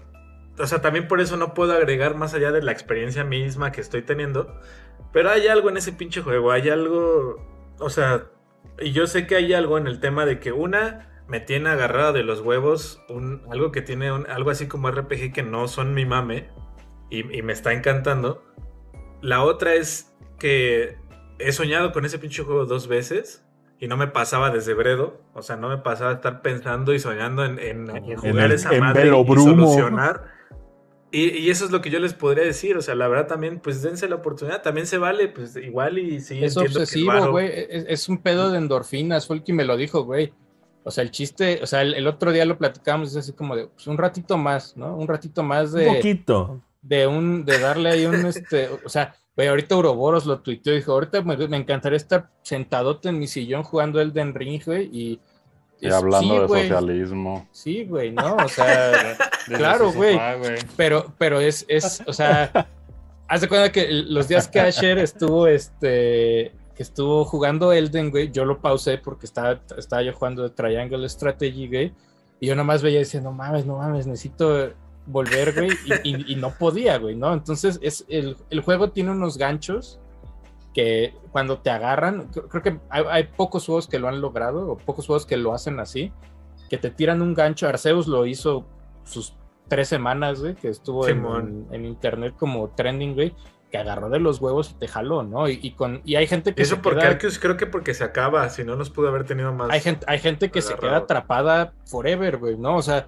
o 0.58 0.66
sea, 0.66 0.82
también 0.82 1.10
por 1.10 1.20
eso 1.20 1.36
no 1.36 1.54
puedo 1.54 1.74
agregar 1.74 2.16
más 2.16 2.34
allá 2.34 2.54
de 2.54 2.62
la 2.62 2.72
experiencia 2.72 3.26
misma 3.26 3.74
que 3.74 3.82
estoy 3.82 4.02
teniendo, 4.02 4.62
pero 5.12 5.30
hay 5.30 5.48
algo 5.48 5.70
en 5.70 5.76
ese 5.76 5.92
pinche 5.92 6.22
juego, 6.22 6.54
hay 6.54 6.70
algo, 6.70 7.36
o 7.78 7.90
sea, 7.90 8.28
y 8.80 8.94
yo 8.94 9.08
sé 9.08 9.28
que 9.28 9.36
hay 9.36 9.54
algo 9.54 9.78
en 9.78 9.88
el 9.88 10.00
tema 10.00 10.26
de 10.26 10.40
que 10.40 10.54
una 10.54 11.15
me 11.28 11.40
tiene 11.40 11.70
agarrada 11.70 12.12
de 12.12 12.24
los 12.24 12.42
huevos 12.42 13.02
un, 13.10 13.42
algo 13.50 13.72
que 13.72 13.82
tiene 13.82 14.10
algo 14.10 14.50
así 14.50 14.68
como 14.68 14.92
RPG 14.92 15.34
que 15.34 15.44
no 15.44 15.68
son 15.68 15.94
mi 15.94 16.06
mame 16.06 16.50
y, 17.10 17.24
me 17.24 17.54
está 17.54 17.72
encantando. 17.74 18.44
La 19.22 19.44
otra 19.44 19.76
es 19.76 20.14
que 20.40 20.98
he 21.40 21.52
soñado 21.52 21.92
con 21.92 22.06
ese 22.06 22.20
pinche 22.20 22.44
juego 22.44 22.66
dos 22.66 22.88
veces 22.88 23.46
y 23.80 23.88
no 23.88 23.96
me 23.96 24.08
pasaba 24.08 24.50
desde 24.50 24.74
Bredo. 24.74 25.22
O 25.34 25.42
sea, 25.42 25.56
no 25.56 25.70
me 25.70 25.78
pasaba 25.78 26.14
estar 26.14 26.42
pensando 26.42 26.94
y 26.94 27.00
soñando 27.00 27.46
en, 27.46 27.88
jugar 28.18 28.52
esa 28.52 28.72
madre 28.74 29.08
y 29.08 29.10
solucionar. 29.10 30.36
Y, 31.12 31.50
eso 31.50 31.64
es 31.64 31.72
lo 31.72 31.82
que 31.82 31.90
yo 31.90 32.00
les 32.00 32.14
podría 32.14 32.44
decir. 32.44 32.76
O 32.76 32.82
sea, 32.82 32.96
la 32.96 33.08
verdad 33.08 33.28
también, 33.28 33.60
pues 33.60 33.82
dense 33.82 34.10
la 34.10 34.16
oportunidad. 34.16 34.62
También 34.62 34.88
se 34.88 34.98
vale, 34.98 35.30
pues 35.30 35.56
igual 35.56 35.98
y 35.98 36.20
sí. 36.20 36.44
Es 36.44 36.58
obsesivo, 36.58 37.32
güey. 37.32 37.48
Es, 37.70 37.86
es, 37.88 38.10
un 38.10 38.18
pedo 38.18 38.52
de 38.52 38.58
endorfinas. 38.58 39.28
Fue 39.28 39.38
el 39.38 39.44
que 39.44 39.54
me 39.54 39.64
lo 39.64 39.78
dijo, 39.78 40.04
güey. 40.04 40.34
O 40.88 40.92
sea, 40.92 41.04
el 41.04 41.10
chiste, 41.10 41.60
o 41.64 41.66
sea, 41.66 41.82
el, 41.82 42.06
otro 42.06 42.32
día 42.32 42.46
lo 42.46 42.60
platicamos, 42.60 43.10
es 43.10 43.18
así 43.18 43.34
como 43.34 43.56
de 43.56 43.66
pues, 43.66 43.88
un 43.88 43.98
ratito 43.98 44.38
más, 44.38 44.78
¿no? 44.78 44.96
Un 44.96 45.08
ratito 45.08 45.42
más 45.42 45.72
de. 45.72 45.88
Un 45.90 45.96
poquito. 45.96 46.62
De 46.84 47.08
un, 47.08 47.44
de 47.44 47.58
darle 47.58 47.90
ahí 47.90 48.06
un, 48.06 48.14
este, 48.28 48.70
o 48.70 48.88
sea, 48.88 49.16
güey, 49.36 49.48
ahorita 49.48 49.76
Ouroboros 49.76 50.28
lo 50.28 50.42
tuiteó 50.42 50.74
y 50.74 50.78
dijo, 50.78 50.92
ahorita 50.92 51.24
me, 51.24 51.58
encantaría 51.58 51.98
estar 51.98 52.30
sentadote 52.44 53.10
en 53.10 53.18
mi 53.18 53.26
sillón 53.26 53.64
jugando 53.64 54.00
el 54.00 54.14
Den 54.14 54.36
Ring, 54.36 54.62
güey, 54.64 54.90
y. 54.94 55.20
Y 55.82 55.92
hablando 55.92 56.48
de 56.48 56.70
socialismo. 56.70 57.48
Sí, 57.52 57.86
güey, 57.86 58.12
¿no? 58.12 58.36
O 58.36 58.48
sea, 58.48 59.18
claro, 59.48 59.92
güey. 59.92 60.20
Pero, 60.78 61.12
pero 61.18 61.40
es, 61.40 61.66
es, 61.68 62.04
o 62.06 62.14
sea, 62.14 62.68
haz 63.28 63.42
de 63.42 63.48
cuenta 63.50 63.72
que 63.72 63.88
los 63.92 64.28
días 64.28 64.48
que 64.48 64.60
Asher 64.60 65.00
estuvo, 65.00 65.48
este, 65.48 66.54
que 66.76 66.84
estuvo 66.84 67.24
jugando 67.26 67.72
Elden, 67.72 68.12
güey, 68.12 68.32
yo 68.32 68.46
lo 68.46 68.60
pausé 68.60 68.98
porque 68.98 69.26
estaba, 69.26 69.62
estaba 69.78 70.04
yo 70.04 70.14
jugando 70.14 70.52
Triangle 70.52 71.08
Strategy, 71.08 71.68
güey, 71.68 71.94
y 72.40 72.48
yo 72.48 72.56
nomás 72.56 72.84
veía 72.84 72.98
y 72.98 73.04
decía, 73.04 73.22
no 73.22 73.32
mames, 73.32 73.66
no 73.66 73.78
mames, 73.78 74.06
necesito 74.06 74.72
volver, 75.08 75.54
güey, 75.54 75.70
y, 76.04 76.36
no 76.36 76.52
podía, 76.52 76.98
güey, 76.98 77.16
¿no? 77.16 77.34
Entonces, 77.34 77.80
es, 77.82 78.06
el, 78.10 78.36
juego 78.64 78.92
tiene 78.92 79.12
unos 79.12 79.38
ganchos 79.38 80.00
que 80.74 81.14
cuando 81.32 81.60
te 81.60 81.70
agarran, 81.70 82.30
creo, 82.50 82.62
que 82.62 82.80
hay, 82.90 83.24
pocos 83.38 83.66
juegos 83.66 83.88
que 83.88 84.00
lo 84.00 84.10
han 84.10 84.20
logrado, 84.20 84.72
o 84.72 84.78
pocos 84.78 85.08
juegos 85.08 85.26
que 85.26 85.38
lo 85.38 85.54
hacen 85.54 85.80
así, 85.80 86.12
que 86.70 86.78
te 86.78 86.90
tiran 86.90 87.22
un 87.22 87.34
gancho, 87.34 87.68
Arceus 87.68 88.08
lo 88.08 88.26
hizo 88.26 88.66
sus 89.06 89.34
tres 89.70 89.88
semanas, 89.88 90.42
güey, 90.42 90.56
que 90.56 90.68
estuvo 90.68 91.08
en, 91.08 91.68
en, 91.72 91.86
internet 91.86 92.36
como 92.38 92.70
trending, 92.70 93.14
güey, 93.14 93.34
agarró 93.78 94.10
de 94.10 94.20
los 94.20 94.40
huevos 94.42 94.72
y 94.72 94.74
te 94.76 94.88
jaló, 94.88 95.24
¿no? 95.24 95.50
Y, 95.50 95.72
con, 95.72 96.02
y 96.06 96.16
hay 96.16 96.28
gente 96.28 96.54
que... 96.54 96.62
Eso 96.62 96.82
porque 96.82 97.18
creo 97.40 97.58
que 97.58 97.66
porque 97.66 97.94
se 97.94 98.04
acaba, 98.04 98.50
si 98.50 98.64
no 98.64 98.76
nos 98.76 98.90
pudo 98.90 99.10
haber 99.10 99.26
tenido 99.26 99.54
más... 99.54 99.70
Hay 99.72 99.82
gente, 99.82 100.06
hay 100.08 100.20
gente 100.20 100.50
que 100.50 100.62
se 100.62 100.76
queda 100.76 100.98
atrapada 100.98 101.74
forever, 101.86 102.38
güey, 102.38 102.58
¿no? 102.58 102.76
O 102.76 102.82
sea, 102.82 103.08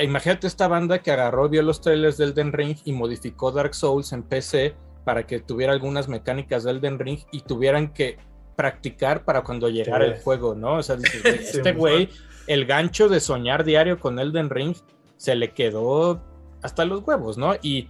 imagínate 0.00 0.46
esta 0.46 0.68
banda 0.68 1.00
que 1.00 1.10
agarró, 1.10 1.48
vio 1.48 1.62
los 1.62 1.80
trailers 1.80 2.16
del 2.16 2.34
Den 2.34 2.52
Ring 2.52 2.76
y 2.84 2.92
modificó 2.92 3.52
Dark 3.52 3.74
Souls 3.74 4.12
en 4.12 4.22
PC 4.22 4.74
para 5.04 5.26
que 5.26 5.40
tuviera 5.40 5.72
algunas 5.72 6.08
mecánicas 6.08 6.64
del 6.64 6.80
Den 6.80 6.98
Ring 6.98 7.20
y 7.32 7.40
tuvieran 7.40 7.92
que 7.92 8.18
practicar 8.56 9.24
para 9.24 9.42
cuando 9.42 9.68
llegara 9.68 10.04
el 10.04 10.20
juego, 10.20 10.54
¿no? 10.54 10.74
O 10.74 10.82
sea, 10.82 10.96
este 11.24 11.72
güey, 11.72 12.10
el 12.48 12.66
gancho 12.66 13.08
de 13.08 13.20
soñar 13.20 13.62
diario 13.62 14.00
con 14.00 14.18
Elden 14.18 14.50
Ring 14.50 14.74
se 15.16 15.36
le 15.36 15.52
quedó 15.52 16.20
hasta 16.62 16.84
los 16.84 17.06
huevos, 17.06 17.38
¿no? 17.38 17.54
Y 17.62 17.88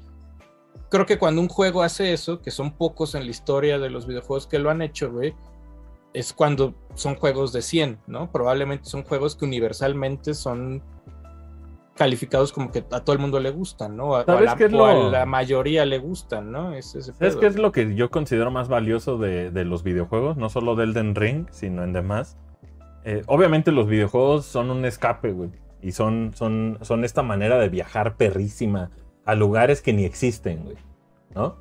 creo 0.88 1.06
que 1.06 1.18
cuando 1.18 1.40
un 1.40 1.48
juego 1.48 1.82
hace 1.82 2.12
eso, 2.12 2.40
que 2.40 2.50
son 2.50 2.72
pocos 2.72 3.14
en 3.14 3.24
la 3.24 3.30
historia 3.30 3.78
de 3.78 3.90
los 3.90 4.06
videojuegos 4.06 4.46
que 4.46 4.58
lo 4.58 4.70
han 4.70 4.82
hecho, 4.82 5.10
güey, 5.10 5.34
es 6.14 6.32
cuando 6.32 6.74
son 6.94 7.14
juegos 7.14 7.52
de 7.52 7.62
100, 7.62 7.98
¿no? 8.06 8.30
Probablemente 8.32 8.86
son 8.86 9.02
juegos 9.02 9.36
que 9.36 9.44
universalmente 9.44 10.34
son 10.34 10.82
calificados 11.94 12.52
como 12.52 12.70
que 12.70 12.84
a 12.92 13.00
todo 13.00 13.12
el 13.12 13.18
mundo 13.18 13.40
le 13.40 13.50
gustan, 13.50 13.96
¿no? 13.96 14.14
A, 14.14 14.24
¿Sabes 14.24 14.44
la, 14.44 14.56
qué 14.56 14.64
es 14.66 14.72
o 14.72 14.84
a 14.86 14.94
la 14.94 15.26
mayoría 15.26 15.84
le 15.84 15.98
gustan, 15.98 16.52
¿no? 16.52 16.72
Es 16.72 16.94
ese 16.94 17.12
¿Sabes 17.12 17.34
pedo. 17.34 17.40
qué 17.40 17.46
es 17.48 17.56
lo 17.56 17.72
que 17.72 17.94
yo 17.94 18.10
considero 18.10 18.50
más 18.50 18.68
valioso 18.68 19.18
de, 19.18 19.50
de 19.50 19.64
los 19.64 19.82
videojuegos? 19.82 20.36
No 20.36 20.48
solo 20.48 20.76
de 20.76 20.84
Elden 20.84 21.14
Ring, 21.14 21.48
sino 21.50 21.82
en 21.82 21.92
demás. 21.92 22.36
Eh, 23.04 23.22
obviamente 23.26 23.72
los 23.72 23.88
videojuegos 23.88 24.46
son 24.46 24.70
un 24.70 24.84
escape, 24.84 25.32
güey. 25.32 25.50
Y 25.82 25.92
son, 25.92 26.32
son, 26.34 26.78
son 26.82 27.04
esta 27.04 27.22
manera 27.22 27.58
de 27.58 27.68
viajar 27.68 28.16
perrísima 28.16 28.90
a 29.28 29.34
lugares 29.34 29.82
que 29.82 29.92
ni 29.92 30.06
existen, 30.06 30.64
güey. 30.64 30.76
¿No? 31.34 31.56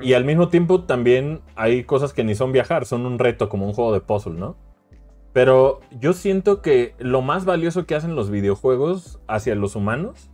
Y 0.00 0.12
al 0.12 0.24
mismo 0.24 0.48
tiempo 0.48 0.84
también 0.84 1.40
hay 1.56 1.82
cosas 1.82 2.12
que 2.12 2.22
ni 2.22 2.36
son 2.36 2.52
viajar, 2.52 2.86
son 2.86 3.04
un 3.04 3.18
reto, 3.18 3.48
como 3.48 3.66
un 3.66 3.72
juego 3.72 3.92
de 3.92 4.00
puzzle, 4.00 4.38
¿no? 4.38 4.56
Pero 5.32 5.80
yo 5.90 6.12
siento 6.12 6.62
que 6.62 6.94
lo 7.00 7.20
más 7.20 7.44
valioso 7.44 7.84
que 7.84 7.96
hacen 7.96 8.14
los 8.14 8.30
videojuegos 8.30 9.18
hacia 9.26 9.56
los 9.56 9.74
humanos 9.74 10.30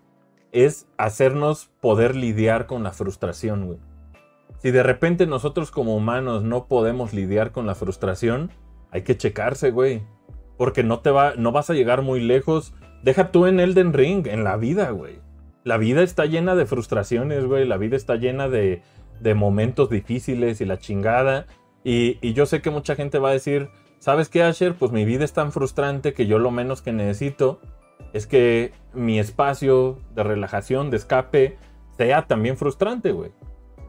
es 0.53 0.87
hacernos 0.99 1.71
poder 1.81 2.15
lidiar 2.15 2.67
con 2.67 2.83
la 2.83 2.93
frustración, 2.93 3.69
güey. 3.69 3.79
Si 4.59 4.71
de 4.71 4.83
repente 4.83 5.27
nosotros 5.27 5.71
como 5.71 5.97
humanos 5.97 6.43
no 6.43 6.67
podemos 6.67 7.15
lidiar 7.15 7.53
con 7.53 7.65
la 7.65 7.75
frustración, 7.75 8.51
hay 8.91 9.01
que 9.01 9.17
checarse, 9.17 9.71
güey. 9.71 10.03
Porque 10.59 10.83
no 10.83 11.01
te 11.01 11.11
va, 11.11 11.37
no 11.37 11.53
vas 11.53 11.71
a 11.71 11.75
llegar 11.75 12.03
muy 12.03 12.21
lejos. 12.21 12.75
Deja 13.03 13.33
tú 13.33 13.47
en 13.47 13.61
Elden 13.61 13.95
Ring, 13.95 14.27
en 14.27 14.45
la 14.45 14.59
vida, 14.59 14.91
güey. 14.91 15.25
La 15.67 15.79
vida 15.79 16.03
está 16.05 16.27
llena 16.27 16.55
de 16.55 16.65
frustraciones, 16.65 17.45
güey. 17.45 17.67
La 17.67 17.77
vida 17.77 17.97
está 17.97 18.15
llena 18.15 18.49
de, 18.49 18.83
de 19.21 19.35
momentos 19.35 19.91
difíciles 19.91 20.61
y 20.61 20.65
la 20.65 20.79
chingada. 20.79 21.47
Y, 21.83 22.19
y 22.21 22.35
yo 22.35 22.47
sé 22.47 22.63
que 22.63 22.71
mucha 22.71 22.95
gente 22.95 23.19
va 23.19 23.31
a 23.31 23.33
decir, 23.33 23.69
¿sabes 23.99 24.29
qué, 24.29 24.45
Asher? 24.45 24.75
Pues 24.75 24.93
mi 24.93 25.05
vida 25.05 25.25
es 25.25 25.33
tan 25.33 25.51
frustrante 25.51 26.15
que 26.15 26.27
yo 26.27 26.39
lo 26.39 26.53
menos 26.53 26.83
que 26.83 26.93
necesito 26.93 27.61
es 28.13 28.29
que 28.29 28.73
mi 28.95 29.19
espacio 29.19 29.99
de 30.15 30.23
relajación, 30.23 30.91
de 30.91 30.99
escape, 30.99 31.59
sea 31.97 32.29
también 32.29 32.57
frustrante, 32.57 33.11
güey. 33.11 33.33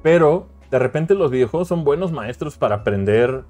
Pero 0.01 0.47
de 0.71 0.79
repente 0.79 1.13
los 1.13 1.29
videojuegos 1.29 1.67
son 1.67 1.83
buenos 1.83 2.11
maestros 2.11 2.57
para 2.57 2.77
aprender 2.77 3.43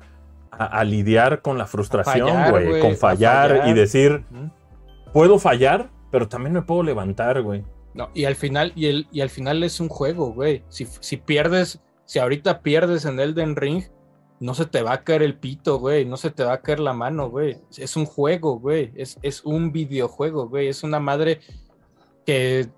a, 0.52 0.66
a 0.66 0.84
lidiar 0.84 1.42
con 1.42 1.58
la 1.58 1.66
frustración, 1.66 2.28
fallar, 2.28 2.52
güey. 2.52 2.68
güey, 2.68 2.82
Con 2.82 2.98
fallar, 2.98 3.52
fallar. 3.52 3.68
y 3.70 3.74
decir, 3.74 4.26
puedo 5.14 5.40
fallar, 5.40 5.88
pero 6.12 6.28
también 6.28 6.52
me 6.52 6.62
puedo 6.62 6.84
levantar, 6.84 7.42
güey. 7.42 7.64
No, 7.98 8.12
y 8.14 8.26
al 8.26 8.36
final, 8.36 8.72
y, 8.76 8.86
el, 8.86 9.08
y 9.12 9.22
al 9.22 9.30
final 9.32 9.64
es 9.64 9.80
un 9.80 9.90
juego, 9.90 10.32
güey. 10.32 10.64
Si, 10.70 10.86
si 11.00 11.18
pierdes, 11.18 11.82
si 12.06 12.20
ahorita 12.20 12.62
pierdes 12.62 13.06
en 13.06 13.20
Elden 13.20 13.56
Ring, 13.56 13.86
no 14.40 14.54
se 14.54 14.68
te 14.68 14.84
va 14.84 14.94
a 14.94 15.04
caer 15.04 15.24
el 15.24 15.36
pito, 15.36 15.80
güey. 15.80 16.06
No 16.06 16.16
se 16.16 16.30
te 16.30 16.44
va 16.44 16.54
a 16.54 16.62
caer 16.62 16.80
la 16.80 16.94
mano, 16.94 17.32
güey. 17.32 17.58
Es 17.76 17.96
un 17.96 18.06
juego, 18.06 18.60
güey. 18.60 18.92
Es, 18.96 19.18
es 19.24 19.44
un 19.44 19.72
videojuego, 19.72 20.48
güey. 20.48 20.68
Es 20.68 20.84
una 20.84 21.00
madre 21.00 21.40
que 22.24 22.70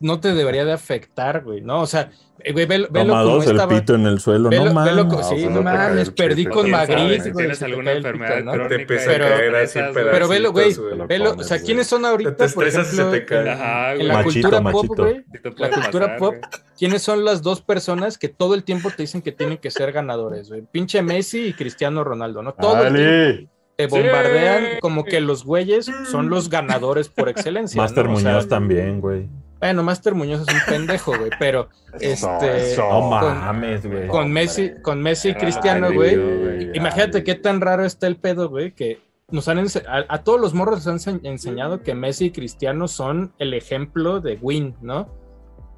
no 0.00 0.18
te 0.20 0.34
debería 0.34 0.64
de 0.64 0.72
afectar, 0.72 1.42
güey, 1.44 1.60
¿no? 1.60 1.80
O 1.82 1.86
sea, 1.86 2.10
eh, 2.42 2.52
güey, 2.52 2.64
velo, 2.64 2.88
velo 2.90 3.12
como 3.12 3.22
Tomados 3.22 3.44
el 3.46 3.50
estaba. 3.52 3.74
pito 3.78 3.94
en 3.94 4.06
el 4.06 4.18
suelo, 4.18 4.48
Velo, 4.48 4.72
no 4.72 4.82
velo 4.84 5.04
mames. 5.04 5.14
co- 5.14 5.22
sí, 5.22 5.34
pues 5.34 5.44
no 5.44 5.50
no 5.50 5.58
te 5.58 5.64
cae 5.76 5.88
mames, 5.90 6.10
perdí 6.10 6.46
con 6.46 6.70
Magritte, 6.70 7.20
si 7.24 7.30
güey, 7.30 7.34
tienes 7.44 7.58
se 7.58 7.64
te 7.66 7.70
alguna 7.70 7.90
pito, 7.92 7.96
enfermedad 8.08 8.42
¿no? 8.44 8.52
crónica. 8.52 8.68
Te 8.76 8.80
empieza 8.82 9.10
Pero- 9.10 9.26
a 9.26 9.28
caer 9.28 9.56
así 9.56 9.78
Pero 9.92 10.28
velo, 10.28 10.52
güey, 10.52 10.74
güey. 10.74 10.96
lo 10.96 11.06
velo, 11.06 11.34
o 11.38 11.42
sea. 11.42 11.58
¿quiénes 11.60 11.86
son 11.86 12.00
Te 12.02 12.08
ahorita, 12.08 12.30
por 12.36 12.46
estresas 12.46 12.92
y 12.92 12.96
se 12.96 13.02
ejemplo, 13.02 13.18
te 13.20 13.24
cae. 13.26 13.48
Ajá, 13.50 13.90
en 13.92 13.96
güey. 13.98 14.08
la 14.08 14.14
Machito, 14.14 14.32
cultura 14.48 14.60
machito. 14.62 14.86
pop, 14.86 14.98
güey? 14.98 15.24
Te 15.24 15.50
La 15.60 15.70
cultura 15.70 16.06
pasar, 16.06 16.18
pop, 16.18 16.34
güey. 16.38 16.50
¿quiénes 16.78 17.02
son 17.02 17.24
las 17.26 17.42
dos 17.42 17.60
personas 17.60 18.16
que 18.16 18.28
todo 18.28 18.54
el 18.54 18.64
tiempo 18.64 18.88
te 18.90 19.02
dicen 19.02 19.20
que 19.20 19.32
tienen 19.32 19.58
que 19.58 19.70
ser 19.70 19.92
ganadores, 19.92 20.48
güey? 20.48 20.62
Pinche 20.62 21.02
Messi 21.02 21.48
y 21.48 21.52
Cristiano 21.52 22.04
Ronaldo, 22.04 22.42
¿no? 22.42 22.54
Todo 22.54 22.86
el 22.86 22.94
tiempo 22.94 23.50
te 23.76 23.86
bombardean 23.86 24.64
como 24.80 25.04
que 25.04 25.20
los 25.22 25.44
güeyes 25.44 25.90
son 26.10 26.28
los 26.30 26.48
ganadores 26.50 27.08
por 27.10 27.28
excelencia. 27.30 27.80
Master 27.80 28.06
¿no? 28.06 28.14
O 28.14 28.16
sea, 28.20 28.30
Muñoz 28.32 28.48
también, 28.48 29.00
güey. 29.00 29.26
Bueno, 29.60 29.82
Master 29.82 30.14
Muñoz 30.14 30.40
es 30.48 30.54
un 30.54 30.60
pendejo, 30.66 31.16
güey, 31.16 31.30
pero 31.38 31.68
este 32.00 32.72
eso. 32.72 32.82
No 32.82 33.10
con- 33.20 33.38
mames, 33.38 33.86
güey. 33.86 34.08
con. 34.08 34.32
Messi, 34.32 34.72
con 34.82 35.02
Messi 35.02 35.28
y 35.28 35.32
Ay, 35.32 35.36
Cristiano, 35.38 35.92
güey. 35.92 36.16
güey, 36.16 36.76
Imagínate 36.76 37.18
ay. 37.18 37.24
qué 37.24 37.34
tan 37.34 37.60
raro 37.60 37.84
está 37.84 38.06
el 38.06 38.16
pedo, 38.16 38.48
güey, 38.48 38.72
que 38.74 38.98
nos 39.30 39.46
han 39.48 39.58
a, 39.58 40.04
a 40.08 40.24
todos 40.24 40.40
los 40.40 40.54
morros 40.54 40.78
les 40.78 40.86
han 40.88 40.96
ense- 40.98 41.20
enseñado 41.24 41.82
que 41.82 41.94
Messi 41.94 42.26
y 42.26 42.30
Cristiano 42.30 42.88
son 42.88 43.32
el 43.38 43.52
ejemplo 43.54 44.20
de 44.20 44.38
win, 44.40 44.74
¿no? 44.80 45.08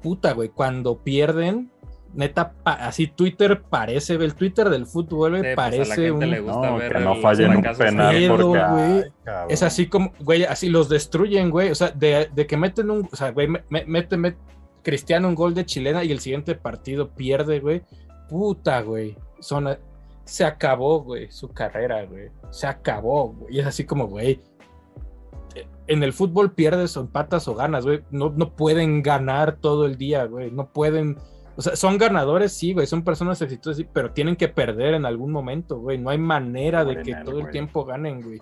Puta, 0.01 0.31
güey, 0.33 0.49
cuando 0.49 1.03
pierden, 1.03 1.69
neta, 2.13 2.53
pa- 2.63 2.73
así 2.73 3.07
Twitter 3.07 3.61
parece, 3.69 4.13
el 4.15 4.35
Twitter 4.35 4.69
del 4.69 4.85
fútbol, 4.85 5.31
güey, 5.31 5.41
Sí, 5.41 5.41
pues, 5.41 5.49
a 5.49 5.49
la 5.49 5.55
parece 5.55 5.95
gente 5.95 6.11
un... 6.25 6.31
le 6.31 6.39
gusta 6.41 6.69
No, 6.69 6.77
ver 6.77 6.93
que 6.93 6.99
no 6.99 7.15
fallen 7.15 7.55
un 7.57 7.63
penal 7.77 8.15
Miedo, 8.15 8.35
porque... 8.37 8.47
güey. 8.47 8.59
ay, 9.03 9.03
cabrón. 9.23 9.47
Es 9.51 9.63
así 9.63 9.87
como, 9.87 10.13
güey, 10.19 10.43
así 10.43 10.69
los 10.69 10.89
destruyen, 10.89 11.49
güey. 11.49 11.71
O 11.71 11.75
sea, 11.75 11.89
de, 11.89 12.29
de 12.33 12.47
que 12.47 12.57
meten 12.57 12.89
un, 12.91 13.07
o 13.11 13.15
sea, 13.15 13.31
güey, 13.31 13.47
me- 13.47 13.63
me- 13.69 13.85
mete, 13.85 14.17
met- 14.17 14.37
Cristiano 14.83 15.27
un 15.29 15.35
gol 15.35 15.53
de 15.53 15.65
chilena 15.65 16.03
y 16.03 16.11
el 16.11 16.19
siguiente 16.19 16.55
partido 16.55 17.09
pierde, 17.09 17.59
güey. 17.61 17.83
Puta, 18.27 18.81
güey. 18.81 19.17
Son, 19.39 19.67
se 20.25 20.43
acabó, 20.45 21.01
güey, 21.03 21.31
su 21.31 21.47
carrera, 21.49 22.03
güey. 22.05 22.29
Se 22.51 22.67
acabó, 22.67 23.29
güey. 23.29 23.55
Y 23.55 23.59
es 23.59 23.65
así 23.65 23.85
como, 23.85 24.07
güey. 24.07 24.41
En 25.87 26.01
el 26.03 26.13
fútbol 26.13 26.53
pierdes 26.53 26.95
o 26.97 27.01
empatas 27.01 27.47
o 27.47 27.55
ganas, 27.55 27.85
güey. 27.85 28.01
No, 28.09 28.33
no 28.35 28.55
pueden 28.55 29.03
ganar 29.03 29.57
todo 29.57 29.85
el 29.85 29.97
día, 29.97 30.25
güey. 30.25 30.49
No 30.51 30.67
pueden. 30.71 31.17
O 31.55 31.61
sea, 31.61 31.75
son 31.75 31.97
ganadores, 31.97 32.51
sí, 32.53 32.73
güey. 32.73 32.87
Son 32.87 33.03
personas 33.03 33.41
exitosas, 33.41 33.77
sí, 33.77 33.87
pero 33.91 34.11
tienen 34.11 34.35
que 34.35 34.47
perder 34.47 34.93
en 34.95 35.05
algún 35.05 35.31
momento, 35.31 35.77
güey. 35.79 35.97
No 35.97 36.09
hay 36.09 36.17
manera 36.17 36.83
de 36.85 37.01
que 37.03 37.15
todo 37.23 37.39
el 37.39 37.49
tiempo 37.51 37.85
ganen, 37.85 38.21
güey. 38.21 38.41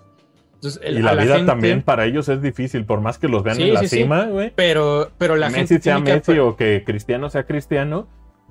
Entonces, 0.54 0.80
el- 0.84 0.98
Y 0.98 1.02
la 1.02 1.14
vida 1.14 1.34
gente- 1.36 1.46
también 1.50 1.82
para 1.82 2.04
ellos 2.04 2.28
es 2.28 2.40
difícil, 2.40 2.84
por 2.86 3.00
más 3.00 3.18
que 3.18 3.28
los 3.28 3.42
vean 3.42 3.56
Sí, 3.56 3.64
en 3.64 3.74
la 3.74 3.80
sí, 3.80 3.88
sí. 3.88 3.96
cima, 3.98 4.24
güey. 4.26 4.52
Pero, 4.54 5.10
pero 5.18 5.36
la 5.36 5.48
Messi 5.48 5.58
gente 5.74 5.80
sea 5.82 5.96
que 5.96 6.14
Messi 6.14 6.38
o 6.38 6.56
que 6.56 6.84
Cristiano 6.86 7.28
sea 7.30 7.44
Cristiano. 7.44 8.06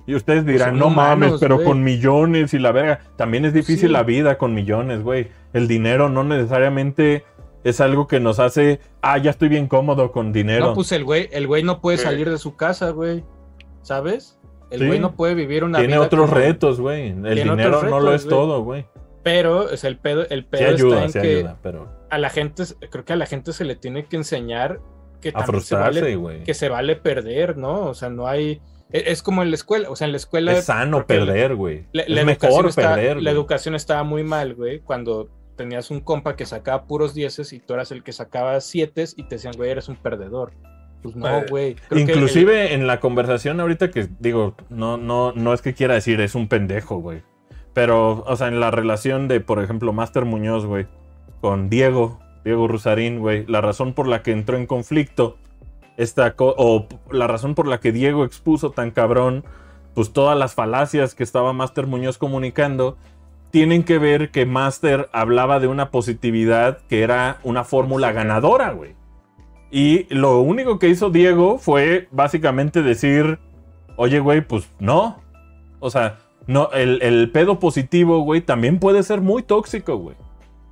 Y 0.06 0.14
ustedes 0.16 0.44
dirán, 0.44 0.70
son 0.70 0.78
no 0.80 0.90
mames, 0.90 1.34
pero 1.40 1.54
güey". 1.56 1.66
con 1.66 1.82
millones 1.84 2.52
y 2.54 2.58
la 2.58 2.72
verga. 2.72 3.00
También 3.16 3.44
es 3.44 3.54
difícil 3.54 3.88
Sí. 3.88 3.92
la 3.92 4.02
vida 4.02 4.36
con 4.36 4.52
millones, 4.52 5.02
güey. 5.02 5.28
El 5.52 5.68
dinero 5.68 6.08
no 6.08 6.22
necesariamente 6.24 7.24
es 7.64 7.80
algo 7.80 8.06
que 8.08 8.18
nos 8.20 8.40
hace, 8.40 8.80
ah, 9.00 9.16
ya 9.18 9.30
estoy 9.30 9.48
bien 9.48 9.66
cómodo 9.68 10.10
con 10.12 10.32
dinero. 10.32 10.66
No, 10.66 10.74
pues 10.74 10.90
el 10.92 11.04
güey, 11.04 11.28
el 11.32 11.46
güey 11.46 11.62
no 11.62 11.80
puede 11.80 11.98
salir 11.98 12.28
de 12.28 12.38
su 12.38 12.56
casa, 12.56 12.90
güey. 12.90 13.24
¿Sabes? 13.82 14.38
El 14.72 14.80
Sí. 14.80 14.86
güey 14.86 14.98
no 14.98 15.14
puede 15.14 15.34
vivir 15.34 15.64
una 15.64 15.78
Tiene 15.78 15.94
vida 15.94 16.06
otros 16.06 16.28
como- 16.30 16.34
retos, 16.40 16.80
güey. 16.80 17.08
El 17.08 17.22
Tiene 17.22 17.42
dinero 17.42 17.76
otros 17.76 17.90
no 17.90 18.00
lo 18.00 18.06
retos, 18.10 18.22
es 18.22 18.28
todo, 18.28 18.62
güey. 18.62 18.86
Pero 19.22 19.70
es 19.70 19.84
el 19.84 19.98
pedo, 19.98 20.26
el 20.28 20.40
Sí 20.42 20.46
pedo 20.50 20.68
ayuda, 20.70 21.04
está 21.04 21.08
sí 21.12 21.18
en 21.18 21.22
que 21.32 21.36
ayuda, 21.38 21.58
pero 21.62 21.88
a 22.10 22.18
la 22.18 22.28
gente, 22.30 22.64
creo 22.90 23.04
que 23.04 23.12
a 23.12 23.16
la 23.16 23.26
gente 23.26 23.52
se 23.52 23.64
le 23.64 23.76
tiene 23.76 24.06
que 24.06 24.16
enseñar 24.16 24.80
que 25.20 25.28
a 25.28 25.32
también 25.32 25.62
se 25.62 25.76
vale, 25.76 26.42
que 26.44 26.54
se 26.54 26.68
vale 26.68 26.96
perder, 26.96 27.56
¿no? 27.56 27.82
O 27.84 27.94
sea, 27.94 28.08
no 28.10 28.26
hay. 28.26 28.60
e- 28.90 29.04
Es 29.12 29.22
como 29.22 29.42
en 29.42 29.50
la 29.50 29.54
escuela, 29.54 29.88
o 29.90 29.96
sea, 29.96 30.06
en 30.06 30.12
la 30.12 30.16
escuela. 30.16 30.52
Es 30.52 30.64
sano 30.64 31.06
perder, 31.06 31.54
güey. 31.54 31.86
La, 31.92 32.02
Es 32.02 32.24
mejor 32.26 32.66
está- 32.66 32.94
perder, 32.96 33.22
la 33.22 33.30
educación 33.30 33.74
estaba 33.74 34.02
muy 34.02 34.24
mal, 34.24 34.54
güey, 34.54 34.80
cuando 34.80 35.30
tenías 35.56 35.90
un 35.90 36.00
compa 36.00 36.34
que 36.34 36.44
sacaba 36.44 36.86
puros 36.86 37.14
dieces 37.14 37.52
y 37.52 37.60
tú 37.60 37.74
eras 37.74 37.92
el 37.92 38.02
que 38.02 38.12
sacaba 38.12 38.60
siete 38.60 39.04
y 39.16 39.22
te 39.24 39.36
decían, 39.36 39.54
güey, 39.56 39.70
eres 39.70 39.88
un 39.88 39.96
perdedor. 39.96 40.52
Pues 41.02 41.16
no, 41.16 41.26
Eh, 41.28 41.46
güey. 41.50 41.74
Que 41.90 42.00
Inclusive 42.00 42.74
en 42.74 42.86
la 42.86 43.00
conversación 43.00 43.60
ahorita 43.60 43.90
que 43.90 44.08
digo, 44.20 44.54
no, 44.70 44.96
no, 44.96 45.32
no 45.32 45.52
es 45.52 45.60
que 45.62 45.74
quiera 45.74 45.94
decir 45.94 46.20
es 46.20 46.34
un 46.34 46.48
pendejo, 46.48 46.96
güey. 46.98 47.22
Pero, 47.74 48.22
o 48.26 48.36
sea, 48.36 48.48
en 48.48 48.60
la 48.60 48.70
relación 48.70 49.28
de, 49.28 49.40
por 49.40 49.62
ejemplo, 49.62 49.92
Master 49.92 50.24
Muñoz, 50.24 50.66
güey, 50.66 50.86
con 51.40 51.68
Diego, 51.70 52.20
Diego 52.44 52.68
Rusarín, 52.68 53.18
güey, 53.18 53.44
la 53.46 53.60
razón 53.60 53.94
por 53.94 54.06
la 54.06 54.22
que 54.22 54.32
entró 54.32 54.56
en 54.56 54.66
conflicto, 54.66 55.36
esta 55.96 56.34
co- 56.36 56.54
o 56.56 56.86
la 57.10 57.26
razón 57.26 57.54
por 57.54 57.66
la 57.66 57.80
que 57.80 57.92
Diego 57.92 58.24
expuso 58.24 58.70
tan 58.70 58.90
cabrón, 58.90 59.44
pues 59.94 60.12
todas 60.12 60.38
las 60.38 60.54
falacias 60.54 61.14
que 61.14 61.22
estaba 61.22 61.52
Master 61.52 61.86
Muñoz 61.86 62.18
comunicando, 62.18 62.96
tienen 63.50 63.82
que 63.84 63.98
ver 63.98 64.30
que 64.30 64.46
Master 64.46 65.08
hablaba 65.12 65.60
de 65.60 65.66
una 65.66 65.90
positividad 65.90 66.78
que 66.88 67.02
era 67.02 67.38
una 67.42 67.64
fórmula 67.64 68.12
ganadora, 68.12 68.70
güey. 68.72 68.94
Y 69.74 70.06
lo 70.14 70.40
único 70.42 70.78
que 70.78 70.88
hizo 70.90 71.08
Diego 71.08 71.56
fue 71.56 72.06
básicamente 72.10 72.82
decir, 72.82 73.38
oye, 73.96 74.20
güey, 74.20 74.42
pues 74.42 74.68
no. 74.78 75.22
O 75.80 75.88
sea, 75.88 76.18
no, 76.46 76.70
el, 76.72 77.00
el 77.00 77.30
pedo 77.32 77.58
positivo, 77.58 78.20
güey, 78.20 78.42
también 78.42 78.78
puede 78.78 79.02
ser 79.02 79.22
muy 79.22 79.42
tóxico, 79.42 79.96
güey. 79.96 80.14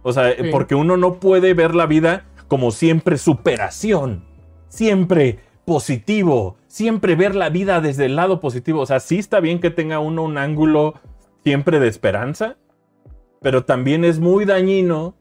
O 0.03 0.13
sea, 0.13 0.35
Sí. 0.37 0.51
porque 0.53 0.75
uno 0.75 0.99
no 0.99 1.15
puede 1.15 1.55
ver 1.55 1.75
la 1.75 1.87
vida 1.87 2.27
como 2.47 2.71
siempre 2.73 3.17
superación, 3.17 4.25
siempre 4.69 5.39
positivo, 5.65 6.57
siempre 6.67 7.15
ver 7.15 7.35
la 7.35 7.49
vida 7.49 7.81
desde 7.81 8.05
el 8.07 8.17
lado 8.17 8.39
positivo. 8.41 8.81
O 8.83 8.87
sea, 8.87 9.01
sí 9.01 9.19
está 9.19 9.41
bien 9.41 9.61
que 9.61 9.71
tenga 9.71 9.99
uno 9.99 10.25
un 10.25 10.37
ángulo 10.37 10.95
siempre 11.43 11.81
de 11.81 11.89
esperanza, 11.89 12.57
pero 13.41 13.65
también 13.65 14.05
es 14.05 14.21
muy 14.21 14.45
dañino 14.45 15.15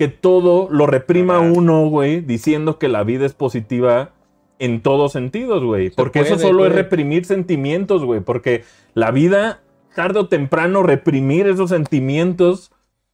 que 0.00 0.08
todo 0.08 0.66
lo 0.70 0.86
reprima 0.86 1.36
Ajá. 1.36 1.52
uno, 1.52 1.86
güey, 1.90 2.22
diciendo 2.22 2.78
que 2.78 2.88
la 2.88 3.04
vida 3.04 3.26
es 3.26 3.34
positiva 3.34 4.12
en 4.58 4.80
todos 4.80 5.12
sentidos, 5.12 5.62
güey. 5.62 5.90
Porque 5.90 6.20
eso 6.20 6.36
puede, 6.36 6.46
solo 6.46 6.64
es 6.64 6.72
reprimir 6.72 7.26
sentimientos, 7.26 8.02
güey. 8.02 8.20
Porque 8.20 8.64
la 8.94 9.10
vida, 9.10 9.60
tarde 9.94 10.20
o 10.20 10.26
temprano, 10.26 10.82
reprimir 10.82 11.46
esos 11.46 11.68
sentimientos, 11.68 12.72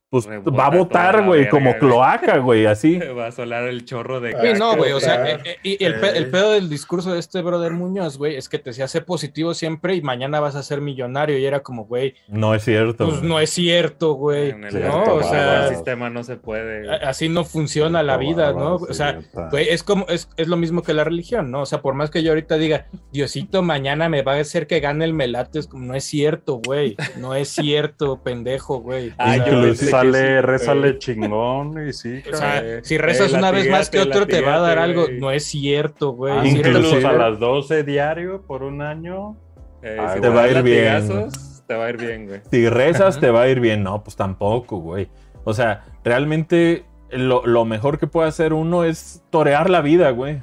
pues 0.09 0.25
Rebota 0.27 0.51
va 0.57 0.67
a 0.69 1.13
la 1.21 1.27
güey, 1.27 1.49
como 1.49 1.71
güey. 1.71 1.79
cloaca, 1.81 2.39
güey, 2.39 2.67
así. 2.67 2.99
Va 3.19 3.27
a 3.27 3.33
solar 3.33 3.65
el 3.65 3.85
chorro 3.85 4.21
de... 4.21 4.33
Sí, 4.33 4.59
no, 4.59 4.77
güey, 4.77 4.93
o 4.93 5.01
sea, 5.01 5.29
eh, 5.33 5.41
eh, 5.45 5.57
y 5.65 5.85
el, 5.85 5.99
pe- 5.99 6.17
el 6.17 6.31
pedo 6.31 6.53
del 6.53 6.69
discurso 6.69 7.13
de 7.13 7.19
este 7.19 7.43
brother 7.43 7.73
Muñoz, 7.73 8.17
güey, 8.17 8.37
es 8.37 8.49
que 8.49 8.59
te 8.61 8.71
decía, 8.71 8.87
sé 8.87 9.01
positivo 9.01 9.53
siempre 9.53 9.97
y 9.97 10.03
mañana 10.03 10.39
vas 10.39 10.55
a 10.55 10.63
ser 10.63 10.81
millonario. 10.81 11.37
Y 11.39 11.45
era 11.45 11.61
como, 11.61 11.87
güey, 11.87 12.15
No 12.29 12.55
es 12.55 12.63
cierto. 12.65 13.05
pues 13.07 13.19
güey. 13.19 13.29
no 13.29 13.41
es 13.41 13.51
cierto, 13.51 14.13
güey. 14.15 14.51
En 14.51 14.65
el, 14.65 14.71
Cierto, 14.71 14.89
No, 14.97 15.05
o 15.15 15.17
va, 15.17 15.23
sea, 15.25 15.67
el 15.69 15.75
sistema 15.75 16.09
no 16.09 16.23
se 16.23 16.37
puede. 16.37 16.89
así 17.05 17.29
no 17.29 17.45
funciona 17.45 18.03
la 18.05 18.17
vida, 18.17 18.53
¿no? 18.53 18.77
O 18.77 18.95
sea, 18.95 19.19
güey, 19.51 19.69
es 19.71 19.83
como, 19.83 20.07
es, 20.09 20.29
es 20.37 20.47
lo 20.47 20.57
mismo 20.57 20.83
que 20.83 20.95
la 20.95 21.03
religión, 21.05 21.51
¿no? 21.51 21.63
O 21.63 21.67
sea, 21.67 21.83
por 21.83 21.95
más 21.95 22.11
que 22.11 22.23
yo 22.23 22.31
ahorita 22.31 22.57
diga, 22.59 22.87
Diosito 23.13 23.63
mañana 23.63 24.09
me 24.09 24.23
va 24.23 24.35
a 24.35 24.41
hacer 24.41 24.69
que 24.69 24.79
gane 24.81 25.05
el 25.05 25.15
melate, 25.15 25.59
es 25.59 25.67
como, 25.67 25.85
no 25.85 25.95
es 25.95 26.05
cierto, 26.05 26.61
güey. 26.65 26.97
No 27.19 27.35
es 27.35 27.49
cierto, 27.49 28.23
pendejo, 28.23 28.79
güey. 28.79 29.13
Ah, 29.19 29.33
O 29.33 29.35
sea, 29.37 29.47
yo 29.47 29.61
Sí, 30.03 30.41
rézale 30.41 30.81
güey. 30.89 30.99
chingón 30.99 31.89
y 31.89 31.93
sí. 31.93 32.23
O 32.33 32.37
sea, 32.37 32.59
Eh, 32.65 32.81
si 32.83 32.99
rezas 32.99 33.33
eh, 33.33 33.37
una 33.37 33.51
vez 33.51 33.71
más 33.71 33.91
que 33.91 33.99
latigate, 33.99 34.19
otro 34.19 34.27
te 34.37 34.41
va 34.43 34.55
a 34.57 34.61
dar 34.61 34.79
algo. 34.79 35.07
No 35.19 35.31
es 35.31 35.45
cierto, 35.45 36.11
güey. 36.13 36.35
Ah, 36.37 36.47
incluso 36.47 36.97
a 36.97 37.01
sí. 37.13 37.17
las 37.19 37.39
12 37.39 37.83
diario 37.85 38.43
por 38.43 38.63
un 38.63 38.83
año. 38.83 39.37
Eh, 39.83 39.97
Ay, 40.01 40.09
si 40.09 40.15
te 40.15 40.21
te 40.23 40.29
va 40.29 40.43
a 40.43 40.49
ir 40.49 40.63
bien. 40.63 41.29
Te 41.67 41.75
va 41.75 41.87
a 41.87 41.91
ir 41.91 41.97
bien, 41.97 42.27
güey. 42.27 42.41
Si 42.51 42.69
rezas, 42.69 43.17
Ajá. 43.17 43.21
te 43.21 43.31
va 43.31 43.43
a 43.43 43.49
ir 43.49 43.61
bien. 43.61 43.83
No, 43.83 44.03
pues 44.05 44.17
tampoco, 44.17 44.79
güey. 44.79 45.09
O 45.45 45.53
sea, 45.55 45.85
realmente 46.05 46.85
lo, 47.11 47.47
lo 47.47 47.65
mejor 47.65 47.99
que 47.99 48.07
puede 48.07 48.29
hacer 48.29 48.53
uno 48.53 48.85
es 48.85 49.23
torear 49.31 49.69
la 49.71 49.81
vida, 49.81 50.11
güey. 50.11 50.41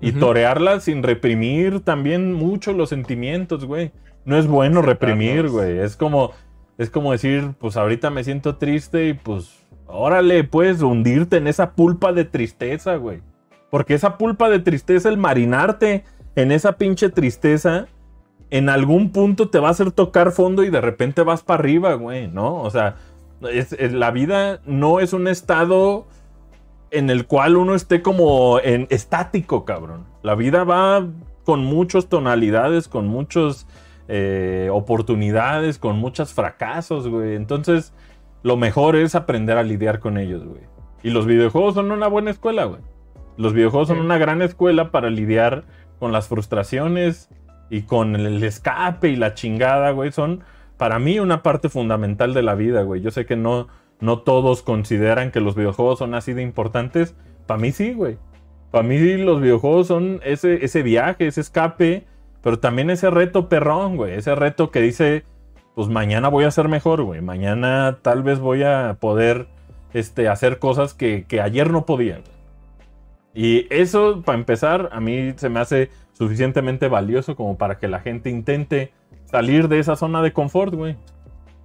Y 0.00 0.12
torearla 0.12 0.80
sin 0.80 1.02
reprimir 1.02 1.80
también 1.80 2.32
mucho 2.32 2.72
los 2.72 2.88
sentimientos, 2.88 3.66
güey. 3.66 3.92
No 4.24 4.38
es 4.38 4.46
bueno 4.46 4.80
reprimir, 4.82 5.48
güey. 5.48 5.78
Es 5.78 5.94
como, 5.96 6.32
es 6.80 6.88
como 6.88 7.12
decir, 7.12 7.52
pues 7.58 7.76
ahorita 7.76 8.08
me 8.08 8.24
siento 8.24 8.56
triste 8.56 9.08
y 9.08 9.12
pues, 9.12 9.54
órale, 9.86 10.44
puedes 10.44 10.80
hundirte 10.80 11.36
en 11.36 11.46
esa 11.46 11.72
pulpa 11.72 12.14
de 12.14 12.24
tristeza, 12.24 12.96
güey. 12.96 13.20
Porque 13.68 13.92
esa 13.92 14.16
pulpa 14.16 14.48
de 14.48 14.60
tristeza, 14.60 15.10
el 15.10 15.18
marinarte 15.18 16.04
en 16.36 16.52
esa 16.52 16.78
pinche 16.78 17.10
tristeza, 17.10 17.86
en 18.48 18.70
algún 18.70 19.12
punto 19.12 19.50
te 19.50 19.58
va 19.58 19.68
a 19.68 19.72
hacer 19.72 19.92
tocar 19.92 20.32
fondo 20.32 20.64
y 20.64 20.70
de 20.70 20.80
repente 20.80 21.22
vas 21.22 21.42
para 21.42 21.60
arriba, 21.60 21.92
güey, 21.96 22.28
¿no? 22.28 22.62
O 22.62 22.70
sea, 22.70 22.96
la 23.42 24.10
vida 24.10 24.62
no 24.64 25.00
es 25.00 25.12
un 25.12 25.28
estado 25.28 26.06
en 26.90 27.10
el 27.10 27.26
cual 27.26 27.58
uno 27.58 27.74
esté 27.74 28.00
como 28.00 28.58
en 28.58 28.86
estático, 28.88 29.66
cabrón. 29.66 30.06
La 30.22 30.34
vida 30.34 30.64
va 30.64 31.06
con 31.44 31.62
muchas 31.62 32.06
tonalidades, 32.06 32.88
con 32.88 33.06
muchas 33.06 33.66
eh, 34.12 34.70
oportunidades, 34.72 35.78
con 35.78 35.96
muchos 35.96 36.34
fracasos, 36.34 37.06
güey. 37.06 37.36
Entonces, 37.36 37.94
lo 38.42 38.56
mejor 38.56 38.96
es 38.96 39.14
aprender 39.14 39.56
a 39.56 39.62
lidiar 39.62 40.00
con 40.00 40.18
ellos, 40.18 40.44
güey. 40.44 40.62
Y 41.04 41.10
los 41.10 41.26
videojuegos 41.26 41.74
son 41.74 41.92
una 41.92 42.08
buena 42.08 42.32
escuela, 42.32 42.64
güey. 42.64 42.80
Los 43.36 43.52
videojuegos 43.52 43.86
son 43.86 44.00
una 44.00 44.18
gran 44.18 44.42
escuela 44.42 44.90
para 44.90 45.10
lidiar 45.10 45.62
con 46.00 46.10
las 46.10 46.26
frustraciones 46.26 47.28
y 47.70 47.82
con 47.82 48.16
el 48.16 48.42
escape 48.42 49.10
y 49.10 49.14
la 49.16 49.34
chingada, 49.34 49.92
güey. 49.92 50.10
Son, 50.10 50.42
para 50.76 50.98
mí, 50.98 51.20
una 51.20 51.44
parte 51.44 51.68
fundamental 51.68 52.34
de 52.34 52.42
la 52.42 52.56
vida, 52.56 52.82
güey. 52.82 53.02
Yo 53.02 53.12
sé 53.12 53.26
que 53.26 53.36
no, 53.36 53.68
no 54.00 54.22
todos 54.22 54.62
consideran 54.62 55.30
que 55.30 55.40
los 55.40 55.54
videojuegos 55.54 56.00
son 56.00 56.14
así 56.14 56.32
de 56.32 56.42
importantes. 56.42 57.14
Para 57.46 57.60
mí 57.60 57.70
sí, 57.70 57.92
güey. 57.92 58.18
Para 58.72 58.82
mí 58.82 58.98
los 59.18 59.40
videojuegos 59.40 59.86
son 59.86 60.20
ese, 60.24 60.64
ese 60.64 60.82
viaje, 60.82 61.28
ese 61.28 61.42
escape, 61.42 62.08
pero 62.42 62.58
también 62.58 62.90
ese 62.90 63.10
reto 63.10 63.48
perrón, 63.48 63.96
güey. 63.96 64.14
Ese 64.14 64.34
reto 64.34 64.70
que 64.70 64.80
dice, 64.80 65.24
pues 65.74 65.88
mañana 65.88 66.28
voy 66.28 66.44
a 66.44 66.50
ser 66.50 66.68
mejor, 66.68 67.02
güey. 67.02 67.20
Mañana 67.20 67.98
tal 68.02 68.22
vez 68.22 68.38
voy 68.38 68.62
a 68.62 68.96
poder 69.00 69.48
este, 69.92 70.28
hacer 70.28 70.58
cosas 70.58 70.94
que, 70.94 71.24
que 71.28 71.40
ayer 71.40 71.70
no 71.70 71.84
podía. 71.86 72.20
Y 73.34 73.66
eso, 73.70 74.22
para 74.22 74.38
empezar, 74.38 74.88
a 74.92 75.00
mí 75.00 75.34
se 75.36 75.48
me 75.48 75.60
hace 75.60 75.90
suficientemente 76.12 76.88
valioso 76.88 77.36
como 77.36 77.56
para 77.56 77.78
que 77.78 77.88
la 77.88 78.00
gente 78.00 78.30
intente 78.30 78.92
salir 79.26 79.68
de 79.68 79.78
esa 79.78 79.96
zona 79.96 80.22
de 80.22 80.32
confort, 80.32 80.74
güey. 80.74 80.96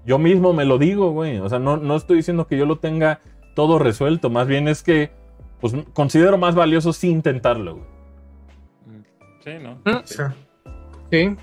Yo 0.06 0.20
mismo 0.20 0.54
me 0.54 0.66
lo 0.66 0.78
digo, 0.78 1.12
güey. 1.12 1.40
O 1.40 1.50
sea, 1.50 1.60
no, 1.60 1.78
no 1.78 1.96
estoy 1.96 2.18
diciendo 2.18 2.48
que 2.48 2.58
yo 2.58 2.66
lo 2.66 2.78
tenga 2.78 3.22
todo 3.56 3.80
resuelto. 3.80 4.30
Más 4.30 4.48
bien 4.48 4.68
es 4.68 4.84
que, 4.84 5.12
pues, 5.60 5.74
considero 5.94 6.38
más 6.38 6.54
valioso 6.54 6.94
sí 6.94 7.10
intentarlo, 7.10 7.78
güey. 7.78 7.96
Sí, 9.44 9.52
¿no? 9.62 9.76
Mm. 9.86 10.45
Sí. 11.12 11.36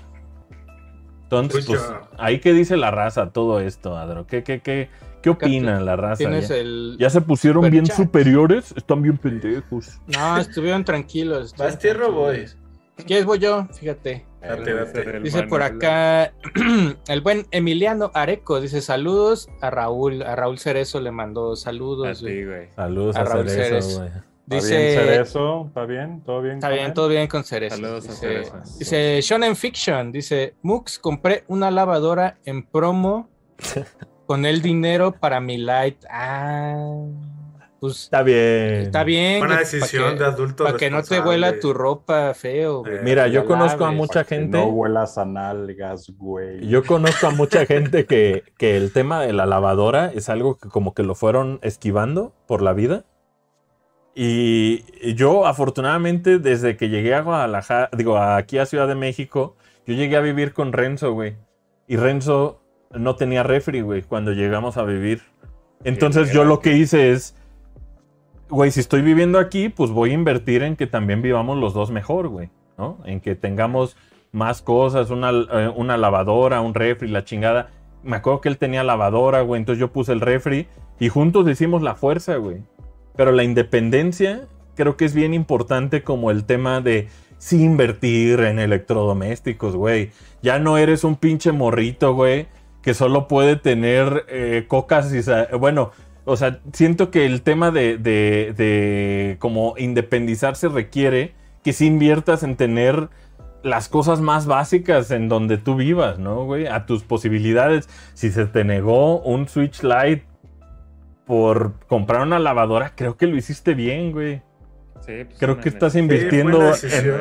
Entonces, 1.23 1.65
Pues 1.65 1.79
pues, 1.79 1.89
ya. 1.89 2.01
ahí 2.17 2.39
qué 2.39 2.53
dice 2.53 2.77
la 2.77 2.91
raza 2.91 3.31
todo 3.31 3.59
esto, 3.59 3.97
Adro. 3.97 4.27
¿Qué, 4.27 4.43
qué, 4.43 4.61
qué, 4.61 4.89
qué 5.21 5.29
opina 5.31 5.79
la 5.79 5.95
raza? 5.95 6.23
¿Ya, 6.29 6.55
el. 6.55 6.95
ya 6.99 7.09
se 7.09 7.21
pusieron 7.21 7.69
bien 7.71 7.85
superiores? 7.87 8.73
Están 8.77 9.01
bien 9.01 9.17
pendejos. 9.17 9.99
No, 10.07 10.37
estuvieron 10.37 10.85
tranquilos. 10.85 11.55
¿Vas 11.57 11.79
tierra 11.79 12.07
o 12.07 12.11
voy? 12.11 12.45
Si 12.97 13.03
quieres, 13.05 13.25
voy 13.25 13.39
yo, 13.39 13.67
fíjate. 13.73 14.27
Date, 14.39 14.73
date. 14.73 15.19
Dice 15.21 15.43
por 15.43 15.63
acá 15.63 16.31
el 17.07 17.21
buen 17.21 17.47
Emiliano 17.49 18.11
Areco. 18.13 18.61
Dice 18.61 18.81
saludos 18.81 19.49
a 19.61 19.71
Raúl. 19.71 20.21
A 20.21 20.35
Raúl 20.35 20.59
Cerezo 20.59 21.01
le 21.01 21.09
mandó 21.09 21.53
A 21.53 21.55
saludos. 21.55 22.21
güey. 22.21 22.33
ti, 22.41 22.45
güey. 22.45 22.67
Saludos 22.75 23.15
A 23.15 23.21
a, 23.21 23.23
Raúl 23.23 23.49
Cerezo, 23.49 23.89
Ceres. 23.89 24.13
Güey. 24.47 24.59
¿Está 24.59 24.67
bien 24.77 24.89
Dice. 24.89 24.95
Cerezo? 24.95 25.65
¿Está 25.67 25.85
bien? 25.85 26.21
¿Todo 26.25 26.41
bien? 26.41 26.55
Está 26.55 26.67
con 26.67 26.73
bien, 26.75 26.87
él? 26.87 26.93
todo 26.93 27.07
bien 27.07 27.27
con 27.27 27.43
Cerezo. 27.43 27.75
Saludos 27.75 28.05
a 28.05 28.11
dice, 28.11 28.19
Cerezo. 28.19 28.61
Dice 28.79 29.21
Shonen 29.21 29.55
Fiction. 29.55 30.11
Dice 30.11 30.55
Mux, 30.61 30.99
compré 30.99 31.43
una 31.47 31.71
lavadora 31.71 32.37
en 32.45 32.63
promo 32.63 33.29
con 34.25 34.45
el 34.45 34.61
dinero 34.61 35.13
para 35.13 35.39
mi 35.39 35.57
light. 35.57 36.03
Ah, 36.09 37.05
pues 37.79 38.03
Está 38.03 38.23
bien. 38.23 38.83
está 38.83 39.03
bien. 39.03 39.39
Una 39.43 39.55
güey, 39.55 39.59
decisión 39.59 40.17
de 40.17 40.23
adulto 40.23 40.63
para 40.63 40.77
que 40.77 40.89
no 40.89 41.03
te 41.03 41.19
huela 41.19 41.59
tu 41.59 41.73
ropa 41.73 42.33
feo. 42.33 42.85
Eh, 42.87 43.01
Mira, 43.03 43.27
yo 43.27 43.45
conozco 43.45 43.83
a 43.83 43.91
mucha 43.91 44.23
Que 44.23 44.35
gente. 44.35 44.57
no 44.57 44.67
huelas 44.67 45.17
a 45.17 45.25
nalgas, 45.25 46.09
güey. 46.17 46.65
Yo 46.65 46.85
conozco 46.85 47.27
a 47.27 47.31
mucha 47.31 47.65
gente 47.65 48.05
que, 48.05 48.43
que 48.57 48.77
el 48.77 48.93
tema 48.93 49.21
de 49.21 49.33
la 49.33 49.45
lavadora 49.45 50.11
es 50.15 50.29
algo 50.29 50.57
que 50.57 50.69
como 50.69 50.93
que 50.93 51.03
lo 51.03 51.13
fueron 51.13 51.59
esquivando 51.61 52.33
por 52.47 52.61
la 52.61 52.71
vida. 52.71 53.03
Y 54.15 55.15
yo, 55.15 55.45
afortunadamente, 55.45 56.37
desde 56.37 56.77
que 56.77 56.89
llegué 56.89 57.15
a 57.15 57.21
Guadalajara, 57.21 57.89
digo, 57.97 58.17
aquí 58.17 58.59
a 58.59 58.65
Ciudad 58.65 58.87
de 58.87 58.95
México, 58.95 59.55
yo 59.87 59.95
llegué 59.95 60.17
a 60.17 60.21
vivir 60.21 60.53
con 60.53 60.71
Renzo, 60.71 61.13
güey. 61.13 61.35
Y 61.87 61.97
Renzo 61.97 62.61
no 62.91 63.15
tenía 63.15 63.43
refri, 63.43 63.81
güey, 63.81 64.03
cuando 64.03 64.31
llegamos 64.31 64.77
a 64.77 64.83
vivir. 64.83 65.21
Entonces 65.83 66.31
yo 66.31 66.43
lo 66.43 66.59
que 66.59 66.77
hice 66.77 67.11
es, 67.11 67.35
güey, 68.49 68.71
si 68.71 68.79
estoy 68.79 69.01
viviendo 69.01 69.39
aquí, 69.39 69.69
pues 69.69 69.91
voy 69.91 70.11
a 70.11 70.13
invertir 70.13 70.63
en 70.63 70.75
que 70.75 70.87
también 70.87 71.21
vivamos 71.21 71.57
los 71.57 71.73
dos 71.73 71.91
mejor, 71.91 72.27
güey, 72.27 72.49
¿no? 72.77 72.99
En 73.05 73.19
que 73.19 73.35
tengamos 73.35 73.97
más 74.31 74.61
cosas, 74.61 75.09
una, 75.09 75.31
eh, 75.31 75.71
una 75.75 75.97
lavadora, 75.97 76.61
un 76.61 76.73
refri, 76.73 77.09
la 77.09 77.25
chingada. 77.25 77.71
Me 78.03 78.17
acuerdo 78.17 78.41
que 78.41 78.49
él 78.49 78.57
tenía 78.57 78.83
lavadora, 78.83 79.41
güey, 79.41 79.59
entonces 79.59 79.79
yo 79.79 79.91
puse 79.91 80.13
el 80.13 80.21
refri 80.21 80.67
y 80.99 81.09
juntos 81.09 81.47
hicimos 81.49 81.81
la 81.81 81.95
fuerza, 81.95 82.35
güey. 82.37 82.63
Pero 83.15 83.31
la 83.31 83.43
independencia 83.43 84.47
creo 84.75 84.97
que 84.97 85.05
es 85.05 85.13
bien 85.13 85.33
importante 85.33 86.03
como 86.03 86.31
el 86.31 86.45
tema 86.45 86.81
de 86.81 87.07
sí 87.37 87.61
invertir 87.61 88.39
en 88.41 88.59
electrodomésticos, 88.59 89.75
güey. 89.75 90.11
Ya 90.41 90.59
no 90.59 90.77
eres 90.77 91.03
un 91.03 91.15
pinche 91.15 91.51
morrito, 91.51 92.13
güey, 92.13 92.47
que 92.81 92.93
solo 92.93 93.27
puede 93.27 93.55
tener 93.55 94.25
eh, 94.29 94.65
cocas 94.67 95.13
y... 95.13 95.21
Bueno, 95.57 95.91
o 96.25 96.37
sea, 96.37 96.61
siento 96.71 97.11
que 97.11 97.25
el 97.25 97.41
tema 97.41 97.71
de, 97.71 97.97
de, 97.97 98.53
de 98.55 99.35
como 99.39 99.75
independizarse 99.77 100.69
requiere 100.69 101.33
que 101.63 101.73
sí 101.73 101.85
inviertas 101.85 102.43
en 102.43 102.55
tener 102.55 103.09
las 103.61 103.87
cosas 103.87 104.19
más 104.19 104.45
básicas 104.45 105.11
en 105.11 105.29
donde 105.29 105.57
tú 105.57 105.75
vivas, 105.75 106.19
¿no, 106.19 106.45
güey? 106.45 106.67
A 106.67 106.85
tus 106.85 107.03
posibilidades. 107.03 107.89
Si 108.13 108.29
se 108.31 108.45
te 108.45 108.63
negó 108.63 109.19
un 109.21 109.47
Switch 109.47 109.81
Lite 109.83 110.25
por 111.25 111.79
comprar 111.87 112.21
una 112.21 112.39
lavadora, 112.39 112.93
creo 112.95 113.17
que 113.17 113.27
lo 113.27 113.37
hiciste 113.37 113.73
bien, 113.73 114.11
güey. 114.11 114.41
Sí, 115.01 115.25
pues, 115.25 115.39
Creo 115.39 115.59
que 115.59 115.69
estás 115.69 115.95
invirtiendo 115.95 116.71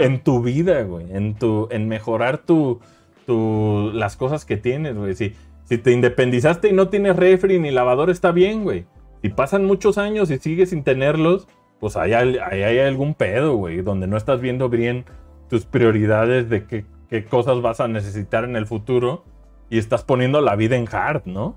en, 0.01 0.23
tu 0.23 0.43
vida, 0.43 0.83
güey. 0.83 1.07
En, 1.13 1.35
tu, 1.35 1.69
en 1.71 1.89
mejorar 1.89 2.39
tu, 2.39 2.81
tu, 3.27 3.91
las 3.93 4.17
cosas 4.17 4.45
que 4.45 4.57
tienes, 4.57 4.97
güey. 4.97 5.15
Si, 5.15 5.35
si 5.65 5.79
te 5.79 5.91
independizaste 5.91 6.69
y 6.69 6.73
no 6.73 6.89
tienes 6.89 7.17
refri 7.17 7.59
ni 7.59 7.71
lavadora, 7.71 8.13
está 8.13 8.31
bien, 8.31 8.63
güey. 8.63 8.87
Si 9.23 9.29
pasan 9.31 9.65
muchos 9.65 9.99
años 9.99 10.31
y 10.31 10.39
sigues 10.39 10.71
sin 10.71 10.85
tenerlos, 10.85 11.49
pues 11.81 11.97
ahí 11.97 12.13
hay, 12.13 12.39
ahí 12.39 12.63
hay 12.63 12.79
algún 12.81 13.15
pedo, 13.15 13.57
güey. 13.57 13.83
Donde 13.83 14.07
no 14.07 14.17
estás 14.17 14.41
viendo 14.41 14.69
bien 14.69 15.05
tus 15.49 15.65
prioridades 15.65 16.49
de 16.49 16.67
qué, 16.67 16.85
qué 17.09 17.25
cosas 17.25 17.61
vas 17.63 17.81
a 17.81 17.89
necesitar 17.89 18.45
en 18.45 18.55
el 18.55 18.67
futuro. 18.67 19.25
Y 19.71 19.79
estás 19.79 20.05
poniendo 20.05 20.41
la 20.41 20.55
vida 20.55 20.77
en 20.77 20.87
hard, 20.91 21.23
¿no? 21.25 21.57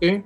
Sí. 0.00 0.24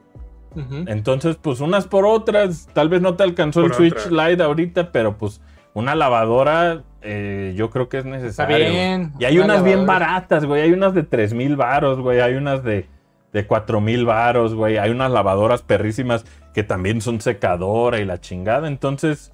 Entonces, 0.86 1.36
pues 1.40 1.60
unas 1.60 1.86
por 1.86 2.06
otras. 2.06 2.68
Tal 2.72 2.88
vez 2.88 3.00
no 3.02 3.14
te 3.14 3.22
alcanzó 3.24 3.64
el 3.64 3.72
Switch. 3.74 4.06
Lite 4.10 4.42
ahorita, 4.42 4.92
pero 4.92 5.18
pues 5.18 5.40
una 5.74 5.94
lavadora 5.94 6.82
eh, 7.02 7.54
yo 7.56 7.70
creo 7.70 7.88
que 7.88 7.98
es 7.98 8.06
Está 8.06 8.16
necesario. 8.16 8.70
bien. 8.70 9.12
Y 9.18 9.24
hay 9.26 9.38
una 9.38 9.54
unas 9.54 9.64
bien 9.64 9.86
baratas, 9.86 10.44
güey. 10.44 10.62
Hay 10.62 10.72
unas 10.72 10.94
de 10.94 11.02
3 11.02 11.34
mil 11.34 11.56
varos, 11.56 12.00
güey. 12.00 12.20
Hay 12.20 12.34
unas 12.34 12.64
de, 12.64 12.88
de 13.32 13.46
4 13.46 13.80
mil 13.80 14.04
varos, 14.04 14.54
güey. 14.54 14.78
Hay 14.78 14.90
unas 14.90 15.10
lavadoras 15.10 15.62
perrísimas 15.62 16.24
que 16.52 16.62
también 16.62 17.00
son 17.00 17.20
secadora 17.20 18.00
y 18.00 18.04
la 18.04 18.20
chingada. 18.20 18.66
Entonces, 18.66 19.32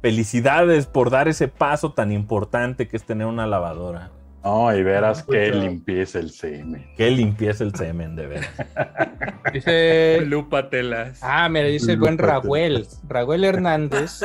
felicidades 0.00 0.86
por 0.86 1.10
dar 1.10 1.28
ese 1.28 1.48
paso 1.48 1.92
tan 1.92 2.10
importante 2.12 2.88
que 2.88 2.96
es 2.96 3.04
tener 3.04 3.26
una 3.26 3.46
lavadora. 3.46 4.10
No, 4.44 4.76
y 4.76 4.82
verás 4.82 5.22
que 5.22 5.46
puta. 5.46 5.58
limpieza 5.64 6.18
el 6.18 6.30
semen. 6.30 6.86
Que 6.96 7.10
limpieza 7.10 7.64
el 7.64 7.74
semen, 7.74 8.14
de 8.14 8.26
veras. 8.26 8.50
Dice. 9.52 10.20
Lúpatelas. 10.26 11.20
Ah, 11.22 11.48
mira, 11.48 11.66
dice 11.66 11.92
el 11.92 11.98
buen. 11.98 12.18
Raúl. 12.18 12.86
Raúl 13.08 13.42
Hernández, 13.44 14.20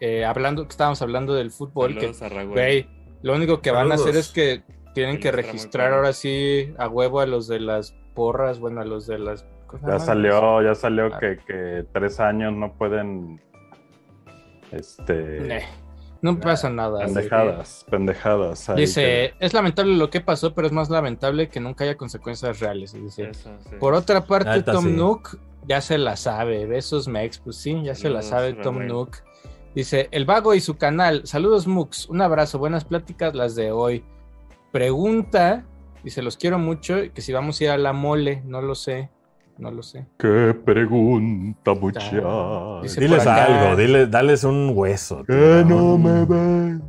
eh, 0.00 0.24
hablando, 0.24 0.64
que 0.64 0.70
estábamos 0.70 1.02
hablando 1.02 1.34
del 1.34 1.50
fútbol, 1.50 1.98
que, 1.98 2.06
a 2.20 2.28
Raúl. 2.28 2.86
lo 3.22 3.34
único 3.34 3.60
que 3.60 3.70
van 3.70 3.92
a 3.92 3.96
hacer 3.96 4.16
es 4.16 4.28
que 4.30 4.62
tienen 4.94 5.20
Que 5.20 5.30
registrar 5.32 5.92
ahora 5.92 6.12
sí 6.12 6.72
a 6.78 6.88
huevo 6.88 7.20
a 7.20 7.26
los 7.26 7.46
de 7.46 7.60
las 7.60 7.94
porras, 8.14 8.58
bueno, 8.58 8.80
a 8.80 8.84
los 8.84 9.06
de 9.06 9.18
las... 9.18 9.46
¿cómo 9.66 9.84
se 9.86 9.92
Ya 9.92 9.98
salió, 9.98 10.62
ya 10.62 10.74
salió 10.74 11.06
Ah. 11.12 11.18
que, 11.20 11.38
que 11.46 11.84
tres 11.92 12.18
años 12.20 12.52
no 12.54 12.72
pueden. 12.72 13.40
Este. 14.72 15.60
No 16.20 16.40
pasa 16.40 16.68
nada. 16.70 17.00
pendejadas, 17.04 17.86
pendejadas. 17.90 18.70
Dice, 18.76 19.34
es 19.38 19.54
lamentable 19.54 19.96
lo 19.96 20.10
que 20.10 20.20
pasó, 20.20 20.54
pero 20.54 20.66
es 20.66 20.72
más 20.72 20.90
lamentable 20.90 21.48
que 21.48 21.60
nunca 21.60 21.84
haya 21.84 21.96
consecuencias 21.96 22.60
reales. 22.60 22.92
Dice, 22.92 23.30
Eso, 23.30 23.50
sí. 23.60 23.76
Por 23.78 23.94
otra 23.94 24.26
parte, 24.26 24.62
Tom 24.62 24.84
sí. 24.84 24.92
Nook 24.92 25.38
ya 25.66 25.80
se 25.80 25.98
la 25.98 26.16
sabe. 26.16 26.66
Besos, 26.66 27.06
Mex. 27.08 27.38
Pues 27.38 27.56
sí, 27.56 27.80
ya 27.84 27.94
se 27.94 28.10
la 28.10 28.22
sabe 28.22 28.54
Tom. 28.54 28.86
Nook. 28.86 29.18
Dice, 29.74 30.08
el 30.10 30.24
vago 30.24 30.54
y 30.54 30.60
su 30.60 30.76
canal. 30.76 31.22
Saludos, 31.24 31.66
Mux. 31.66 32.08
Un 32.08 32.22
abrazo. 32.22 32.58
Buenas 32.58 32.84
pláticas 32.84 33.34
las 33.34 33.54
de 33.54 33.70
hoy. 33.70 34.02
Pregunta, 34.72 35.64
dice, 36.02 36.22
los 36.22 36.36
quiero 36.36 36.58
mucho. 36.58 37.04
y 37.04 37.10
Que 37.10 37.20
si 37.20 37.32
vamos 37.32 37.60
a 37.60 37.64
ir 37.64 37.70
a 37.70 37.78
la 37.78 37.92
mole, 37.92 38.42
no 38.44 38.60
lo 38.60 38.74
sé. 38.74 39.10
No 39.58 39.70
lo 39.72 39.82
sé. 39.82 40.06
que- 40.18 40.28
Qué 40.28 40.54
pregunta, 40.54 41.74
muchacha. 41.74 42.80
Dice 42.82 43.00
Diles 43.00 43.22
acá- 43.22 43.44
algo, 43.64 43.76
diles, 43.76 44.10
dales 44.10 44.44
un 44.44 44.70
hueso. 44.74 45.24
Que 45.24 45.64
no 45.66 45.98
me 45.98 46.24
ves. 46.24 46.80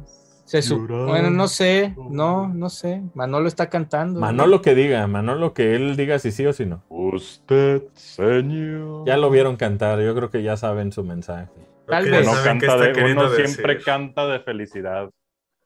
Se 0.45 0.61
Llorando. 0.61 1.05
Bueno, 1.07 1.29
no 1.29 1.47
sé. 1.47 1.93
No, 2.09 2.47
no 2.47 2.69
sé. 2.69 3.03
Manolo 3.13 3.47
está 3.47 3.69
cantando. 3.69 4.19
Manolo 4.19 4.61
que 4.63 4.73
diga, 4.73 5.05
Manolo 5.05 5.53
que 5.53 5.75
él 5.75 5.95
diga 5.95 6.17
si 6.17 6.31
sí 6.31 6.45
o 6.45 6.53
si 6.53 6.65
no. 6.65 6.83
Usted, 6.89 7.83
señor. 7.93 9.05
Ya 9.05 9.17
lo 9.17 9.29
vieron 9.29 9.57
cantar, 9.57 9.99
yo 10.01 10.15
creo 10.15 10.29
que 10.31 10.41
ya 10.41 10.57
saben 10.57 10.91
su 10.91 11.03
mensaje. 11.03 11.49
Tal 11.87 12.09
vez. 12.09 12.27
Uno, 12.27 12.35
canta 12.43 12.77
de- 12.77 13.03
uno 13.11 13.29
siempre 13.29 13.73
decir. 13.73 13.85
canta 13.85 14.27
de 14.27 14.39
felicidad. 14.39 15.09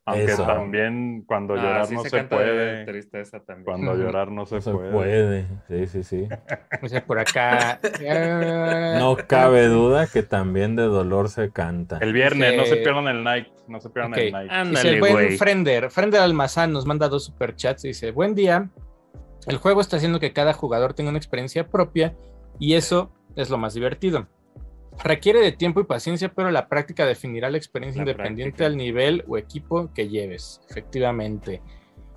Aunque 0.05 0.33
Eso. 0.33 0.45
también 0.45 1.23
cuando 1.25 1.53
Ah, 1.53 1.57
llorar 1.57 1.85
sí 1.85 1.95
no 1.95 2.03
se, 2.03 2.09
se, 2.09 2.23
puede. 2.25 2.83
tristeza 2.85 3.39
también. 3.39 3.63
Cuando 3.63 3.95
llorar 3.95 4.29
no 4.31 4.45
se, 4.45 4.55
No 4.55 4.61
se 4.61 4.71
puede. 4.71 4.91
puede. 4.91 5.47
Sí, 5.69 5.87
sí, 5.87 6.03
sí. 6.03 6.27
Dice 6.81 6.99
por 7.01 7.19
acá. 7.19 7.79
No 8.99 9.15
cabe 9.27 9.67
duda 9.67 10.07
que 10.07 10.21
también 10.23 10.75
de 10.75 10.83
dolor 10.83 11.29
se 11.29 11.51
canta. 11.51 11.99
El 12.01 12.11
viernes, 12.11 12.57
no 12.57 12.65
se 12.65 12.77
pierdan 12.77 13.07
el 13.07 13.23
night. 13.23 13.47
No 13.67 13.79
se 13.79 13.89
pierdan 13.89 14.13
el 14.19 14.31
night. 14.31 14.49
Dice 14.49 14.55
Ándale, 14.59 14.89
el 14.89 14.99
buen. 14.99 15.37
Frender, 15.37 15.89
Frender 15.89 16.21
Almazán 16.21 16.73
nos 16.73 16.85
manda 16.85 17.07
dos 17.07 17.25
superchats. 17.25 17.83
Dice: 17.83 18.11
Buen 18.11 18.35
día. 18.35 18.69
El 19.47 19.57
juego 19.57 19.81
está 19.81 19.97
haciendo 19.97 20.19
que 20.19 20.31
cada 20.33 20.53
jugador 20.53 20.93
tenga 20.93 21.09
una 21.09 21.17
experiencia 21.17 21.67
propia 21.67 22.15
y 22.59 22.75
eso 22.75 23.11
es 23.35 23.49
lo 23.49 23.57
más 23.57 23.73
divertido. 23.73 24.27
Requiere 25.03 25.39
de 25.41 25.51
tiempo 25.51 25.79
y 25.79 25.85
paciencia, 25.85 26.31
pero 26.33 26.51
la 26.51 26.67
práctica 26.67 27.05
definirá 27.05 27.49
la 27.49 27.57
experiencia 27.57 28.03
La 28.03 28.11
independiente 28.11 28.57
práctica. 28.57 28.65
al 28.67 28.77
nivel 28.77 29.23
o 29.27 29.37
equipo 29.37 29.89
que 29.93 30.09
lleves, 30.09 30.61
efectivamente. 30.69 31.61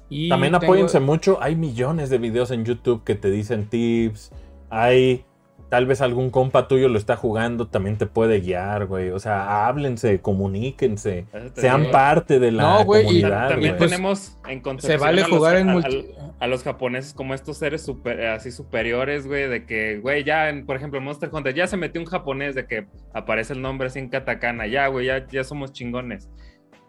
Y 0.08 0.28
También 0.28 0.52
tengo- 0.52 0.64
apóyense 0.64 1.00
mucho. 1.00 1.38
Hay 1.42 1.56
millones 1.56 2.10
de 2.10 2.18
videos 2.18 2.50
en 2.50 2.64
YouTube 2.64 3.02
que 3.04 3.14
te 3.14 3.30
dicen 3.30 3.68
tips. 3.68 4.30
Hay. 4.70 5.24
Tal 5.68 5.84
vez 5.86 6.00
algún 6.00 6.30
compa 6.30 6.68
tuyo 6.68 6.88
lo 6.88 6.96
está 6.96 7.16
jugando, 7.16 7.66
también 7.66 7.96
te 7.98 8.06
puede 8.06 8.40
guiar, 8.40 8.86
güey. 8.86 9.10
O 9.10 9.18
sea, 9.18 9.66
háblense, 9.66 10.20
comuníquense, 10.20 11.26
sean 11.54 11.80
digo. 11.82 11.92
parte 11.92 12.38
de 12.38 12.52
la 12.52 12.62
No, 12.62 12.84
güey, 12.84 13.02
y 13.02 13.04
comunidad. 13.06 13.48
También 13.48 13.76
güey. 13.76 13.90
tenemos 13.90 14.38
en 14.46 14.62
Se 14.80 14.96
vale 14.96 15.22
a 15.22 15.28
los- 15.28 15.36
jugar 15.38 15.56
en 15.56 15.68
a- 15.70 15.72
multi. 15.72 16.06
a- 16.40 16.44
a 16.44 16.46
los 16.46 16.62
japoneses 16.62 17.14
como 17.14 17.34
estos 17.34 17.58
seres 17.58 17.82
super, 17.82 18.26
así 18.26 18.52
superiores, 18.52 19.26
güey, 19.26 19.48
de 19.48 19.64
que, 19.66 19.98
güey, 19.98 20.22
ya, 20.22 20.48
en, 20.50 20.66
por 20.66 20.76
ejemplo, 20.76 20.98
en 20.98 21.04
Monster 21.04 21.30
Hunter, 21.32 21.54
ya 21.54 21.66
se 21.66 21.76
metió 21.76 22.00
un 22.00 22.06
japonés 22.06 22.54
de 22.54 22.66
que 22.66 22.86
aparece 23.12 23.52
el 23.54 23.60
nombre 23.62 23.88
así 23.88 23.98
en 23.98 24.08
katakana, 24.08 24.66
ya, 24.68 24.86
güey, 24.86 25.06
ya, 25.06 25.26
ya 25.26 25.42
somos 25.44 25.72
chingones. 25.72 26.28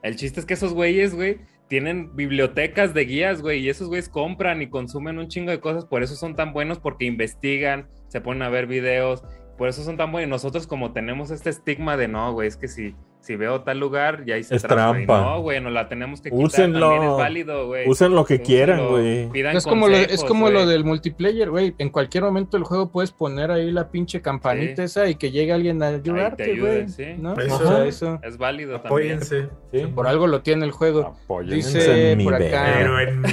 El 0.03 0.15
chiste 0.17 0.39
es 0.39 0.45
que 0.45 0.53
esos 0.53 0.73
güeyes, 0.73 1.15
güey, 1.15 1.39
tienen 1.67 2.15
bibliotecas 2.15 2.93
de 2.93 3.05
guías, 3.05 3.41
güey, 3.41 3.59
y 3.59 3.69
esos 3.69 3.87
güeyes 3.87 4.09
compran 4.09 4.61
y 4.61 4.69
consumen 4.69 5.19
un 5.19 5.27
chingo 5.27 5.51
de 5.51 5.59
cosas, 5.59 5.85
por 5.85 6.03
eso 6.03 6.15
son 6.15 6.35
tan 6.35 6.53
buenos, 6.53 6.79
porque 6.79 7.05
investigan, 7.05 7.87
se 8.07 8.21
ponen 8.21 8.43
a 8.43 8.49
ver 8.49 8.67
videos, 8.67 9.23
por 9.57 9.67
eso 9.67 9.83
son 9.83 9.97
tan 9.97 10.11
buenos. 10.11 10.29
Nosotros 10.29 10.67
como 10.67 10.93
tenemos 10.93 11.31
este 11.31 11.49
estigma 11.49 11.97
de, 11.97 12.07
no, 12.07 12.31
güey, 12.33 12.47
es 12.47 12.57
que 12.57 12.67
si, 12.67 12.95
si 13.19 13.35
veo 13.35 13.61
tal 13.61 13.79
lugar, 13.79 14.23
ya 14.25 14.37
hice 14.37 14.55
Es 14.55 14.63
trampa. 14.63 15.21
No, 15.21 15.41
güey, 15.41 15.59
nos 15.59 15.73
la 15.73 15.89
tenemos 15.89 16.21
que 16.21 16.29
quitar, 16.29 16.45
Úsenlo. 16.45 16.89
también 16.89 17.11
es 17.11 17.17
válido, 17.17 17.67
güey. 17.67 17.89
Usen 17.89 18.13
lo 18.15 18.23
que 18.23 18.35
Úsenlo, 18.35 18.45
quieran, 18.47 18.87
güey. 18.87 19.29
pidan 19.31 19.57
Es 19.57 19.65
como, 19.65 19.87
lo, 19.89 19.97
es 19.97 20.23
como 20.23 20.49
lo 20.49 20.65
del 20.65 20.85
multiplayer, 20.85 21.49
güey. 21.49 21.75
En 21.77 21.89
cualquier 21.89 22.23
momento 22.23 22.55
del 22.55 22.63
juego 22.63 22.89
puedes 22.89 23.11
poner 23.11 23.51
ahí 23.51 23.69
la 23.71 23.89
pinche 23.91 24.21
campanita 24.21 24.75
Sí. 24.77 24.81
esa 24.83 25.09
y 25.09 25.15
que 25.15 25.31
llegue 25.31 25.51
alguien 25.51 25.83
a 25.83 25.87
ayudarte, 25.89 26.43
ayude, 26.43 26.59
güey. 26.83 26.89
sí. 26.89 27.05
¿no? 27.17 27.33
Eso. 27.37 27.55
O 27.55 27.67
sea, 27.67 27.85
eso. 27.85 28.19
Es 28.23 28.37
válido 28.37 28.79
también. 28.79 29.17
Apóyense. 29.17 29.49
Sí. 29.73 29.85
Por 29.93 30.07
algo 30.07 30.27
lo 30.27 30.41
tiene 30.41 30.63
el 30.65 30.71
juego. 30.71 31.17
Apoyen. 31.23 31.55
Dice 31.55 32.15
mi 32.15 32.23
por 32.23 32.35
acá. 32.35 32.73
Pero 32.77 32.99
en 33.01 33.21
mi. 33.21 33.27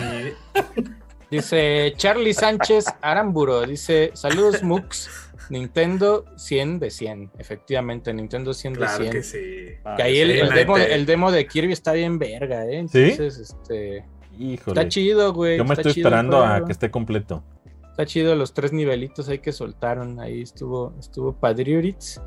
Dice 1.30 1.92
Charlie 1.96 2.34
Sánchez 2.34 2.86
Aramburo. 3.00 3.62
Dice: 3.62 4.10
Saludos, 4.14 4.62
Mux. 4.62 5.08
Nintendo 5.50 6.24
100 6.36 6.78
de 6.78 6.90
100. 6.90 7.30
Efectivamente, 7.38 8.12
Nintendo 8.12 8.54
100 8.54 8.72
de 8.74 8.78
Claro 8.78 8.96
100. 8.96 9.12
que 9.12 9.22
sí. 9.22 9.66
Ah, 9.84 9.94
Que 9.96 10.02
ahí 10.02 10.18
el, 10.18 10.32
Sí, 10.32 10.38
el 10.38 10.48
la 10.48 10.54
demo, 10.54 10.76
el 10.78 11.06
demo 11.06 11.30
de 11.32 11.46
Kirby 11.46 11.72
está 11.72 11.92
bien 11.92 12.18
verga, 12.18 12.66
¿eh? 12.66 12.86
¿Sí? 12.88 13.10
Entonces, 13.10 13.38
este. 13.38 14.04
Híjole. 14.38 14.80
Está 14.80 14.88
chido, 14.88 15.32
güey. 15.32 15.56
Yo 15.58 15.64
me 15.64 15.70
está 15.70 15.82
estoy 15.82 15.94
chido 15.94 16.08
esperando 16.08 16.44
a 16.44 16.64
que 16.64 16.72
esté 16.72 16.90
completo. 16.90 17.44
Está 17.90 18.06
chido 18.06 18.34
los 18.34 18.52
tres 18.52 18.72
nivelitos 18.72 19.28
ahí 19.28 19.38
que 19.38 19.52
soltaron. 19.52 20.18
Ahí 20.18 20.42
estuvo, 20.42 20.92
estuvo 20.98 21.32
Padriuritz. 21.32 22.20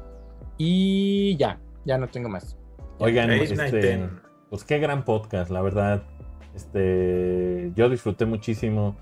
Y 0.58 1.36
ya, 1.38 1.60
ya 1.86 1.98
no 1.98 2.08
tengo 2.08 2.30
más. 2.30 2.58
Oigan, 3.00 3.30
Age 3.30 3.54
este, 3.54 4.10
pues 4.50 4.64
qué 4.64 4.80
gran 4.80 5.04
podcast, 5.04 5.52
la 5.52 5.62
verdad. 5.62 6.04
Este, 6.56 7.72
yo 7.76 7.90
disfruté 7.90 8.26
muchísimo 8.26 8.96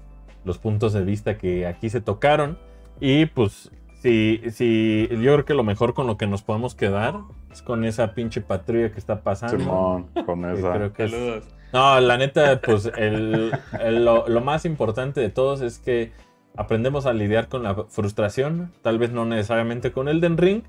los 0.44 0.58
puntos 0.58 0.94
de 0.94 1.04
vista 1.04 1.38
que 1.38 1.66
aquí 1.68 1.90
se 1.90 2.02
tocaron. 2.02 2.58
Y 3.00 3.28
pues, 3.28 3.72
si, 4.06 4.42
si 4.52 5.08
yo 5.10 5.34
creo 5.34 5.46
que 5.46 5.54
lo 5.56 5.64
mejor 5.64 5.94
con 5.94 6.06
lo 6.06 6.16
que 6.18 6.28
nos 6.28 6.44
podemos 6.44 6.76
quedar 6.76 7.16
es 7.52 7.62
con 7.64 7.84
esa 7.86 8.14
pinche 8.14 8.42
patrulla 8.42 8.92
que 8.92 9.00
está 9.00 9.22
pasando. 9.22 9.58
Simón, 9.58 10.08
con 10.26 10.46
esa. 10.46 10.74
creo 10.74 10.94
que 10.94 11.06
es- 11.06 11.12
Saludos. 11.12 11.44
No, 11.74 12.00
la 12.00 12.18
neta, 12.18 12.62
pues 12.62 12.90
el, 12.98 13.52
el- 13.82 14.06
lo, 14.06 14.28
lo 14.30 14.42
más 14.42 14.66
importante 14.66 15.20
de 15.22 15.30
todos 15.30 15.62
es 15.62 15.80
que 15.80 16.12
aprendemos 16.56 17.06
a 17.06 17.14
lidiar 17.14 17.48
con 17.50 17.64
la 17.64 17.74
frustración, 17.90 18.72
tal 18.82 18.98
vez 19.00 19.12
no 19.12 19.26
necesariamente 19.26 19.92
con 19.92 20.08
el 20.08 20.22
Den 20.22 20.38
Ring, 20.38 20.62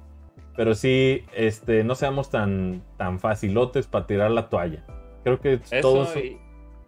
pero 0.56 0.74
sí 0.74 1.22
este, 1.34 1.84
no 1.84 1.94
seamos 1.94 2.30
tan, 2.30 2.82
tan 2.96 3.20
facilotes 3.20 3.86
para 3.86 4.06
tirar 4.06 4.30
la 4.30 4.48
toalla. 4.48 4.84
Creo 5.22 5.38
que 5.40 5.60
Eso, 5.70 5.80
todos... 5.82 6.16
y 6.16 6.38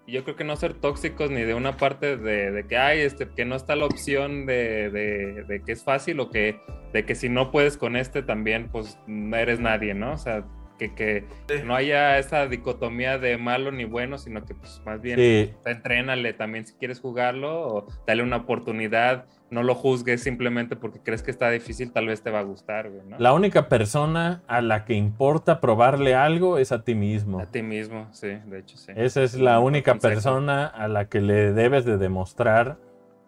yo 0.08 0.24
creo 0.24 0.36
que 0.36 0.44
no 0.44 0.56
ser 0.56 0.74
tóxicos 0.74 1.30
ni 1.30 1.42
de 1.42 1.54
una 1.54 1.76
parte 1.76 2.16
de, 2.16 2.50
de 2.50 2.66
que 2.66 2.76
hay, 2.76 3.00
este, 3.00 3.28
que 3.28 3.44
no 3.44 3.54
está 3.56 3.76
la 3.76 3.84
opción 3.86 4.46
de, 4.46 4.90
de- 4.90 5.44
de 5.44 5.62
que 5.62 5.72
es 5.72 5.84
fácil 5.84 6.18
o 6.20 6.30
que, 6.30 6.58
de 6.92 7.04
que 7.04 7.14
si 7.14 7.28
no 7.28 7.50
puedes 7.50 7.76
con 7.76 7.94
este 7.96 8.22
también, 8.22 8.68
pues 8.70 8.98
no 9.06 9.36
eres 9.36 9.60
nadie, 9.60 9.94
¿no? 9.94 10.12
O 10.12 10.18
sea, 10.18 10.44
que, 10.78 10.94
que 10.94 11.24
no 11.64 11.74
haya 11.74 12.18
esa 12.18 12.46
dicotomía 12.46 13.18
de 13.18 13.36
malo 13.36 13.72
ni 13.72 13.84
bueno, 13.84 14.16
sino 14.16 14.44
que 14.44 14.54
pues 14.54 14.80
más 14.86 15.00
bien 15.02 15.18
Sí, 15.18 15.52
entrénale 15.66 16.32
también 16.34 16.66
si 16.66 16.74
quieres 16.74 17.00
jugarlo 17.00 17.60
o 17.68 17.86
dale 18.06 18.22
una 18.22 18.36
oportunidad, 18.36 19.26
no 19.50 19.62
lo 19.62 19.74
juzgues 19.74 20.22
simplemente 20.22 20.76
porque 20.76 21.00
crees 21.00 21.22
que 21.22 21.30
está 21.30 21.50
difícil, 21.50 21.92
tal 21.92 22.06
vez 22.06 22.22
te 22.22 22.30
va 22.30 22.40
a 22.40 22.42
gustar, 22.42 22.90
güey, 22.90 23.02
¿no? 23.06 23.18
la 23.18 23.32
única 23.32 23.68
persona 23.68 24.42
a 24.46 24.60
la 24.60 24.84
que 24.84 24.94
importa 24.94 25.60
probarle 25.60 26.14
algo 26.14 26.58
es 26.58 26.72
a 26.72 26.84
ti 26.84 26.94
mismo. 26.94 27.40
A 27.40 27.46
ti 27.46 27.62
mismo, 27.62 28.08
sí, 28.12 28.28
de 28.46 28.58
hecho 28.58 28.76
sí. 28.76 28.92
Esa 28.94 29.22
es 29.22 29.34
la 29.34 29.60
única 29.60 29.92
consejo, 29.92 30.14
persona 30.14 30.66
a 30.66 30.88
la 30.88 31.08
que 31.08 31.20
le 31.20 31.52
debes 31.52 31.84
de 31.84 31.96
demostrar 31.96 32.78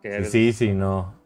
que 0.02 0.24
sí, 0.24 0.52
si 0.52 0.72
no. 0.72 1.20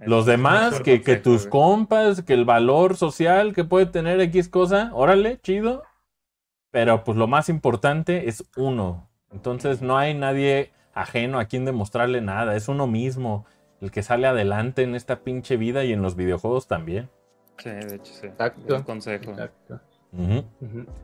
Los 0.00 0.26
demás, 0.26 0.80
que, 0.80 0.98
tus 1.16 1.42
güey. 1.42 1.50
compas, 1.50 2.22
que 2.22 2.34
el 2.34 2.44
valor 2.44 2.96
social 2.96 3.54
que 3.54 3.64
puede 3.64 3.86
tener 3.86 4.20
X 4.20 4.48
cosa, 4.48 4.90
órale, 4.92 5.38
chido. 5.40 5.82
Pero 6.70 7.04
pues 7.04 7.16
lo 7.16 7.26
más 7.26 7.48
importante 7.48 8.28
es 8.28 8.44
uno. 8.56 9.08
Entonces 9.30 9.80
no 9.80 9.96
hay 9.96 10.12
nadie 10.12 10.72
ajeno 10.92 11.38
a 11.38 11.46
quien 11.46 11.64
demostrarle 11.64 12.20
nada. 12.20 12.56
Es 12.56 12.68
uno 12.68 12.86
mismo 12.86 13.46
el 13.80 13.90
que 13.90 14.02
sale 14.02 14.26
adelante 14.26 14.82
en 14.82 14.94
esta 14.94 15.20
pinche 15.22 15.56
vida 15.56 15.84
y 15.84 15.92
en 15.92 16.02
los 16.02 16.16
videojuegos 16.16 16.66
también. 16.66 17.10
Sí, 17.58 17.70
de 17.70 17.96
hecho 17.96 18.12
sí. 18.12 18.26
Exacto. 18.26 18.84
Consejo. 18.84 19.30
Exacto. 19.30 19.80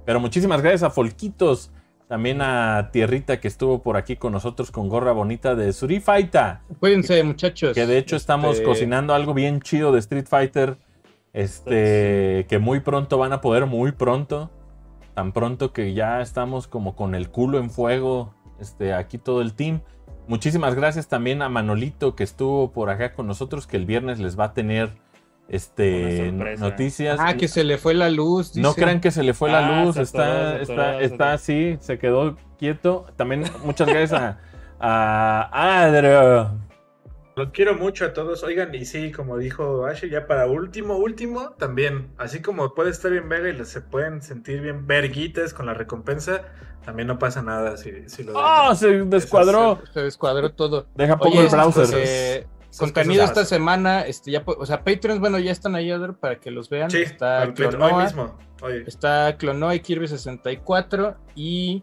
Pero 0.05 0.20
muchísimas 0.20 0.62
gracias 0.62 0.82
a 0.85 0.90
Folquitos, 0.90 1.70
también 2.09 2.40
a 2.40 2.90
Tierrita 2.93 3.40
que 3.40 3.49
estuvo 3.49 3.82
por 3.82 3.97
aquí 3.97 4.16
con 4.16 4.32
nosotros 4.32 4.70
con 4.70 4.89
gorra 4.89 5.12
bonita 5.12 5.55
de 5.55 5.73
Surifaita. 5.73 6.62
Cuídense, 6.81 7.23
muchachos. 7.23 7.74
Que 7.74 7.86
de 7.86 7.99
hecho 7.99 8.16
estamos 8.16 8.55
Este, 8.55 8.65
cocinando 8.65 9.15
algo 9.15 9.35
bien 9.35 9.61
chido 9.61 9.93
de 9.93 9.99
Street 9.99 10.27
Fighter. 10.27 10.78
Este, 11.32 12.47
que 12.49 12.59
muy 12.59 12.81
pronto 12.81 13.19
van 13.19 13.32
a 13.32 13.40
poder, 13.40 13.66
muy 13.66 13.93
pronto. 13.93 14.51
Tan 15.15 15.32
pronto 15.32 15.73
que 15.73 15.94
ya 15.94 16.20
estamos 16.20 16.69
como 16.69 16.97
con 16.97 17.15
el 17.15 17.31
culo 17.31 17.59
en 17.59 17.70
fuego. 17.70 18.35
Este, 18.61 18.94
aquí 18.94 19.19
todo 19.19 19.40
el 19.43 19.55
team. 19.55 19.81
Muchísimas 20.28 20.74
gracias 20.74 21.09
también 21.09 21.43
a 21.43 21.49
Manolito 21.49 22.15
que 22.15 22.24
estuvo 22.24 22.73
por 22.73 22.90
acá 22.90 23.12
con 23.12 23.27
nosotros. 23.27 23.66
Que 23.66 23.77
el 23.77 23.86
viernes 23.86 24.19
les 24.20 24.39
va 24.39 24.44
a 24.44 24.53
tener 24.55 24.90
este, 25.49 26.32
noticias. 26.32 27.19
Ah, 27.20 27.35
que 27.35 27.49
se 27.49 27.65
le 27.65 27.77
fue 27.78 27.94
la 27.94 28.09
luz. 28.09 28.57
No 28.57 28.74
crean 28.74 29.01
que 29.01 29.11
se 29.11 29.23
le 29.23 29.35
fue 29.35 29.51
la 29.51 29.81
Ah, 29.81 29.85
luz, 29.85 29.97
está, 29.97 30.59
está, 30.61 31.01
está 31.01 31.15
atoró. 31.15 31.31
así, 31.31 31.77
se 31.81 31.99
quedó 31.99 32.36
quieto. 32.59 33.07
También 33.16 33.44
muchas 33.65 33.89
gracias 33.89 34.20
a, 34.20 34.39
a 34.81 35.82
Adro. 35.82 36.53
Los 37.35 37.51
quiero 37.51 37.75
mucho 37.75 38.05
a 38.05 38.13
todos. 38.13 38.43
Oigan, 38.43 38.75
y 38.75 38.85
sí, 38.85 39.11
como 39.11 39.39
dijo 39.39 39.87
Asher, 39.87 40.11
ya 40.11 40.27
para 40.27 40.47
último, 40.47 40.97
último, 40.97 41.51
también, 41.59 42.11
así 42.19 42.43
como 42.43 42.75
puede 42.75 42.91
estar 42.91 43.11
bien 43.11 43.29
Vega 43.29 43.49
y 43.49 43.65
se 43.65 43.81
pueden 43.81 44.21
sentir 44.23 44.61
bien 44.61 44.87
verguitas 44.87 45.55
con 45.55 45.67
la 45.67 45.75
recompensa, 45.75 46.43
también 46.85 47.09
no 47.09 47.19
pasa 47.19 47.43
nada 47.43 47.77
si, 47.77 48.09
si 48.09 48.25
lo 48.25 48.33
¡Oh! 48.35 48.43
dejan. 48.71 48.77
Se 48.77 49.05
descuadró. 49.05 49.81
Se 49.95 50.01
descuadró 50.01 50.53
todo. 50.53 50.87
Deja 50.95 51.17
poco 51.17 51.39
Oye, 51.39 51.47
el 51.47 51.49
browser. 51.49 51.89
eh, 51.95 52.47
Esas 52.69 52.79
contenido 52.79 53.25
esta 53.25 53.45
semana, 53.45 54.03
este 54.03 54.31
ya, 54.31 54.43
o 54.45 54.67
sea, 54.67 54.85
Patreons, 54.85 55.21
bueno, 55.21 55.39
ya 55.39 55.53
están 55.53 55.75
ahí 55.75 55.91
para 56.21 56.39
que 56.39 56.51
los 56.51 56.69
vean. 56.69 56.91
Sí, 56.91 56.99
está 57.03 57.53
Clonoa, 57.55 57.97
hoy 57.97 58.03
mismo. 58.05 58.39
Hoy. 58.61 58.85
está 58.87 59.37
Clonoa 59.39 59.75
y 59.75 59.81
Kirby 59.81 60.09
64 60.09 61.17
y 61.35 61.83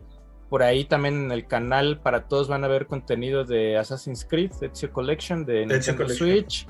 por 0.50 0.64
ahí 0.64 0.86
también 0.86 1.26
en 1.26 1.32
el 1.32 1.48
canal 1.48 2.00
para 2.02 2.28
todos 2.28 2.48
van 2.48 2.64
a 2.64 2.68
ver 2.68 2.88
contenido 2.88 3.46
de 3.46 3.78
Assassin's 3.78 4.26
Creed, 4.26 4.52
Ezio 4.62 4.92
Collection 4.92 5.46
de 5.46 5.64
Ezio 5.64 5.76
Nintendo 5.76 6.04
Collection. 6.04 6.30
Switch 6.30 6.68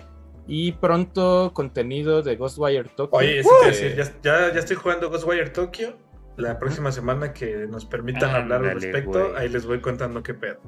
y 0.48 0.72
pronto 0.74 1.52
contenido 1.54 2.22
de 2.22 2.36
Ghostwire 2.36 2.90
Tokyo. 2.90 3.18
Oye, 3.18 3.40
eso 3.40 3.50
te 3.62 3.68
decir, 3.68 3.96
ya, 3.96 4.04
ya, 4.22 4.54
ya 4.54 4.60
estoy 4.60 4.76
jugando 4.76 5.10
Ghostwire 5.10 5.50
Tokyo. 5.50 5.96
La 6.38 6.58
próxima 6.58 6.92
semana 6.92 7.34
que 7.34 7.68
nos 7.68 7.86
permitan 7.86 8.34
hablar 8.34 8.64
al 8.64 8.80
respecto, 8.80 9.36
ahí 9.36 9.50
les 9.50 9.66
voy 9.66 9.82
contando 9.82 10.24
qué 10.24 10.34
pedo. 10.34 10.60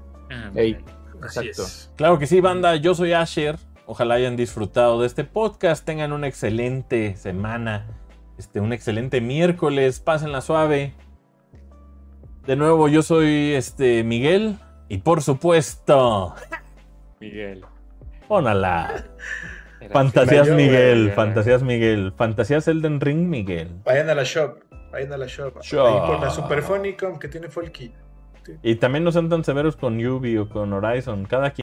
Ey, 0.53 0.77
Así 1.21 1.39
Exacto. 1.39 1.63
es. 1.63 1.91
Claro 1.95 2.19
que 2.19 2.27
sí, 2.27 2.41
banda. 2.41 2.75
Yo 2.75 2.95
soy 2.95 3.13
Asher. 3.13 3.57
Ojalá 3.85 4.15
hayan 4.15 4.35
disfrutado 4.35 5.01
de 5.01 5.07
este 5.07 5.23
podcast. 5.23 5.85
Tengan 5.85 6.13
una 6.13 6.27
excelente 6.27 7.15
semana. 7.15 7.87
Este, 8.37 8.59
un 8.59 8.73
excelente 8.73 9.21
miércoles. 9.21 9.99
Pásenla 9.99 10.41
suave. 10.41 10.93
De 12.45 12.55
nuevo, 12.55 12.87
yo 12.87 13.01
soy 13.01 13.53
este 13.53 14.03
Miguel. 14.03 14.57
Y 14.89 14.97
por 14.97 15.21
supuesto, 15.21 16.35
Miguel. 17.19 17.63
pónala. 18.27 19.05
Fantasías 19.91 20.47
yo, 20.47 20.55
Miguel, 20.55 21.11
fantasías 21.11 21.63
Miguel, 21.63 22.13
fantasías 22.15 22.67
Elden 22.67 22.99
Ring 22.99 23.27
Miguel. 23.27 23.69
Vayan 23.85 24.09
a 24.09 24.15
la 24.15 24.23
shop. 24.23 24.59
Vayan 24.91 25.13
a 25.13 25.17
la 25.17 25.27
shop. 25.27 25.61
Shop. 25.61 25.87
Ahí 25.87 26.07
por 26.07 26.19
la 26.19 26.29
Super 26.29 26.61
Famicom 26.61 27.17
que 27.17 27.27
tiene 27.27 27.49
Folky. 27.49 27.93
Y 28.63 28.75
también 28.75 29.03
no 29.03 29.11
sean 29.11 29.29
tan 29.29 29.43
severos 29.43 29.75
con 29.75 29.99
Yubi 29.99 30.37
o 30.37 30.49
con 30.49 30.73
Horizon, 30.73 31.25
cada 31.25 31.51
quien. 31.51 31.59